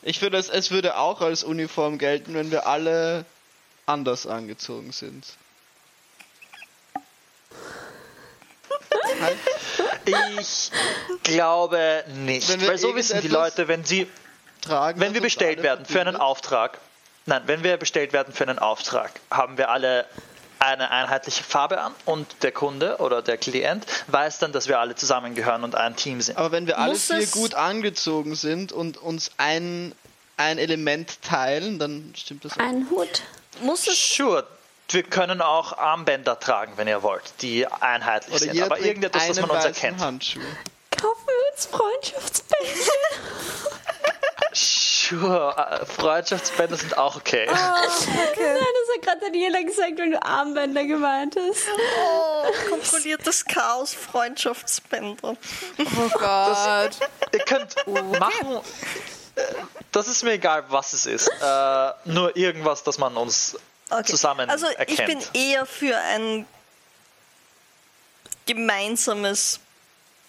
Ich 0.03 0.19
finde, 0.19 0.39
es, 0.39 0.49
es 0.49 0.71
würde 0.71 0.97
auch 0.97 1.21
als 1.21 1.45
Uniform 1.45 1.99
gelten, 1.99 2.33
wenn 2.33 2.51
wir 2.51 2.67
alle 2.67 3.27
anders 3.85 4.27
angezogen 4.27 4.93
sind. 4.93 5.27
Ich 10.41 10.71
glaube 11.23 12.05
nicht. 12.15 12.67
Weil 12.67 12.79
so 12.79 12.95
wissen 12.95 13.21
die 13.21 13.29
Leute, 13.29 13.69
wenn 13.69 13.85
sie 13.85 14.07
tragen, 14.61 15.01
Wenn 15.01 15.15
wir 15.15 15.21
bestellt 15.21 15.63
werden 15.63 15.85
für 15.87 16.01
einen. 16.01 16.17
Auftrag, 16.17 16.79
nein, 17.27 17.43
wenn 17.47 17.63
wir 17.63 17.77
bestellt 17.77 18.13
werden 18.13 18.35
für 18.35 18.45
einen 18.45 18.59
Auftrag, 18.59 19.13
haben 19.31 19.59
wir 19.59 19.71
alle 19.71 20.07
eine 20.59 20.91
einheitliche 20.91 21.43
Farbe 21.43 21.81
an 21.81 21.95
und 22.05 22.43
der 22.43 22.53
Kunde 22.53 22.99
oder 22.99 23.23
der 23.23 23.39
Klient 23.39 23.87
weiß 24.09 24.41
dann, 24.41 24.53
dass 24.53 24.69
wir 24.69 24.79
alle 24.79 24.95
zusammengehören 24.95 25.65
und 25.65 25.75
ein 25.75 25.97
Team 25.97 26.21
sind. 26.21 26.37
Aber 26.37 26.53
wenn 26.53 26.67
wir 26.67 26.79
alle 26.79 26.93
Muss 26.93 27.07
vier 27.07 27.27
gut 27.29 27.55
angezogen 27.55 28.35
sind 28.35 28.71
und 28.71 28.99
uns 28.99 29.31
ein, 29.39 29.95
ein 30.37 30.59
Element 30.59 31.23
teilen, 31.23 31.79
dann 31.79 32.13
stimmt 32.15 32.45
das 32.45 32.53
auch. 32.53 32.63
Ein 32.63 32.87
Hut. 32.91 33.23
Muss 33.63 33.87
es 33.87 33.99
Sure, 34.15 34.47
wir 34.93 35.03
können 35.03 35.41
auch 35.43 35.77
Armbänder 35.77 36.39
tragen, 36.41 36.73
wenn 36.77 36.89
ihr 36.89 37.03
wollt, 37.03 37.23
die 37.43 37.67
einheitlich 37.67 38.43
Oder 38.43 38.53
sind. 38.53 38.63
Aber 38.63 38.79
irgendetwas, 38.79 39.27
das 39.29 39.39
einen 39.39 39.49
man 39.49 39.57
uns 39.57 39.65
erkennt. 39.67 40.01
Handschuh. 40.01 40.41
Kaufen 40.91 41.27
wir 41.27 41.53
uns 41.53 41.67
Freundschaftsbändchen. 41.67 42.93
Sure, 44.53 45.55
äh, 45.57 45.87
Freundschaftsbänder 45.87 46.77
sind 46.77 46.97
auch 46.99 47.17
okay. 47.17 47.47
Nein, 47.47 47.57
das 47.57 48.09
hat 48.09 49.03
gerade 49.03 49.21
Daniela 49.27 49.63
gesagt, 49.63 49.93
wenn 49.97 50.11
du 50.13 50.23
Armbänder 50.23 50.85
gemeint 50.85 51.37
hast. 51.37 51.67
oh, 52.03 52.45
kontrolliertes 52.69 53.45
Chaos, 53.45 53.95
Freundschaftsbänder. 53.95 55.37
Oh 55.79 56.09
Gott. 56.19 56.91
Ihr 57.33 57.39
könnt 57.47 57.77
machen. 57.87 58.61
äh, 59.37 59.43
Das 59.93 60.09
ist 60.09 60.25
mir 60.25 60.33
egal, 60.33 60.65
was 60.69 60.93
es 60.93 61.07
ist. 61.07 61.29
Äh, 61.29 61.91
nur 62.07 62.37
irgendwas, 62.37 62.83
das 62.83 62.99
man 62.99 63.17
uns 63.17 63.57
Okay. 63.91 64.05
zusammen 64.05 64.49
Also 64.49 64.67
ich 64.87 64.97
bin 64.97 65.19
erkennt. 65.19 65.31
eher 65.35 65.67
für 65.67 65.97
ein 65.97 66.47
gemeinsames 68.47 69.61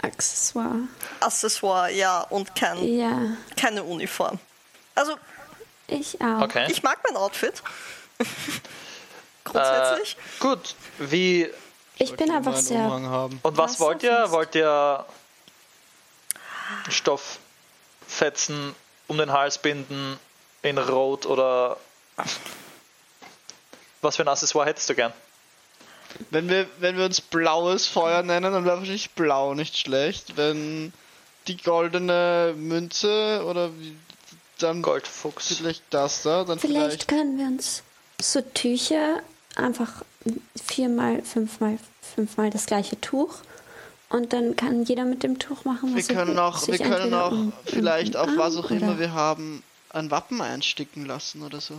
Accessoire. 0.02 0.88
Accessoire, 1.20 1.92
ja, 1.92 2.22
und 2.22 2.56
kein, 2.56 2.84
Ja, 2.84 3.38
keine 3.56 3.84
Uniform. 3.84 4.40
Also 4.96 5.16
ich 5.88 6.20
auch. 6.22 6.42
Okay. 6.42 6.68
ich 6.70 6.82
mag 6.84 6.98
mein 7.08 7.18
Outfit. 7.18 7.62
Äh, 9.44 9.50
Grundsätzlich. 9.54 10.18
gut, 10.40 10.76
wie 11.00 11.50
Ich 11.98 12.16
bin 12.16 12.28
Immer 12.28 12.38
einfach 12.38 12.56
sehr. 12.56 12.86
Und 12.92 13.42
was 13.58 13.80
wollt 13.80 14.04
ihr? 14.04 14.28
Wollt 14.30 14.54
ihr 14.54 15.04
Stofffetzen 16.90 18.76
um 19.08 19.18
den 19.18 19.32
Hals 19.32 19.58
binden 19.58 20.20
in 20.62 20.78
Rot 20.78 21.26
oder 21.26 21.78
was 24.02 24.16
für 24.16 24.24
ein 24.24 24.28
Accessoire 24.28 24.66
hättest 24.68 24.90
du 24.90 24.96
gern? 24.96 25.14
Wenn 26.30 26.50
wir, 26.50 26.68
wenn 26.80 26.98
wir 26.98 27.06
uns 27.06 27.22
blaues 27.22 27.88
Feuer 27.88 28.22
nennen, 28.24 28.52
dann 28.52 28.66
wäre 28.66 28.78
wahrscheinlich 28.78 29.12
blau 29.12 29.54
nicht 29.54 29.78
schlecht. 29.78 30.36
Wenn 30.36 30.92
die 31.48 31.58
goldene 31.58 32.54
Münze 32.58 33.44
oder 33.48 33.72
wie, 33.80 33.96
dann 34.60 34.82
Goldfuchs. 34.82 35.56
vielleicht 35.56 35.84
das 35.90 36.24
da, 36.24 36.44
dann 36.44 36.60
Vielleicht 36.60 36.82
vielleicht. 37.04 37.08
können 37.08 37.38
wir 37.38 37.46
uns 37.48 37.82
so 38.22 38.42
Tücher 38.42 39.22
einfach 39.56 40.04
viermal, 40.62 41.24
fünfmal, 41.24 41.80
fünfmal 42.16 42.50
das 42.50 42.66
gleiche 42.66 43.00
Tuch. 43.02 43.36
Und 44.10 44.34
dann 44.34 44.58
kann 44.58 44.84
jeder 44.84 45.06
mit 45.06 45.24
dem 45.24 45.40
Tuch 45.40 45.64
machen, 45.64 45.96
Wir 45.96 46.00
was 46.04 46.10
er 46.10 46.16
können 46.16 46.32
will. 46.32 46.40
auch, 46.40 46.68
wir 46.68 46.78
können 46.78 47.14
auch 47.14 47.32
um- 47.32 47.40
um 47.48 47.54
vielleicht 47.66 48.14
den 48.16 48.22
auf 48.22 48.30
was 48.36 48.58
auch 48.58 48.70
immer 48.70 49.00
wir 49.00 49.14
haben 49.14 49.64
ein 49.90 50.12
Wappen 50.12 50.42
einsticken 50.42 51.06
lassen 51.06 51.42
oder 51.42 51.62
so. 51.62 51.76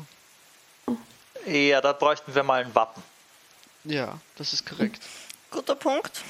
Ja, 1.47 1.81
da 1.81 1.93
bräuchten 1.93 2.35
wir 2.35 2.43
mal 2.43 2.65
ein 2.65 2.75
Wappen. 2.75 3.03
Ja, 3.85 4.15
das 4.37 4.53
ist 4.53 4.65
korrekt. 4.67 5.03
Guter 5.51 5.75
Punkt. 5.75 6.21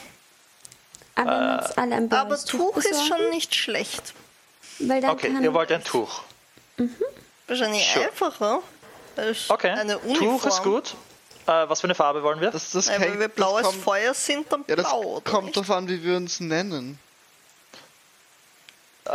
Aber 1.15 1.61
uns 1.67 1.77
alle 1.77 1.95
ein 1.97 2.11
Aber 2.13 2.39
Tuch 2.43 2.77
ist 2.79 2.89
besorgen, 2.89 3.07
schon 3.09 3.31
nicht 3.31 3.55
schlecht. 3.55 4.15
Weil 4.79 5.01
dann 5.03 5.11
Okay, 5.11 5.33
kann 5.33 5.45
ihr 5.45 5.53
wollt 5.53 5.71
ein 5.71 5.85
Tuch. 5.85 6.23
Wahrscheinlich 7.47 7.87
Sure. 7.93 8.07
einfacher 8.07 8.63
Okay, 9.49 9.69
eine 9.71 9.99
Uniform. 9.99 10.41
Tuch 10.41 10.47
ist 10.47 10.63
gut. 10.63 10.95
Äh, 11.47 11.69
was 11.69 11.81
für 11.83 11.87
eine 11.89 11.95
Farbe 11.95 12.23
wollen 12.23 12.41
wir? 12.41 12.51
Das, 12.51 12.71
das, 12.71 12.87
Weil 12.89 12.99
hängt- 13.01 13.13
wenn 13.13 13.21
wir 13.21 13.29
das 13.29 13.37
blaues 13.37 13.63
kommt, 13.65 13.83
Feuer 13.83 14.15
sind, 14.15 14.51
dann 14.51 14.65
Ja, 14.69 14.77
das 14.77 14.87
blau. 14.87 15.03
oder 15.03 15.31
kommt 15.31 15.47
nicht? 15.49 15.57
drauf 15.57 15.71
an, 15.71 15.87
wie 15.89 16.03
wir 16.03 16.17
uns 16.17 16.41
nennen. 16.41 16.99
Äh, 19.05 19.11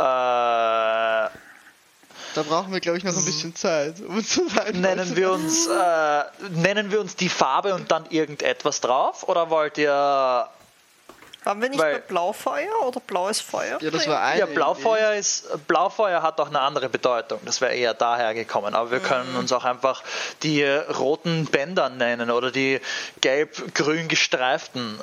Da 2.38 2.44
brauchen 2.44 2.72
wir, 2.72 2.78
glaube 2.78 2.98
ich, 2.98 3.02
noch 3.04 3.16
ein 3.16 3.24
bisschen 3.24 3.56
Zeit. 3.56 3.96
Um 4.06 4.24
zu 4.24 4.42
nennen 4.72 5.16
wir 5.16 5.32
uns 5.32 5.66
äh, 5.66 6.22
nennen 6.50 6.92
wir 6.92 7.00
uns 7.00 7.16
die 7.16 7.28
Farbe 7.28 7.74
und 7.74 7.90
dann 7.90 8.06
irgendetwas 8.10 8.80
drauf? 8.80 9.28
Oder 9.28 9.50
wollt 9.50 9.76
ihr 9.76 9.90
Haben 9.92 11.60
wir 11.62 11.68
nicht 11.68 11.80
weil- 11.80 11.94
bei 11.94 11.98
Blaufeuer 12.02 12.86
oder 12.86 13.00
blaues 13.00 13.40
Feuer? 13.40 13.78
Ja, 13.82 13.90
das 13.90 14.06
war 14.06 14.20
eine 14.22 14.38
Ja, 14.38 14.46
Blaufeuer 14.46 15.14
ist 15.14 15.48
Blaufeuer 15.66 16.22
hat 16.22 16.38
auch 16.40 16.46
eine 16.46 16.60
andere 16.60 16.88
Bedeutung. 16.88 17.40
Das 17.44 17.60
wäre 17.60 17.74
eher 17.74 17.92
daher 17.94 18.34
gekommen. 18.34 18.72
Aber 18.76 18.92
wir 18.92 19.00
können 19.00 19.34
uns 19.34 19.50
auch 19.52 19.64
einfach 19.64 20.04
die 20.44 20.62
roten 20.62 21.46
Bänder 21.46 21.88
nennen 21.88 22.30
oder 22.30 22.52
die 22.52 22.80
gelb-grün 23.20 24.06
gestreiften. 24.06 25.00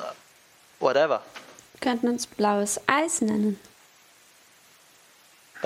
Whatever. 0.80 1.20
könnten 1.82 2.08
uns 2.08 2.26
blaues 2.26 2.80
Eis 2.86 3.20
nennen. 3.20 3.60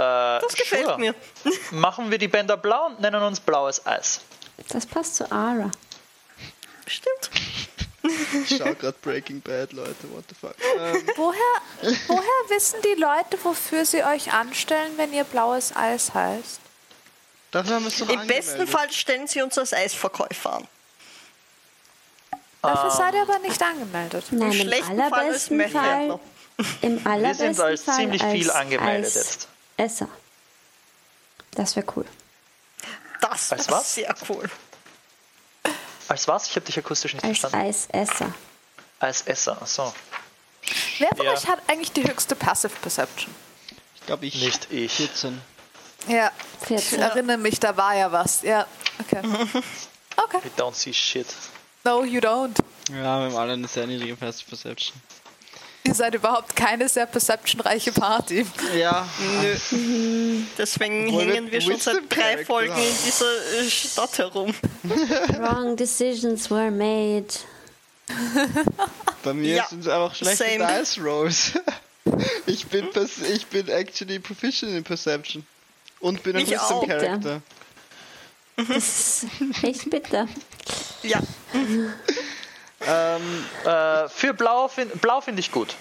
Äh, 0.00 0.40
Das 0.40 0.54
gefällt 0.54 0.86
sure. 0.86 0.98
mir. 0.98 1.14
Machen 1.72 2.10
wir 2.10 2.18
die 2.18 2.28
Bänder 2.28 2.56
blau 2.56 2.86
und 2.86 3.00
nennen 3.00 3.22
uns 3.22 3.40
blaues 3.40 3.84
Eis. 3.86 4.20
Das 4.68 4.86
passt 4.86 5.16
zu 5.16 5.30
Ara. 5.30 5.70
Stimmt. 6.86 7.30
Ich 8.48 8.56
schau 8.56 8.74
gerade 8.74 8.96
Breaking 9.02 9.40
Bad, 9.42 9.72
Leute. 9.72 9.94
What 10.12 10.24
the 10.28 10.34
fuck? 10.34 10.54
Ähm, 10.78 11.06
Woher, 11.16 11.38
woher 12.08 12.48
wissen 12.48 12.80
die 12.82 12.98
Leute, 13.00 13.38
wofür 13.42 13.84
sie 13.84 14.02
euch 14.02 14.32
anstellen, 14.32 14.92
wenn 14.96 15.12
ihr 15.12 15.24
blaues 15.24 15.74
Eis 15.76 16.14
heißt? 16.14 16.60
dafür 17.52 17.74
haben 17.76 17.82
wir 17.84 17.88
es 17.88 17.98
doch 17.98 18.08
Im 18.08 18.26
besten. 18.26 18.66
Fall 18.66 18.90
stellen 18.92 19.26
sie 19.26 19.42
uns 19.42 19.58
als 19.58 19.72
Eisverkäufer 19.74 20.54
an. 20.54 20.68
Dafür 22.62 22.90
seid 22.90 23.14
ihr 23.14 23.22
aber 23.22 23.38
nicht 23.40 23.62
angemeldet. 23.62 24.24
Nein, 24.30 24.52
im 24.52 24.58
schlechten 24.60 24.98
Fall 24.98 25.12
als. 25.30 25.48
Fall, 25.48 26.20
im 26.82 27.06
allerbesten 27.06 27.60
als 27.60 27.82
Fall 27.82 27.96
ziemlich 27.96 28.22
viel 28.22 28.50
als 28.50 28.60
angemeldet 28.60 29.14
jetzt. 29.14 29.48
Eisesser. 29.80 30.08
Das 31.52 31.74
wäre 31.76 31.86
cool. 31.96 32.04
Das 33.20 33.52
Als 33.52 33.70
was? 33.70 33.94
sehr 33.94 34.14
cool. 34.28 34.48
Als 36.08 36.26
was? 36.28 36.46
Ich 36.48 36.56
habe 36.56 36.66
dich 36.66 36.78
akustisch 36.78 37.14
nicht 37.14 37.24
Als 37.24 37.38
verstanden. 37.38 37.66
Eisesser. 37.68 38.34
Als 38.98 39.22
Esser. 39.22 39.60
Achso. 39.62 39.92
Wer 40.98 41.08
von 41.16 41.26
Ja. 41.26 41.32
euch 41.32 41.46
hat 41.46 41.60
eigentlich 41.68 41.92
die 41.92 42.04
höchste 42.04 42.36
Passive 42.36 42.74
Perception? 42.80 43.34
Ich 43.96 44.06
glaube, 44.06 44.26
ich. 44.26 44.34
Nicht 44.42 44.70
ich. 44.72 44.92
14. 44.92 45.40
Ja, 46.08 46.30
ich 46.62 46.66
14. 46.68 47.00
erinnere 47.00 47.38
mich, 47.38 47.60
da 47.60 47.76
war 47.76 47.94
ja 47.94 48.10
was. 48.12 48.42
Ja, 48.42 48.66
okay. 49.00 49.22
Okay. 50.16 50.40
We 50.42 50.50
don't 50.62 50.74
see 50.74 50.92
shit. 50.92 51.26
No, 51.82 52.04
you 52.04 52.20
don't. 52.20 52.54
Ja, 52.90 52.94
wir 52.96 53.04
haben 53.04 53.36
alle 53.36 53.54
eine 53.54 53.66
sehr 53.68 53.86
niedrige 53.86 54.16
Passive 54.16 54.50
Perception. 54.50 55.00
Ihr 55.82 55.94
seid 55.94 56.14
überhaupt 56.14 56.54
keine 56.54 56.88
sehr 56.88 57.06
perceptionreiche 57.06 57.90
Party. 57.92 58.46
Ja, 58.78 59.08
Nö. 59.42 60.42
Deswegen 60.58 61.08
Obwohl 61.08 61.32
hängen 61.32 61.50
wir 61.50 61.60
schon 61.60 61.80
seit 61.80 62.02
drei 62.10 62.44
Folgen 62.44 62.74
in 62.76 62.94
dieser 63.06 63.60
äh, 63.60 63.68
Stadt 63.70 64.18
herum. 64.18 64.54
Wrong 65.38 65.76
decisions 65.76 66.50
were 66.50 66.70
made. 66.70 67.26
bei 69.22 69.32
mir 69.32 69.56
Ja, 69.56 69.66
sind 69.68 69.80
es 69.80 69.88
einfach 69.88 70.14
schlechte 70.14 70.44
same. 70.44 70.80
Dice 70.80 70.98
Rolls. 71.02 71.52
ich, 72.46 72.66
bin 72.66 72.86
pers- 72.90 73.22
ich 73.32 73.46
bin 73.46 73.68
actually 73.68 74.18
proficient 74.18 74.72
in 74.72 74.84
Perception. 74.84 75.46
Und 76.00 76.22
bin 76.22 76.36
ein 76.36 76.42
Ich 76.42 76.50
Wisdom 76.50 76.78
auch. 76.78 76.86
Character. 76.86 77.42
Das 78.56 78.76
ist 78.76 79.26
echt 79.62 79.88
bitter. 79.88 80.26
Ja, 81.02 81.20
Ähm, 82.82 83.46
Äh, 83.64 84.08
für 84.08 84.32
Blau, 84.34 84.68
fin 84.68 84.88
Blau 84.98 85.20
finde 85.20 85.40
ich 85.40 85.50
gut. 85.52 85.74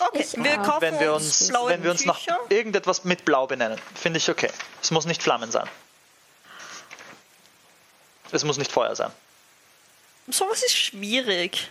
okay. 0.00 0.26
Wir 0.36 0.56
kaufen 0.58 0.80
Wenn 0.82 1.00
wir 1.00 1.14
uns, 1.14 1.40
uns, 1.40 1.48
blaue 1.48 1.70
wenn 1.70 1.82
wir 1.82 1.90
uns 1.90 2.04
nach 2.04 2.18
Tücher. 2.18 2.38
irgendetwas 2.50 3.04
mit 3.04 3.24
Blau 3.24 3.46
benennen, 3.46 3.80
finde 3.94 4.18
ich 4.18 4.28
okay. 4.28 4.50
Es 4.82 4.90
muss 4.90 5.06
nicht 5.06 5.22
Flammen 5.22 5.50
sein. 5.50 5.68
Es 8.30 8.44
muss 8.44 8.56
nicht 8.58 8.72
Feuer 8.72 8.94
sein. 8.96 9.10
Sowas 10.28 10.62
ist 10.62 10.76
schwierig. 10.76 11.68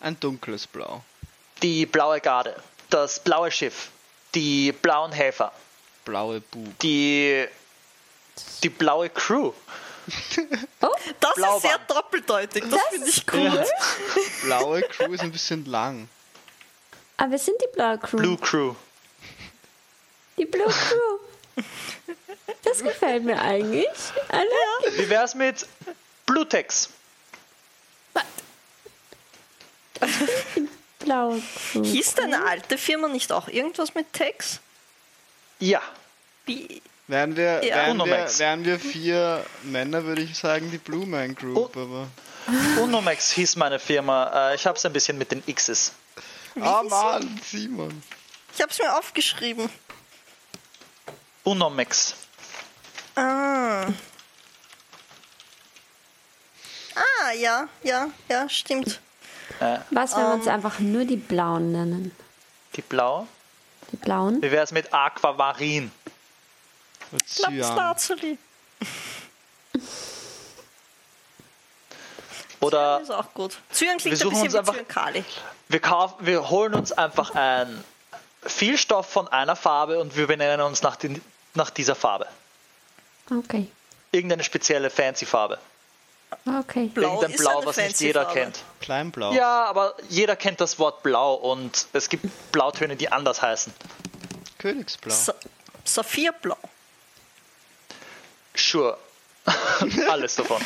ein 0.00 0.20
dunkles 0.20 0.66
Blau. 0.66 1.02
Die 1.62 1.86
blaue 1.86 2.20
Garde, 2.20 2.54
das 2.90 3.20
blaue 3.20 3.50
Schiff, 3.50 3.88
die 4.34 4.72
blauen 4.72 5.12
Helfer, 5.12 5.52
Blaue 6.04 6.40
Bub. 6.40 6.78
die, 6.80 7.46
die 8.62 8.68
blaue 8.68 9.10
Crew. 9.10 9.52
Das 11.20 11.34
Blauwand. 11.34 11.56
ist 11.56 11.70
sehr 11.70 11.78
doppeldeutig. 11.88 12.64
Das, 12.70 12.80
finde 12.90 13.08
ich 13.08 13.24
cool. 13.32 13.66
Blaue 14.44 14.82
Crew 14.82 15.12
ist 15.12 15.20
ein 15.22 15.32
bisschen 15.32 15.64
lang. 15.64 16.08
Aber 17.16 17.32
wir 17.32 17.38
sind 17.38 17.56
die 17.60 17.74
blaue 17.74 17.98
Crew. 17.98 18.16
Blue 18.18 18.36
Crew. 18.36 18.74
Die 20.38 20.44
Blue 20.46 20.66
Crew. 20.66 21.64
Das 22.62 22.82
gefällt 22.82 23.24
mir 23.24 23.40
eigentlich. 23.40 23.88
Alle? 24.28 24.96
Wie 24.96 25.08
wär's 25.08 25.34
mit 25.34 25.66
Blutex? 26.26 26.90
Blaue 31.00 31.40
Crew. 31.72 31.84
Hieß 31.84 32.14
deine 32.14 32.44
alte 32.44 32.78
Firma 32.78 33.08
nicht 33.08 33.32
auch 33.32 33.48
irgendwas 33.48 33.94
mit 33.94 34.12
Tex? 34.12 34.60
Ja. 35.58 35.82
Wie? 36.44 36.82
Wären 37.08 37.36
wir, 37.36 37.64
Ja. 37.64 37.76
wären, 37.76 37.98
wir, 37.98 38.38
wären 38.38 38.64
wir 38.64 38.80
vier 38.80 39.44
Männer, 39.62 40.04
würde 40.04 40.22
ich 40.22 40.36
sagen, 40.36 40.70
die 40.72 40.78
Blue 40.78 41.06
Man 41.06 41.34
Group. 41.34 41.76
Oh. 41.76 41.80
Aber. 41.80 42.08
Unomax 42.82 43.32
hieß 43.32 43.56
meine 43.56 43.78
Firma. 43.78 44.50
Äh, 44.50 44.54
ich 44.56 44.66
hab's 44.66 44.84
ein 44.84 44.92
bisschen 44.92 45.16
mit 45.18 45.30
den 45.30 45.42
X's. 45.46 45.92
Ah, 46.60 46.80
hieß 46.82 46.90
Mann, 46.90 47.40
Simon. 47.44 48.02
Ich 48.54 48.62
habe 48.62 48.72
es 48.72 48.78
mir 48.78 48.96
aufgeschrieben. 48.96 49.68
Unomax. 51.44 52.14
Ah. 53.14 53.86
Ah, 56.94 57.32
ja, 57.38 57.68
ja, 57.82 58.08
ja, 58.28 58.48
stimmt. 58.48 59.00
Was, 59.90 60.12
wenn 60.16 60.22
wir 60.22 60.32
Ähm. 60.34 60.40
uns 60.40 60.48
einfach 60.48 60.78
nur 60.80 61.04
die 61.04 61.16
Blauen 61.16 61.72
nennen? 61.72 62.12
Die 62.74 62.82
blaue. 62.82 63.26
Die 63.92 63.96
Blauen? 63.96 64.42
Wie 64.42 64.50
wär's 64.50 64.72
mit 64.72 64.92
Aquamarin? 64.92 65.90
Cyan. 67.26 67.56
Lapslazuli. 67.58 68.38
Oder 72.60 73.00
Ist 73.02 73.10
auch 73.10 73.32
gut. 73.34 73.58
Zyan 73.70 73.98
Wir 73.98 73.98
klingt 73.98 74.14
ein 74.14 74.16
suchen 74.18 74.30
bisschen 74.30 74.44
uns 74.46 74.54
wie 74.54 74.58
einfach- 74.58 74.74
Zyankali. 74.74 75.24
wir, 75.68 75.80
kaufen, 75.80 76.14
wir 76.26 76.50
holen 76.50 76.74
uns 76.74 76.92
einfach 76.92 77.34
ein 77.34 77.84
viel 78.44 78.78
Stoff 78.78 79.10
von 79.10 79.28
einer 79.28 79.56
Farbe 79.56 79.98
und 79.98 80.16
wir 80.16 80.26
benennen 80.26 80.60
uns 80.62 80.82
nach, 80.82 80.96
den, 80.96 81.20
nach 81.54 81.70
dieser 81.70 81.94
Farbe. 81.94 82.26
Okay. 83.30 83.70
Irgendeine 84.12 84.42
spezielle 84.44 84.88
fancy 84.88 85.26
Farbe. 85.26 85.58
Okay. 86.46 86.86
Blau 86.86 87.08
Irgendein 87.08 87.30
ist 87.32 87.40
Blau, 87.40 87.58
eine 87.58 87.66
was 87.66 87.76
nicht 87.76 88.00
jeder 88.00 88.24
Farbe. 88.24 88.40
kennt. 88.40 88.58
Kleinblau. 88.80 89.32
Ja, 89.32 89.64
aber 89.66 89.94
jeder 90.08 90.34
kennt 90.36 90.60
das 90.60 90.78
Wort 90.78 91.02
Blau 91.02 91.34
und 91.34 91.86
es 91.92 92.08
gibt 92.08 92.24
Blautöne, 92.52 92.96
die 92.96 93.10
anders 93.12 93.42
heißen. 93.42 93.72
Königsblau. 94.58 95.14
Sa 95.14 95.34
Saphirblau. 95.84 96.56
Sure. 98.56 98.96
Alles 100.08 100.34
davon. 100.34 100.60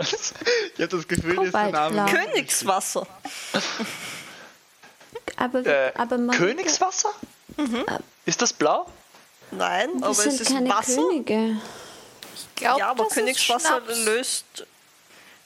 Ich 0.00 0.80
habe 0.80 0.88
das 0.88 1.06
Gefühl, 1.06 1.42
jetzt 1.42 1.54
der 1.54 1.70
Name. 1.70 2.06
Königswasser. 2.10 3.06
Aber, 5.36 5.66
Äh, 5.66 5.92
aber 5.94 6.18
man, 6.18 6.36
Königswasser? 6.36 7.10
Ist 8.24 8.40
das 8.40 8.52
blau? 8.52 8.86
Nein, 9.50 9.90
wir 9.94 10.04
aber 10.04 10.10
es 10.12 10.22
sind 10.22 10.40
ist 10.40 10.52
keine 10.52 10.70
Wasser. 10.70 11.02
Könige. 11.02 11.56
Ich 12.34 12.54
glaube, 12.56 12.80
Ja, 12.80 12.90
aber 12.90 13.04
das 13.04 13.14
Königswasser 13.14 13.82
ist 13.88 14.04
löst. 14.04 14.44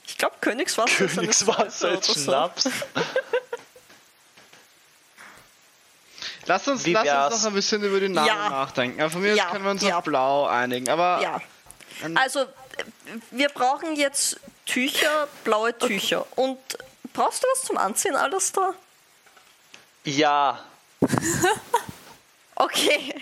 Ich 0.07 0.17
glaube, 0.17 0.35
Königswasser, 0.39 1.07
Königswasser 1.07 1.91
ist 1.99 2.09
ist. 2.09 2.23
Schnaps. 2.23 2.65
Lass 6.47 6.67
uns, 6.67 6.85
lass 6.85 7.33
uns 7.33 7.43
noch 7.43 7.49
ein 7.51 7.55
bisschen 7.55 7.83
über 7.83 7.99
die 7.99 8.09
Namen 8.09 8.27
Ja. 8.27 8.49
nachdenken. 8.49 9.01
Aber 9.01 9.09
von 9.09 9.21
mir 9.21 9.31
aus 9.33 9.37
Ja, 9.37 9.45
können 9.49 9.63
wir 9.65 9.71
uns 9.71 9.81
ja. 9.83 9.97
auf 9.97 10.03
Blau 10.03 10.45
einigen. 10.45 10.89
Aber 10.89 11.19
Ja. 11.21 11.41
Also, 12.15 12.45
wir 13.31 13.49
brauchen 13.49 13.95
jetzt 13.95 14.39
Tücher, 14.65 15.27
blaue 15.43 15.77
Tücher. 15.77 16.25
Und 16.35 16.57
brauchst 17.13 17.43
du 17.43 17.47
was 17.53 17.63
zum 17.63 17.77
Anziehen, 17.77 18.15
alles 18.15 18.51
da? 18.51 18.73
Ja, 20.03 20.59
Okay. 22.55 23.13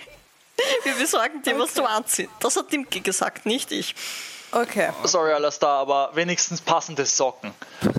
Wir 0.83 0.93
besorgen 0.95 1.41
dir 1.41 1.57
was 1.59 1.73
zum 1.73 1.85
Anziehen. 1.85 2.29
Das 2.39 2.55
hat 2.55 2.71
Dimke 2.71 3.01
gesagt, 3.01 3.45
nicht 3.45 3.71
ich. 3.71 3.95
Okay. 4.51 4.91
sorry 5.05 5.33
Alastar, 5.33 5.79
aber 5.79 6.11
wenigstens 6.13 6.61
passende 6.61 7.05
Socken. 7.05 7.53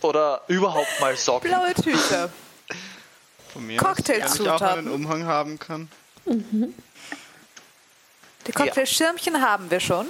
Oder 0.00 0.40
überhaupt 0.48 1.00
mal 1.00 1.14
Socken. 1.16 1.50
Blaue 1.50 1.74
Tücher. 1.74 2.30
von 3.52 3.66
mir 3.66 3.68
wenn 3.68 3.76
ich 3.76 3.82
auch 3.82 3.86
Cocktailzutaten. 3.96 4.78
einen 4.78 4.88
Umhang 4.90 5.24
haben 5.24 5.58
kann. 5.58 5.88
Die 8.46 8.52
Cocktailschirmchen 8.52 9.40
haben 9.42 9.70
wir 9.70 9.80
schon. 9.80 10.06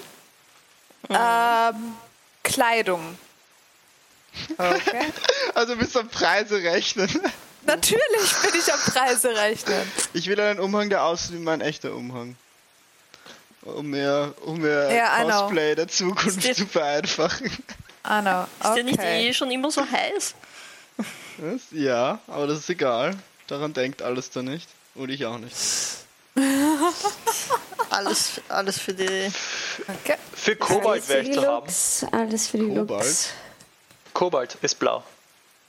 Ähm, 1.08 1.94
Kleidung. 2.42 3.18
Okay. 4.56 5.06
Also 5.54 5.76
bis 5.76 5.96
am 5.96 6.08
Preise 6.08 6.62
rechnen. 6.62 7.08
Natürlich 7.66 8.32
bin 8.42 8.54
ich 8.60 8.72
am 8.72 8.78
Preise 8.80 9.34
rechnen. 9.36 9.82
Ich 10.12 10.28
will 10.28 10.40
einen 10.40 10.60
Umhang, 10.60 10.88
der 10.88 11.02
aussieht 11.04 11.32
wie 11.32 11.38
mein 11.38 11.60
echter 11.60 11.92
Umhang. 11.94 12.36
Um 13.62 13.88
mehr, 13.90 14.32
um 14.42 14.58
mehr 14.60 14.90
Ja. 14.94 15.22
Cosplay 15.24 15.74
der 15.74 15.88
Zukunft 15.88 16.54
zu 16.54 16.66
vereinfachen. 16.66 17.50
Ah, 18.04 18.22
no. 18.22 18.46
Ist 18.64 18.74
der 18.76 18.84
nicht 18.84 18.98
Okay. 18.98 19.28
eh 19.28 19.34
schon 19.34 19.50
immer 19.50 19.70
so 19.70 19.82
heiß? 19.84 20.34
Was? 21.38 21.60
Ja, 21.72 22.20
aber 22.28 22.46
das 22.46 22.58
ist 22.60 22.70
egal. 22.70 23.18
Daran 23.50 23.72
denkt 23.72 24.00
alles 24.00 24.30
da 24.30 24.42
nicht. 24.42 24.68
Und 24.94 25.10
ich 25.10 25.26
auch 25.26 25.38
nicht. 25.38 25.56
Alles, 27.90 28.40
alles 28.48 28.78
für 28.78 28.94
die. 28.94 29.32
Okay. 29.88 30.16
Für 30.32 30.54
Kobalt 30.54 31.02
für 31.02 31.22
die 31.24 31.30
welche 31.30 31.46
haben. 31.46 31.66
Alles 32.12 32.46
für 32.46 32.58
die 32.58 32.68
Kobalt? 32.68 32.88
Looks. 32.88 33.30
Kobalt 34.14 34.56
ist 34.62 34.78
blau. 34.78 35.02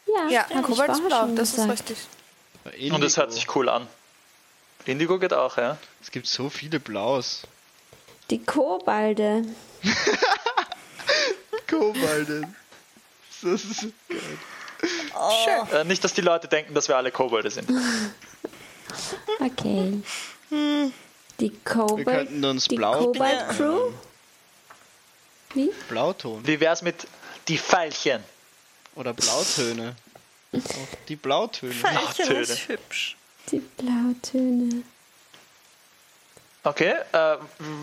Ja, 0.05 0.27
Ja, 0.29 0.45
ich 0.47 0.61
Kobalt 0.61 0.91
ist 0.91 1.07
blau, 1.07 1.25
das 1.35 1.49
ist 1.49 1.55
gesagt. 1.55 1.71
richtig. 1.89 2.91
Und 2.93 3.03
es 3.03 3.17
hört 3.17 3.33
sich 3.33 3.55
cool 3.55 3.69
an. 3.69 3.87
Indigo 4.85 5.17
geht 5.17 5.33
auch, 5.33 5.57
ja. 5.57 5.79
Es 5.99 6.11
gibt 6.11 6.27
so 6.27 6.51
viele 6.51 6.79
Blaus. 6.79 7.41
Die 8.29 8.43
Kobalde. 8.43 9.43
Kobalde. 11.67 12.43
Das 13.41 13.63
ist 13.65 13.87
Schön. 14.81 15.75
Äh, 15.77 15.83
nicht, 15.85 16.03
dass 16.03 16.13
die 16.13 16.21
Leute 16.21 16.47
denken, 16.47 16.73
dass 16.73 16.87
wir 16.87 16.97
alle 16.97 17.11
Kobolde 17.11 17.49
sind. 17.51 17.69
Okay. 19.39 20.01
Die 20.51 21.49
Cobalt. 21.63 21.97
Wir 21.97 22.05
könnten 22.05 22.43
uns 22.45 22.67
die 22.67 22.75
blau- 22.75 23.05
Cobalt 23.05 23.49
Crew. 23.49 23.91
Wie? 25.53 25.71
Blauton. 25.89 26.45
Wie 26.45 26.59
wär's 26.59 26.81
mit 26.81 27.07
die 27.47 27.57
Veilchen? 27.57 28.23
Oder 28.95 29.13
Blautöne. 29.13 29.95
Auch 30.53 30.59
die 31.07 31.15
Blautöne. 31.15 31.73
Veilchen 31.73 32.35
ist 32.35 32.67
hübsch. 32.67 33.15
Die 33.49 33.59
Blautöne. 33.59 34.83
Okay, 36.63 36.93
äh, 37.13 37.37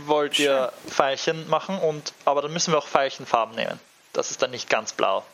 wollt 0.07 0.39
ihr 0.39 0.73
Veilchen 0.87 1.49
machen 1.49 1.79
und 1.79 2.13
aber 2.27 2.43
dann 2.43 2.53
müssen 2.53 2.73
wir 2.73 2.79
auch 2.79 2.87
Veilchenfarben 2.87 3.57
nehmen. 3.57 3.81
Das 4.13 4.31
ist 4.31 4.41
dann 4.43 4.51
nicht 4.53 4.69
ganz 4.71 4.93
blau. 4.93 5.25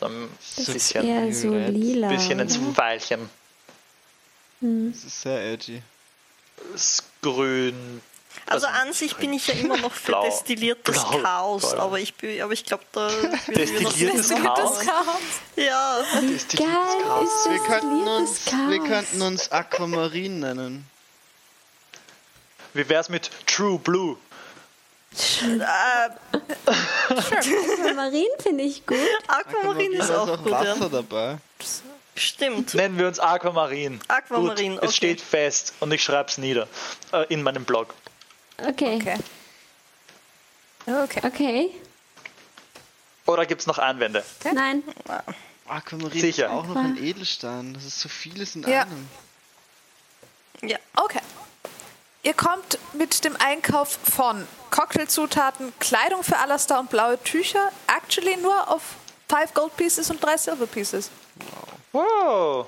Sondern 0.00 0.24
ein 0.24 0.38
Das 0.56 0.58
ist 0.68 0.72
bisschen, 0.72 1.06
eher 1.06 1.32
so 1.32 1.50
lila. 1.54 2.08
bisschen 2.08 2.40
ins 2.40 2.58
oder? 2.58 2.74
Veilchen. 2.76 3.30
Das 4.60 5.04
ist 5.04 5.22
sehr 5.22 5.52
edgy. 5.52 5.82
Das 6.72 7.02
Grün. 7.20 8.00
Also, 8.46 8.66
Also, 8.66 8.80
an 8.80 8.92
sich 8.92 9.14
bin 9.16 9.32
ich 9.34 9.46
ja 9.48 9.54
immer 9.54 9.76
noch 9.76 9.92
für 9.92 10.12
Blau. 10.12 10.24
destilliertes 10.24 10.94
Blau. 11.04 11.18
Chaos, 11.22 11.72
Blau. 11.72 11.82
aber 11.84 12.00
ich, 12.00 12.14
bin- 12.14 12.40
aber 12.40 12.52
ich 12.52 12.64
glaube, 12.64 12.84
da 12.92 13.08
Destilliertes 13.48 14.28
Chaos? 14.30 14.78
Chaos. 14.80 15.16
Ja, 15.56 16.00
Geil 16.12 16.30
ist 16.30 16.52
Wir 16.58 17.58
könnten 17.58 18.08
uns, 18.08 18.44
destilliertes 18.44 18.44
Chaos. 18.46 18.70
wir 18.70 18.80
könnten 18.88 19.22
uns 19.22 19.52
Aquamarin 19.52 20.40
nennen. 20.40 20.86
Wie 22.74 22.88
wär's 22.88 23.08
mit 23.10 23.30
True 23.46 23.78
Blue? 23.78 24.16
Aquamarin 27.10 28.26
finde 28.42 28.64
ich 28.64 28.86
gut. 28.86 28.98
Aquamarin 29.28 29.92
ist 29.92 30.10
auch 30.10 30.42
gut. 30.42 30.50
Wasser 30.52 30.76
Ja. 30.82 30.88
dabei. 30.88 31.38
Stimmt. 32.14 32.74
Nennen 32.74 32.98
wir 32.98 33.06
uns 33.08 33.18
Aquamarin. 33.18 34.00
Aquamarin, 34.08 34.72
Gut, 34.74 34.82
es 34.82 34.88
okay. 34.90 34.96
steht 34.96 35.20
fest 35.20 35.74
und 35.80 35.92
ich 35.92 36.02
schreib's 36.02 36.36
nieder 36.38 36.68
äh, 37.12 37.24
in 37.32 37.42
meinem 37.42 37.64
Blog. 37.64 37.94
Okay. 38.58 38.96
Okay. 38.96 39.16
Okay. 40.86 41.20
Okay. 41.26 41.70
Oder 43.26 43.46
gibt's 43.46 43.66
noch 43.66 43.78
Einwände? 43.78 44.24
Nein. 44.52 44.82
Aquamarin 45.68 46.20
Sicher. 46.20 46.46
ist 46.46 46.50
auch 46.52 46.66
noch 46.66 46.76
ein 46.76 47.02
Edelstein. 47.02 47.72
Das 47.74 47.84
ist 47.84 48.00
so 48.00 48.08
vieles 48.08 48.56
in 48.56 48.62
Ja. 48.68 48.82
einem. 48.82 49.08
Ja. 50.62 50.78
Okay. 50.96 51.20
Ihr 52.24 52.34
kommt 52.34 52.78
mit 52.92 53.24
dem 53.24 53.36
Einkauf 53.36 53.98
von 54.14 54.46
Cocktailzutaten, 54.70 55.72
Kleidung 55.80 56.22
für 56.22 56.38
Alastair 56.38 56.78
und 56.78 56.88
blaue 56.88 57.20
Tücher 57.24 57.70
actually 57.88 58.36
nur 58.36 58.70
auf 58.70 58.82
5 59.28 59.52
Gold 59.54 59.76
Pieces 59.76 60.08
und 60.10 60.22
3 60.22 60.36
Silver 60.36 60.66
Pieces. 60.66 61.10
Wow. 61.90 62.66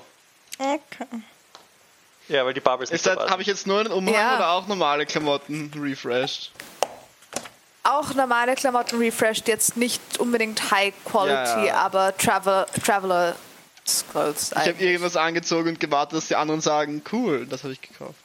Okay. 0.57 1.07
Ja, 2.27 2.45
weil 2.45 2.53
die 2.53 2.59
Barbara 2.59 2.83
ist 2.83 2.91
nicht 2.91 2.99
Ist 2.99 3.05
das, 3.07 3.15
dabei. 3.15 3.29
habe 3.31 3.41
ich 3.43 3.47
jetzt 3.47 3.65
nur 3.67 3.79
einen 3.79 3.91
Umhang 3.91 4.13
Ja. 4.13 4.35
oder 4.35 4.49
auch 4.51 4.67
normale 4.67 5.05
Klamotten 5.05 5.71
refreshed? 5.79 6.51
Auch 7.83 8.13
normale 8.15 8.55
Klamotten 8.55 8.97
refreshed, 8.97 9.47
jetzt 9.47 9.77
nicht 9.77 10.01
unbedingt 10.17 10.71
High 10.71 10.93
Quality, 11.05 11.59
Ja, 11.59 11.65
ja. 11.65 11.73
aber 11.75 12.17
Travel, 12.17 12.65
Traveler 12.83 13.35
Clothes. 14.11 14.51
Ich 14.51 14.57
habe 14.57 14.71
irgendwas 14.83 15.15
angezogen 15.15 15.69
und 15.69 15.79
gewartet, 15.79 16.17
dass 16.17 16.27
die 16.27 16.35
anderen 16.35 16.61
sagen, 16.61 17.03
cool, 17.11 17.45
das 17.45 17.63
habe 17.63 17.73
ich 17.73 17.81
gekauft. 17.81 18.24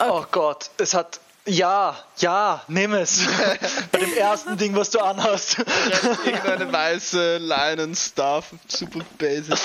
Oh 0.00 0.24
Gott, 0.30 0.70
es 0.78 0.94
hat. 0.94 1.20
Ja, 1.48 1.96
ja, 2.18 2.64
nimm 2.66 2.92
es. 2.94 3.20
Bei 3.92 3.98
dem 4.00 4.12
ersten 4.14 4.56
Ding, 4.56 4.74
was 4.74 4.90
du 4.90 4.98
anhast. 4.98 5.58
Irgendeine 6.24 6.72
weiße 6.72 7.38
Leinen-Stuff, 7.38 8.46
super 8.66 9.00
basic. 9.16 9.56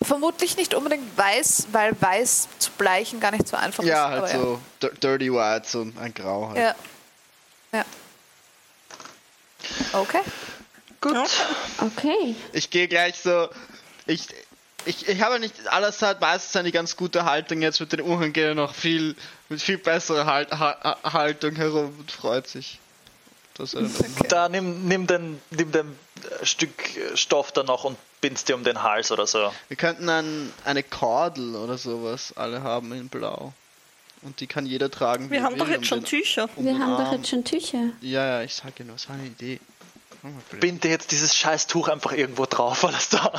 Vermutlich 0.00 0.56
nicht 0.56 0.72
unbedingt 0.74 1.16
weiß, 1.18 1.66
weil 1.72 1.94
weiß 2.00 2.48
zu 2.58 2.70
bleichen 2.72 3.20
gar 3.20 3.32
nicht 3.32 3.46
so 3.46 3.56
einfach 3.56 3.82
ist. 3.82 3.90
Ja, 3.90 4.08
halt 4.08 4.18
aber 4.22 4.28
so 4.28 4.60
dir- 4.80 4.92
Dirty 4.94 5.30
White, 5.32 5.68
so 5.68 5.80
ein 5.82 6.14
Grau 6.14 6.48
halt. 6.48 6.56
Ja. 6.58 6.74
Ja. 7.72 7.84
Okay. 9.92 10.20
Gut. 11.00 11.16
Okay. 11.80 12.34
Ich 12.52 12.70
gehe 12.70 12.88
gleich 12.88 13.18
so. 13.20 13.48
Ich, 14.06 14.26
ich, 14.88 15.08
ich 15.08 15.20
habe 15.22 15.38
nicht 15.38 15.54
alles 15.68 15.98
Zeit, 15.98 16.20
meistens 16.20 16.56
eine 16.56 16.72
ganz 16.72 16.96
gute 16.96 17.24
Haltung. 17.24 17.62
Jetzt 17.62 17.80
mit 17.80 17.92
den 17.92 18.00
Umhang 18.00 18.32
gehe 18.32 18.50
ich 18.50 18.56
noch 18.56 18.74
viel, 18.74 19.14
mit 19.48 19.60
viel 19.62 19.78
besserer 19.78 20.26
halt, 20.26 20.50
ha, 20.52 20.96
Haltung 21.04 21.54
herum 21.56 21.94
und 21.98 22.10
freut 22.10 22.46
sich. 22.48 22.78
Umhang. 23.58 23.90
Da 24.28 24.48
nimm, 24.48 24.86
nimm, 24.86 25.06
den, 25.08 25.40
nimm 25.50 25.72
den 25.72 25.98
äh, 26.40 26.46
Stück 26.46 26.70
Stoff 27.14 27.50
da 27.50 27.64
noch 27.64 27.82
und 27.84 27.98
bind's 28.20 28.44
dir 28.44 28.54
um 28.54 28.62
den 28.62 28.82
Hals 28.84 29.10
oder 29.10 29.26
so. 29.26 29.52
Wir 29.66 29.76
könnten 29.76 30.08
ein, 30.08 30.52
eine 30.64 30.84
Kordel 30.84 31.56
oder 31.56 31.76
sowas 31.76 32.32
alle 32.36 32.62
haben 32.62 32.92
in 32.92 33.08
Blau. 33.08 33.52
Und 34.22 34.40
die 34.40 34.46
kann 34.46 34.64
jeder 34.66 34.90
tragen. 34.90 35.26
wie 35.26 35.32
Wir 35.34 35.42
haben 35.42 35.54
will, 35.54 35.58
doch 35.60 35.66
um 35.66 35.72
jetzt 35.72 35.86
schon 35.86 36.00
den- 36.00 36.06
Tücher. 36.06 36.48
um 36.56 36.64
Wir 36.64 36.78
haben 36.78 36.96
doch 37.04 37.12
jetzt 37.12 37.28
schon 37.28 37.44
Tücher. 37.44 37.90
Ja, 38.00 38.26
ja, 38.26 38.42
ich 38.42 38.54
sage 38.54 38.84
nur, 38.84 38.94
es 38.96 39.08
war 39.08 39.16
eine 39.16 39.26
Idee. 39.26 39.60
Mach 40.22 40.30
mal 40.30 40.40
blöd. 40.50 40.60
Bind 40.60 40.84
dir 40.84 40.90
jetzt 40.90 41.10
dieses 41.10 41.34
scheiß 41.36 41.66
Tuch 41.66 41.88
einfach 41.88 42.12
irgendwo 42.12 42.46
drauf, 42.46 42.84
alles 42.86 43.08
da. 43.08 43.32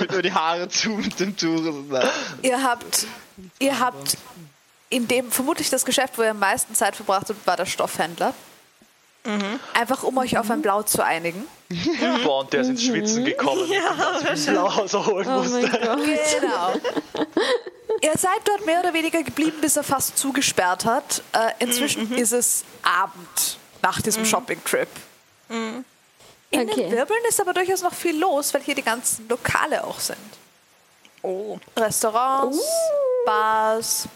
Mit 0.00 0.12
nur 0.12 0.22
die 0.22 0.32
Haare 0.32 0.68
zu 0.68 0.90
mit 0.90 1.18
dem 1.20 1.36
Tuch. 1.36 1.62
Ihr 2.42 2.62
habt, 2.62 3.06
ihr 3.58 3.78
habt 3.78 4.16
in 4.88 5.08
dem 5.08 5.32
vermutlich 5.32 5.68
das 5.70 5.84
Geschäft, 5.84 6.16
wo 6.18 6.22
ihr 6.22 6.30
am 6.30 6.38
meisten 6.38 6.74
Zeit 6.74 6.94
verbracht 6.96 7.28
habt, 7.28 7.46
war 7.46 7.56
der 7.56 7.66
Stoffhändler. 7.66 8.34
Einfach 9.74 10.04
um 10.04 10.16
euch 10.18 10.38
auf 10.38 10.48
ein 10.52 10.62
Blau 10.62 10.84
zu 10.84 11.04
einigen. 11.04 11.48
Boah, 12.22 12.42
und 12.42 12.52
der 12.52 12.60
ist 12.60 12.68
ins 12.68 12.84
Schwitzen 12.84 13.24
gekommen. 13.24 13.68
Ja, 13.68 14.20
Blau 14.46 14.66
rausholen 14.66 15.28
Oh 15.28 15.38
musste. 15.42 15.68
Genau. 15.68 16.72
ihr 18.02 18.12
seid 18.16 18.38
dort 18.44 18.64
mehr 18.64 18.78
oder 18.78 18.94
weniger 18.94 19.24
geblieben, 19.24 19.56
bis 19.60 19.76
er 19.76 19.82
fast 19.82 20.16
zugesperrt 20.16 20.84
hat. 20.84 21.24
Äh, 21.32 21.50
inzwischen 21.58 22.12
ist 22.14 22.30
es 22.30 22.64
Abend 22.84 23.58
nach 23.82 24.00
diesem 24.00 24.24
Shopping-Trip. 24.24 24.88
In 26.50 26.60
den 26.60 26.70
Okay. 26.70 26.90
Wirbeln 26.90 27.20
ist 27.28 27.40
aber 27.40 27.52
durchaus 27.52 27.82
noch 27.82 27.94
viel 27.94 28.16
los, 28.18 28.54
weil 28.54 28.62
hier 28.62 28.74
die 28.74 28.82
ganzen 28.82 29.28
Lokale 29.28 29.82
auch 29.84 29.98
sind. 29.98 30.18
Oh. 31.22 31.58
Restaurants, 31.76 32.58
Bars, 33.24 34.08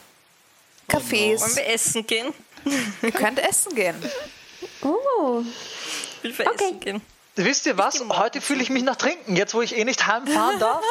Cafés. 0.89 1.41
Wollen 1.41 1.57
wir 1.57 1.67
essen 1.69 2.07
gehen? 2.07 2.33
Ihr 3.03 3.13
könnt 3.13 3.39
essen 3.41 3.75
gehen. 3.75 3.97
Oh. 4.83 5.43
Will 6.23 6.39
wir 6.39 6.47
Okay. 6.47 6.65
essen 6.67 6.81
gehen? 6.81 7.03
Wisst 7.37 7.67
ihr 7.67 7.77
was? 7.79 8.01
Heute 8.11 8.41
fühle 8.41 8.63
ich 8.63 8.71
mich 8.71 8.83
nach 8.83 8.97
Trinken, 8.97 9.35
jetzt 9.37 9.55
wo 9.55 9.63
ich 9.63 9.77
eh 9.77 9.85
nicht 9.85 10.07
heimfahren 10.07 10.59
darf. 10.61 10.83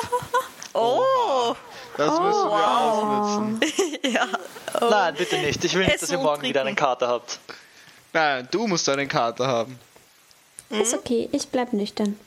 Oh, 0.73 1.55
Das 1.97 2.19
müssen 2.19 2.49
wir 2.49 2.71
ausnutzen. 2.71 3.59
ja. 4.03 4.27
Nein, 4.89 5.15
bitte 5.15 5.37
nicht. 5.37 5.63
Ich 5.63 5.73
will 5.75 5.85
nicht, 5.85 6.01
dass 6.01 6.09
ihr 6.09 6.17
morgen 6.17 6.41
wieder 6.41 6.61
einen 6.61 6.75
trinken. 6.75 6.83
Kater 6.85 7.07
habt. 7.07 7.39
Nein, 8.13 8.47
du 8.51 8.67
musst 8.67 8.87
eine 8.89 9.07
Karte 9.07 9.45
haben. 9.47 9.79
Ist 10.69 10.93
okay, 10.93 11.29
ich 11.31 11.47
bleib 11.47 11.73
nüchtern. 11.73 12.19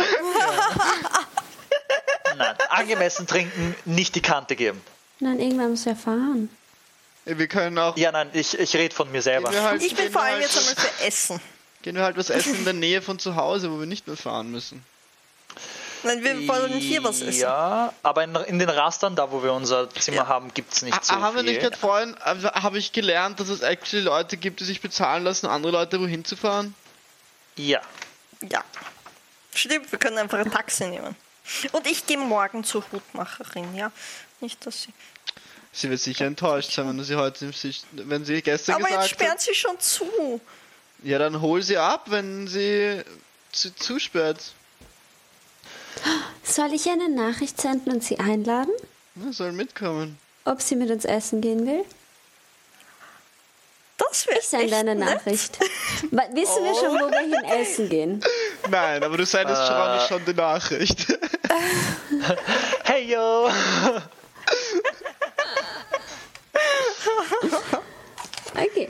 Nein, 2.37 2.55
angemessen 2.69 3.27
trinken, 3.27 3.75
nicht 3.85 4.15
die 4.15 4.21
Kante 4.21 4.55
geben. 4.55 4.81
Nein, 5.19 5.39
irgendwann 5.39 5.71
muss 5.71 5.85
er 5.85 5.95
fahren. 5.95 6.49
Wir 7.25 7.47
können 7.47 7.77
auch. 7.77 7.95
Ja, 7.97 8.11
nein, 8.11 8.29
ich, 8.33 8.57
ich 8.57 8.75
rede 8.75 8.95
von 8.95 9.11
mir 9.11 9.21
selber. 9.21 9.51
Halt, 9.51 9.83
Ich 9.83 9.95
bin 9.95 10.11
vor 10.11 10.23
allem 10.23 10.41
halt, 10.41 10.43
jetzt 10.43 10.57
einmal 10.57 10.75
für 10.75 11.03
Essen. 11.05 11.39
Gehen 11.83 11.95
wir 11.95 12.03
halt 12.03 12.17
was 12.17 12.29
essen 12.29 12.55
in 12.55 12.63
der 12.63 12.73
Nähe 12.87 13.01
von 13.01 13.19
zu 13.19 13.35
Hause, 13.35 13.71
wo 13.71 13.79
wir 13.79 13.85
nicht 13.85 14.07
mehr 14.07 14.17
fahren 14.17 14.51
müssen. 14.51 14.83
Nein, 16.03 16.23
wir 16.23 16.47
wollen 16.47 16.73
hier 16.73 17.03
was 17.03 17.21
essen. 17.21 17.41
Ja, 17.41 17.93
aber 18.03 18.23
in, 18.23 18.35
in 18.35 18.59
den 18.59 18.69
Rastern, 18.69 19.15
da 19.15 19.31
wo 19.31 19.43
wir 19.43 19.53
unser 19.53 19.89
Zimmer 19.91 20.17
Ja. 20.17 20.27
haben, 20.27 20.53
gibt 20.53 20.73
es 20.73 20.81
nicht 20.81 20.97
Ah, 20.97 21.01
so 21.03 21.13
haben 21.15 21.35
wir 21.35 21.43
viel. 21.43 21.51
nicht 21.51 21.61
gerade 21.61 21.77
vorhin, 21.77 22.15
also 22.19 22.49
habe 22.51 22.77
ich 22.79 22.91
gelernt, 22.91 23.39
dass 23.39 23.49
es 23.49 23.61
actually 23.61 24.03
Leute 24.03 24.37
gibt, 24.37 24.59
die 24.59 24.63
sich 24.65 24.81
bezahlen 24.81 25.23
lassen, 25.23 25.45
andere 25.47 25.71
Leute 25.71 25.99
wohin 26.01 26.25
zu 26.25 26.35
fahren? 26.35 26.73
ja. 27.55 27.81
Ja. 28.49 28.63
Stimmt, 29.53 29.91
wir 29.91 29.99
können 29.99 30.17
einfach 30.17 30.39
ein 30.39 30.49
Taxi 30.49 30.85
nehmen. 30.87 31.15
Und 31.73 31.85
ich 31.85 32.07
gehe 32.07 32.17
morgen 32.17 32.63
zur 32.63 32.83
Hutmacherin, 32.91 33.75
ja. 33.75 33.91
Nicht, 34.39 34.65
dass 34.65 34.83
sie. 34.83 34.93
Sie 35.73 35.89
wird 35.89 35.99
sicher 35.99 36.25
enttäuscht 36.25 36.71
sein, 36.71 36.87
wenn 36.87 36.97
du 36.97 37.03
sie 37.03 37.15
heute 37.15 37.45
im 37.45 37.53
Sicht, 37.53 37.85
wenn 37.91 38.25
sie 38.25 38.41
gestern 38.41 38.75
Aber 38.75 38.83
jetzt 38.85 38.91
gesagt 38.93 39.09
sperren 39.11 39.31
hat. 39.33 39.41
sie 39.41 39.53
schon 39.53 39.79
zu. 39.79 40.41
Ja, 41.03 41.19
dann 41.19 41.41
hol 41.41 41.61
sie 41.61 41.77
ab, 41.77 42.05
wenn 42.07 42.47
sie 42.47 43.03
zu, 43.51 43.75
zusperrt. 43.75 44.53
Soll 46.43 46.73
ich 46.73 46.85
ihr 46.85 46.93
eine 46.93 47.09
Nachricht 47.09 47.59
senden 47.61 47.93
und 47.93 48.03
sie 48.03 48.19
einladen? 48.19 48.71
Ja, 49.15 49.31
soll 49.31 49.51
mitkommen. 49.51 50.17
Ob 50.45 50.61
sie 50.61 50.75
mit 50.75 50.89
uns 50.91 51.05
essen 51.05 51.41
gehen 51.41 51.65
will? 51.65 51.83
Das 53.97 54.27
wäre 54.27 54.39
Ich 54.39 54.45
sende 54.47 54.75
eine 54.75 54.95
Nachricht. 54.95 55.59
Wissen 55.59 56.63
wir 56.63 56.75
schon, 56.75 56.99
wo 56.99 57.11
wir 57.11 57.19
hin 57.19 57.43
essen 57.45 57.87
gehen? 57.89 58.21
Nein, 58.69 59.03
aber 59.03 59.15
du 59.17 59.25
sendest 59.25 59.61
schon, 59.67 59.99
schon 60.07 60.25
die 60.25 60.33
Nachricht. 60.33 61.07
Hey 62.83 63.05
yo! 63.11 63.49
Okay. 68.53 68.89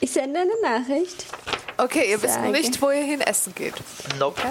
Ich 0.00 0.12
sende 0.12 0.40
eine 0.40 0.60
Nachricht. 0.62 1.26
Okay, 1.76 2.10
ihr 2.10 2.22
wisst 2.22 2.34
Sage. 2.34 2.48
nicht, 2.50 2.80
wo 2.82 2.90
ihr 2.90 3.02
hin 3.02 3.20
essen 3.20 3.54
geht. 3.54 3.74
Nope. 4.18 4.42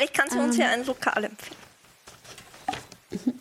Vielleicht 0.00 0.14
kann 0.14 0.30
sie 0.30 0.38
uns 0.38 0.56
ja 0.56 0.70
ein 0.70 0.86
Lokal 0.86 1.24
empfehlen. 1.24 1.56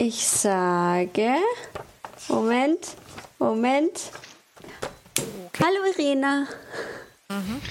Ich 0.00 0.24
sage. 0.26 1.34
Moment. 2.28 2.86
Moment. 3.40 4.00
Hallo 5.60 5.84
Irina. 5.92 6.46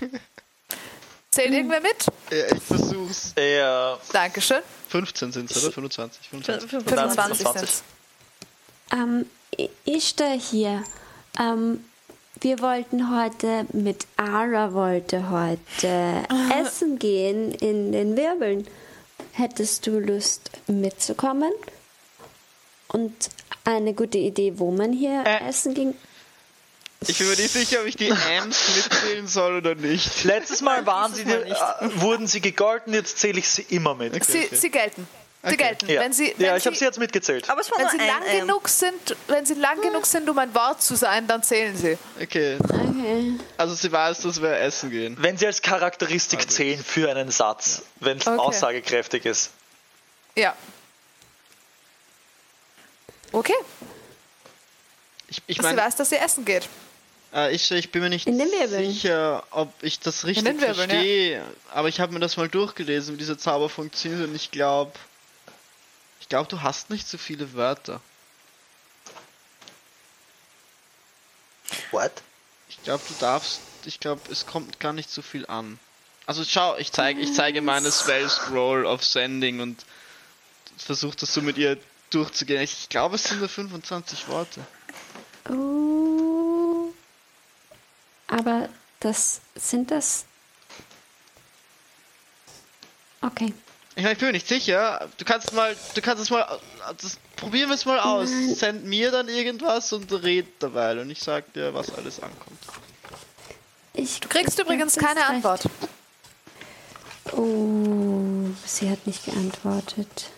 Zählt 1.32 1.52
irgendwer 1.54 1.80
mit? 1.80 2.06
ja, 2.30 2.54
ich 2.54 2.62
versuch's. 2.62 3.34
Ja, 3.40 3.98
Dankeschön. 4.12 4.62
15 4.90 5.32
sind's, 5.32 5.56
oder? 5.64 5.72
25. 5.72 6.28
25. 6.30 6.70
25 6.70 7.38
25. 7.38 7.48
sind's. 7.48 7.84
Ähm, 8.92 9.26
I- 9.58 9.70
Ishtar 9.86 10.38
hier. 10.38 10.84
Ähm, 11.40 11.86
wir 12.42 12.60
wollten 12.62 13.16
heute 13.16 13.66
mit 13.74 14.06
Ara 14.18 14.74
wollte 14.74 15.30
heute 15.30 16.24
essen 16.62 17.00
gehen 17.00 17.52
in 17.54 17.92
den 17.92 18.16
Wirbeln. 18.18 18.68
Hättest 19.34 19.86
du 19.88 20.00
Lust 20.00 20.50
mitzukommen? 20.68 21.52
Und 22.88 23.14
eine 23.66 23.94
gute 23.94 24.18
Idee, 24.18 24.54
wo 24.58 24.72
man 24.72 24.94
hier 24.94 25.24
Äh. 25.26 25.50
essen 25.50 25.74
ging? 25.74 25.94
Ich 27.08 27.18
bin 27.20 27.28
mir 27.30 27.36
nicht 27.36 27.52
sicher, 27.52 27.82
ob 27.82 27.86
ich 27.88 27.96
die 27.96 28.12
Ams 28.12 28.76
mitzählen 28.76 29.28
soll 29.28 29.58
oder 29.58 29.76
nicht. 29.76 30.24
letztes 30.24 30.62
Mal 30.62 30.86
waren 30.88 31.14
sie, 31.14 31.24
Dieses 31.26 31.60
Mal 31.60 31.88
nicht. 31.88 31.98
äh, 31.98 32.02
wurden 32.02 32.26
sie 32.28 32.42
gegolten, 32.42 32.94
jetzt 32.94 33.20
zähle 33.20 33.38
ich 33.40 33.48
sie 33.50 33.64
immer 33.70 33.94
mit. 33.94 34.14
Sie, 34.26 34.46
okay. 34.46 34.56
sie 34.56 34.72
gelten. 34.72 35.08
Sie 35.44 35.50
Okay. 35.54 35.58
gelten. 35.58 35.90
Ja, 35.90 36.02
Wenn 36.02 36.14
sie, 36.14 36.34
wenn 36.38 36.46
ja 36.48 36.58
ich 36.58 36.66
habe 36.66 36.76
sie, 36.76 36.80
sie 36.80 36.86
jetzt 36.86 37.00
mitgezählt. 37.00 37.50
Aber 37.50 37.62
es 37.62 37.70
war 37.72 37.78
wenn 37.80 37.90
sie 37.90 38.00
ein 38.00 38.08
lang 38.08 38.24
ähm, 38.28 38.40
genug 38.48 38.68
sind, 38.68 39.16
wenn 39.28 39.46
sie 39.46 39.54
lang 39.54 39.80
genug 39.82 40.06
sind, 40.06 40.28
um 40.30 40.38
ein 40.40 40.54
Wort 40.56 40.82
zu 40.82 40.96
sein, 40.96 41.28
dann 41.28 41.44
zählen 41.44 41.78
sie. 41.78 41.98
Okay, 42.22 42.58
Okay. 42.64 43.34
also 43.56 43.76
sie 43.76 43.92
weiß, 43.92 44.22
dass 44.24 44.42
wir 44.42 44.58
essen 44.60 44.90
gehen. 44.90 45.16
Wenn 45.20 45.38
sie 45.38 45.46
als 45.46 45.62
Charakteristik 45.62 46.50
zählen 46.52 46.84
für 46.84 47.10
einen 47.12 47.30
Satz, 47.32 47.84
wenn 48.00 48.18
es 48.18 48.28
Okay. 48.28 48.38
aussagekräftig 48.40 49.26
ist. 49.26 49.52
Ja. 50.36 50.56
Okay. 53.32 53.54
Ich, 55.28 55.42
ich 55.48 55.58
sie 55.58 55.64
meine, 55.64 55.78
weiß, 55.82 55.96
dass 55.98 56.10
sie 56.10 56.16
essen 56.18 56.46
geht. 56.46 56.68
äh, 57.34 57.54
ich, 57.54 57.70
ich 57.72 57.92
bin 57.92 58.02
mir 58.02 58.10
nicht 58.10 58.26
sicher, 58.70 59.44
ob 59.52 59.72
ich 59.82 60.00
das 60.00 60.26
richtig 60.26 60.60
verstehe. 60.60 61.44
Aber 61.74 61.90
ich 61.90 62.00
habe 62.00 62.14
mir 62.14 62.20
das 62.20 62.38
mal 62.38 62.48
durchgelesen, 62.48 63.14
wie 63.14 63.18
dieser 63.18 63.38
Zauber 63.38 63.70
funktioniert 63.70 64.28
und 64.28 64.36
ich 64.36 64.52
glaube, 64.52 64.92
ich 66.28 66.30
glaube, 66.30 66.50
du 66.50 66.62
hast 66.62 66.90
nicht 66.90 67.08
so 67.08 67.18
viele 67.18 67.54
Wörter. 67.54 68.02
What? 71.92 72.12
Ich 72.68 72.84
glaube, 72.84 73.02
du 73.08 73.14
darfst, 73.18 73.62
ich 73.86 74.02
glaube, 74.02 74.20
es 74.30 74.46
kommt 74.46 74.78
gar 74.82 74.92
nicht 74.92 75.10
so 75.10 75.22
viel 75.22 75.46
an. 75.46 75.80
Also 76.26 76.44
schau, 76.44 76.76
ich 76.76 76.92
zeige, 76.92 77.22
ich 77.22 77.34
zeige 77.34 77.62
meine 77.62 77.94
Spell 77.94 78.28
Scroll 78.28 78.86
of 78.86 79.06
Sending 79.06 79.62
und 79.62 79.86
versuche 80.78 81.16
das 81.16 81.34
so 81.34 81.42
mit 81.42 81.58
ihr 81.58 81.80
durchzugehen. 82.10 82.62
Ich 82.62 82.90
glaube, 82.90 83.16
es 83.16 83.24
sind 83.24 83.40
nur 83.40 83.48
25 83.48 84.28
Worte. 84.28 84.68
Oh. 85.50 86.92
Aber 88.28 88.68
das 89.00 89.40
sind 89.56 89.92
das. 89.92 90.26
Okay. 93.22 93.54
Ich, 93.98 94.04
meine, 94.04 94.14
ich 94.14 94.20
bin 94.20 94.28
mir 94.28 94.34
nicht 94.34 94.48
sicher. 94.48 95.10
Du 95.18 95.26
kannst 95.26 95.54
mal, 95.54 95.76
du 95.96 96.02
kannst 96.04 96.22
es 96.22 96.30
mal, 96.30 96.60
das, 97.02 97.18
probieren 97.36 97.70
wir 97.70 97.74
es 97.74 97.86
mal 97.86 98.00
aus. 98.00 98.30
Send 98.30 98.86
mir 98.86 99.10
dann 99.10 99.28
irgendwas 99.28 99.92
und 99.92 100.12
red 100.12 100.46
dabei 100.60 101.02
und 101.02 101.10
ich 101.10 101.20
sag 101.20 101.52
dir, 101.54 101.74
was 101.74 101.92
alles 101.96 102.22
ankommt. 102.22 102.60
Ich 103.96 104.20
Du 104.20 104.30
kriegst 104.30 104.60
übrigens 104.60 104.98
keine 104.98 105.26
Antwort. 105.26 105.64
Oh, 107.32 108.52
sie 108.68 108.88
hat 108.92 109.08
nicht 109.08 109.26
geantwortet. 109.26 110.30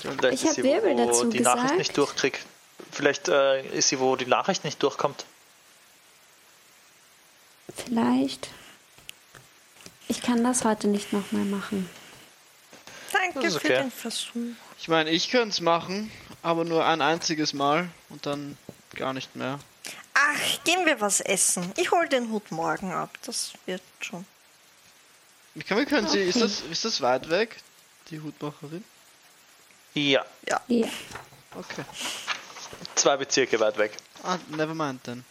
Vielleicht 0.00 0.24
Ich 0.24 0.32
ist 0.42 0.46
hab 0.50 0.54
sie, 0.54 0.62
Wirbel 0.62 0.94
wo 0.94 1.06
dazu 1.08 1.24
die 1.30 1.40
Nachricht 1.40 1.76
nicht 1.76 1.98
durchkriegt. 1.98 2.46
Vielleicht 2.92 3.26
äh, 3.26 3.66
ist 3.76 3.88
sie, 3.88 3.98
wo 3.98 4.14
die 4.14 4.26
Nachricht 4.26 4.62
nicht 4.62 4.80
durchkommt. 4.80 5.24
Vielleicht. 7.74 8.48
Ich 10.06 10.22
kann 10.22 10.44
das 10.44 10.64
heute 10.64 10.86
nicht 10.86 11.12
nochmal 11.12 11.44
machen. 11.46 11.90
Danke 13.14 13.40
Das 13.40 13.54
ist 13.54 13.60
für 13.60 13.68
okay. 13.68 13.82
den 13.82 13.90
Versuch. 13.90 14.34
Ich 14.78 14.88
meine, 14.88 15.10
ich 15.10 15.30
könnte 15.30 15.50
es 15.50 15.60
machen, 15.60 16.10
aber 16.42 16.64
nur 16.64 16.84
ein 16.84 17.00
einziges 17.00 17.52
Mal 17.52 17.88
und 18.10 18.26
dann 18.26 18.58
gar 18.94 19.12
nicht 19.12 19.34
mehr. 19.36 19.58
Ach, 20.14 20.64
gehen 20.64 20.84
wir 20.86 21.00
was 21.00 21.20
essen. 21.20 21.72
Ich 21.76 21.90
hol 21.90 22.08
den 22.08 22.30
Hut 22.30 22.50
morgen 22.50 22.92
ab. 22.92 23.10
Das 23.24 23.52
wird 23.66 23.82
schon. 24.00 24.24
Wie 25.54 25.62
können 25.62 25.80
wir 25.80 25.86
können 25.86 26.08
sie, 26.08 26.20
ist 26.20 26.40
das, 26.40 26.60
ist 26.70 26.84
das 26.84 27.00
weit 27.00 27.28
weg? 27.30 27.56
Die 28.10 28.20
Hutmacherin? 28.20 28.84
Ja, 29.94 30.24
Ja. 30.46 30.60
Okay. 31.54 31.84
zwei 32.96 33.16
Bezirke 33.16 33.60
weit 33.60 33.78
weg. 33.78 33.92
Ah, 34.24 34.38
never 34.48 34.74
mind 34.74 35.00
dann. 35.06 35.24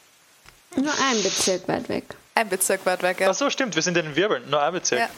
Nur 0.75 0.93
ein 0.93 1.21
Bezirk 1.21 1.67
weit 1.67 1.89
weg. 1.89 2.05
Ein 2.35 2.47
Bezirk 2.49 2.85
weit 2.85 3.03
weg, 3.03 3.19
ja. 3.19 3.29
Ach 3.29 3.33
so, 3.33 3.49
stimmt, 3.49 3.75
wir 3.75 3.81
sind 3.81 3.97
in 3.97 4.05
den 4.05 4.15
Wirbeln, 4.15 4.49
nur 4.49 4.61
ein 4.61 4.71
Bezirk. 4.73 5.01
ja. 5.01 5.09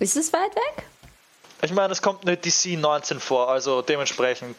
Ist 0.00 0.16
es 0.16 0.32
weit 0.32 0.54
weg? 0.54 0.84
Ich 1.64 1.72
meine, 1.72 1.92
es 1.92 2.02
kommt 2.02 2.26
eine 2.26 2.36
DC 2.36 2.78
19 2.78 3.20
vor, 3.20 3.48
also 3.48 3.80
dementsprechend. 3.80 4.56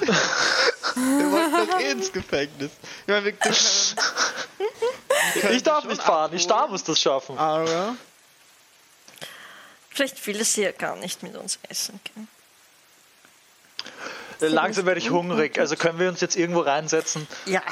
Wir 0.00 1.30
wollten 1.32 1.68
doch 1.70 1.80
eh 1.80 1.90
ins 1.90 2.12
Gefängnis. 2.12 2.70
Ich 3.02 3.08
meine, 3.08 3.24
wir, 3.24 3.32
können, 3.36 3.54
wir 5.34 5.42
können 5.42 5.56
Ich 5.56 5.62
darf 5.62 5.84
nicht 5.84 6.02
fahren, 6.02 6.30
die 6.30 6.38
Star 6.38 6.56
abholen. 6.58 6.72
muss 6.72 6.84
das 6.84 7.00
schaffen. 7.00 7.36
Ara? 7.38 7.96
Vielleicht 9.90 10.24
will 10.26 10.44
sie 10.44 10.62
ja 10.62 10.72
gar 10.72 10.94
nicht 10.96 11.22
mit 11.22 11.34
uns 11.36 11.58
essen 11.68 12.00
gehen. 12.04 12.28
Äh, 14.40 14.46
Langsam 14.48 14.84
werde 14.86 15.00
ich 15.00 15.10
hungrig, 15.10 15.58
also 15.58 15.74
können 15.76 15.98
wir 15.98 16.08
uns 16.08 16.20
jetzt 16.20 16.36
irgendwo 16.36 16.60
reinsetzen. 16.60 17.26
Ja, 17.46 17.62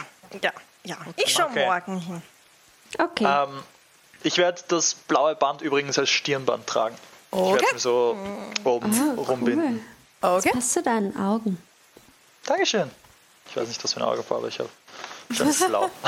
ja, 0.43 0.53
ja. 0.85 0.97
Ich 1.17 1.33
schau 1.35 1.45
Okay. 1.47 1.67
morgen 1.67 1.99
hin. 2.01 2.23
Okay. 2.99 3.25
Ähm, 3.27 3.63
ich 4.23 4.39
werde 4.39 4.63
das 4.69 4.95
blaue 4.95 5.35
Band 5.37 5.61
übrigens 5.61 5.99
als 5.99 6.09
Stirnband 6.11 6.67
tragen. 6.67 6.97
Ich 7.35 7.41
werde 7.41 7.55
Okay. 7.55 7.67
mir 7.73 7.79
so 7.81 8.17
oben 8.65 9.17
oh, 9.17 9.23
rumbinden. 9.23 9.85
Okay. 10.21 10.51
Passt 10.53 10.73
zu 10.73 10.83
deinen 10.83 11.17
Augen. 11.17 11.59
Dankeschön. 12.47 12.91
Ich 13.51 13.57
weiß 13.57 13.69
nicht, 13.69 13.83
was 13.83 13.93
für 13.93 14.01
eine 14.01 14.09
Augenfarbe 14.09 14.49
ich 14.49 14.59
habe. 14.59 14.69
Wahrscheinlich 15.29 15.59
blau. 15.67 15.91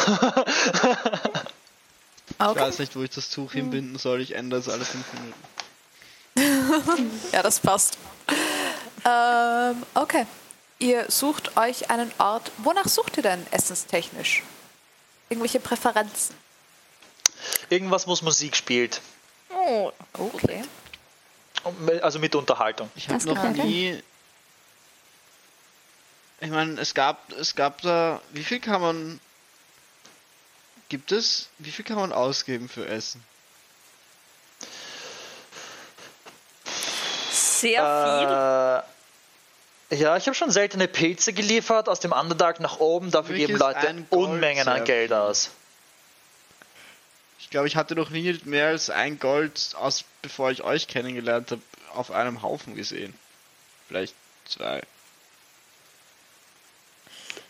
Ich 2.38 2.44
okay. 2.44 2.60
weiß 2.60 2.80
nicht, 2.80 2.94
wo 2.96 3.02
ich 3.02 3.10
das 3.10 3.30
Tuch 3.30 3.52
hinbinden 3.52 3.98
soll. 3.98 4.20
Ich 4.20 4.34
ändere 4.34 4.60
es 4.60 4.68
alle 4.68 4.84
fünf 4.84 5.06
Minuten. 6.34 7.10
ja, 7.32 7.42
das 7.42 7.60
passt. 7.60 7.96
Ähm, 9.06 9.82
okay. 9.94 10.26
Ihr 10.78 11.06
sucht 11.08 11.56
euch 11.56 11.88
einen 11.88 12.12
Ort. 12.18 12.52
Wonach 12.58 12.88
sucht 12.88 13.16
ihr 13.16 13.22
denn 13.22 13.46
essenstechnisch? 13.52 14.42
Irgendwelche 15.30 15.60
Präferenzen? 15.60 16.36
Irgendwas, 17.70 18.06
wo 18.06 18.14
Musik 18.22 18.55
spielt. 18.55 19.00
Oh, 19.55 19.92
Okay. 20.12 20.62
Also 22.02 22.18
mit 22.18 22.34
Unterhaltung. 22.34 22.90
Ich 22.94 23.08
habe 23.08 23.24
noch 23.24 23.42
nie. 23.50 24.02
Ich 26.40 26.50
meine, 26.50 26.80
es 26.80 26.94
gab, 26.94 27.32
es 27.32 27.54
gab 27.54 27.80
da. 27.82 28.20
Wie 28.32 28.44
viel 28.44 28.60
kann 28.60 28.80
man. 28.80 29.20
Gibt 30.88 31.10
es? 31.12 31.48
Wie 31.58 31.70
viel 31.70 31.84
kann 31.84 31.96
man 31.96 32.12
ausgeben 32.12 32.68
für 32.68 32.86
Essen? 32.86 33.24
sehr 37.60 38.84
Äh, 39.90 39.96
ja, 39.96 40.16
ich 40.16 40.26
habe 40.26 40.34
schon 40.34 40.50
seltene 40.50 40.88
Pilze 40.88 41.32
geliefert 41.32 41.88
aus 41.88 42.00
dem 42.00 42.12
Underdark 42.12 42.60
nach 42.60 42.80
oben. 42.80 43.10
Dafür 43.10 43.36
geben 43.36 43.56
Leute 43.56 44.04
Unmengen 44.10 44.66
an 44.66 44.84
Geld 44.84 45.10
viel. 45.10 45.16
aus. 45.16 45.50
Ich 47.47 47.50
glaube, 47.50 47.68
ich 47.68 47.76
hatte 47.76 47.94
noch 47.94 48.10
nie 48.10 48.41
mehr 48.44 48.66
als 48.66 48.91
ein 48.91 49.20
Gold, 49.20 49.76
aus, 49.78 50.02
bevor 50.20 50.50
ich 50.50 50.65
euch 50.65 50.89
kennengelernt 50.89 51.52
habe, 51.52 51.62
auf 51.94 52.10
einem 52.10 52.42
Haufen 52.42 52.75
gesehen. 52.75 53.15
Vielleicht 53.86 54.16
zwei. 54.47 54.83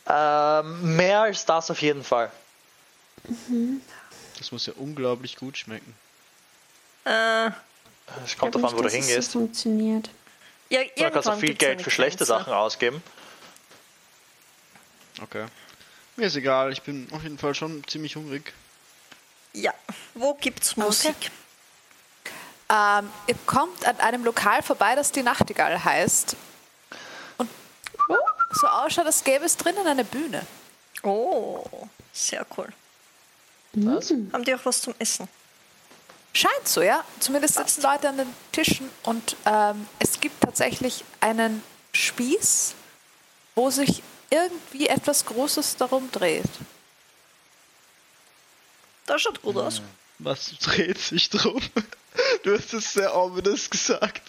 Ähm, 0.07 0.97
mehr 0.97 1.23
als 1.23 1.47
das 1.47 1.71
auf 1.71 1.81
jeden 1.81 2.05
Fall. 2.05 2.31
Das 4.37 4.53
muss 4.53 4.67
ja 4.67 4.75
unglaublich 4.77 5.37
gut 5.37 5.57
schmecken. 5.57 5.95
Äh, 7.07 7.47
Es 7.47 8.37
kommt 8.37 8.55
Ich 8.55 8.61
davon, 8.61 8.77
wo 8.79 8.83
du 8.83 8.91
hingehst. 8.91 9.33
So 9.33 9.39
funktioniert. 9.39 10.11
ja, 10.69 10.81
Du 10.83 10.89
kannst 10.89 10.99
auch 10.99 11.05
irgendwann 11.15 11.41
viel 11.41 11.55
Geld 11.55 11.81
für 11.81 11.91
schlechte 11.91 12.19
Grenze. 12.19 12.33
Sachen 12.35 12.53
ausgeben. 12.53 13.03
Okay. 15.23 15.47
Mir 16.17 16.27
ist 16.27 16.37
egal, 16.37 16.71
ich 16.71 16.83
bin 16.83 17.09
auf 17.13 17.23
jeden 17.23 17.39
Fall 17.39 17.55
schon 17.55 17.83
ziemlich 17.89 18.15
hungrig. 18.17 18.53
Ja, 19.57 19.73
wo 20.13 20.35
gibt's 20.35 20.77
Musik? 20.77 21.31
Ähm, 22.69 23.09
ihr 23.27 23.35
kommt 23.47 23.87
an 23.87 23.99
einem 24.01 24.23
Lokal 24.23 24.63
vorbei, 24.63 24.95
das 24.95 25.13
die 25.13 25.23
Nachtigall 25.23 25.83
heißt. 25.83 26.37
Und 27.39 27.49
so 28.51 28.67
ausschaut, 28.67 29.07
als 29.07 29.25
gäbe 29.25 29.47
es 29.47 29.57
drinnen 29.57 29.87
eine 29.87 30.05
Bühne. 30.05 30.47
Oh, 31.03 31.65
sehr 32.13 32.45
cool. 32.57 32.69
Was? 33.73 34.11
Haben 34.11 34.45
die 34.45 34.55
auch 34.55 34.65
was 34.65 34.83
zum 34.83 34.95
Essen? 34.99 35.27
Scheint 36.35 36.69
so, 36.69 36.83
ja. 36.83 37.03
Zumindest 37.19 37.55
sitzen 37.55 37.81
Leute 37.81 38.11
an 38.11 38.19
den 38.19 38.35
Tischen 38.53 38.91
und 39.05 39.37
ähm, 39.47 39.89
es 40.01 40.21
gibt 40.21 40.43
tatsächlich 40.43 41.03
einen 41.21 41.63
Spieß, 41.95 42.75
wo 43.55 43.71
sich 43.71 44.03
irgendwie 44.29 44.89
etwas 44.89 45.25
Großes 45.25 45.77
darum 45.77 46.11
dreht. 46.13 46.45
Das 49.07 49.23
schaut 49.23 49.41
gut 49.43 49.57
aus. 49.57 49.81
Was 50.19 50.51
dreht 50.63 50.99
sich 50.99 51.31
drum? 51.31 51.61
Du 52.45 52.57
hast 52.57 52.73
es 52.73 52.95
sehr 52.95 53.15
ominous 53.15 53.69
gesagt. 53.69 54.23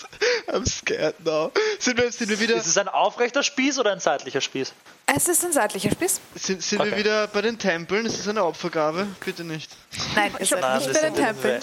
I'm 0.48 0.68
scared 0.68 1.18
now. 1.24 1.54
Sind 1.80 1.98
wir, 1.98 2.12
sind 2.12 2.28
wir 2.30 2.38
wieder, 2.38 2.56
Ist 2.58 2.68
es 2.68 2.78
ein 2.78 2.90
aufrechter 2.90 3.44
Spieß 3.44 3.80
oder 3.80 3.94
ein 3.94 4.02
seitlicher 4.02 4.42
Spieß? 4.42 4.74
Es 5.06 5.30
ist 5.30 5.46
ein 5.46 5.54
seitlicher 5.54 5.92
Spieß. 5.92 6.20
sind, 6.36 6.62
sind 6.62 6.80
wir 6.80 6.88
Okay. 6.92 6.98
wieder 6.98 7.28
bei 7.28 7.42
den 7.42 7.58
Tempeln? 7.58 8.06
Ist 8.06 8.20
das 8.20 8.28
eine 8.28 8.44
Opfergabe? 8.44 9.08
Bitte 9.24 9.46
nicht. 9.46 9.72
Nein, 10.16 10.34
seid 10.42 10.60
Nein, 10.60 10.80
nicht 10.80 10.94
bei 10.94 11.00
den 11.00 11.16
Tempeln. 11.16 11.62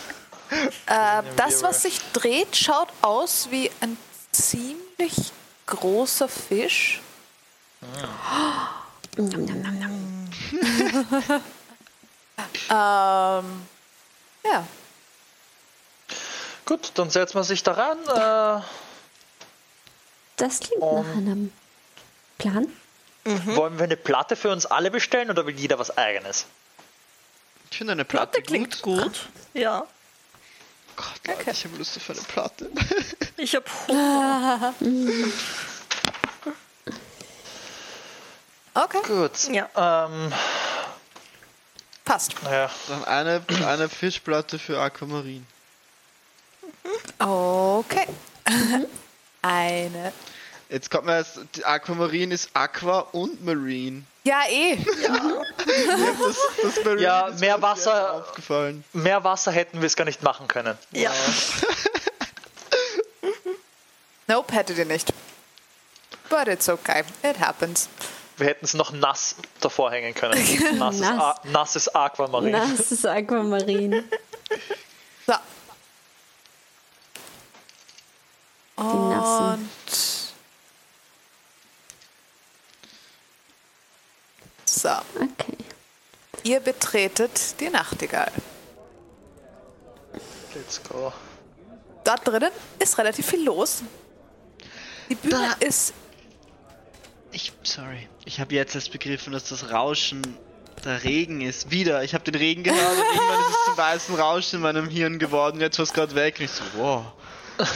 Äh, 0.86 1.22
das, 1.36 1.62
was 1.62 1.82
sich 1.82 2.00
dreht, 2.14 2.56
schaut 2.56 2.88
aus 3.02 3.48
wie 3.50 3.70
ein 3.82 3.98
ziemlich 4.32 5.30
großer 5.66 6.28
Fisch. 6.28 7.02
Nom, 9.18 9.28
nom, 9.28 9.44
nom, 9.44 9.78
nom. 9.78 11.40
Ähm, 12.70 13.66
ja. 14.44 14.66
Gut, 16.66 16.92
dann 16.94 17.10
setzt 17.10 17.34
man 17.34 17.44
sich 17.44 17.62
daran. 17.62 17.98
Äh, 18.08 18.62
Das 20.36 20.60
klingt 20.60 20.82
Um. 20.82 21.06
nach 21.06 21.16
einem 21.16 21.52
Plan. 22.38 22.66
Wollen 23.24 23.78
wir 23.78 23.84
eine 23.84 23.96
Platte 23.96 24.36
für 24.36 24.50
uns 24.50 24.66
alle 24.66 24.90
bestellen 24.90 25.30
oder 25.30 25.46
will 25.46 25.54
jeder 25.58 25.78
was 25.78 25.96
eigenes? 25.96 26.46
Ich 27.70 27.78
finde 27.78 27.92
eine 27.92 28.04
Platte, 28.04 28.32
Platte 28.32 28.42
klingt 28.46 28.82
gut. 28.82 29.02
gut. 29.02 29.28
Ja, 29.54 29.86
Gott, 30.96 31.06
Leute, 31.26 31.50
ich 31.50 31.64
habe 31.64 31.76
Lust 31.76 31.96
auf 31.96 32.10
eine 32.10 32.20
Platte. 32.20 32.70
ich 33.36 33.54
habe 33.54 33.64
Hunger. 33.88 34.74
Okay, 38.76 38.98
Gut. 39.06 39.48
Ja. 39.52 39.68
Ähm, 40.06 40.32
passt. 42.04 42.34
naja. 42.42 42.70
Dann 42.88 43.04
eine, 43.04 43.42
eine 43.66 43.88
Fischplatte 43.88 44.58
für 44.58 44.80
Aquamarin. 44.80 45.46
Okay. 47.18 48.06
Eine. 49.42 50.12
Jetzt 50.70 50.90
kommt 50.90 51.04
mir 51.06 51.18
jetzt, 51.18 51.38
die 51.54 51.64
Aquamarin 51.64 52.30
ist 52.30 52.48
Aqua 52.54 53.00
und 53.12 53.44
Marine. 53.44 54.02
Ja, 54.24 54.42
eh. 54.48 54.76
Das, 55.64 56.36
das 56.62 56.84
Marine 56.84 57.02
Ja, 57.02 57.28
ist 57.28 57.40
mehr 57.40 57.60
Wasser- 57.60 58.14
aufgefallen. 58.14 58.84
Mehr 58.92 59.22
Wasser 59.24 59.52
hätten 59.52 59.80
wir 59.80 59.86
es 59.86 59.96
gar 59.96 60.04
nicht 60.04 60.22
machen 60.22 60.48
können. 60.48 60.76
Ja, 60.92 61.12
Nope, 64.26 64.54
hättet 64.54 64.78
ihr 64.78 64.86
nicht. 64.86 65.12
But 66.30 66.48
it's 66.48 66.68
okay. 66.68 67.04
It 67.22 67.38
happens. 67.38 67.88
Wir 68.36 68.46
hätten 68.46 68.64
es 68.64 68.74
noch 68.74 68.92
nass 68.92 69.36
davor 69.60 69.92
hängen 69.92 70.14
können. 70.14 70.34
Nasses, 70.78 71.00
Nass. 71.00 71.20
A 71.20 71.40
nasses 71.44 71.94
Aquamarin. 71.94 72.54
Ist 72.54 73.06
Aquamarin. 73.06 74.04
So. 75.26 75.34
nassen. 78.76 79.60
Und. 79.62 79.70
So. 84.64 84.88
Okay. 84.88 85.56
Ihr 86.42 86.60
betretet 86.60 87.60
die 87.60 87.70
Nachtigall. 87.70 88.32
Let's 90.54 90.82
go. 90.82 91.12
Dort 92.04 92.26
drinnen 92.26 92.52
ist 92.78 92.98
relativ 92.98 93.26
viel 93.26 93.44
los. 93.44 93.82
Die 95.08 95.14
Bühne 95.14 95.56
ist. 95.60 95.94
Ich, 97.34 97.52
sorry. 97.64 98.08
Ich 98.24 98.38
habe 98.38 98.54
jetzt 98.54 98.76
erst 98.76 98.92
begriffen, 98.92 99.32
dass 99.32 99.48
das 99.48 99.72
Rauschen 99.72 100.22
der 100.84 101.02
Regen 101.02 101.40
ist. 101.40 101.72
Wieder. 101.72 102.04
Ich 102.04 102.14
habe 102.14 102.22
den 102.22 102.36
Regen 102.36 102.62
gehört 102.62 102.92
und 102.92 102.98
irgendwann 102.98 103.40
ist 103.40 103.56
es 103.58 103.64
zum 103.64 103.76
weißen 103.76 104.14
Rauschen 104.14 104.56
in 104.56 104.62
meinem 104.62 104.88
Hirn 104.88 105.18
geworden. 105.18 105.60
Jetzt 105.60 105.78
war 105.78 105.82
es 105.82 105.92
gerade 105.92 106.14
weg. 106.14 106.36
Und 106.38 106.44
ich 106.44 106.52
so, 106.52 106.62
wow. 106.76 107.06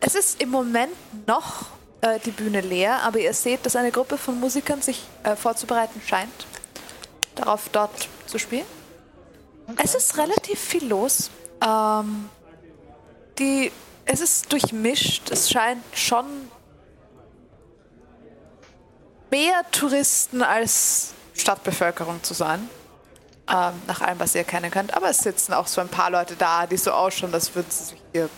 Es 0.00 0.14
ist 0.14 0.40
im 0.40 0.50
Moment 0.50 0.92
noch 1.26 1.66
äh, 2.00 2.20
die 2.24 2.30
Bühne 2.30 2.60
leer, 2.60 3.02
aber 3.02 3.18
ihr 3.18 3.34
seht, 3.34 3.66
dass 3.66 3.74
eine 3.74 3.90
Gruppe 3.90 4.18
von 4.18 4.38
Musikern 4.38 4.82
sich 4.82 5.02
äh, 5.24 5.34
vorzubereiten 5.34 6.00
scheint, 6.06 6.46
darauf 7.34 7.68
dort 7.72 8.08
zu 8.26 8.38
spielen. 8.38 8.66
Es 9.82 9.96
ist 9.96 10.16
relativ 10.16 10.60
viel 10.60 10.86
los. 10.86 11.32
Ähm, 11.60 12.30
die, 13.40 13.72
es 14.06 14.20
ist 14.20 14.52
durchmischt. 14.52 15.30
Es 15.30 15.50
scheint 15.50 15.84
schon 15.94 16.24
mehr 19.30 19.62
Touristen 19.72 20.42
als 20.42 21.12
Stadtbevölkerung 21.34 22.22
zu 22.22 22.32
sein. 22.32 22.70
Ähm, 23.48 23.74
nach 23.86 24.00
allem, 24.00 24.18
was 24.18 24.34
ihr 24.34 24.44
kennen 24.44 24.70
könnt. 24.70 24.94
Aber 24.94 25.10
es 25.10 25.18
sitzen 25.18 25.52
auch 25.52 25.66
so 25.66 25.80
ein 25.80 25.88
paar 25.88 26.10
Leute 26.10 26.34
da, 26.34 26.66
die 26.66 26.76
so 26.76 26.90
ausschauen, 26.92 27.32
als 27.32 27.54
würden 27.54 27.70
sie 27.70 27.84
sich 27.84 28.02
hier 28.12 28.28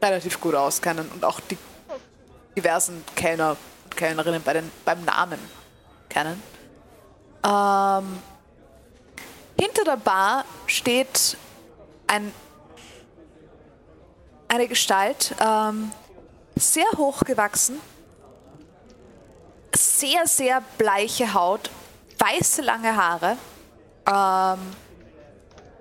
relativ 0.00 0.40
gut 0.40 0.54
auskennen 0.54 1.08
und 1.12 1.24
auch 1.24 1.40
die 1.40 1.58
diversen 2.56 3.04
Kellner 3.16 3.56
und 3.84 3.96
Kellnerinnen 3.96 4.42
bei 4.42 4.52
den, 4.52 4.70
beim 4.84 5.04
Namen 5.04 5.38
kennen. 6.08 6.40
Ähm, 7.44 8.18
hinter 9.58 9.84
der 9.84 9.96
Bar 9.96 10.44
steht 10.66 11.36
ein, 12.06 12.32
eine 14.52 14.68
Gestalt, 14.68 15.34
ähm, 15.40 15.90
sehr 16.56 16.84
hoch 16.98 17.20
gewachsen, 17.20 17.80
sehr, 19.74 20.26
sehr 20.26 20.62
bleiche 20.76 21.32
Haut, 21.32 21.70
weiße 22.18 22.60
lange 22.60 22.94
Haare 22.94 23.38
ähm, 24.06 24.60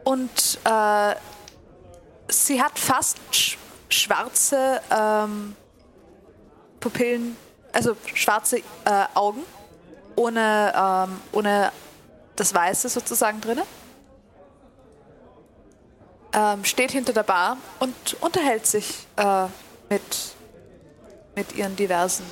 und 0.05 0.59
äh, 0.63 1.15
sie 2.29 2.63
hat 2.63 2.79
fast 2.79 3.17
sch 3.31 3.57
schwarze 3.89 4.79
ähm, 4.89 5.53
Pupillen, 6.79 7.35
also 7.73 7.97
schwarze 8.13 8.59
äh, 8.59 8.63
Augen, 9.15 9.43
ohne, 10.15 10.73
ähm, 10.73 11.19
ohne 11.33 11.73
das 12.37 12.53
Weiße 12.53 12.87
sozusagen 12.87 13.41
drin. 13.41 13.61
Ähm, 16.33 16.63
steht 16.63 16.91
hinter 16.91 17.13
der 17.13 17.23
Bar 17.23 17.57
und 17.79 18.17
unterhält 18.21 18.65
sich 18.65 19.05
äh, 19.17 19.45
mit, 19.89 20.01
mit 21.35 21.55
ihren 21.55 21.75
diversen 21.75 22.25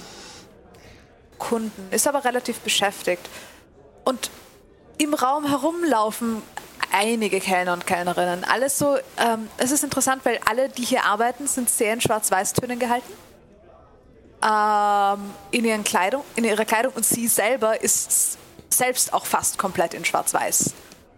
Kunden, 1.37 1.87
ist 1.91 2.07
aber 2.07 2.23
relativ 2.23 2.59
beschäftigt. 2.59 3.29
Und 4.03 4.29
im 4.97 5.13
Raum 5.13 5.47
herumlaufen 5.47 6.41
einige 6.91 7.39
Kellner 7.39 7.73
und 7.73 7.85
Kellnerinnen. 7.85 8.43
Alles 8.43 8.77
so, 8.77 8.97
ähm, 9.17 9.49
es 9.57 9.71
ist 9.71 9.83
interessant, 9.83 10.25
weil 10.25 10.39
alle, 10.45 10.69
die 10.69 10.83
hier 10.83 11.05
arbeiten, 11.05 11.47
sind 11.47 11.69
sehr 11.69 11.93
in 11.93 12.01
Schwarz-Weiß-Tönen 12.01 12.79
gehalten. 12.79 13.13
Ähm, 14.41 15.33
in, 15.51 15.65
ihren 15.65 15.83
Kleidung, 15.83 16.23
in 16.35 16.45
ihrer 16.45 16.65
Kleidung 16.65 16.93
und 16.93 17.05
sie 17.05 17.27
selber 17.27 17.81
ist 17.81 18.37
selbst 18.69 19.13
auch 19.13 19.25
fast 19.25 19.57
komplett 19.57 19.93
in 19.93 20.05
Schwarz-Weiß. 20.05 20.73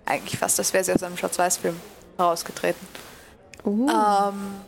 Eigentlich 0.05 0.39
fast, 0.39 0.57
als 0.59 0.73
wäre 0.73 0.83
sie 0.83 0.93
aus 0.93 1.03
einem 1.03 1.17
Schwarz-Weiß-Film 1.17 1.79
herausgetreten. 2.21 2.87
Ähm, 3.65 4.61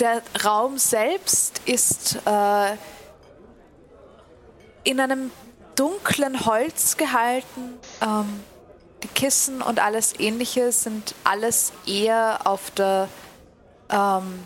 der 0.00 0.22
Raum 0.44 0.78
selbst 0.78 1.60
ist 1.64 2.18
äh, 2.26 2.76
in 4.84 5.00
einem 5.00 5.30
dunklen 5.76 6.44
Holz 6.44 6.96
gehalten. 6.96 7.78
Ähm, 8.00 8.42
die 9.02 9.08
Kissen 9.08 9.62
und 9.62 9.80
alles 9.80 10.18
ähnliche 10.18 10.72
sind 10.72 11.14
alles 11.24 11.72
eher 11.86 12.40
auf 12.44 12.70
der 12.72 13.08
ähm, 13.90 14.44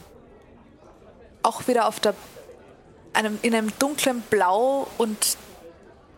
auch 1.42 1.66
wieder 1.68 1.86
auf 1.86 2.00
der 2.00 2.14
einem, 3.12 3.38
in 3.42 3.54
einem 3.54 3.72
dunklen 3.78 4.20
Blau 4.22 4.86
und 4.98 5.38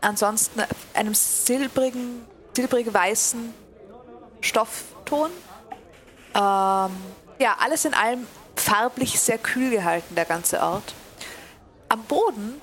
ansonsten 0.01 0.63
einem 0.95 1.15
silbrigen, 1.15 2.25
silbrig 2.57 2.93
weißen 2.93 3.53
Stoffton. 5.09 5.31
Ähm, 6.35 6.97
ja, 7.41 7.57
alles 7.59 7.85
in 7.85 7.95
allem 7.95 8.27
farblich 8.57 9.19
sehr 9.19 9.39
kühl 9.39 9.71
gehalten, 9.71 10.15
der 10.15 10.25
ganze 10.25 10.61
Ort. 10.61 10.95
Am 11.89 12.03
Boden, 12.05 12.61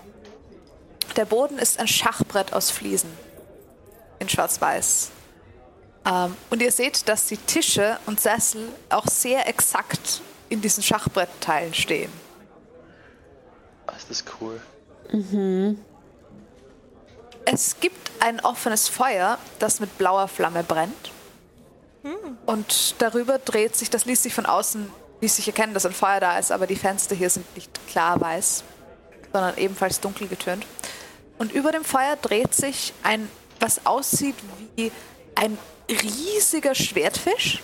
der 1.15 1.25
Boden 1.25 1.57
ist 1.57 1.80
ein 1.80 1.88
Schachbrett 1.88 2.53
aus 2.53 2.69
Fliesen 2.69 3.09
in 4.19 4.30
Schwarz-Weiß. 4.30 5.09
Ähm, 6.06 6.38
und 6.49 6.61
ihr 6.61 6.72
seht, 6.72 7.07
dass 7.09 7.25
die 7.25 7.38
Tische 7.38 7.98
und 8.06 8.19
Sessel 8.19 8.69
auch 8.90 9.07
sehr 9.07 9.48
exakt 9.48 10.22
in 10.49 10.61
diesen 10.61 10.83
Schachbrettteilen 10.83 11.74
stehen. 11.74 12.11
Das 13.88 14.09
ist 14.09 14.25
cool. 14.40 14.61
Es 17.45 17.80
gibt 17.80 18.11
ein 18.19 18.40
offenes 18.41 18.88
Feuer, 18.88 19.40
das 19.59 19.80
mit 19.80 19.98
blauer 19.98 20.27
Flamme 20.27 20.64
brennt. 20.64 21.11
Und 22.45 22.95
darüber 23.00 23.40
dreht 23.40 23.75
sich, 23.75 23.90
das 23.90 24.06
ließ 24.06 24.22
sich 24.24 24.34
von 24.34 24.45
außen, 24.45 24.92
ließ 25.22 25.35
sich 25.35 25.48
erkennen, 25.48 25.74
dass 25.74 25.85
ein 25.85 25.93
Feuer 25.93 26.19
da 26.19 26.38
ist, 26.38 26.51
aber 26.51 26.67
die 26.67 26.75
Fenster 26.75 27.16
hier 27.16 27.30
sind 27.30 27.53
nicht 27.56 27.72
klar 27.88 28.19
weiß, 28.22 28.64
sondern 29.34 29.58
ebenfalls 29.58 30.00
dunkel 30.00 30.27
getönt. 30.27 30.66
Und 31.38 31.51
über 31.51 31.72
dem 31.72 31.84
Feuer 31.84 32.16
dreht 32.22 32.53
sich 32.53 32.93
ein, 33.03 33.30
was 33.59 33.85
aussieht 33.85 34.35
wie 34.75 34.92
ein 35.35 35.58
riesiger 35.90 36.75
Schwertfisch. 36.75 37.61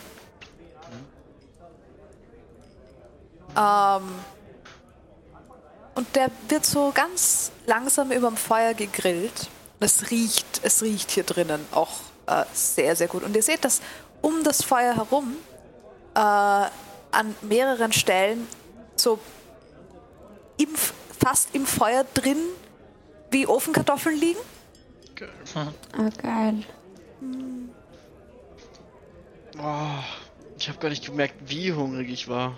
Ähm, 3.57 4.03
und 5.95 6.15
der 6.15 6.31
wird 6.47 6.65
so 6.65 6.91
ganz 6.93 7.51
langsam 7.65 8.11
über 8.11 8.27
dem 8.27 8.37
Feuer 8.37 8.73
gegrillt. 8.73 9.49
Es 9.79 10.09
riecht, 10.09 10.61
es 10.63 10.81
riecht 10.81 11.11
hier 11.11 11.23
drinnen 11.23 11.65
auch 11.71 11.99
äh, 12.27 12.45
sehr, 12.53 12.95
sehr 12.95 13.07
gut. 13.07 13.23
Und 13.23 13.35
ihr 13.35 13.43
seht, 13.43 13.65
dass 13.65 13.81
um 14.21 14.43
das 14.43 14.63
Feuer 14.63 14.95
herum 14.95 15.35
äh, 16.15 16.19
an 16.19 17.35
mehreren 17.41 17.91
Stellen 17.91 18.47
so 18.95 19.19
im, 20.57 20.69
fast 21.19 21.53
im 21.55 21.65
Feuer 21.65 22.05
drin 22.13 22.37
wie 23.29 23.47
Ofenkartoffeln 23.47 24.19
liegen. 24.19 24.39
Ah, 25.55 26.09
geil. 26.21 26.63
Oh, 29.57 30.03
ich 30.57 30.69
habe 30.69 30.79
gar 30.79 30.89
nicht 30.89 31.05
gemerkt, 31.05 31.35
wie 31.45 31.73
hungrig 31.73 32.09
ich 32.09 32.27
war. 32.27 32.57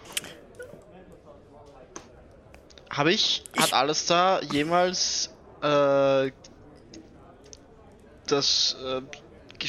Habe 2.90 3.11
ich, 3.11 3.43
hat 3.58 3.74
alles 3.74 4.06
da 4.06 4.40
jemals 4.42 5.32
äh, 5.61 6.32
das 8.27 8.77
äh, 8.83 9.01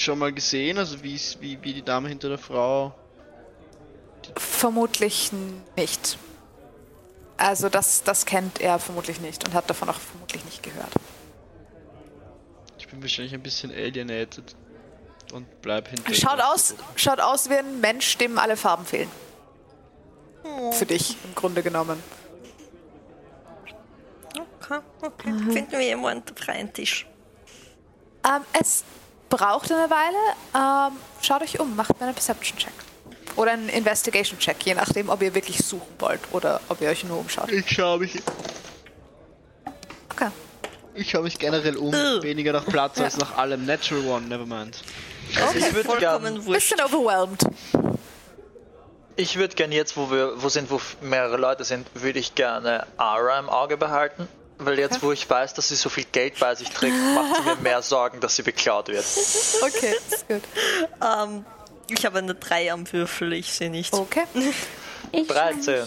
schon 0.02 0.18
mal 0.18 0.32
gesehen? 0.32 0.78
Also 0.78 1.02
wie, 1.02 1.20
wie, 1.40 1.58
wie 1.62 1.74
die 1.74 1.82
Dame 1.82 2.08
hinter 2.08 2.28
der 2.28 2.39
Frau? 2.39 2.94
Vermutlich 4.36 5.31
nicht. 5.76 6.18
Also 7.36 7.68
das, 7.68 8.02
das 8.05 8.26
kennt 8.26 8.60
er 8.60 8.78
vermutlich 8.78 9.20
nicht 9.20 9.44
und 9.47 9.55
hat 9.55 9.68
davon 9.68 9.89
auch 9.89 9.98
vermutlich 9.98 10.44
nicht 10.44 10.62
gehört. 10.62 10.92
Ich 12.78 12.89
bin 12.89 13.02
wahrscheinlich 13.02 13.34
ein 13.34 13.42
bisschen 13.42 13.70
alienated 13.70 14.55
und 15.32 15.47
bleib 15.62 15.89
hinter. 15.89 16.14
Schaut 16.14 16.40
aus, 16.40 16.74
schaut 16.97 17.20
aus 17.20 17.50
wie 17.50 17.55
ein 17.55 17.81
Mensch, 17.81 18.16
dem 18.18 18.39
alle 18.39 18.56
Farben 18.56 18.84
fehlen. 18.84 19.10
Für 20.73 20.86
dich 20.86 21.16
im 21.24 21.34
Grunde 21.34 21.62
genommen. 21.62 22.02
Okay, 24.36 24.81
okay. 25.02 25.32
Finden 25.50 25.73
wir 25.73 25.82
jemanden 25.82 26.36
freien 26.36 26.73
Tisch. 26.73 27.06
Ähm, 28.24 28.42
es 28.58 28.84
braucht 29.36 29.70
eine 29.72 29.88
Weile. 29.90 30.16
Ähm, 30.92 30.96
schaut 31.22 31.42
euch 31.42 31.58
um, 31.60 31.74
macht 31.76 31.98
mir 32.00 32.06
einen 32.06 32.14
Perception-Check. 32.14 32.72
Oder 33.36 33.52
einen 33.52 33.68
Investigation-Check, 33.68 34.64
je 34.64 34.74
nachdem, 34.74 35.08
ob 35.08 35.20
ihr 35.22 35.34
wirklich 35.34 35.58
suchen 35.58 35.92
wollt 35.98 36.20
oder 36.32 36.60
ob 36.68 36.80
ihr 36.80 36.88
euch 36.88 37.02
nur 37.04 37.18
umschaut. 37.18 37.50
Ich 37.50 37.68
schaue 37.68 37.98
mich, 37.98 38.22
Okay. 40.12 40.28
ich 40.94 41.10
schaue 41.10 41.22
mich 41.22 41.38
generell 41.40 41.76
um, 41.76 41.88
Ugh. 41.88 42.22
weniger 42.22 42.52
nach 42.52 42.64
Platz 42.66 43.00
als 43.00 43.16
nach 43.16 43.36
allem. 43.36 43.66
Natural 43.66 44.06
One, 44.06 44.26
nevermind. 44.28 44.82
Also 45.42 45.58
ich 45.58 45.74
würde 45.74 45.96
gern. 45.98 46.44
Bisschen 46.44 46.80
overwhelmed. 46.80 47.40
ich 49.16 49.36
würde 49.36 49.56
gern 49.56 49.72
jetzt, 49.72 49.96
wo 49.96 50.10
wir 50.12 50.40
wo 50.40 50.48
sind, 50.48 50.70
wo 50.70 50.80
mehrere 51.00 51.36
Leute 51.36 51.64
sind, 51.64 51.88
würde 51.94 52.20
ich 52.20 52.36
gerne 52.36 52.86
Ara 52.96 53.40
im 53.40 53.48
Auge 53.48 53.76
behalten. 53.76 54.28
Weil 54.58 54.78
jetzt, 54.78 55.02
wo 55.02 55.10
ich 55.12 55.28
weiß, 55.28 55.55
dass 55.55 55.68
sie 55.68 55.74
so 55.74 55.89
viel 55.89 56.05
Geld 56.05 56.39
bei 56.39 56.55
sich 56.55 56.68
trägt, 56.68 56.94
macht 57.15 57.36
sie 57.36 57.42
mir 57.42 57.57
mehr 57.57 57.83
Sorgen, 57.83 58.20
dass 58.20 58.36
sie 58.36 58.42
beklaut 58.42 58.89
wird. 58.89 59.05
Okay, 59.62 59.94
ist 60.10 60.28
gut. 60.28 60.42
Ähm, 61.02 61.44
ich 61.89 62.05
habe 62.07 62.18
eine 62.18 62.34
3 62.34 62.73
am 62.73 62.91
Würfel, 62.92 63.33
ich 63.33 63.52
sehe 63.52 63.70
nichts. 63.70 63.97
Okay. 63.97 64.24
Ich 65.12 65.28
13. 65.28 65.84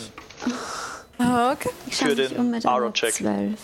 Okay. 1.20 1.70
Ich 1.88 1.98
für 1.98 2.16
den 2.16 2.38
um 2.38 2.54
Aura-Check. 2.64 3.16
12. 3.16 3.58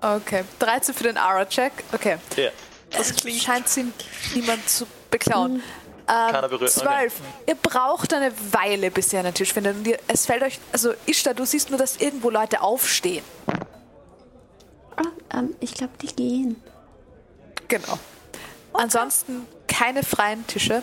Okay. 0.00 0.44
13 0.60 0.94
für 0.94 1.04
den 1.04 1.18
Aura-Check. 1.18 1.72
Okay. 1.92 2.18
Ja. 2.36 2.50
Das 2.90 3.14
scheint 3.42 3.68
sie 3.68 3.92
niemand 4.34 4.68
zu 4.68 4.86
beklauen. 5.10 5.62
Keiner 6.06 6.48
berührt. 6.48 6.76
Okay. 6.76 6.86
12. 6.86 7.14
Ihr 7.46 7.54
braucht 7.56 8.12
eine 8.12 8.32
Weile, 8.52 8.90
bis 8.90 9.12
ihr 9.12 9.20
einen 9.20 9.34
Tisch 9.34 9.52
findet. 9.52 9.76
Und 9.76 9.86
ihr, 9.86 9.98
es 10.08 10.26
fällt 10.26 10.42
euch, 10.42 10.58
also 10.72 10.92
Ishtar, 11.06 11.34
du 11.34 11.44
siehst 11.44 11.70
nur, 11.70 11.78
dass 11.78 11.96
irgendwo 11.96 12.30
Leute 12.30 12.60
aufstehen. 12.62 13.24
Ah, 15.02 15.38
ähm, 15.38 15.54
ich 15.60 15.74
glaube, 15.74 15.92
die 16.00 16.08
gehen. 16.14 16.56
Genau. 17.68 17.98
Ansonsten 18.72 19.46
keine 19.66 20.02
freien 20.02 20.46
Tische. 20.46 20.82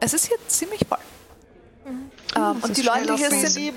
Es 0.00 0.14
ist 0.14 0.26
hier 0.28 0.38
ziemlich 0.46 0.80
voll. 0.88 0.98
Ähm, 2.36 2.56
und 2.62 2.76
die 2.76 2.82
Leute 2.82 3.16
hier 3.16 3.30
sind, 3.30 3.74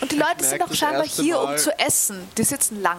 und 0.00 0.10
die 0.12 0.16
Leute 0.16 0.42
sind 0.44 0.62
auch 0.62 0.72
scheinbar 0.72 1.06
hier, 1.06 1.38
um 1.38 1.46
Mal- 1.50 1.58
zu 1.58 1.78
essen. 1.78 2.16
Die 2.36 2.44
sitzen 2.44 2.82
lang. 2.82 2.98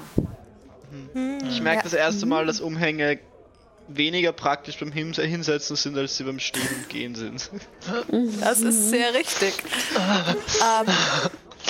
Ich 1.50 1.61
merke 1.61 1.77
Ja. 1.80 1.84
das 1.84 1.94
erste 1.94 2.26
Mal, 2.26 2.45
dass 2.45 2.61
Umhänge 2.61 3.19
weniger 3.88 4.32
praktisch 4.32 4.80
beim 4.80 4.92
Hin 4.92 5.14
Hinsetzen 5.14 5.76
sind, 5.76 5.98
als 5.98 6.18
sie 6.18 6.24
beim 6.24 6.40
Stehen 6.40 6.68
und 6.68 6.90
Gehen 6.90 7.16
sind. 7.16 7.50
Das 8.40 8.61
ist 8.61 8.90
sehr 8.90 9.14
richtig. 9.14 9.53
ähm, 9.98 10.88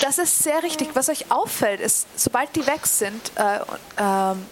das 0.01 0.17
ist 0.17 0.39
sehr 0.39 0.63
richtig. 0.63 0.89
Was 0.93 1.09
euch 1.09 1.31
auffällt, 1.31 1.79
ist, 1.79 2.07
sobald 2.15 2.55
die 2.55 2.65
weg 2.67 2.85
sind, 2.85 3.31
äh, 3.35 3.59
ähm, 3.97 4.45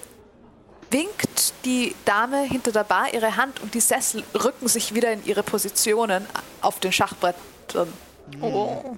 winkt 0.90 1.54
die 1.66 1.96
Dame 2.06 2.44
hinter 2.44 2.72
der 2.72 2.84
Bar 2.84 3.14
ihre 3.14 3.36
Hand 3.36 3.62
und 3.62 3.74
die 3.74 3.80
Sessel 3.80 4.24
rücken 4.36 4.68
sich 4.68 4.94
wieder 4.94 5.12
in 5.12 5.26
ihre 5.26 5.44
Positionen 5.44 6.26
auf 6.62 6.80
den 6.80 6.92
Schachbrettern. 6.92 7.92
Oh. 8.42 8.96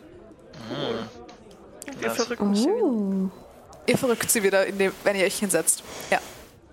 Wir 1.99 2.11
verrücken 2.11 2.55
sie 2.55 2.67
wieder. 2.67 2.83
Oh. 2.83 3.29
Ihr 3.87 3.97
verrückt 3.97 4.29
sie 4.29 4.43
wieder, 4.43 4.65
indem, 4.65 4.91
wenn 5.03 5.15
ihr 5.15 5.25
euch 5.25 5.39
hinsetzt. 5.39 5.83
Ja. 6.09 6.19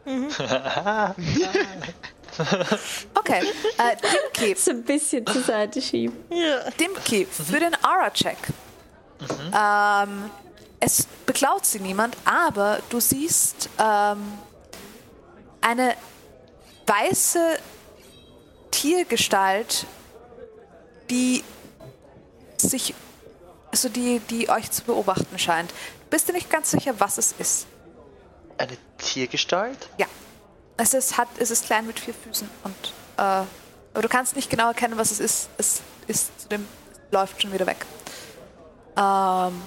Okay. 3.15 3.43
Äh, 3.77 3.97
Dimki, 4.35 4.55
So 4.59 4.71
ein 4.71 4.83
bisschen 4.83 5.27
zur 5.27 5.43
Seite 5.43 5.83
schieben. 5.83 6.17
Ja. 6.31 6.71
Dimki, 6.71 7.27
für 7.27 7.61
den 7.61 7.75
Aura-Check. 7.85 8.39
Ähm, 9.55 10.31
es 10.81 11.07
beklaut 11.27 11.65
sie 11.65 11.81
niemand, 11.81 12.17
aber 12.25 12.81
du 12.89 13.01
siehst 13.01 13.69
ähm, 13.79 14.39
eine 15.61 15.95
weiße 16.87 17.59
Tiergestalt, 18.71 19.87
die 21.11 21.45
sich, 22.57 22.95
also 23.71 23.89
die, 23.89 24.21
die 24.31 24.49
euch 24.49 24.71
zu 24.71 24.83
beobachten 24.83 25.39
scheint. 25.39 25.71
Du 25.71 26.11
bist 26.11 26.29
dir 26.29 26.33
nicht 26.33 26.51
ganz 26.51 26.71
sicher, 26.71 26.99
was 26.99 27.19
es 27.19 27.33
ist. 27.39 27.67
Eine 28.59 28.77
Tiergestalt? 28.99 29.89
Ja. 29.99 30.07
Es 30.77 30.95
ist, 30.95 31.17
hat, 31.19 31.29
es 31.39 31.51
ist 31.51 31.67
klein 31.67 31.87
mit 31.87 32.01
vier 32.01 32.15
Füßen 32.15 32.49
und 32.65 32.93
äh, 33.19 33.45
aber 33.95 34.03
du 34.03 34.09
kannst 34.09 34.37
nicht 34.37 34.51
genau 34.51 34.69
erkennen, 34.69 34.97
was 34.97 35.11
es 35.11 35.21
ist. 35.21 35.49
Es 35.59 35.83
ist 36.07 36.41
zu 36.41 36.49
dem 36.49 36.67
läuft 37.11 37.43
schon 37.43 37.53
wieder 37.53 37.67
weg. 37.67 37.85
Ähm, 38.97 39.63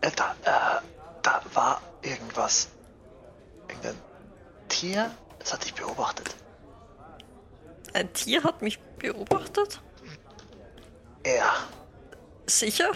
Äh, 0.00 0.10
da, 0.16 0.34
äh, 0.44 0.80
da 1.22 1.42
war 1.54 1.80
irgendwas. 2.02 2.68
Irgendein 3.68 3.98
Tier? 4.68 5.10
Das 5.38 5.52
hat 5.52 5.64
dich 5.64 5.74
beobachtet. 5.74 6.34
Ein 7.94 8.12
Tier 8.12 8.42
hat 8.44 8.60
mich 8.60 8.78
beobachtet? 8.98 9.80
Ja. 11.26 11.54
Sicher? 12.46 12.90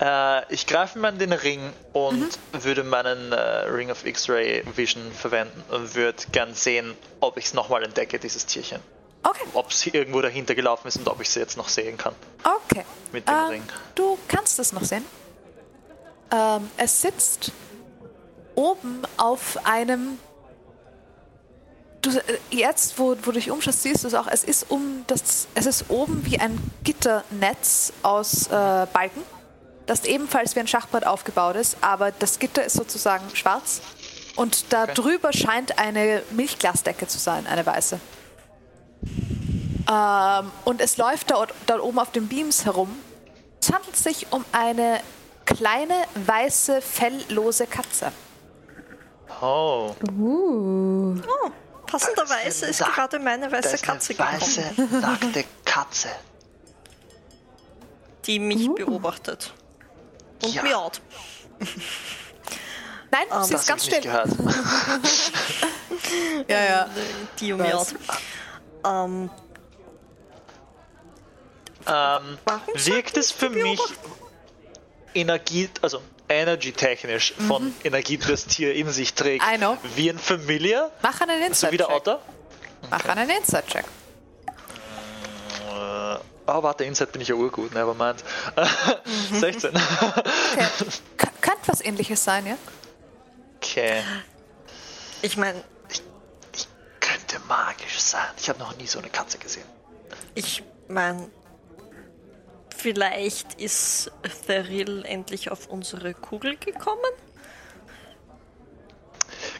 Äh, 0.00 0.52
ich 0.52 0.66
greife 0.66 0.98
mal 0.98 1.12
in 1.12 1.18
den 1.18 1.32
Ring 1.32 1.72
und 1.92 2.38
würde 2.52 2.84
meinen 2.84 3.32
äh, 3.32 3.36
Ring 3.36 3.90
of 3.90 4.06
X-Ray 4.06 4.64
Vision 4.76 5.12
verwenden 5.12 5.62
und 5.68 5.94
würde 5.94 6.22
gern 6.32 6.54
sehen, 6.54 6.96
ob 7.20 7.36
ich 7.36 7.46
es 7.46 7.54
nochmal 7.54 7.82
entdecke, 7.82 8.18
dieses 8.18 8.46
Tierchen. 8.46 8.80
Okay, 9.22 9.44
Ob 9.54 9.72
sie 9.72 9.90
irgendwo 9.90 10.20
dahinter 10.20 10.54
gelaufen 10.54 10.88
ist 10.88 10.96
und 10.98 11.08
ob 11.08 11.20
ich 11.20 11.28
sie 11.30 11.40
jetzt 11.40 11.56
noch 11.56 11.68
sehen 11.68 11.96
kann. 11.96 12.14
okay. 12.44 12.84
Mit 13.12 13.28
dem 13.28 13.34
Ähm, 13.34 13.44
Ring. 13.48 13.62
Du 13.94 14.18
kannst 14.28 14.58
es 14.58 14.72
noch 14.72 14.84
sehen. 14.84 15.04
Ähm, 16.30 16.70
es 16.78 17.02
sitzt 17.02 17.52
oben 18.54 19.02
auf 19.18 19.58
einem. 19.64 20.18
Du, 22.00 22.10
äh, 22.10 22.22
jetzt, 22.50 22.98
wo, 22.98 23.10
wo 23.10 23.14
du 23.26 23.32
dich 23.32 23.50
umschaust, 23.50 23.82
siehst 23.82 24.02
du 24.04 24.08
es 24.08 24.14
auch. 24.14 24.26
Es 24.26 24.42
ist 24.44 24.70
um 24.70 25.04
das. 25.06 25.46
Es 25.54 25.66
ist 25.66 25.84
oben 25.90 26.24
wie 26.26 26.38
ein 26.40 26.58
Gitternetz 26.84 27.92
aus 28.02 28.46
äh, 28.48 28.50
Balken, 28.92 29.22
das 29.86 30.04
ebenfalls 30.04 30.56
wie 30.56 30.60
ein 30.60 30.66
Schachbrett 30.68 31.06
aufgebaut 31.06 31.56
ist, 31.56 31.76
aber 31.82 32.10
das 32.12 32.38
Gitter 32.38 32.64
ist 32.64 32.74
sozusagen 32.74 33.24
schwarz. 33.36 33.82
Und 34.36 34.72
da 34.72 34.84
Okay. 34.84 34.94
drüber 34.94 35.32
scheint 35.34 35.78
eine 35.78 36.22
Milchglasdecke 36.30 37.06
zu 37.06 37.18
sein, 37.18 37.46
eine 37.46 37.66
weiße. 37.66 38.00
Ähm, 39.90 40.50
und 40.64 40.80
es 40.80 40.96
läuft 40.96 41.30
dort, 41.30 41.52
dort 41.66 41.80
oben 41.80 41.98
auf 41.98 42.12
den 42.12 42.28
Beams 42.28 42.64
herum. 42.64 42.96
Es 43.60 43.72
handelt 43.72 43.96
sich 43.96 44.32
um 44.32 44.44
eine 44.52 45.00
kleine, 45.44 45.94
weiße, 46.14 46.80
felllose 46.80 47.66
Katze. 47.66 48.12
Oh. 49.40 49.94
Uh. 50.16 51.16
Oh, 51.16 51.50
passenderweise 51.86 52.66
ist 52.66 52.84
gerade 52.84 53.18
meine 53.18 53.48
Da 53.48 53.56
weiße 53.58 53.78
Katze 53.78 54.14
gekommen, 54.14 54.40
weiße, 54.40 54.62
nackte 55.00 55.44
Katze. 55.64 56.08
die 58.26 58.38
mich 58.38 58.72
beobachtet. 58.74 59.52
Und 60.44 60.54
Ja. 60.54 60.62
miaut. 60.62 61.00
Nein, 63.10 63.26
sie 63.44 63.52
Das 63.52 63.62
ist 63.62 63.68
ganz 63.68 63.68
hab 63.68 63.78
ich 63.78 63.86
nicht 63.88 63.98
still. 63.98 64.02
gehört. 64.02 64.30
Ja, 66.48 66.64
ja. 66.64 66.86
Die 67.40 67.58
Weiß. 67.58 67.68
miaut. 67.68 67.86
Ähm, 68.84 69.30
Ähm, 71.86 72.38
wirkt 72.74 73.16
es 73.16 73.30
für 73.30 73.50
mich? 73.50 73.80
Energie, 75.14 75.68
also 75.82 76.00
energy-technisch 76.28 77.34
von 77.46 77.74
Energie, 77.84 78.16
die 78.16 78.26
das 78.26 78.46
Tier 78.46 78.74
in 78.74 78.90
sich 78.90 79.12
trägt, 79.14 79.44
I 79.44 79.56
know. 79.58 79.76
wie 79.94 80.08
ein 80.08 80.18
Familiar, 80.18 80.90
Mach 81.02 81.20
einen 81.20 81.52
so 81.52 81.70
wie 81.70 81.76
der. 81.76 81.90
Otter? 81.90 82.20
Mach 82.90 83.04
einen 83.06 83.28
Inside-Check. 83.28 83.84
Äh, 85.70 86.16
Oh, 86.44 86.60
warte, 86.62 86.82
Inside 86.84 87.12
bin 87.12 87.20
ich 87.22 87.28
ja 87.28 87.36
urgut, 87.36 87.72
nevermind. 87.72 88.24
16. 89.32 89.70
Okay. 90.52 90.66
K 91.16 91.28
könnte 91.40 91.60
was 91.68 91.80
ähnliches 91.80 92.22
sein, 92.24 92.46
ja? 92.46 92.56
Okay. 93.58 94.02
ich 95.22 95.36
meine, 95.36 95.62
Könnte 96.98 97.38
magisch 97.48 98.00
sein. 98.00 98.26
Ich 98.38 98.48
habe 98.48 98.58
noch 98.58 98.76
nie 98.76 98.86
so 98.88 98.98
eine 98.98 99.08
Katze 99.08 99.38
gesehen. 99.38 99.66
ich 100.34 100.62
meine, 100.88 101.30
vielleicht 102.82 103.54
ist 103.60 104.10
Theril 104.46 105.04
endlich 105.06 105.50
auf 105.50 105.68
unsere 105.68 106.14
Kugel 106.14 106.56
gekommen? 106.56 107.00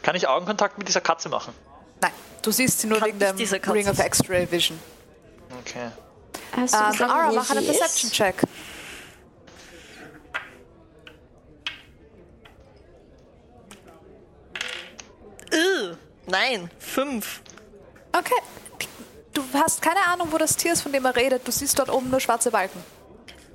Kann 0.01 0.15
ich 0.15 0.27
Augenkontakt 0.27 0.77
mit 0.77 0.87
dieser 0.87 1.01
Katze 1.01 1.29
machen? 1.29 1.53
Nein, 2.01 2.11
du 2.41 2.51
siehst 2.51 2.81
sie 2.81 2.87
nur 2.87 2.99
Kann 2.99 3.07
wegen 3.07 3.19
dem 3.19 3.37
Ring 3.71 3.87
of? 3.87 3.97
X-Ray 3.99 4.51
Vision. 4.51 4.77
Okay. 5.61 5.89
Du 6.53 6.61
Ähm, 6.61 7.09
Ara, 7.09 7.31
mach 7.31 7.49
einen? 7.49 7.65
Perception-Check. 7.65 8.43
Äh, 15.51 15.95
nein, 16.27 16.69
fünf. 16.79 17.41
Okay. 18.11 18.33
Du 19.33 19.43
hast 19.53 19.81
keine 19.81 20.01
Ahnung, 20.07 20.27
wo 20.31 20.37
das 20.37 20.55
Tier 20.55 20.73
ist, 20.73 20.81
von 20.81 20.91
dem 20.91 21.05
er 21.05 21.15
redet. 21.15 21.47
Du 21.47 21.51
siehst 21.51 21.79
dort 21.79 21.89
oben 21.89 22.09
nur 22.09 22.19
schwarze 22.19 22.51
Balken. 22.51 22.83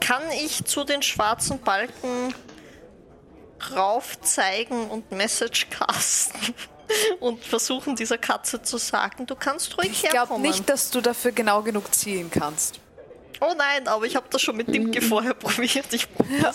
Kann 0.00 0.22
ich 0.42 0.64
zu 0.64 0.84
den 0.84 1.02
schwarzen 1.02 1.60
Balken 1.60 2.34
rauf 3.74 4.20
zeigen 4.20 4.88
und 4.88 5.10
Message 5.10 5.68
casten 5.70 6.40
und 7.20 7.42
versuchen 7.44 7.96
dieser 7.96 8.18
Katze 8.18 8.62
zu 8.62 8.78
sagen, 8.78 9.26
du 9.26 9.34
kannst 9.34 9.76
ruhig 9.76 9.90
Ich 9.90 10.02
glaube 10.02 10.16
herkommen. 10.18 10.42
nicht, 10.42 10.68
dass 10.68 10.90
du 10.90 11.00
dafür 11.00 11.32
genau 11.32 11.62
genug 11.62 11.92
ziehen 11.94 12.30
kannst. 12.30 12.80
Oh 13.40 13.54
nein, 13.56 13.86
aber 13.86 14.04
ich 14.04 14.16
habe 14.16 14.26
das 14.30 14.42
schon 14.42 14.56
mit 14.56 14.72
Dimke 14.72 15.00
vorher 15.02 15.34
probiert. 15.34 15.92
Ich 15.92 16.06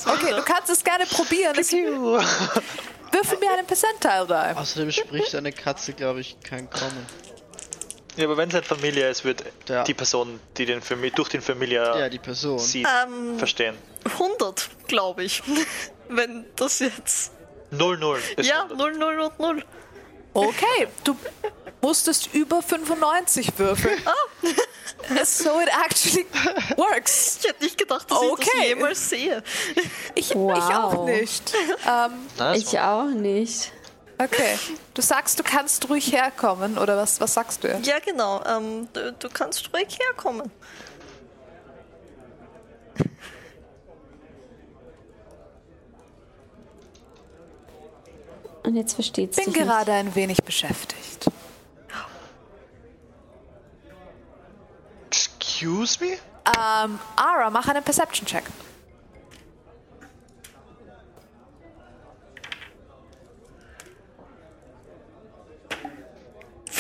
Okay, 0.05 0.27
wieder. 0.27 0.38
du 0.38 0.43
kannst 0.43 0.69
es 0.69 0.83
gerne 0.83 1.05
probieren. 1.05 1.57
Es, 1.57 1.72
würfel 1.72 3.38
mir 3.39 3.51
einen 3.53 3.65
Percentile 3.67 4.25
da. 4.27 4.53
Außerdem 4.53 4.91
spricht 4.91 5.35
eine 5.35 5.51
Katze, 5.51 5.93
glaube 5.93 6.19
ich, 6.22 6.38
kein 6.41 6.69
Kommen. 6.69 7.05
Ja, 8.16 8.25
aber 8.25 8.38
wenn 8.38 8.50
es 8.50 8.56
ein 8.56 8.64
Familiar 8.64 9.09
ist, 9.09 9.24
wird 9.25 9.43
Ja. 9.67 9.83
die 9.83 9.93
Person, 9.93 10.40
die 10.58 10.66
den 10.66 10.82
Fami 10.82 11.09
durch 11.11 11.30
den 11.30 11.42
Familiar 11.42 11.98
Ja, 12.00 12.09
die 12.09 12.19
Person. 12.19 12.59
sieht, 12.59 12.88
Ähm, 13.06 13.38
verstehen. 13.40 13.75
100, 14.17 14.69
glaube 14.88 15.24
ich. 15.24 15.42
Wenn 16.09 16.45
das 16.56 16.80
jetzt. 16.80 17.32
0-0 17.72 18.17
ist 18.38 18.48
Ja, 18.48 18.64
100. 18.64 18.77
0, 18.77 18.98
0 18.98 19.19
und 19.19 19.40
0. 19.40 19.66
Okay, 20.35 20.88
du 21.03 21.16
musstest 21.82 22.33
über 22.33 22.61
95 22.61 23.51
würfeln. 23.58 24.00
So 25.25 25.59
it 25.59 25.67
actually 25.85 26.25
works. 26.77 27.40
Ich 27.42 27.50
hätte 27.50 27.64
nicht 27.64 27.77
gedacht, 27.77 28.09
dass 28.09 28.22
ich 28.22 28.30
das 28.30 28.48
Okay. 28.48 28.67
jemals 28.69 29.09
sehe. 29.09 29.43
Ich, 30.16 30.30
ich 30.30 30.35
Wow. 30.35 30.74
auch 30.75 31.06
nicht. 31.06 31.53
Ähm, 31.85 32.53
Ich 32.56 32.80
auch 32.80 33.06
nicht. 33.08 33.72
Okay. 34.17 34.58
Du 34.93 35.01
sagst, 35.01 35.40
du 35.40 35.43
kannst 35.43 35.90
ruhig 35.90 36.11
herkommen, 36.11 36.77
oder 36.77 36.98
was, 36.98 37.19
was 37.19 37.33
sagst 37.33 37.64
du? 37.64 37.67
Ja, 37.83 38.00
genau. 38.00 38.43
Ähm, 38.45 38.88
du, 38.93 39.14
du 39.14 39.30
kannst 39.30 39.74
ruhig 39.74 39.98
herkommen. 40.00 40.51
Und 48.64 48.75
jetzt 48.77 48.93
versteht's 48.93 49.38
Ich 49.38 49.45
bin 49.45 49.53
dich 49.53 49.64
gerade 49.64 49.92
ein 49.92 50.16
wenig 50.16 50.42
beschäftigt. 50.43 51.30
Excuse 55.08 56.00
me? 56.00 56.17
Ähm, 56.58 57.00
Ara, 57.16 57.50
mach 57.50 57.67
einen 57.67 57.83
Perception-Check. 57.83 58.43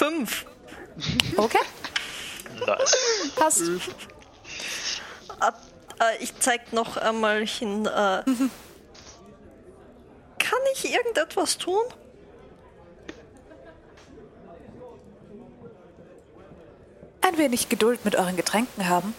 Fünf. 0.03 0.45
Okay, 1.37 1.59
Nice. 2.67 2.97
passt. 3.37 3.61
Ab, 5.39 5.57
äh, 6.01 6.21
ich 6.21 6.37
zeig 6.39 6.73
noch 6.73 6.97
einmal 6.97 7.47
hin. 7.47 7.85
Äh, 7.85 7.89
kann 10.39 10.59
ich 10.73 10.93
irgendetwas 10.93 11.57
tun? 11.57 11.81
Ein 17.21 17.37
wenig 17.37 17.69
Geduld 17.69 18.03
mit 18.03 18.17
euren 18.17 18.35
Getränken 18.35 18.89
haben. 18.89 19.15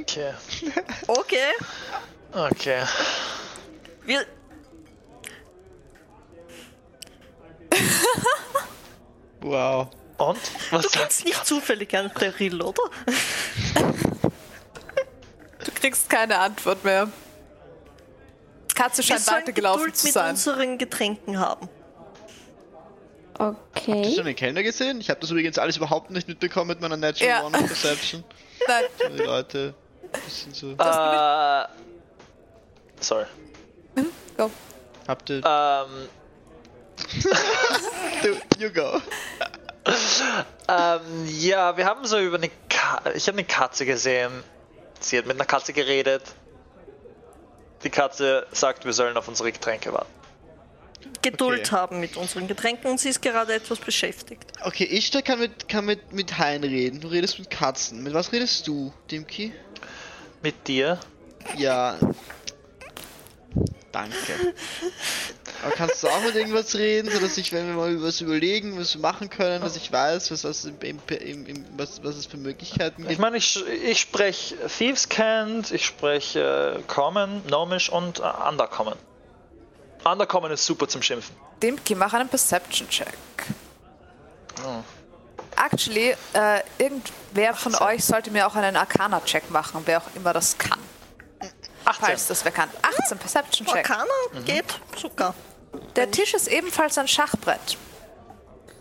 Okay. 0.00 0.34
Okay. 1.08 1.52
Okay. 2.34 2.82
Wir, 4.04 4.24
Wow. 9.40 9.88
Und? 10.16 10.38
Was 10.70 10.82
du 10.82 10.88
kennst 10.98 11.24
nicht 11.24 11.46
zufällig 11.46 11.94
einen 11.96 12.12
Terril, 12.14 12.62
oder? 12.62 12.82
Du 15.64 15.70
kriegst 15.74 16.08
keine 16.08 16.38
Antwort 16.38 16.82
mehr. 16.84 17.08
Katze 18.74 18.98
Wir 18.98 19.04
scheint 19.04 19.26
weitergelaufen 19.26 19.80
Geduld 19.84 19.96
zu 19.96 20.06
mit 20.06 20.14
sein. 20.14 20.30
unseren 20.30 20.78
Getränken 20.78 21.38
haben. 21.38 21.68
Hast 23.38 23.56
du 23.86 23.92
schon 23.92 23.94
Okay. 24.04 24.22
den 24.22 24.36
Kellner 24.36 24.62
gesehen? 24.62 25.00
Ich 25.00 25.10
habe 25.10 25.20
das 25.20 25.30
übrigens 25.30 25.58
alles 25.58 25.76
überhaupt 25.76 26.10
nicht 26.10 26.26
mitbekommen 26.28 26.68
mit 26.68 26.80
meiner 26.80 26.96
Natural 26.96 27.28
Ja. 27.28 27.44
One 27.44 27.58
Perception. 27.58 28.24
Nein, 28.68 28.84
Die 29.16 29.22
Leute, 29.22 29.74
bisschen 30.24 30.54
so. 30.54 30.72
Äh, 30.72 31.64
sorry. 33.04 33.26
go. 34.36 34.50
Habt 35.06 35.30
ihr. 35.30 35.42
Ähm, 35.44 36.08
Du, 38.22 38.62
you 38.62 38.70
go. 38.72 39.00
ähm, 40.68 41.26
ja, 41.26 41.76
wir 41.76 41.84
haben 41.84 42.04
so 42.06 42.18
über 42.18 42.36
eine 42.36 42.50
Ka 42.68 43.02
Ich 43.14 43.26
habe 43.28 43.38
eine 43.38 43.46
Katze 43.46 43.84
gesehen. 43.84 44.32
Sie 45.00 45.18
hat 45.18 45.26
mit 45.26 45.36
einer 45.36 45.44
Katze 45.44 45.72
geredet. 45.72 46.22
Die 47.82 47.90
Katze 47.90 48.46
sagt, 48.52 48.84
wir 48.86 48.92
sollen 48.94 49.16
auf 49.16 49.28
unsere 49.28 49.52
Getränke 49.52 49.92
warten. 49.92 50.10
Geduld 51.20 51.60
Okay. 51.66 51.70
haben 51.76 52.00
mit 52.00 52.16
unseren 52.16 52.48
Getränken 52.48 52.90
und 52.90 52.98
sie 52.98 53.10
ist 53.10 53.20
gerade 53.20 53.52
etwas 53.54 53.78
beschäftigt. 53.78 54.44
Okay, 54.62 54.84
Ishtar 54.84 55.20
kann 55.20 55.38
mit, 55.38 55.68
kann 55.68 55.84
mit, 55.84 56.12
mit 56.12 56.38
Haien 56.38 56.64
reden. 56.64 57.00
Du 57.00 57.08
redest 57.08 57.38
mit 57.38 57.50
Katzen. 57.50 58.02
Mit 58.02 58.14
was 58.14 58.32
redest 58.32 58.66
du, 58.66 58.92
Dimki? 59.10 59.52
Mit 60.42 60.66
dir? 60.66 60.98
Ja. 61.56 61.98
Danke. 63.94 64.54
Aber 65.62 65.70
kannst 65.70 66.02
du 66.02 66.08
auch 66.08 66.20
mit 66.22 66.34
irgendwas 66.34 66.74
reden, 66.74 67.08
sodass 67.12 67.38
ich, 67.38 67.52
wenn 67.52 67.68
wir 67.68 67.74
mal 67.74 68.02
was 68.02 68.20
überlegen, 68.20 68.76
was 68.76 68.94
wir 68.94 69.00
machen 69.00 69.30
können, 69.30 69.62
dass 69.62 69.76
ich 69.76 69.92
weiß, 69.92 70.32
was, 70.32 70.42
was, 70.42 70.64
im, 70.64 70.76
im, 70.80 71.46
im, 71.46 71.64
was, 71.76 72.02
was 72.02 72.16
es 72.16 72.26
für 72.26 72.36
Möglichkeiten 72.36 73.02
Ich 73.02 73.08
gibt? 73.10 73.20
meine, 73.20 73.36
ich, 73.36 73.64
ich 73.68 74.00
spreche 74.00 74.56
Thieves 74.66 75.08
Cant, 75.08 75.70
ich 75.70 75.86
spreche 75.86 76.76
äh, 76.80 76.82
Common, 76.88 77.42
Gnomish 77.46 77.88
und 77.88 78.18
äh, 78.18 78.22
Undercommon. 78.48 78.96
Undercommon 80.04 80.50
ist 80.50 80.66
super 80.66 80.88
zum 80.88 81.00
Schimpfen. 81.00 81.36
Dimki, 81.62 81.94
mach 81.94 82.12
einen 82.14 82.28
Perception-Check. 82.28 83.16
Actually, 85.56 86.16
äh, 86.32 86.60
irgendwer 86.78 87.54
von 87.54 87.74
18. 87.76 87.86
euch 87.86 88.04
sollte 88.04 88.30
mir 88.32 88.44
auch 88.46 88.56
einen 88.56 88.74
Arcana-Check 88.74 89.50
machen, 89.50 89.82
wer 89.84 89.98
auch 89.98 90.16
immer 90.16 90.32
das 90.32 90.58
kann. 90.58 90.80
18. 91.84 92.04
Falls 92.04 92.26
das 92.26 92.44
wer 92.44 92.52
kann. 92.52 92.68
18 93.04 93.18
Perception-Check. 93.18 93.76
Arcana 93.90 94.42
geht 94.44 94.80
sogar. 95.00 95.34
Der 95.96 96.10
Tisch 96.10 96.34
ist 96.34 96.48
ebenfalls 96.48 96.96
ein 96.98 97.08
Schachbrett. 97.08 97.76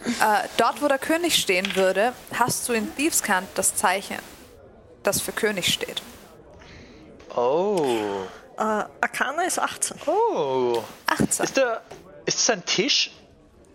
Äh, 0.05 0.47
dort, 0.57 0.81
wo 0.81 0.87
der 0.87 0.99
König 0.99 1.35
stehen 1.35 1.75
würde, 1.75 2.13
hast 2.37 2.67
du 2.67 2.73
in 2.73 2.93
Thieves 2.95 3.23
Cant 3.23 3.47
das 3.55 3.75
Zeichen, 3.75 4.17
das 5.03 5.21
für 5.21 5.31
König 5.31 5.73
steht. 5.73 6.01
Oh. 7.35 8.25
Äh, 8.57 8.61
Arcana 9.01 9.43
ist 9.43 9.59
18. 9.59 9.97
Oh. 10.05 10.83
18. 11.07 11.45
Ist, 11.45 11.57
der, 11.57 11.81
ist 12.25 12.37
das 12.39 12.49
ein 12.49 12.65
Tisch? 12.65 13.11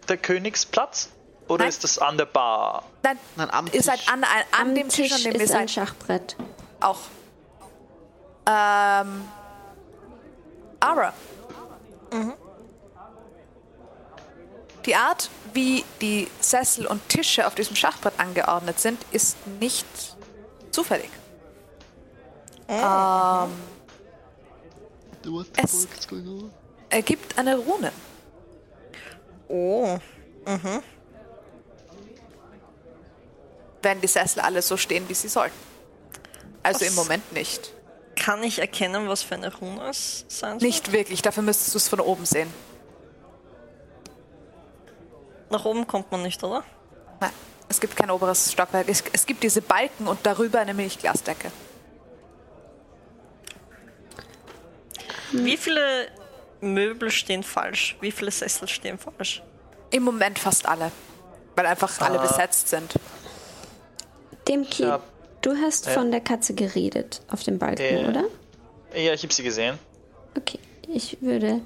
Der 0.09 0.17
Königsplatz? 0.17 1.09
Oder 1.49 1.65
Nein. 1.65 1.69
ist 1.71 1.83
das 1.83 1.99
an 1.99 2.17
der 2.19 2.27
Bar? 2.27 2.85
Nein, 3.03 3.19
Nein, 3.37 3.51
am 3.51 3.67
ihr 3.67 3.73
Tisch. 3.73 3.85
seid 3.85 4.01
an, 4.09 4.23
an, 4.23 4.31
an 4.53 4.69
Am 4.69 4.75
dem 4.75 4.89
Tisch, 4.91 5.09
Tisch 5.11 5.13
an 5.13 5.23
dem 5.25 5.35
ihr 5.35 5.41
ist 5.41 5.51
ein 5.53 5.67
seid. 5.67 5.71
Schachbrett. 5.89 6.37
Auch. 6.81 6.99
Ähm. 8.49 9.25
Ara. 10.81 11.13
Die 14.87 14.95
Art, 14.95 15.29
wie 15.53 15.85
die 16.01 16.29
Sessel 16.41 16.87
und 16.87 17.07
Tische 17.09 17.47
auf 17.47 17.55
diesem 17.55 17.77
Schachbrett 17.77 18.15
angeordnet 18.19 18.79
sind, 18.81 19.05
ist 19.13 19.37
nicht 19.61 19.87
zufällig. 20.71 21.11
What 22.69 23.51
the 25.25 25.45
Es- 25.63 25.85
fuck 25.85 25.99
is 25.99 26.09
going 26.09 26.27
on? 26.29 26.51
Er 26.91 27.03
gibt 27.03 27.37
eine 27.39 27.57
Rune. 27.59 27.93
Oh. 29.49 29.99
wenn 33.83 34.01
die 34.01 34.07
Sessel 34.09 34.41
alle 34.41 34.61
so 34.63 34.77
stehen, 34.77 35.09
wie 35.09 35.15
sie 35.15 35.29
sollten. 35.29 35.57
Also 36.63 36.85
im 36.85 36.91
Was? 36.91 36.97
Moment 36.97 37.33
nicht. 37.33 37.73
Kann 38.29 38.43
ich 38.43 38.59
erkennen, 38.59 39.09
was 39.09 39.23
für 39.23 39.37
eine 39.37 39.51
Rune 39.57 39.89
es 39.89 40.27
sein 40.29 40.61
soll? 40.61 40.69
Nicht 40.69 40.93
wirklich, 40.93 41.23
dafür 41.23 41.43
müsstest 41.43 41.73
du 41.73 41.79
es 41.79 41.89
von 41.89 41.99
oben 41.99 42.27
sehen. 42.27 42.53
Nach 45.49 45.65
oben 45.65 45.87
kommt 45.87 46.13
man 46.13 46.21
nicht, 46.21 46.45
oder? 46.45 46.63
Nein, 47.21 47.31
es 47.71 47.81
gibt 47.81 47.97
kein 47.97 48.11
oberes 48.11 48.53
Stockwerk. 48.53 48.87
Es, 48.91 49.03
es 49.15 49.25
gibt 49.25 49.43
diese 49.43 49.63
Balken 49.63 50.07
und 50.07 50.19
darüber 50.25 50.59
eine 50.61 50.75
Milchglasdecke. 50.75 51.51
Wie 55.33 55.57
viele 55.57 56.09
Möbel 56.61 57.11
stehen 57.11 57.43
falsch? 57.43 57.97
Wie 58.03 58.13
viele 58.13 58.31
Sessel 58.31 58.69
stehen 58.69 58.99
falsch? 58.99 59.43
Im 59.89 60.03
Moment 60.03 60.39
fast 60.39 60.67
alle. 60.67 60.93
Weil 61.57 61.65
einfach 61.65 61.99
alle 62.03 62.19
besetzt 62.19 62.69
sind. 62.69 62.93
Demki, 64.47 64.83
Ja. 64.83 65.01
Du 65.43 65.55
hast 65.57 65.87
Ja. 65.87 65.93
von 65.93 66.11
der 66.11 66.21
Katze 66.21 66.55
geredet 66.55 67.21
auf 67.31 67.43
dem 67.43 67.59
Balken, 67.59 67.99
Ja. 67.99 68.09
oder? 68.09 68.25
Ja, 68.95 69.13
ich 69.13 69.23
habe 69.23 69.33
sie 69.33 69.43
gesehen. 69.43 69.79
Okay, 70.37 70.59
ich 70.87 71.19
würde 71.21 71.61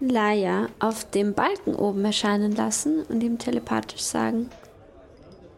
Laia 0.00 0.68
auf 0.78 1.08
dem 1.10 1.34
Balken 1.34 1.74
oben 1.74 2.04
erscheinen 2.04 2.54
lassen 2.56 3.02
und 3.04 3.22
ihm 3.22 3.38
telepathisch 3.38 4.00
sagen, 4.02 4.50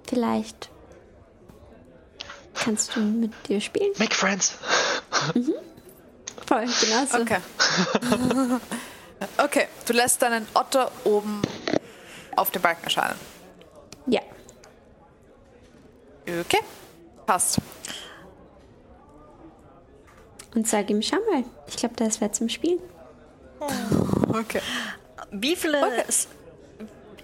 vielleicht 0.08 0.68
kannst 2.54 2.94
du 2.96 3.00
mit 3.00 3.32
dir 3.48 3.60
spielen. 3.60 3.92
Make 3.98 4.14
friends. 4.14 4.54
Voll, 6.46 6.66
genau 6.80 7.06
so. 7.06 7.18
Okay. 7.18 7.38
okay, 9.38 9.66
du 9.86 9.92
lässt 9.92 10.20
deinen 10.22 10.46
Otter 10.54 10.90
oben 11.04 11.40
auf 12.36 12.50
dem 12.50 12.62
Balken 12.62 12.84
erscheinen. 12.84 13.18
Ja, 14.06 14.20
Okay, 16.26 16.60
passt. 17.32 17.58
und 20.54 20.68
sag 20.68 20.90
ihm, 20.90 21.00
schau 21.00 21.16
mal, 21.32 21.44
ich 21.66 21.76
glaube, 21.76 21.94
da 21.96 22.04
ist 22.04 22.20
wer 22.20 22.30
zum 22.30 22.48
Spielen. 22.50 22.78
Okay. 24.28 24.60
Wie 25.30 25.56
viele, 25.56 26.04
S- 26.06 26.28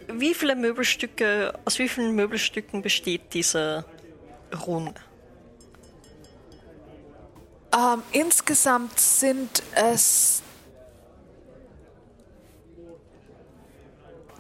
wie 0.07 0.33
viele 0.33 0.55
Möbelstücke, 0.57 1.53
aus 1.67 1.79
wie 1.79 1.89
vielen 1.91 2.15
Möbelstücken 2.15 2.81
besteht 2.81 3.35
diese 3.35 3.85
Rune? 4.65 4.95
Ähm, 7.77 8.03
insgesamt 8.13 8.99
sind 8.99 9.63
es 9.75 10.43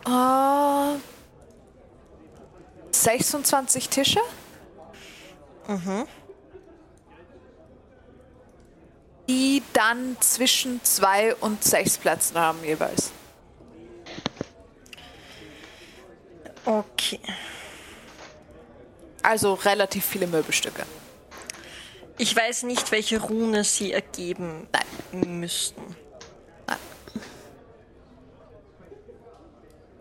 äh, 0.07 0.97
26 2.91 3.89
Tische. 3.91 4.21
Die 9.29 9.63
dann 9.75 10.17
zwischen 10.21 10.83
zwei 10.83 11.35
und 11.35 11.63
sechs 11.63 11.99
Plätzen 11.99 12.39
haben 12.39 12.65
jeweils. 12.65 13.13
Okay. 16.65 17.21
Also 19.23 19.55
relativ 19.55 20.05
viele 20.05 20.27
Möbelstücke. 20.27 20.85
Ich 22.17 22.35
weiß 22.35 22.65
nicht, 22.65 22.91
welche 22.91 23.21
Rune 23.21 23.63
sie 23.65 23.93
ergeben 23.93 24.67
Nein. 24.73 25.41
müssten. 25.41 25.97
Nein. 26.67 26.79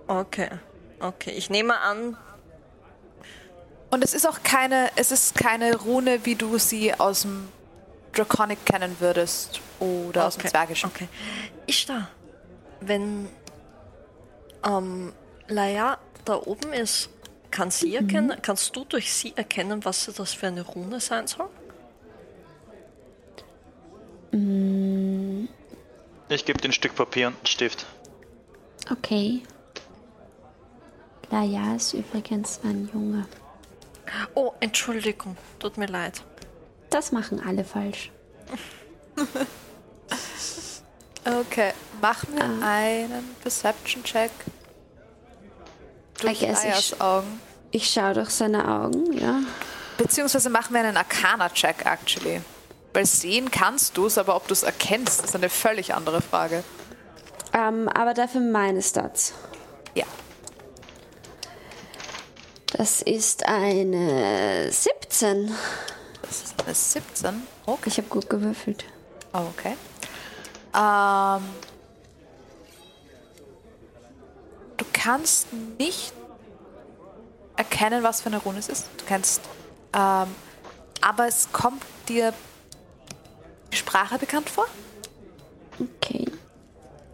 Okay. 0.08 0.50
Okay, 1.00 1.32
ich 1.32 1.50
nehme 1.50 1.80
an, 1.80 2.18
Und 3.90 4.04
es 4.04 4.14
ist 4.14 4.28
auch 4.28 4.44
keine, 4.44 4.90
es 4.96 5.12
ist 5.12 5.36
keine 5.36 5.76
Rune, 5.76 6.26
wie 6.26 6.36
du 6.36 6.58
sie 6.58 6.94
aus 6.94 7.22
dem 7.22 7.48
Draconic 8.14 8.66
kennen 8.66 8.96
würdest 9.00 9.62
oder 9.80 10.28
aus 10.28 10.36
dem 10.36 10.42
Okay, 10.42 10.50
Zwergischen. 10.50 10.90
Okay. 10.90 11.08
Ich 11.66 11.86
da. 11.86 12.10
Wenn 12.82 13.30
ähm, 14.66 15.14
Laia 15.48 15.98
da 16.26 16.36
oben 16.36 16.74
ist, 16.74 17.10
kann 17.52 17.72
sie 17.72 17.96
erkennen, 17.96 18.38
kannst 18.42 18.76
du 18.76 18.84
durch 18.84 19.12
sie 19.14 19.34
erkennen, 19.36 19.86
was 19.86 20.12
das 20.16 20.34
für 20.34 20.48
eine 20.48 20.62
Rune 20.62 21.00
sein 21.00 21.28
soll? 21.28 21.48
Ich 26.30 26.46
gebe 26.46 26.60
dir 26.60 26.70
ein 26.70 26.74
Stück 26.74 26.94
Papier 26.96 27.28
und 27.28 27.38
einen 27.38 27.46
Stift. 27.46 27.86
Okay. 28.92 29.42
Laia 31.32 31.76
ist 31.76 31.94
übrigens 31.94 32.60
ein 32.64 32.90
Junge. 32.94 33.26
Oh, 34.34 34.54
Entschuldigung, 34.60 35.36
tut 35.60 35.78
mir 35.78 35.88
leid. 35.88 36.22
Das 36.90 37.12
machen 37.12 37.42
alle 37.46 37.64
falsch. 37.64 38.12
Okay, 41.26 41.74
mach 42.02 42.26
mir 42.30 42.44
einen 42.64 43.36
Perception-Check. 43.42 44.32
Durch 46.22 46.40
guess 46.40 46.64
ich- 46.64 46.72
Ayas 46.72 47.02
Augen. 47.02 47.42
Ich 47.72 47.90
schaue 47.92 48.14
durch 48.14 48.30
seine 48.30 48.66
Augen, 48.68 49.12
ja. 49.12 49.42
Beziehungsweise 49.98 50.50
machen 50.50 50.74
wir 50.74 50.82
einen 50.82 50.96
Arcana-Check, 50.96 51.86
actually. 51.86 52.42
Weil 52.94 53.06
sehen 53.06 53.52
kannst 53.52 53.98
du 53.98 54.06
es, 54.06 54.18
aber 54.18 54.36
ob 54.38 54.48
du 54.48 54.54
es 54.54 54.64
erkennst, 54.64 55.24
ist 55.24 55.36
eine 55.36 55.50
völlig 55.50 55.94
andere 55.94 56.22
Frage. 56.22 56.64
Ähm, 57.54 57.90
aber 57.90 58.14
dafür 58.14 58.40
meine 58.42 58.82
Stats. 58.82 59.34
Ja. 59.96 60.06
Das 62.74 63.02
ist 63.02 63.46
eine 63.46 64.70
17. 64.72 65.52
Das 66.22 66.44
ist 66.44 66.64
eine 66.64 66.74
17. 66.76 67.48
Okay. 67.66 67.82
Ich 67.86 67.98
habe 67.98 68.08
gut 68.10 68.30
gewürfelt. 68.30 68.84
Oh, 69.34 69.46
okay. 69.54 69.78
Ähm, 70.76 71.44
du 74.76 74.86
kannst 74.92 75.48
nicht 75.80 76.14
erkennen, 77.56 78.04
was 78.04 78.22
für 78.22 78.28
eine 78.28 78.38
Rune 78.38 78.60
es 78.60 78.68
ist. 78.68 78.90
Du 78.98 79.06
kannst, 79.06 79.42
ähm, 79.94 80.28
aber 81.02 81.28
es 81.28 81.52
kommt 81.52 81.84
dir 82.10 82.34
die 83.72 83.78
Sprache 83.78 84.18
bekannt 84.18 84.50
vor? 84.50 84.66
Okay. 85.80 86.26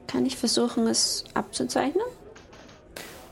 Kann 0.07 0.25
ich 0.25 0.37
versuchen, 0.37 0.87
es 0.87 1.23
abzuzeichnen? 1.33 2.05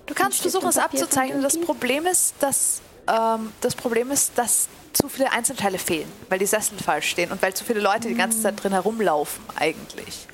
Du 0.05 0.13
kannst 0.13 0.41
versuchen, 0.41 0.67
es 0.67 0.77
abzuzeichnen. 0.77 1.41
Das? 1.41 1.57
Problem 1.59 2.05
ist, 2.05 2.35
dass 2.39 2.81
ähm, 3.07 3.51
das 3.61 3.75
Problem 3.75 4.11
ist, 4.11 4.37
dass 4.37 4.67
zu 4.93 5.07
viele 5.07 5.31
Einzelteile 5.31 5.77
fehlen, 5.77 6.11
weil 6.29 6.39
die 6.39 6.45
Sessel 6.45 6.77
falsch 6.77 7.09
stehen 7.09 7.31
und 7.31 7.41
weil 7.41 7.53
zu 7.53 7.63
viele 7.63 7.79
Leute 7.79 8.07
die 8.07 8.15
ganze 8.15 8.41
Zeit 8.41 8.61
drin 8.61 8.73
herumlaufen 8.73 9.43
eigentlich. 9.55 10.27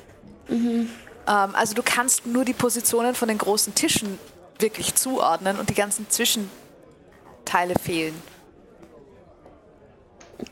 Ähm, 0.48 0.88
also 1.26 1.74
du 1.74 1.82
kannst 1.82 2.26
nur 2.26 2.44
die 2.44 2.54
Positionen 2.54 3.14
von 3.14 3.28
den 3.28 3.38
großen 3.38 3.74
Tischen 3.74 4.18
wirklich 4.58 4.94
zuordnen 4.94 5.58
und 5.58 5.70
die 5.70 5.74
ganzen 5.74 6.08
Zwischenteile 6.10 7.74
fehlen. 7.80 8.20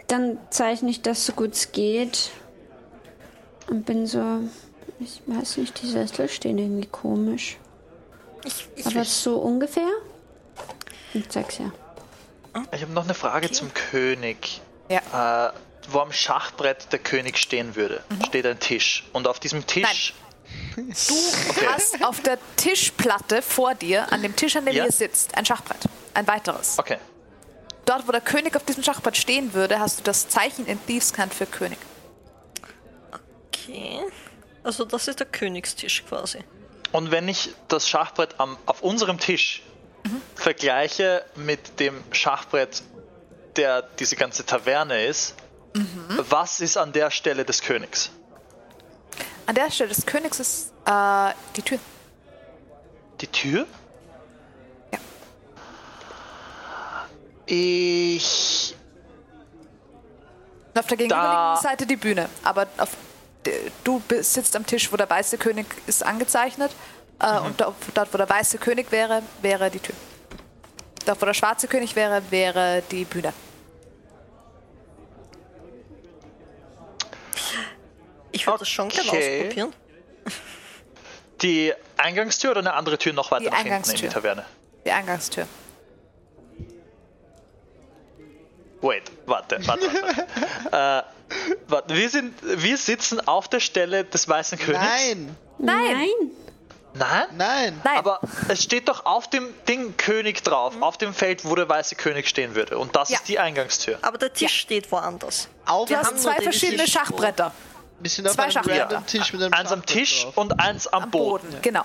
Dann 0.07 0.39
zeichne 0.51 0.91
ich 0.91 1.03
das 1.03 1.27
so 1.27 1.33
gut 1.33 1.55
es 1.55 1.73
geht. 1.73 2.31
Und 3.69 3.85
bin 3.85 4.07
so. 4.07 4.41
Ich 5.01 5.20
weiß 5.27 5.59
nicht, 5.59 5.83
die 5.83 5.89
Sessel 5.89 6.28
stehen 6.28 6.59
irgendwie 6.59 6.86
komisch. 6.86 7.59
Ich, 8.47 8.68
ich 8.76 8.86
Aber 8.86 9.05
so 9.05 9.36
ungefähr? 9.39 9.91
Ich 11.12 11.28
zeig's 11.28 11.58
ja. 11.58 11.73
Ich 12.73 12.81
habe 12.83 12.92
noch 12.92 13.05
eine 13.05 13.15
Frage 13.15 13.50
zum 13.50 13.73
König. 13.75 14.60
Ja. 14.89 15.49
Äh, 15.49 15.52
wo 15.89 16.00
am 16.00 16.12
Schachbrett 16.12 16.92
der 16.92 16.99
König 16.99 17.39
stehen 17.39 17.76
würde, 17.76 18.02
steht 18.26 18.47
ein 18.47 18.58
Tisch. 18.58 19.05
Und 19.12 19.28
auf 19.28 19.39
diesem 19.39 19.66
Tisch. 19.66 20.15
Du 20.76 21.66
hast 21.66 22.05
auf 22.05 22.20
der 22.23 22.39
Tischplatte 22.57 23.42
vor 23.42 23.75
dir, 23.75 24.12
an 24.12 24.23
dem 24.23 24.34
Tisch, 24.34 24.57
an 24.57 24.65
dem 24.65 24.75
Ja. 24.75 24.84
ihr 24.86 24.92
sitzt, 24.92 25.36
ein 25.36 25.44
Schachbrett. 25.44 25.78
Ein 26.15 26.26
weiteres. 26.26 26.78
Okay. 26.78 26.99
Dort, 27.84 28.07
wo 28.08 28.12
der 28.12 28.20
König 28.20 28.57
auf 28.57 28.65
diesem 28.65 28.83
Schachbrett 28.83 29.16
stehen 29.16 29.55
würde, 29.55 29.78
hast 29.78 30.00
du 30.00 30.02
das 30.05 30.28
Zeichen 30.28 30.66
in 30.66 30.84
Thieves 30.86 31.12
Cant 31.12 31.34
für 31.34 31.47
König. 31.47 31.78
okay. 33.49 34.00
Also 34.62 34.84
das 34.84 35.07
ist 35.07 35.20
der 35.20 35.26
Königstisch 35.26 36.05
quasi. 36.08 36.41
Und 36.92 37.10
wenn 37.10 37.28
ich 37.28 37.55
das 37.68 37.89
Schachbrett 37.89 38.39
am, 38.39 38.56
auf 38.66 38.82
unserem 38.82 39.18
Tisch 39.18 39.62
vergleiche 40.34 41.24
mit 41.34 41.81
dem 41.81 42.02
Schachbrett, 42.12 42.82
der 43.56 43.82
diese 43.82 44.16
ganze 44.16 44.44
Taverne 44.47 45.05
ist, 45.06 45.34
was 46.28 46.60
ist 46.60 46.76
an 46.76 46.92
der 46.92 47.10
Stelle 47.10 47.44
des 47.44 47.60
Königs? 47.60 48.10
An 49.47 49.55
der 49.55 49.70
Stelle 49.70 49.90
des 49.90 50.06
Königs 50.06 50.40
ist 50.40 50.73
äh, 50.86 51.31
die 51.56 51.62
Tür. 51.62 51.78
Die 53.20 53.26
Tür? 53.26 53.66
Ja. 54.92 54.98
Ich. 57.47 58.74
Und 60.74 60.81
auf 60.81 60.86
der 60.86 60.97
gegenüberliegenden 60.97 61.62
Seite 61.62 61.86
die 61.86 61.97
Bühne. 61.97 62.28
Aber 62.42 62.66
auf, 62.78 62.90
du 63.84 64.00
bist- 64.00 64.33
sitzt 64.34 64.55
am 64.57 64.66
Tisch, 64.66 64.91
wo 64.92 64.97
der 64.97 65.08
weiße 65.08 65.39
König 65.39 65.66
ist 65.86 66.02
angezeichnet. 66.05 66.70
Äh, 67.20 67.39
Und 67.41 67.60
dort, 67.60 67.75
dort, 67.94 68.12
wo 68.12 68.18
der 68.18 68.28
weiße 68.28 68.58
König 68.58 68.91
wäre, 68.92 69.23
wäre 69.42 69.70
die 69.70 69.78
Tür. 69.81 69.94
Dort, 71.07 71.20
wo 71.23 71.26
der 71.26 71.34
schwarze 71.34 71.66
König 71.68 71.94
wäre, 71.97 72.23
wäre 72.31 72.83
die 72.91 73.05
Bühne. 73.05 73.33
Ich 78.33 78.47
würde 78.47 78.60
das 78.60 78.68
schon 78.68 78.89
gerne 78.89 79.08
Okay. 79.08 79.39
ausprobieren. 79.41 79.73
Die 81.42 81.73
Eingangstür 81.99 82.50
oder 82.52 82.60
eine 82.60 82.75
andere 82.75 82.99
Tür 82.99 83.12
noch 83.12 83.31
weiter 83.31 83.44
Die 83.44 83.50
nach 83.50 83.57
hinten 83.58 83.68
in 83.68 83.73
die 83.73 83.76
Eingangstür. 83.84 84.10
Taverne? 84.10 84.44
Die 84.86 84.91
Eingangstür. 84.91 85.47
Wait, 88.81 89.02
warte, 89.26 89.58
warte, 89.66 89.86
warte. 90.70 91.07
äh, 91.07 91.16
warte. 91.68 91.94
Wir, 91.94 92.08
sind, 92.10 92.34
wir 92.42 92.76
sitzen 92.76 93.26
auf 93.26 93.48
der 93.48 93.60
Stelle 93.60 94.05
des 94.05 94.28
Weißen 94.28 94.58
Königs. 94.58 94.84
Nein! 94.84 95.36
Nein! 95.58 96.06
Nein? 96.94 97.26
Nein! 97.36 97.80
Nein! 97.84 97.98
Aber 97.98 98.20
es 98.48 98.62
steht 98.62 98.88
doch 98.88 99.05
auf 99.05 99.28
dem 99.28 99.48
Ding 99.68 99.96
König 99.98 100.42
drauf, 100.42 100.74
auf 100.80 100.96
dem 100.96 101.12
Feld, 101.12 101.44
wo 101.44 101.55
der 101.55 101.68
Weiße 101.68 101.94
König 101.94 102.26
stehen 102.28 102.55
würde. 102.55 102.78
Und 102.78 102.96
das 102.96 103.10
Ja. 103.10 103.18
ist 103.18 103.28
die 103.28 103.38
Eingangstür. 103.38 103.98
Aber 104.02 104.16
der 104.16 104.32
Tisch 104.32 104.55
steht 104.60 104.90
woanders. 104.90 105.48
Auf 105.66 105.88
du 105.88 105.96
haben 105.96 106.16
zwei 106.16 106.34
den 106.36 106.44
verschiedene 106.44 106.84
Tisch 106.84 106.94
Schachbretter 106.94 107.52
Wir 108.00 108.10
sind 108.10 108.26
auf 108.26 108.34
zwei 108.34 108.44
einem 108.44 108.52
Schachbretter. 108.52 108.82
random 108.84 109.06
Tisch 109.06 109.32
mit 109.32 109.42
einem 109.42 109.52
Eins 109.52 109.72
am 109.72 109.84
Tisch 109.84 110.22
drauf. 110.24 110.36
und 110.38 110.58
eins 110.60 110.86
am, 110.86 111.02
am 111.05 111.10
Boden. 111.10 111.48
Boden. 111.48 111.58
Genau. 111.62 111.82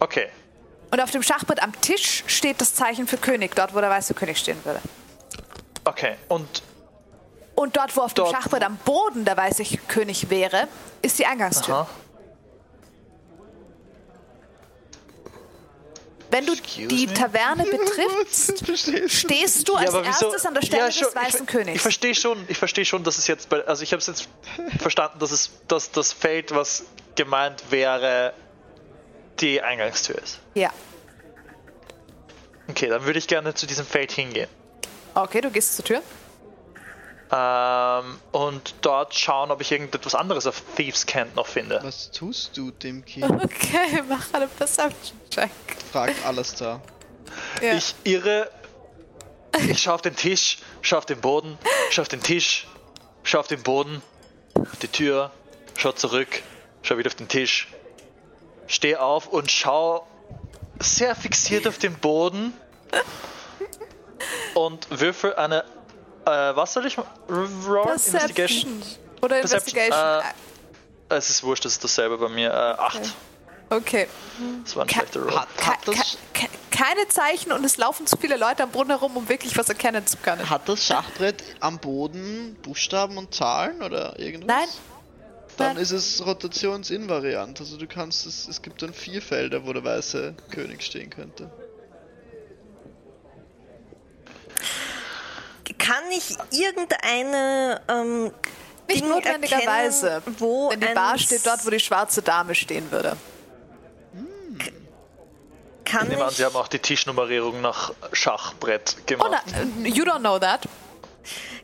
Okay. 0.00 0.28
Und 0.90 1.00
auf 1.00 1.10
dem 1.10 1.22
Schachbrett 1.22 1.62
am 1.62 1.72
Tisch 1.80 2.22
steht 2.26 2.60
das 2.60 2.74
Zeichen 2.74 3.06
für 3.08 3.16
König, 3.16 3.54
dort, 3.56 3.74
wo 3.74 3.80
der 3.80 3.88
weiße 3.90 4.12
König 4.14 4.38
stehen 4.38 4.62
würde. 4.64 4.80
Okay. 5.86 6.16
Und 6.28 6.62
Und 7.54 7.76
dort, 7.76 7.96
wo 7.96 8.02
auf 8.02 8.14
dem 8.14 8.24
Dort, 8.24 8.34
Schachbrett 8.34 8.62
am 8.64 8.76
Boden 8.78 9.24
der 9.24 9.36
weiße 9.36 9.64
König 9.88 10.28
wäre, 10.30 10.66
ist 11.02 11.18
die 11.18 11.26
Eingangstür. 11.26 11.74
aha. 11.74 11.88
Wenn 16.30 16.46
du 16.46 16.54
Excuse 16.54 16.88
die 16.88 17.06
me? 17.06 17.14
Taverne 17.14 17.64
betriffst, 17.64 18.64
stehst 19.10 19.68
du 19.68 19.76
als 19.76 19.92
wieso- 19.92 20.02
erstes 20.30 20.46
an 20.46 20.54
der 20.54 20.62
Stelle 20.62 20.82
Ja, 20.86 20.90
schon, 20.90 21.04
des 21.06 21.14
weißen 21.14 21.40
ich, 21.42 21.46
Königs. 21.46 21.76
Ich 21.76 21.82
verstehe 21.82 22.14
schon, 22.16 22.44
ich 22.48 22.58
verstehe 22.58 22.84
schon, 22.84 23.04
dass 23.04 23.18
es 23.18 23.28
jetzt 23.28 23.48
bei, 23.48 23.64
also 23.66 23.84
ich 23.84 23.92
habe 23.92 24.00
es 24.00 24.08
jetzt 24.08 24.28
verstanden, 24.80 25.20
dass 25.20 25.30
es 25.30 25.50
dass 25.68 25.92
das 25.92 26.12
Feld, 26.12 26.52
was 26.52 26.84
gemeint 27.14 27.62
wäre, 27.70 28.32
die 29.40 29.62
Eingangstür 29.62 30.16
ist. 30.22 30.38
ja. 30.54 30.70
Okay, 32.66 32.88
dann 32.88 33.04
würde 33.04 33.18
ich 33.18 33.26
gerne 33.28 33.52
zu 33.52 33.66
diesem 33.66 33.84
Feld 33.84 34.10
hingehen. 34.10 34.48
Okay, 35.14 35.42
du 35.42 35.50
gehst 35.50 35.76
zur 35.76 35.84
Tür. 35.84 36.02
Ähm, 37.32 38.18
und 38.32 38.74
dort 38.82 39.14
schauen, 39.14 39.50
ob 39.50 39.60
ich 39.60 39.72
irgendetwas 39.72 40.14
anderes 40.14 40.46
auf 40.46 40.62
Thieves 40.76 41.06
Cant 41.06 41.34
noch 41.36 41.46
finde. 41.46 41.80
Was 41.82 42.10
tust 42.10 42.56
du, 42.56 42.70
Dimki? 42.70 43.24
Okay, 43.24 44.02
mach 44.08 44.32
eine 44.32 44.46
Perception-Check. 44.46 45.50
fragt 45.90 46.24
Alastair. 46.24 46.80
Ja. 47.62 47.74
Ich 47.74 47.94
irre, 48.04 48.50
ich 49.68 49.82
schaue 49.82 49.94
auf 49.94 50.02
den 50.02 50.16
Tisch, 50.16 50.58
schaue 50.82 50.98
auf 50.98 51.06
den 51.06 51.20
Boden, 51.20 51.58
schaue 51.90 52.02
auf 52.02 52.08
den 52.08 52.22
Tisch, 52.22 52.66
schaue 53.22 53.40
auf 53.40 53.48
den 53.48 53.62
Boden, 53.62 54.02
auf 54.54 54.78
die 54.80 54.88
Tür, 54.88 55.30
schaue 55.76 55.94
zurück, 55.94 56.42
schaue 56.82 56.98
wieder 56.98 57.08
auf 57.08 57.14
den 57.14 57.28
Tisch, 57.28 57.68
stehe 58.66 59.00
auf 59.00 59.26
und 59.28 59.50
schaue 59.50 60.02
sehr 60.80 61.14
fixiert 61.14 61.66
auf 61.66 61.78
den 61.78 61.94
Boden 61.94 62.52
und 64.54 64.86
würfel 64.90 65.34
eine, 65.34 65.64
äh, 66.26 66.56
was 66.56 66.72
soll 66.72 66.86
ich? 66.86 66.96
Roll? 66.98 67.92
Investigation? 67.92 68.82
Oder 69.22 69.40
Investigation. 69.40 69.92
äh, 71.10 71.16
Es 71.16 71.30
ist 71.30 71.42
wurscht, 71.42 71.64
das 71.64 71.72
ist 71.72 71.84
dasselbe 71.84 72.18
bei 72.18 72.28
mir. 72.28 72.50
Äh, 72.50 72.80
acht. 72.80 73.00
okay. 73.70 74.08
Das 74.64 74.76
war 74.76 74.82
ein 74.84 74.88
schlechter 74.88 75.20
Roll. 75.22 75.34
Hat, 75.34 75.48
Ke 75.56 75.66
hat, 75.66 75.78
das, 75.86 76.18
ke 76.32 76.48
keine 76.70 77.06
Zeichen 77.06 77.52
und 77.52 77.64
es 77.64 77.76
laufen 77.76 78.04
zu 78.06 78.16
viele 78.16 78.36
Leute 78.36 78.64
am 78.64 78.70
Boden 78.70 78.90
herum, 78.90 79.16
um 79.16 79.28
wirklich 79.28 79.56
was 79.56 79.68
erkennen 79.68 80.04
zu 80.08 80.16
können. 80.16 80.50
hat 80.50 80.68
das 80.68 80.84
Schachbrett 80.84 81.42
am 81.60 81.78
Boden 81.78 82.56
Buchstaben 82.62 83.16
und 83.16 83.32
Zahlen 83.32 83.80
oder 83.80 84.18
irgendwas? 84.18 84.48
Nein. 84.48 84.68
Dann 85.56 85.74
Nein. 85.74 85.76
ist 85.84 85.92
es 85.92 86.26
rotationsinvariant. 86.26 87.60
Also 87.60 87.76
du 87.76 87.86
kannst 87.86 88.26
es, 88.26 88.48
es 88.48 88.60
gibt 88.60 88.82
dann 88.82 88.92
vier 88.92 89.22
Felder, 89.22 89.64
wo 89.64 89.72
der 89.72 89.84
weiße 89.84 90.34
König 90.50 90.82
stehen 90.82 91.10
könnte. 91.10 91.48
Kann 95.84 96.04
ich 96.10 96.36
irgendeine 96.50 97.80
ähm, 97.88 98.24
Nicht 98.88 99.02
Ding 99.02 99.08
notwendigerweise. 99.08 100.10
erkennen, 100.10 100.36
wo 100.38 100.70
Denn 100.70 100.80
die 100.80 100.86
Bar 100.94 101.18
steht 101.18 101.44
dort, 101.46 101.64
wo 101.66 101.70
die 101.70 101.80
schwarze 101.80 102.22
Dame 102.22 102.54
stehen 102.54 102.90
würde. 102.90 103.16
kann 105.84 106.04
Ich 106.04 106.08
nehme 106.10 106.24
an, 106.24 106.30
sie 106.30 106.44
haben 106.44 106.56
auch 106.56 106.68
die 106.68 106.78
Tischnummerierung 106.78 107.60
nach 107.60 107.92
Schachbrett 108.12 108.96
Oh, 108.98 109.02
gemacht. 109.06 109.42
na, 109.78 109.86
you 109.88 110.04
don't 110.04 110.20
know 110.20 110.38
that. 110.38 110.66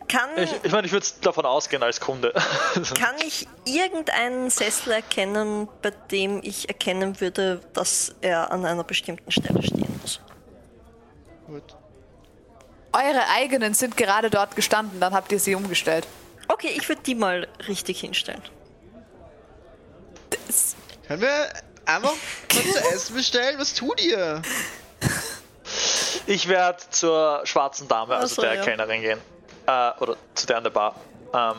kann, 0.08 0.28
Ich, 0.36 0.50
ich 0.64 0.72
meine, 0.72 0.86
ich 0.86 0.92
würde 0.92 1.06
davon 1.22 1.46
ausgehen 1.46 1.82
als 1.82 2.00
Kunde. 2.00 2.32
kann 2.98 3.14
ich 3.26 3.48
irgendeinen 3.64 4.50
Sessel 4.50 4.92
erkennen, 4.92 5.68
bei 5.80 5.90
dem 6.10 6.40
ich 6.42 6.68
erkennen 6.68 7.20
würde, 7.20 7.60
dass 7.72 8.14
er 8.20 8.50
an 8.50 8.66
einer 8.66 8.84
bestimmten 8.84 9.30
Stelle 9.30 9.62
stehen 9.62 9.98
muss? 10.02 10.20
Gut. 11.46 11.76
Eure 12.92 13.28
eigenen 13.34 13.74
sind 13.74 13.96
gerade 13.96 14.30
dort 14.30 14.56
gestanden, 14.56 15.00
dann 15.00 15.14
habt 15.14 15.30
ihr 15.32 15.38
sie 15.38 15.54
umgestellt. 15.54 16.06
Okay, 16.48 16.72
ich 16.76 16.88
würde 16.88 17.02
die 17.02 17.14
mal 17.14 17.46
richtig 17.68 18.00
hinstellen. 18.00 18.42
Das- 20.46 20.74
Können 21.06 21.22
wir 21.22 21.52
einfach 21.86 22.12
was 22.48 22.72
zu 22.72 22.88
essen 22.94 23.14
bestellen? 23.16 23.58
Was 23.58 23.74
tut 23.74 24.00
ihr? 24.00 24.42
Ich 26.26 26.48
werde 26.48 26.78
zur 26.90 27.42
schwarzen 27.44 27.86
Dame, 27.88 28.16
also 28.16 28.36
so, 28.36 28.42
der 28.42 28.54
ja. 28.54 28.62
Kellnerin 28.64 29.00
gehen. 29.02 29.18
Äh, 29.66 29.90
oder 30.00 30.16
zu 30.34 30.46
der 30.46 30.58
an 30.58 30.64
der 30.64 30.70
Bar. 30.70 30.94
Ähm, 31.32 31.56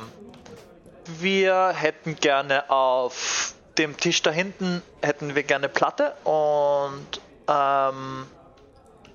wir 1.19 1.69
hätten 1.69 2.15
gerne 2.15 2.69
auf 2.69 3.53
dem 3.77 3.95
Tisch 3.97 4.21
da 4.21 4.31
hinten 4.31 4.81
hätten 5.01 5.33
wir 5.35 5.43
gerne 5.43 5.69
Platte 5.69 6.13
und 6.25 7.07
ähm, 7.47 8.27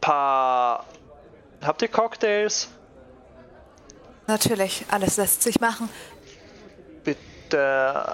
paar. 0.01 0.85
Habt 1.63 1.83
ihr 1.83 1.89
Cocktails? 1.89 2.69
Natürlich, 4.27 4.85
alles 4.91 5.17
lässt 5.17 5.43
sich 5.43 5.61
machen. 5.61 5.89
Bitte 7.05 7.27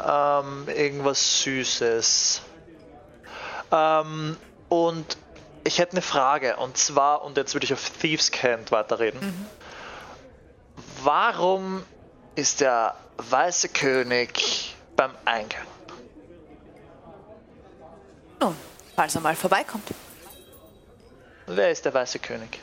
ähm, 0.09 0.69
irgendwas 0.69 1.43
Süßes. 1.43 2.43
Ähm, 3.71 4.37
und 4.69 5.17
ich 5.65 5.79
hätte 5.79 5.93
eine 5.93 6.03
Frage 6.03 6.57
und 6.57 6.77
zwar, 6.77 7.23
und 7.25 7.37
jetzt 7.37 7.55
würde 7.55 7.65
ich 7.65 7.73
auf 7.73 7.91
Thieves 7.91 8.31
Cant 8.31 8.73
weiterreden. 8.73 9.49
Warum 11.03 11.83
ist 12.35 12.61
der 12.61 12.95
weiße 13.17 13.69
König 13.71 14.77
beim 14.97 15.13
Eingang? 15.25 15.67
Nun, 18.41 18.57
falls 18.97 19.15
er 19.15 19.21
mal 19.21 19.37
vorbeikommt. 19.37 19.89
Wer 21.47 21.71
ist 21.71 21.85
der 21.85 21.95
weiße 21.95 22.19
König? 22.19 22.61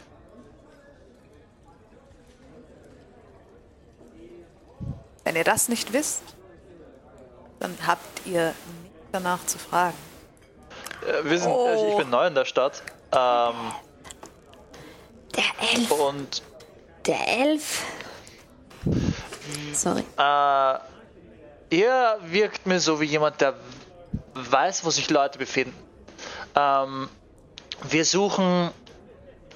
Wenn 5.23 5.35
ihr 5.35 5.43
das 5.43 5.69
nicht 5.69 5.93
wisst, 5.93 6.21
dann 7.59 7.75
habt 7.85 8.25
ihr 8.25 8.47
nicht 8.83 8.93
danach 9.11 9.45
zu 9.45 9.57
fragen. 9.57 9.97
Äh, 11.05 11.23
wir 11.29 11.39
sind, 11.39 11.51
Oh. 11.51 11.67
also 11.67 11.87
ich 11.87 11.97
bin 11.97 12.09
neu 12.09 12.27
in 12.27 12.35
der 12.35 12.45
Stadt. 12.45 12.81
Ähm, 13.11 13.73
Der 15.35 15.43
Elf. 15.73 15.91
und 15.91 16.43
Der 17.05 17.27
Elf. 17.27 17.83
Sorry. 19.73 20.03
Äh, 20.17 20.79
ihr 21.75 22.17
wirkt 22.23 22.65
mir 22.65 22.79
so 22.79 22.99
wie 23.01 23.05
jemand, 23.05 23.41
der 23.41 23.55
weiß, 24.35 24.85
wo 24.85 24.89
sich 24.89 25.09
Leute 25.09 25.37
befinden. 25.37 25.75
Ähm, 26.55 27.09
wir 27.89 28.05
suchen 28.05 28.71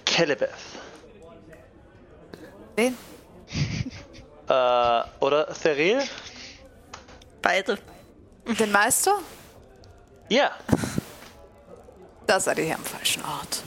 Kelebeth. 0.06 0.50
Wen? 2.76 2.98
Äh, 4.48 5.04
oder 5.20 5.48
Theril? 5.54 6.02
Beide. 7.42 7.78
Den 8.60 8.72
Meister? 8.72 9.20
Ja. 10.30 10.52
Da 12.28 12.40
seid 12.40 12.58
ihr 12.58 12.66
hier 12.66 12.76
am 12.76 12.84
falschen 12.84 13.24
Ort. 13.24 13.64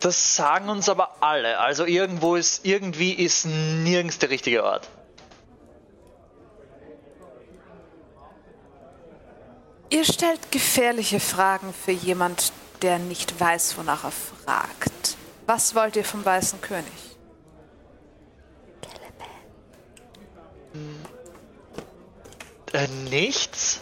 Das 0.00 0.36
sagen 0.36 0.68
uns 0.68 0.88
aber 0.88 1.22
alle. 1.22 1.58
Also 1.58 1.86
irgendwo 1.86 2.36
ist, 2.36 2.64
irgendwie 2.66 3.12
ist 3.12 3.46
nirgends 3.46 4.18
der 4.18 4.30
richtige 4.30 4.62
Ort. 4.62 4.88
Ihr 9.90 10.04
stellt 10.04 10.50
gefährliche 10.50 11.20
Fragen 11.20 11.72
für 11.72 11.92
jemand, 11.92 12.52
der 12.82 12.98
nicht 12.98 13.38
weiß, 13.38 13.78
wonach 13.78 14.04
er 14.04 14.10
fragt. 14.10 15.16
Was 15.46 15.74
wollt 15.74 15.96
ihr 15.96 16.04
vom 16.04 16.24
Weißen 16.24 16.60
König? 16.60 17.03
Äh, 22.74 22.88
nichts? 23.08 23.80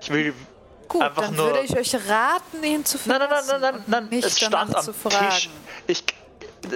Ich 0.00 0.10
will 0.10 0.32
Gut, 0.88 1.02
Einfach 1.02 1.22
dann 1.22 1.36
nur- 1.36 1.46
würde 1.46 1.60
ich 1.60 1.76
euch 1.76 1.94
raten, 2.08 2.64
ihn 2.64 2.84
zu 2.84 2.98
Nein, 3.04 3.18
verlassen 3.20 3.48
nein, 3.48 3.60
nein, 3.60 3.74
nein, 3.74 3.84
nein, 3.86 4.08
nicht 4.08 4.24
es 4.26 4.38
stand 4.40 4.74
am. 4.74 4.84
Tisch. 5.08 5.48
Ich, 5.86 6.04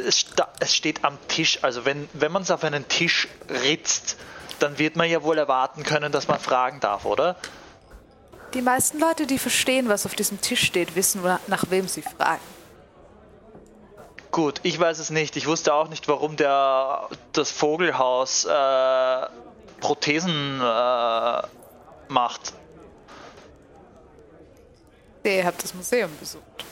es, 0.07 0.27
es 0.61 0.75
steht 0.77 1.05
am 1.05 1.19
Tisch. 1.27 1.59
Also 1.63 1.85
wenn, 1.85 2.09
wenn 2.13 2.31
man 2.31 2.43
es 2.43 2.51
auf 2.53 2.63
einen 2.63 2.87
Tisch 2.87 3.27
ritzt, 3.49 4.17
dann 4.61 4.79
wird 4.79 4.95
man 4.95 5.11
ja 5.11 5.25
wohl 5.25 5.37
erwarten 5.37 5.83
können, 5.83 6.13
dass 6.13 6.29
man 6.29 6.39
fragen 6.39 6.79
darf, 6.79 7.05
oder? 7.07 7.35
Die 8.55 8.63
meisten 8.63 9.01
Leute, 9.01 9.27
die 9.27 9.39
verstehen, 9.39 9.89
was 9.89 10.07
auf 10.07 10.15
diesem 10.15 10.41
Tisch 10.41 10.63
steht, 10.65 10.95
wissen, 10.95 11.23
nach 11.49 11.65
wem 11.71 11.89
sie 11.89 12.03
fragen. 12.03 12.41
Gut, 14.31 14.61
ich 14.63 14.79
weiß 14.79 15.01
es 15.01 15.11
nicht. 15.11 15.37
Ich 15.37 15.49
wusste 15.49 15.75
auch 15.75 15.89
nicht, 15.89 16.07
warum 16.07 16.37
der 16.37 17.09
das 17.33 17.51
Vogelhaus 17.51 18.45
äh, 18.45 19.27
Prothesen 19.85 20.63
äh, 20.63 21.43
macht. 22.09 22.55
Ihr 25.25 25.45
habt 25.45 25.63
das 25.63 25.75
Museum 25.75 26.11
besucht. 26.19 26.65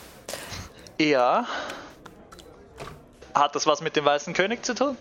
Ja. 0.99 1.45
Hat 3.35 3.55
das 3.55 3.67
was 3.67 3.81
mit 3.81 3.95
dem 3.95 4.05
Weißen 4.05 4.33
König 4.33 4.65
zu 4.65 4.73
tun? 4.73 4.97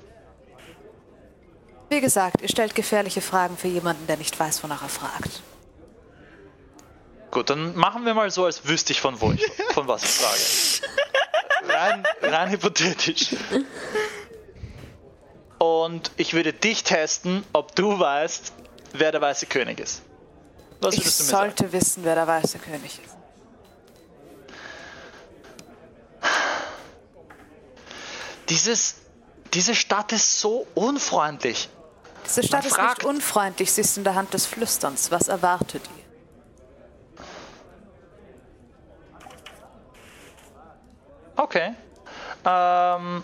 Wie 1.88 2.02
gesagt, 2.02 2.42
ihr 2.42 2.50
stellt 2.50 2.74
gefährliche 2.74 3.22
Fragen 3.22 3.56
für 3.56 3.68
jemanden, 3.68 4.06
der 4.06 4.18
nicht 4.18 4.38
weiß, 4.38 4.62
wonach 4.62 4.82
er 4.82 4.90
fragt. 4.90 5.40
Gut, 7.30 7.48
dann 7.48 7.74
machen 7.76 8.04
wir 8.04 8.12
mal 8.12 8.30
so, 8.30 8.44
als 8.44 8.68
wüsste 8.68 8.92
ich 8.92 9.00
von 9.00 9.22
wo 9.22 9.32
ich, 9.32 9.42
von 9.72 9.88
was 9.88 10.02
ich 10.04 10.10
frage. 10.10 10.92
Rein, 11.74 12.02
rein 12.20 12.50
hypothetisch. 12.50 13.36
Und 15.62 16.10
ich 16.16 16.34
würde 16.34 16.52
dich 16.52 16.82
testen, 16.82 17.44
ob 17.52 17.76
du 17.76 17.96
weißt, 17.96 18.52
wer 18.94 19.12
der 19.12 19.20
weiße 19.20 19.46
König 19.46 19.78
ist. 19.78 20.02
Was 20.80 20.94
Ich 20.94 21.00
würdest 21.02 21.20
du 21.20 21.22
mir 21.22 21.28
sagen? 21.30 21.50
sollte 21.56 21.72
wissen, 21.72 22.04
wer 22.04 22.16
der 22.16 22.26
Weiße 22.26 22.58
König 22.58 22.98
ist. 23.04 23.14
Dieses, 28.48 28.96
diese 29.54 29.74
Stadt 29.74 30.12
ist 30.12 30.40
so 30.40 30.66
unfreundlich. 30.74 31.68
Diese 32.26 32.42
Stadt 32.42 32.60
Man 32.62 32.68
ist 32.68 32.76
fragt- 32.76 32.98
nicht 32.98 33.06
unfreundlich, 33.06 33.72
sie 33.72 33.80
ist 33.82 33.96
in 33.96 34.04
der 34.04 34.14
Hand 34.14 34.34
des 34.34 34.46
Flüsterns. 34.46 35.10
Was 35.10 35.28
erwartet 35.28 35.82
ihr? 35.96 36.02
Okay. 41.36 41.74
Ähm, 42.44 43.22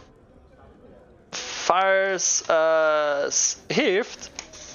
falls 1.72 2.44
äh, 2.48 3.26
es 3.26 3.58
hilft, 3.70 4.30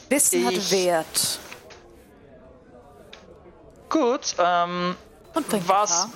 Wissen 0.09 0.45
hat 0.45 0.71
Wert. 0.71 1.39
gut, 3.89 4.35
ähm, 4.37 4.95
Und 5.33 5.51
was. 5.67 5.89
Gefahr. 5.89 6.09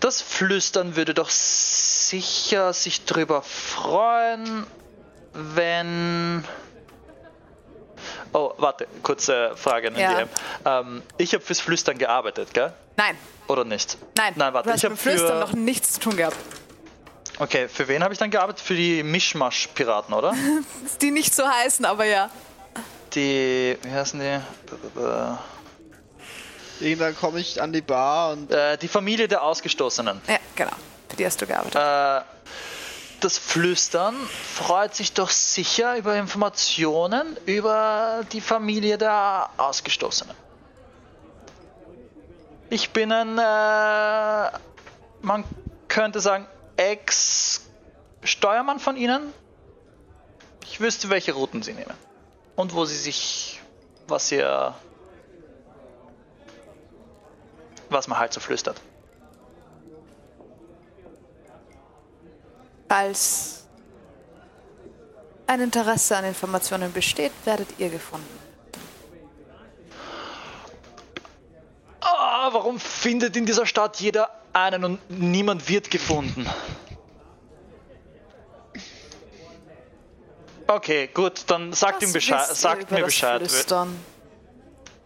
Das 0.00 0.20
Flüstern 0.20 0.96
würde 0.96 1.14
doch 1.14 1.30
sicher 1.30 2.72
sich 2.72 3.04
drüber 3.04 3.42
freuen, 3.42 4.66
wenn. 5.32 6.44
Oh, 8.32 8.52
warte, 8.56 8.88
kurze 9.04 9.52
Frage 9.54 9.88
an 9.88 9.96
Ja. 9.96 10.14
DM. 10.14 10.28
Ähm, 10.64 11.02
ich 11.18 11.34
habe 11.34 11.44
fürs 11.44 11.60
Flüstern 11.60 11.98
gearbeitet, 11.98 12.52
gell? 12.52 12.72
Nein, 12.96 13.16
Oder 13.46 13.62
nicht? 13.64 13.96
nein. 14.16 14.32
Nein, 14.36 14.52
warte, 14.54 14.68
du 14.68 14.72
hast 14.72 14.78
ich 14.80 14.84
habe 14.84 14.94
mit 14.94 15.00
Flüstern 15.02 15.28
für. 15.28 15.40
noch 15.40 15.52
nichts 15.52 15.92
zu 15.92 16.00
tun 16.00 16.16
gehabt. 16.16 16.36
Okay, 17.38 17.68
für 17.68 17.88
wen 17.88 18.02
habe 18.02 18.12
ich 18.12 18.18
dann 18.18 18.30
gearbeitet? 18.30 18.60
Für 18.60 18.74
die 18.74 19.02
Mischmasch-Piraten, 19.02 20.14
oder? 20.14 20.34
Die 21.00 21.10
nicht 21.10 21.34
so 21.34 21.48
heißen, 21.48 21.84
aber 21.84 22.04
ja. 22.04 22.30
Die. 23.14 23.76
Wie 23.82 23.90
heißen 23.90 24.20
die? 24.20 24.40
Irgendwann 26.80 27.16
komme 27.16 27.40
ich 27.40 27.60
an 27.60 27.72
die 27.72 27.80
Bar 27.80 28.32
und 28.32 28.50
Äh, 28.50 28.76
die 28.78 28.88
Familie 28.88 29.28
der 29.28 29.42
Ausgestoßenen. 29.42 30.20
Ja, 30.28 30.38
genau. 30.56 30.72
Für 31.08 31.16
die 31.16 31.26
hast 31.26 31.40
du 31.40 31.46
gearbeitet. 31.46 31.76
Äh, 31.76 32.24
das 33.20 33.38
Flüstern 33.38 34.16
freut 34.54 34.94
sich 34.94 35.12
doch 35.12 35.30
sicher 35.30 35.96
über 35.96 36.16
Informationen 36.16 37.36
über 37.46 38.22
die 38.32 38.40
Familie 38.40 38.98
der 38.98 39.48
Ausgestoßenen. 39.58 40.34
Ich 42.68 42.90
bin 42.90 43.12
ein, 43.12 43.38
äh, 43.38 44.58
man 45.20 45.44
könnte 45.88 46.20
sagen, 46.20 46.46
Ex-Steuermann 46.90 48.80
von 48.80 48.96
Ihnen. 48.96 49.32
Ich 50.64 50.80
wüsste, 50.80 51.10
welche 51.10 51.32
Routen 51.32 51.62
Sie 51.62 51.74
nehmen. 51.74 51.94
Und 52.56 52.74
wo 52.74 52.84
Sie 52.84 52.96
sich, 52.96 53.60
was 54.08 54.32
ihr, 54.32 54.74
was 57.88 58.08
man 58.08 58.18
halt 58.18 58.32
so 58.32 58.40
flüstert. 58.40 58.80
Falls 62.88 63.64
ein 65.46 65.60
Interesse 65.60 66.16
an 66.16 66.24
Informationen 66.24 66.92
besteht, 66.92 67.32
werdet 67.44 67.68
ihr 67.78 67.90
gefunden. 67.90 68.38
Ah, 72.00 72.48
warum 72.52 72.80
findet 72.80 73.36
in 73.36 73.46
dieser 73.46 73.66
Stadt 73.66 74.00
jeder 74.00 74.41
einen 74.52 74.84
und 74.84 75.10
niemand 75.10 75.68
wird 75.68 75.90
gefunden? 75.90 76.46
Okay, 80.66 81.08
gut, 81.12 81.44
dann 81.48 81.72
sagt 81.72 82.02
Was 82.02 82.08
ihm 82.08 82.12
Bescheid. 82.12 82.46
Sagt 82.46 82.90
mir 82.90 83.00
das 83.00 83.06
Bescheid. 83.06 83.42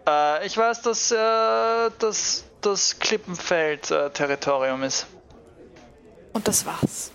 Äh, 0.06 0.46
ich 0.46 0.56
weiß, 0.56 0.82
dass, 0.82 1.10
äh, 1.10 1.90
dass 1.98 2.44
das 2.60 2.98
Klippenfeld-Territorium 2.98 4.82
ist. 4.84 5.06
Und 6.32 6.46
das 6.46 6.64
war's. 6.64 7.10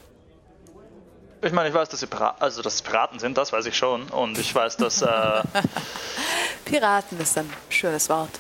Ich 1.44 1.52
meine, 1.52 1.70
ich 1.70 1.76
weiß, 1.76 1.90
dass 1.90 2.02
sie 2.02 2.08
Pira 2.08 2.36
also, 2.40 2.62
dass 2.62 2.82
Piraten 2.82 3.20
sind, 3.20 3.38
das 3.38 3.52
weiß 3.52 3.66
ich 3.66 3.78
schon. 3.78 4.10
Und 4.10 4.38
ich 4.38 4.54
weiß, 4.54 4.78
dass. 4.78 5.02
Äh, 5.02 5.08
Piraten 6.66 7.20
ist 7.20 7.38
ein 7.38 7.52
schönes 7.70 8.10
Wort. 8.10 8.32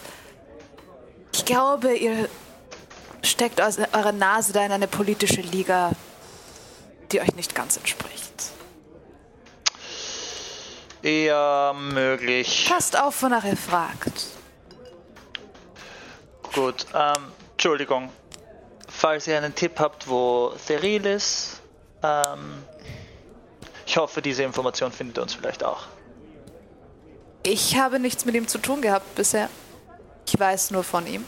Ich 1.34 1.46
glaube, 1.46 1.96
ihr 1.96 2.30
steckt 3.24 3.62
eure 3.62 4.14
Nase 4.14 4.54
da 4.54 4.66
in 4.66 4.72
eine 4.72 4.88
politische 4.88 5.42
Liga, 5.42 5.92
die 7.12 7.22
euch 7.22 7.36
nicht 7.36 7.56
ganz 7.56 7.78
entspricht. 7.78 8.22
eher 11.04 11.74
möglich. 11.74 12.68
Passt 12.70 13.00
auf, 13.00 13.22
wonach 13.24 13.44
ihr 13.44 13.58
fragt. 13.58 14.28
Gut, 16.54 16.86
ähm, 16.94 17.32
Entschuldigung. 17.54 18.10
Falls 18.88 19.28
ihr 19.28 19.38
einen 19.38 19.56
Tipp 19.56 19.80
habt, 19.80 20.08
wo 20.08 20.54
Theril 20.68 21.06
ist, 21.06 21.62
ähm, 22.04 22.64
ich 23.86 23.98
hoffe, 23.98 24.22
diese 24.22 24.44
Information 24.44 24.92
findet 24.92 25.18
ihr 25.18 25.22
uns 25.22 25.34
vielleicht 25.34 25.64
auch. 25.64 25.88
Ich 27.44 27.78
habe 27.78 28.00
nichts 28.00 28.26
mit 28.26 28.36
ihm 28.36 28.48
zu 28.48 28.60
tun 28.60 28.82
gehabt 28.82 29.16
bisher. 29.16 29.50
Ich 30.28 30.40
weiß 30.40 30.72
nur 30.72 30.84
von 30.84 31.08
ihm. 31.08 31.26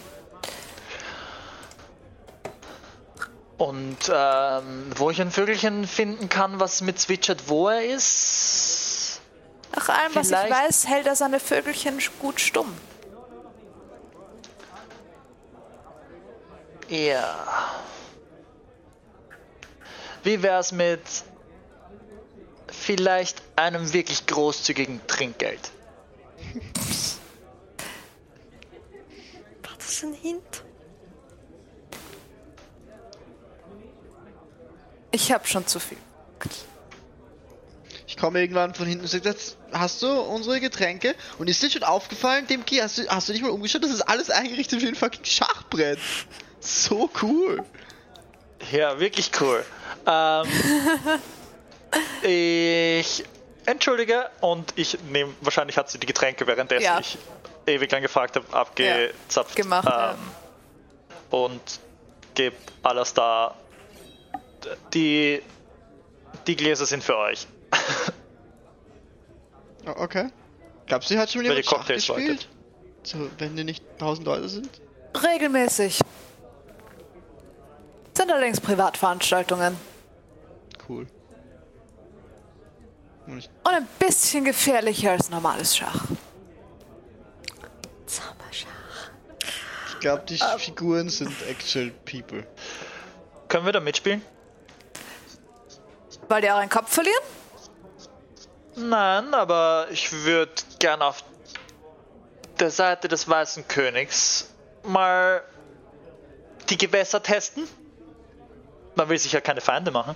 Und 3.63 4.11
ähm, 4.13 4.91
wo 4.97 5.09
ich 5.09 5.21
ein 5.21 5.31
Vögelchen 5.31 5.87
finden 5.87 6.27
kann, 6.27 6.59
was 6.59 6.81
mit 6.81 6.99
zwitschert, 6.99 7.47
wo 7.47 7.69
er 7.69 7.85
ist. 7.85 9.21
Nach 9.73 9.87
allem, 9.87 10.13
was 10.15 10.31
ich 10.31 10.35
Vielleicht- 10.35 10.51
weiß, 10.67 10.87
hält 10.87 11.07
er 11.07 11.15
seine 11.15 11.39
Vögelchen 11.39 11.97
gut 12.19 12.41
stumm. 12.41 12.73
Ja. 16.89 17.71
Wie 20.23 20.43
wär's 20.43 20.73
mit 20.73 20.99
vielleicht 22.67 23.41
einem 23.55 23.93
wirklich 23.93 24.25
großzügigen 24.25 24.99
Trinkgeld? 25.07 25.71
War 29.63 29.71
das 29.77 30.03
ein 30.03 30.13
Hint? 30.15 30.63
Ich 35.13 35.31
habe 35.31 35.47
schon 35.47 35.65
zu 35.67 35.79
viel. 35.79 35.97
Ich 38.07 38.17
komme 38.17 38.41
irgendwann 38.41 38.73
von 38.75 38.85
hinten 38.85 39.03
und 39.05 39.07
sage, 39.09 39.29
"Jetzt 39.29 39.57
hast 39.71 40.01
du 40.01 40.07
unsere 40.21 40.59
Getränke? 40.59 41.15
Und 41.39 41.49
ist 41.49 41.63
dir 41.63 41.69
schon 41.69 41.83
aufgefallen, 41.83 42.45
Demki, 42.47 42.77
hast 42.77 42.97
du, 42.97 43.07
hast 43.07 43.29
du 43.29 43.33
dich 43.33 43.41
mal 43.41 43.49
umgeschaut? 43.51 43.83
Das 43.83 43.91
ist 43.91 44.01
alles 44.01 44.29
eingerichtet 44.29 44.81
wie 44.81 44.87
ein 44.87 44.95
fucking 44.95 45.23
Schachbrett. 45.23 45.99
So 46.59 47.09
cool. 47.21 47.63
Ja, 48.71 48.99
wirklich 48.99 49.31
cool. 49.39 49.63
Ähm, 50.05 50.47
ich 52.23 53.23
entschuldige 53.65 54.29
und 54.41 54.73
ich 54.75 54.97
nehme, 55.09 55.33
wahrscheinlich 55.41 55.77
hat 55.77 55.89
sie 55.89 55.97
die 55.99 56.07
Getränke, 56.07 56.45
währenddessen 56.47 56.83
Ja. 56.83 56.99
ich 56.99 57.17
ewig 57.65 57.91
lang 57.91 58.01
gefragt 58.01 58.35
habe, 58.35 58.45
abgezapft. 58.53 59.55
Gemacht, 59.55 59.85
ja. 59.87 60.11
ähm, 60.11 60.17
Und 61.31 61.61
gebe 62.35 62.55
alles 62.83 63.13
da. 63.13 63.55
Die, 64.93 65.41
die 66.47 66.55
Gläser 66.55 66.85
sind 66.85 67.03
für 67.03 67.17
euch. 67.17 67.47
Oh, 69.85 69.93
okay. 69.97 70.29
Glaubst 70.85 71.09
du, 71.11 71.17
hat 71.17 71.29
schon 71.29 71.43
jemand 71.43 71.65
Schach 71.65 71.77
Cocktails 71.77 72.07
gespielt? 72.07 72.47
So, 73.03 73.29
wenn 73.37 73.55
die 73.57 73.65
nicht 73.65 73.83
tausend 73.99 74.25
Leute 74.25 74.47
sind? 74.47 74.69
Regelmäßig. 75.13 75.99
Sind 78.15 78.31
allerdings 78.31 78.61
Privatveranstaltungen. 78.61 79.75
Cool. 80.87 81.07
Und 83.25 83.49
ein 83.65 83.87
bisschen 83.99 84.45
gefährlicher 84.45 85.11
als 85.11 85.29
normales 85.29 85.75
Schach. 85.75 86.05
Zauberschach. 88.05 89.11
ich 89.89 89.99
glaube, 89.99 90.23
die 90.27 90.39
Figuren 90.57 91.09
sind 91.09 91.31
actual 91.49 91.91
people. 92.05 92.45
Können 93.47 93.65
wir 93.65 93.71
da 93.71 93.79
mitspielen? 93.79 94.21
Wollt 96.33 96.45
ihr 96.45 96.55
euren 96.55 96.69
Kopf 96.69 96.91
verlieren? 96.91 97.23
Nein, 98.75 99.35
aber 99.35 99.85
ich 99.91 100.11
würde 100.11 100.51
gern 100.79 101.03
auf 101.03 101.23
der 102.59 102.71
Seite 102.71 103.07
des 103.07 103.29
Weißen 103.29 103.67
Königs 103.67 104.49
mal 104.81 105.43
die 106.69 106.77
Gewässer 106.79 107.21
testen. 107.21 107.67
Man 108.95 109.09
will 109.09 109.19
sich 109.19 109.31
ja 109.31 109.41
keine 109.41 109.61
Feinde 109.61 109.91
machen. 109.91 110.15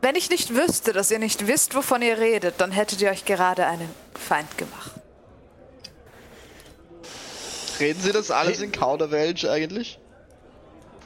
Wenn 0.00 0.16
ich 0.16 0.28
nicht 0.28 0.52
wüsste, 0.56 0.92
dass 0.92 1.12
ihr 1.12 1.20
nicht 1.20 1.46
wisst, 1.46 1.76
wovon 1.76 2.02
ihr 2.02 2.18
redet, 2.18 2.60
dann 2.60 2.72
hättet 2.72 3.00
ihr 3.00 3.12
euch 3.12 3.24
gerade 3.24 3.64
einen 3.64 3.94
Feind 4.18 4.58
gemacht. 4.58 4.90
Reden 7.78 8.00
sie 8.00 8.10
das 8.10 8.32
alles 8.32 8.60
in 8.60 8.72
Kauderwelsch 8.72 9.44
eigentlich? 9.44 10.00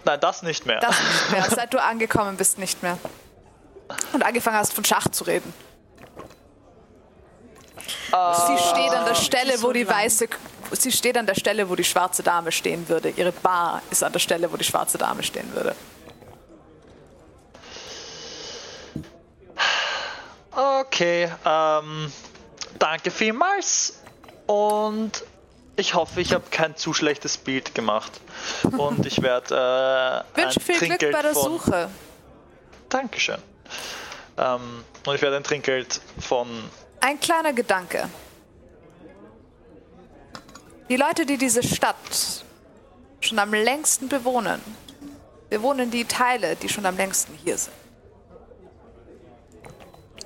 Nein, 0.04 0.20
das 0.20 0.42
nicht 0.42 0.66
mehr. 0.66 0.80
Das 0.80 0.98
nicht 0.98 1.30
mehr. 1.32 1.50
Seit 1.50 1.74
du 1.74 1.82
angekommen 1.82 2.36
bist, 2.36 2.58
nicht 2.58 2.82
mehr. 2.82 2.98
Und 4.12 4.24
angefangen 4.24 4.56
hast, 4.56 4.72
von 4.72 4.84
Schach 4.84 5.08
zu 5.08 5.24
reden. 5.24 5.52
Sie 7.86 8.58
steht 8.58 8.90
an 8.92 9.04
der 9.04 9.14
Stelle, 9.14 9.62
wo 9.62 9.72
die 9.72 9.86
weiße. 9.86 10.28
Sie 10.72 10.92
steht 10.92 11.16
an 11.16 11.26
der 11.26 11.34
Stelle, 11.34 11.68
wo 11.68 11.76
die 11.76 11.84
schwarze 11.84 12.22
Dame 12.22 12.50
stehen 12.50 12.88
würde. 12.88 13.10
Ihre 13.10 13.32
Bar 13.32 13.82
ist 13.90 14.02
an 14.02 14.12
der 14.12 14.18
Stelle, 14.18 14.52
wo 14.52 14.56
die 14.56 14.64
schwarze 14.64 14.98
Dame 14.98 15.22
stehen 15.22 15.52
würde. 15.54 15.74
Okay, 20.50 21.30
ähm, 21.44 22.12
danke 22.78 23.10
vielmals. 23.10 24.00
Und 24.46 25.22
ich 25.76 25.94
hoffe, 25.94 26.20
ich 26.20 26.32
habe 26.32 26.44
kein 26.50 26.76
zu 26.76 26.92
schlechtes 26.92 27.36
Bild 27.36 27.74
gemacht. 27.74 28.20
Und 28.76 29.06
ich 29.06 29.22
werde 29.22 30.24
äh, 30.34 30.40
Wünsche 30.40 30.60
viel 30.60 30.78
Glück 30.78 30.88
Trinkgeld 30.88 31.12
bei 31.12 31.22
der 31.22 31.34
von, 31.34 31.42
Suche. 31.42 31.90
Dankeschön. 32.88 33.38
Ähm, 34.38 34.84
und 35.06 35.14
ich 35.14 35.22
werde 35.22 35.36
ein 35.36 35.44
Trinkgeld 35.44 36.00
von 36.20 36.48
Ein 37.00 37.18
kleiner 37.18 37.52
Gedanke. 37.52 38.08
Die 40.88 40.96
Leute, 40.96 41.26
die 41.26 41.36
diese 41.36 41.62
Stadt 41.62 41.96
schon 43.20 43.38
am 43.38 43.52
längsten 43.52 44.08
bewohnen, 44.08 44.60
bewohnen 45.48 45.90
die 45.90 46.04
Teile, 46.04 46.54
die 46.56 46.68
schon 46.68 46.86
am 46.86 46.96
längsten 46.96 47.34
hier 47.42 47.58
sind. 47.58 47.74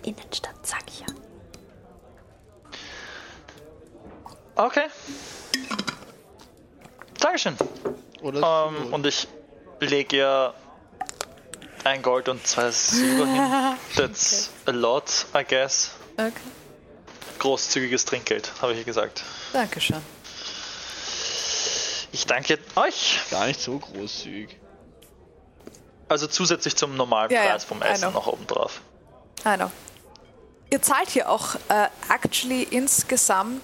Innenstadt, 0.02 0.66
sag 0.66 0.82
ich 0.88 1.00
ja. 1.00 1.06
Okay. 4.56 4.88
Dankeschön. 7.20 7.56
Oder 8.22 8.68
Ähm, 8.68 8.92
und 8.92 9.06
ich 9.06 9.28
lege 9.80 10.16
ihr 10.16 10.54
ein 11.84 12.02
Gold 12.02 12.28
und 12.28 12.46
zwei 12.46 12.70
Silber 12.70 13.26
hin. 13.26 13.76
That's 13.96 14.50
a 14.66 14.70
lot, 14.70 15.26
I 15.34 15.44
guess. 15.44 15.92
Okay. 16.16 16.32
Großzügiges 17.38 18.04
Trinkgeld, 18.04 18.52
habe 18.60 18.72
ich 18.72 18.78
ihr 18.78 18.84
gesagt. 18.84 19.22
Dankeschön. 19.52 20.02
Ich 22.12 22.26
danke 22.26 22.58
euch. 22.76 23.20
gar 23.30 23.46
nicht 23.46 23.60
so 23.60 23.78
großzügig. 23.78 24.58
Also 26.08 26.26
zusätzlich 26.26 26.76
zum 26.76 26.96
normalen 26.96 27.30
Ja, 27.30 27.44
ja, 27.44 27.50
Preis 27.52 27.64
vom 27.64 27.80
I 27.82 27.84
Essen 27.86 28.12
noch 28.12 28.26
oben 28.26 28.46
drauf. 28.46 28.80
I 29.46 29.54
know. 29.56 29.70
Ihr 30.70 30.82
zahlt 30.82 31.08
hier 31.08 31.30
auch 31.30 31.54
äh, 31.68 31.88
actually 32.08 32.64
insgesamt. 32.64 33.62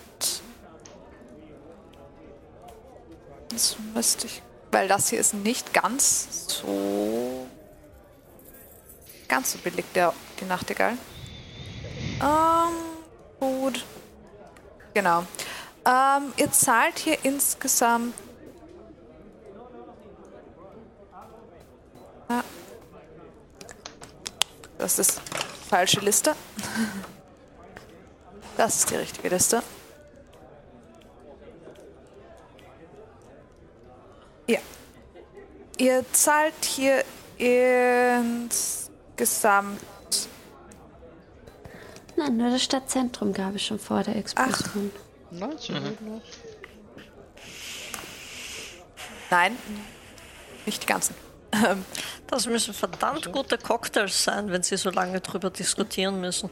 Das 3.48 3.76
müsste 3.94 4.26
ich. 4.26 4.42
Weil 4.70 4.88
das 4.88 5.08
hier 5.08 5.20
ist 5.20 5.34
nicht 5.34 5.72
ganz 5.72 6.48
so. 6.48 7.46
Ganz 9.28 9.52
so 9.52 9.58
billig, 9.58 9.84
der, 9.94 10.12
die 10.40 10.44
Nachtigall. 10.44 10.96
Ähm, 12.20 12.74
gut. 13.40 13.84
Genau. 14.94 15.24
Ähm, 15.84 16.32
ihr 16.36 16.50
zahlt 16.52 16.98
hier 16.98 17.18
insgesamt. 17.24 18.14
Ja. 22.28 22.44
Das 24.78 24.98
ist 24.98 25.20
falsche 25.68 26.00
Liste. 26.00 26.34
Das 28.56 28.76
ist 28.76 28.90
die 28.90 28.96
richtige 28.96 29.28
Liste. 29.28 29.62
Ja. 34.46 34.58
Ihr 35.78 36.04
zahlt 36.12 36.64
hier 36.64 37.04
insgesamt. 38.48 39.80
Nein, 42.16 42.36
nur 42.36 42.50
das 42.50 42.62
Stadtzentrum 42.62 43.32
gab 43.32 43.54
es 43.56 43.62
schon 43.64 43.78
vor 43.78 44.02
der 44.02 44.16
Explosion. 44.16 44.90
So 45.30 45.40
gut 45.40 46.00
noch. 46.00 46.22
Nein, 49.30 49.56
nicht 50.64 50.82
die 50.82 50.86
ganzen. 50.86 51.14
Ähm, 51.52 51.84
Das 52.26 52.46
müssen 52.46 52.74
verdammt 52.74 53.30
gute 53.32 53.56
Cocktails 53.58 54.24
sein, 54.24 54.50
wenn 54.50 54.62
sie 54.62 54.76
so 54.76 54.90
lange 54.90 55.20
drüber 55.20 55.50
diskutieren 55.50 56.20
müssen. 56.20 56.50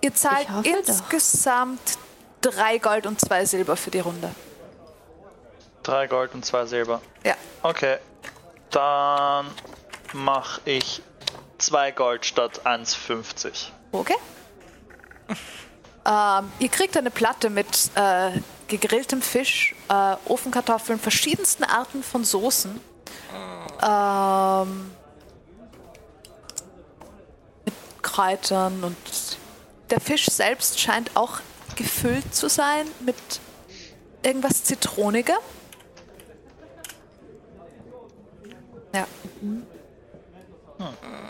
Ihr 0.00 0.14
zahlt 0.14 0.50
hoffe 0.50 0.70
doch. 0.70 0.78
insgesamt 0.88 1.80
drei 2.42 2.78
Gold 2.78 3.06
und 3.06 3.20
zwei 3.20 3.46
Silber 3.46 3.76
für 3.76 3.90
die 3.90 4.00
Runde. 4.00 4.30
Drei 5.86 6.08
Gold 6.08 6.34
und 6.34 6.44
zwei 6.44 6.66
Silber. 6.66 7.00
Ja. 7.24 7.36
Okay. 7.62 7.98
Dann 8.70 9.46
mache 10.12 10.60
ich 10.64 11.00
zwei 11.58 11.92
Gold 11.92 12.26
statt 12.26 12.62
1,50. 12.64 13.68
Okay. 13.92 14.16
Ähm, 16.08 16.52
ihr 16.60 16.68
kriegt 16.68 16.96
eine 16.96 17.10
Platte 17.10 17.50
mit 17.50 17.90
äh, 17.96 18.30
gegrilltem 18.68 19.20
Fisch, 19.20 19.74
äh, 19.88 20.14
Ofenkartoffeln, 20.26 21.00
verschiedensten 21.00 21.64
Arten 21.64 22.04
von 22.04 22.22
Soßen. 22.22 22.80
Ähm, 23.82 24.92
mit 27.64 27.74
Kräutern 28.02 28.84
und 28.84 28.96
der 29.90 30.00
Fisch 30.00 30.26
selbst 30.26 30.78
scheint 30.78 31.16
auch 31.16 31.40
gefüllt 31.74 32.32
zu 32.32 32.48
sein 32.48 32.86
mit 33.00 33.16
irgendwas 34.22 34.62
Zitronigem. 34.62 35.34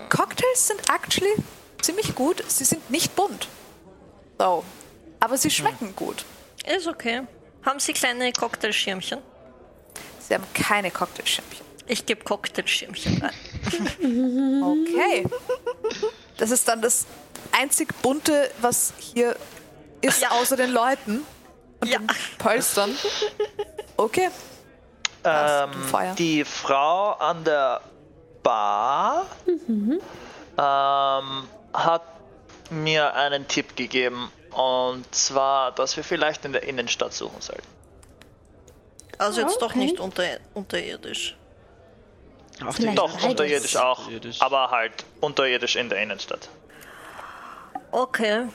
Cocktails 0.08 0.66
sind 0.68 0.80
actually 0.90 1.34
ziemlich 1.80 2.14
gut. 2.14 2.42
Sie 2.48 2.64
sind 2.64 2.90
nicht 2.90 3.14
bunt. 3.14 3.48
So. 4.38 4.64
Aber 5.20 5.36
sie 5.36 5.50
schmecken 5.50 5.94
gut. 5.96 6.24
Ist 6.66 6.86
okay. 6.86 7.22
Haben 7.64 7.80
Sie 7.80 7.92
kleine 7.92 8.32
Cocktailschirmchen? 8.32 9.18
Sie 10.20 10.34
haben 10.34 10.44
keine 10.54 10.90
Cocktailschirmchen. 10.90 11.64
Ich 11.88 12.04
gebe 12.06 12.24
Cocktailschirmchen 12.24 13.22
rein. 13.22 13.32
Okay. 14.88 15.24
Das 16.36 16.50
ist 16.50 16.68
dann 16.68 16.82
das 16.82 17.06
einzig 17.52 17.88
bunte, 18.02 18.50
was 18.60 18.92
hier 18.98 19.36
ist, 20.00 20.20
Ja. 20.22 20.30
außer 20.32 20.56
den 20.56 20.70
Leuten 20.70 21.22
und 21.80 21.88
Ja. 21.88 21.98
den 21.98 22.08
Polstern. 22.38 22.94
Okay. 23.96 24.28
Ähm, 25.24 25.72
Feuer. 25.90 26.14
die 26.14 26.44
Frau 26.44 27.12
an 27.12 27.42
der 27.44 27.80
Bar 28.46 29.26
ähm, 30.56 31.48
hat 31.72 32.02
mir 32.70 33.14
einen 33.14 33.48
Tipp 33.48 33.74
gegeben. 33.76 34.30
Und 34.52 35.12
zwar, 35.14 35.72
dass 35.72 35.96
wir 35.96 36.04
vielleicht 36.04 36.44
in 36.44 36.52
der 36.52 36.62
Innenstadt 36.62 37.12
suchen 37.12 37.40
sollten. 37.40 37.66
Also 39.18 39.40
jetzt 39.40 39.60
doch 39.60 39.70
Okay. 39.70 39.78
nicht 39.78 39.98
unter, 40.00 40.22
unterirdisch. 40.54 41.36
Auf 42.64 42.76
Vielleicht 42.76 42.96
Doch, 42.98 43.10
beides. 43.12 43.24
unterirdisch 43.26 43.76
auch. 43.76 43.98
Unterirdisch. 43.98 44.40
Aber 44.40 44.70
halt 44.70 45.04
unterirdisch 45.20 45.76
in 45.76 45.88
der 45.90 46.00
Innenstadt. 46.02 46.48
Okay. 47.90 48.46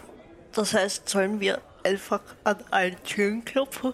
Das 0.54 0.74
heißt, 0.74 1.08
sollen 1.10 1.40
wir 1.40 1.62
einfach 1.84 2.22
an 2.44 2.64
allen 2.72 3.02
Türen 3.04 3.44
klopfen? 3.46 3.94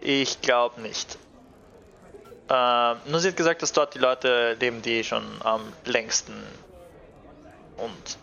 Ich 0.00 0.40
glaube 0.42 0.80
nicht. 0.82 1.16
Ähm, 2.54 2.96
nur 3.06 3.18
sie 3.20 3.28
hat 3.28 3.36
gesagt, 3.36 3.62
dass 3.62 3.72
dort 3.72 3.94
die 3.94 3.98
Leute 3.98 4.56
leben, 4.60 4.82
die 4.82 5.02
schon 5.02 5.24
am 5.42 5.72
längsten 5.86 6.34
und 7.78 8.18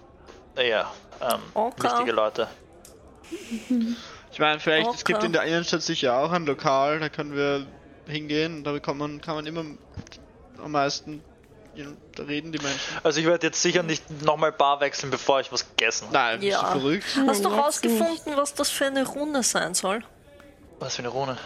ja, 0.64 0.92
ähm, 1.20 1.40
Okay. 1.56 1.84
wichtige 1.84 2.12
Leute. 2.12 2.48
Ich 4.32 4.40
meine, 4.40 4.60
vielleicht, 4.60 4.90
es 4.94 5.02
Okay. 5.02 5.14
gibt 5.14 5.24
in 5.24 5.34
der 5.34 5.44
Innenstadt 5.44 5.82
sicher 5.82 6.16
auch 6.18 6.32
ein 6.32 6.46
Lokal, 6.46 7.00
da 7.00 7.10
können 7.10 7.36
wir 7.36 7.66
hingehen, 8.08 8.64
da 8.64 8.72
bekommt 8.72 9.00
man, 9.00 9.20
kann 9.22 9.36
man 9.36 9.48
immer 9.48 9.66
am 10.64 10.72
meisten, 10.72 11.24
da 12.16 12.24
reden 12.24 12.52
die 12.52 12.60
Menschen. 12.60 12.98
Also 13.04 13.20
ich 13.22 13.26
werde 13.26 13.48
jetzt 13.48 13.62
sicher 13.62 13.82
nicht 13.82 14.04
nochmal 14.24 14.52
Bar 14.52 14.80
wechseln, 14.82 15.10
bevor 15.10 15.40
ich 15.40 15.52
was 15.52 15.66
gegessen 15.76 16.06
habe. 16.08 16.14
Nein, 16.18 16.40
bist 16.42 16.52
Ja. 16.52 16.74
du 16.74 16.80
verrückt? 16.80 17.06
Hast 17.28 17.44
du 17.46 17.50
rausgefunden, 17.50 18.36
was 18.38 18.54
das 18.54 18.70
für 18.70 18.86
eine 18.86 19.08
Rune 19.08 19.42
sein 19.42 19.74
soll? 19.74 20.04
Was 20.80 20.98
für 20.98 21.00
eine 21.02 21.10
Rune. 21.10 21.38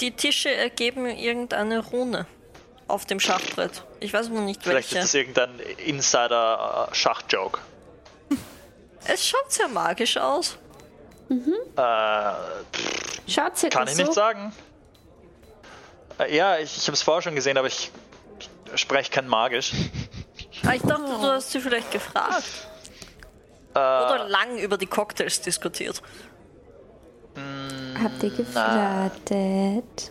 Die 0.00 0.12
Tische 0.12 0.52
ergeben 0.54 1.06
irgendeine 1.06 1.78
Rune 1.80 2.26
auf 2.88 3.04
dem 3.06 3.20
Schachbrett. 3.20 3.84
Ich 4.00 4.12
weiß 4.12 4.28
noch 4.30 4.40
nicht 4.40 4.62
Vielleicht 4.62 4.92
welche. 4.92 5.04
ist 5.04 5.14
das 5.14 5.14
irgendein 5.14 5.58
Insider-Schach-Joke. 5.84 7.60
Es 9.06 9.26
schaut 9.26 9.50
sehr 9.50 9.66
magisch 9.68 10.18
aus. 10.18 10.58
Äh, 11.30 12.32
Schaut 13.26 13.56
sie 13.56 13.70
kann 13.70 13.88
ich 13.88 13.94
so? 13.94 14.02
nicht 14.02 14.12
sagen. 14.12 14.52
Äh, 16.18 16.36
ja, 16.36 16.58
ich, 16.58 16.76
ich 16.76 16.86
habe 16.86 16.92
es 16.92 17.02
vorher 17.02 17.22
schon 17.22 17.34
gesehen, 17.34 17.56
aber 17.56 17.68
ich 17.68 17.90
spreche 18.74 19.10
kein 19.10 19.26
Magisch. 19.28 19.72
Ah, 20.66 20.74
ich 20.74 20.82
dachte, 20.82 21.04
du 21.04 21.22
hast 21.22 21.52
sie 21.52 21.58
vielleicht 21.60 21.90
gefragt. 21.90 22.44
Äh, 23.74 23.78
Oder 23.78 24.28
lang 24.28 24.58
über 24.58 24.76
die 24.76 24.84
Cocktails 24.84 25.40
diskutiert. 25.40 26.02
Habt 28.02 28.22
ihr 28.22 28.30
geflirtet? 28.30 30.10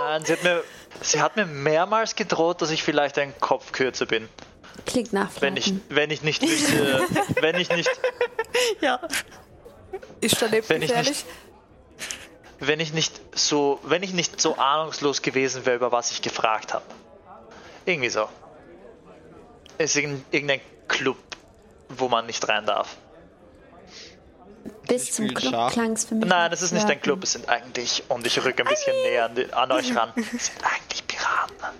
Nein, 0.00 0.24
sie 0.24 0.32
hat, 0.32 0.42
mir, 0.42 0.64
sie 1.02 1.20
hat 1.20 1.36
mir 1.36 1.46
mehrmals 1.46 2.14
gedroht, 2.16 2.62
dass 2.62 2.70
ich 2.70 2.82
vielleicht 2.82 3.18
ein 3.18 3.38
Kopf 3.40 3.72
kürzer 3.72 4.06
bin. 4.06 4.28
Klingt 4.86 5.12
nach 5.12 5.28
Wenn 5.40 5.56
ich, 5.56 5.74
wenn 5.90 6.10
ich 6.10 6.22
nicht 6.22 6.42
wüsste, 6.42 7.02
wenn 7.40 7.56
ich 7.56 7.68
nicht, 7.70 7.90
Ja. 8.80 8.98
Ist 10.20 10.40
daneben 10.40 10.68
Wenn 10.68 10.82
ich 10.82 10.94
nicht- 10.94 11.24
wenn 12.62 12.78
ich 12.78 12.92
nicht 12.92 13.18
so, 13.34 13.78
wenn 13.84 14.02
ich 14.02 14.12
nicht 14.12 14.38
so 14.40 14.56
ahnungslos 14.56 15.22
gewesen 15.22 15.64
wäre, 15.64 15.76
über 15.76 15.92
was 15.92 16.10
ich 16.10 16.20
gefragt 16.20 16.74
habe. 16.74 16.84
Irgendwie 17.86 18.10
so. 18.10 18.28
Es 19.78 19.90
ist 19.92 19.96
irgend- 19.96 20.24
irgendein 20.30 20.60
Club, 20.86 21.16
wo 21.88 22.08
man 22.08 22.26
nicht 22.26 22.46
rein 22.48 22.66
darf. 22.66 22.96
Bis 24.88 25.04
Ich 25.04 25.12
zum 25.12 25.28
Club 25.34 25.52
Schach. 25.52 25.72
klang's 25.72 26.04
für 26.04 26.14
mich. 26.14 26.28
Nein, 26.28 26.50
das 26.50 26.62
ist 26.62 26.72
nicht 26.72 26.82
ein 26.82 26.86
Flirten. 26.88 27.02
Club, 27.02 27.22
es 27.24 27.32
sind 27.32 27.48
eigentlich, 27.48 28.02
und 28.08 28.26
ich 28.26 28.42
rücke 28.44 28.62
ein 28.62 28.68
bisschen 28.68 28.92
näher 29.02 29.26
an, 29.26 29.34
die, 29.34 29.52
an 29.52 29.72
euch 29.72 29.94
ran, 29.96 30.12
es 30.16 30.46
sind 30.46 30.62
eigentlich 30.64 31.06
Piraten. 31.06 31.78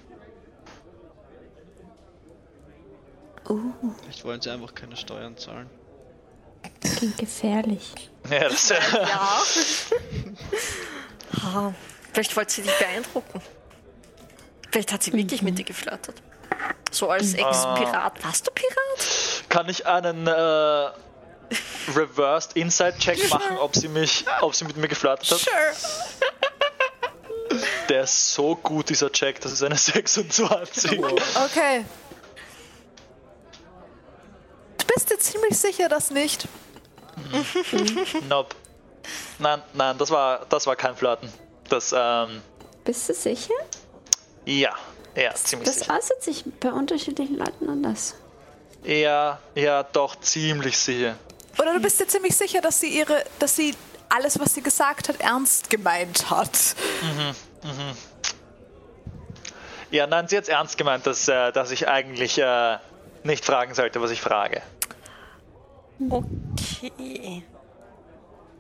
Vielleicht 4.02 4.24
wollen 4.24 4.40
sie 4.40 4.50
einfach 4.50 4.74
keine 4.74 4.96
Steuern 4.96 5.36
zahlen. 5.36 5.68
Klingt 6.80 7.18
gefährlich. 7.18 7.92
Ja, 8.30 8.48
das, 8.48 8.68
Ja. 8.68 8.78
Ah, 11.42 11.72
Vielleicht 12.12 12.36
wollte 12.36 12.52
sie 12.52 12.62
dich 12.62 12.76
beeindrucken. 12.78 13.40
Vielleicht 14.70 14.92
hat 14.92 15.02
sie 15.02 15.12
wirklich 15.12 15.42
mit 15.42 15.58
dir 15.58 15.64
geflirtet. 15.64 16.20
So 16.90 17.08
als 17.08 17.34
Ex-Pirat. 17.34 18.22
Warst 18.24 18.46
du 18.46 18.50
Pirat? 18.52 19.44
kann 19.48 19.68
ich 19.68 19.86
einen 19.86 20.26
äh, 20.26 20.90
Reversed 21.94 22.52
Inside 22.56 22.94
Check 22.98 23.28
machen, 23.30 23.58
ob 23.58 23.74
sie 23.74 23.88
mich, 23.88 24.24
ob 24.40 24.54
sie 24.54 24.64
mit 24.64 24.76
mir 24.76 24.88
geflirtet 24.88 25.30
hat? 25.30 25.38
Sure. 25.40 25.72
Der 27.88 28.04
ist 28.04 28.34
so 28.34 28.54
gut, 28.54 28.88
dieser 28.88 29.10
Check, 29.10 29.40
das 29.40 29.52
ist 29.52 29.62
eine 29.62 29.76
26. 29.78 30.98
Okay. 31.00 31.84
Du 34.78 34.86
bist 34.94 35.10
dir 35.10 35.18
ziemlich 35.18 35.58
sicher, 35.58 35.88
dass 35.88 36.10
nicht. 36.10 36.46
Nope. 38.28 38.54
Nein, 39.38 39.62
nein, 39.74 39.98
das 39.98 40.10
war, 40.10 40.46
das 40.48 40.66
war 40.66 40.76
kein 40.76 40.94
Flirten. 40.96 41.32
Das, 41.68 41.94
ähm, 41.96 42.42
Bist 42.84 43.08
du 43.08 43.14
sicher? 43.14 43.54
ja, 44.44 44.74
ja, 45.14 45.34
ziemlich 45.34 45.68
Das 45.68 45.80
sicher. 45.80 45.96
äußert 45.96 46.22
sich 46.22 46.44
bei 46.60 46.70
unterschiedlichen 46.72 47.36
Leuten 47.36 47.68
anders. 47.68 48.14
Ja, 48.84 49.38
ja, 49.54 49.82
doch, 49.82 50.18
ziemlich 50.20 50.78
sicher. 50.78 51.16
Oder 51.58 51.74
du 51.74 51.80
bist 51.80 52.00
dir 52.00 52.06
ziemlich 52.06 52.36
sicher, 52.36 52.60
dass 52.60 52.80
sie 52.80 52.88
ihre, 52.88 53.24
dass 53.38 53.56
sie 53.56 53.74
alles, 54.08 54.38
was 54.38 54.54
sie 54.54 54.62
gesagt 54.62 55.08
hat, 55.08 55.20
ernst 55.20 55.70
gemeint 55.70 56.30
hat. 56.30 56.76
Ja, 59.90 60.06
nein, 60.06 60.28
sie 60.28 60.36
hat 60.36 60.48
ernst 60.48 60.78
gemeint, 60.78 61.06
dass, 61.06 61.28
äh, 61.28 61.52
dass 61.52 61.70
ich 61.70 61.88
eigentlich 61.88 62.38
äh, 62.38 62.78
nicht 63.24 63.44
fragen 63.44 63.74
sollte, 63.74 64.00
was 64.00 64.10
ich 64.10 64.20
frage. 64.20 64.62
Okay. 66.08 67.42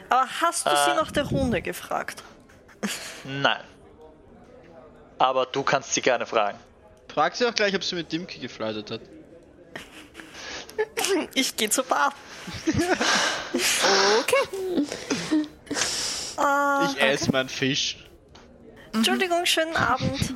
Aber 0.08 0.26
hast 0.40 0.66
du 0.66 0.70
sie 0.70 0.94
nach 0.94 1.10
der 1.12 1.24
Runde 1.24 1.62
gefragt? 1.62 2.22
Nein. 3.24 3.62
Aber 5.18 5.46
du 5.46 5.62
kannst 5.62 5.94
sie 5.94 6.00
gerne 6.00 6.26
fragen. 6.26 6.58
Frag 7.12 7.36
sie 7.36 7.46
auch 7.46 7.54
gleich, 7.54 7.74
ob 7.74 7.84
sie 7.84 7.94
mit 7.94 8.10
Dimki 8.10 8.38
geflirtet 8.38 8.90
hat. 8.90 9.00
Ich 11.34 11.56
gehe 11.56 11.70
zur 11.70 11.84
Bar. 11.84 12.12
Okay. 14.20 14.86
Ah, 16.36 16.88
Ich 16.90 17.00
esse 17.02 17.30
meinen 17.32 17.48
Fisch. 17.48 17.98
Entschuldigung, 18.92 19.44
schönen 19.46 19.76
Abend. 19.76 20.34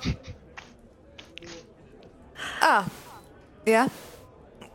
Ah. 2.61 2.85
Ja. 3.67 3.87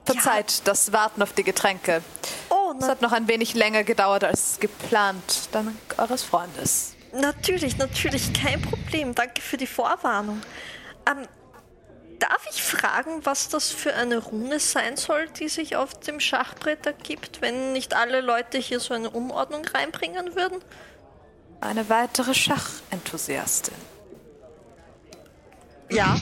Verzeiht 0.05 0.61
das 0.67 0.91
Warten 0.91 1.21
auf 1.21 1.33
die 1.33 1.43
Getränke. 1.43 2.01
Oh, 2.49 2.73
Es 2.79 2.87
hat 2.87 3.01
noch 3.01 3.11
ein 3.11 3.27
wenig 3.27 3.53
länger 3.53 3.83
gedauert 3.83 4.23
als 4.23 4.59
geplant. 4.59 5.49
dank 5.51 5.75
eures 5.97 6.23
Freundes. 6.23 6.95
Natürlich, 7.13 7.77
natürlich, 7.77 8.33
kein 8.33 8.61
Problem. 8.61 9.13
Danke 9.15 9.41
für 9.41 9.57
die 9.57 9.67
Vorwarnung. 9.67 10.41
Ähm, 11.09 11.27
darf 12.19 12.45
ich 12.49 12.61
fragen, 12.61 13.25
was 13.25 13.49
das 13.49 13.71
für 13.71 13.95
eine 13.95 14.17
Rune 14.17 14.59
sein 14.59 14.97
soll, 14.97 15.27
die 15.29 15.49
sich 15.49 15.75
auf 15.75 15.99
dem 15.99 16.19
Schachbrett 16.19 16.85
ergibt, 16.85 17.41
wenn 17.41 17.71
nicht 17.73 17.95
alle 17.95 18.21
Leute 18.21 18.59
hier 18.59 18.79
so 18.79 18.93
eine 18.93 19.09
Unordnung 19.09 19.65
reinbringen 19.65 20.35
würden? 20.35 20.61
Eine 21.61 21.89
weitere 21.89 22.33
Schachenthusiastin. 22.33 23.73
Ja. 25.89 26.15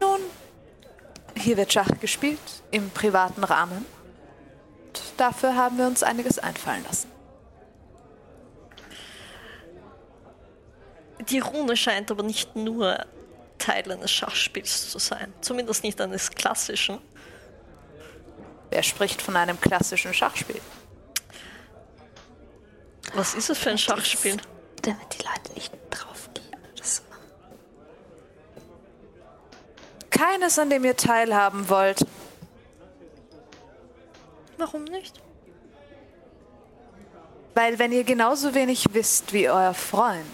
Nun, 0.00 0.20
hier 1.36 1.56
wird 1.56 1.72
Schach 1.72 1.88
gespielt, 2.00 2.40
im 2.70 2.90
privaten 2.90 3.44
Rahmen. 3.44 3.93
Dafür 5.16 5.56
haben 5.56 5.78
wir 5.78 5.86
uns 5.86 6.02
einiges 6.02 6.38
einfallen 6.38 6.84
lassen. 6.84 7.10
Die 11.28 11.38
Rune 11.38 11.76
scheint 11.76 12.10
aber 12.10 12.22
nicht 12.22 12.56
nur 12.56 13.06
Teil 13.58 13.90
eines 13.90 14.10
Schachspiels 14.10 14.90
zu 14.90 14.98
sein. 14.98 15.32
Zumindest 15.40 15.84
nicht 15.84 16.00
eines 16.00 16.30
klassischen. 16.30 16.98
Wer 18.70 18.82
spricht 18.82 19.22
von 19.22 19.36
einem 19.36 19.60
klassischen 19.60 20.12
Schachspiel? 20.12 20.60
Was 23.14 23.34
ist 23.34 23.48
es 23.48 23.58
für 23.58 23.70
ein 23.70 23.78
Schachspiel? 23.78 24.36
Damit 24.82 25.18
die 25.18 25.22
Leute 25.22 25.52
nicht 25.54 25.72
draufgehen. 25.90 26.44
Keines, 30.10 30.58
an 30.58 30.70
dem 30.70 30.84
ihr 30.84 30.96
teilhaben 30.96 31.68
wollt. 31.68 32.04
Warum 34.58 34.84
nicht? 34.84 35.20
Weil 37.54 37.78
wenn 37.78 37.92
ihr 37.92 38.04
genauso 38.04 38.54
wenig 38.54 38.86
wisst 38.92 39.32
wie 39.32 39.48
euer 39.48 39.74
Freund, 39.74 40.24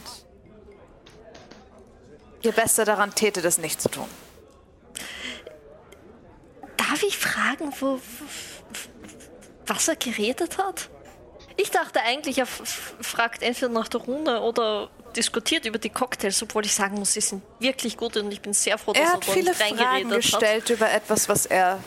ihr 2.43 2.53
besser 2.53 2.85
daran 2.85 3.15
tätet, 3.15 3.45
es 3.45 3.59
nicht 3.59 3.81
zu 3.83 3.89
tun. 3.91 4.09
Darf 6.77 7.03
ich 7.03 7.19
fragen, 7.19 7.73
wo, 7.81 7.97
w- 7.97 8.01
was 9.67 9.89
er 9.89 9.97
geredet 9.97 10.57
hat? 10.59 10.89
Ich 11.57 11.71
dachte 11.71 12.01
eigentlich, 12.01 12.39
er 12.39 12.47
fragt 12.47 13.43
entweder 13.43 13.69
nach 13.69 13.89
der 13.89 14.01
Rune 14.01 14.41
oder 14.41 14.89
diskutiert 15.15 15.67
über 15.67 15.79
die 15.79 15.91
Cocktails, 15.91 16.43
obwohl 16.43 16.65
ich 16.65 16.75
sagen 16.75 16.97
muss, 16.99 17.13
sie 17.13 17.21
sind 17.21 17.43
wirklich 17.59 17.97
gut 17.99 18.17
und 18.17 18.33
ich 18.33 18.41
bin 18.41 18.55
sehr 18.55 18.79
froh, 18.79 18.93
dass 18.95 19.03
Er 19.03 19.09
er, 19.09 19.13
hat 19.15 19.25
viele 19.27 19.53
Fragen 19.55 19.79
reingeredet 19.79 20.13
hat. 20.13 20.23
gestellt 20.23 20.71
über 20.71 20.91
etwas, 20.91 21.29
was 21.29 21.45
er 21.47 21.79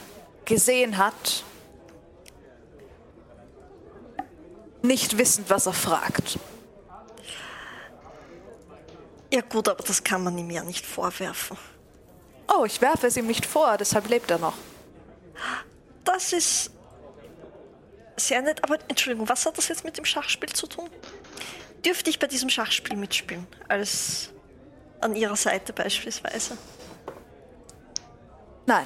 gesehen 0.45 0.97
hat. 0.97 1.43
Nicht 4.83 5.17
wissend, 5.17 5.49
was 5.49 5.65
er 5.65 5.73
fragt. 5.73 6.37
Ja 9.33 9.41
gut, 9.41 9.67
aber 9.67 9.83
das 9.83 10.03
kann 10.03 10.23
man 10.23 10.37
ihm 10.37 10.51
ja 10.51 10.63
nicht 10.63 10.85
vorwerfen. 10.85 11.57
Oh, 12.47 12.65
ich 12.65 12.79
werfe 12.81 13.07
es 13.07 13.17
ihm 13.17 13.25
nicht 13.25 13.47
vor, 13.47 13.77
deshalb 13.77 14.07
lebt 14.09 14.29
er 14.29 14.37
noch. 14.37 14.53
Das 16.03 16.33
ist 16.33 16.69
sehr 18.17 18.43
nett, 18.43 18.63
aber 18.63 18.77
Entschuldigung, 18.87 19.27
was 19.27 19.45
hat 19.47 19.57
das 19.57 19.69
jetzt 19.69 19.83
mit 19.83 19.97
dem 19.97 20.05
Schachspiel 20.05 20.53
zu 20.53 20.67
tun? 20.67 20.89
Dürfte 21.83 22.11
ich 22.11 22.19
bei 22.19 22.27
diesem 22.27 22.49
Schachspiel 22.49 22.95
mitspielen? 22.95 23.47
Als 23.67 24.29
an 25.01 25.15
ihrer 25.15 25.35
Seite 25.35 25.73
beispielsweise? 25.73 26.55
Nein, 28.67 28.85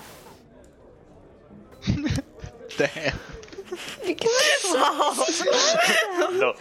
Damn. 2.77 3.19
No. 6.40 6.54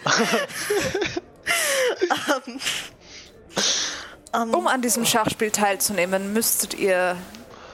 um 4.57 4.67
an 4.67 4.81
diesem 4.81 5.05
Schachspiel 5.05 5.51
teilzunehmen, 5.51 6.33
müsstet 6.33 6.73
ihr 6.73 7.17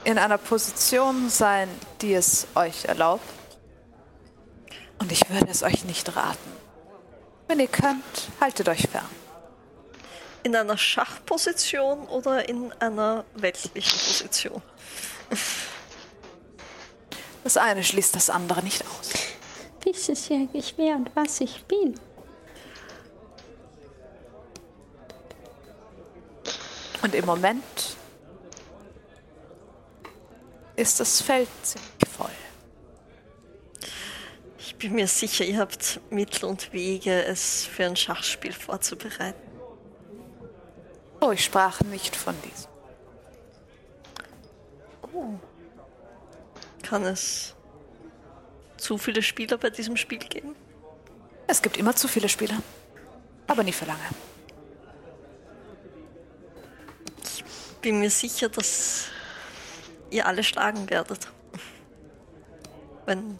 in 0.04 0.18
einer 0.18 0.38
Position 0.38 1.28
sein, 1.30 1.68
die 2.00 2.14
es 2.14 2.46
euch 2.54 2.84
erlaubt. 2.84 3.24
Und 4.98 5.10
ich 5.10 5.28
würde 5.28 5.50
es 5.50 5.62
euch 5.62 5.84
nicht 5.84 6.14
raten. 6.16 6.52
Wenn 7.48 7.60
ihr 7.60 7.68
könnt, 7.68 8.04
haltet 8.40 8.68
euch 8.68 8.88
fern. 8.88 9.08
In 10.42 10.54
einer 10.54 10.76
Schachposition 10.76 12.06
oder 12.06 12.48
in 12.48 12.72
einer 12.80 13.24
weltlichen 13.34 13.98
Position? 13.98 14.62
Das 17.44 17.56
eine 17.56 17.84
schließt 17.84 18.14
das 18.14 18.30
andere 18.30 18.62
nicht 18.62 18.82
aus. 18.82 19.10
Wissen 19.84 20.14
Sie 20.14 20.34
eigentlich, 20.34 20.74
wer 20.76 20.96
und 20.96 21.14
was 21.14 21.40
ich 21.40 21.62
bin? 21.64 21.94
Und 27.02 27.14
im 27.14 27.26
Moment 27.26 27.96
ist 30.74 31.00
das 31.00 31.20
Feld 31.20 31.48
ziemlich 31.62 32.08
voll. 32.16 32.30
Ich 34.58 34.74
bin 34.76 34.94
mir 34.94 35.06
sicher, 35.06 35.44
ihr 35.44 35.58
habt 35.58 36.00
Mittel 36.08 36.46
und 36.46 36.72
Wege, 36.72 37.24
es 37.24 37.66
für 37.66 37.84
ein 37.84 37.96
Schachspiel 37.96 38.52
vorzubereiten. 38.52 39.50
Oh, 41.20 41.30
ich 41.30 41.44
sprach 41.44 41.82
nicht 41.82 42.16
von 42.16 42.34
diesem. 42.42 42.70
Kann 46.82 47.04
es 47.04 47.54
zu 48.84 48.98
viele 48.98 49.22
Spieler 49.22 49.56
bei 49.56 49.70
diesem 49.70 49.96
Spiel 49.96 50.18
geben? 50.18 50.54
Es 51.46 51.62
gibt 51.62 51.78
immer 51.78 51.96
zu 51.96 52.06
viele 52.06 52.28
Spieler. 52.28 52.62
Aber 53.46 53.62
nie 53.62 53.72
für 53.72 53.86
lange. 53.86 54.00
Bin 57.80 58.00
mir 58.00 58.10
sicher, 58.10 58.48
dass 58.48 59.06
ihr 60.10 60.26
alle 60.26 60.42
schlagen 60.42 60.88
werdet. 60.90 61.28
Wenn 63.06 63.38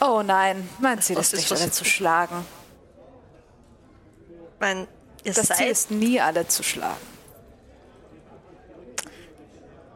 Oh 0.00 0.22
nein, 0.22 0.68
mein 0.78 1.00
Ziel 1.00 1.18
ist 1.18 1.34
nicht, 1.34 1.52
alle 1.52 1.70
zu 1.70 1.84
schlagen. 1.84 2.44
mein, 4.58 4.88
ihr 5.24 5.34
Das 5.34 5.46
Ziel 5.46 5.56
seid, 5.56 5.70
ist 5.70 5.90
nie, 5.90 6.20
alle 6.20 6.46
zu 6.48 6.62
schlagen. 6.62 7.06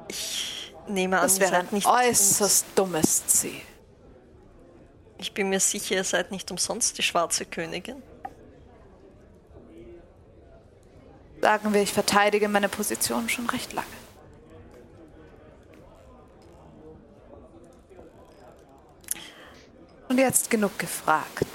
ich 0.09 0.75
nehme 0.86 1.17
an, 1.17 1.23
Das 1.23 1.41
wäre 1.41 1.57
ein 1.57 1.68
äußerst 1.73 2.67
dummes 2.75 3.26
Ziel. 3.26 3.62
Ich 5.19 5.33
bin 5.33 5.49
mir 5.49 5.61
sicher, 5.61 5.95
ihr 5.95 6.05
seid 6.05 6.31
nicht 6.31 6.51
umsonst 6.51 6.99
die 6.99 7.03
schwarze 7.03 7.47
Königin. 7.47 8.03
Sagen 11.41 11.73
wir, 11.73 11.83
ich 11.83 11.93
verteidige 11.93 12.49
meine 12.49 12.69
Position 12.69 13.28
schon 13.28 13.49
recht 13.49 13.73
lange. 13.73 13.86
Und 20.09 20.19
jetzt 20.19 20.51
genug 20.51 20.78
gefragt. 20.78 21.47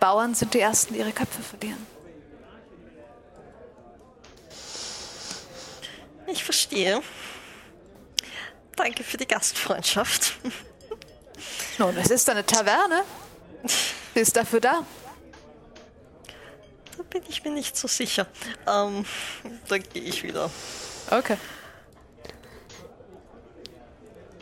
Bauern 0.00 0.34
sind 0.34 0.54
die 0.54 0.60
Ersten, 0.60 0.94
die 0.94 1.00
ihre 1.00 1.12
Köpfe 1.12 1.42
verlieren. 1.42 1.84
Ich 6.26 6.44
verstehe. 6.44 7.02
Danke 8.76 9.02
für 9.04 9.16
die 9.16 9.26
Gastfreundschaft. 9.26 10.38
Nun, 11.78 11.96
es 11.96 12.10
ist 12.10 12.28
eine 12.30 12.44
Taverne. 12.44 13.04
Sie 14.14 14.20
ist 14.20 14.36
dafür 14.36 14.60
da. 14.60 14.84
Da 16.96 17.02
bin 17.10 17.22
ich 17.28 17.44
mir 17.44 17.50
nicht 17.50 17.76
so 17.76 17.88
sicher. 17.88 18.26
Ähm, 18.66 19.04
da 19.68 19.78
gehe 19.78 20.02
ich 20.02 20.22
wieder. 20.22 20.50
Okay. 21.10 21.36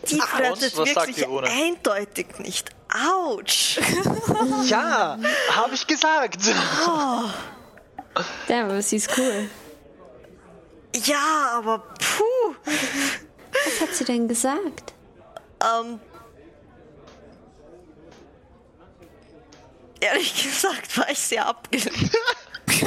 Die 0.08 0.16
sagt 0.16 0.76
wirklich 0.76 1.26
eindeutig 1.26 2.38
nicht. 2.38 2.70
Autsch! 2.92 3.80
Ja, 4.66 5.18
habe 5.50 5.74
ich 5.74 5.86
gesagt. 5.86 6.38
Ja, 8.48 8.64
aber 8.64 8.82
sie 8.82 8.96
ist 8.96 9.10
cool. 9.18 9.48
Ja, 11.04 11.52
aber 11.58 11.78
puh! 11.78 12.54
Was 12.64 13.80
hat 13.80 13.94
sie 13.94 14.04
denn 14.04 14.28
gesagt? 14.28 14.94
Ähm, 15.60 16.00
ehrlich 20.04 20.42
gesagt 20.42 20.96
war 20.98 21.08
ich 21.10 21.18
sehr 21.18 21.46
abgelenkt. 21.46 22.16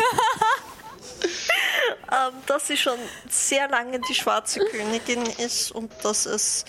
ähm, 2.11 2.33
dass 2.45 2.67
sie 2.67 2.77
schon 2.77 2.97
sehr 3.29 3.67
lange 3.69 3.99
die 4.01 4.15
schwarze 4.15 4.59
Königin 4.59 5.23
ist 5.37 5.71
und 5.71 5.91
dass 6.03 6.25
es 6.25 6.65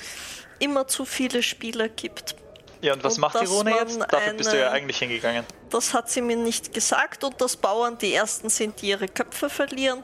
immer 0.59 0.87
zu 0.89 1.05
viele 1.05 1.43
Spieler 1.43 1.89
gibt. 1.89 2.35
Ja, 2.81 2.93
und 2.95 3.03
was 3.03 3.15
Und 3.15 3.21
macht 3.23 3.41
die 3.41 3.45
Rune 3.47 3.71
jetzt? 3.73 3.99
Dafür 4.09 4.35
bist 4.35 4.51
du 4.51 4.55
eine- 4.55 4.63
ja 4.63 4.71
eigentlich 4.71 4.99
hingegangen. 4.99 5.45
Das 5.71 5.93
hat 5.95 6.09
sie 6.11 6.23
mir 6.23 6.37
nicht 6.37 6.73
gesagt 6.73 7.25
und 7.25 7.41
dass 7.41 7.57
Bauern 7.57 7.99
die 7.99 8.15
ersten 8.15 8.49
sind, 8.51 8.81
die 8.81 8.89
ihre 8.91 9.09
Köpfe 9.09 9.51
verlieren 9.51 10.03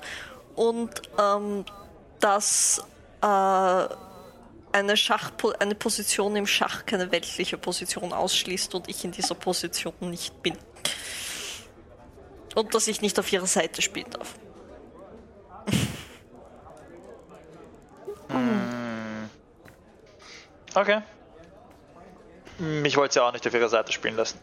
und 0.57 0.91
ähm, 1.19 1.65
dass 2.21 2.83
äh, 3.23 3.87
eine, 4.75 4.97
Schach 4.97 5.31
eine 5.61 5.75
Position 5.75 6.35
im 6.37 6.47
Schach 6.47 6.85
keine 6.85 7.11
weltliche 7.13 7.57
Position 7.57 8.13
ausschließt 8.13 8.75
und 8.75 8.89
ich 8.89 9.05
in 9.05 9.13
dieser 9.13 9.35
Position 9.35 9.95
nicht 10.01 10.43
bin. 10.43 10.57
Und 12.55 12.75
dass 12.75 12.89
ich 12.89 13.01
nicht 13.01 13.19
auf 13.19 13.33
ihrer 13.33 13.47
Seite 13.47 13.83
spielen 13.83 14.11
darf. 14.11 14.35
Okay. 20.77 21.03
Mich 22.59 22.97
wollte 22.97 23.15
sie 23.15 23.23
auch 23.23 23.33
nicht 23.33 23.47
auf 23.47 23.55
ihrer 23.55 23.69
Seite 23.69 23.93
spielen 23.93 24.17
lassen. 24.17 24.41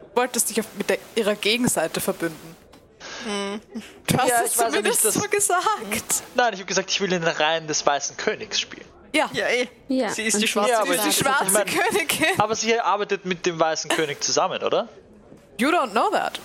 Du 0.00 0.16
wolltest 0.16 0.48
dich 0.48 0.60
auf, 0.60 0.66
mit 0.78 0.88
der, 0.88 0.96
ihrer 1.14 1.34
Gegenseite 1.34 2.00
verbünden. 2.00 2.51
Du 4.06 4.18
hast 4.18 4.28
Ja, 4.28 4.42
es 4.44 4.56
ja 4.56 4.66
zumindest 4.68 5.04
nicht, 5.04 5.14
so 5.14 5.28
gesagt. 5.28 6.22
Nein, 6.34 6.52
ich 6.54 6.58
habe 6.60 6.66
gesagt, 6.66 6.90
ich 6.90 7.00
will 7.00 7.12
in 7.12 7.22
den 7.22 7.30
Reihen 7.30 7.66
des 7.66 7.84
Weißen 7.86 8.16
Königs 8.16 8.58
spielen. 8.60 8.86
Ja, 9.14 9.28
Ja, 9.32 9.46
eh. 9.48 9.68
Ja, 9.88 10.08
Sie 10.10 10.22
ist 10.22 10.40
die 10.40 10.48
schwarze 10.48 10.70
Ja, 10.70 10.80
aber 10.80 10.92
sie 10.98 11.08
ist 11.08 11.18
die 11.18 11.24
schwarze 11.24 11.44
ich 11.46 11.52
mein- 11.52 11.66
Königin. 11.66 12.26
Aber 12.40 12.54
sie 12.54 12.78
arbeitet 12.80 13.24
mit 13.26 13.44
dem 13.46 13.60
Weißen 13.60 13.90
König 13.90 14.22
zusammen, 14.24 14.62
oder? 14.62 14.88
You 15.58 15.68
don't 15.68 15.90
know 15.90 16.08
that. 16.10 16.40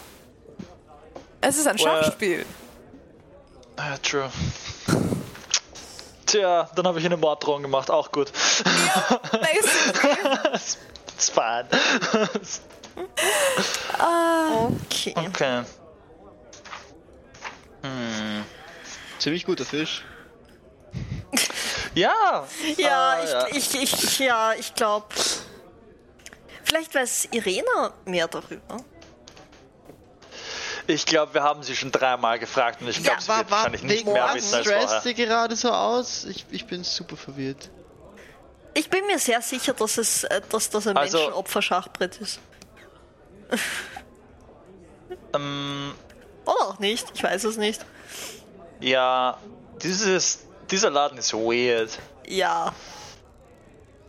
Es 1.41 1.57
ist 1.57 1.67
ein 1.67 1.77
Well- 1.79 2.03
Schachspiel. 2.03 2.45
Ah, 3.77 3.95
true. 4.03 4.29
Tja, 6.25 6.69
dann 6.75 6.85
habe 6.87 6.99
ich 6.99 7.05
eine 7.05 7.15
Morddrohung 7.15 7.61
gemacht, 7.61 7.89
auch 7.89 8.11
gut. 8.11 8.33
Basically. 9.31 10.17
It's 11.15 11.29
fine. 11.29 11.67
Okay. 13.99 15.13
Okay. 15.15 15.63
Ziemlich 19.19 19.45
guter 19.45 19.65
Fisch. 19.65 20.03
Ja. 21.93 22.45
Ja, 22.77 23.19
äh, 23.19 23.23
ich, 23.23 23.29
ja. 23.31 23.47
ich, 23.81 23.83
ich, 24.03 24.19
ja, 24.19 24.53
ich 24.53 24.73
glaube. 24.75 25.07
Vielleicht 26.63 26.93
weiß 26.93 27.29
Irena 27.31 27.93
mehr 28.05 28.27
darüber. 28.27 28.77
Ich 30.85 31.05
glaube, 31.05 31.33
wir 31.33 31.43
haben 31.43 31.63
sie 31.63 31.75
schon 31.75 31.91
dreimal 31.91 32.39
gefragt 32.39 32.81
und 32.81 32.87
ich 32.87 33.03
glaube, 33.03 33.17
Ja, 33.17 33.21
sie 33.21 33.27
War, 33.29 33.37
wird 33.39 33.51
war, 33.51 33.57
wahrscheinlich 33.57 33.83
nicht 33.83 34.05
mehr 34.05 34.33
wissen 34.33 34.53
als 34.55 34.65
stresst 34.65 34.87
vorher. 34.87 35.05
ihr 35.05 35.13
gerade 35.25 35.55
so 35.55 35.69
aus? 35.71 36.23
Ich, 36.25 36.45
ich 36.51 36.65
bin 36.65 36.83
super 36.83 37.17
verwirrt. 37.17 37.69
Ich 38.73 38.89
bin 38.89 39.05
mir 39.07 39.17
sehr 39.19 39.41
sicher, 39.41 39.73
dass 39.73 39.97
es, 39.97 40.23
äh, 40.25 40.41
dass 40.49 40.69
das 40.69 40.87
ein 40.87 40.95
Also- 40.95 41.17
Menschenopfer-Schachbrett 41.17 42.17
ist. 42.21 42.39
Ähm, 45.33 45.93
Oder 46.47 46.67
auch 46.69 46.79
nicht, 46.79 47.05
ich 47.13 47.23
weiß 47.23 47.43
es 47.43 47.57
nicht. 47.57 47.85
ja, 48.79 49.37
dieses, 49.81 50.39
dieser 50.71 50.89
Laden 50.89 51.17
ist 51.17 51.33
weird. 51.33 51.99
Ja. 52.27 52.73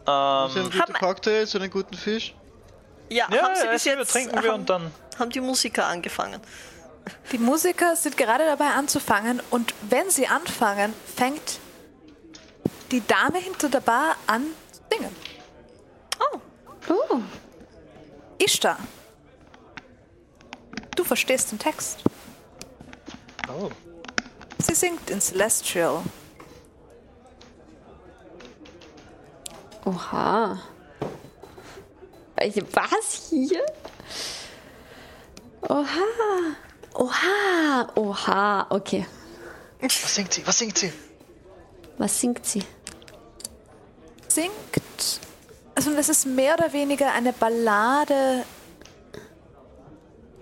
Ähm, 0.07 0.57
einen 0.57 0.71
guten 0.71 0.93
Cocktail, 0.95 1.45
so 1.47 1.59
einen 1.59 1.71
guten 1.71 1.95
Fisch. 1.97 2.35
Ja, 3.11 3.27
ja, 3.31 3.43
haben 3.43 3.55
sie 3.57 3.67
bis 3.69 3.85
jetzt 3.85 4.11
trinken 4.11 4.43
wir 4.43 4.51
haben, 4.53 4.61
und 4.61 4.71
dann. 4.71 4.91
haben 5.19 5.31
die 5.31 5.41
Musiker 5.41 5.87
angefangen. 5.87 6.41
Die 7.33 7.39
Musiker 7.39 7.97
sind 7.97 8.17
gerade 8.17 8.45
dabei 8.45 8.67
anzufangen 8.67 9.43
und 9.51 9.75
wenn 9.89 10.11
sie 10.11 10.27
anfangen, 10.27 10.93
fängt 11.17 11.59
die 12.91 13.07
Dame 13.07 13.39
hinter 13.39 13.69
der 13.69 13.81
Bar 13.81 14.17
an 14.27 14.45
zu 14.73 14.81
singen. 14.97 15.17
Oh, 16.21 16.39
Oh, 16.91 17.19
Ishtar. 18.39 18.79
Du 20.97 21.05
verstehst 21.05 21.53
den 21.53 21.59
Text. 21.59 21.99
Oh. 23.49 23.71
Sie 24.59 24.75
singt 24.75 25.09
in 25.11 25.21
Celestial. 25.21 26.03
oha. 29.85 30.59
Welche- 32.37 32.67
Was 32.75 33.29
hier? 33.31 33.65
Oha. 35.63 35.87
Oha. 36.95 37.89
Oha. 37.97 38.67
Okay. 38.71 39.07
Was 39.81 40.15
singt 40.15 40.33
sie? 40.35 40.47
Was 40.47 40.59
singt 40.59 40.79
sie? 40.79 40.93
Was 41.97 42.21
singt 42.21 42.45
sie? 42.47 42.65
Singt. 44.29 45.21
Also 45.75 45.91
es 45.93 46.09
ist 46.09 46.27
mehr 46.27 46.55
oder 46.55 46.73
weniger 46.73 47.13
eine 47.13 47.33
Ballade 47.33 48.45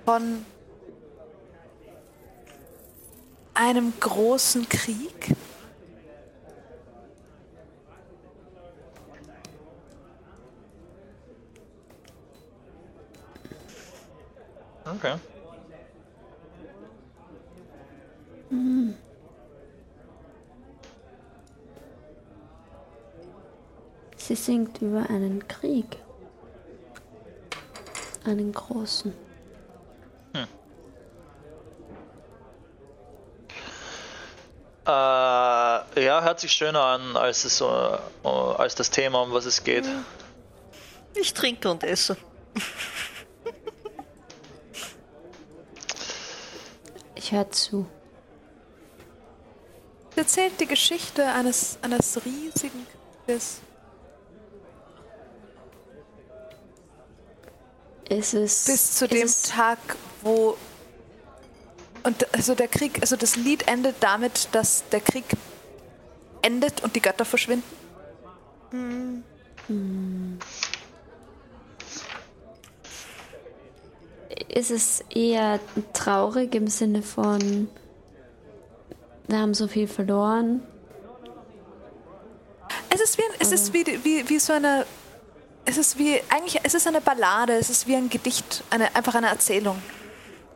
von 0.05 0.45
einem 3.57 3.93
großen 3.99 4.69
Krieg. 4.69 5.35
Okay. 14.85 15.17
Sie 24.17 24.35
singt 24.35 24.83
über 24.83 25.09
einen 25.09 25.47
Krieg. 25.47 25.99
Einen 28.25 28.53
großen. 28.53 29.26
Äh, 34.87 34.91
ja, 36.05 36.23
hört 36.23 36.39
sich 36.39 36.53
schöner 36.53 36.85
an 36.85 37.17
als, 37.17 37.45
es, 37.45 37.61
äh, 37.61 37.65
als 37.65 38.77
das 38.77 38.91
Thema, 38.91 39.23
um 39.23 39.33
was 39.33 39.45
es 39.45 39.65
geht. 39.65 39.85
ich 41.15 41.35
trinke 41.35 41.69
und 41.71 41.83
esse. 41.83 42.17
Ich 47.17 47.33
höre 47.33 47.51
zu. 47.51 47.87
Sie 50.15 50.21
erzählt 50.21 50.61
die 50.61 50.67
Geschichte 50.67 51.27
eines, 51.27 51.79
eines 51.83 52.25
riesigen 52.25 52.87
Krieges. 53.27 53.61
Ist 58.09 58.35
es. 58.35 58.65
Bis 58.67 58.93
zu 58.93 59.07
ist 59.07 59.13
dem 59.13 59.27
es, 59.27 59.43
Tag, 59.43 59.79
wo. 60.23 60.57
Und 62.07 62.33
also 62.33 62.55
der 62.55 62.69
Krieg, 62.69 63.01
also 63.01 63.17
das 63.17 63.35
Lied 63.35 63.67
endet 63.67 63.97
damit, 63.99 64.49
dass 64.53 64.89
der 64.91 65.01
Krieg 65.01 65.25
endet 66.41 66.85
und 66.85 66.95
die 66.95 67.03
Götter 67.03 67.25
verschwinden. 67.25 67.65
ist 74.49 74.71
es 74.71 75.05
eher 75.13 75.59
traurig 75.93 76.55
im 76.55 76.69
Sinne 76.69 77.03
von. 77.03 77.69
Wir 79.27 79.39
haben 79.39 79.55
so 79.55 79.67
viel 79.67 79.89
verloren. 79.89 80.63
Es 82.89 83.01
ist 83.01 83.19
wie, 83.19 83.23
ein, 83.23 83.31
es 83.41 83.51
ist 83.51 83.73
wie, 83.73 83.85
wie, 84.05 84.29
wie 84.29 84.39
so 84.39 84.53
eine. 84.53 84.87
Es 85.65 85.77
ist 85.77 85.99
wie, 85.99 86.21
eigentlich, 86.29 86.61
es 86.63 86.75
ist 86.75 86.87
eine 86.87 87.01
Ballade, 87.01 87.55
es 87.55 87.69
ist 87.69 87.89
wie 87.89 87.97
ein 87.97 88.09
Gedicht, 88.09 88.63
eine, 88.71 88.95
einfach 88.95 89.17
eine 89.17 89.27
Erzählung. 89.27 89.83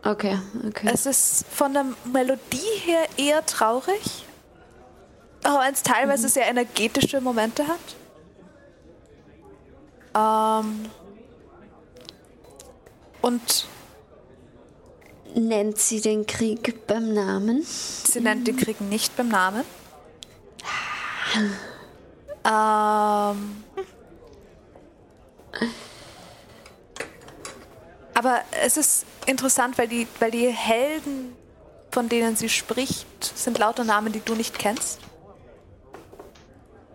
Okay, 0.02 0.38
okay. 0.66 0.90
Es 0.92 1.06
ist 1.06 1.44
von 1.50 1.74
der 1.74 1.84
Melodie 2.04 2.78
her 2.84 3.06
eher 3.16 3.44
traurig, 3.44 4.24
auch 5.44 5.60
wenn 5.60 5.74
es 5.74 5.82
teilweise 5.82 6.28
sehr 6.28 6.46
energetische 6.46 7.20
Momente 7.20 7.64
hat. 7.66 7.78
Ähm, 10.14 10.86
und 13.20 13.66
Nennt 15.34 15.78
sie 15.78 16.00
den 16.00 16.26
Krieg 16.26 16.86
beim 16.86 17.14
Namen? 17.14 17.62
sie 17.62 18.20
nennt 18.20 18.48
den 18.48 18.56
Krieg 18.56 18.80
nicht 18.80 19.16
beim 19.16 19.28
Namen. 19.28 19.64
Ähm, 22.44 23.64
aber 28.20 28.42
es 28.62 28.76
ist 28.76 29.06
interessant, 29.24 29.78
weil 29.78 29.88
die, 29.88 30.06
weil 30.18 30.30
die 30.30 30.46
Helden, 30.48 31.34
von 31.90 32.10
denen 32.10 32.36
sie 32.36 32.50
spricht, 32.50 33.06
sind 33.24 33.56
lauter 33.56 33.82
Namen, 33.82 34.12
die 34.12 34.20
du 34.20 34.34
nicht 34.34 34.58
kennst. 34.58 34.98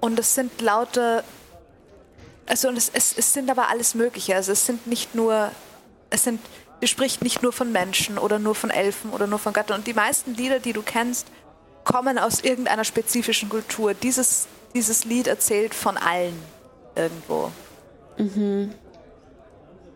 Und 0.02 0.20
es 0.20 0.36
sind 0.36 0.62
lauter. 0.62 1.24
Also 2.46 2.68
und 2.68 2.78
es, 2.78 2.92
es, 2.94 3.18
es 3.18 3.34
sind 3.34 3.50
aber 3.50 3.70
alles 3.70 3.96
Mögliche. 3.96 4.36
Also 4.36 4.52
es 4.52 4.68
sind 4.68 4.86
nicht 4.86 5.16
nur. 5.16 5.50
Es 6.12 6.26
sind. 6.26 6.40
Sie 6.82 6.88
spricht 6.88 7.24
nicht 7.24 7.42
nur 7.42 7.54
von 7.54 7.72
Menschen 7.72 8.20
oder 8.20 8.38
nur 8.38 8.54
von 8.54 8.70
Elfen 8.70 9.10
oder 9.10 9.26
nur 9.26 9.40
von 9.40 9.52
Göttern. 9.52 9.80
Und 9.80 9.88
die 9.88 9.96
meisten 9.96 10.36
Lieder, 10.36 10.60
die 10.60 10.74
du 10.74 10.84
kennst, 10.84 11.26
kommen 11.86 12.20
aus 12.20 12.42
irgendeiner 12.42 12.84
spezifischen 12.84 13.50
Kultur. 13.50 13.96
Dieses, 13.96 14.46
dieses 14.76 15.06
Lied 15.06 15.26
erzählt 15.26 15.74
von 15.74 15.98
allen 15.98 16.40
irgendwo. 16.96 17.52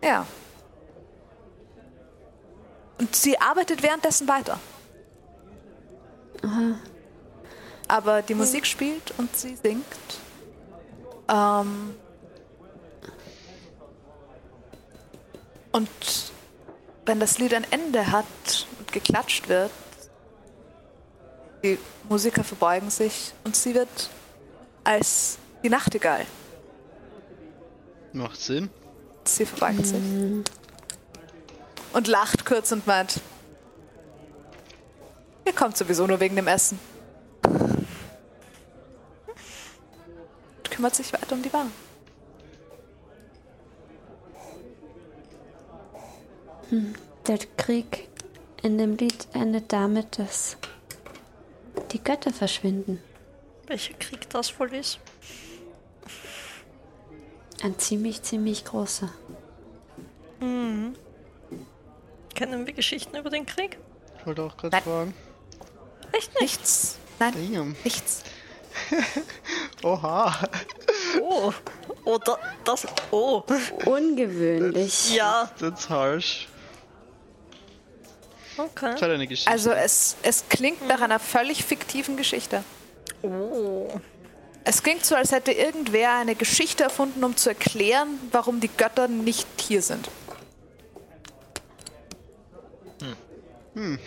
Ja. 0.02 0.26
Und 3.00 3.16
sie 3.16 3.40
arbeitet 3.40 3.82
währenddessen 3.82 4.28
weiter. 4.28 4.60
Aber 7.88 8.20
die 8.20 8.34
Musik 8.34 8.66
spielt 8.66 9.14
und 9.16 9.34
sie 9.34 9.56
singt. 9.56 9.84
Ähm 11.26 11.94
und 15.72 15.88
wenn 17.06 17.18
das 17.20 17.38
Lied 17.38 17.54
ein 17.54 17.64
Ende 17.70 18.12
hat 18.12 18.66
und 18.78 18.92
geklatscht 18.92 19.48
wird, 19.48 19.70
die 21.64 21.78
Musiker 22.06 22.44
verbeugen 22.44 22.90
sich 22.90 23.32
und 23.44 23.56
sie 23.56 23.74
wird 23.74 24.10
als 24.84 25.38
die 25.62 25.70
Nachtigall. 25.70 26.26
Macht 28.12 28.40
Sinn. 28.42 28.68
Sie 29.24 29.46
verbeugt 29.46 29.86
sich. 29.86 30.02
Und 31.92 32.06
lacht 32.06 32.46
kurz 32.46 32.70
und 32.72 32.86
meint, 32.86 33.20
ihr 35.44 35.52
kommt 35.52 35.76
sowieso 35.76 36.06
nur 36.06 36.20
wegen 36.20 36.36
dem 36.36 36.46
Essen. 36.46 36.78
Und 37.42 37.86
kümmert 40.70 40.94
sich 40.94 41.12
weiter 41.12 41.34
um 41.34 41.42
die 41.42 41.52
Waren. 41.52 41.72
Der 47.26 47.38
Krieg 47.56 48.08
in 48.62 48.78
dem 48.78 48.96
Lied 48.96 49.26
endet 49.32 49.72
damit, 49.72 50.18
dass 50.18 50.56
die 51.90 52.02
Götter 52.02 52.32
verschwinden. 52.32 53.02
Welcher 53.66 53.94
Krieg 53.94 54.30
das 54.30 54.58
wohl 54.60 54.72
ist? 54.74 55.00
Ein 57.62 57.78
ziemlich, 57.78 58.22
ziemlich 58.22 58.64
großer. 58.64 59.10
Kennen 62.40 62.66
wir 62.66 62.72
Geschichten 62.72 63.18
über 63.18 63.28
den 63.28 63.44
Krieg? 63.44 63.76
Ich 64.18 64.26
wollte 64.26 64.44
auch 64.44 64.56
gerade 64.56 64.74
Nein. 64.74 64.82
fragen. 64.82 65.14
Echt 66.10 66.40
nicht? 66.40 66.58
Nichts. 66.58 66.96
Nein, 67.18 67.34
Damn. 67.52 67.76
nichts. 67.84 68.22
Oha. 69.82 70.48
Oh. 71.20 71.52
Oh, 72.06 72.16
da, 72.16 72.38
das. 72.64 72.86
Oh. 73.10 73.42
Ungewöhnlich. 73.84 75.14
Ja. 75.14 75.50
That's 75.58 75.90
harsh. 75.90 76.48
Okay. 78.56 78.92
Das 78.92 79.02
hat 79.02 79.10
eine 79.10 79.26
Geschichte. 79.26 79.50
Also 79.50 79.72
es, 79.72 80.16
es 80.22 80.44
klingt 80.48 80.88
nach 80.88 81.02
einer 81.02 81.18
völlig 81.18 81.62
fiktiven 81.62 82.16
Geschichte. 82.16 82.64
Oh. 83.20 84.00
Es 84.64 84.82
klingt 84.82 85.04
so, 85.04 85.14
als 85.14 85.32
hätte 85.32 85.52
irgendwer 85.52 86.14
eine 86.14 86.34
Geschichte 86.34 86.84
erfunden, 86.84 87.22
um 87.22 87.36
zu 87.36 87.50
erklären, 87.50 88.18
warum 88.32 88.60
die 88.60 88.70
Götter 88.74 89.08
nicht 89.08 89.46
hier 89.60 89.82
sind. 89.82 90.08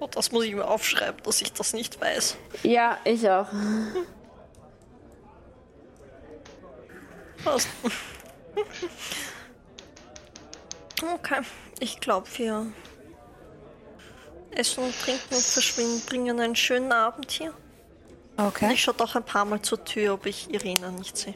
oh, 0.00 0.08
das 0.10 0.32
muss 0.32 0.44
ich 0.44 0.54
mir 0.54 0.66
aufschreiben, 0.66 1.22
dass 1.22 1.42
ich 1.42 1.52
das 1.52 1.72
nicht 1.72 2.00
weiß. 2.00 2.36
Ja, 2.62 2.98
ich 3.04 3.28
auch. 3.28 3.46
Was? 7.44 7.68
Okay, 11.00 11.40
ich 11.78 12.00
glaube, 12.00 12.26
wir 12.36 12.66
essen 14.50 14.84
und 14.84 14.98
trinken 14.98 15.34
und 15.34 15.42
verschwinden, 15.42 16.00
bringen 16.06 16.40
einen 16.40 16.56
schönen 16.56 16.90
Abend 16.90 17.30
hier. 17.30 17.54
Okay. 18.36 18.72
Ich 18.72 18.82
schaue 18.82 18.94
doch 18.94 19.14
ein 19.14 19.24
paar 19.24 19.44
Mal 19.44 19.62
zur 19.62 19.84
Tür, 19.84 20.14
ob 20.14 20.26
ich 20.26 20.52
Irina 20.52 20.90
nicht 20.90 21.16
sehe. 21.16 21.34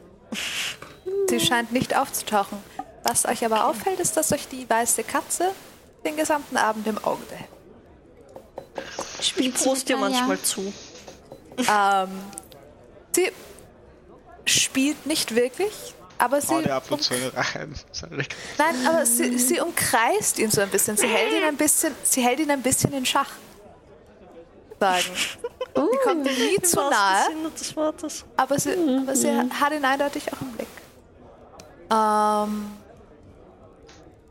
Sie 1.29 1.41
scheint 1.41 1.73
nicht 1.73 1.97
aufzutauchen. 1.97 2.59
Was 3.05 3.27
euch 3.27 3.45
aber 3.45 3.67
auffällt, 3.67 3.99
ist, 4.01 4.17
dass 4.17 4.33
euch 4.33 4.49
die 4.49 4.69
weiße 4.69 5.03
Katze 5.05 5.51
den 6.05 6.17
gesamten 6.17 6.57
Abend 6.57 6.87
im 6.87 7.03
Auge 7.05 7.25
behält. 7.27 7.49
Spielt 9.21 9.55
Ich 9.55 9.61
sie 9.61 9.93
mit 9.93 10.01
manchmal 10.01 10.37
Aya? 10.37 10.43
zu. 10.43 10.73
Ähm, 11.59 12.11
sie 13.15 13.31
spielt 14.45 15.07
nicht 15.07 15.35
wirklich, 15.35 15.95
aber 16.19 16.41
sie, 16.41 16.55
Hau 16.55 16.63
dir 16.63 16.75
ab 16.75 16.91
und 16.91 17.03
zu 17.03 17.15
rein. 17.35 17.75
nein, 18.59 18.87
aber 18.87 19.05
sie, 19.07 19.39
sie 19.39 19.61
umkreist 19.61 20.39
ihn 20.39 20.51
so 20.51 20.61
ein 20.61 20.71
bisschen. 20.71 20.97
Sie 20.97 21.07
hält 21.07 21.33
ihn 21.33 21.45
ein 21.45 21.57
bisschen, 21.57 21.95
sie 22.03 22.23
hält 22.23 22.41
ihn 22.41 22.51
ein 22.51 22.63
bisschen 22.63 22.93
in 22.93 23.05
Schach. 23.07 23.31
Sagen. 24.81 25.05
Sie 25.75 25.99
kommt 26.05 26.27
ihm 26.29 26.35
nie 26.35 26.61
zu 26.63 26.77
nahe, 26.81 27.27
aber 28.37 28.59
sie, 28.59 28.77
aber 29.07 29.15
sie 29.15 29.31
hat 29.31 29.73
ihn 29.73 29.85
eindeutig 29.85 30.33
auch 30.33 30.41
im 30.41 30.53
Blick. 30.53 30.69
Ähm, 31.91 32.73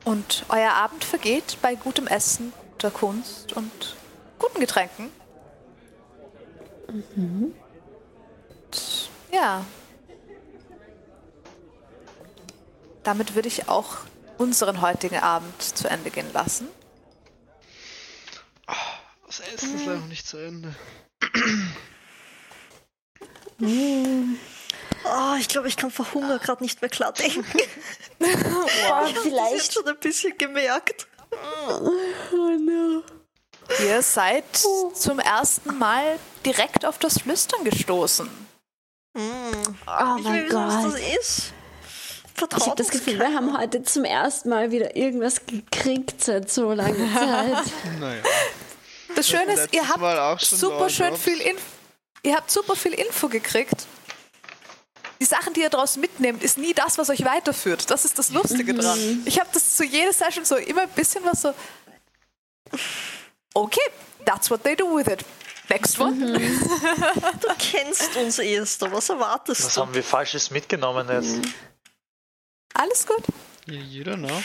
und 0.04 0.46
euer 0.50 0.72
Abend 0.72 1.04
vergeht 1.04 1.58
bei 1.62 1.76
gutem 1.76 2.08
Essen, 2.08 2.54
guter 2.72 2.92
Kunst 2.92 3.54
und 3.54 3.96
guten 4.40 4.60
Getränken. 4.60 5.12
Und, 6.88 7.54
ja. 9.32 9.66
Damit 13.04 13.36
würde 13.36 13.48
ich 13.48 13.68
auch 13.70 13.98
unseren 14.38 14.82
heutigen 14.82 15.20
Abend 15.20 15.62
zu 15.62 15.90
Ende 15.90 16.12
gehen 16.12 16.32
lassen. 16.34 16.68
Das 19.28 19.40
Essen 19.40 19.76
ist 19.76 19.86
leider 19.86 20.00
noch 20.00 20.08
nicht 20.08 20.28
zu 20.28 20.38
Ende. 20.38 20.76
Oh, 25.04 25.36
ich 25.40 25.48
glaube, 25.48 25.68
ich 25.68 25.78
kann 25.78 25.90
vor 25.92 26.06
Hunger 26.14 26.38
gerade 26.40 26.64
nicht 26.64 26.82
mehr 26.82 26.90
klar 26.90 27.12
denken. 27.12 27.46
Boah, 28.20 28.28
Ich 28.68 28.90
habe 28.90 29.10
jetzt 29.10 29.22
vielleicht. 29.24 29.74
schon 29.74 29.88
ein 29.88 29.98
bisschen 30.00 30.38
gemerkt. 30.38 31.08
Ihr 33.84 34.02
seid 34.02 34.44
zum 34.94 35.20
ersten 35.20 35.78
Mal 35.78 36.20
direkt 36.46 36.86
auf 36.86 36.98
das 36.98 37.20
Flüstern 37.20 37.64
gestoßen. 37.64 38.30
Oh 39.16 39.20
Ich 39.20 39.86
will 39.88 40.24
mein 40.24 40.46
wissen, 40.46 40.56
was 40.56 40.84
Gott. 40.84 40.94
das 40.94 41.00
ist. 41.20 41.54
Vertraut 42.34 42.62
Ich 42.62 42.68
habe 42.68 42.76
das 42.84 42.90
Gefühl, 42.92 43.20
wir 43.20 43.34
haben 43.34 43.58
heute 43.58 43.84
zum 43.84 44.04
ersten 44.06 44.50
Mal 44.50 44.72
wieder 44.72 44.96
irgendwas 44.96 45.46
gekriegt 45.46 46.24
seit 46.24 46.50
so 46.52 46.72
langer 46.74 47.14
Zeit. 47.14 47.64
Naja. 48.00 48.24
Das 49.16 49.28
Schöne 49.28 49.54
ist, 49.54 49.74
ihr 49.74 49.88
habt 49.88 50.42
schon 50.44 50.58
super 50.58 50.90
schön 50.90 51.08
Blowjobs. 51.08 51.24
viel 51.24 51.42
Info. 51.42 51.64
Ihr 52.24 52.36
habt 52.36 52.52
super 52.52 52.76
viel 52.76 52.94
Info 52.94 53.28
gekriegt. 53.28 53.86
Die 55.22 55.25
Sachen, 55.25 55.53
die 55.53 55.61
ihr 55.61 55.69
daraus 55.69 55.98
mitnehmt, 55.98 56.41
ist 56.41 56.58
nie 56.58 56.74
das, 56.74 56.98
was 56.98 57.11
euch 57.11 57.24
weiterführt. 57.24 57.91
Das 57.91 58.06
ist 58.06 58.17
das 58.17 58.32
Lustige 58.32 58.74
dran. 58.74 59.22
Ich 59.25 59.40
habe 59.40 59.51
das 59.53 59.75
zu 59.75 59.83
jeder 59.83 60.11
Session 60.11 60.43
so 60.43 60.56
immer 60.56 60.82
ein 60.82 60.90
bisschen 60.90 61.24
was 61.24 61.43
so. 61.43 61.53
Okay, 63.53 63.80
that's 64.25 64.50
what 64.50 64.64
they 64.64 64.75
do 64.75 64.85
with 64.85 65.06
it. 65.06 65.24
Next 65.69 66.00
one. 66.00 66.17
Du 67.40 67.48
kennst 67.59 68.16
uns 68.17 68.40
erst, 68.40 68.82
was 68.82 69.09
erwartest 69.09 69.64
Was 69.64 69.75
du? 69.75 69.82
haben 69.82 69.93
wir 69.93 70.03
Falsches 70.03 70.50
mitgenommen 70.50 71.08
jetzt? 71.08 71.35
Alles 72.74 73.06
gut. 73.06 73.24
You, 73.67 73.75
you 73.75 74.03
don't 74.03 74.25
know. 74.25 74.41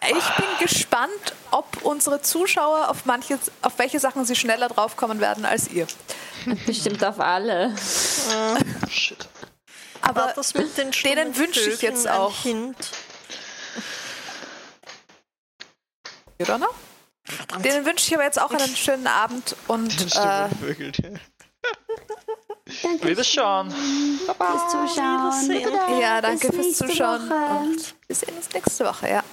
Ich 0.00 0.36
bin 0.36 0.46
gespannt, 0.58 1.34
ob 1.50 1.82
unsere 1.82 2.22
Zuschauer 2.22 2.88
auf 2.88 3.04
manche, 3.04 3.38
auf 3.60 3.78
welche 3.78 4.00
Sachen 4.00 4.24
sie 4.24 4.36
schneller 4.36 4.68
draufkommen 4.68 5.20
werden 5.20 5.44
als 5.44 5.68
ihr. 5.68 5.86
Bestimmt 6.66 7.04
auf 7.04 7.20
alle. 7.20 7.74
Shit. 8.90 9.28
Aber 10.00 10.32
das 10.36 10.54
mit 10.54 10.76
den 10.76 10.90
denen 10.90 11.36
wünsche 11.36 11.70
ich 11.70 11.80
jetzt 11.82 12.06
ein 12.06 12.14
auch. 12.14 12.42
Hint? 12.42 12.76
you 16.38 16.46
don't 16.46 16.58
know? 16.58 16.68
Verdammt. 17.24 17.64
Denen 17.64 17.86
wünsche 17.86 18.06
ich 18.08 18.14
aber 18.14 18.24
jetzt 18.24 18.40
auch 18.40 18.50
einen 18.50 18.76
schönen 18.76 19.06
Abend 19.06 19.56
und 19.66 19.90
äh, 19.90 20.08
Stimmt, 20.08 20.60
Vögel. 20.60 20.92
Danke 22.82 23.08
Wiederschauen. 23.08 23.70
fürs 23.70 24.70
Zuschauen. 24.70 26.00
Ja, 26.00 26.20
danke 26.20 26.48
bis 26.48 26.56
fürs 26.78 26.90
Zuschauen 26.90 27.30
Woche. 27.30 27.58
und 27.60 27.94
wir 28.06 28.16
sehen 28.16 28.36
uns 28.36 28.50
nächste 28.52 28.84
Woche, 28.84 29.08
ja. 29.08 29.24